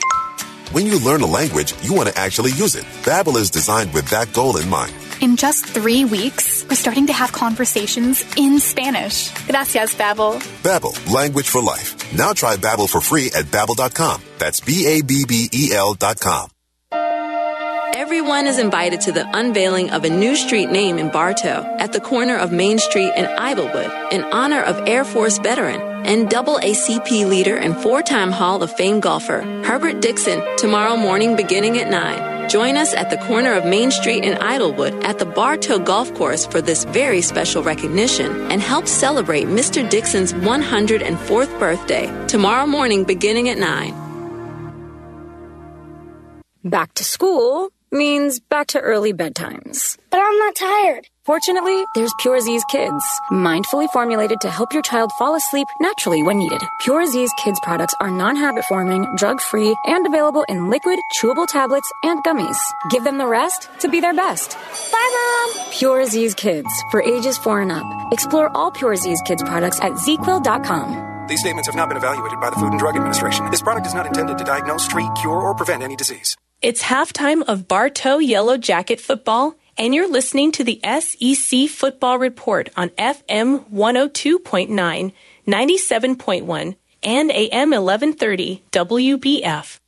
When 0.74 0.86
you 0.86 1.00
learn 1.00 1.22
a 1.22 1.26
language, 1.26 1.74
you 1.84 1.94
want 1.94 2.10
to 2.10 2.18
actually 2.20 2.52
use 2.52 2.76
it. 2.76 2.84
Babbel 3.06 3.38
is 3.38 3.50
designed 3.50 3.94
with 3.94 4.06
that 4.10 4.34
goal 4.34 4.58
in 4.58 4.68
mind. 4.68 4.92
In 5.22 5.38
just 5.38 5.66
3 5.68 6.04
weeks, 6.04 6.66
we're 6.68 6.76
starting 6.76 7.08
to 7.08 7.14
have 7.14 7.32
conversations 7.32 8.26
in 8.36 8.60
Spanish. 8.60 9.32
Gracias, 9.48 9.96
Babbel. 9.96 10.42
Babbel, 10.64 10.94
language 11.10 11.48
for 11.48 11.62
life. 11.62 11.96
Now 12.12 12.34
try 12.34 12.58
Babbel 12.58 12.90
for 12.90 13.00
free 13.00 13.32
at 13.34 13.46
babbel.com. 13.46 14.22
That's 14.38 14.60
B 14.60 14.86
A 14.86 15.02
B 15.02 15.24
B 15.26 15.48
E 15.54 15.72
L.com. 15.74 16.50
Everyone 17.98 18.45
is 18.45 18.60
invited 18.60 19.02
to 19.02 19.11
the 19.11 19.28
unveiling 19.36 19.90
of 19.90 20.03
a 20.03 20.10
new 20.11 20.36
street 20.36 20.69
name 20.69 20.99
in 20.99 21.10
Bartow 21.10 21.65
at 21.80 21.94
the 21.94 21.99
corner 21.99 22.38
of 22.38 22.52
Main 22.52 22.78
Street 22.78 23.11
and 23.15 23.26
Idlewood 23.26 23.91
in 24.14 24.24
honor 24.26 24.61
of 24.61 24.88
Air 24.88 25.03
Force 25.03 25.40
veteran 25.40 25.82
and 26.06 26.30
double 26.30 26.60
ACP 26.60 27.28
leader 27.28 27.57
and 27.57 27.76
four 27.76 28.03
time 28.03 28.32
Hall 28.32 28.61
of 28.61 28.72
Fame 28.72 28.99
golfer 28.99 29.41
Herbert 29.65 29.99
Dixon 29.99 30.44
tomorrow 30.57 30.95
morning 30.95 31.36
beginning 31.36 31.80
at 31.80 31.90
9. 31.90 32.49
Join 32.52 32.78
us 32.78 32.94
at 32.94 33.10
the 33.10 33.18
corner 33.26 33.53
of 33.53 33.65
Main 33.65 33.90
Street 33.90 34.24
and 34.24 34.38
Idlewood 34.44 35.03
at 35.03 35.18
the 35.18 35.26
Bartow 35.26 35.80
Golf 35.80 36.14
Course 36.14 36.45
for 36.45 36.61
this 36.61 36.84
very 36.86 37.22
special 37.24 37.64
recognition 37.64 38.52
and 38.52 38.61
help 38.61 38.88
celebrate 38.88 39.48
Mr. 39.48 39.90
Dixon's 39.90 40.34
104th 40.34 41.60
birthday 41.60 42.28
tomorrow 42.28 42.68
morning 42.68 43.06
beginning 43.06 43.49
at 43.49 43.57
9. 43.57 44.03
Back 46.64 46.94
to 46.94 47.03
school 47.03 47.72
means 47.92 48.40
back 48.40 48.68
to 48.68 48.80
early 48.80 49.14
bedtimes. 49.14 49.98
But 50.10 50.20
I'm 50.20 50.38
not 50.40 50.56
tired. 50.56 51.08
Fortunately, 51.24 51.84
there's 51.94 52.14
Pure 52.20 52.40
Z's 52.42 52.64
Kids, 52.72 53.04
mindfully 53.32 53.90
formulated 53.92 54.40
to 54.42 54.50
help 54.50 54.72
your 54.72 54.82
child 54.82 55.12
fall 55.20 55.36
asleep 55.36 55.68
naturally 55.82 56.24
when 56.24 56.38
needed. 56.38 56.62
Pure 56.80 57.08
Z's 57.08 57.32
Kids 57.44 57.60
products 57.64 57.94
are 58.00 58.10
non-habit 58.10 58.64
forming, 58.66 59.06
drug-free, 59.18 59.76
and 59.86 60.08
available 60.08 60.46
in 60.48 60.70
liquid, 60.70 61.00
chewable 61.20 61.46
tablets 61.48 61.92
and 62.04 62.24
gummies. 62.24 62.58
Give 62.92 63.04
them 63.04 63.18
the 63.18 63.28
rest 63.28 63.70
to 63.80 63.90
be 63.90 64.00
their 64.00 64.14
best. 64.14 64.58
Bye, 64.92 65.46
Mom! 65.56 65.66
Pure 65.72 66.06
Z's 66.06 66.34
Kids, 66.34 66.70
for 66.92 67.02
ages 67.02 67.38
4 67.38 67.62
and 67.62 67.72
up. 67.74 67.86
Explore 68.14 68.50
all 68.56 68.72
Pure 68.72 68.96
Z's 68.96 69.22
Kids 69.26 69.44
products 69.44 69.82
at 69.82 69.94
zzzquil.com. 69.94 71.28
These 71.28 71.42
statements 71.42 71.68
have 71.68 71.76
not 71.76 71.90
been 71.90 71.98
evaluated 71.98 72.40
by 72.40 72.50
the 72.50 72.56
Food 72.56 72.72
and 72.72 72.80
Drug 72.80 72.96
Administration. 72.96 73.52
This 73.52 73.62
product 73.62 73.86
is 73.86 73.94
not 73.94 74.08
intended 74.08 74.38
to 74.38 74.46
diagnose, 74.46 74.88
treat, 74.88 75.10
cure, 75.20 75.42
or 75.42 75.54
prevent 75.54 75.84
any 75.84 75.98
disease. 75.98 76.38
It's 76.60 76.82
halftime 76.82 77.44
of 77.44 77.68
Bartow 77.68 78.18
Yellow 78.18 78.58
Jacket 78.58 79.00
football, 79.00 79.54
and 79.78 79.94
you're 79.94 80.10
listening 80.10 80.52
to 80.54 80.64
the 80.64 80.82
SEC 80.84 81.70
Football 81.70 82.18
Report 82.18 82.70
on 82.76 82.90
FM 82.90 83.70
102.9, 83.70 85.14
97.1, 85.48 86.76
and 87.04 87.32
AM 87.32 87.70
1130 87.70 88.64
WBF. 88.72 89.80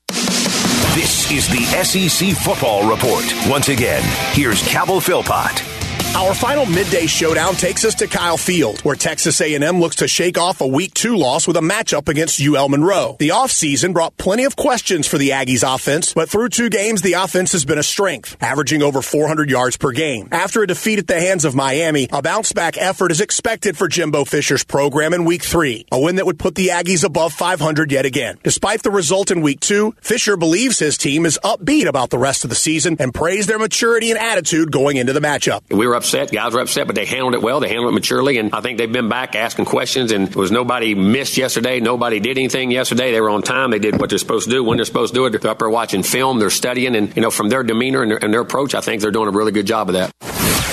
This 0.94 1.32
is 1.32 1.48
the 1.48 1.66
SEC 1.84 2.36
Football 2.38 2.88
Report. 2.88 3.26
Once 3.48 3.70
again, 3.70 4.04
here's 4.34 4.62
Cabell 4.68 5.00
Philpott. 5.00 5.78
Our 6.15 6.34
final 6.34 6.65
midday 6.65 7.06
showdown 7.06 7.53
takes 7.53 7.86
us 7.86 7.95
to 7.95 8.07
Kyle 8.07 8.36
Field, 8.36 8.81
where 8.81 8.95
Texas 8.95 9.40
A&M 9.41 9.80
looks 9.80 9.98
to 9.98 10.07
shake 10.07 10.40
off 10.40 10.60
a 10.60 10.68
Week 10.68 10.94
2 10.94 11.15
loss 11.15 11.48
with 11.48 11.56
a 11.56 11.61
matchup 11.61 12.10
against 12.10 12.41
UL 12.41 12.68
Monroe. 12.68 13.15
The 13.19 13.30
offseason 13.30 13.94
brought 13.94 14.18
plenty 14.18 14.44
of 14.44 14.56
questions 14.56 15.07
for 15.07 15.19
the 15.19 15.30
Aggies 15.30 15.64
offense, 15.64 16.14
but 16.14 16.27
through 16.27 16.49
two 16.49 16.69
games, 16.69 17.03
the 17.03 17.14
offense 17.14 17.52
has 17.52 17.64
been 17.64 17.77
a 17.77 17.84
strength, 17.84 18.36
averaging 18.41 18.81
over 18.81 19.03
400 19.03 19.52
yards 19.52 19.77
per 19.77 19.91
game. 19.91 20.27
After 20.31 20.64
a 20.64 20.68
defeat 20.68 20.98
at 20.99 21.07
the 21.07 21.19
hands 21.19 21.45
of 21.45 21.56
Miami, 21.56 22.10
a 22.11 22.23
bounce-back 22.23 22.76
effort 22.77 23.11
is 23.11 23.22
expected 23.22 23.77
for 23.77 23.88
Jimbo 23.88 24.26
Fisher's 24.26 24.64
program 24.64 25.14
in 25.14 25.26
Week 25.26 25.44
3, 25.44 25.86
a 25.91 26.02
win 26.02 26.15
that 26.15 26.26
would 26.26 26.40
put 26.40 26.56
the 26.56 26.69
Aggies 26.69 27.06
above 27.06 27.34
500 27.34 27.91
yet 27.91 28.06
again. 28.06 28.40
Despite 28.44 28.81
the 28.81 28.91
result 28.91 29.30
in 29.30 29.41
Week 29.41 29.60
2, 29.60 29.95
Fisher 30.02 30.36
believes 30.38 30.80
his 30.80 30.98
team 30.98 31.26
is 31.26 31.40
upbeat 31.44 31.86
about 31.86 32.10
the 32.10 32.18
rest 32.18 32.44
of 32.44 32.49
the 32.49 32.56
season 32.56 32.98
and 32.99 33.14
praised 33.14 33.48
their 33.48 33.60
maturity 33.60 34.10
and 34.10 34.19
attitude 34.19 34.72
going 34.72 34.98
into 34.98 35.14
the 35.14 35.22
matchup. 35.22 35.61
We 35.69 35.86
were 35.86 35.99
upset. 36.00 36.32
Guys 36.32 36.54
were 36.54 36.62
upset, 36.62 36.88
but 36.88 36.96
they 36.96 37.06
handled 37.06 37.36
it 37.36 37.42
well. 37.42 37.60
They 37.60 37.68
handled 37.70 37.92
it 37.92 37.94
maturely, 37.94 38.38
and 38.38 38.54
I 38.54 38.62
think 38.62 38.78
they've 38.78 38.92
been 38.92 39.10
back 39.10 39.36
asking 39.36 39.66
questions. 39.66 40.12
And 40.12 40.34
was 40.34 40.52
nobody 40.52 40.96
missed 40.96 41.38
yesterday. 41.38 41.80
Nobody 41.80 42.20
did 42.20 42.38
anything 42.38 42.72
yesterday. 42.72 43.12
They 43.12 43.22
were 43.22 43.30
on 43.30 43.44
time. 43.44 43.72
They 43.72 43.80
did 43.80 44.00
what 44.00 44.10
they're 44.10 44.20
supposed 44.20 44.46
to 44.46 44.52
do 44.52 44.64
when 44.64 44.78
they're 44.78 44.86
supposed 44.86 45.14
to 45.14 45.20
do 45.20 45.26
it. 45.26 45.40
They're 45.40 45.52
up 45.52 45.60
there 45.60 45.70
watching 45.70 46.04
film. 46.04 46.40
They're 46.40 46.50
studying, 46.50 46.96
and 46.96 47.16
you 47.16 47.22
know, 47.22 47.32
from 47.32 47.50
their 47.50 47.64
demeanor 47.64 48.02
and 48.02 48.12
their, 48.12 48.24
and 48.24 48.34
their 48.34 48.42
approach, 48.42 48.74
I 48.74 48.82
think 48.82 49.02
they're 49.02 49.12
doing 49.12 49.28
a 49.28 49.32
really 49.32 49.52
good 49.52 49.68
job 49.68 49.90
of 49.90 49.94
that. 49.94 50.12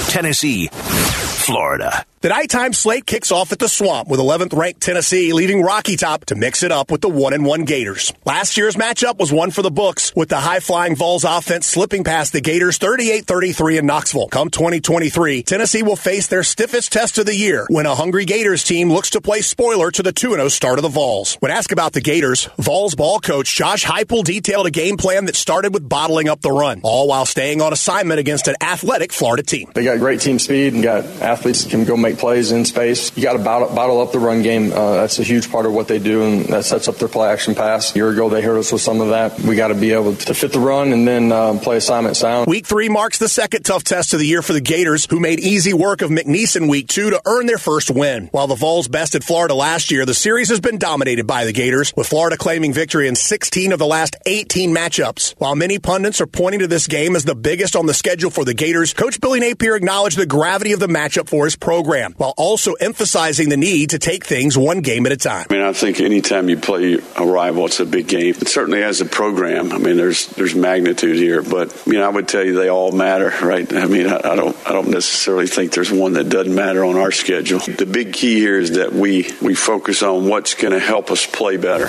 Tennessee, 0.08 0.68
Florida. 0.68 2.04
The 2.26 2.30
nighttime 2.30 2.72
slate 2.72 3.06
kicks 3.06 3.30
off 3.30 3.52
at 3.52 3.60
the 3.60 3.68
Swamp 3.68 4.08
with 4.08 4.18
11th 4.18 4.52
ranked 4.52 4.80
Tennessee 4.80 5.32
leaving 5.32 5.62
Rocky 5.62 5.94
Top 5.94 6.24
to 6.24 6.34
mix 6.34 6.64
it 6.64 6.72
up 6.72 6.90
with 6.90 7.00
the 7.00 7.08
1 7.08 7.32
and 7.32 7.46
1 7.46 7.64
Gators. 7.64 8.12
Last 8.24 8.56
year's 8.56 8.74
matchup 8.74 9.16
was 9.20 9.32
one 9.32 9.52
for 9.52 9.62
the 9.62 9.70
books 9.70 10.12
with 10.16 10.28
the 10.28 10.40
high 10.40 10.58
flying 10.58 10.96
Vols 10.96 11.22
offense 11.22 11.66
slipping 11.66 12.02
past 12.02 12.32
the 12.32 12.40
Gators 12.40 12.80
38-33 12.80 13.78
in 13.78 13.86
Knoxville. 13.86 14.26
Come 14.26 14.50
2023, 14.50 15.44
Tennessee 15.44 15.84
will 15.84 15.94
face 15.94 16.26
their 16.26 16.42
stiffest 16.42 16.92
test 16.92 17.16
of 17.18 17.26
the 17.26 17.34
year 17.36 17.64
when 17.70 17.86
a 17.86 17.94
hungry 17.94 18.24
Gators 18.24 18.64
team 18.64 18.90
looks 18.90 19.10
to 19.10 19.20
play 19.20 19.40
spoiler 19.40 19.92
to 19.92 20.02
the 20.02 20.12
2-0 20.12 20.50
start 20.50 20.80
of 20.80 20.82
the 20.82 20.88
Vols. 20.88 21.36
When 21.38 21.52
asked 21.52 21.70
about 21.70 21.92
the 21.92 22.00
Gators, 22.00 22.46
Vols 22.58 22.96
ball 22.96 23.20
coach 23.20 23.54
Josh 23.54 23.84
Heupel 23.84 24.24
detailed 24.24 24.66
a 24.66 24.72
game 24.72 24.96
plan 24.96 25.26
that 25.26 25.36
started 25.36 25.72
with 25.72 25.88
bottling 25.88 26.28
up 26.28 26.40
the 26.40 26.50
run, 26.50 26.80
all 26.82 27.06
while 27.06 27.24
staying 27.24 27.62
on 27.62 27.72
assignment 27.72 28.18
against 28.18 28.48
an 28.48 28.56
athletic 28.60 29.12
Florida 29.12 29.44
team. 29.44 29.70
They 29.76 29.84
got 29.84 30.00
great 30.00 30.20
team 30.20 30.40
speed 30.40 30.74
and 30.74 30.82
got 30.82 31.04
athletes 31.22 31.64
can 31.64 31.84
go 31.84 31.96
make 31.96 32.15
make 32.16 32.20
plays 32.20 32.52
in 32.52 32.64
space. 32.64 33.16
You 33.16 33.22
got 33.22 33.34
to 33.34 33.38
bottle, 33.38 33.74
bottle, 33.74 34.00
up 34.00 34.12
the 34.12 34.18
run 34.18 34.42
game. 34.42 34.72
Uh, 34.72 34.94
that's 34.94 35.18
a 35.18 35.22
huge 35.22 35.50
part 35.50 35.66
of 35.66 35.72
what 35.72 35.88
they 35.88 35.98
do, 35.98 36.22
and 36.22 36.46
that 36.46 36.64
sets 36.64 36.88
up 36.88 36.96
their 36.96 37.08
play 37.08 37.28
action 37.28 37.54
pass. 37.54 37.94
A 37.94 37.96
year 37.96 38.10
ago, 38.10 38.28
they 38.28 38.42
hurt 38.42 38.58
us 38.58 38.72
with 38.72 38.82
some 38.82 39.00
of 39.00 39.08
that. 39.10 39.38
We 39.40 39.56
got 39.56 39.68
to 39.68 39.74
be 39.74 39.92
able 39.92 40.14
to 40.16 40.34
fit 40.34 40.52
the 40.52 40.60
run 40.60 40.92
and 40.92 41.06
then 41.06 41.32
um, 41.32 41.60
play 41.60 41.76
assignment 41.76 42.16
sound. 42.16 42.46
Week 42.46 42.66
three 42.66 42.88
marks 42.88 43.18
the 43.18 43.28
second 43.28 43.64
tough 43.64 43.84
test 43.84 44.12
of 44.12 44.20
the 44.20 44.26
year 44.26 44.42
for 44.42 44.52
the 44.52 44.60
Gators, 44.60 45.06
who 45.08 45.20
made 45.20 45.40
easy 45.40 45.72
work 45.72 46.02
of 46.02 46.10
McNeese 46.10 46.56
in 46.56 46.68
week 46.68 46.88
two 46.88 47.10
to 47.10 47.20
earn 47.26 47.46
their 47.46 47.58
first 47.58 47.90
win. 47.90 48.28
While 48.32 48.46
the 48.46 48.54
Vols 48.54 48.88
bested 48.88 49.24
Florida 49.24 49.54
last 49.54 49.90
year, 49.90 50.04
the 50.06 50.14
series 50.14 50.48
has 50.48 50.60
been 50.60 50.78
dominated 50.78 51.26
by 51.26 51.44
the 51.44 51.52
Gators, 51.52 51.92
with 51.96 52.08
Florida 52.08 52.36
claiming 52.36 52.72
victory 52.72 53.08
in 53.08 53.16
16 53.16 53.72
of 53.72 53.78
the 53.78 53.86
last 53.86 54.16
18 54.26 54.74
matchups. 54.74 55.34
While 55.38 55.56
many 55.56 55.78
pundits 55.78 56.20
are 56.20 56.26
pointing 56.26 56.60
to 56.60 56.66
this 56.66 56.86
game 56.86 57.16
as 57.16 57.24
the 57.24 57.34
biggest 57.34 57.76
on 57.76 57.86
the 57.86 57.94
schedule 57.94 58.30
for 58.30 58.44
the 58.44 58.54
Gators, 58.54 58.94
Coach 58.94 59.20
Billy 59.20 59.40
Napier 59.40 59.76
acknowledged 59.76 60.18
the 60.18 60.26
gravity 60.26 60.72
of 60.72 60.80
the 60.80 60.86
matchup 60.86 61.28
for 61.28 61.44
his 61.44 61.56
program, 61.56 62.05
while 62.16 62.34
also 62.36 62.74
emphasizing 62.74 63.48
the 63.48 63.56
need 63.56 63.90
to 63.90 63.98
take 63.98 64.24
things 64.24 64.56
one 64.56 64.80
game 64.80 65.06
at 65.06 65.12
a 65.12 65.16
time. 65.16 65.46
I 65.50 65.54
mean, 65.54 65.62
I 65.62 65.72
think 65.72 66.00
anytime 66.00 66.48
you 66.48 66.56
play 66.56 66.98
a 67.16 67.26
rival, 67.26 67.66
it's 67.66 67.80
a 67.80 67.86
big 67.86 68.08
game. 68.08 68.34
It 68.40 68.48
certainly 68.48 68.82
as 68.82 69.00
a 69.00 69.04
program, 69.04 69.72
I 69.72 69.78
mean, 69.78 69.96
there's 69.96 70.26
there's 70.28 70.54
magnitude 70.54 71.16
here, 71.16 71.42
but 71.42 71.74
you 71.86 71.94
know, 71.94 72.06
I 72.06 72.08
would 72.08 72.28
tell 72.28 72.44
you 72.44 72.54
they 72.54 72.68
all 72.68 72.92
matter, 72.92 73.32
right? 73.42 73.70
I 73.72 73.86
mean, 73.86 74.06
I, 74.06 74.16
I 74.16 74.36
don't 74.36 74.56
I 74.66 74.72
don't 74.72 74.88
necessarily 74.88 75.46
think 75.46 75.72
there's 75.72 75.92
one 75.92 76.14
that 76.14 76.28
doesn't 76.28 76.54
matter 76.54 76.84
on 76.84 76.96
our 76.96 77.12
schedule. 77.12 77.58
The 77.60 77.86
big 77.86 78.12
key 78.12 78.34
here 78.34 78.58
is 78.58 78.72
that 78.72 78.92
we 78.92 79.30
we 79.42 79.54
focus 79.54 80.02
on 80.02 80.28
what's 80.28 80.54
going 80.54 80.72
to 80.72 80.80
help 80.80 81.10
us 81.10 81.26
play 81.26 81.56
better. 81.56 81.88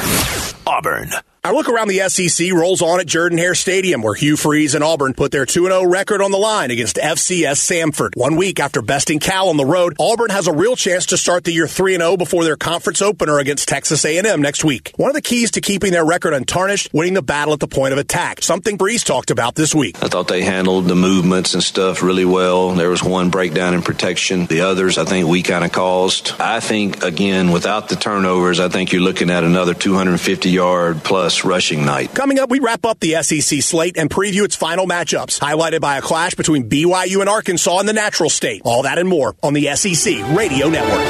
Auburn. 0.65 1.11
Our 1.43 1.53
look 1.53 1.69
around 1.69 1.87
the 1.87 1.99
SEC 2.09 2.51
rolls 2.51 2.81
on 2.81 2.99
at 2.99 3.07
Jordan 3.07 3.37
Hare 3.37 3.55
Stadium, 3.55 4.01
where 4.01 4.15
Hugh 4.15 4.35
Freeze 4.35 4.75
and 4.75 4.83
Auburn 4.83 5.13
put 5.13 5.31
their 5.31 5.45
2 5.45 5.67
0 5.67 5.85
record 5.85 6.21
on 6.21 6.31
the 6.31 6.37
line 6.37 6.71
against 6.71 6.97
FCS 6.97 7.61
Samford. 7.61 8.17
One 8.17 8.35
week 8.35 8.59
after 8.59 8.81
besting 8.81 9.19
Cal 9.19 9.47
on 9.47 9.55
the 9.55 9.65
road, 9.65 9.95
Auburn 9.99 10.29
has 10.31 10.47
a 10.47 10.51
real 10.51 10.75
chance 10.75 11.05
to 11.07 11.17
start 11.17 11.45
the 11.45 11.53
year 11.53 11.67
3 11.67 11.95
0 11.95 12.17
before 12.17 12.43
their 12.43 12.57
conference 12.57 13.01
opener 13.01 13.39
against 13.39 13.69
Texas 13.69 14.03
A&M 14.03 14.41
next 14.41 14.65
week. 14.65 14.91
One 14.97 15.09
of 15.09 15.15
the 15.15 15.21
keys 15.21 15.51
to 15.51 15.61
keeping 15.61 15.93
their 15.93 16.05
record 16.05 16.33
untarnished, 16.33 16.89
winning 16.91 17.13
the 17.13 17.21
battle 17.21 17.53
at 17.53 17.59
the 17.61 17.67
point 17.67 17.93
of 17.93 17.99
attack, 17.99 18.41
something 18.41 18.77
Freeze 18.77 19.03
talked 19.05 19.31
about 19.31 19.55
this 19.55 19.73
week. 19.73 20.03
I 20.03 20.07
thought 20.07 20.27
they 20.27 20.43
handled 20.43 20.85
the 20.85 20.95
movements 20.95 21.53
and 21.53 21.63
stuff 21.63 22.03
really 22.03 22.25
well. 22.25 22.71
There 22.71 22.89
was 22.89 23.03
one 23.03 23.29
breakdown 23.29 23.73
in 23.73 23.83
protection. 23.83 24.47
The 24.47 24.61
others, 24.61 24.97
I 24.97 25.05
think 25.05 25.27
we 25.27 25.43
kind 25.43 25.63
of 25.63 25.71
caused. 25.71 26.33
I 26.39 26.59
think, 26.59 27.03
again, 27.03 27.51
without 27.51 27.87
the 27.87 27.95
turnovers, 27.95 28.59
I 28.59 28.67
think 28.67 28.91
you're 28.91 29.01
looking 29.01 29.29
at 29.29 29.45
another 29.45 29.73
250 29.73 30.49
yard 30.49 31.03
plus 31.37 31.49
rushing 31.49 31.85
night. 31.85 32.13
Coming 32.13 32.39
up, 32.39 32.49
we 32.49 32.59
wrap 32.59 32.85
up 32.85 32.99
the 32.99 33.21
SEC 33.21 33.61
slate 33.61 33.97
and 33.97 34.09
preview 34.09 34.43
its 34.43 34.55
final 34.55 34.85
matchups, 34.85 35.39
highlighted 35.39 35.81
by 35.81 35.97
a 35.97 36.01
clash 36.01 36.35
between 36.35 36.69
BYU 36.69 37.19
and 37.21 37.29
Arkansas 37.29 37.79
in 37.79 37.85
the 37.85 37.93
natural 37.93 38.29
state. 38.29 38.61
All 38.65 38.83
that 38.83 38.97
and 38.97 39.09
more 39.09 39.35
on 39.43 39.53
the 39.53 39.75
SEC 39.75 40.35
Radio 40.35 40.69
Network. 40.69 41.05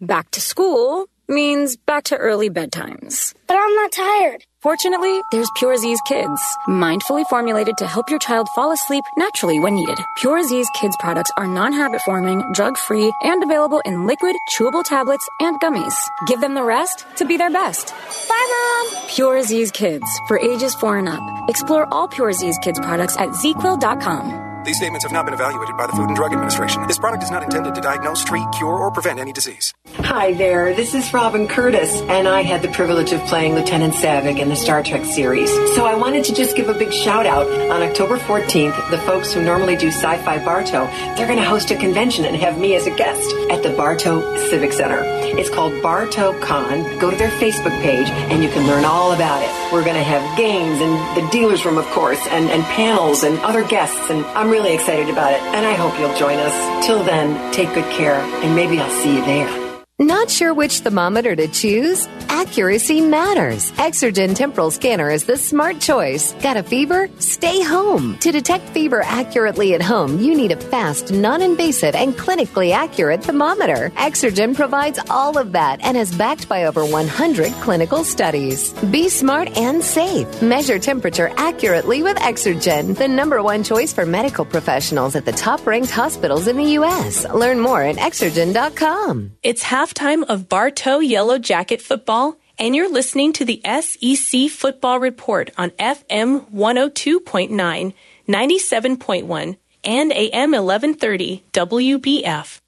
Back 0.00 0.30
to 0.32 0.40
school 0.40 1.06
means 1.28 1.76
back 1.76 2.04
to 2.04 2.16
early 2.16 2.50
bedtimes. 2.50 3.34
But 3.46 3.56
I'm 3.56 3.74
not 3.74 3.92
tired. 3.92 4.44
Fortunately, 4.60 5.20
there's 5.30 5.50
Pure 5.56 5.76
Z's 5.78 6.00
Kids, 6.06 6.40
mindfully 6.68 7.24
formulated 7.26 7.76
to 7.78 7.86
help 7.86 8.08
your 8.08 8.18
child 8.18 8.48
fall 8.54 8.72
asleep 8.72 9.04
naturally 9.16 9.60
when 9.60 9.74
needed. 9.74 9.98
Pure 10.16 10.44
Z's 10.44 10.68
Kids 10.80 10.96
products 11.00 11.30
are 11.36 11.46
non-habit 11.46 12.00
forming, 12.02 12.42
drug-free, 12.52 13.12
and 13.22 13.42
available 13.42 13.82
in 13.84 14.06
liquid, 14.06 14.34
chewable 14.56 14.84
tablets 14.84 15.28
and 15.40 15.60
gummies. 15.60 15.94
Give 16.26 16.40
them 16.40 16.54
the 16.54 16.64
rest 16.64 17.04
to 17.16 17.24
be 17.24 17.36
their 17.36 17.50
best. 17.50 17.94
Bye, 18.28 18.82
Mom! 18.92 19.02
Pure 19.08 19.42
Z's 19.42 19.70
Kids, 19.70 20.06
for 20.28 20.38
ages 20.38 20.74
4 20.76 20.98
and 20.98 21.08
up. 21.08 21.22
Explore 21.48 21.86
all 21.92 22.08
Pure 22.08 22.32
Z's 22.32 22.58
Kids 22.62 22.80
products 22.80 23.16
at 23.18 23.30
zzzquil.com. 23.30 24.53
These 24.64 24.78
statements 24.78 25.04
have 25.04 25.12
not 25.12 25.26
been 25.26 25.34
evaluated 25.34 25.76
by 25.76 25.86
the 25.86 25.92
Food 25.92 26.08
and 26.08 26.16
Drug 26.16 26.32
Administration. 26.32 26.86
This 26.86 26.98
product 26.98 27.22
is 27.22 27.30
not 27.30 27.42
intended 27.42 27.74
to 27.74 27.82
diagnose, 27.82 28.24
treat, 28.24 28.46
cure, 28.56 28.78
or 28.78 28.90
prevent 28.90 29.20
any 29.20 29.30
disease. 29.30 29.74
Hi 29.98 30.32
there, 30.32 30.72
this 30.72 30.94
is 30.94 31.12
Robin 31.12 31.46
Curtis, 31.46 32.00
and 32.08 32.26
I 32.26 32.40
had 32.42 32.62
the 32.62 32.68
privilege 32.68 33.12
of 33.12 33.20
playing 33.26 33.54
Lieutenant 33.54 33.92
Saavik 33.92 34.38
in 34.38 34.48
the 34.48 34.56
Star 34.56 34.82
Trek 34.82 35.04
series. 35.04 35.50
So 35.74 35.84
I 35.84 35.94
wanted 35.96 36.24
to 36.24 36.34
just 36.34 36.56
give 36.56 36.70
a 36.70 36.74
big 36.74 36.94
shout 36.94 37.26
out. 37.26 37.46
On 37.46 37.82
October 37.82 38.16
14th, 38.16 38.90
the 38.90 38.98
folks 38.98 39.34
who 39.34 39.42
normally 39.42 39.76
do 39.76 39.88
Sci 39.88 40.16
Fi 40.24 40.42
Bartow, 40.42 40.86
they're 41.14 41.26
going 41.26 41.38
to 41.38 41.44
host 41.44 41.70
a 41.70 41.76
convention 41.76 42.24
and 42.24 42.34
have 42.36 42.58
me 42.58 42.74
as 42.74 42.86
a 42.86 42.96
guest 42.96 43.34
at 43.50 43.62
the 43.62 43.70
Bartow 43.76 44.48
Civic 44.48 44.72
Center. 44.72 45.00
It's 45.36 45.50
called 45.50 45.82
Bartow 45.82 46.38
Con. 46.40 46.98
Go 46.98 47.10
to 47.10 47.16
their 47.16 47.30
Facebook 47.32 47.78
page 47.82 48.08
and 48.08 48.42
you 48.42 48.48
can 48.48 48.66
learn 48.66 48.86
all 48.86 49.12
about 49.12 49.42
it. 49.42 49.72
We're 49.72 49.84
going 49.84 49.96
to 49.96 50.02
have 50.02 50.38
games 50.38 50.80
and 50.80 50.94
the 51.16 51.28
dealer's 51.30 51.64
room, 51.64 51.76
of 51.76 51.86
course, 51.86 52.24
and, 52.28 52.48
and 52.48 52.62
panels 52.64 53.24
and 53.24 53.38
other 53.40 53.64
guests, 53.64 54.08
and 54.08 54.24
I'm 54.26 54.53
really 54.54 54.72
excited 54.72 55.08
about 55.10 55.32
it, 55.32 55.40
and 55.40 55.66
I 55.66 55.72
hope 55.72 55.98
you'll 55.98 56.16
join 56.16 56.38
us. 56.38 56.86
Till 56.86 57.02
then, 57.02 57.52
take 57.52 57.74
good 57.74 57.90
care, 57.92 58.20
and 58.44 58.54
maybe 58.54 58.78
I'll 58.78 59.02
see 59.02 59.16
you 59.16 59.24
there. 59.24 59.63
Not 60.00 60.28
sure 60.28 60.52
which 60.52 60.80
thermometer 60.80 61.36
to 61.36 61.46
choose? 61.46 62.08
Accuracy 62.28 63.00
matters. 63.00 63.70
Exergen 63.72 64.34
temporal 64.34 64.72
scanner 64.72 65.08
is 65.08 65.24
the 65.24 65.36
smart 65.36 65.78
choice. 65.78 66.32
Got 66.42 66.56
a 66.56 66.64
fever? 66.64 67.08
Stay 67.20 67.62
home. 67.62 68.18
To 68.18 68.32
detect 68.32 68.68
fever 68.70 69.02
accurately 69.02 69.72
at 69.74 69.80
home, 69.80 70.18
you 70.18 70.34
need 70.34 70.50
a 70.50 70.56
fast, 70.56 71.12
non-invasive, 71.12 71.94
and 71.94 72.12
clinically 72.14 72.72
accurate 72.72 73.22
thermometer. 73.22 73.90
Exergen 73.90 74.56
provides 74.56 74.98
all 75.08 75.38
of 75.38 75.52
that 75.52 75.80
and 75.84 75.96
is 75.96 76.12
backed 76.12 76.48
by 76.48 76.64
over 76.64 76.84
100 76.84 77.52
clinical 77.62 78.02
studies. 78.02 78.72
Be 78.90 79.08
smart 79.08 79.56
and 79.56 79.80
safe. 79.80 80.42
Measure 80.42 80.80
temperature 80.80 81.30
accurately 81.36 82.02
with 82.02 82.16
Exergen, 82.16 82.96
the 82.96 83.06
number 83.06 83.44
one 83.44 83.62
choice 83.62 83.92
for 83.92 84.04
medical 84.04 84.44
professionals 84.44 85.14
at 85.14 85.24
the 85.24 85.30
top-ranked 85.30 85.92
hospitals 85.92 86.48
in 86.48 86.56
the 86.56 86.72
U.S. 86.72 87.24
Learn 87.32 87.60
more 87.60 87.84
at 87.84 87.94
exergen.com. 87.94 89.36
It's 89.44 89.62
halftime 89.84 90.24
of 90.24 90.48
Bartow 90.48 90.98
Yellow 91.00 91.38
Jacket 91.38 91.82
football, 91.82 92.36
and 92.58 92.74
you're 92.74 92.90
listening 92.90 93.34
to 93.34 93.44
the 93.44 93.60
SEC 93.64 94.48
Football 94.50 94.98
Report 94.98 95.50
on 95.58 95.70
FM 95.72 96.50
102.9, 96.50 97.92
97.1, 98.26 99.56
and 99.84 100.12
AM 100.12 100.52
1130 100.52 101.44
WBF. 101.52 102.60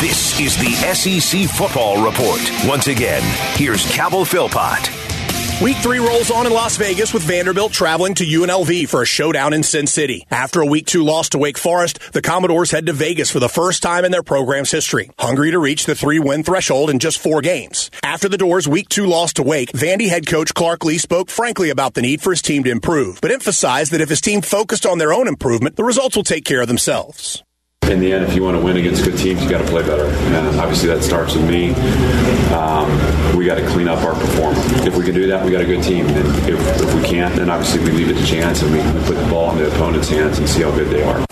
This 0.00 0.40
is 0.40 0.56
the 0.56 0.94
SEC 0.94 1.50
Football 1.50 2.02
Report. 2.02 2.40
Once 2.64 2.86
again, 2.86 3.22
here's 3.56 3.84
Cabell 3.92 4.24
Philpott. 4.24 5.03
Week 5.62 5.76
three 5.76 6.00
rolls 6.00 6.32
on 6.32 6.46
in 6.46 6.52
Las 6.52 6.76
Vegas 6.78 7.14
with 7.14 7.22
Vanderbilt 7.22 7.72
traveling 7.72 8.14
to 8.14 8.24
UNLV 8.24 8.88
for 8.88 9.02
a 9.02 9.06
showdown 9.06 9.52
in 9.52 9.62
Sin 9.62 9.86
City. 9.86 10.26
After 10.28 10.60
a 10.60 10.66
week 10.66 10.84
two 10.84 11.04
loss 11.04 11.28
to 11.28 11.38
Wake 11.38 11.56
Forest, 11.56 12.00
the 12.12 12.20
Commodores 12.20 12.72
head 12.72 12.86
to 12.86 12.92
Vegas 12.92 13.30
for 13.30 13.38
the 13.38 13.48
first 13.48 13.80
time 13.80 14.04
in 14.04 14.10
their 14.10 14.24
program's 14.24 14.72
history, 14.72 15.12
hungry 15.16 15.52
to 15.52 15.58
reach 15.60 15.86
the 15.86 15.94
three 15.94 16.18
win 16.18 16.42
threshold 16.42 16.90
in 16.90 16.98
just 16.98 17.20
four 17.20 17.40
games. 17.40 17.92
After 18.02 18.28
the 18.28 18.36
Dores' 18.36 18.66
week 18.66 18.88
two 18.88 19.06
loss 19.06 19.32
to 19.34 19.44
Wake, 19.44 19.70
Vandy 19.72 20.08
head 20.08 20.26
coach 20.26 20.52
Clark 20.54 20.84
Lea 20.84 20.98
spoke 20.98 21.30
frankly 21.30 21.70
about 21.70 21.94
the 21.94 22.02
need 22.02 22.20
for 22.20 22.30
his 22.30 22.42
team 22.42 22.64
to 22.64 22.70
improve, 22.70 23.20
but 23.22 23.30
emphasized 23.30 23.92
that 23.92 24.00
if 24.00 24.08
his 24.08 24.20
team 24.20 24.42
focused 24.42 24.84
on 24.84 24.98
their 24.98 25.12
own 25.12 25.28
improvement, 25.28 25.76
the 25.76 25.84
results 25.84 26.16
will 26.16 26.24
take 26.24 26.44
care 26.44 26.62
of 26.62 26.68
themselves 26.68 27.44
in 27.90 28.00
the 28.00 28.12
end, 28.12 28.24
if 28.24 28.34
you 28.34 28.42
want 28.42 28.56
to 28.56 28.62
win 28.62 28.76
against 28.76 29.04
good 29.04 29.16
teams, 29.18 29.42
you 29.42 29.48
got 29.48 29.58
to 29.58 29.66
play 29.66 29.82
better. 29.82 30.06
And 30.06 30.60
obviously, 30.60 30.88
that 30.88 31.02
starts 31.02 31.34
with 31.34 31.48
me. 31.48 31.74
Um, 32.54 33.36
we 33.36 33.44
got 33.44 33.56
to 33.56 33.66
clean 33.68 33.88
up 33.88 34.02
our 34.04 34.14
performance. 34.14 34.64
If 34.86 34.96
we 34.96 35.04
can 35.04 35.14
do 35.14 35.26
that, 35.28 35.44
we 35.44 35.50
got 35.52 35.60
a 35.60 35.66
good 35.66 35.82
team. 35.82 36.06
And 36.06 36.16
if, 36.48 36.82
if 36.82 36.94
we 36.94 37.02
can't, 37.02 37.34
then 37.36 37.50
obviously 37.50 37.84
we 37.84 37.92
leave 37.92 38.10
it 38.10 38.14
to 38.14 38.26
chance 38.26 38.62
and 38.62 38.72
we 38.72 38.80
put 39.06 39.16
the 39.16 39.28
ball 39.28 39.52
in 39.52 39.58
the 39.58 39.68
opponent's 39.68 40.08
hands 40.08 40.38
and 40.38 40.48
see 40.48 40.62
how 40.62 40.70
good 40.70 40.88
they 40.88 41.02
are. 41.02 41.24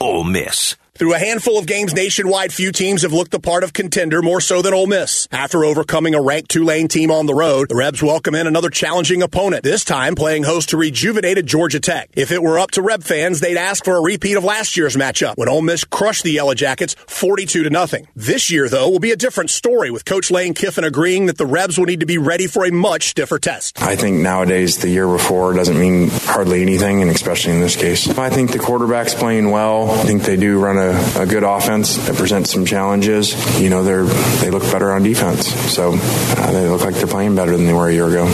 Ole 0.00 0.24
Miss. 0.24 0.76
Through 1.00 1.14
a 1.14 1.18
handful 1.18 1.56
of 1.56 1.64
games 1.64 1.94
nationwide, 1.94 2.52
few 2.52 2.72
teams 2.72 3.00
have 3.04 3.14
looked 3.14 3.30
the 3.30 3.40
part 3.40 3.64
of 3.64 3.72
contender 3.72 4.20
more 4.20 4.38
so 4.38 4.60
than 4.60 4.74
Ole 4.74 4.86
Miss. 4.86 5.26
After 5.32 5.64
overcoming 5.64 6.14
a 6.14 6.20
ranked 6.20 6.50
Tulane 6.50 6.88
team 6.88 7.10
on 7.10 7.24
the 7.24 7.34
road, 7.34 7.70
the 7.70 7.74
Rebs 7.74 8.02
welcome 8.02 8.34
in 8.34 8.46
another 8.46 8.68
challenging 8.68 9.22
opponent, 9.22 9.64
this 9.64 9.82
time 9.82 10.14
playing 10.14 10.42
host 10.42 10.68
to 10.68 10.76
rejuvenated 10.76 11.46
Georgia 11.46 11.80
Tech. 11.80 12.10
If 12.12 12.30
it 12.30 12.42
were 12.42 12.58
up 12.58 12.72
to 12.72 12.82
Reb 12.82 13.02
fans, 13.02 13.40
they'd 13.40 13.56
ask 13.56 13.82
for 13.82 13.96
a 13.96 14.02
repeat 14.02 14.36
of 14.36 14.44
last 14.44 14.76
year's 14.76 14.94
matchup 14.94 15.38
when 15.38 15.48
Ole 15.48 15.62
Miss 15.62 15.84
crushed 15.84 16.22
the 16.22 16.32
Yellow 16.32 16.52
Jackets 16.52 16.92
42 17.06 17.62
to 17.62 17.70
nothing. 17.70 18.06
This 18.14 18.50
year, 18.50 18.68
though, 18.68 18.90
will 18.90 18.98
be 18.98 19.12
a 19.12 19.16
different 19.16 19.48
story 19.48 19.90
with 19.90 20.04
Coach 20.04 20.30
Lane 20.30 20.52
Kiffin 20.52 20.84
agreeing 20.84 21.24
that 21.28 21.38
the 21.38 21.46
Rebs 21.46 21.78
will 21.78 21.86
need 21.86 22.00
to 22.00 22.06
be 22.06 22.18
ready 22.18 22.46
for 22.46 22.66
a 22.66 22.70
much 22.70 23.08
stiffer 23.08 23.38
test. 23.38 23.80
I 23.80 23.96
think 23.96 24.18
nowadays 24.18 24.76
the 24.76 24.90
year 24.90 25.08
before 25.08 25.54
doesn't 25.54 25.80
mean 25.80 26.10
hardly 26.10 26.60
anything, 26.60 27.00
and 27.00 27.10
especially 27.10 27.54
in 27.54 27.60
this 27.60 27.74
case. 27.74 28.06
I 28.18 28.28
think 28.28 28.52
the 28.52 28.58
quarterback's 28.58 29.14
playing 29.14 29.50
well. 29.50 29.90
I 29.92 30.02
think 30.02 30.24
they 30.24 30.36
do 30.36 30.58
run 30.58 30.76
a, 30.76 30.89
a 31.20 31.26
good 31.26 31.42
offense 31.42 31.96
that 32.06 32.16
presents 32.16 32.50
some 32.52 32.64
challenges. 32.64 33.34
You 33.60 33.70
know, 33.70 33.82
they're 33.82 34.04
they 34.04 34.50
look 34.50 34.62
better 34.64 34.92
on 34.92 35.02
defense, 35.02 35.48
so 35.72 35.92
uh, 35.94 36.52
they 36.52 36.68
look 36.68 36.82
like 36.82 36.94
they're 36.94 37.06
playing 37.06 37.34
better 37.34 37.56
than 37.56 37.66
they 37.66 37.72
were 37.72 37.88
a 37.88 37.92
year 37.92 38.08
ago. 38.08 38.26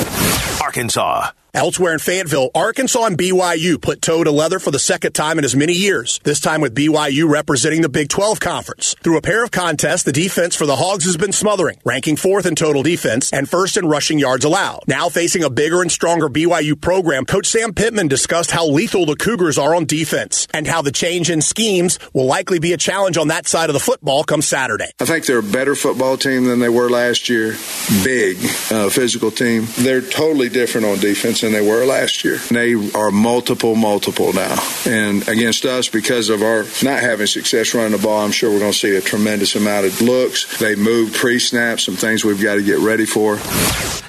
Arkansas. 0.76 1.30
Elsewhere 1.56 1.94
in 1.94 1.98
Fayetteville, 1.98 2.50
Arkansas 2.54 3.06
and 3.06 3.16
BYU 3.16 3.80
put 3.80 4.02
toe 4.02 4.22
to 4.22 4.30
leather 4.30 4.58
for 4.58 4.70
the 4.70 4.78
second 4.78 5.12
time 5.12 5.38
in 5.38 5.44
as 5.46 5.56
many 5.56 5.72
years, 5.72 6.20
this 6.22 6.38
time 6.38 6.60
with 6.60 6.74
BYU 6.74 7.26
representing 7.26 7.80
the 7.80 7.88
Big 7.88 8.10
12 8.10 8.38
Conference. 8.40 8.94
Through 9.02 9.16
a 9.16 9.22
pair 9.22 9.42
of 9.42 9.52
contests, 9.52 10.02
the 10.02 10.12
defense 10.12 10.54
for 10.54 10.66
the 10.66 10.76
Hogs 10.76 11.06
has 11.06 11.16
been 11.16 11.32
smothering, 11.32 11.78
ranking 11.82 12.16
fourth 12.16 12.44
in 12.44 12.56
total 12.56 12.82
defense 12.82 13.32
and 13.32 13.48
first 13.48 13.78
in 13.78 13.88
rushing 13.88 14.18
yards 14.18 14.44
allowed. 14.44 14.80
Now 14.86 15.08
facing 15.08 15.44
a 15.44 15.48
bigger 15.48 15.80
and 15.80 15.90
stronger 15.90 16.28
BYU 16.28 16.78
program, 16.78 17.24
Coach 17.24 17.46
Sam 17.46 17.72
Pittman 17.72 18.08
discussed 18.08 18.50
how 18.50 18.68
lethal 18.68 19.06
the 19.06 19.16
Cougars 19.16 19.56
are 19.56 19.74
on 19.74 19.86
defense 19.86 20.46
and 20.52 20.66
how 20.66 20.82
the 20.82 20.92
change 20.92 21.30
in 21.30 21.40
schemes 21.40 21.98
will 22.12 22.26
likely 22.26 22.58
be 22.58 22.74
a 22.74 22.76
challenge 22.76 23.16
on 23.16 23.28
that 23.28 23.46
side 23.46 23.70
of 23.70 23.74
the 23.74 23.80
football 23.80 24.24
come 24.24 24.42
Saturday. 24.42 24.90
I 25.00 25.06
think 25.06 25.24
they're 25.24 25.38
a 25.38 25.42
better 25.42 25.74
football 25.74 26.18
team 26.18 26.44
than 26.44 26.58
they 26.58 26.68
were 26.68 26.90
last 26.90 27.30
year. 27.30 27.56
Big, 28.04 28.36
uh, 28.70 28.90
physical 28.90 29.30
team. 29.30 29.66
They're 29.78 30.02
totally 30.02 30.50
different 30.50 30.65
on 30.74 30.98
defense 30.98 31.42
than 31.42 31.52
they 31.52 31.60
were 31.60 31.84
last 31.84 32.24
year. 32.24 32.38
They 32.50 32.74
are 32.94 33.10
multiple, 33.10 33.74
multiple 33.74 34.32
now. 34.32 34.56
And 34.86 35.26
against 35.28 35.64
us, 35.64 35.88
because 35.88 36.28
of 36.28 36.42
our 36.42 36.64
not 36.82 37.00
having 37.00 37.26
success 37.26 37.74
running 37.74 37.92
the 37.92 37.98
ball, 37.98 38.24
I'm 38.24 38.32
sure 38.32 38.50
we're 38.50 38.58
going 38.58 38.72
to 38.72 38.78
see 38.78 38.96
a 38.96 39.00
tremendous 39.00 39.54
amount 39.54 39.86
of 39.86 40.00
looks. 40.00 40.58
They 40.58 40.74
move 40.74 41.12
pre 41.14 41.38
snap, 41.38 41.80
some 41.80 41.94
things 41.94 42.24
we've 42.24 42.42
got 42.42 42.56
to 42.56 42.62
get 42.62 42.78
ready 42.78 43.06
for. 43.06 43.38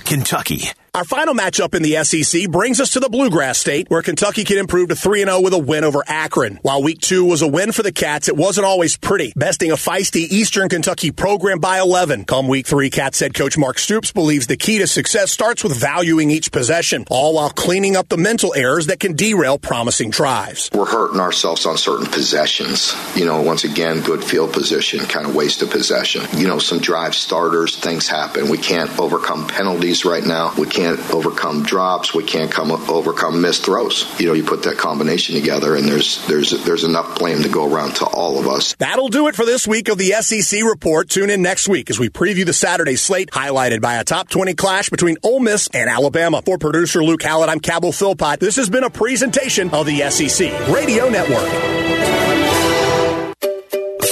Kentucky. 0.06 0.72
Our 0.98 1.04
final 1.04 1.36
matchup 1.36 1.76
in 1.76 1.84
the 1.84 2.04
SEC 2.04 2.50
brings 2.50 2.82
us 2.82 2.90
to 2.94 3.00
the 3.00 3.08
Bluegrass 3.08 3.60
State, 3.60 3.88
where 3.88 4.02
Kentucky 4.02 4.44
can 4.44 4.58
improve 4.58 4.90
to 4.90 4.96
3 4.96 5.26
0 5.26 5.42
with 5.42 5.54
a 5.54 5.60
win 5.60 5.84
over 5.84 6.04
Akron. 6.08 6.58
While 6.64 6.82
week 6.82 7.02
two 7.02 7.24
was 7.24 7.44
a 7.44 7.48
win 7.48 7.72
for 7.72 7.84
the 7.84 7.92
Cats, 7.92 8.28
it 8.28 8.36
wasn't 8.36 8.66
always 8.66 8.98
pretty, 8.98 9.32
besting 9.36 9.70
a 9.70 9.76
feisty 9.76 10.22
Eastern 10.22 10.70
Kentucky 10.70 11.12
program 11.12 11.60
by 11.60 11.78
11. 11.78 12.26
Come 12.26 12.48
week 12.48 12.66
three, 12.66 12.90
Cats 12.90 13.20
head 13.20 13.36
coach 13.36 13.60
Mark 13.60 13.78
Stoops 13.78 14.12
believes 14.12 14.48
the 14.48 14.58
key 14.58 14.80
to 14.80 14.88
success 14.88 15.32
starts 15.32 15.64
with 15.64 15.80
valuing 15.80 16.32
each 16.32 16.52
possession, 16.52 17.06
all 17.12 17.36
while 17.36 17.52
cleaning 17.52 17.96
up 17.96 18.10
the 18.10 18.18
mental 18.18 18.56
errors 18.56 18.88
that 18.88 19.00
can 19.00 19.16
derail 19.16 19.60
promising 19.60 20.10
drives. 20.10 20.72
We're 20.74 20.86
hurting 20.86 21.20
ourselves 21.20 21.68
on 21.68 21.78
certain 21.78 22.08
possessions. 22.08 22.96
You 23.16 23.26
know, 23.26 23.44
once 23.44 23.66
again, 23.66 24.02
good 24.02 24.24
field 24.24 24.52
position, 24.52 25.02
kind 25.02 25.28
of 25.28 25.36
waste 25.36 25.62
of 25.62 25.70
possession. 25.70 26.24
You 26.34 26.48
know, 26.48 26.58
some 26.58 26.80
drive 26.80 27.14
starters, 27.14 27.78
things 27.78 28.08
happen. 28.08 28.50
We 28.50 28.58
can't 28.58 28.90
overcome 28.98 29.46
penalties 29.46 30.04
right 30.04 30.26
now. 30.26 30.56
We 30.58 30.66
can't 30.66 30.87
overcome 31.12 31.64
drops. 31.64 32.14
We 32.14 32.24
can't 32.24 32.52
come 32.52 32.72
overcome 32.72 33.42
missed 33.42 33.66
throws. 33.66 34.08
You 34.20 34.28
know, 34.28 34.34
you 34.34 34.44
put 34.44 34.64
that 34.64 34.78
combination 34.78 35.36
together, 35.36 35.76
and 35.76 35.88
there's 35.88 36.26
there's 36.28 36.52
there's 36.64 36.84
enough 36.84 37.18
blame 37.18 37.44
to 37.44 37.50
go 37.50 37.72
around 37.72 37.96
to 37.96 38.06
all 38.06 38.40
of 38.40 38.48
us. 38.48 38.76
That'll 38.76 39.10
do 39.10 39.28
it 39.28 39.36
for 39.36 39.46
this 39.46 39.68
week 39.68 39.90
of 39.90 39.98
the 39.98 40.12
SEC 40.22 40.64
report. 40.64 41.10
Tune 41.10 41.30
in 41.30 41.42
next 41.42 41.68
week 41.68 41.90
as 41.90 42.00
we 42.00 42.10
preview 42.10 42.46
the 42.46 42.54
Saturday 42.54 42.96
slate, 42.96 43.32
highlighted 43.32 43.82
by 43.82 43.96
a 43.96 44.04
top 44.04 44.30
20 44.30 44.54
clash 44.54 44.90
between 44.90 45.18
Ole 45.24 45.40
Miss 45.40 45.68
and 45.74 45.90
Alabama. 45.90 46.42
For 46.46 46.58
producer 46.58 47.04
Luke 47.04 47.24
Hallett, 47.24 47.50
I'm 47.50 47.60
Cabell 47.60 47.92
Philpott. 47.92 48.40
This 48.40 48.56
has 48.56 48.70
been 48.70 48.84
a 48.84 48.90
presentation 48.90 49.70
of 49.72 49.86
the 49.86 50.10
SEC 50.10 50.52
Radio 50.70 51.10
Network. 51.10 52.47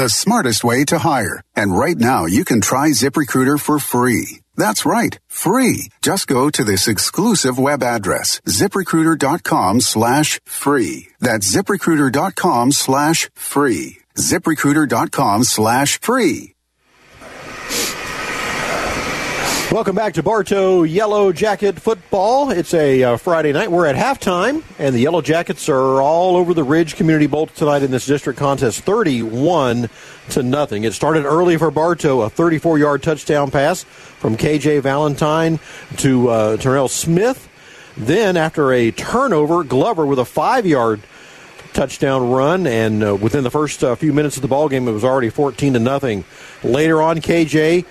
the 0.00 0.08
smartest 0.08 0.64
way 0.64 0.82
to 0.86 0.98
hire. 0.98 1.42
And 1.54 1.76
right 1.76 1.94
now, 1.94 2.24
you 2.24 2.42
can 2.42 2.62
try 2.62 2.88
ZipRecruiter 2.88 3.60
for 3.60 3.78
free. 3.78 4.40
That's 4.56 4.86
right, 4.86 5.18
free. 5.28 5.90
Just 6.00 6.26
go 6.26 6.48
to 6.48 6.64
this 6.64 6.88
exclusive 6.88 7.58
web 7.58 7.82
address, 7.82 8.40
ziprecruiter.com 8.46 9.82
slash 9.82 10.40
free. 10.46 11.08
That's 11.20 11.54
ziprecruiter.com 11.54 12.72
slash 12.72 13.30
free. 13.34 13.98
ziprecruiter.com 14.16 15.44
slash 15.44 16.00
free. 16.00 16.54
Welcome 19.70 19.94
back 19.94 20.14
to 20.14 20.22
Bartow 20.24 20.82
Yellow 20.82 21.32
Jacket 21.32 21.78
Football. 21.78 22.50
It's 22.50 22.74
a 22.74 23.04
uh, 23.04 23.16
Friday 23.16 23.52
night. 23.52 23.70
We're 23.70 23.86
at 23.86 23.94
halftime, 23.94 24.64
and 24.80 24.92
the 24.92 24.98
Yellow 24.98 25.22
Jackets 25.22 25.68
are 25.68 26.02
all 26.02 26.34
over 26.34 26.54
the 26.54 26.64
Ridge 26.64 26.96
Community 26.96 27.28
Bolts 27.28 27.56
tonight 27.56 27.84
in 27.84 27.92
this 27.92 28.04
district 28.04 28.36
contest, 28.36 28.80
31 28.80 29.88
to 30.30 30.42
nothing. 30.42 30.82
It 30.82 30.92
started 30.92 31.24
early 31.24 31.56
for 31.56 31.70
Bartow, 31.70 32.22
a 32.22 32.30
34-yard 32.30 33.04
touchdown 33.04 33.52
pass 33.52 33.84
from 33.84 34.36
KJ 34.36 34.82
Valentine 34.82 35.60
to 35.98 36.28
uh, 36.30 36.56
Terrell 36.56 36.88
Smith. 36.88 37.48
Then, 37.96 38.36
after 38.36 38.72
a 38.72 38.90
turnover, 38.90 39.62
Glover 39.62 40.04
with 40.04 40.18
a 40.18 40.24
five-yard 40.24 41.00
touchdown 41.74 42.28
run, 42.28 42.66
and 42.66 43.04
uh, 43.04 43.14
within 43.14 43.44
the 43.44 43.52
first 43.52 43.84
uh, 43.84 43.94
few 43.94 44.12
minutes 44.12 44.34
of 44.34 44.42
the 44.42 44.48
ball 44.48 44.68
game, 44.68 44.88
it 44.88 44.92
was 44.92 45.04
already 45.04 45.30
14 45.30 45.74
to 45.74 45.78
nothing. 45.78 46.24
Later 46.64 47.00
on, 47.00 47.18
KJ 47.18 47.84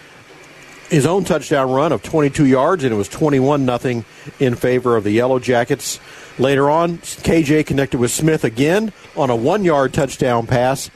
his 0.90 1.06
own 1.06 1.24
touchdown 1.24 1.70
run 1.70 1.92
of 1.92 2.02
22 2.02 2.46
yards, 2.46 2.84
and 2.84 2.94
it 2.94 2.98
was 2.98 3.08
21 3.08 3.66
nothing 3.66 4.06
in 4.40 4.56
favor 4.56 4.98
of 4.98 5.04
the 5.04 5.12
Yellow 5.12 5.40
Jackets. 5.40 6.00
Later 6.38 6.70
on, 6.70 6.98
KJ 6.98 7.66
connected 7.66 8.00
with 8.00 8.12
Smith 8.12 8.44
again 8.44 8.92
on 9.16 9.30
a 9.30 9.36
one-yard 9.36 9.94
touchdown 9.94 10.48
pass, 10.48 10.90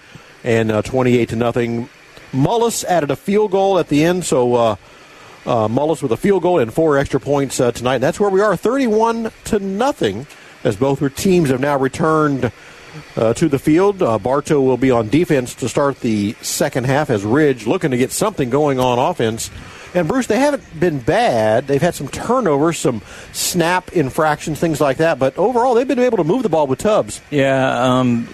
and 0.43 0.71
uh, 0.71 0.81
28 0.81 1.29
to 1.29 1.35
nothing. 1.35 1.89
Mullis 2.31 2.83
added 2.85 3.11
a 3.11 3.15
field 3.15 3.51
goal 3.51 3.77
at 3.77 3.89
the 3.89 4.03
end, 4.03 4.25
so 4.25 4.55
uh, 4.55 4.75
uh, 5.45 5.67
Mullis 5.67 6.01
with 6.01 6.11
a 6.11 6.17
field 6.17 6.41
goal 6.41 6.59
and 6.59 6.73
four 6.73 6.97
extra 6.97 7.19
points 7.19 7.59
uh, 7.59 7.71
tonight. 7.71 7.95
And 7.95 8.03
that's 8.03 8.19
where 8.19 8.29
we 8.29 8.41
are, 8.41 8.55
31 8.55 9.31
to 9.45 9.59
nothing, 9.59 10.25
as 10.63 10.75
both 10.75 11.15
teams 11.15 11.49
have 11.49 11.59
now 11.59 11.77
returned. 11.77 12.51
Uh, 13.15 13.33
to 13.33 13.49
the 13.49 13.57
field. 13.57 14.03
Uh, 14.03 14.19
Bartow 14.19 14.61
will 14.61 14.77
be 14.77 14.91
on 14.91 15.09
defense 15.09 15.55
to 15.55 15.67
start 15.67 16.01
the 16.01 16.33
second 16.43 16.85
half 16.85 17.09
as 17.09 17.23
Ridge 17.23 17.65
looking 17.65 17.89
to 17.89 17.97
get 17.97 18.11
something 18.11 18.51
going 18.51 18.79
on 18.79 18.99
offense. 18.99 19.49
And 19.93 20.07
Bruce, 20.07 20.27
they 20.27 20.39
haven't 20.39 20.79
been 20.79 20.99
bad. 20.99 21.67
They've 21.67 21.81
had 21.81 21.93
some 21.93 22.07
turnovers, 22.07 22.79
some 22.79 23.01
snap 23.31 23.93
infractions, 23.93 24.59
things 24.59 24.81
like 24.81 24.97
that. 24.97 25.19
But 25.19 25.37
overall, 25.37 25.75
they've 25.75 25.87
been 25.87 25.99
able 25.99 26.17
to 26.17 26.23
move 26.23 26.43
the 26.43 26.49
ball 26.49 26.65
with 26.65 26.79
Tubbs. 26.79 27.21
Yeah, 27.29 27.99
um, 27.99 28.27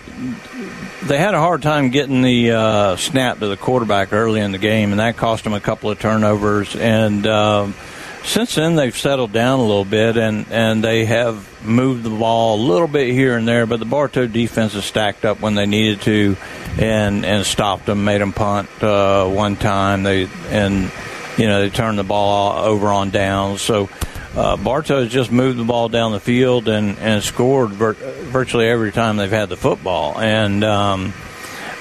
they 1.03 1.18
had 1.18 1.34
a 1.34 1.40
hard 1.40 1.61
time 1.61 1.90
getting 1.90 2.22
the 2.22 2.52
uh, 2.52 2.95
snap 2.95 3.40
to 3.40 3.48
the 3.48 3.57
quarterback 3.57 4.14
early 4.14 4.40
in 4.40 4.52
the 4.52 4.57
game, 4.57 4.91
and 4.91 4.99
that 4.99 5.18
cost 5.18 5.44
them 5.44 5.53
a 5.53 5.60
couple 5.60 5.90
of 5.90 5.99
turnovers. 5.99 6.76
And 6.76 7.27
um, 7.27 7.76
since 8.23 8.56
then, 8.56 8.76
they've 8.76 8.95
settled 8.95 9.34
down 9.34 9.60
a 9.60 9.64
little 9.64 9.86
bit, 9.86 10.15
and, 10.15 10.45
and 10.52 10.84
they 10.84 11.06
have 11.06 11.48
moved 11.65 12.03
the 12.03 12.10
ball 12.10 12.56
a 12.56 12.61
little 12.61 12.88
bit 12.88 13.11
here 13.11 13.36
and 13.36 13.48
there. 13.48 13.65
But 13.65 13.80
the 13.80 13.86
Bartow 13.86 14.27
defense 14.27 14.73
has 14.73 14.86
stacked 14.86 15.26
up 15.26 15.41
when 15.41 15.56
they 15.56 15.65
needed 15.65 16.02
to, 16.03 16.38
and 16.77 17.26
and 17.26 17.45
stopped 17.45 17.86
them, 17.86 18.06
made 18.06 18.22
them 18.22 18.31
punt 18.31 18.69
uh, 18.81 19.27
one 19.27 19.56
time. 19.56 20.03
They 20.03 20.30
and 20.49 20.91
you 21.40 21.48
know, 21.48 21.61
they 21.61 21.70
turned 21.70 21.98
the 21.98 22.03
ball 22.03 22.66
over 22.66 22.88
on 22.90 23.11
downs. 23.11 23.61
So 23.61 23.90
uh, 24.36 24.57
Bartow 24.57 25.03
has 25.03 25.11
just 25.11 25.32
moved 25.32 25.57
the 25.57 25.64
ball 25.64 25.88
down 25.88 26.11
the 26.11 26.20
field 26.20 26.68
and, 26.68 26.98
and 26.99 27.24
scored 27.24 27.72
vir- 27.72 27.94
virtually 27.94 28.68
every 28.68 28.91
time 28.91 29.16
they've 29.16 29.32
had 29.32 29.48
the 29.48 29.56
football. 29.56 30.20
And 30.20 30.64
um, 30.66 31.14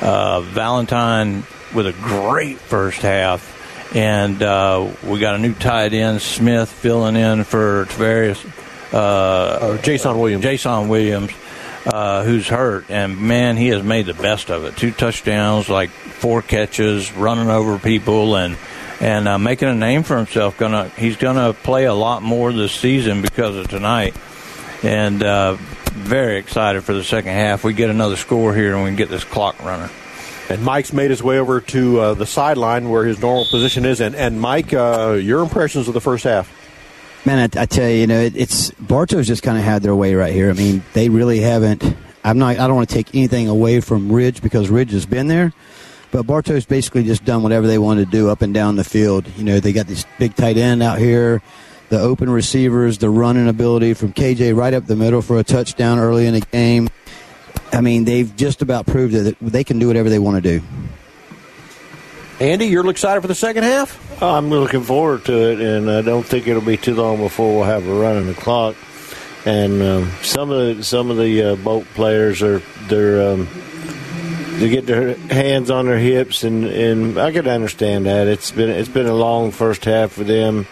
uh, 0.01 0.41
Valentine 0.43 1.43
with 1.75 1.89
a 1.89 1.93
great 1.93 2.59
first 2.59 3.03
half. 3.03 3.57
And 3.97 4.43
uh, 4.43 4.93
we 5.03 5.19
got 5.19 5.35
a 5.35 5.39
new 5.39 5.55
tight 5.55 5.93
end, 5.93 6.23
Smith, 6.23 6.71
filling 6.71 7.17
in 7.17 7.43
for 7.45 7.85
various. 7.91 8.43
Uh, 8.93 9.77
Jason 9.79 10.19
Williams. 10.19 10.43
Jason 10.45 10.89
Williams. 10.89 11.33
Uh, 11.87 12.23
who's 12.23 12.47
hurt, 12.47 12.91
and 12.91 13.19
man, 13.19 13.57
he 13.57 13.69
has 13.69 13.83
made 13.83 14.05
the 14.05 14.13
best 14.13 14.51
of 14.51 14.65
it. 14.65 14.77
Two 14.77 14.91
touchdowns, 14.91 15.71
like 15.71 15.89
four 15.89 16.43
catches, 16.43 17.11
running 17.15 17.49
over 17.49 17.79
people, 17.79 18.37
and 18.37 18.59
and 19.01 19.29
uh, 19.29 19.39
making 19.39 19.69
a 19.69 19.75
name 19.75 20.03
for 20.03 20.17
himself. 20.17 20.57
Gonna 20.59 20.89
he's 20.91 21.17
gonna 21.17 21.53
play 21.53 21.85
a 21.85 21.95
lot 21.95 22.23
more 22.23 22.53
this 22.53 22.73
season 22.73 23.23
because 23.23 23.57
of 23.57 23.69
tonight, 23.69 24.17
and 24.83 25.23
uh, 25.23 25.57
very 25.91 26.39
excited 26.39 26.85
for 26.85 26.93
the 26.93 27.05
second 27.05 27.33
half. 27.33 27.65
We 27.65 27.73
get 27.73 27.91
another 27.91 28.17
score 28.17 28.55
here, 28.55 28.75
and 28.75 28.85
we 28.85 28.91
can 28.91 28.97
get 28.97 29.09
this 29.09 29.25
clock 29.25 29.63
running. 29.63 29.91
And 30.51 30.65
Mike's 30.65 30.95
made 30.95 31.11
his 31.11 31.23
way 31.23 31.39
over 31.39 31.61
to 31.61 32.01
uh, 32.01 32.15
the 32.15 32.25
sideline 32.25 32.89
where 32.89 33.05
his 33.05 33.21
normal 33.21 33.45
position 33.45 33.85
is. 33.85 34.01
And, 34.01 34.15
and 34.15 34.41
Mike, 34.41 34.73
uh, 34.73 35.19
your 35.21 35.43
impressions 35.43 35.89
of 35.89 35.95
the 35.95 36.01
first 36.01 36.25
half? 36.25 36.51
Man, 37.27 37.39
I, 37.39 37.63
I 37.63 37.67
tell 37.67 37.89
you, 37.89 37.97
you 37.97 38.07
know, 38.07 38.19
it, 38.19 38.35
it's 38.35 38.71
Bartow's 38.71 39.27
just 39.27 39.43
kind 39.43 39.59
of 39.59 39.65
had 39.65 39.83
their 39.83 39.95
way 39.95 40.15
right 40.15 40.33
here. 40.33 40.49
I 40.49 40.55
mean, 40.55 40.83
they 40.95 41.11
really 41.11 41.41
haven't. 41.41 41.85
I'm 42.25 42.39
not. 42.39 42.59
I 42.59 42.67
don't 42.67 42.77
want 42.77 42.89
to 42.89 42.95
take 42.95 43.15
anything 43.15 43.49
away 43.49 43.81
from 43.81 44.11
Ridge 44.11 44.41
because 44.41 44.71
Ridge 44.71 44.93
has 44.93 45.05
been 45.05 45.29
there, 45.29 45.53
but 46.11 46.27
Bartow's 46.27 46.67
basically 46.67 47.05
just 47.05 47.25
done 47.25 47.43
whatever 47.43 47.67
they 47.67 47.79
wanted 47.79 48.07
to 48.07 48.11
do 48.11 48.31
up 48.31 48.43
and 48.43 48.55
down 48.55 48.77
the 48.77 48.85
field. 48.85 49.27
You 49.37 49.45
know, 49.45 49.61
they 49.61 49.73
got 49.73 49.87
this 49.87 50.07
big 50.19 50.35
tight 50.35 50.57
end 50.57 50.83
out 50.83 50.99
here, 50.99 51.43
the 51.89 52.01
open 52.01 52.31
receivers, 52.31 52.99
the 52.99 53.11
running 53.11 53.49
ability 53.49 53.95
from 53.95 54.13
KJ 54.13 54.57
right 54.57 54.75
up 54.75 54.87
the 54.87 54.97
middle 54.97 55.23
for 55.23 55.39
a 55.39 55.45
touchdown 55.45 55.99
early 55.99 56.27
in 56.27 56.35
the 56.35 56.41
game. 56.41 56.89
I 57.73 57.81
mean, 57.81 58.05
they've 58.05 58.35
just 58.37 58.63
about 58.63 58.87
proved 58.87 59.15
that 59.15 59.37
they 59.41 59.65
can 59.65 59.79
do 59.79 59.89
whatever 59.89 60.09
they 60.09 60.19
want 60.19 60.43
to 60.43 60.59
do. 60.59 60.65
Andy, 62.41 62.67
you're 62.67 62.89
excited 62.89 63.21
for 63.21 63.27
the 63.27 63.35
second 63.35 63.65
half? 63.65 64.23
I'm 64.23 64.49
looking 64.49 64.83
forward 64.83 65.25
to 65.25 65.51
it, 65.51 65.61
and 65.61 65.91
I 65.91 66.03
don't 66.03 66.25
think 66.25 66.47
it'll 66.47 66.63
be 66.63 66.77
too 66.77 66.95
long 66.95 67.19
before 67.19 67.57
we'll 67.57 67.65
have 67.65 67.87
a 67.87 67.93
run 67.93 68.17
on 68.17 68.27
the 68.27 68.35
clock. 68.35 68.77
And 69.45 69.83
um, 69.83 70.13
some 70.23 70.51
of 70.51 70.77
the 70.77 70.85
some 70.85 71.11
of 71.11 71.17
the 71.17 71.43
uh, 71.43 71.57
Bolt 71.57 71.85
players 71.95 72.43
are 72.43 72.61
they're 72.89 73.33
um, 73.33 73.49
they 74.59 74.69
get 74.69 74.87
their 74.87 75.15
hands 75.15 75.71
on 75.71 75.87
their 75.87 75.99
hips, 75.99 76.43
and, 76.43 76.65
and 76.65 77.19
I 77.19 77.33
could 77.33 77.47
understand 77.47 78.07
that. 78.07 78.27
It's 78.27 78.51
been 78.51 78.71
it's 78.71 78.89
been 78.89 79.07
a 79.07 79.15
long 79.15 79.53
first 79.53 79.85
half 79.85 80.13
for 80.13 80.25
them, 80.25 80.67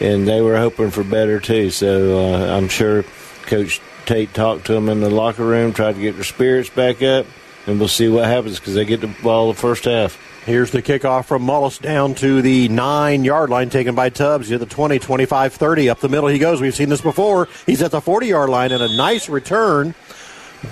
and 0.00 0.26
they 0.26 0.40
were 0.40 0.56
hoping 0.56 0.90
for 0.90 1.04
better 1.04 1.38
too. 1.38 1.70
So 1.70 2.18
uh, 2.18 2.56
I'm 2.56 2.68
sure 2.68 3.04
Coach 3.42 3.80
Tate 4.06 4.32
talked 4.32 4.66
to 4.66 4.72
them 4.72 4.88
in 4.88 5.00
the 5.00 5.10
locker 5.10 5.44
room, 5.44 5.74
tried 5.74 5.96
to 5.96 6.00
get 6.00 6.14
their 6.14 6.24
spirits 6.24 6.70
back 6.70 7.02
up, 7.02 7.26
and 7.66 7.78
we'll 7.78 7.88
see 7.88 8.08
what 8.08 8.24
happens 8.24 8.58
because 8.58 8.74
they 8.74 8.86
get 8.86 9.02
the 9.02 9.14
ball 9.22 9.48
the 9.48 9.58
first 9.58 9.84
half. 9.84 10.18
Here's 10.46 10.70
the 10.70 10.80
kickoff 10.80 11.26
from 11.26 11.42
Mullis 11.44 11.78
down 11.78 12.14
to 12.16 12.40
the 12.40 12.68
nine 12.70 13.24
yard 13.24 13.50
line 13.50 13.68
taken 13.68 13.94
by 13.94 14.08
Tubbs. 14.08 14.50
At 14.50 14.60
the 14.60 14.66
20, 14.66 14.98
25, 14.98 15.52
30. 15.52 15.90
Up 15.90 16.00
the 16.00 16.08
middle 16.08 16.30
he 16.30 16.38
goes. 16.38 16.62
We've 16.62 16.74
seen 16.74 16.88
this 16.88 17.02
before. 17.02 17.48
He's 17.66 17.82
at 17.82 17.90
the 17.90 18.00
40 18.00 18.28
yard 18.28 18.48
line 18.48 18.72
and 18.72 18.82
a 18.82 18.96
nice 18.96 19.28
return 19.28 19.94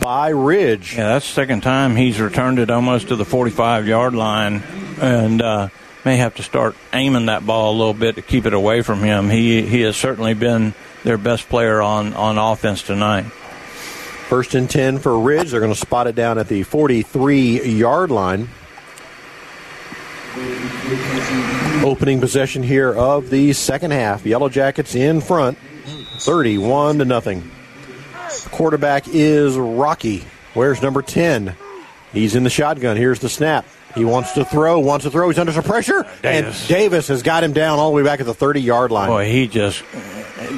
by 0.00 0.28
Ridge. 0.28 0.96
Yeah, 0.96 1.08
that's 1.08 1.26
the 1.26 1.34
second 1.34 1.62
time 1.62 1.96
he's 1.96 2.20
returned 2.20 2.58
it 2.58 2.70
almost 2.70 3.08
to 3.08 3.16
the 3.16 3.24
45 3.24 3.86
yard 3.86 4.14
line 4.14 4.62
and 5.00 5.40
uh, 5.42 5.68
may 6.04 6.16
have 6.16 6.34
to 6.36 6.42
start 6.42 6.76
aiming 6.92 7.26
that 7.26 7.44
ball 7.46 7.74
a 7.74 7.76
little 7.76 7.94
bit 7.94 8.16
to 8.16 8.22
keep 8.22 8.46
it 8.46 8.52
away 8.52 8.82
from 8.82 9.00
him. 9.00 9.30
He, 9.30 9.62
he 9.62 9.80
has 9.82 9.96
certainly 9.96 10.34
been 10.34 10.74
their 11.04 11.18
best 11.18 11.48
player 11.48 11.80
on, 11.82 12.14
on 12.14 12.38
offense 12.38 12.82
tonight. 12.82 13.24
First 13.24 14.54
and 14.54 14.68
10 14.68 14.98
for 14.98 15.18
Ridge. 15.18 15.50
They're 15.50 15.60
going 15.60 15.72
to 15.72 15.78
spot 15.78 16.06
it 16.08 16.14
down 16.14 16.38
at 16.38 16.48
the 16.48 16.64
43 16.64 17.64
yard 17.64 18.10
line. 18.10 18.48
Opening 21.84 22.20
possession 22.20 22.62
here 22.62 22.92
of 22.92 23.30
the 23.30 23.52
second 23.52 23.92
half. 23.92 24.26
Yellow 24.26 24.48
Jackets 24.48 24.94
in 24.94 25.20
front, 25.20 25.56
31 26.18 26.98
to 26.98 27.04
nothing. 27.04 27.50
Quarterback 28.50 29.04
is 29.08 29.56
Rocky. 29.56 30.24
Where's 30.54 30.82
number 30.82 31.02
10? 31.02 31.54
He's 32.12 32.34
in 32.34 32.44
the 32.44 32.50
shotgun. 32.50 32.96
Here's 32.96 33.20
the 33.20 33.28
snap. 33.28 33.66
He 33.94 34.04
wants 34.04 34.32
to 34.32 34.44
throw, 34.44 34.78
wants 34.78 35.04
to 35.04 35.10
throw. 35.10 35.28
He's 35.28 35.38
under 35.38 35.52
some 35.52 35.64
pressure. 35.64 36.06
Davis. 36.22 36.60
And 36.60 36.68
Davis 36.68 37.08
has 37.08 37.22
got 37.22 37.42
him 37.42 37.52
down 37.52 37.78
all 37.78 37.90
the 37.90 37.96
way 37.96 38.02
back 38.02 38.20
at 38.20 38.26
the 38.26 38.34
30 38.34 38.60
yard 38.60 38.90
line. 38.90 39.08
Boy, 39.08 39.30
he 39.30 39.48
just. 39.48 39.82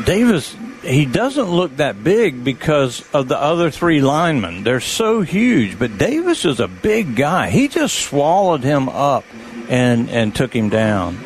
Davis, 0.04 0.56
he 0.82 1.06
doesn't 1.06 1.48
look 1.48 1.76
that 1.76 2.02
big 2.02 2.42
because 2.42 3.08
of 3.12 3.28
the 3.28 3.40
other 3.40 3.70
three 3.70 4.00
linemen. 4.00 4.64
They're 4.64 4.80
so 4.80 5.20
huge, 5.20 5.78
but 5.78 5.98
Davis 5.98 6.44
is 6.44 6.58
a 6.58 6.68
big 6.68 7.14
guy. 7.14 7.50
He 7.50 7.68
just 7.68 7.94
swallowed 7.96 8.64
him 8.64 8.88
up 8.88 9.24
and, 9.68 10.10
and 10.10 10.34
took 10.34 10.54
him 10.54 10.68
down. 10.68 11.16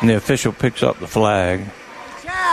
And 0.00 0.10
the 0.10 0.16
official 0.16 0.52
picks 0.52 0.82
up 0.82 0.98
the 0.98 1.06
flag. 1.06 1.60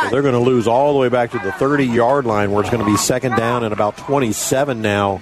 So 0.03 0.09
they're 0.09 0.21
going 0.21 0.33
to 0.33 0.39
lose 0.39 0.67
all 0.67 0.93
the 0.93 0.99
way 0.99 1.09
back 1.09 1.31
to 1.31 1.39
the 1.39 1.51
30 1.51 1.85
yard 1.85 2.25
line 2.25 2.51
where 2.51 2.61
it's 2.61 2.69
going 2.69 2.83
to 2.83 2.89
be 2.89 2.97
second 2.97 3.35
down 3.35 3.63
and 3.63 3.73
about 3.73 3.97
27 3.97 4.81
now 4.81 5.21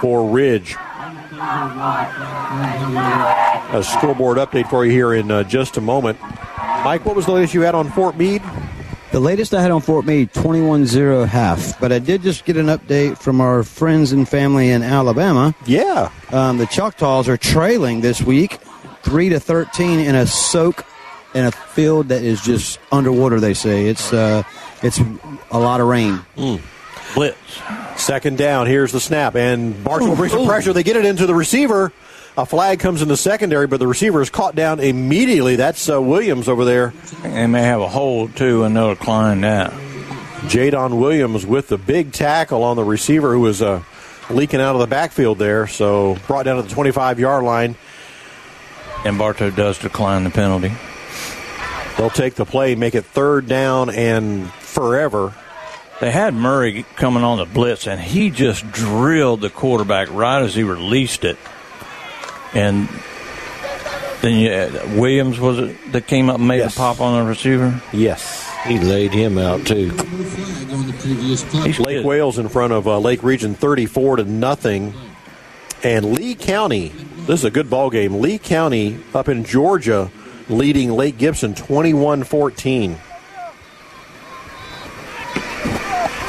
for 0.00 0.28
Ridge. 0.30 0.76
A 3.72 3.82
scoreboard 3.82 4.38
update 4.38 4.68
for 4.70 4.84
you 4.84 4.92
here 4.92 5.14
in 5.14 5.30
uh, 5.30 5.42
just 5.44 5.76
a 5.76 5.80
moment. 5.80 6.18
Mike, 6.84 7.04
what 7.04 7.16
was 7.16 7.26
the 7.26 7.32
latest 7.32 7.54
you 7.54 7.62
had 7.62 7.74
on 7.74 7.90
Fort 7.90 8.16
Meade? 8.16 8.42
The 9.12 9.20
latest 9.20 9.54
I 9.54 9.62
had 9.62 9.70
on 9.70 9.80
Fort 9.80 10.04
Meade, 10.04 10.32
21 10.34 10.86
0 10.86 11.24
half. 11.24 11.78
But 11.80 11.92
I 11.92 11.98
did 11.98 12.22
just 12.22 12.44
get 12.44 12.56
an 12.56 12.66
update 12.66 13.18
from 13.18 13.40
our 13.40 13.62
friends 13.62 14.12
and 14.12 14.28
family 14.28 14.70
in 14.70 14.82
Alabama. 14.82 15.54
Yeah. 15.64 16.10
Um, 16.30 16.58
the 16.58 16.66
Choctaws 16.66 17.28
are 17.28 17.36
trailing 17.36 18.02
this 18.02 18.20
week, 18.22 18.58
3 19.02 19.30
to 19.30 19.40
13 19.40 20.00
in 20.00 20.14
a 20.14 20.26
soak 20.26 20.84
in 21.36 21.44
a 21.44 21.52
field 21.52 22.08
that 22.08 22.22
is 22.22 22.40
just 22.40 22.80
underwater, 22.90 23.38
they 23.40 23.54
say. 23.54 23.86
It's, 23.86 24.12
uh, 24.12 24.42
it's 24.82 24.98
a 25.50 25.58
lot 25.58 25.80
of 25.80 25.86
rain. 25.86 26.20
Mm. 26.36 26.60
Blitz. 27.14 27.36
Second 27.96 28.38
down. 28.38 28.66
Here's 28.66 28.90
the 28.90 29.00
snap. 29.00 29.36
And 29.36 29.82
Bartow 29.84 30.16
brings 30.16 30.32
some 30.32 30.46
pressure. 30.46 30.72
They 30.72 30.82
get 30.82 30.96
it 30.96 31.04
into 31.04 31.26
the 31.26 31.34
receiver. 31.34 31.92
A 32.38 32.44
flag 32.44 32.80
comes 32.80 33.00
in 33.00 33.08
the 33.08 33.16
secondary, 33.16 33.66
but 33.66 33.80
the 33.80 33.86
receiver 33.86 34.20
is 34.20 34.28
caught 34.28 34.54
down 34.54 34.80
immediately. 34.80 35.56
That's 35.56 35.88
uh, 35.88 36.00
Williams 36.00 36.48
over 36.48 36.64
there. 36.64 36.92
They 37.22 37.46
may 37.46 37.62
have 37.62 37.80
a 37.80 37.88
hold, 37.88 38.36
too, 38.36 38.64
and 38.64 38.76
they'll 38.76 38.94
decline 38.94 39.40
that. 39.42 39.72
Jadon 40.42 41.00
Williams 41.00 41.46
with 41.46 41.68
the 41.68 41.78
big 41.78 42.12
tackle 42.12 42.62
on 42.62 42.76
the 42.76 42.84
receiver 42.84 43.32
who 43.32 43.40
was 43.40 43.62
uh, 43.62 43.82
leaking 44.30 44.60
out 44.60 44.74
of 44.74 44.80
the 44.80 44.86
backfield 44.86 45.38
there. 45.38 45.66
So 45.66 46.18
brought 46.26 46.44
down 46.44 46.56
to 46.56 46.62
the 46.62 46.68
25 46.68 47.18
yard 47.18 47.44
line. 47.44 47.76
And 49.04 49.18
Bartow 49.18 49.50
does 49.50 49.78
decline 49.78 50.24
the 50.24 50.30
penalty. 50.30 50.72
They'll 51.96 52.10
take 52.10 52.34
the 52.34 52.44
play, 52.44 52.74
make 52.74 52.94
it 52.94 53.04
third 53.04 53.48
down 53.48 53.88
and 53.90 54.50
forever. 54.52 55.32
They 56.00 56.10
had 56.10 56.34
Murray 56.34 56.84
coming 56.96 57.22
on 57.24 57.38
the 57.38 57.46
blitz, 57.46 57.86
and 57.86 57.98
he 57.98 58.28
just 58.30 58.70
drilled 58.70 59.40
the 59.40 59.48
quarterback 59.48 60.10
right 60.12 60.42
as 60.42 60.54
he 60.54 60.62
released 60.62 61.24
it. 61.24 61.38
And 62.52 62.86
then 64.20 64.34
you, 64.34 64.98
Williams 65.00 65.40
was 65.40 65.58
it 65.58 65.92
that 65.92 66.06
came 66.06 66.28
up 66.28 66.36
and 66.38 66.46
made 66.48 66.58
Yes. 66.58 66.74
the 66.74 66.78
pop 66.78 67.00
on 67.00 67.22
the 67.24 67.28
receiver? 67.28 67.80
Yes, 67.94 68.46
he 68.66 68.78
laid 68.78 69.12
him 69.12 69.38
out 69.38 69.64
too. 69.66 69.90
Lake 71.78 72.04
Wales 72.04 72.38
in 72.38 72.48
front 72.50 72.74
of 72.74 72.86
uh, 72.86 72.98
Lake 72.98 73.22
Region 73.22 73.54
34 73.54 74.16
to 74.16 74.24
nothing. 74.24 74.92
And 75.82 76.12
Lee 76.12 76.34
County, 76.34 76.88
this 77.26 77.40
is 77.40 77.44
a 77.44 77.50
good 77.50 77.70
ball 77.70 77.90
game. 77.90 78.20
Lee 78.20 78.38
County 78.38 78.98
up 79.14 79.28
in 79.28 79.44
Georgia 79.44 80.10
leading 80.48 80.92
Lake 80.92 81.18
Gibson 81.18 81.54
21 81.54 82.24
14. 82.24 82.96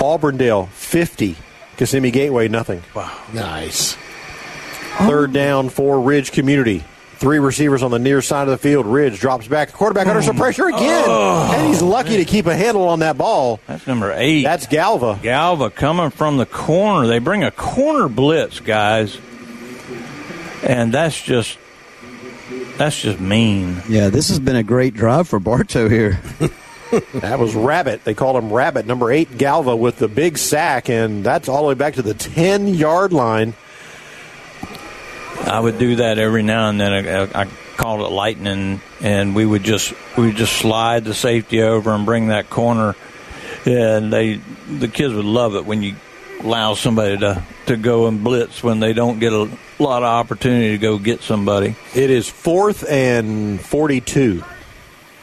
Auburndale 0.02 0.68
50. 0.68 1.36
Kissimmee 1.78 2.12
Gateway 2.12 2.48
nothing. 2.48 2.84
Wow. 2.96 3.20
Nice. 3.34 3.98
Third 5.00 5.34
down 5.34 5.70
for 5.70 6.02
Ridge 6.02 6.32
Community. 6.32 6.84
Three 7.18 7.40
receivers 7.40 7.82
on 7.82 7.90
the 7.90 8.00
near 8.00 8.22
side 8.22 8.44
of 8.44 8.50
the 8.50 8.58
field. 8.58 8.86
Ridge 8.86 9.20
drops 9.20 9.48
back. 9.48 9.74
Quarterback 9.74 10.08
under 10.08 10.22
some 10.22 10.36
mm. 10.36 10.40
pressure 10.40 10.68
again. 10.68 11.06
Oh. 11.08 11.52
And 11.52 11.68
he's 11.68 11.82
lucky 11.82 12.18
to 12.18 12.26
keep 12.26 12.46
a 12.46 12.56
handle 12.56 12.88
on 12.88 13.00
that 13.00 13.18
ball. 13.18 13.60
That's 13.66 13.88
number 13.88 14.14
eight. 14.16 14.44
That's 14.44 14.68
Galva. 14.68 15.20
Galva 15.22 15.72
coming 15.72 16.12
from 16.12 16.38
the 16.38 16.46
corner. 16.46 17.08
They 17.08 17.18
bring 17.18 17.44
a 17.44 17.50
corner 17.50 18.08
blitz, 18.08 18.60
guys. 18.60 19.20
And 20.64 20.94
that's 20.94 21.20
just 21.20 21.58
that's 22.78 23.02
just 23.02 23.20
mean. 23.20 23.82
Yeah, 23.90 24.10
this 24.10 24.30
has 24.30 24.40
been 24.40 24.56
a 24.56 24.64
great 24.64 24.94
drive 24.94 25.28
for 25.28 25.40
Bartow 25.40 25.90
here. 25.90 26.22
That 27.16 27.38
was 27.38 27.54
Rabbit. 27.54 28.06
They 28.06 28.14
called 28.14 28.42
him 28.42 28.52
Rabbit. 28.52 28.86
Number 28.86 29.12
eight, 29.12 29.38
Galva, 29.38 29.76
with 29.76 29.98
the 29.98 30.08
big 30.08 30.38
sack, 30.38 30.90
and 30.90 31.22
that's 31.22 31.50
all 31.50 31.64
the 31.64 31.68
way 31.68 31.74
back 31.74 31.96
to 31.96 32.02
the 32.02 32.14
10 32.14 32.68
yard 32.70 33.12
line. 33.12 33.56
I 35.42 35.60
would 35.60 35.78
do 35.78 35.98
that 35.98 36.18
every 36.18 36.44
now 36.44 36.70
and 36.70 36.80
then. 36.80 36.94
I, 36.94 37.42
I 37.42 37.48
called 37.78 38.02
it 38.02 38.14
lightning, 38.14 38.82
and 39.02 39.36
we 39.36 39.46
would 39.46 39.64
just 39.64 39.94
we 40.18 40.28
would 40.28 40.36
just 40.36 40.54
slide 40.54 41.06
the 41.06 41.14
safety 41.14 41.62
over 41.62 41.92
and 41.92 42.06
bring 42.06 42.28
that 42.28 42.50
corner. 42.50 42.96
And 43.66 44.12
they 44.12 44.36
the 44.70 44.88
kids 44.88 45.14
would 45.14 45.26
love 45.26 45.56
it 45.56 45.66
when 45.66 45.82
you 45.84 45.96
allow 46.42 46.74
somebody 46.74 47.18
to 47.18 47.44
to 47.68 47.78
go 47.78 48.08
and 48.08 48.24
blitz 48.24 48.64
when 48.64 48.80
they 48.80 48.94
don't 48.94 49.20
get 49.20 49.34
a 49.34 49.50
lot 49.84 50.04
of 50.04 50.10
opportunity 50.10 50.72
to 50.72 50.78
go 50.78 50.98
get 50.98 51.22
somebody. 51.22 51.76
It 51.96 52.10
is 52.10 52.30
fourth 52.30 52.88
and 52.90 53.62
42. 53.62 54.44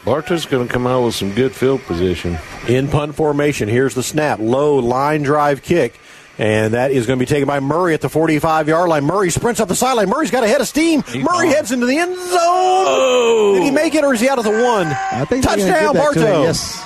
Bartow's 0.05 0.45
going 0.45 0.67
to 0.67 0.71
come 0.71 0.85
out 0.85 1.03
with 1.05 1.15
some 1.15 1.33
good 1.33 1.53
field 1.55 1.81
position. 1.81 2.37
In 2.67 2.87
punt 2.87 3.15
formation, 3.15 3.67
here's 3.67 3.95
the 3.95 4.03
snap. 4.03 4.39
Low 4.39 4.77
line 4.77 5.23
drive 5.23 5.63
kick. 5.63 5.99
And 6.37 6.73
that 6.73 6.91
is 6.91 7.07
going 7.07 7.17
to 7.17 7.25
be 7.25 7.27
taken 7.27 7.47
by 7.47 7.61
Murray 7.61 7.93
at 7.93 8.01
the 8.01 8.09
45 8.09 8.67
yard 8.67 8.89
line. 8.89 9.05
Murray 9.05 9.29
sprints 9.29 9.61
up 9.61 9.69
the 9.69 9.75
sideline. 9.75 10.09
Murray's 10.09 10.31
got 10.31 10.43
a 10.43 10.47
head 10.47 10.59
of 10.59 10.67
steam. 10.67 11.01
Murray 11.15 11.47
heads 11.47 11.71
into 11.71 11.85
the 11.85 11.97
end 11.97 12.15
zone. 12.15 13.53
Did 13.55 13.63
he 13.63 13.71
make 13.71 13.95
it 13.95 14.03
or 14.03 14.13
is 14.13 14.19
he 14.19 14.27
out 14.27 14.37
of 14.37 14.43
the 14.43 14.51
one? 14.51 14.87
I 14.87 15.25
think 15.25 15.43
Touchdown, 15.45 15.57
give 15.57 15.67
that 15.67 15.79
to 15.79 15.87
him, 15.87 15.93
Bartow. 15.93 16.43
Yes. 16.43 16.85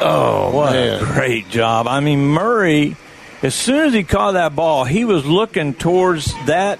Oh, 0.00 0.50
what 0.52 0.72
man. 0.72 1.02
a 1.02 1.04
great 1.04 1.48
job! 1.48 1.88
I 1.88 1.98
mean, 1.98 2.20
Murray, 2.26 2.96
as 3.42 3.54
soon 3.54 3.86
as 3.86 3.92
he 3.92 4.04
caught 4.04 4.32
that 4.32 4.56
ball, 4.56 4.84
he 4.84 5.04
was 5.04 5.24
looking 5.24 5.74
towards 5.74 6.32
that 6.46 6.78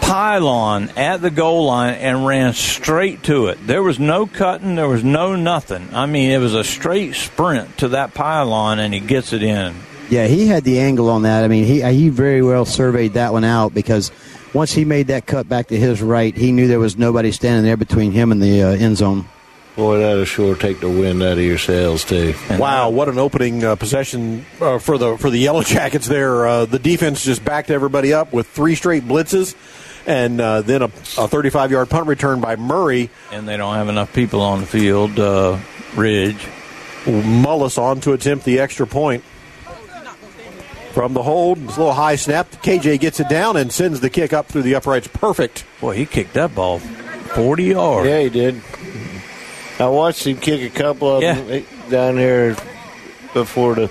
pylon 0.00 0.88
at 0.96 1.20
the 1.20 1.30
goal 1.30 1.66
line 1.66 1.94
and 1.94 2.26
ran 2.26 2.52
straight 2.52 3.22
to 3.24 3.46
it. 3.46 3.58
There 3.66 3.82
was 3.82 3.98
no 3.98 4.26
cutting, 4.26 4.74
there 4.74 4.88
was 4.88 5.04
no 5.04 5.36
nothing. 5.36 5.88
I 5.92 6.06
mean, 6.06 6.30
it 6.30 6.38
was 6.38 6.54
a 6.54 6.64
straight 6.64 7.14
sprint 7.14 7.78
to 7.78 7.88
that 7.88 8.14
pylon, 8.14 8.78
and 8.78 8.92
he 8.92 9.00
gets 9.00 9.32
it 9.32 9.42
in. 9.42 9.74
Yeah, 10.08 10.26
he 10.26 10.46
had 10.46 10.64
the 10.64 10.80
angle 10.80 11.08
on 11.08 11.22
that. 11.22 11.44
I 11.44 11.48
mean, 11.48 11.64
he 11.64 11.82
he 11.82 12.08
very 12.08 12.42
well 12.42 12.64
surveyed 12.64 13.12
that 13.12 13.32
one 13.32 13.44
out 13.44 13.72
because 13.72 14.10
once 14.52 14.72
he 14.72 14.84
made 14.84 15.06
that 15.06 15.26
cut 15.26 15.48
back 15.48 15.68
to 15.68 15.76
his 15.76 16.02
right, 16.02 16.36
he 16.36 16.50
knew 16.50 16.66
there 16.66 16.80
was 16.80 16.98
nobody 16.98 17.30
standing 17.30 17.64
there 17.64 17.76
between 17.76 18.10
him 18.10 18.32
and 18.32 18.42
the 18.42 18.62
uh, 18.62 18.68
end 18.70 18.96
zone. 18.96 19.26
Boy, 19.76 19.98
that'll 19.98 20.24
sure 20.24 20.54
take 20.56 20.80
the 20.80 20.88
wind 20.88 21.22
out 21.22 21.38
of 21.38 21.44
your 21.44 21.56
sails 21.58 22.04
too. 22.04 22.34
Wow, 22.58 22.90
what 22.90 23.08
an 23.08 23.18
opening 23.18 23.64
uh, 23.64 23.76
possession 23.76 24.44
uh, 24.60 24.78
for 24.78 24.98
the 24.98 25.16
for 25.16 25.30
the 25.30 25.38
Yellow 25.38 25.62
Jackets 25.64 26.06
there. 26.08 26.46
Uh, 26.46 26.64
the 26.66 26.78
defense 26.78 27.24
just 27.24 27.44
backed 27.44 27.70
everybody 27.70 28.12
up 28.12 28.32
with 28.32 28.46
three 28.48 28.74
straight 28.74 29.04
blitzes, 29.04 29.54
and 30.06 30.40
uh, 30.40 30.62
then 30.62 30.82
a, 30.82 30.86
a 30.86 31.28
35 31.28 31.70
yard 31.70 31.88
punt 31.88 32.06
return 32.08 32.40
by 32.40 32.56
Murray. 32.56 33.10
And 33.32 33.48
they 33.48 33.56
don't 33.56 33.74
have 33.74 33.88
enough 33.88 34.12
people 34.12 34.40
on 34.42 34.60
the 34.60 34.66
field. 34.66 35.18
Uh, 35.18 35.58
Ridge. 35.96 36.46
Mullis 37.04 37.78
on 37.78 38.00
to 38.02 38.12
attempt 38.12 38.44
the 38.44 38.58
extra 38.60 38.86
point. 38.86 39.24
From 40.92 41.14
the 41.14 41.22
hold, 41.22 41.58
it's 41.58 41.76
a 41.76 41.78
little 41.78 41.94
high 41.94 42.16
snap. 42.16 42.50
KJ 42.50 42.98
gets 42.98 43.20
it 43.20 43.28
down 43.28 43.56
and 43.56 43.72
sends 43.72 44.00
the 44.00 44.10
kick 44.10 44.32
up 44.32 44.46
through 44.46 44.62
the 44.62 44.74
uprights. 44.74 45.06
Perfect. 45.06 45.64
Boy, 45.80 45.94
he 45.94 46.04
kicked 46.04 46.34
that 46.34 46.52
ball 46.54 46.80
40 46.80 47.64
yards. 47.64 48.08
Yeah, 48.08 48.20
he 48.20 48.28
did. 48.28 48.60
I 49.80 49.88
watched 49.88 50.26
him 50.26 50.36
kick 50.36 50.60
a 50.60 50.76
couple 50.76 51.16
of 51.16 51.22
them 51.22 51.64
down 51.88 52.16
here 52.16 52.54
before 53.32 53.74
the 53.74 53.90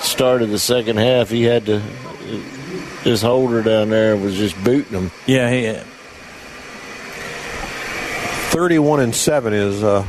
start 0.00 0.42
of 0.42 0.50
the 0.50 0.58
second 0.58 0.98
half. 0.98 1.30
He 1.30 1.42
had 1.42 1.66
to 1.66 1.80
his 3.02 3.22
holder 3.22 3.62
down 3.62 3.90
there 3.90 4.16
was 4.16 4.36
just 4.36 4.62
booting 4.62 4.92
him. 4.92 5.10
Yeah, 5.26 5.50
he. 5.50 5.76
31 8.50 9.00
and 9.00 9.14
7 9.14 9.52
is 9.52 9.82
uh 9.82 10.06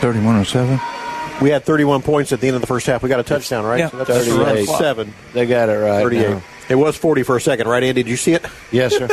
31 0.00 0.36
and 0.36 0.46
7 0.46 0.80
we 1.40 1.50
had 1.50 1.64
31 1.64 2.02
points 2.02 2.32
at 2.32 2.40
the 2.40 2.46
end 2.46 2.54
of 2.54 2.60
the 2.60 2.66
first 2.68 2.86
half. 2.86 3.02
We 3.02 3.08
got 3.08 3.18
a 3.20 3.24
touchdown, 3.24 3.64
right? 3.64 3.80
Yeah, 3.80 3.90
so 3.90 4.04
that's 4.04 4.26
38. 4.26 4.66
seven. 4.66 5.12
They 5.32 5.46
got 5.46 5.68
it 5.68 5.72
right. 5.72 6.02
38. 6.02 6.30
now. 6.30 6.42
It 6.68 6.76
was 6.76 6.96
40 6.96 7.24
for 7.24 7.36
a 7.36 7.40
second, 7.40 7.68
right, 7.68 7.82
Andy? 7.82 8.02
Did 8.02 8.10
you 8.10 8.16
see 8.16 8.32
it? 8.32 8.44
Yes, 8.72 8.96
sir. 8.96 9.08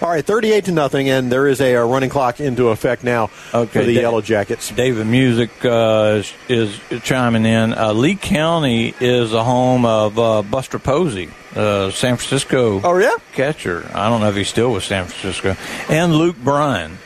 All 0.02 0.08
right, 0.08 0.24
38 0.24 0.64
to 0.66 0.72
nothing, 0.72 1.08
and 1.08 1.30
there 1.30 1.46
is 1.46 1.60
a, 1.60 1.76
uh 1.76 1.84
running 1.84 2.10
clock 2.10 2.40
into 2.40 2.68
effect 2.68 3.04
now 3.04 3.30
Okay, 3.54 3.66
for 3.66 3.84
the 3.84 3.94
Da- 3.94 4.00
Yellow 4.00 4.20
Jackets. 4.20 4.70
David 4.70 5.06
Music 5.06 5.50
uh, 5.64 6.22
is, 6.22 6.32
is 6.48 6.80
chiming 7.02 7.44
in. 7.46 7.72
Uh, 7.72 7.92
Lee 7.92 8.16
County 8.16 8.94
is 9.00 9.30
the 9.30 9.44
home 9.44 9.84
of 9.84 10.18
uh, 10.18 10.42
Buster 10.42 10.78
Posey, 10.78 11.30
uh, 11.54 11.90
San 11.90 12.16
Francisco 12.16 12.80
oh, 12.82 12.98
yeah? 12.98 13.14
catcher. 13.32 13.88
I 13.94 14.08
don't 14.08 14.20
know 14.20 14.28
if 14.28 14.36
he's 14.36 14.48
still 14.48 14.72
with 14.72 14.84
San 14.84 15.06
Francisco. 15.06 15.56
And 15.88 16.14
Luke 16.16 16.36
Bryan, 16.36 16.98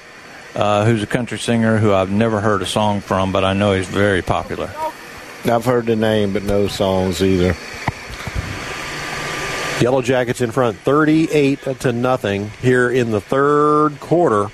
uh, 0.55 0.87
who's 0.87 1.03
a 1.03 1.07
country 1.07 1.39
singer 1.39 1.77
who 1.77 1.93
I've 1.93 2.11
never 2.11 2.41
heard 2.41 2.63
a 2.63 2.67
song 2.67 3.01
from, 3.03 3.31
but 3.31 3.45
I 3.45 3.53
know 3.53 3.75
he's 3.75 3.89
very 3.89 4.23
popular. 4.23 4.71
I've 5.45 5.65
heard 5.65 5.87
the 5.87 5.97
name, 5.97 6.33
but 6.33 6.43
no 6.43 6.67
songs 6.67 7.23
either. 7.23 7.55
Yellow 9.81 10.01
Jackets 10.01 10.41
in 10.41 10.51
front, 10.53 10.79
38 10.79 11.61
to 11.81 11.93
nothing 11.93 12.49
here 12.63 12.91
in 12.91 13.11
the 13.11 13.21
third 13.21 14.01
quarter. 14.01 14.51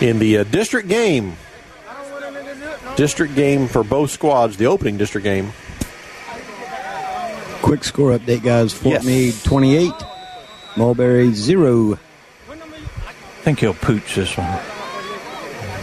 In 0.00 0.18
the 0.18 0.38
uh, 0.38 0.44
district 0.44 0.88
game, 0.88 1.36
district 2.96 3.34
game 3.34 3.68
for 3.68 3.82
both 3.84 4.10
squads, 4.10 4.56
the 4.56 4.66
opening 4.66 4.96
district 4.96 5.24
game. 5.24 5.52
Quick 7.62 7.84
score 7.84 8.16
update, 8.16 8.42
guys. 8.42 8.72
Fort 8.72 8.94
Yes. 8.94 9.04
Meade 9.04 9.34
28, 9.44 9.92
Mulberry 10.76 11.32
0. 11.32 11.98
I 12.48 12.54
think 13.42 13.60
he'll 13.60 13.74
pooch 13.74 14.14
this 14.14 14.36
one. 14.38 14.58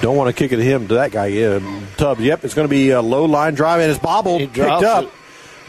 Don't 0.02 0.16
want 0.18 0.30
to 0.30 0.34
kick 0.34 0.52
it 0.52 0.58
to 0.58 0.64
him, 0.64 0.88
to 0.88 0.96
that 0.96 1.12
guy. 1.12 1.28
Yeah, 1.28 1.60
Tubbs. 1.98 2.22
Yep, 2.22 2.44
it's 2.46 2.54
going 2.54 2.68
to 2.68 2.70
be 2.70 2.90
a 2.92 3.02
low 3.02 3.26
line 3.26 3.54
drive, 3.54 3.82
and 3.82 3.92
it's 3.92 4.00
bobbled, 4.00 4.42
He 4.42 4.48
picked 4.48 4.60
up. 4.84 5.04
it. 5.06 5.10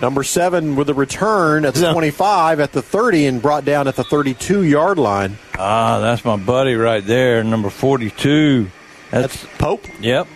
Number 0.00 0.22
seven 0.22 0.76
with 0.76 0.90
a 0.90 0.94
return 0.94 1.64
at 1.64 1.74
the 1.74 1.90
25, 1.92 2.60
at 2.60 2.72
the 2.72 2.82
30, 2.82 3.26
and 3.26 3.40
brought 3.42 3.64
down 3.64 3.88
at 3.88 3.96
the 3.96 4.04
32 4.04 4.62
yard 4.64 4.98
line. 4.98 5.38
Ah, 5.58 6.00
that's 6.00 6.22
my 6.24 6.36
buddy 6.36 6.74
right 6.74 7.04
there, 7.04 7.42
number 7.42 7.70
42. 7.70 8.70
That's, 9.10 9.46
Pope. 9.58 9.86
Yep. 10.00 10.26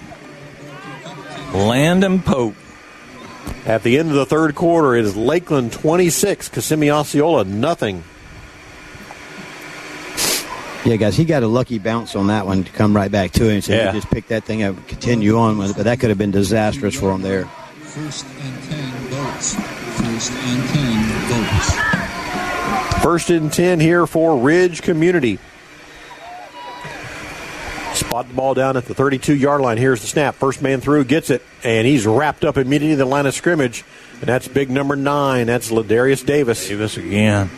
Landon 1.52 2.20
Pope. 2.22 2.54
At 3.66 3.82
the 3.82 3.98
end 3.98 4.08
of 4.08 4.14
the 4.14 4.24
third 4.24 4.54
quarter, 4.54 4.94
it 4.96 5.04
is 5.04 5.14
Lakeland 5.16 5.72
26, 5.72 6.48
Kissimmee 6.48 6.90
Osceola 6.90 7.44
nothing. 7.44 8.02
Yeah, 10.86 10.96
guys, 10.96 11.14
he 11.14 11.26
got 11.26 11.42
a 11.42 11.46
lucky 11.46 11.78
bounce 11.78 12.16
on 12.16 12.28
that 12.28 12.46
one 12.46 12.64
to 12.64 12.72
come 12.72 12.96
right 12.96 13.12
back 13.12 13.32
to 13.32 13.46
him. 13.46 13.60
So 13.60 13.74
Yeah. 13.74 13.92
he 13.92 13.98
just 13.98 14.10
picked 14.10 14.30
that 14.30 14.44
thing 14.44 14.62
up 14.62 14.76
and 14.76 14.88
continue 14.88 15.36
on 15.36 15.58
with 15.58 15.70
it. 15.72 15.76
But 15.76 15.84
that 15.84 16.00
could 16.00 16.08
have 16.08 16.16
been 16.16 16.30
disastrous 16.30 16.94
for 16.94 17.12
him 17.12 17.20
there. 17.20 17.44
First 17.82 18.24
and 18.42 18.62
10 18.70 18.89
Bolts. 19.40 19.54
First 19.54 20.32
and 20.32 20.68
10 20.68 21.30
Bolts. 21.30 23.02
First 23.02 23.30
and 23.30 23.50
10 23.50 23.80
here 23.80 24.06
for 24.06 24.38
Ridge 24.38 24.82
Community. 24.82 25.38
Spot 27.94 28.28
the 28.28 28.34
ball 28.34 28.52
down 28.54 28.76
at 28.76 28.84
the 28.84 28.94
32 28.94 29.34
yard 29.34 29.62
line. 29.62 29.78
Here's 29.78 30.02
the 30.02 30.06
snap. 30.06 30.34
First 30.34 30.60
man 30.60 30.80
through 30.80 31.04
gets 31.04 31.30
it, 31.30 31.42
and 31.64 31.86
he's 31.86 32.06
wrapped 32.06 32.44
up 32.44 32.58
immediately 32.58 32.92
in 32.92 32.98
the 32.98 33.06
line 33.06 33.24
of 33.24 33.34
scrimmage. 33.34 33.82
And 34.20 34.28
that's 34.28 34.46
big 34.46 34.68
number 34.68 34.94
nine. 34.94 35.46
That's 35.46 35.70
Ladarius 35.70 36.24
Davis. 36.24 36.68
Davis 36.68 36.98
again. 36.98 37.50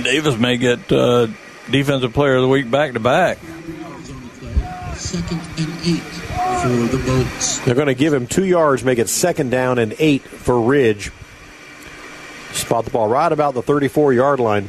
Davis 0.00 0.38
may 0.38 0.58
get 0.58 0.92
uh, 0.92 1.26
Defensive 1.70 2.12
Player 2.12 2.36
of 2.36 2.42
the 2.42 2.48
Week 2.48 2.70
back 2.70 2.92
to 2.92 3.00
back. 3.00 3.38
Second 4.98 5.40
and 5.58 5.86
8 5.86 6.00
for 6.00 6.96
the 6.96 7.02
Bolts. 7.06 7.58
They're 7.60 7.74
going 7.76 7.86
to 7.86 7.94
give 7.94 8.12
him 8.12 8.26
two 8.26 8.44
yards, 8.44 8.82
make 8.82 8.98
it 8.98 9.08
second 9.08 9.50
down 9.50 9.78
and 9.78 9.94
eight 9.98 10.22
for 10.22 10.60
Ridge. 10.60 11.12
Spot 12.52 12.84
the 12.84 12.90
ball 12.90 13.08
right 13.08 13.30
about 13.30 13.54
the 13.54 13.62
34 13.62 14.12
yard 14.12 14.40
line. 14.40 14.68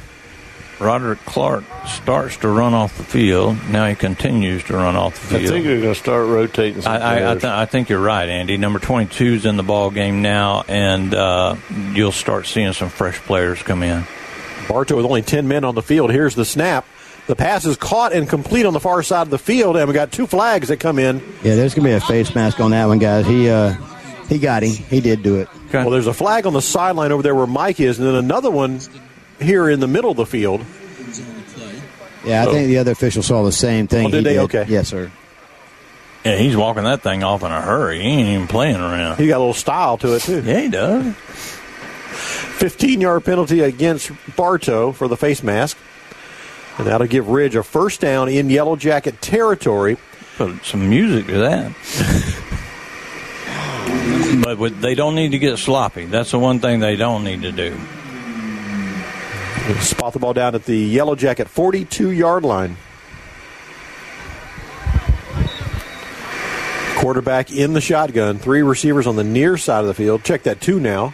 Roderick 0.79 1.19
Clark 1.25 1.63
starts 1.85 2.37
to 2.37 2.47
run 2.47 2.73
off 2.73 2.95
the 2.97 3.03
field. 3.03 3.57
Now 3.69 3.87
he 3.87 3.95
continues 3.95 4.63
to 4.65 4.75
run 4.75 4.95
off 4.95 5.15
the 5.15 5.39
field. 5.39 5.43
I 5.43 5.47
think 5.47 5.65
they're 5.65 5.81
going 5.81 5.93
to 5.93 5.99
start 5.99 6.27
rotating 6.27 6.81
some 6.83 6.93
I, 6.93 6.97
I, 6.97 7.31
I, 7.31 7.33
th- 7.33 7.43
I 7.43 7.65
think 7.65 7.89
you're 7.89 7.99
right, 7.99 8.29
Andy. 8.29 8.55
Number 8.55 8.79
22 8.79 9.25
is 9.25 9.45
in 9.45 9.57
the 9.57 9.63
ball 9.63 9.89
game 9.89 10.21
now, 10.21 10.63
and 10.67 11.13
uh, 11.13 11.55
you'll 11.93 12.13
start 12.13 12.45
seeing 12.45 12.71
some 12.71 12.89
fresh 12.89 13.17
players 13.17 13.61
come 13.61 13.83
in. 13.83 14.05
Bartow 14.69 14.95
with 14.95 15.05
only 15.05 15.21
10 15.21 15.47
men 15.47 15.65
on 15.65 15.75
the 15.75 15.81
field. 15.81 16.11
Here's 16.11 16.35
the 16.35 16.45
snap. 16.45 16.85
The 17.29 17.35
pass 17.35 17.63
is 17.63 17.77
caught 17.77 18.11
and 18.11 18.27
complete 18.27 18.65
on 18.65 18.73
the 18.73 18.79
far 18.79 19.03
side 19.03 19.21
of 19.21 19.29
the 19.29 19.37
field, 19.37 19.77
and 19.77 19.87
we 19.87 19.93
got 19.93 20.11
two 20.11 20.25
flags 20.25 20.69
that 20.69 20.77
come 20.77 20.97
in. 20.97 21.19
Yeah, 21.43 21.53
there's 21.53 21.75
going 21.75 21.83
to 21.83 21.89
be 21.89 21.93
a 21.93 22.01
face 22.01 22.33
mask 22.33 22.59
on 22.59 22.71
that 22.71 22.85
one, 22.87 22.97
guys. 22.97 23.27
He 23.27 23.47
uh, 23.47 23.75
he 24.27 24.39
got 24.39 24.63
him. 24.63 24.71
He 24.71 24.99
did 24.99 25.21
do 25.21 25.35
it. 25.35 25.47
Well, 25.71 25.91
there's 25.91 26.07
a 26.07 26.13
flag 26.13 26.47
on 26.47 26.53
the 26.53 26.61
sideline 26.61 27.11
over 27.11 27.21
there 27.21 27.35
where 27.35 27.45
Mike 27.45 27.79
is, 27.79 27.99
and 27.99 28.07
then 28.07 28.15
another 28.15 28.49
one 28.49 28.79
here 29.39 29.69
in 29.69 29.79
the 29.79 29.87
middle 29.87 30.09
of 30.09 30.17
the 30.17 30.25
field. 30.25 30.65
Yeah, 32.25 32.41
I 32.41 32.45
So- 32.45 32.51
think 32.53 32.67
the 32.67 32.79
other 32.79 32.93
official 32.93 33.21
saw 33.21 33.43
the 33.43 33.51
same 33.51 33.85
thing. 33.85 34.07
Oh, 34.07 34.09
did 34.09 34.25
he 34.25 34.33
they? 34.33 34.39
Okay. 34.39 34.65
Yes, 34.67 34.87
sir. 34.87 35.11
Yeah, 36.25 36.35
he's 36.35 36.57
walking 36.57 36.83
that 36.85 37.03
thing 37.03 37.23
off 37.23 37.43
in 37.43 37.51
a 37.51 37.61
hurry. 37.61 38.01
He 38.01 38.07
ain't 38.09 38.29
even 38.29 38.47
playing 38.47 38.77
around. 38.77 39.19
He 39.19 39.27
got 39.27 39.37
a 39.37 39.39
little 39.45 39.53
style 39.53 39.99
to 39.99 40.15
it, 40.15 40.23
too. 40.23 40.41
Yeah, 40.43 40.61
he 40.61 40.67
does. 40.69 41.13
15 42.57 42.99
yard 43.01 43.23
penalty 43.23 43.59
against 43.61 44.09
Bartow 44.35 44.91
for 44.93 45.07
the 45.07 45.15
face 45.15 45.43
mask. 45.43 45.77
And 46.79 46.87
that'll 46.87 47.07
give 47.07 47.27
Ridge 47.27 47.55
a 47.57 47.63
first 47.63 47.99
down 47.99 48.29
in 48.29 48.49
Yellow 48.49 48.77
Jacket 48.77 49.21
territory. 49.21 49.97
Put 50.37 50.63
some 50.63 50.89
music 50.89 51.27
to 51.27 51.39
that. 51.39 51.73
but 54.43 54.57
with, 54.57 54.79
they 54.79 54.95
don't 54.95 55.13
need 55.13 55.31
to 55.31 55.39
get 55.39 55.59
sloppy. 55.59 56.05
That's 56.05 56.31
the 56.31 56.39
one 56.39 56.59
thing 56.59 56.79
they 56.79 56.95
don't 56.95 57.25
need 57.25 57.41
to 57.41 57.51
do. 57.51 57.77
Spot 59.81 60.13
the 60.13 60.19
ball 60.19 60.33
down 60.33 60.55
at 60.55 60.63
the 60.63 60.77
Yellow 60.77 61.15
Jacket 61.15 61.49
42 61.49 62.11
yard 62.11 62.43
line. 62.43 62.77
Quarterback 66.95 67.51
in 67.51 67.73
the 67.73 67.81
shotgun. 67.81 68.39
Three 68.39 68.61
receivers 68.61 69.05
on 69.05 69.17
the 69.17 69.23
near 69.25 69.57
side 69.57 69.81
of 69.81 69.87
the 69.87 69.93
field. 69.93 70.23
Check 70.23 70.43
that 70.43 70.61
two 70.61 70.79
now. 70.79 71.13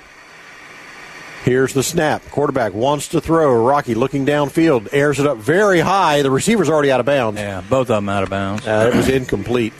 Here's 1.46 1.74
the 1.74 1.84
snap. 1.84 2.26
Quarterback 2.32 2.74
wants 2.74 3.10
to 3.10 3.22
throw. 3.22 3.64
Rocky 3.64 3.94
looking 3.94 4.26
downfield. 4.26 4.90
Airs 4.92 5.20
it 5.20 5.28
up 5.28 5.38
very 5.38 5.80
high. 5.80 6.24
The 6.24 6.32
receiver's 6.32 6.72
already 6.72 6.92
out 6.92 7.00
of 7.00 7.06
bounds. 7.06 7.40
Yeah, 7.40 7.62
both 7.62 7.92
of 7.92 7.98
them 7.98 8.10
out 8.10 8.24
of 8.24 8.32
bounds. 8.32 8.66
Uh, 8.66 8.90
it 8.92 8.98
was 8.98 9.08
incomplete. 9.08 9.72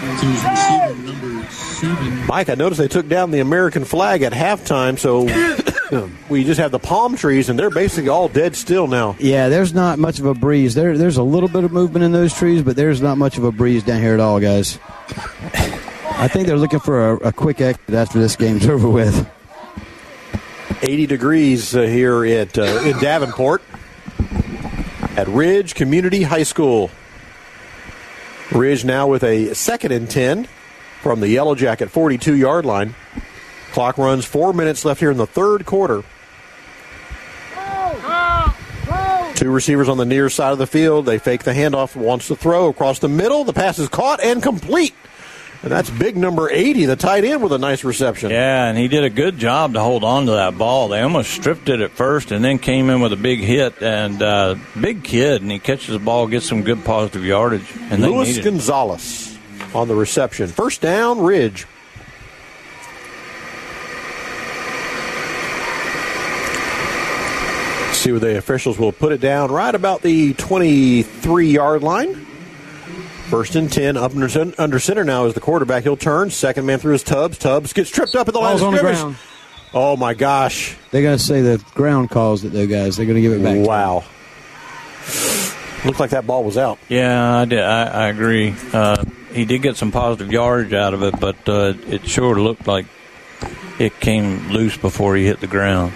To 0.00 0.26
receiver 0.28 0.94
number 1.02 1.50
7. 1.50 2.26
Mike, 2.26 2.48
I 2.48 2.54
noticed 2.54 2.80
they 2.80 2.86
took 2.86 3.08
down 3.08 3.32
the 3.32 3.40
American 3.40 3.84
flag 3.84 4.22
at 4.22 4.32
halftime, 4.32 4.96
so 5.00 5.24
we 6.28 6.44
just 6.44 6.60
have 6.60 6.70
the 6.70 6.78
palm 6.78 7.16
trees, 7.16 7.48
and 7.48 7.58
they're 7.58 7.70
basically 7.70 8.08
all 8.08 8.28
dead 8.28 8.54
still 8.54 8.86
now. 8.86 9.16
Yeah, 9.18 9.48
there's 9.48 9.74
not 9.74 9.98
much 9.98 10.20
of 10.20 10.26
a 10.26 10.34
breeze. 10.34 10.76
There, 10.76 10.96
there's 10.96 11.16
a 11.16 11.24
little 11.24 11.48
bit 11.48 11.64
of 11.64 11.72
movement 11.72 12.04
in 12.04 12.12
those 12.12 12.32
trees, 12.32 12.62
but 12.62 12.76
there's 12.76 13.02
not 13.02 13.18
much 13.18 13.36
of 13.36 13.42
a 13.42 13.50
breeze 13.50 13.82
down 13.82 14.00
here 14.00 14.14
at 14.14 14.20
all, 14.20 14.38
guys. 14.38 14.78
I 16.20 16.28
think 16.28 16.46
they're 16.46 16.58
looking 16.58 16.80
for 16.80 17.12
a, 17.12 17.16
a 17.28 17.32
quick 17.32 17.62
exit 17.62 17.94
after 17.94 18.18
this 18.18 18.36
game's 18.36 18.66
over 18.66 18.90
with. 18.90 19.26
80 20.82 21.06
degrees 21.06 21.74
uh, 21.74 21.80
here 21.80 22.26
at 22.26 22.58
uh, 22.58 22.82
in 22.84 22.98
Davenport 22.98 23.62
at 25.16 25.26
Ridge 25.28 25.74
Community 25.74 26.22
High 26.24 26.42
School. 26.42 26.90
Ridge 28.52 28.84
now 28.84 29.06
with 29.06 29.24
a 29.24 29.54
second 29.54 29.92
and 29.92 30.10
10 30.10 30.46
from 31.00 31.20
the 31.20 31.28
Yellow 31.28 31.54
Jacket 31.54 31.90
42 31.90 32.36
yard 32.36 32.66
line. 32.66 32.94
Clock 33.72 33.96
runs 33.96 34.26
four 34.26 34.52
minutes 34.52 34.84
left 34.84 35.00
here 35.00 35.10
in 35.10 35.16
the 35.16 35.26
third 35.26 35.64
quarter. 35.64 36.04
Two 39.36 39.50
receivers 39.50 39.88
on 39.88 39.96
the 39.96 40.04
near 40.04 40.28
side 40.28 40.52
of 40.52 40.58
the 40.58 40.66
field. 40.66 41.06
They 41.06 41.16
fake 41.18 41.44
the 41.44 41.54
handoff, 41.54 41.96
wants 41.96 42.26
to 42.26 42.36
throw 42.36 42.68
across 42.68 42.98
the 42.98 43.08
middle. 43.08 43.44
The 43.44 43.54
pass 43.54 43.78
is 43.78 43.88
caught 43.88 44.22
and 44.22 44.42
complete. 44.42 44.94
And 45.62 45.70
that's 45.70 45.90
big 45.90 46.16
number 46.16 46.50
80, 46.50 46.86
the 46.86 46.96
tight 46.96 47.24
end, 47.24 47.42
with 47.42 47.52
a 47.52 47.58
nice 47.58 47.84
reception. 47.84 48.30
Yeah, 48.30 48.64
and 48.64 48.78
he 48.78 48.88
did 48.88 49.04
a 49.04 49.10
good 49.10 49.36
job 49.36 49.74
to 49.74 49.80
hold 49.80 50.04
on 50.04 50.24
to 50.26 50.32
that 50.32 50.56
ball. 50.56 50.88
They 50.88 51.02
almost 51.02 51.30
stripped 51.32 51.68
it 51.68 51.82
at 51.82 51.90
first 51.90 52.32
and 52.32 52.42
then 52.42 52.58
came 52.58 52.88
in 52.88 53.02
with 53.02 53.12
a 53.12 53.16
big 53.16 53.40
hit. 53.40 53.82
And 53.82 54.22
uh, 54.22 54.56
big 54.80 55.04
kid, 55.04 55.42
and 55.42 55.50
he 55.50 55.58
catches 55.58 55.88
the 55.88 55.98
ball, 55.98 56.26
gets 56.28 56.48
some 56.48 56.62
good 56.62 56.82
positive 56.82 57.26
yardage. 57.26 57.70
And 57.90 58.02
Luis. 58.02 58.38
Gonzalez 58.38 59.38
on 59.74 59.86
the 59.86 59.94
reception. 59.94 60.48
First 60.48 60.80
down, 60.80 61.20
Ridge. 61.20 61.66
See 67.92 68.12
where 68.12 68.20
the 68.20 68.38
officials 68.38 68.78
will 68.78 68.92
put 68.92 69.12
it 69.12 69.20
down 69.20 69.50
right 69.50 69.74
about 69.74 70.00
the 70.00 70.32
23 70.32 71.50
yard 71.50 71.82
line. 71.82 72.26
First 73.30 73.54
and 73.54 73.72
10, 73.72 73.96
up 73.96 74.12
under, 74.12 74.52
under 74.58 74.80
center 74.80 75.04
now 75.04 75.26
is 75.26 75.34
the 75.34 75.40
quarterback. 75.40 75.84
He'll 75.84 75.96
turn. 75.96 76.30
Second 76.30 76.66
man 76.66 76.80
through 76.80 76.94
his 76.94 77.04
Tubbs. 77.04 77.38
Tubbs 77.38 77.72
gets 77.72 77.88
tripped 77.88 78.16
up 78.16 78.26
at 78.26 78.34
the 78.34 78.40
line 78.40 78.54
of 78.54 78.60
Ball's 78.60 78.62
on 78.66 78.72
the 78.72 78.78
scrimmage. 78.78 78.98
ground. 78.98 79.16
Oh 79.72 79.96
my 79.96 80.14
gosh. 80.14 80.76
They're 80.90 81.02
going 81.02 81.16
to 81.16 81.22
say 81.22 81.40
the 81.40 81.64
ground 81.74 82.10
caused 82.10 82.44
it, 82.44 82.48
though, 82.48 82.66
guys. 82.66 82.96
They're 82.96 83.06
going 83.06 83.14
to 83.14 83.22
give 83.22 83.32
it 83.32 83.42
back. 83.42 83.64
Wow. 83.64 84.02
Looked 85.84 86.00
like 86.00 86.10
that 86.10 86.26
ball 86.26 86.42
was 86.42 86.58
out. 86.58 86.78
Yeah, 86.88 87.36
I 87.38 87.44
did. 87.44 87.60
I, 87.60 87.84
I 87.84 88.08
agree. 88.08 88.52
Uh, 88.72 89.04
he 89.32 89.44
did 89.44 89.62
get 89.62 89.76
some 89.76 89.92
positive 89.92 90.32
yardage 90.32 90.72
out 90.72 90.92
of 90.92 91.02
it, 91.04 91.18
but 91.20 91.48
uh, 91.48 91.74
it 91.86 92.06
sure 92.06 92.34
looked 92.40 92.66
like 92.66 92.86
it 93.78 93.98
came 94.00 94.48
loose 94.48 94.76
before 94.76 95.14
he 95.14 95.24
hit 95.24 95.40
the 95.40 95.46
ground. 95.46 95.92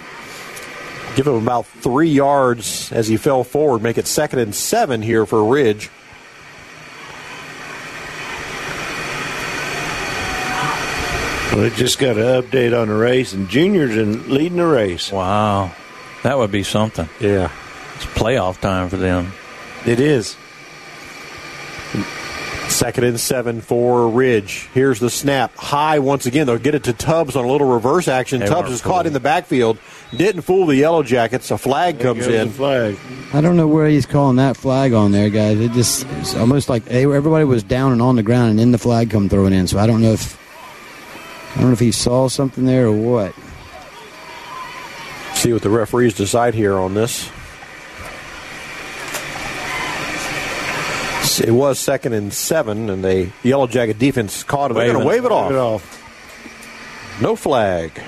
Give 1.16 1.26
him 1.26 1.34
about 1.34 1.66
three 1.66 2.08
yards 2.10 2.92
as 2.92 3.08
he 3.08 3.16
fell 3.16 3.44
forward. 3.44 3.82
Make 3.82 3.98
it 3.98 4.06
second 4.06 4.38
and 4.38 4.54
seven 4.54 5.02
here 5.02 5.26
for 5.26 5.44
Ridge. 5.44 5.90
We 11.54 11.70
just 11.70 12.00
got 12.00 12.16
an 12.16 12.42
update 12.42 12.78
on 12.78 12.88
the 12.88 12.94
race, 12.94 13.32
and 13.32 13.48
Junior's 13.48 13.96
in 13.96 14.28
leading 14.28 14.56
the 14.58 14.66
race. 14.66 15.12
Wow, 15.12 15.72
that 16.24 16.36
would 16.36 16.50
be 16.50 16.64
something. 16.64 17.08
Yeah, 17.20 17.50
it's 17.94 18.06
playoff 18.06 18.60
time 18.60 18.88
for 18.88 18.96
them. 18.96 19.32
It 19.86 20.00
is. 20.00 20.36
Second 22.68 23.04
and 23.04 23.20
seven 23.20 23.60
for 23.60 24.08
Ridge. 24.08 24.68
Here's 24.74 24.98
the 24.98 25.10
snap. 25.10 25.54
High 25.54 26.00
once 26.00 26.26
again. 26.26 26.48
They'll 26.48 26.58
get 26.58 26.74
it 26.74 26.84
to 26.84 26.92
Tubbs 26.92 27.36
on 27.36 27.44
a 27.44 27.48
little 27.48 27.68
reverse 27.68 28.08
action. 28.08 28.40
They 28.40 28.46
Tubbs 28.46 28.62
weren't 28.62 28.74
is 28.74 28.82
caught 28.82 29.06
in 29.06 29.12
the 29.12 29.20
backfield. 29.20 29.78
Didn't 30.16 30.42
fool 30.42 30.66
the 30.66 30.74
Yellow 30.74 31.04
Jackets. 31.04 31.52
A 31.52 31.58
flag 31.58 32.00
comes 32.00 32.26
in. 32.26 32.50
flag. 32.50 32.98
I 33.32 33.40
don't 33.40 33.56
know 33.56 33.68
where 33.68 33.86
he's 33.86 34.06
calling 34.06 34.36
that 34.36 34.56
flag 34.56 34.92
on 34.92 35.12
there, 35.12 35.30
guys. 35.30 35.60
It 35.60 35.70
just 35.70 36.04
it's 36.18 36.34
almost 36.34 36.68
like 36.68 36.86
they, 36.86 37.04
everybody 37.04 37.44
was 37.44 37.62
down 37.62 37.92
and 37.92 38.02
on 38.02 38.16
the 38.16 38.24
ground, 38.24 38.50
and 38.50 38.58
then 38.58 38.72
the 38.72 38.78
flag 38.78 39.10
come 39.10 39.28
throwing 39.28 39.52
in. 39.52 39.68
So 39.68 39.78
I 39.78 39.86
don't 39.86 40.02
know 40.02 40.12
if 40.12 40.36
I 41.54 41.58
don't 41.58 41.66
know 41.68 41.72
if 41.72 41.80
he 41.80 41.92
saw 41.92 42.28
something 42.28 42.64
there 42.64 42.86
or 42.86 42.92
what. 42.92 43.34
See 45.34 45.52
what 45.52 45.62
the 45.62 45.70
referees 45.70 46.14
decide 46.14 46.54
here 46.54 46.74
on 46.74 46.94
this. 46.94 47.30
It 51.40 51.50
was 51.50 51.78
second 51.78 52.12
and 52.12 52.32
seven, 52.32 52.90
and 52.90 53.04
the 53.04 53.30
Yellow 53.42 53.66
Jacket 53.66 53.98
defense 53.98 54.44
caught 54.44 54.70
it. 54.70 54.74
They're 54.74 54.92
going 54.92 55.00
to 55.00 55.06
wave 55.06 55.24
it 55.24 55.32
off. 55.32 55.50
No 57.20 57.36
flag. 57.36 58.00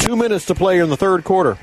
Two 0.00 0.16
minutes 0.16 0.46
to 0.46 0.54
play 0.54 0.78
in 0.78 0.88
the 0.88 0.96
third 0.96 1.24
quarter. 1.24 1.58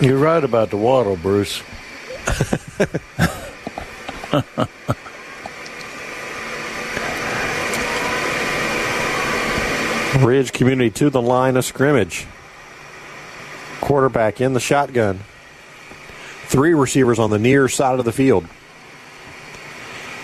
You're 0.00 0.18
right 0.18 0.42
about 0.42 0.70
the 0.70 0.76
waddle, 0.76 1.16
Bruce. 1.16 1.62
Ridge 10.20 10.52
Community 10.52 10.90
to 10.90 11.10
the 11.10 11.22
line 11.22 11.56
of 11.56 11.64
scrimmage. 11.64 12.26
Quarterback 13.80 14.40
in 14.40 14.52
the 14.52 14.60
shotgun. 14.60 15.20
Three 16.46 16.74
receivers 16.74 17.18
on 17.18 17.30
the 17.30 17.38
near 17.38 17.68
side 17.68 17.98
of 17.98 18.04
the 18.04 18.12
field. 18.12 18.46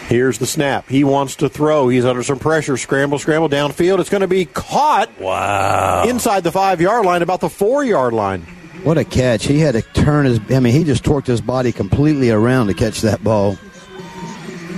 Here's 0.07 0.39
the 0.39 0.47
snap. 0.47 0.89
He 0.89 1.05
wants 1.05 1.37
to 1.37 1.49
throw. 1.49 1.89
He's 1.89 2.05
under 2.05 2.23
some 2.23 2.39
pressure. 2.39 2.77
Scramble, 2.77 3.19
scramble 3.19 3.49
downfield. 3.49 4.01
It's 4.01 4.11
going 4.11 4.23
to 4.23 4.29
be 4.29 4.45
caught. 4.45 5.21
Wow. 5.21 6.05
Inside 6.09 6.43
the 6.43 6.51
five 6.51 6.81
yard 6.81 7.07
line, 7.07 7.23
about 7.23 7.41
the 7.41 7.49
four 7.49 7.85
yard 7.85 8.13
line. 8.13 8.43
What 8.83 8.97
a 8.97 9.05
catch! 9.05 9.45
He 9.45 9.59
had 9.61 9.75
to 9.75 9.83
turn 9.83 10.25
his. 10.25 10.41
I 10.51 10.59
mean, 10.59 10.73
he 10.73 10.85
just 10.85 11.05
torqued 11.05 11.27
his 11.27 11.43
body 11.43 11.71
completely 11.71 12.31
around 12.31 12.69
to 12.69 12.75
catch 12.75 13.03
that 13.03 13.23
ball. 13.23 13.59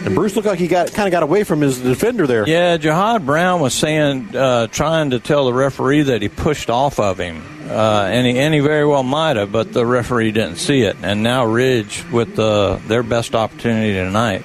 And 0.04 0.16
Bruce 0.16 0.34
looked 0.34 0.48
like 0.48 0.58
he 0.58 0.66
got 0.66 0.92
kind 0.92 1.06
of 1.06 1.12
got 1.12 1.22
away 1.22 1.44
from 1.44 1.60
his 1.60 1.80
defender 1.80 2.26
there. 2.26 2.46
Yeah, 2.48 2.76
Jihad 2.76 3.24
Brown 3.24 3.60
was 3.60 3.72
saying, 3.72 4.34
uh, 4.34 4.66
trying 4.66 5.10
to 5.10 5.20
tell 5.20 5.46
the 5.46 5.54
referee 5.54 6.02
that 6.02 6.22
he 6.22 6.28
pushed 6.28 6.70
off 6.70 6.98
of 6.98 7.18
him, 7.18 7.40
uh, 7.68 8.08
and 8.10 8.26
he 8.26 8.36
and 8.38 8.52
he 8.52 8.58
very 8.58 8.84
well 8.84 9.04
might 9.04 9.36
have, 9.36 9.52
but 9.52 9.72
the 9.72 9.86
referee 9.86 10.32
didn't 10.32 10.56
see 10.56 10.82
it. 10.82 10.96
And 11.02 11.22
now 11.22 11.44
Ridge 11.44 12.04
with 12.10 12.36
uh, 12.36 12.80
their 12.88 13.04
best 13.04 13.36
opportunity 13.36 13.92
tonight. 13.92 14.44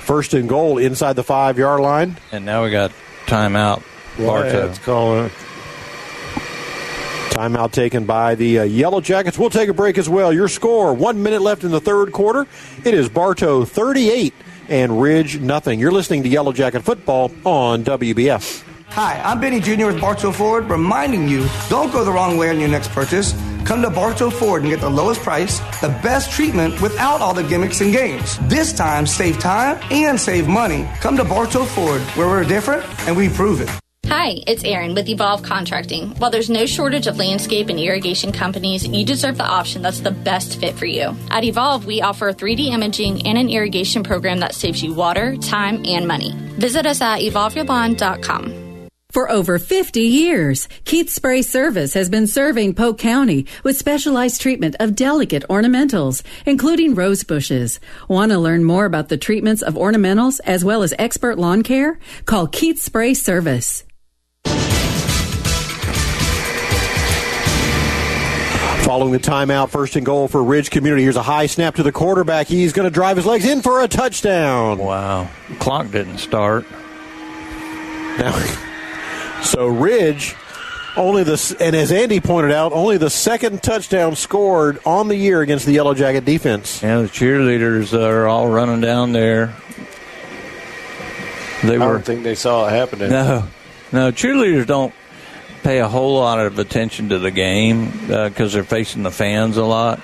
First 0.00 0.34
and 0.34 0.48
goal 0.48 0.78
inside 0.78 1.12
the 1.12 1.22
five 1.22 1.58
yard 1.58 1.80
line. 1.80 2.16
And 2.32 2.44
now 2.44 2.64
we 2.64 2.70
got 2.70 2.90
timeout. 3.26 3.84
Bartow. 4.18 4.66
Wyatt's 4.66 4.78
calling. 4.80 5.30
Timeout 7.30 7.70
taken 7.70 8.04
by 8.04 8.34
the 8.34 8.58
uh, 8.58 8.62
Yellow 8.64 9.00
Jackets. 9.00 9.38
We'll 9.38 9.48
take 9.48 9.68
a 9.68 9.74
break 9.74 9.96
as 9.96 10.08
well. 10.08 10.32
Your 10.32 10.48
score: 10.48 10.92
one 10.92 11.22
minute 11.22 11.40
left 11.40 11.62
in 11.62 11.70
the 11.70 11.80
third 11.80 12.10
quarter. 12.10 12.48
It 12.84 12.94
is 12.94 13.08
Bartow 13.08 13.64
thirty-eight 13.64 14.34
and 14.68 15.00
Ridge 15.00 15.40
nothing. 15.40 15.80
You're 15.80 15.92
listening 15.92 16.22
to 16.22 16.28
Yellow 16.28 16.52
Jacket 16.52 16.82
football 16.82 17.32
on 17.44 17.84
WBF. 17.84 18.64
Hi, 18.90 19.20
I'm 19.22 19.40
Benny 19.40 19.60
Jr. 19.60 19.86
with 19.86 20.00
Bartow 20.00 20.32
Ford, 20.32 20.68
reminding 20.70 21.28
you 21.28 21.46
don't 21.68 21.92
go 21.92 22.04
the 22.04 22.10
wrong 22.12 22.36
way 22.36 22.50
on 22.50 22.58
your 22.58 22.68
next 22.68 22.90
purchase. 22.90 23.32
Come 23.64 23.82
to 23.82 23.90
Bartow 23.90 24.30
Ford 24.30 24.62
and 24.62 24.70
get 24.70 24.80
the 24.80 24.88
lowest 24.88 25.20
price, 25.20 25.60
the 25.80 25.88
best 26.02 26.32
treatment 26.32 26.80
without 26.80 27.20
all 27.20 27.34
the 27.34 27.44
gimmicks 27.44 27.80
and 27.80 27.92
games. 27.92 28.38
This 28.48 28.72
time, 28.72 29.06
save 29.06 29.38
time 29.38 29.78
and 29.90 30.18
save 30.18 30.48
money. 30.48 30.88
Come 31.00 31.16
to 31.18 31.24
Bartow 31.24 31.64
Ford, 31.64 32.00
where 32.16 32.28
we're 32.28 32.44
different 32.44 32.84
and 33.06 33.16
we 33.16 33.28
prove 33.28 33.60
it. 33.60 33.70
Hi, 34.08 34.42
it's 34.46 34.64
Erin 34.64 34.94
with 34.94 35.10
Evolve 35.10 35.42
Contracting. 35.42 36.12
While 36.16 36.30
there's 36.30 36.48
no 36.48 36.64
shortage 36.64 37.06
of 37.06 37.18
landscape 37.18 37.68
and 37.68 37.78
irrigation 37.78 38.32
companies, 38.32 38.86
you 38.86 39.04
deserve 39.04 39.36
the 39.36 39.44
option 39.44 39.82
that's 39.82 40.00
the 40.00 40.12
best 40.12 40.58
fit 40.58 40.76
for 40.76 40.86
you. 40.86 41.14
At 41.30 41.44
Evolve, 41.44 41.84
we 41.84 42.00
offer 42.00 42.32
3D 42.32 42.68
imaging 42.68 43.26
and 43.26 43.36
an 43.36 43.50
irrigation 43.50 44.02
program 44.02 44.40
that 44.40 44.54
saves 44.54 44.82
you 44.82 44.94
water, 44.94 45.36
time, 45.36 45.84
and 45.84 46.08
money. 46.08 46.32
Visit 46.58 46.86
us 46.86 47.02
at 47.02 47.20
evolveyourlawn.com. 47.20 48.88
For 49.10 49.30
over 49.30 49.58
50 49.58 50.00
years, 50.00 50.68
Keith 50.84 51.10
Spray 51.10 51.42
Service 51.42 51.92
has 51.92 52.08
been 52.08 52.26
serving 52.26 52.74
Polk 52.76 52.96
County 52.96 53.46
with 53.62 53.76
specialized 53.76 54.40
treatment 54.40 54.76
of 54.80 54.96
delicate 54.96 55.44
ornamentals, 55.50 56.22
including 56.46 56.94
rose 56.94 57.24
bushes. 57.24 57.78
Want 58.08 58.32
to 58.32 58.38
learn 58.38 58.64
more 58.64 58.86
about 58.86 59.10
the 59.10 59.18
treatments 59.18 59.60
of 59.60 59.74
ornamentals 59.74 60.40
as 60.46 60.64
well 60.64 60.82
as 60.82 60.94
expert 60.98 61.38
lawn 61.38 61.62
care? 61.62 61.98
Call 62.24 62.46
Keith 62.46 62.80
Spray 62.80 63.12
Service. 63.12 63.84
Following 68.88 69.12
the 69.12 69.18
timeout, 69.18 69.68
first 69.68 69.96
and 69.96 70.06
goal 70.06 70.28
for 70.28 70.42
Ridge 70.42 70.70
Community. 70.70 71.02
Here's 71.02 71.16
a 71.16 71.22
high 71.22 71.44
snap 71.44 71.74
to 71.74 71.82
the 71.82 71.92
quarterback. 71.92 72.46
He's 72.46 72.72
going 72.72 72.84
to 72.84 72.90
drive 72.90 73.18
his 73.18 73.26
legs 73.26 73.44
in 73.44 73.60
for 73.60 73.82
a 73.82 73.86
touchdown. 73.86 74.78
Wow. 74.78 75.28
Clock 75.58 75.90
didn't 75.90 76.16
start. 76.16 76.64
Now, 78.18 78.32
so 79.42 79.66
Ridge, 79.66 80.34
only 80.96 81.22
the 81.22 81.56
and 81.60 81.76
as 81.76 81.92
Andy 81.92 82.18
pointed 82.18 82.50
out, 82.50 82.72
only 82.72 82.96
the 82.96 83.10
second 83.10 83.62
touchdown 83.62 84.16
scored 84.16 84.78
on 84.86 85.08
the 85.08 85.16
year 85.16 85.42
against 85.42 85.66
the 85.66 85.72
Yellow 85.72 85.92
Jacket 85.92 86.24
defense. 86.24 86.82
Yeah, 86.82 87.02
the 87.02 87.08
cheerleaders 87.08 87.92
are 87.92 88.26
all 88.26 88.48
running 88.48 88.80
down 88.80 89.12
there. 89.12 89.54
They 91.62 91.76
I 91.76 91.86
were 91.86 91.92
don't 91.92 92.06
think 92.06 92.22
they 92.22 92.34
saw 92.34 92.66
it 92.68 92.70
happening. 92.70 93.10
no, 93.10 93.46
no. 93.92 94.12
Cheerleaders 94.12 94.66
don't 94.66 94.94
pay 95.62 95.80
a 95.80 95.88
whole 95.88 96.18
lot 96.18 96.38
of 96.38 96.58
attention 96.58 97.10
to 97.10 97.18
the 97.18 97.30
game 97.30 98.10
uh, 98.10 98.28
because 98.28 98.52
they're 98.52 98.64
facing 98.64 99.02
the 99.02 99.10
fans 99.10 99.56
a 99.56 99.64
lot. 99.64 100.00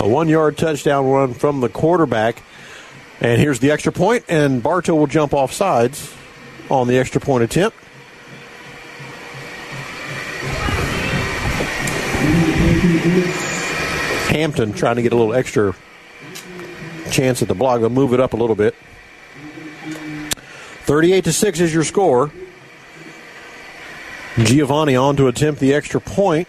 A 0.00 0.08
one 0.08 0.28
yard 0.28 0.58
touchdown 0.58 1.06
run 1.06 1.34
from 1.34 1.60
the 1.60 1.68
quarterback. 1.68 2.42
And 3.20 3.40
here's 3.40 3.60
the 3.60 3.70
extra 3.70 3.92
point, 3.92 4.24
and 4.28 4.62
Bartow 4.62 4.96
will 4.96 5.06
jump 5.06 5.32
off 5.32 5.52
sides 5.52 6.12
on 6.68 6.88
the 6.88 6.98
extra 6.98 7.20
point 7.20 7.44
attempt. 7.44 7.76
Hampton 14.28 14.72
trying 14.72 14.96
to 14.96 15.02
get 15.02 15.12
a 15.12 15.16
little 15.16 15.34
extra 15.34 15.76
chance 17.12 17.42
at 17.42 17.48
the 17.48 17.54
block. 17.54 17.80
They'll 17.80 17.90
move 17.90 18.12
it 18.12 18.18
up 18.18 18.32
a 18.32 18.36
little 18.36 18.56
bit. 18.56 18.74
38 20.84 21.24
to 21.24 21.32
6 21.32 21.60
is 21.60 21.72
your 21.72 21.84
score. 21.84 22.32
Giovanni 24.38 24.96
on 24.96 25.16
to 25.16 25.28
attempt 25.28 25.60
the 25.60 25.74
extra 25.74 26.00
point. 26.00 26.48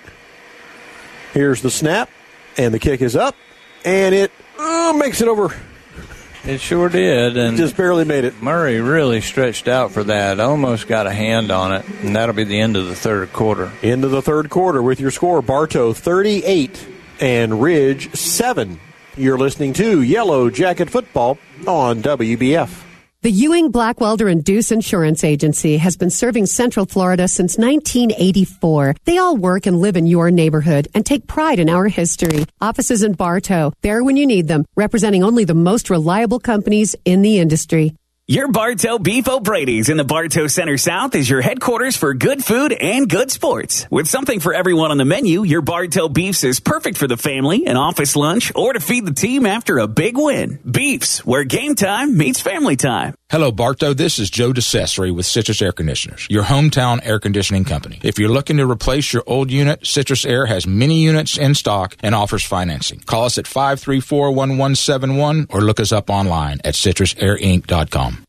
Here's 1.33 1.61
the 1.61 1.71
snap, 1.71 2.09
and 2.57 2.73
the 2.73 2.79
kick 2.79 3.01
is 3.01 3.15
up, 3.15 3.35
and 3.83 4.13
it 4.13 4.31
uh, 4.59 4.93
makes 4.95 5.21
it 5.21 5.27
over. 5.27 5.55
It 6.45 6.59
sure 6.59 6.89
did, 6.89 7.37
and 7.37 7.55
just 7.55 7.77
barely 7.77 8.03
made 8.03 8.25
it. 8.25 8.41
Murray 8.41 8.81
really 8.81 9.21
stretched 9.21 9.69
out 9.69 9.91
for 9.91 10.03
that. 10.03 10.41
Almost 10.41 10.87
got 10.87 11.07
a 11.07 11.11
hand 11.11 11.51
on 11.51 11.73
it, 11.73 11.85
and 12.01 12.15
that'll 12.15 12.35
be 12.35 12.43
the 12.43 12.59
end 12.59 12.75
of 12.75 12.87
the 12.87 12.95
third 12.95 13.31
quarter. 13.31 13.71
Into 13.81 14.09
the 14.09 14.21
third 14.21 14.49
quarter 14.49 14.83
with 14.83 14.99
your 14.99 15.11
score 15.11 15.41
Bartow 15.41 15.93
38 15.93 16.85
and 17.21 17.61
Ridge 17.61 18.13
7. 18.13 18.79
You're 19.15 19.37
listening 19.37 19.73
to 19.73 20.01
Yellow 20.01 20.49
Jacket 20.49 20.89
Football 20.89 21.37
on 21.65 22.01
WBF. 22.01 22.92
The 23.23 23.31
Ewing 23.31 23.71
Blackwelder 23.71 24.29
and 24.29 24.43
Deuce 24.43 24.69
Insurance 24.69 25.23
Agency 25.23 25.77
has 25.77 25.95
been 25.95 26.09
serving 26.09 26.45
Central 26.45 26.85
Florida 26.85 27.29
since 27.29 27.57
1984. 27.57 28.95
They 29.05 29.17
all 29.17 29.37
work 29.37 29.65
and 29.65 29.79
live 29.79 29.95
in 29.95 30.07
your 30.07 30.29
neighborhood 30.29 30.89
and 30.93 31.05
take 31.05 31.25
pride 31.25 31.57
in 31.57 31.69
our 31.69 31.87
history. 31.87 32.43
Offices 32.59 33.01
in 33.01 33.13
Bartow, 33.13 33.71
there 33.81 34.03
when 34.03 34.17
you 34.17 34.27
need 34.27 34.49
them, 34.49 34.65
representing 34.75 35.23
only 35.23 35.45
the 35.45 35.53
most 35.53 35.89
reliable 35.89 36.41
companies 36.41 36.97
in 37.05 37.21
the 37.21 37.39
industry. 37.39 37.95
Your 38.25 38.47
Bartow 38.47 38.99
Beef 38.99 39.27
O'Brady's 39.27 39.89
in 39.89 39.97
the 39.97 40.05
Bartow 40.05 40.47
Center 40.47 40.77
South 40.77 41.13
is 41.13 41.29
your 41.29 41.41
headquarters 41.41 41.97
for 41.97 42.13
good 42.13 42.41
food 42.41 42.71
and 42.71 43.09
good 43.09 43.29
sports. 43.29 43.85
With 43.91 44.07
something 44.07 44.39
for 44.39 44.53
everyone 44.53 44.91
on 44.91 44.97
the 44.97 45.03
menu, 45.03 45.43
your 45.43 45.61
Bartow 45.61 46.07
Beefs 46.07 46.45
is 46.45 46.61
perfect 46.61 46.97
for 46.97 47.05
the 47.05 47.17
family, 47.17 47.67
an 47.67 47.75
office 47.75 48.15
lunch, 48.15 48.53
or 48.55 48.71
to 48.71 48.79
feed 48.79 49.05
the 49.05 49.13
team 49.13 49.45
after 49.45 49.77
a 49.77 49.89
big 49.89 50.17
win. 50.17 50.57
Beefs, 50.59 51.25
where 51.25 51.43
game 51.43 51.75
time 51.75 52.17
meets 52.17 52.39
family 52.39 52.77
time. 52.77 53.13
Hello, 53.33 53.49
Bartow. 53.51 53.95
This 53.95 54.19
is 54.19 54.29
Joe 54.29 54.53
DeCessory 54.53 55.11
with 55.11 55.25
Citrus 55.25 55.59
Air 55.59 55.71
Conditioners, 55.71 56.27
your 56.29 56.43
hometown 56.43 56.99
air 57.01 57.19
conditioning 57.19 57.63
company. 57.63 57.99
If 58.03 58.19
you're 58.19 58.29
looking 58.29 58.57
to 58.57 58.69
replace 58.69 59.11
your 59.11 59.23
old 59.25 59.49
unit, 59.49 59.87
Citrus 59.87 60.23
Air 60.23 60.45
has 60.45 60.67
many 60.67 61.01
units 61.01 61.35
in 61.35 61.55
stock 61.55 61.97
and 62.03 62.13
offers 62.13 62.43
financing. 62.43 62.99
Call 62.99 63.25
us 63.25 63.39
at 63.39 63.45
534-1171 63.45 65.47
or 65.49 65.61
look 65.61 65.79
us 65.79 65.91
up 65.91 66.11
online 66.11 66.61
at 66.63 66.75
citrusairinc.com. 66.75 68.23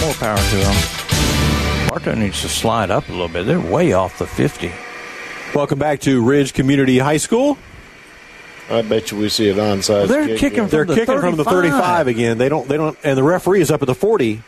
More 0.00 0.14
power 0.14 0.38
to 0.38 0.56
them. 0.56 0.76
Bartow 1.88 2.14
needs 2.14 2.40
to 2.42 2.48
slide 2.48 2.92
up 2.92 3.08
a 3.08 3.10
little 3.10 3.26
bit. 3.26 3.46
They're 3.46 3.58
way 3.58 3.94
off 3.94 4.20
the 4.20 4.28
50. 4.28 4.72
Welcome 5.56 5.80
back 5.80 5.98
to 6.02 6.24
Ridge 6.24 6.54
Community 6.54 6.98
High 6.98 7.16
School. 7.16 7.58
I 8.70 8.82
bet 8.82 9.10
you 9.10 9.18
we 9.18 9.28
see 9.28 9.50
an 9.50 9.56
onside. 9.56 10.08
They're 10.08 10.26
kick 10.26 10.38
kicking. 10.38 10.68
here. 10.68 10.84
They're 10.84 10.86
kicking 10.86 11.20
from 11.20 11.36
the 11.36 11.44
35 11.44 12.06
again. 12.06 12.38
They 12.38 12.48
don't. 12.48 12.68
They 12.68 12.76
don't. 12.76 12.96
And 13.02 13.18
the 13.18 13.22
referee 13.22 13.60
is 13.60 13.70
up 13.70 13.82
at 13.82 13.86
the 13.86 13.94
40. 13.94 14.42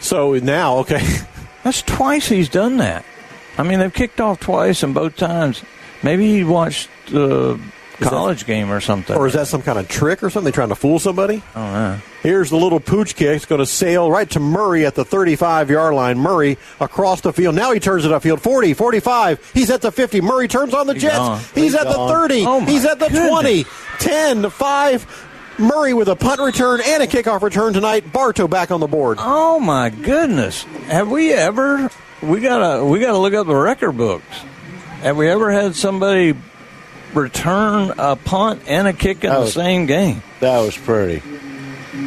So 0.00 0.34
now, 0.34 0.78
okay, 0.78 1.04
That's 1.66 1.82
twice 1.82 2.28
he's 2.28 2.48
done 2.48 2.76
that. 2.76 3.04
I 3.58 3.64
mean, 3.64 3.80
they've 3.80 3.92
kicked 3.92 4.20
off 4.20 4.38
twice, 4.38 4.84
and 4.84 4.94
both 4.94 5.16
times, 5.16 5.64
maybe 6.00 6.30
he 6.30 6.44
watched 6.44 6.88
the 7.10 7.60
college 8.00 8.46
game 8.46 8.70
or 8.70 8.80
something. 8.80 9.16
or 9.16 9.26
is 9.26 9.32
that 9.34 9.46
some 9.46 9.62
kind 9.62 9.78
of 9.78 9.88
trick 9.88 10.22
or 10.22 10.30
something? 10.30 10.52
Trying 10.52 10.68
to 10.70 10.74
fool 10.74 10.98
somebody? 10.98 11.42
Oh, 11.54 11.60
yeah. 11.60 12.00
Here's 12.22 12.50
the 12.50 12.56
little 12.56 12.80
pooch 12.80 13.14
kick. 13.14 13.36
It's 13.36 13.46
going 13.46 13.60
to 13.60 13.66
sail 13.66 14.10
right 14.10 14.28
to 14.30 14.40
Murray 14.40 14.84
at 14.84 14.94
the 14.94 15.04
35 15.04 15.70
yard 15.70 15.94
line. 15.94 16.18
Murray 16.18 16.58
across 16.80 17.20
the 17.20 17.32
field. 17.32 17.54
Now 17.54 17.72
he 17.72 17.80
turns 17.80 18.04
it 18.04 18.10
upfield. 18.10 18.40
40, 18.40 18.74
45. 18.74 19.52
He's 19.54 19.70
at 19.70 19.80
the 19.82 19.92
50. 19.92 20.20
Murray 20.20 20.48
turns 20.48 20.74
on 20.74 20.86
the 20.86 20.94
He's 20.94 21.02
Jets. 21.02 21.16
gone. 21.18 21.38
He's, 21.54 21.54
He's 21.54 21.74
at 21.74 21.84
the 21.84 21.94
30. 22.08 22.44
Oh, 22.46 22.60
He's 22.60 22.84
at 22.84 22.98
the 22.98 23.08
goodness. 23.08 23.30
20. 23.30 23.64
10, 24.00 24.50
5. 24.50 25.22
Murray 25.58 25.94
with 25.94 26.08
a 26.08 26.16
punt 26.16 26.40
return 26.40 26.80
and 26.84 27.02
a 27.02 27.06
kickoff 27.06 27.40
return 27.40 27.72
tonight. 27.72 28.12
Bartow 28.12 28.46
back 28.46 28.70
on 28.70 28.80
the 28.80 28.86
board. 28.86 29.16
Oh 29.18 29.58
my 29.58 29.88
goodness! 29.88 30.64
Have 30.88 31.10
we 31.10 31.32
ever? 31.32 31.90
We 32.20 32.40
gotta 32.40 32.84
we 32.84 33.00
gotta 33.00 33.16
look 33.16 33.32
up 33.32 33.46
the 33.46 33.54
record 33.56 33.92
books. 33.96 34.36
Have 35.00 35.16
we 35.16 35.28
ever 35.30 35.50
had 35.50 35.74
somebody 35.74 36.34
return 37.14 37.92
a 37.98 38.16
punt 38.16 38.62
and 38.66 38.86
a 38.88 38.92
kick 38.92 39.24
in 39.24 39.30
That 39.30 39.36
the 39.36 39.40
was- 39.44 39.54
same 39.54 39.86
game? 39.86 40.22
That 40.40 40.58
was 40.60 40.76
pretty. 40.76 41.22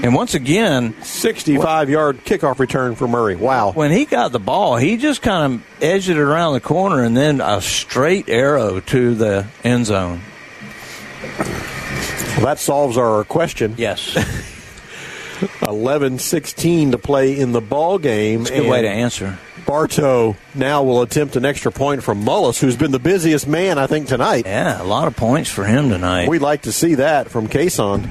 And 0.03 0.13
once 0.13 0.35
again, 0.35 0.93
65 1.01 1.89
yard 1.89 2.23
kickoff 2.23 2.59
return 2.59 2.93
for 2.95 3.07
Murray. 3.07 3.35
Wow. 3.35 3.71
when 3.71 3.91
he 3.91 4.05
got 4.05 4.31
the 4.31 4.39
ball, 4.39 4.77
he 4.77 4.97
just 4.97 5.21
kind 5.23 5.53
of 5.55 5.83
edged 5.83 6.09
it 6.09 6.17
around 6.17 6.53
the 6.53 6.59
corner 6.61 7.01
and 7.03 7.17
then 7.17 7.41
a 7.41 7.59
straight 7.59 8.29
arrow 8.29 8.79
to 8.81 9.15
the 9.15 9.47
end 9.63 9.87
zone. 9.87 10.21
Well, 11.39 12.45
that 12.45 12.59
solves 12.59 12.97
our 12.97 13.23
question. 13.23 13.73
Yes. 13.77 14.15
11 15.67 16.19
16 16.19 16.91
to 16.91 16.97
play 16.97 17.37
in 17.39 17.51
the 17.51 17.61
ball 17.61 17.97
game. 17.97 18.41
It's 18.41 18.51
a 18.51 18.57
good 18.61 18.69
way 18.69 18.81
to 18.83 18.89
answer. 18.89 19.39
Bartow 19.69 20.35
now 20.55 20.81
will 20.81 21.03
attempt 21.03 21.35
an 21.35 21.45
extra 21.45 21.71
point 21.71 22.01
from 22.01 22.23
Mullis, 22.23 22.59
who's 22.59 22.75
been 22.75 22.89
the 22.89 22.97
busiest 22.97 23.47
man, 23.47 23.77
I 23.77 23.85
think, 23.85 24.07
tonight. 24.07 24.47
Yeah, 24.47 24.81
a 24.81 24.83
lot 24.83 25.07
of 25.07 25.15
points 25.15 25.51
for 25.51 25.63
him 25.63 25.89
tonight. 25.89 26.27
We'd 26.27 26.41
like 26.41 26.63
to 26.63 26.71
see 26.71 26.95
that 26.95 27.29
from 27.29 27.47
Kason. 27.47 28.09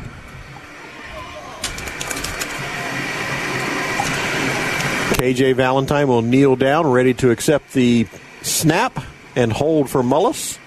KJ 5.19 5.57
Valentine 5.57 6.07
will 6.07 6.23
kneel 6.23 6.55
down, 6.55 6.87
ready 6.87 7.13
to 7.15 7.33
accept 7.33 7.73
the 7.73 8.07
snap 8.43 9.05
and 9.35 9.53
hold 9.53 9.91
for 9.91 10.05
Mullis. 10.05 10.59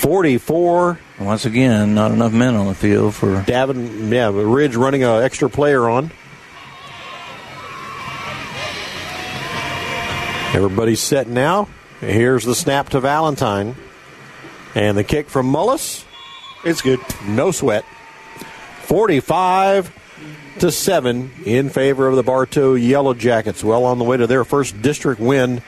44. 0.00 0.98
Once 1.20 1.44
again, 1.44 1.94
not 1.94 2.10
enough 2.10 2.32
men 2.32 2.56
on 2.56 2.66
the 2.66 2.74
field 2.74 3.14
for 3.14 3.40
Davin, 3.42 4.10
yeah, 4.10 4.32
Ridge 4.34 4.74
running 4.74 5.04
an 5.04 5.22
extra 5.22 5.48
player 5.48 5.88
on. 5.88 6.10
Everybody's 10.54 11.00
set 11.00 11.28
now. 11.28 11.68
Here's 12.00 12.44
the 12.44 12.54
snap 12.54 12.90
to 12.90 13.00
Valentine. 13.00 13.74
And 14.74 14.98
the 14.98 15.04
kick 15.04 15.30
from 15.30 15.50
Mullis. 15.50 16.04
It's 16.64 16.82
good. 16.82 17.00
No 17.26 17.52
sweat. 17.52 17.84
45 18.82 19.90
to 20.58 20.70
7 20.70 21.30
in 21.46 21.70
favor 21.70 22.06
of 22.06 22.16
the 22.16 22.22
Bartow 22.22 22.74
Yellow 22.74 23.14
Jackets. 23.14 23.64
Well 23.64 23.84
on 23.84 23.98
the 23.98 24.04
way 24.04 24.18
to 24.18 24.26
their 24.26 24.44
first 24.44 24.80
district 24.82 25.20
win 25.20 25.62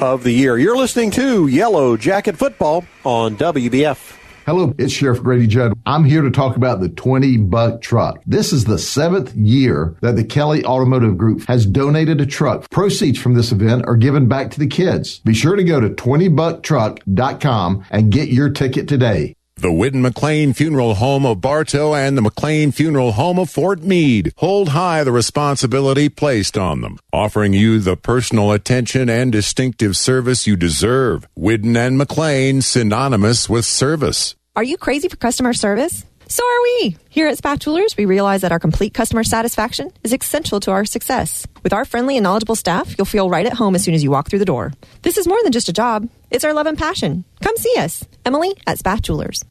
of 0.00 0.24
the 0.24 0.32
year. 0.32 0.58
You're 0.58 0.76
listening 0.76 1.12
to 1.12 1.46
Yellow 1.46 1.96
Jacket 1.96 2.36
Football 2.36 2.84
on 3.04 3.36
WBF. 3.36 4.15
Hello, 4.46 4.72
it's 4.78 4.92
Sheriff 4.92 5.24
Grady 5.24 5.48
Judd. 5.48 5.72
I'm 5.86 6.04
here 6.04 6.22
to 6.22 6.30
talk 6.30 6.54
about 6.54 6.78
the 6.78 6.88
20 6.88 7.36
buck 7.38 7.82
truck. 7.82 8.22
This 8.26 8.52
is 8.52 8.64
the 8.64 8.78
seventh 8.78 9.34
year 9.34 9.96
that 10.02 10.14
the 10.14 10.22
Kelly 10.22 10.64
Automotive 10.64 11.18
Group 11.18 11.48
has 11.48 11.66
donated 11.66 12.20
a 12.20 12.26
truck. 12.26 12.70
Proceeds 12.70 13.18
from 13.18 13.34
this 13.34 13.50
event 13.50 13.84
are 13.86 13.96
given 13.96 14.28
back 14.28 14.52
to 14.52 14.60
the 14.60 14.68
kids. 14.68 15.18
Be 15.24 15.34
sure 15.34 15.56
to 15.56 15.64
go 15.64 15.80
to 15.80 15.88
20bucktruck.com 15.88 17.86
and 17.90 18.12
get 18.12 18.28
your 18.28 18.48
ticket 18.50 18.86
today. 18.86 19.34
The 19.58 19.72
Whidden 19.72 20.02
McLean 20.02 20.52
Funeral 20.52 20.96
Home 20.96 21.24
of 21.24 21.40
Bartow 21.40 21.94
and 21.94 22.14
the 22.14 22.20
McLean 22.20 22.72
Funeral 22.72 23.12
Home 23.12 23.38
of 23.38 23.48
Fort 23.48 23.80
Meade 23.82 24.34
hold 24.36 24.68
high 24.68 25.02
the 25.02 25.12
responsibility 25.12 26.10
placed 26.10 26.58
on 26.58 26.82
them, 26.82 26.98
offering 27.10 27.54
you 27.54 27.80
the 27.80 27.96
personal 27.96 28.52
attention 28.52 29.08
and 29.08 29.32
distinctive 29.32 29.96
service 29.96 30.46
you 30.46 30.56
deserve. 30.56 31.26
Whitten 31.38 31.74
and 31.74 31.96
McLean 31.96 32.60
synonymous 32.60 33.48
with 33.48 33.64
service. 33.64 34.34
Are 34.56 34.62
you 34.62 34.76
crazy 34.76 35.08
for 35.08 35.16
customer 35.16 35.54
service? 35.54 36.04
So 36.28 36.44
are 36.44 36.62
we. 36.62 36.96
Here 37.08 37.28
at 37.28 37.38
Spath 37.38 37.60
Jewelers, 37.60 37.96
we 37.96 38.04
realize 38.04 38.40
that 38.40 38.50
our 38.50 38.58
complete 38.58 38.92
customer 38.92 39.22
satisfaction 39.22 39.92
is 40.02 40.12
essential 40.12 40.58
to 40.58 40.72
our 40.72 40.84
success. 40.84 41.46
With 41.62 41.72
our 41.72 41.84
friendly 41.84 42.16
and 42.16 42.24
knowledgeable 42.24 42.56
staff, 42.56 42.96
you'll 42.98 43.04
feel 43.04 43.30
right 43.30 43.46
at 43.46 43.52
home 43.52 43.76
as 43.76 43.84
soon 43.84 43.94
as 43.94 44.02
you 44.02 44.10
walk 44.10 44.28
through 44.28 44.40
the 44.40 44.44
door. 44.44 44.72
This 45.02 45.18
is 45.18 45.28
more 45.28 45.40
than 45.44 45.52
just 45.52 45.68
a 45.68 45.72
job, 45.72 46.08
it's 46.32 46.44
our 46.44 46.52
love 46.52 46.66
and 46.66 46.76
passion. 46.76 47.24
Come 47.42 47.56
see 47.56 47.74
us. 47.78 48.04
Emily 48.24 48.52
at 48.66 48.78
Spath 48.78 49.02
Jewelers. 49.02 49.44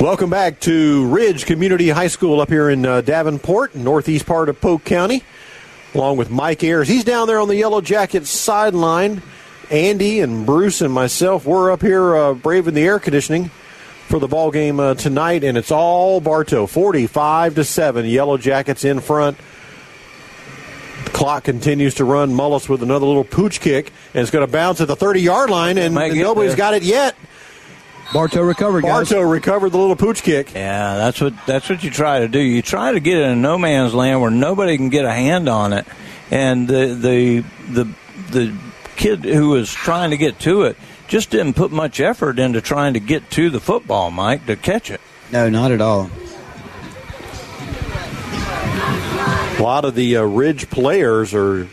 Welcome 0.00 0.30
back 0.30 0.58
to 0.60 1.06
Ridge 1.06 1.46
Community 1.46 1.90
High 1.90 2.08
School 2.08 2.40
up 2.40 2.48
here 2.48 2.70
in 2.70 2.84
uh, 2.84 3.02
Davenport, 3.02 3.76
northeast 3.76 4.26
part 4.26 4.48
of 4.48 4.60
Polk 4.60 4.84
County, 4.84 5.22
along 5.94 6.16
with 6.16 6.28
Mike 6.28 6.64
Ayers. 6.64 6.88
He's 6.88 7.04
down 7.04 7.28
there 7.28 7.38
on 7.38 7.46
the 7.46 7.56
Yellow 7.56 7.80
Jackets 7.80 8.30
sideline. 8.30 9.22
Andy 9.70 10.20
and 10.20 10.46
Bruce 10.46 10.80
and 10.80 10.92
myself, 10.92 11.44
we're 11.44 11.70
up 11.70 11.82
here 11.82 12.16
uh, 12.16 12.34
braving 12.34 12.74
the 12.74 12.82
air 12.84 12.98
conditioning 12.98 13.50
for 14.08 14.18
the 14.18 14.26
ball 14.28 14.50
game 14.50 14.80
uh, 14.80 14.94
tonight, 14.94 15.44
and 15.44 15.58
it's 15.58 15.70
all 15.70 16.20
Bartow, 16.20 16.66
forty-five 16.66 17.54
to 17.56 17.64
seven. 17.64 18.06
Yellow 18.06 18.38
Jackets 18.38 18.84
in 18.84 19.00
front. 19.00 19.36
Clock 21.12 21.44
continues 21.44 21.94
to 21.94 22.04
run. 22.04 22.30
Mullis 22.30 22.68
with 22.68 22.82
another 22.82 23.04
little 23.06 23.24
pooch 23.24 23.60
kick, 23.60 23.92
and 24.14 24.22
it's 24.22 24.30
going 24.30 24.46
to 24.46 24.50
bounce 24.50 24.80
at 24.80 24.88
the 24.88 24.96
30 24.96 25.20
yard 25.20 25.50
line, 25.50 25.76
and 25.78 25.94
Might 25.94 26.12
get 26.12 26.22
nobody's 26.22 26.50
there. 26.52 26.56
got 26.58 26.74
it 26.74 26.82
yet. 26.82 27.16
Bartow 28.12 28.42
recovered, 28.42 28.82
guys. 28.82 29.10
Bartow 29.10 29.20
recovered 29.22 29.70
the 29.70 29.78
little 29.78 29.96
pooch 29.96 30.22
kick. 30.22 30.54
Yeah, 30.54 30.96
that's 30.96 31.20
what 31.20 31.34
that's 31.46 31.68
what 31.68 31.82
you 31.84 31.90
try 31.90 32.20
to 32.20 32.28
do. 32.28 32.38
You 32.38 32.62
try 32.62 32.92
to 32.92 33.00
get 33.00 33.18
it 33.18 33.24
in 33.24 33.42
no 33.42 33.58
man's 33.58 33.92
land 33.92 34.22
where 34.22 34.30
nobody 34.30 34.76
can 34.78 34.88
get 34.88 35.04
a 35.04 35.12
hand 35.12 35.48
on 35.48 35.72
it, 35.74 35.86
and 36.30 36.66
the 36.66 36.94
the 36.94 37.44
the 37.70 37.94
the 38.30 38.58
kid 38.98 39.24
who 39.24 39.50
was 39.50 39.72
trying 39.72 40.10
to 40.10 40.18
get 40.18 40.38
to 40.40 40.62
it 40.64 40.76
just 41.08 41.30
didn't 41.30 41.54
put 41.54 41.72
much 41.72 42.00
effort 42.00 42.38
into 42.38 42.60
trying 42.60 42.92
to 42.92 43.00
get 43.00 43.30
to 43.30 43.48
the 43.48 43.60
football, 43.60 44.10
Mike, 44.10 44.44
to 44.46 44.56
catch 44.56 44.90
it. 44.90 45.00
No, 45.32 45.48
not 45.48 45.72
at 45.72 45.80
all. 45.80 46.10
A 49.58 49.62
lot 49.62 49.84
of 49.84 49.94
the 49.94 50.18
uh, 50.18 50.22
Ridge 50.22 50.70
players 50.70 51.34
are 51.34 51.66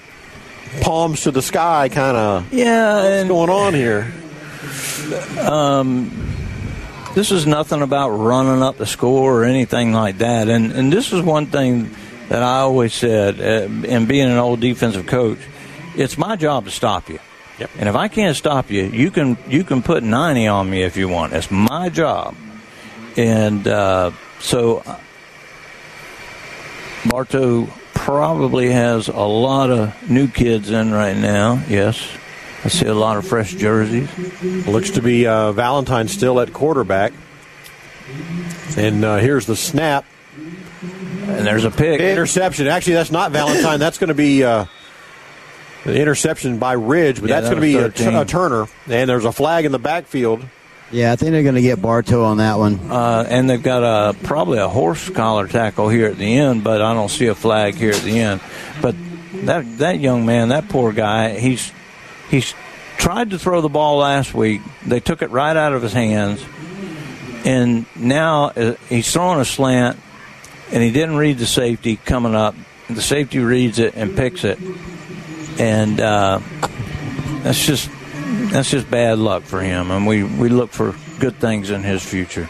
palms 0.81 1.23
to 1.23 1.31
the 1.31 1.41
sky, 1.41 1.89
kind 1.89 2.17
of. 2.17 2.53
Yeah, 2.53 3.23
what's 3.23 3.27
going 3.27 3.49
on 3.49 3.73
here? 3.73 4.11
Um, 5.39 6.09
this 7.13 7.31
is 7.31 7.45
nothing 7.45 7.81
about 7.81 8.09
running 8.09 8.63
up 8.63 8.77
the 8.77 8.85
score 8.85 9.41
or 9.41 9.45
anything 9.45 9.93
like 9.93 10.17
that. 10.17 10.49
And 10.49 10.71
and 10.71 10.91
this 10.91 11.13
is 11.13 11.21
one 11.21 11.45
thing 11.45 11.95
that 12.29 12.41
I 12.41 12.59
always 12.59 12.93
said, 12.93 13.39
uh, 13.39 13.87
and 13.87 14.07
being 14.07 14.29
an 14.29 14.37
old 14.37 14.61
defensive 14.61 15.05
coach, 15.05 15.37
it's 15.95 16.17
my 16.17 16.35
job 16.35 16.65
to 16.65 16.71
stop 16.71 17.09
you. 17.09 17.19
Yep. 17.59 17.69
And 17.79 17.89
if 17.89 17.95
I 17.95 18.07
can't 18.07 18.35
stop 18.35 18.69
you, 18.69 18.83
you 18.83 19.11
can 19.11 19.37
you 19.47 19.63
can 19.63 19.81
put 19.81 20.03
ninety 20.03 20.47
on 20.47 20.69
me 20.69 20.83
if 20.83 20.97
you 20.97 21.07
want. 21.07 21.33
It's 21.33 21.49
my 21.49 21.89
job. 21.89 22.35
And 23.17 23.65
uh, 23.67 24.11
so 24.39 24.83
uh, 24.85 24.99
Bartow 27.07 27.67
probably 27.93 28.71
has 28.71 29.07
a 29.07 29.15
lot 29.15 29.69
of 29.69 30.09
new 30.09 30.27
kids 30.27 30.69
in 30.69 30.91
right 30.91 31.15
now. 31.15 31.63
Yes. 31.69 32.05
I 32.63 32.67
see 32.67 32.87
a 32.87 32.93
lot 32.93 33.17
of 33.17 33.27
fresh 33.27 33.53
jerseys. 33.53 34.09
Looks 34.67 34.91
to 34.91 35.01
be 35.01 35.27
uh, 35.27 35.51
Valentine 35.51 36.07
still 36.07 36.39
at 36.39 36.51
quarterback. 36.51 37.13
And 38.75 39.05
uh, 39.05 39.17
here's 39.17 39.45
the 39.45 39.55
snap. 39.55 40.03
And 40.81 41.45
there's 41.45 41.63
a 41.63 41.71
pick. 41.71 42.01
Interception. 42.01 42.67
Actually, 42.67 42.93
that's 42.93 43.11
not 43.11 43.31
Valentine. 43.31 43.79
That's 43.79 43.97
going 43.97 44.07
to 44.07 44.15
be 44.15 44.43
uh, 44.43 44.65
an 45.85 45.95
interception 45.95 46.57
by 46.57 46.73
Ridge, 46.73 47.21
but 47.21 47.29
Yeah, 47.29 47.41
that's 47.41 47.49
that 47.49 47.59
going 47.59 47.73
to 47.73 47.99
be 48.01 48.05
a, 48.05 48.21
a 48.21 48.25
Turner. 48.25 48.67
And 48.87 49.09
there's 49.09 49.25
a 49.25 49.31
flag 49.31 49.65
in 49.65 49.71
the 49.71 49.79
backfield. 49.79 50.43
Yeah, 50.91 51.11
I 51.11 51.15
think 51.15 51.31
they're 51.31 51.43
going 51.43 51.55
to 51.55 51.61
get 51.61 51.81
Bartow 51.81 52.23
on 52.23 52.37
that 52.37 52.57
one. 52.57 52.79
Uh, 52.91 53.25
and 53.27 53.49
they've 53.49 53.61
got 53.61 53.83
a 53.83 54.13
probably 54.23 54.59
a 54.59 54.67
horse 54.67 55.09
collar 55.09 55.47
tackle 55.47 55.89
here 55.89 56.07
at 56.07 56.17
the 56.17 56.37
end, 56.37 56.63
but 56.63 56.81
I 56.81 56.93
don't 56.93 57.09
see 57.09 57.27
a 57.27 57.35
flag 57.35 57.75
here 57.75 57.91
at 57.91 58.01
the 58.01 58.19
end. 58.19 58.41
But 58.81 58.95
that 59.45 59.79
that 59.79 59.99
young 59.99 60.25
man, 60.25 60.49
that 60.49 60.69
poor 60.69 60.91
guy, 60.93 61.39
he's 61.39 61.71
he's 62.29 62.53
tried 62.97 63.31
to 63.31 63.39
throw 63.39 63.61
the 63.61 63.69
ball 63.69 63.97
last 63.97 64.33
week. 64.33 64.61
They 64.85 64.99
took 64.99 65.21
it 65.21 65.31
right 65.31 65.57
out 65.57 65.73
of 65.73 65.81
his 65.81 65.91
hands, 65.91 66.43
and 67.43 67.85
now 67.95 68.45
uh, 68.49 68.75
he's 68.87 69.11
throwing 69.11 69.39
a 69.39 69.45
slant, 69.45 69.99
and 70.71 70.83
he 70.83 70.91
didn't 70.91 71.17
read 71.17 71.39
the 71.39 71.45
safety 71.47 71.95
coming 71.97 72.35
up. 72.35 72.55
The 72.89 73.01
safety 73.01 73.39
reads 73.39 73.79
it 73.79 73.95
and 73.95 74.15
picks 74.15 74.43
it, 74.43 74.59
and 75.59 75.99
uh, 75.99 76.39
that's 77.43 77.65
just 77.65 77.89
that's 78.51 78.69
just 78.69 78.89
bad 78.89 79.17
luck 79.19 79.43
for 79.43 79.61
him. 79.61 79.91
And 79.91 80.05
we 80.07 80.23
we 80.23 80.49
look 80.49 80.71
for 80.71 80.95
good 81.19 81.35
things 81.37 81.69
in 81.69 81.83
his 81.83 82.03
future. 82.05 82.49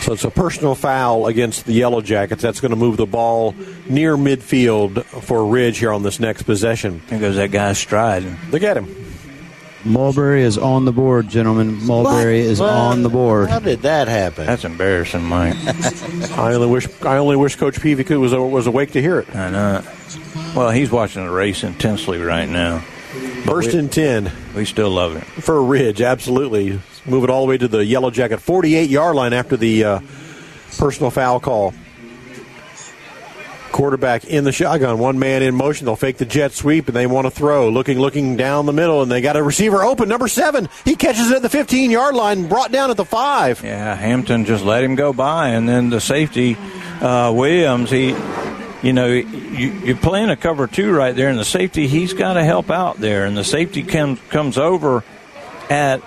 So 0.00 0.14
it's 0.14 0.24
a 0.24 0.30
personal 0.30 0.74
foul 0.74 1.28
against 1.28 1.64
the 1.64 1.72
Yellow 1.74 2.00
Jackets. 2.00 2.42
That's 2.42 2.60
going 2.60 2.70
to 2.70 2.76
move 2.76 2.96
the 2.96 3.06
ball 3.06 3.54
near 3.88 4.16
midfield 4.16 5.04
for 5.04 5.46
Ridge 5.46 5.78
here 5.78 5.92
on 5.92 6.02
this 6.02 6.18
next 6.18 6.42
possession. 6.42 7.00
There 7.06 7.20
goes 7.20 7.36
that 7.36 7.52
guy 7.52 7.72
striding. 7.74 8.36
Look 8.50 8.64
at 8.64 8.76
him. 8.76 8.92
Mulberry 9.84 10.42
is 10.42 10.58
on 10.58 10.84
the 10.84 10.92
board, 10.92 11.28
gentlemen. 11.28 11.84
Mulberry 11.86 12.40
is 12.40 12.60
What? 12.60 12.70
on 12.70 13.02
the 13.02 13.08
board. 13.08 13.48
How 13.50 13.58
did 13.58 13.82
that 13.82 14.06
happen? 14.08 14.46
That's 14.46 14.64
embarrassing, 14.64 15.24
Mike. 15.24 15.56
I 16.38 16.54
only 16.54 16.68
wish 16.68 16.86
I 17.02 17.16
only 17.18 17.36
wish 17.36 17.56
Coach 17.56 17.80
Peavy 17.80 18.02
could 18.04 18.18
was 18.18 18.32
was 18.32 18.66
awake 18.68 18.92
to 18.92 19.00
hear 19.00 19.18
it. 19.20 19.34
I 19.34 19.50
know. 19.50 19.82
Well, 20.54 20.70
he's 20.70 20.90
watching 20.90 21.24
the 21.24 21.30
race 21.30 21.64
intensely 21.64 22.18
right 22.18 22.48
now. 22.48 22.80
First 23.44 23.72
we- 23.72 23.78
and 23.78 23.90
ten 23.92 24.30
We 24.54 24.64
still 24.64 24.90
love 24.90 25.16
it. 25.16 25.24
for 25.24 25.62
Ridge. 25.62 26.00
Absolutely, 26.02 26.78
move 27.06 27.24
it 27.24 27.30
all 27.30 27.42
the 27.42 27.48
way 27.48 27.58
to 27.58 27.68
the 27.68 27.84
Yellow 27.84 28.10
Jacket 28.10 28.38
48 28.40 28.88
yard 28.90 29.16
line 29.16 29.32
after 29.32 29.56
the 29.56 29.84
uh, 29.84 30.00
personal 30.78 31.10
foul 31.10 31.40
call. 31.40 31.74
Quarterback 33.70 34.24
in 34.26 34.44
the 34.44 34.52
shotgun, 34.52 34.98
one 34.98 35.18
man 35.18 35.42
in 35.42 35.54
motion. 35.54 35.86
They'll 35.86 35.96
fake 35.96 36.18
the 36.18 36.26
jet 36.26 36.52
sweep 36.52 36.88
and 36.88 36.94
they 36.96 37.06
want 37.06 37.26
to 37.26 37.30
throw. 37.30 37.70
Looking, 37.70 37.98
looking 37.98 38.36
down 38.36 38.66
the 38.66 38.72
middle, 38.74 39.00
and 39.00 39.10
they 39.10 39.22
got 39.22 39.34
a 39.38 39.42
receiver 39.42 39.82
open. 39.82 40.10
Number 40.10 40.28
seven, 40.28 40.68
he 40.84 40.94
catches 40.94 41.30
it 41.30 41.36
at 41.36 41.42
the 41.42 41.48
15 41.48 41.90
yard 41.90 42.14
line, 42.14 42.48
brought 42.48 42.70
down 42.70 42.90
at 42.90 42.98
the 42.98 43.04
five. 43.06 43.64
Yeah, 43.64 43.94
Hampton 43.96 44.44
just 44.44 44.62
let 44.62 44.84
him 44.84 44.94
go 44.94 45.14
by, 45.14 45.48
and 45.48 45.66
then 45.66 45.88
the 45.88 46.02
safety 46.02 46.54
uh, 47.00 47.32
Williams, 47.34 47.90
he, 47.90 48.12
you 48.82 48.92
know, 48.92 49.06
you, 49.06 49.70
you're 49.84 49.96
playing 49.96 50.30
a 50.30 50.36
cover 50.36 50.66
two 50.66 50.92
right 50.92 51.14
there, 51.14 51.28
and 51.28 51.38
the 51.38 51.44
safety 51.44 51.86
he's 51.86 52.12
got 52.14 52.34
to 52.34 52.44
help 52.44 52.70
out 52.70 52.98
there, 52.98 53.24
and 53.24 53.36
the 53.36 53.44
safety 53.44 53.82
comes 53.82 54.18
comes 54.28 54.58
over 54.58 55.04
at 55.70 56.02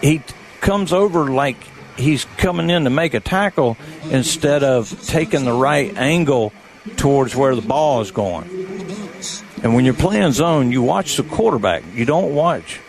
he 0.00 0.22
comes 0.60 0.92
over 0.92 1.30
like 1.30 1.56
he's 1.96 2.24
coming 2.36 2.70
in 2.70 2.84
to 2.84 2.90
make 2.90 3.14
a 3.14 3.20
tackle 3.20 3.76
instead 4.10 4.64
of 4.64 5.06
taking 5.06 5.44
the 5.44 5.52
right 5.52 5.96
angle 5.96 6.52
towards 6.96 7.36
where 7.36 7.54
the 7.54 7.62
ball 7.62 8.00
is 8.00 8.10
going. 8.10 8.48
And 9.62 9.74
when 9.74 9.84
you're 9.84 9.94
playing 9.94 10.32
zone, 10.32 10.72
you 10.72 10.82
watch 10.82 11.16
the 11.16 11.22
quarterback. 11.22 11.82
You 11.94 12.04
don't 12.04 12.34
watch. 12.34 12.80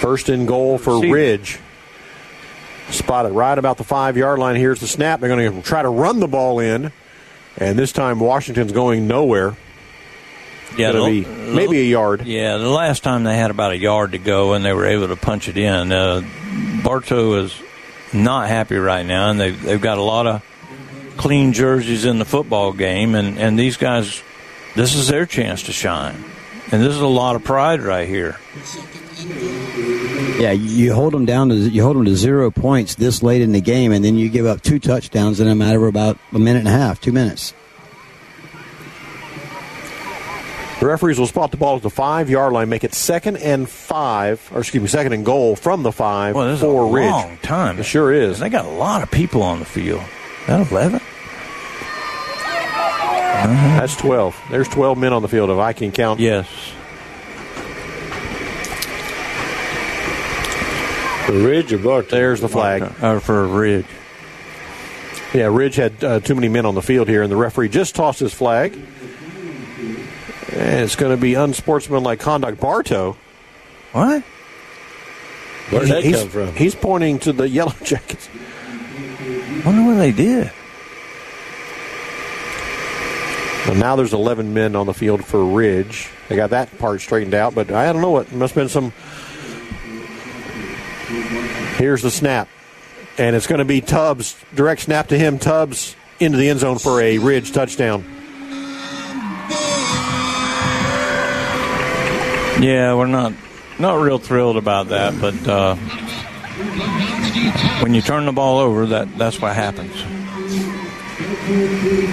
First 0.00 0.28
and 0.28 0.46
goal 0.48 0.78
for 0.78 1.00
See- 1.00 1.10
Ridge. 1.12 1.58
Spotted 2.90 3.30
right 3.32 3.56
about 3.56 3.76
the 3.76 3.84
five 3.84 4.16
yard 4.16 4.38
line. 4.40 4.56
Here's 4.56 4.80
the 4.80 4.88
snap. 4.88 5.20
They're 5.20 5.28
going 5.28 5.52
to 5.52 5.62
try 5.62 5.82
to 5.82 5.88
run 5.88 6.18
the 6.18 6.26
ball 6.26 6.58
in. 6.58 6.90
And 7.56 7.78
this 7.78 7.92
time 7.92 8.20
Washington's 8.20 8.72
going 8.72 9.06
nowhere. 9.06 9.56
Yeah, 10.76 10.92
the- 10.92 11.04
be 11.04 11.24
maybe 11.24 11.80
a 11.80 11.84
yard. 11.84 12.26
Yeah, 12.26 12.56
the 12.58 12.68
last 12.68 13.02
time 13.02 13.24
they 13.24 13.36
had 13.36 13.50
about 13.50 13.72
a 13.72 13.76
yard 13.78 14.12
to 14.12 14.18
go 14.18 14.52
and 14.52 14.64
they 14.64 14.72
were 14.72 14.86
able 14.86 15.08
to 15.08 15.16
punch 15.16 15.48
it 15.48 15.56
in. 15.56 15.90
Uh, 15.92 16.22
Bartow 16.84 17.34
is 17.42 17.60
not 18.12 18.48
happy 18.48 18.76
right 18.76 19.04
now, 19.04 19.30
and 19.30 19.40
they've, 19.40 19.60
they've 19.60 19.80
got 19.80 19.98
a 19.98 20.02
lot 20.02 20.26
of 20.26 20.42
clean 21.16 21.52
jerseys 21.52 22.04
in 22.04 22.18
the 22.18 22.24
football 22.24 22.72
game, 22.72 23.14
and, 23.14 23.38
and 23.38 23.58
these 23.58 23.76
guys, 23.76 24.22
this 24.76 24.94
is 24.94 25.08
their 25.08 25.26
chance 25.26 25.64
to 25.64 25.72
shine. 25.72 26.24
And 26.72 26.80
this 26.82 26.94
is 26.94 27.00
a 27.00 27.06
lot 27.06 27.36
of 27.36 27.44
pride 27.44 27.82
right 27.82 28.08
here. 28.08 28.38
Yeah, 30.38 30.52
you 30.52 30.92
hold 30.94 31.12
them 31.12 31.26
down 31.26 31.48
to 31.50 31.54
you 31.54 31.82
hold 31.82 31.96
them 31.96 32.04
to 32.06 32.16
zero 32.16 32.50
points 32.50 32.94
this 32.94 33.22
late 33.22 33.42
in 33.42 33.52
the 33.52 33.60
game, 33.60 33.92
and 33.92 34.04
then 34.04 34.16
you 34.16 34.28
give 34.28 34.46
up 34.46 34.62
two 34.62 34.78
touchdowns 34.78 35.40
in 35.40 35.48
a 35.48 35.54
matter 35.54 35.82
of 35.82 35.88
about 35.88 36.18
a 36.32 36.38
minute 36.38 36.60
and 36.60 36.68
a 36.68 36.72
half, 36.72 37.00
two 37.00 37.12
minutes. 37.12 37.52
The 40.80 40.86
referees 40.86 41.18
will 41.18 41.26
spot 41.26 41.50
the 41.50 41.58
ball 41.58 41.76
at 41.76 41.82
the 41.82 41.90
five 41.90 42.30
yard 42.30 42.54
line, 42.54 42.70
make 42.70 42.84
it 42.84 42.94
second 42.94 43.36
and 43.36 43.68
five, 43.68 44.50
or 44.54 44.60
excuse 44.60 44.80
me, 44.82 44.88
second 44.88 45.12
and 45.12 45.26
goal 45.26 45.54
from 45.54 45.82
the 45.82 45.92
five 45.92 46.34
Well, 46.34 46.46
this 46.48 46.58
is 46.60 46.62
a 46.62 46.68
Ridge. 46.70 47.10
long 47.10 47.36
time. 47.42 47.78
It 47.78 47.82
sure 47.82 48.10
is. 48.10 48.38
They 48.38 48.48
got 48.48 48.64
a 48.64 48.70
lot 48.70 49.02
of 49.02 49.10
people 49.10 49.42
on 49.42 49.58
the 49.58 49.66
field. 49.66 50.00
Is 50.00 50.46
that 50.46 50.70
11? 50.72 51.00
That's 53.42 53.96
12. 53.96 54.40
There's 54.50 54.68
12 54.68 54.96
men 54.96 55.12
on 55.12 55.20
the 55.20 55.28
field 55.28 55.50
if 55.50 55.58
I 55.58 55.74
can 55.74 55.92
count. 55.92 56.18
Yes. 56.18 56.46
For 61.30 61.38
Ridge 61.38 61.72
or 61.72 61.78
Bartow? 61.78 62.10
There's 62.10 62.40
the 62.40 62.48
flag. 62.48 62.82
Uh, 62.82 63.20
for 63.20 63.46
Ridge. 63.46 63.86
Yeah, 65.32 65.44
Ridge 65.44 65.76
had 65.76 66.02
uh, 66.02 66.18
too 66.18 66.34
many 66.34 66.48
men 66.48 66.66
on 66.66 66.74
the 66.74 66.82
field 66.82 67.06
here, 67.06 67.22
and 67.22 67.30
the 67.30 67.36
referee 67.36 67.68
just 67.68 67.94
tossed 67.94 68.18
his 68.18 68.34
flag. 68.34 68.72
And 68.72 70.80
it's 70.80 70.96
going 70.96 71.14
to 71.14 71.20
be 71.20 71.34
unsportsmanlike 71.34 72.18
conduct. 72.18 72.60
Bartow. 72.60 73.16
What? 73.92 74.24
Where'd 75.70 75.88
that 75.88 76.02
he's, 76.02 76.16
come 76.16 76.30
from? 76.30 76.56
He's 76.56 76.74
pointing 76.74 77.20
to 77.20 77.32
the 77.32 77.48
Yellow 77.48 77.74
Jackets. 77.84 78.28
wonder 79.64 79.84
what 79.84 79.98
they 79.98 80.10
did. 80.10 80.50
Well, 83.68 83.76
now 83.76 83.94
there's 83.94 84.14
11 84.14 84.52
men 84.52 84.74
on 84.74 84.86
the 84.86 84.94
field 84.94 85.24
for 85.24 85.44
Ridge. 85.44 86.10
They 86.28 86.34
got 86.34 86.50
that 86.50 86.76
part 86.78 87.02
straightened 87.02 87.34
out, 87.34 87.54
but 87.54 87.70
I 87.70 87.92
don't 87.92 88.02
know 88.02 88.10
what. 88.10 88.32
Must 88.32 88.52
have 88.52 88.62
been 88.62 88.68
some. 88.68 88.92
Here's 91.76 92.02
the 92.02 92.10
snap. 92.10 92.48
And 93.18 93.34
it's 93.34 93.46
going 93.46 93.58
to 93.58 93.64
be 93.64 93.80
Tubbs. 93.80 94.36
Direct 94.54 94.82
snap 94.82 95.08
to 95.08 95.18
him. 95.18 95.38
Tubbs 95.38 95.96
into 96.20 96.38
the 96.38 96.48
end 96.48 96.60
zone 96.60 96.78
for 96.78 97.00
a 97.00 97.18
Ridge 97.18 97.52
touchdown. 97.52 98.04
Yeah, 102.62 102.94
we're 102.94 103.06
not 103.06 103.32
not 103.78 103.94
real 103.94 104.18
thrilled 104.18 104.58
about 104.58 104.88
that, 104.88 105.18
but 105.18 105.48
uh, 105.48 105.76
when 107.82 107.94
you 107.94 108.02
turn 108.02 108.26
the 108.26 108.32
ball 108.32 108.58
over, 108.58 108.84
that 108.86 109.16
that's 109.16 109.40
what 109.40 109.54
happens. 109.54 109.94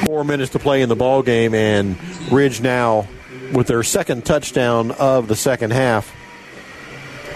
Four 0.05 0.23
minutes 0.23 0.53
to 0.53 0.59
play 0.59 0.81
in 0.81 0.87
the 0.87 0.95
ball 0.95 1.21
game, 1.21 1.53
and 1.53 1.97
Ridge 2.31 2.61
now 2.61 3.07
with 3.51 3.67
their 3.67 3.83
second 3.83 4.25
touchdown 4.25 4.91
of 4.91 5.27
the 5.27 5.35
second 5.35 5.71
half. 5.71 6.15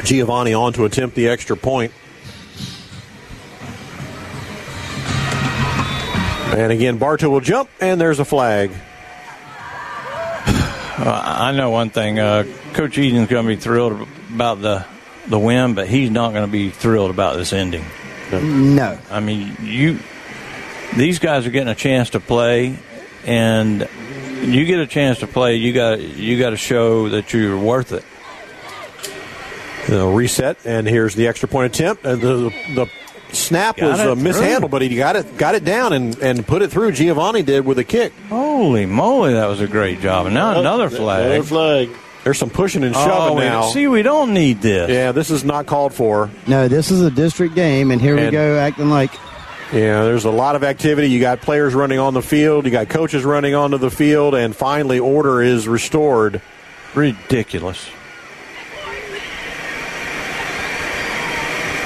Giovanni 0.04 0.54
on 0.54 0.74
to 0.74 0.86
attempt 0.86 1.16
the 1.16 1.28
extra 1.28 1.56
point. 1.56 1.92
And 6.54 6.72
again, 6.72 6.98
Bartow 6.98 7.30
will 7.30 7.40
jump, 7.40 7.70
and 7.80 8.00
there's 8.00 8.20
a 8.20 8.26
flag. 8.26 8.72
Uh, 10.46 11.22
I 11.26 11.52
know 11.54 11.70
one 11.70 11.90
thing. 11.90 12.20
Uh, 12.20 12.44
Coach 12.74 12.98
Eaton's 12.98 13.30
going 13.30 13.46
to 13.46 13.48
be 13.48 13.56
thrilled 13.56 14.08
about 14.34 14.62
the 14.62 14.86
the 15.28 15.40
win, 15.40 15.76
but 15.76 15.88
he's 15.88 16.12
not 16.12 16.34
going 16.34 16.46
to 16.46 16.52
be 16.52 16.70
thrilled 16.70 17.10
about 17.10 17.38
this 17.38 17.54
ending. 17.54 17.86
No. 18.32 19.00
I 19.10 19.20
mean, 19.20 19.56
you. 19.62 20.00
These 20.96 21.20
guys 21.20 21.48
are 21.48 21.52
getting 21.52 21.70
a 21.70 21.76
chance 21.76 22.12
to 22.12 22.20
play, 22.20 22.78
and 23.26 23.88
you 24.42 24.66
get 24.66 24.80
a 24.80 24.88
chance 24.88 25.20
to 25.20 25.28
play. 25.28 25.56
You 25.56 25.74
got 25.74 26.02
you 26.02 26.38
got 26.38 26.50
to 26.50 26.58
show 26.58 27.10
that 27.10 27.34
you're 27.34 27.58
worth 27.58 27.94
it. 27.94 28.04
The 29.88 30.06
reset, 30.08 30.58
and 30.66 30.88
here's 30.88 31.16
the 31.16 31.28
extra 31.28 31.50
point 31.50 31.76
attempt. 31.76 32.06
And 32.06 32.22
the, 32.22 32.50
the 32.76 32.88
snap 33.34 33.78
Got 33.78 33.92
was 33.92 34.00
it 34.00 34.08
uh, 34.10 34.16
mishandled, 34.16 34.72
but 34.72 34.82
he 34.82 34.96
got 34.96 35.16
it 35.16 35.38
got 35.38 35.56
it 35.56 35.64
down 35.66 35.94
and, 35.94 36.18
and 36.20 36.46
put 36.46 36.62
it 36.62 36.70
through. 36.72 36.92
Giovanni 36.94 37.42
did 37.44 37.66
with 37.66 37.80
a 37.80 37.84
kick. 37.84 38.14
Holy 38.30 38.86
moly, 38.86 39.34
that 39.34 39.48
was 39.48 39.60
a 39.62 39.68
great 39.68 40.00
job! 40.02 40.26
And 40.28 40.36
now 40.36 40.60
another 40.60 40.90
flag. 40.90 41.26
Another 41.26 41.44
flag. 41.44 41.90
There's 42.24 42.38
some 42.38 42.52
pushing 42.52 42.84
and 42.84 42.94
shoving 42.94 43.38
Oh, 43.38 43.40
now. 43.40 43.62
see, 43.70 43.88
we 43.88 44.04
don't 44.04 44.34
need 44.36 44.62
this. 44.62 44.92
Yeah, 44.92 45.12
this 45.12 45.32
is 45.32 45.44
not 45.44 45.66
called 45.66 45.92
for. 45.94 46.30
No, 46.46 46.68
this 46.68 46.92
is 46.92 47.02
a 47.02 47.10
district 47.10 47.56
game, 47.56 47.90
and 47.90 48.00
here 48.00 48.16
we 48.16 48.30
go 48.30 48.60
acting 48.60 48.92
like 48.92 49.12
Yeah, 49.74 50.04
there's 50.04 50.26
a 50.26 50.30
lot 50.30 50.56
of 50.56 50.64
activity. 50.64 51.10
You 51.10 51.20
got 51.20 51.42
players 51.42 51.74
running 51.74 51.98
on 51.98 52.14
the 52.14 52.22
field, 52.22 52.66
you 52.66 52.72
got 52.72 52.90
coaches 52.90 53.24
running 53.26 53.56
onto 53.56 53.80
the 53.80 53.90
field, 53.90 54.36
and 54.36 54.56
finally 54.56 55.00
order 55.00 55.42
is 55.42 55.68
restored. 55.68 56.42
Ridiculous. 56.94 57.90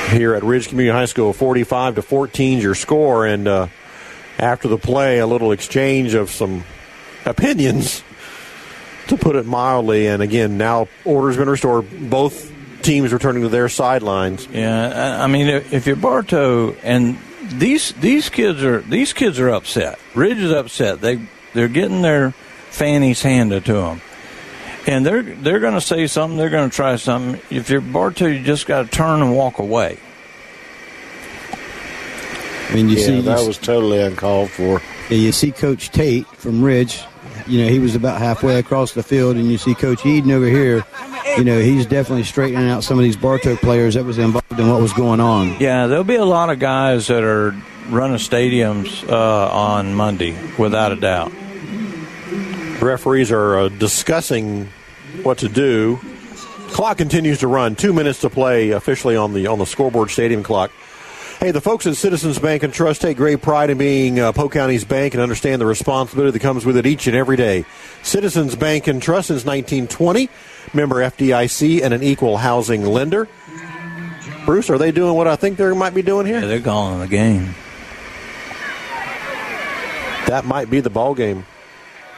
Here 0.09 0.34
at 0.35 0.43
Ridge 0.43 0.69
Community 0.69 0.95
High 0.95 1.06
School, 1.06 1.34
45 1.34 1.95
to 1.95 2.01
14 2.01 2.58
is 2.58 2.64
your 2.64 2.75
score, 2.75 3.25
and 3.25 3.48
uh, 3.48 3.67
after 4.40 4.67
the 4.67 4.77
play, 4.77 5.19
a 5.19 5.27
little 5.27 5.51
exchange 5.51 6.14
of 6.14 6.30
some 6.30 6.64
opinions, 7.25 8.03
to 9.08 9.17
put 9.17 9.35
it 9.35 9.45
mildly. 9.45 10.08
And 10.08 10.22
again, 10.22 10.58
now 10.58 10.88
order's 11.03 11.38
been 11.38 11.50
restored. 11.50 12.09
Both 12.09 12.51
teams 12.82 13.11
returning 13.11 13.42
to 13.42 13.50
their 13.50 13.67
sidelines. 13.67 14.48
Yeah, 14.48 15.22
I 15.22 15.27
mean, 15.27 15.48
if 15.48 15.74
if 15.74 15.88
you're 15.88 15.95
Bartow 15.95 16.74
and 16.84 17.17
these 17.50 17.92
these 17.93 18.30
kids 18.30 18.64
are 18.64 18.82
these 18.82 19.14
kids 19.14 19.40
are 19.40 19.50
upset. 19.50 20.00
Ridge 20.14 20.38
is 20.38 20.51
upset. 20.51 21.01
They 21.01 21.27
they're 21.53 21.67
getting 21.67 22.01
their 22.01 22.32
fannies 22.69 23.22
handed 23.22 23.66
to 23.66 23.74
them, 23.74 24.01
and 24.88 25.06
they're 25.06 25.24
they're 25.24 25.60
going 25.60 25.74
to 25.74 25.82
say 25.82 26.08
something. 26.08 26.38
They're 26.38 26.50
going 26.50 26.70
to 26.70 26.76
try 26.76 26.96
something. 26.96 27.42
If 27.50 27.70
you're 27.70 27.82
Bartow, 27.82 28.28
you 28.28 28.44
just 28.44 28.68
got 28.68 28.84
to 28.84 28.88
turn 28.88 29.22
and 29.22 29.36
walk 29.36 29.60
away. 29.60 29.98
I 32.70 32.74
mean, 32.74 32.90
you 32.90 32.98
yeah, 32.98 33.06
see, 33.06 33.22
that 33.22 33.40
you, 33.40 33.48
was 33.48 33.58
totally 33.58 34.02
uncalled 34.02 34.50
for. 34.50 34.82
yeah, 35.10 35.18
you 35.18 35.32
see 35.32 35.52
Coach 35.52 35.92
Tate 35.92 36.28
from 36.28 36.64
Ridge. 36.64 37.04
You 37.48 37.64
know, 37.64 37.70
he 37.70 37.78
was 37.78 37.96
about 37.96 38.20
halfway 38.20 38.58
across 38.58 38.94
the 38.94 39.04
field, 39.04 39.36
and 39.36 39.52
you 39.52 39.58
see 39.58 39.76
Coach 39.76 40.06
Eaton 40.06 40.32
over 40.32 40.48
here. 40.48 40.84
You 41.38 41.44
know, 41.44 41.60
he's 41.60 41.86
definitely 41.86 42.24
straightening 42.24 42.70
out 42.70 42.84
some 42.84 42.98
of 42.98 43.04
these 43.04 43.16
Bartow 43.16 43.56
players 43.56 43.94
that 43.94 44.04
was 44.04 44.18
involved 44.18 44.60
in 44.60 44.68
what 44.68 44.82
was 44.82 44.94
going 44.94 45.20
on. 45.20 45.60
Yeah, 45.60 45.88
there'll 45.88 46.04
be 46.04 46.16
a 46.16 46.26
lot 46.26 46.50
of 46.50 46.60
guys 46.60 47.08
that 47.08 47.24
are 47.24 47.52
running 47.90 48.18
stadiums 48.18 49.08
uh, 49.08 49.50
on 49.52 49.94
Monday, 49.94 50.36
without 50.58 50.92
a 50.92 50.96
doubt. 50.96 51.32
referees 52.82 53.32
are 53.32 53.60
uh, 53.60 53.70
discussing 53.70 54.70
what 55.24 55.40
to 55.40 55.50
do. 55.50 56.00
Clock 56.69 56.98
continues 56.98 57.40
to 57.40 57.48
run. 57.48 57.76
Two 57.76 57.94
minutes 57.94 58.22
to 58.22 58.30
play 58.30 58.72
officially 58.72 59.16
on 59.16 59.34
the 59.34 59.48
on 59.48 59.60
the 59.60 59.66
scoreboard 59.66 60.10
stadium 60.10 60.44
clock. 60.44 60.72
Hey, 61.40 61.52
the 61.52 61.61
folks 61.61 61.85
at 61.85 61.95
Citizens 61.98 62.40
Bank 62.40 62.64
and 62.64 62.74
Trust 62.74 63.02
take 63.02 63.18
great 63.18 63.42
pride 63.42 63.69
in 63.69 63.77
being 63.77 64.19
uh, 64.19 64.32
Polk 64.32 64.53
County's 64.53 64.85
bank 64.85 65.14
and 65.14 65.22
understand 65.22 65.61
the 65.61 65.66
responsibility 65.66 66.32
that 66.32 66.40
comes 66.40 66.66
with 66.66 66.77
it 66.77 66.85
each 66.85 67.08
and 67.08 67.16
every 67.16 67.35
day. 67.35 67.66
Citizens 68.03 68.56
Bank 68.56 68.88
and 68.88 69.02
Trust 69.02 69.27
since 69.27 69.45
1920, 69.45 70.30
member 70.74 70.95
FDIC 70.95 71.84
and 71.84 71.94
an 71.94 72.03
equal 72.03 72.38
housing 72.38 72.85
lender. 72.85 73.27
Bruce, 74.45 74.69
are 74.69 74.77
they 74.77 74.92
doing 74.92 75.16
what 75.16 75.27
I 75.27 75.35
think 75.35 75.58
they 75.58 75.72
might 75.74 75.94
be 75.94 76.02
doing 76.02 76.26
here? 76.26 76.40
Yeah, 76.40 76.48
they're 76.48 76.61
calling 76.61 77.00
the 77.00 77.08
game. 77.08 77.53
That 80.27 80.45
might 80.45 80.69
be 80.69 80.80
the 80.80 80.90
ball 80.90 81.16
game. 81.16 81.45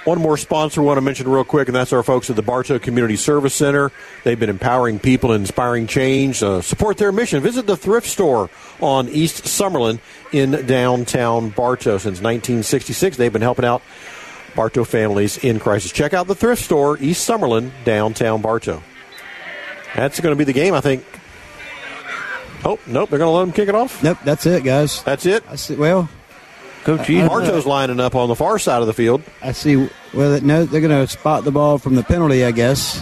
One 0.07 0.21
more 0.21 0.37
sponsor 0.37 0.79
I 0.79 0.85
want 0.85 0.95
to 0.95 1.01
mention 1.01 1.27
real 1.27 1.43
quick, 1.43 1.67
and 1.67 1.75
that's 1.75 1.91
our 1.91 2.01
folks 2.01 2.29
at 2.29 2.37
the 2.37 2.41
Bartow 2.41 2.79
Community 2.79 3.17
Service 3.17 3.53
Center. 3.53 3.91
They've 4.23 4.39
been 4.39 4.49
empowering 4.49 4.99
people 4.99 5.33
and 5.33 5.41
inspiring 5.41 5.85
change. 5.85 6.41
Uh, 6.41 6.61
support 6.61 6.95
their 6.95 7.11
mission. 7.11 7.43
Visit 7.43 7.67
the 7.67 7.75
thrift 7.75 8.07
store 8.07 8.49
on 8.79 9.09
East 9.09 9.43
Summerlin 9.43 9.99
in 10.31 10.65
downtown 10.65 11.49
Bartow. 11.49 11.97
Since 11.97 12.21
1966, 12.21 13.17
they've 13.17 13.33
been 13.33 13.41
helping 13.41 13.65
out 13.65 13.81
Bartow 14.55 14.85
families 14.85 15.43
in 15.43 15.59
crisis. 15.59 15.91
Check 15.91 16.13
out 16.13 16.27
the 16.27 16.35
thrift 16.35 16.63
store, 16.63 16.97
East 16.99 17.29
Summerlin, 17.29 17.71
downtown 17.83 18.41
Bartow. 18.41 18.81
That's 19.93 20.21
going 20.21 20.31
to 20.31 20.37
be 20.37 20.45
the 20.45 20.53
game, 20.53 20.73
I 20.73 20.79
think. 20.79 21.03
Oh, 22.63 22.79
nope, 22.87 23.09
they're 23.09 23.19
going 23.19 23.27
to 23.27 23.31
let 23.31 23.41
them 23.41 23.51
kick 23.51 23.67
it 23.67 23.75
off? 23.75 24.01
Nope, 24.01 24.19
that's 24.23 24.45
it, 24.45 24.63
guys. 24.63 25.03
That's 25.03 25.25
it? 25.25 25.43
I 25.49 25.57
see, 25.57 25.75
well, 25.75 26.07
Coach 26.87 27.09
Eaton- 27.09 27.27
Bartow's 27.27 27.65
lining 27.65 27.99
up 27.99 28.15
on 28.15 28.29
the 28.29 28.35
far 28.35 28.57
side 28.59 28.79
of 28.81 28.87
the 28.87 28.93
field. 28.93 29.21
I 29.41 29.51
see. 29.51 29.75
Well, 30.13 30.39
no, 30.41 30.63
they're 30.65 30.79
going 30.81 31.05
to 31.05 31.11
spot 31.11 31.43
the 31.43 31.51
ball 31.51 31.77
from 31.77 31.95
the 31.95 32.03
penalty, 32.03 32.45
I 32.45 32.51
guess. 32.51 33.01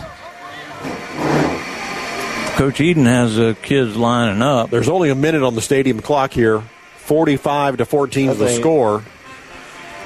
Coach 2.58 2.80
Eaton 2.82 3.06
has 3.06 3.36
the 3.36 3.56
kids 3.62 3.96
lining 3.98 4.42
up. 4.42 4.70
There's 4.70 4.88
only 4.90 5.10
a 5.10 5.16
minute 5.16 5.44
on 5.44 5.56
the 5.56 5.62
stadium 5.62 6.00
clock 6.00 6.32
here. 6.32 6.64
45 6.98 7.78
to 7.78 7.86
14 7.86 8.30
is 8.30 8.40
the 8.40 8.50
score. 8.50 9.04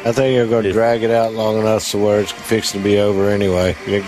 I 0.01 0.11
think 0.11 0.15
they're 0.15 0.47
going 0.47 0.63
to 0.63 0.71
drag 0.73 1.03
it 1.03 1.11
out 1.11 1.33
long 1.33 1.57
enough 1.59 1.83
so 1.83 2.03
where 2.03 2.19
it's 2.19 2.31
fixing 2.31 2.81
to 2.81 2.83
be 2.83 2.97
over 2.99 3.29
anyway. 3.29 3.75
You- 3.87 4.03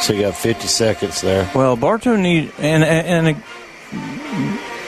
So 0.00 0.12
you 0.12 0.22
got 0.22 0.36
50 0.36 0.66
seconds 0.66 1.20
there. 1.22 1.50
Well, 1.54 1.74
Bartow 1.76 2.16
needs, 2.16 2.52
and 2.58 2.84
and, 2.84 3.28
and 3.28 3.42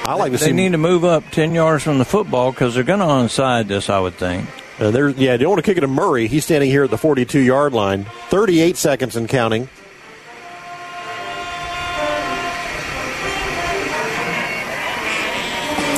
I 0.08 0.14
like 0.14 0.32
to 0.32 0.38
they 0.38 0.46
see 0.46 0.52
need 0.52 0.72
to 0.72 0.78
move 0.78 1.04
up 1.04 1.30
ten 1.32 1.52
yards 1.52 1.84
from 1.84 1.98
the 1.98 2.04
football 2.06 2.50
because 2.50 2.74
they're 2.74 2.82
going 2.82 3.00
to 3.00 3.04
onside 3.04 3.68
this. 3.68 3.90
I 3.90 4.00
would 4.00 4.14
think. 4.14 4.48
Uh, 4.80 4.90
there, 4.90 5.10
yeah, 5.10 5.36
they 5.36 5.44
want 5.44 5.58
to 5.58 5.62
kick 5.62 5.76
it 5.76 5.82
to 5.82 5.86
Murray. 5.86 6.28
He's 6.28 6.46
standing 6.46 6.70
here 6.70 6.84
at 6.84 6.88
the 6.88 6.96
42 6.96 7.40
yard 7.40 7.74
line. 7.74 8.04
38 8.30 8.78
seconds 8.78 9.16
and 9.16 9.28
counting. 9.28 9.68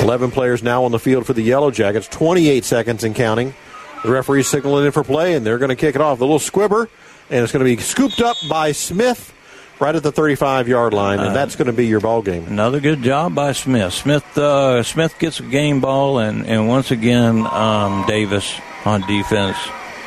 Eleven 0.03 0.33
players 0.33 0.65
now 0.65 0.83
on 0.83 0.91
the 0.91 0.99
field 0.99 1.25
for 1.25 1.33
the 1.33 1.43
Yellow 1.43 1.71
Jackets. 1.71 2.09
28 2.09 2.65
seconds 2.65 3.05
and 3.05 3.15
counting. 3.15 3.55
The 4.03 4.11
referee's 4.11 4.49
signaling 4.49 4.87
in 4.87 4.91
for 4.91 5.05
play, 5.05 5.35
and 5.35 5.47
they're 5.47 5.59
going 5.59 5.69
to 5.69 5.77
kick 5.77 5.95
it 5.95 6.01
off. 6.01 6.19
The 6.19 6.25
little 6.25 6.41
squibber, 6.41 6.89
and 7.31 7.45
it's 7.45 7.53
going 7.53 7.65
to 7.65 7.77
be 7.77 7.81
scooped 7.81 8.21
up 8.21 8.39
by 8.49 8.73
Smith 8.73 9.33
right 9.81 9.95
at 9.95 10.03
the 10.03 10.13
35 10.13 10.69
yard 10.69 10.93
line, 10.93 11.19
and 11.21 11.35
that's 11.35 11.57
going 11.57 11.67
to 11.67 11.73
be 11.73 11.87
your 11.87 12.01
ball 12.01 12.23
game. 12.23 12.47
Another 12.47 12.81
good 12.81 13.03
job 13.03 13.35
by 13.35 13.53
Smith. 13.53 13.93
Smith 13.93 14.39
uh, 14.39 14.83
Smith 14.83 15.19
gets 15.19 15.41
a 15.41 15.45
game 15.45 15.81
ball, 15.81 16.19
and 16.19 16.47
and 16.47 16.69
once 16.69 16.91
again 16.91 17.47
um, 17.47 18.05
Davis 18.07 18.61
on 18.85 19.01
defense 19.03 19.57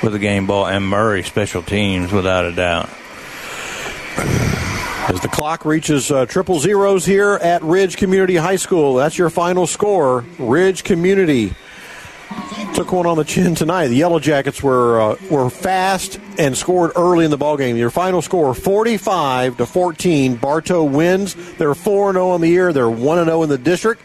with 0.01 0.15
a 0.15 0.19
game 0.19 0.47
ball, 0.47 0.67
and 0.67 0.85
Murray 0.87 1.23
special 1.23 1.63
teams 1.63 2.11
without 2.11 2.45
a 2.45 2.51
doubt. 2.51 2.89
As 5.05 5.19
the 5.19 5.27
clock 5.27 5.65
reaches 5.65 6.11
uh, 6.11 6.25
triple 6.25 6.59
zeros 6.59 7.05
here 7.05 7.33
at 7.33 7.61
Ridge 7.61 7.97
Community 7.97 8.37
High 8.37 8.55
School, 8.55 8.95
that's 8.95 9.17
your 9.17 9.29
final 9.29 9.67
score. 9.67 10.23
Ridge 10.39 10.85
Community 10.85 11.53
took 12.73 12.91
one 12.91 13.05
on 13.05 13.17
the 13.17 13.23
chin 13.23 13.55
tonight. 13.55 13.87
The 13.87 13.95
Yellow 13.95 14.19
Jackets 14.19 14.63
were 14.63 14.99
uh, 14.99 15.15
were 15.29 15.49
fast 15.49 16.19
and 16.37 16.57
scored 16.57 16.91
early 16.95 17.25
in 17.25 17.31
the 17.31 17.37
ball 17.37 17.57
game. 17.57 17.77
Your 17.77 17.89
final 17.89 18.21
score: 18.21 18.53
forty-five 18.53 19.57
to 19.57 19.65
fourteen. 19.65 20.35
Bartow 20.35 20.83
wins. 20.83 21.35
They're 21.57 21.75
4 21.75 22.13
0 22.13 22.29
on 22.29 22.41
the 22.41 22.49
year. 22.49 22.73
They're 22.73 22.89
1 22.89 23.25
0 23.25 23.43
in 23.43 23.49
the 23.49 23.57
district, 23.57 24.01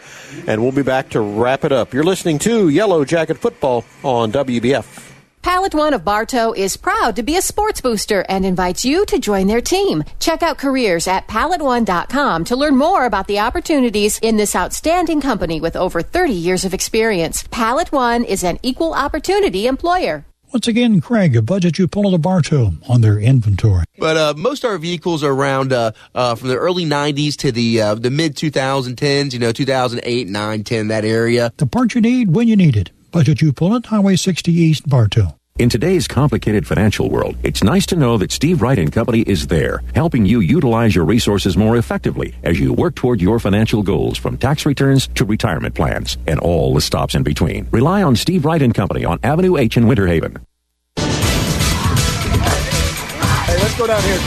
and 0.47 0.62
we'll 0.62 0.73
be 0.73 0.82
back 0.82 1.10
to 1.10 1.20
wrap 1.20 1.65
it 1.65 1.73
up. 1.73 1.94
You're 1.94 2.05
listening 2.05 2.39
to 2.40 2.68
Yellow 2.68 3.05
Jacket 3.05 3.39
Football 3.39 3.84
on 4.02 4.32
WBF. 4.32 5.07
PalletOne 5.42 5.94
of 5.94 6.05
Bartow 6.05 6.52
is 6.52 6.76
proud 6.76 7.17
to 7.17 7.23
be 7.23 7.36
a 7.36 7.42
sports 7.42 7.81
booster 7.81 8.25
and 8.28 8.44
invites 8.44 8.84
you 8.84 9.07
to 9.07 9.18
join 9.18 9.47
their 9.47 9.60
team. 9.60 10.05
Check 10.18 10.42
out 10.42 10.58
careers 10.58 11.07
at 11.07 11.26
palletone.com 11.28 12.44
to 12.44 12.57
learn 12.57 12.76
more 12.76 13.07
about 13.07 13.26
the 13.26 13.39
opportunities 13.41 14.18
in 14.18 14.36
this 14.36 14.57
outstanding 14.57 15.20
company 15.20 15.60
with 15.60 15.76
over 15.76 16.02
30 16.02 16.33
years 16.33 16.65
of 16.65 16.75
experience. 16.75 17.42
PalletOne 17.44 18.25
is 18.25 18.44
an 18.44 18.58
equal 18.62 18.94
opportunity 18.94 19.67
employer. 19.67 20.25
Once 20.52 20.67
again, 20.67 20.99
Craig, 20.99 21.36
a 21.36 21.42
budget 21.42 21.78
you 21.78 21.86
pull 21.86 22.15
at 22.15 22.23
Bartow 22.23 22.73
on 22.89 23.02
their 23.02 23.18
inventory. 23.18 23.84
But 23.99 24.17
uh, 24.17 24.34
most 24.34 24.65
of 24.65 24.70
our 24.70 24.78
vehicles 24.78 25.23
are 25.23 25.33
around 25.33 25.75
uh, 25.75 25.92
uh, 26.15 26.36
from 26.36 26.49
the 26.49 26.57
early 26.57 26.86
90s 26.86 27.36
to 27.36 27.52
the 27.52 27.83
uh, 27.83 27.94
the 27.97 28.10
mid 28.10 28.34
2010s, 28.34 29.34
you 29.34 29.39
know, 29.39 29.52
2008, 29.52 30.26
9, 30.26 30.65
10, 30.65 30.89
that 30.89 31.05
area. 31.05 31.52
The 31.58 31.67
part 31.67 31.94
you 31.94 32.00
need 32.00 32.34
when 32.34 32.49
you 32.49 32.57
need 32.57 32.78
it. 32.78 32.91
Budget 33.10 33.40
U 33.40 33.52
Pullet, 33.52 33.86
Highway 33.86 34.16
60 34.16 34.52
East, 34.52 34.88
Bartow. 34.88 35.34
In 35.58 35.68
today's 35.68 36.06
complicated 36.06 36.66
financial 36.66 37.10
world, 37.10 37.36
it's 37.42 37.64
nice 37.64 37.84
to 37.86 37.96
know 37.96 38.16
that 38.18 38.30
Steve 38.30 38.62
Wright 38.62 38.78
and 38.78 38.92
Company 38.92 39.22
is 39.22 39.46
there, 39.46 39.82
helping 39.94 40.24
you 40.24 40.40
utilize 40.40 40.94
your 40.94 41.04
resources 41.04 41.56
more 41.56 41.78
effectively 41.78 42.34
as 42.44 42.60
you 42.60 42.72
work 42.72 42.94
toward 42.94 43.20
your 43.20 43.40
financial 43.40 43.82
goals 43.82 44.18
from 44.18 44.36
tax 44.36 44.66
returns 44.66 45.08
to 45.14 45.24
retirement 45.24 45.74
plans 45.74 46.16
and 46.26 46.38
all 46.38 46.74
the 46.74 46.80
stops 46.80 47.14
in 47.14 47.22
between. 47.24 47.66
Rely 47.72 48.02
on 48.02 48.14
Steve 48.14 48.44
Wright 48.44 48.62
and 48.62 48.74
Company 48.74 49.04
on 49.04 49.18
Avenue 49.24 49.56
H 49.56 49.76
in 49.76 49.88
Winter 49.88 50.06
Haven. 50.06 50.38
Go 53.78 53.86
down 53.86 54.02
here. 54.02 54.18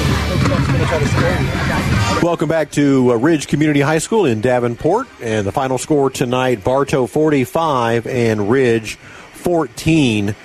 Welcome 2.24 2.48
back 2.48 2.72
to 2.72 3.12
uh, 3.12 3.16
Ridge 3.16 3.48
Community 3.48 3.82
High 3.82 3.98
School 3.98 4.26
in 4.26 4.40
Davenport, 4.40 5.08
and 5.22 5.46
the 5.46 5.52
final 5.52 5.78
score 5.78 6.10
tonight: 6.10 6.64
Bartow 6.64 7.06
45 7.06 8.08
and 8.08 8.50
Ridge 8.50 8.96
14. 8.96 10.36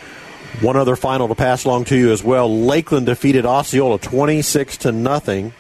One 0.61 0.77
other 0.77 0.97
final 0.97 1.29
to 1.29 1.35
pass 1.35 1.65
along 1.65 1.85
to 1.87 1.97
you 1.97 2.11
as 2.13 2.25
well. 2.25 2.53
Lakeland 2.65 3.07
defeated 3.07 3.47
Osceola 3.47 3.99
26 3.99 4.79
to 4.79 4.93
nothing. 4.93 5.53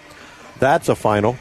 That's 0.58 0.88
a 0.88 0.96
final. 0.96 1.36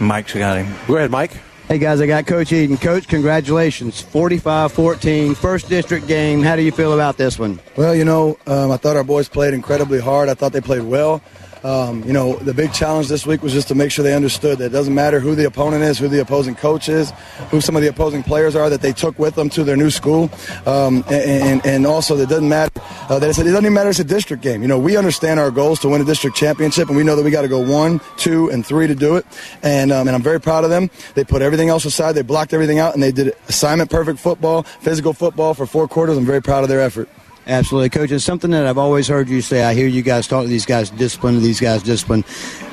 Mike's 0.00 0.32
got 0.32 0.58
him. 0.58 0.74
Go 0.86 0.96
ahead, 0.96 1.10
Mike. 1.10 1.32
Hey 1.68 1.78
guys, 1.78 2.00
I 2.00 2.06
got 2.06 2.28
Coach 2.28 2.52
Eaton. 2.52 2.76
Coach, 2.76 3.08
congratulations. 3.08 4.00
45-14, 4.00 5.36
first 5.36 5.68
district 5.68 6.06
game. 6.06 6.40
How 6.40 6.54
do 6.54 6.62
you 6.62 6.70
feel 6.70 6.92
about 6.92 7.16
this 7.16 7.40
one? 7.40 7.58
Well, 7.76 7.92
you 7.92 8.04
know, 8.04 8.38
um, 8.46 8.70
I 8.70 8.76
thought 8.76 8.94
our 8.94 9.02
boys 9.02 9.28
played 9.28 9.52
incredibly 9.52 10.00
hard. 10.00 10.28
I 10.28 10.34
thought 10.34 10.52
they 10.52 10.60
played 10.60 10.84
well. 10.84 11.20
Um, 11.66 12.04
you 12.04 12.12
know, 12.12 12.36
the 12.36 12.54
big 12.54 12.72
challenge 12.72 13.08
this 13.08 13.26
week 13.26 13.42
was 13.42 13.52
just 13.52 13.66
to 13.68 13.74
make 13.74 13.90
sure 13.90 14.04
they 14.04 14.14
understood 14.14 14.58
that 14.58 14.66
it 14.66 14.68
doesn't 14.68 14.94
matter 14.94 15.18
who 15.18 15.34
the 15.34 15.46
opponent 15.46 15.82
is, 15.82 15.98
who 15.98 16.06
the 16.06 16.20
opposing 16.20 16.54
coach 16.54 16.88
is, 16.88 17.12
who 17.50 17.60
some 17.60 17.74
of 17.74 17.82
the 17.82 17.88
opposing 17.88 18.22
players 18.22 18.54
are 18.54 18.70
that 18.70 18.82
they 18.82 18.92
took 18.92 19.18
with 19.18 19.34
them 19.34 19.50
to 19.50 19.64
their 19.64 19.76
new 19.76 19.90
school, 19.90 20.30
um, 20.64 21.02
and, 21.10 21.66
and, 21.66 21.84
also 21.84 22.14
that 22.14 22.28
doesn't 22.28 22.48
matter 22.48 22.70
uh, 23.08 23.18
that 23.18 23.30
it 23.30 23.34
doesn't 23.34 23.48
even 23.48 23.72
matter 23.72 23.90
it's 23.90 23.98
a 23.98 24.04
district 24.04 24.44
game. 24.44 24.62
You 24.62 24.68
know, 24.68 24.78
we 24.78 24.96
understand 24.96 25.40
our 25.40 25.50
goals 25.50 25.80
to 25.80 25.88
win 25.88 26.00
a 26.00 26.04
district 26.04 26.36
championship, 26.36 26.86
and 26.86 26.96
we 26.96 27.02
know 27.02 27.16
that 27.16 27.24
we 27.24 27.32
got 27.32 27.42
to 27.42 27.48
go 27.48 27.58
one, 27.58 28.00
two, 28.16 28.48
and 28.50 28.64
three 28.64 28.86
to 28.86 28.94
do 28.94 29.16
it. 29.16 29.26
And 29.64 29.90
um, 29.90 30.06
and 30.06 30.14
I'm 30.14 30.22
very 30.22 30.40
proud 30.40 30.62
of 30.62 30.70
them. 30.70 30.88
They 31.16 31.24
put 31.24 31.42
everything 31.42 31.68
else 31.68 31.84
aside, 31.84 32.12
they 32.12 32.22
blocked 32.22 32.54
everything 32.54 32.78
out, 32.78 32.94
and 32.94 33.02
they 33.02 33.10
did 33.10 33.34
assignment 33.48 33.90
perfect 33.90 34.20
football, 34.20 34.62
physical 34.62 35.12
football 35.12 35.52
for 35.52 35.66
four 35.66 35.88
quarters. 35.88 36.16
I'm 36.16 36.26
very 36.26 36.42
proud 36.42 36.62
of 36.62 36.68
their 36.68 36.80
effort. 36.80 37.08
Absolutely, 37.46 37.90
coach. 37.90 38.10
It's 38.10 38.24
something 38.24 38.50
that 38.50 38.66
I've 38.66 38.78
always 38.78 39.06
heard 39.06 39.28
you 39.28 39.40
say. 39.40 39.62
I 39.62 39.72
hear 39.72 39.86
you 39.86 40.02
guys 40.02 40.26
talk 40.26 40.42
to 40.42 40.48
these 40.48 40.66
guys 40.66 40.90
discipline, 40.90 41.40
these 41.40 41.60
guys 41.60 41.82
discipline. 41.82 42.22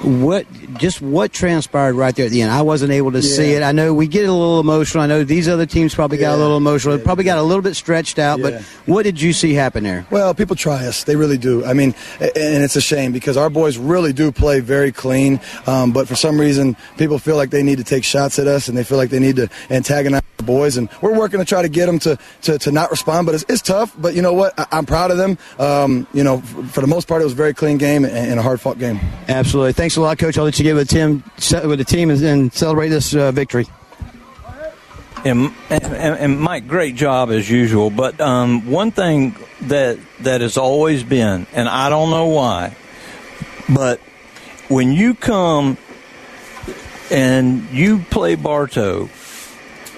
What 0.02 0.48
just 0.77 1.02
what 1.02 1.34
transpired 1.34 1.93
right 1.93 2.16
there 2.16 2.26
at 2.26 2.32
the 2.32 2.42
end? 2.42 2.52
I 2.52 2.61
wasn't 2.61 2.92
able 2.92 3.11
to 3.11 3.19
yeah. 3.19 3.35
see 3.35 3.52
it. 3.53 3.64
I 3.64 3.72
know 3.72 3.93
we 3.93 4.08
get 4.08 4.26
a 4.26 4.32
little 4.32 4.60
emotional. 4.60 5.03
I 5.03 5.08
know 5.08 5.24
these 5.24 5.48
other 5.48 5.66
teams 5.66 5.95
probably 5.95 6.18
yeah. 6.18 6.30
got 6.30 6.35
a 6.35 6.38
little 6.38 6.58
emotional. 6.58 6.98
Yeah. 6.98 7.03
Probably 7.03 7.24
got 7.24 7.38
a 7.38 7.43
little 7.43 7.61
bit 7.61 7.76
stretched 7.76 8.19
out. 8.19 8.42
But 8.42 8.61
what 8.85 9.03
did 9.03 9.22
you 9.22 9.34
see 9.34 9.53
happen 9.53 9.84
there? 9.84 10.06
Well, 10.10 10.34
people 10.34 10.56
try 10.56 10.85
us. 10.85 11.03
They 11.03 11.16
really 11.16 11.38
do. 11.38 11.66
I 11.66 11.74
mean, 11.74 11.95
and 12.19 12.64
it's 12.64 12.76
a 12.76 12.82
shame 12.82 13.11
because 13.11 13.38
our 13.38 13.50
boys 13.50 13.77
really 13.77 14.14
do 14.14 14.32
play 14.32 14.60
very 14.60 14.92
clean. 14.92 15.40
Um, 15.68 15.92
but 15.92 16.08
for 16.08 16.16
some 16.16 16.40
reason, 16.40 16.76
people 16.98 17.19
feel 17.19 17.35
like 17.35 17.50
they 17.50 17.64
need 17.64 17.77
to 17.77 17.84
take 17.84 18.03
shots 18.03 18.40
at 18.40 18.48
us 18.48 18.68
and 18.68 18.77
they 18.77 18.84
feel 18.84 18.98
like 18.98 19.10
they 19.10 19.19
need 19.19 19.38
to 19.38 19.50
antagonize 19.69 20.24
the 20.38 20.43
boys. 20.43 20.77
And 20.77 20.90
we're 21.02 21.18
working 21.18 21.40
to 21.40 21.45
try 21.45 21.61
to 21.61 21.69
get 21.69 21.85
them 21.85 22.00
to 22.00 22.18
to, 22.43 22.58
to 22.60 22.72
not 22.72 22.92
respond. 22.92 23.26
But 23.26 23.35
it's, 23.35 23.45
it's 23.50 23.61
tough. 23.61 23.95
But 23.98 24.16
you 24.16 24.22
know 24.22 24.34
what? 24.34 24.53
I, 24.58 24.77
am 24.77 24.85
proud 24.85 25.11
of 25.11 25.18
them. 25.18 25.38
Um, 25.60 26.08
you 26.14 26.24
know, 26.24 26.40
for 26.40 26.82
the 26.82 26.88
most 26.88 27.08
part, 27.08 27.22
it 27.22 27.26
was 27.26 27.34
a 27.34 27.38
very 27.38 27.53
clean 27.53 27.77
game 27.77 28.06
and, 28.06 28.40
a 28.40 28.43
hard 28.43 28.60
fought 28.60 28.80
game. 28.80 29.00
Absolutely. 29.27 29.74
Thanks 29.74 29.95
a 29.95 30.02
lot, 30.02 30.18
Coach. 30.18 30.38
I'll 30.38 30.43
let 30.43 30.58
you 30.58 30.62
get 30.64 30.75
with 30.75 30.90
Tim 30.90 31.24
with 31.67 31.80
the 31.80 31.85
team 31.85 32.09
and, 32.09 32.53
celebrate 32.53 32.90
this 32.90 33.16
uh, 33.16 33.32
victory. 33.32 33.67
And, 35.25 35.53
and, 35.69 35.85
and, 35.85 36.40
Mike, 36.40 36.67
great 36.67 36.95
job 36.95 37.30
as 37.32 37.50
usual. 37.50 37.90
But 37.90 38.19
um, 38.19 38.69
one 38.69 38.92
thing 38.92 39.35
that 39.61 39.98
that 40.22 40.42
has 40.42 40.58
always 40.58 41.03
been, 41.03 41.48
and 41.53 41.69
I 41.69 41.90
don't 41.90 42.09
know 42.09 42.27
why, 42.27 42.75
but 43.69 44.00
when 44.67 44.92
you 44.92 45.14
come 45.14 45.77
and 47.09 47.69
you 47.69 48.00
play 48.00 48.35
Bartow, 48.35 49.09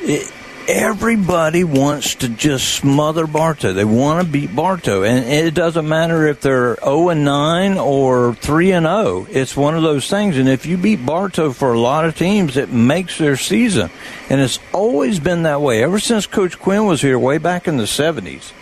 it, 0.02 0.32
everybody 0.68 1.64
wants 1.64 2.16
to 2.16 2.30
just 2.30 2.76
smother 2.76 3.28
Bartow. 3.28 3.74
They 3.74 3.86
want 3.86 4.26
to 4.26 4.32
beat 4.32 4.56
Bartow, 4.56 5.04
and 5.04 5.26
it 5.26 5.54
doesn't 5.54 5.88
matter 5.88 6.28
if 6.28 6.42
they're 6.42 6.76
zero 6.76 7.10
and 7.10 7.24
nine 7.24 7.78
or 7.78 8.34
three 8.36 8.72
and 8.72 8.86
zero. 8.86 8.96
Oh. 8.96 9.28
It's 9.30 9.56
one 9.56 9.76
of 9.76 9.84
those 9.84 10.10
things, 10.10 10.38
and 10.38 10.50
if 10.50 10.66
you 10.66 10.78
beat 10.78 11.06
Bartow 11.06 11.52
for 11.52 11.74
a 11.74 11.80
lot 11.80 12.06
of 12.06 12.18
teams, 12.18 12.58
it 12.58 12.72
makes 12.72 13.18
their 13.18 13.38
season, 13.38 13.90
and 14.30 14.42
it's 14.42 14.60
always 14.74 15.20
been 15.20 15.44
that 15.44 15.62
way 15.62 15.84
ever 15.84 16.00
since 16.00 16.26
Coach 16.28 16.58
Quinn 16.60 16.86
was 16.86 17.02
here, 17.02 17.20
way 17.20 17.38
back 17.38 17.68
in 17.68 17.78
the 17.78 17.88
seventies, 17.88 18.54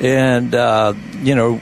and 0.00 0.54
uh, 0.54 0.94
you 1.22 1.34
know. 1.34 1.60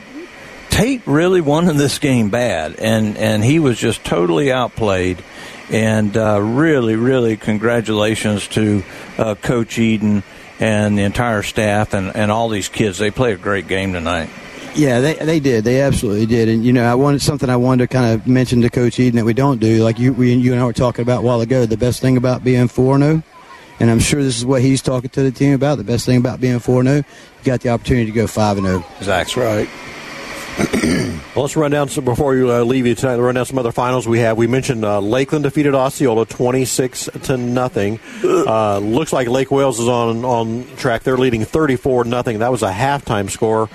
Tate 0.71 1.03
really 1.07 1.41
wanted 1.41 1.77
this 1.77 1.99
game 1.99 2.29
bad, 2.31 2.77
and, 2.77 3.17
and 3.17 3.43
he 3.43 3.59
was 3.59 3.77
just 3.79 4.05
totally 4.05 4.53
outplayed 4.53 5.25
and 5.71 6.17
uh, 6.17 6.41
really, 6.41 6.97
really, 6.97 7.37
congratulations 7.37 8.49
to 8.49 8.83
uh, 9.19 9.35
Coach 9.35 9.79
Eaton 9.79 10.23
and 10.61 10.99
the 10.99 11.03
entire 11.03 11.43
staff 11.43 11.95
and, 11.95 12.15
and 12.17 12.31
all 12.31 12.49
these 12.49 12.69
kids. 12.69 12.99
They 12.99 13.11
played 13.11 13.35
a 13.35 13.39
great 13.39 13.69
game 13.69 13.93
tonight. 13.93 14.31
Yeah, 14.75 15.01
they 15.01 15.15
they 15.15 15.41
did. 15.41 15.65
They 15.65 15.81
absolutely 15.81 16.27
did. 16.27 16.49
And 16.49 16.65
you 16.65 16.73
know, 16.73 16.85
I 16.85 16.95
wanted 16.95 17.21
something 17.23 17.51
I 17.51 17.57
wanted 17.57 17.89
to 17.89 17.95
kind 17.95 18.15
of 18.15 18.27
mention 18.27 18.61
to 18.63 18.71
Coach 18.71 19.01
Eaton 19.01 19.17
that 19.17 19.25
we 19.25 19.33
don't 19.33 19.59
do. 19.59 19.83
Like 19.83 19.99
you, 19.99 20.13
we, 20.13 20.35
you 20.35 20.53
and 20.53 20.61
I 20.61 20.65
were 20.65 20.73
talking 20.73 21.03
about 21.03 21.21
a 21.21 21.27
while 21.27 21.41
ago. 21.41 21.67
The 21.67 21.77
best 21.77 22.01
thing 22.01 22.17
about 22.17 22.45
being 22.45 22.69
four 22.69 22.99
zero, 22.99 23.23
and 23.81 23.91
I'm 23.91 23.99
sure 23.99 24.23
this 24.23 24.37
is 24.37 24.47
what 24.47 24.63
he's 24.63 24.83
talking 24.83 25.11
to 25.11 25.23
the 25.23 25.33
team 25.33 25.55
about. 25.55 25.79
The 25.79 25.85
best 25.85 26.07
thing 26.07 26.19
about 26.19 26.41
being 26.41 26.59
four 26.61 26.85
zero, 26.85 26.97
you 26.97 27.05
got 27.45 27.61
the 27.61 27.71
opportunity 27.71 28.07
to 28.07 28.13
go 28.13 28.27
five 28.27 28.57
and 28.57 28.67
zero. 28.67 28.85
That's 29.01 29.37
right. 29.37 29.69
well, 31.35 31.45
let's 31.45 31.57
run 31.57 31.71
down 31.71 31.89
some 31.89 32.05
before 32.05 32.35
you 32.35 32.51
uh, 32.51 32.65
leave 32.65 32.85
you 32.85 32.97
tonight. 32.97 33.17
Run 33.17 33.37
down 33.37 33.47
some 33.47 33.59
other 33.59 33.71
finals 33.71 34.09
we 34.09 34.19
have. 34.19 34.37
We 34.37 34.49
mentioned 34.49 34.85
uh, 34.85 34.99
Lakeland 34.99 35.45
defeated 35.45 35.75
Osceola 35.75 36.27
twenty 36.27 36.65
six 36.65 37.09
to 37.25 37.37
nothing. 37.37 38.01
Uh, 38.25 38.79
looks 38.79 39.13
like 39.13 39.29
Lake 39.29 39.53
Wales 39.53 39.79
is 39.79 39.87
on 39.87 40.25
on 40.25 40.67
track. 40.77 41.05
They're 41.05 41.17
leading 41.17 41.45
thirty 41.45 41.77
four 41.77 42.05
nothing. 42.05 42.41
That 42.41 42.51
was 42.51 42.63
a 42.63 42.73
halftime 42.73 43.31
score. 43.31 43.69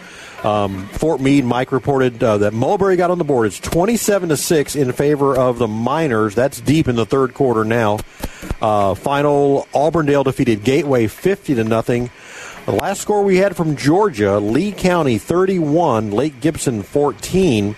Um, 0.44 0.88
Fort 0.90 1.22
Meade, 1.22 1.46
Mike 1.46 1.72
reported 1.72 2.22
uh, 2.22 2.40
that 2.40 2.52
Mulberry 2.52 2.98
got 2.98 3.12
on 3.12 3.18
the 3.18 3.24
board. 3.24 3.48
It's 3.48 3.62
27 3.62 4.28
to 4.28 4.36
6 4.36 4.76
in 4.76 4.92
favor 4.92 5.38
of 5.38 5.58
the 5.58 5.70
Miners. 5.70 6.36
That's 6.36 6.60
deep 6.60 6.90
in 6.90 6.98
the 6.98 7.06
third 7.06 7.34
quarter 7.34 7.64
now. 7.64 8.00
Uh, 8.62 8.94
final 8.94 9.70
Auburndale 9.74 10.26
defeated 10.26 10.66
Gateway 10.66 11.08
50 11.08 11.56
to 11.56 11.64
nothing. 11.64 12.10
The 12.66 12.72
last 12.72 13.02
score 13.02 13.24
we 13.24 13.38
had 13.38 13.58
from 13.58 13.76
Georgia, 13.76 14.40
Lee 14.40 14.72
County 14.72 15.18
31, 15.18 16.12
Lake 16.12 16.40
Gibson 16.40 16.82
14. 16.82 17.76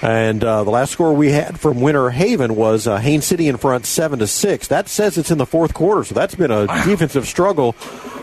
And 0.00 0.42
uh, 0.42 0.64
the 0.64 0.70
last 0.70 0.92
score 0.92 1.12
we 1.12 1.30
had 1.30 1.60
from 1.60 1.82
Winter 1.82 2.08
Haven 2.08 2.56
was 2.56 2.86
uh, 2.86 2.96
Haines 2.96 3.26
City 3.26 3.48
in 3.48 3.58
front, 3.58 3.84
seven 3.84 4.18
to 4.20 4.26
six. 4.26 4.68
That 4.68 4.88
says 4.88 5.18
it's 5.18 5.30
in 5.30 5.36
the 5.36 5.46
fourth 5.46 5.74
quarter, 5.74 6.04
so 6.04 6.14
that's 6.14 6.34
been 6.34 6.50
a 6.50 6.66
defensive 6.84 7.26
struggle. 7.26 7.76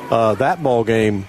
Uh, 0.10 0.34
that 0.36 0.62
ball 0.64 0.84
game. 0.84 1.28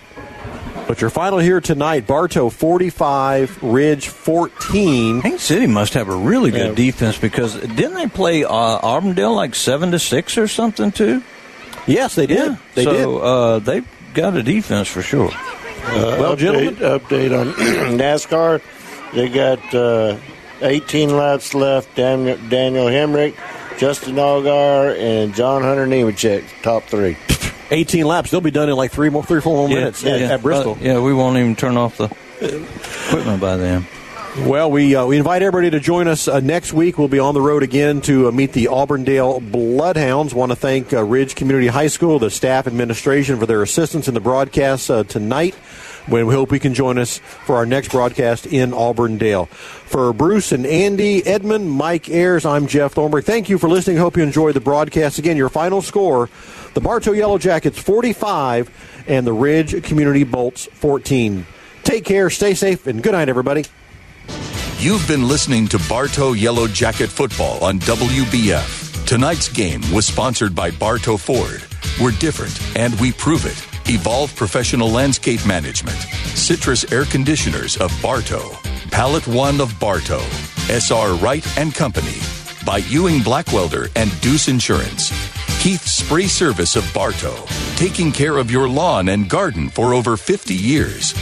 But 0.89 1.03
your 1.03 1.11
final 1.11 1.39
here 1.39 1.61
tonight: 1.61 2.07
Bartow 2.07 2.49
45, 2.49 3.63
Ridge 3.63 4.09
14. 4.09 5.21
Haines 5.21 5.43
City 5.43 5.67
must 5.69 5.95
have 5.95 6.09
a 6.09 6.17
really 6.17 6.51
good 6.51 6.71
yeah. 6.71 6.75
defense 6.75 7.17
because 7.17 7.55
didn't 7.55 7.95
they 7.95 8.09
play 8.09 8.43
uh, 8.43 8.51
Auburndale 8.51 9.35
like 9.35 9.55
seven 9.55 9.93
to 9.93 9.99
six 10.01 10.37
or 10.37 10.49
something 10.49 10.91
too? 10.91 11.23
Yes, 11.87 12.17
they 12.17 12.27
did. 12.27 12.53
Yeah. 12.53 12.57
They 12.75 12.85
so, 12.85 12.93
did. 12.93 13.23
Uh, 13.23 13.59
they 13.61 13.83
got 14.15 14.37
a 14.37 14.43
defense 14.43 14.89
for 14.89 15.03
sure. 15.03 15.31
Uh, 15.31 16.17
well, 16.19 16.37
update, 16.37 16.39
gentlemen, 16.39 16.75
update 16.77 17.41
on 17.41 17.53
NASCAR. 17.99 18.63
They 19.13 19.29
got 19.29 19.75
uh, 19.75 20.19
18 20.61 21.17
laps 21.17 21.55
left. 21.55 21.95
Daniel, 21.97 22.37
Daniel 22.49 22.87
Hemric, 22.87 23.35
Justin 23.79 24.17
Allgaier, 24.17 24.99
and 24.99 25.35
John 25.35 25.63
Hunter 25.63 25.87
Nemechek, 25.87 26.45
top 26.63 26.85
three. 26.85 27.17
18 27.71 28.05
laps. 28.05 28.31
They'll 28.31 28.41
be 28.41 28.51
done 28.51 28.69
in 28.69 28.77
like 28.77 28.91
three 28.91 29.11
more, 29.11 29.25
three, 29.25 29.41
four 29.41 29.57
more 29.57 29.69
yeah, 29.69 29.75
minutes 29.77 30.03
yeah, 30.03 30.13
at, 30.13 30.21
yeah. 30.21 30.33
at 30.33 30.43
Bristol. 30.43 30.73
Uh, 30.73 30.79
yeah, 30.81 31.01
we 31.01 31.15
won't 31.15 31.39
even 31.39 31.57
turn 31.57 31.77
off 31.77 31.97
the 31.97 32.05
equipment 32.41 33.41
by 33.41 33.57
then. 33.57 33.87
Well, 34.47 34.71
we 34.71 34.97
uh, 34.97 35.07
we 35.07 35.19
invite 35.19 35.43
everybody 35.43 35.71
to 35.71 35.81
join 35.81 36.09
us 36.09 36.27
uh, 36.27 36.41
next 36.41 36.73
week. 36.73 36.99
We'll 36.99 37.09
be 37.09 37.19
on 37.19 37.35
the 37.35 37.43
road 37.43 37.63
again 37.63 38.01
to 38.03 38.27
uh, 38.27 38.33
meet 38.33 38.53
the 38.53 38.69
Auburndale 38.69 39.39
Bloodhounds. 39.39 40.35
Want 40.35 40.51
to 40.51 40.57
thank 40.57 40.93
uh, 40.93 41.05
Ridge 41.05 41.35
Community 41.37 41.69
High 41.69 41.87
School, 41.87 42.19
the 42.19 42.31
staff 42.31 42.67
administration 42.67 43.39
for 43.39 43.47
their 43.47 43.63
assistance 43.63 44.09
in 44.09 44.15
the 44.15 44.21
broadcast 44.21 44.91
uh, 44.91 45.05
tonight. 45.05 45.55
We 46.09 46.23
hope 46.23 46.51
we 46.51 46.59
can 46.59 46.73
join 46.75 46.99
us 46.99 47.19
for 47.19 47.57
our 47.57 47.67
next 47.67 47.93
broadcast 47.93 48.47
in 48.47 48.73
Auburndale. 48.73 49.45
For 49.45 50.13
Bruce 50.13 50.53
and 50.53 50.67
Andy, 50.67 51.25
Edmund, 51.25 51.71
Mike 51.71 52.09
Ayers, 52.09 52.47
I'm 52.47 52.67
Jeff 52.67 52.95
Thornburg. 52.95 53.25
Thank 53.25 53.51
you 53.51 53.59
for 53.59 53.69
listening. 53.69 53.99
Hope 53.99 54.17
you 54.17 54.23
enjoyed 54.23 54.55
the 54.55 54.61
broadcast. 54.61 55.19
Again, 55.19 55.37
your 55.37 55.51
final 55.51 55.83
score: 55.83 56.31
the 56.75 56.81
Bartow 56.81 57.13
Yellow 57.13 57.39
Jackets 57.39 57.79
45 57.79 59.05
and 59.07 59.27
the 59.27 59.35
Ridge 59.35 59.85
Community 59.85 60.25
Bolts 60.25 60.65
14. 60.65 61.47
Take 61.85 62.05
care, 62.05 62.31
stay 62.31 62.55
safe, 62.55 62.87
and 62.87 63.03
good 63.03 63.13
night, 63.13 63.29
everybody. 63.29 63.65
You've 64.79 65.07
been 65.07 65.29
listening 65.29 65.67
to 65.69 65.81
Bartow 65.89 66.33
Yellow 66.33 66.67
Jacket 66.67 67.11
Football 67.11 67.63
on 67.63 67.79
WBF. 67.81 69.07
Tonight's 69.07 69.49
game 69.49 69.83
was 69.93 70.07
sponsored 70.07 70.55
by 70.55 70.71
Bartow 70.71 71.17
Ford. 71.17 71.63
We're 72.01 72.13
different, 72.13 72.59
and 72.77 72.99
we 73.01 73.13
prove 73.13 73.45
it. 73.45 73.67
Evolve 73.93 74.35
Professional 74.37 74.89
Landscape 74.89 75.45
Management, 75.45 75.99
Citrus 76.37 76.91
Air 76.93 77.05
Conditioners 77.05 77.77
of 77.77 77.91
Bartow, 78.01 78.51
PalletOne 78.91 79.61
of 79.61 79.79
Bartow, 79.81 80.23
SR 80.69 81.15
Wright 81.15 81.45
and 81.59 81.75
Company, 81.75 82.19
by 82.65 82.79
Ewing 82.89 83.19
Blackwelder 83.21 83.91
and 83.97 84.19
Deuce 84.21 84.49
Insurance, 84.49 85.11
Keith 85.61 85.85
Spray 85.85 86.27
Service 86.27 86.77
of 86.77 86.89
Bartow, 86.95 87.35
taking 87.77 88.13
care 88.13 88.39
of 88.39 88.51
your 88.51 88.69
lawn 88.69 89.09
and 89.09 89.29
garden 89.29 89.69
for 89.69 89.93
over 89.93 90.17
50 90.17 90.55
years. 90.55 91.13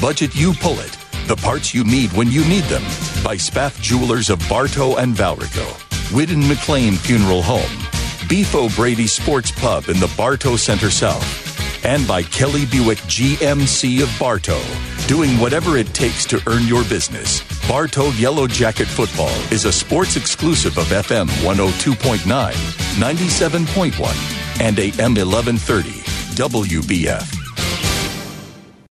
Budget 0.00 0.34
You 0.34 0.52
Pull 0.54 0.80
It, 0.80 0.96
the 1.26 1.36
parts 1.36 1.74
you 1.74 1.84
need 1.84 2.12
when 2.12 2.30
you 2.30 2.44
need 2.46 2.64
them, 2.64 2.82
by 3.24 3.36
Spath 3.36 3.80
Jewelers 3.80 4.30
of 4.30 4.38
Bartow 4.48 4.96
and 4.96 5.14
Valrico, 5.14 5.64
Whidden 6.12 6.46
McLean 6.46 6.94
Funeral 6.94 7.42
Home, 7.42 8.28
Beef 8.28 8.54
O'Brady 8.54 9.06
Sports 9.06 9.50
Pub 9.50 9.88
in 9.88 9.98
the 10.00 10.12
Bartow 10.16 10.56
Center 10.56 10.90
South, 10.90 11.84
and 11.84 12.06
by 12.06 12.22
Kelly 12.22 12.66
Buick 12.66 12.98
GMC 12.98 14.02
of 14.02 14.18
Bartow, 14.18 14.60
doing 15.06 15.38
whatever 15.38 15.76
it 15.76 15.92
takes 15.94 16.24
to 16.26 16.42
earn 16.46 16.66
your 16.66 16.84
business. 16.84 17.42
Bartow 17.68 18.08
Yellow 18.10 18.46
Jacket 18.46 18.88
Football 18.88 19.34
is 19.52 19.64
a 19.64 19.72
sports 19.72 20.16
exclusive 20.16 20.76
of 20.78 20.86
FM 20.86 21.28
102.9, 21.42 22.52
97.1, 22.98 24.60
and 24.60 24.78
AM 24.78 25.14
1130 25.14 25.90
WBF. 26.34 27.43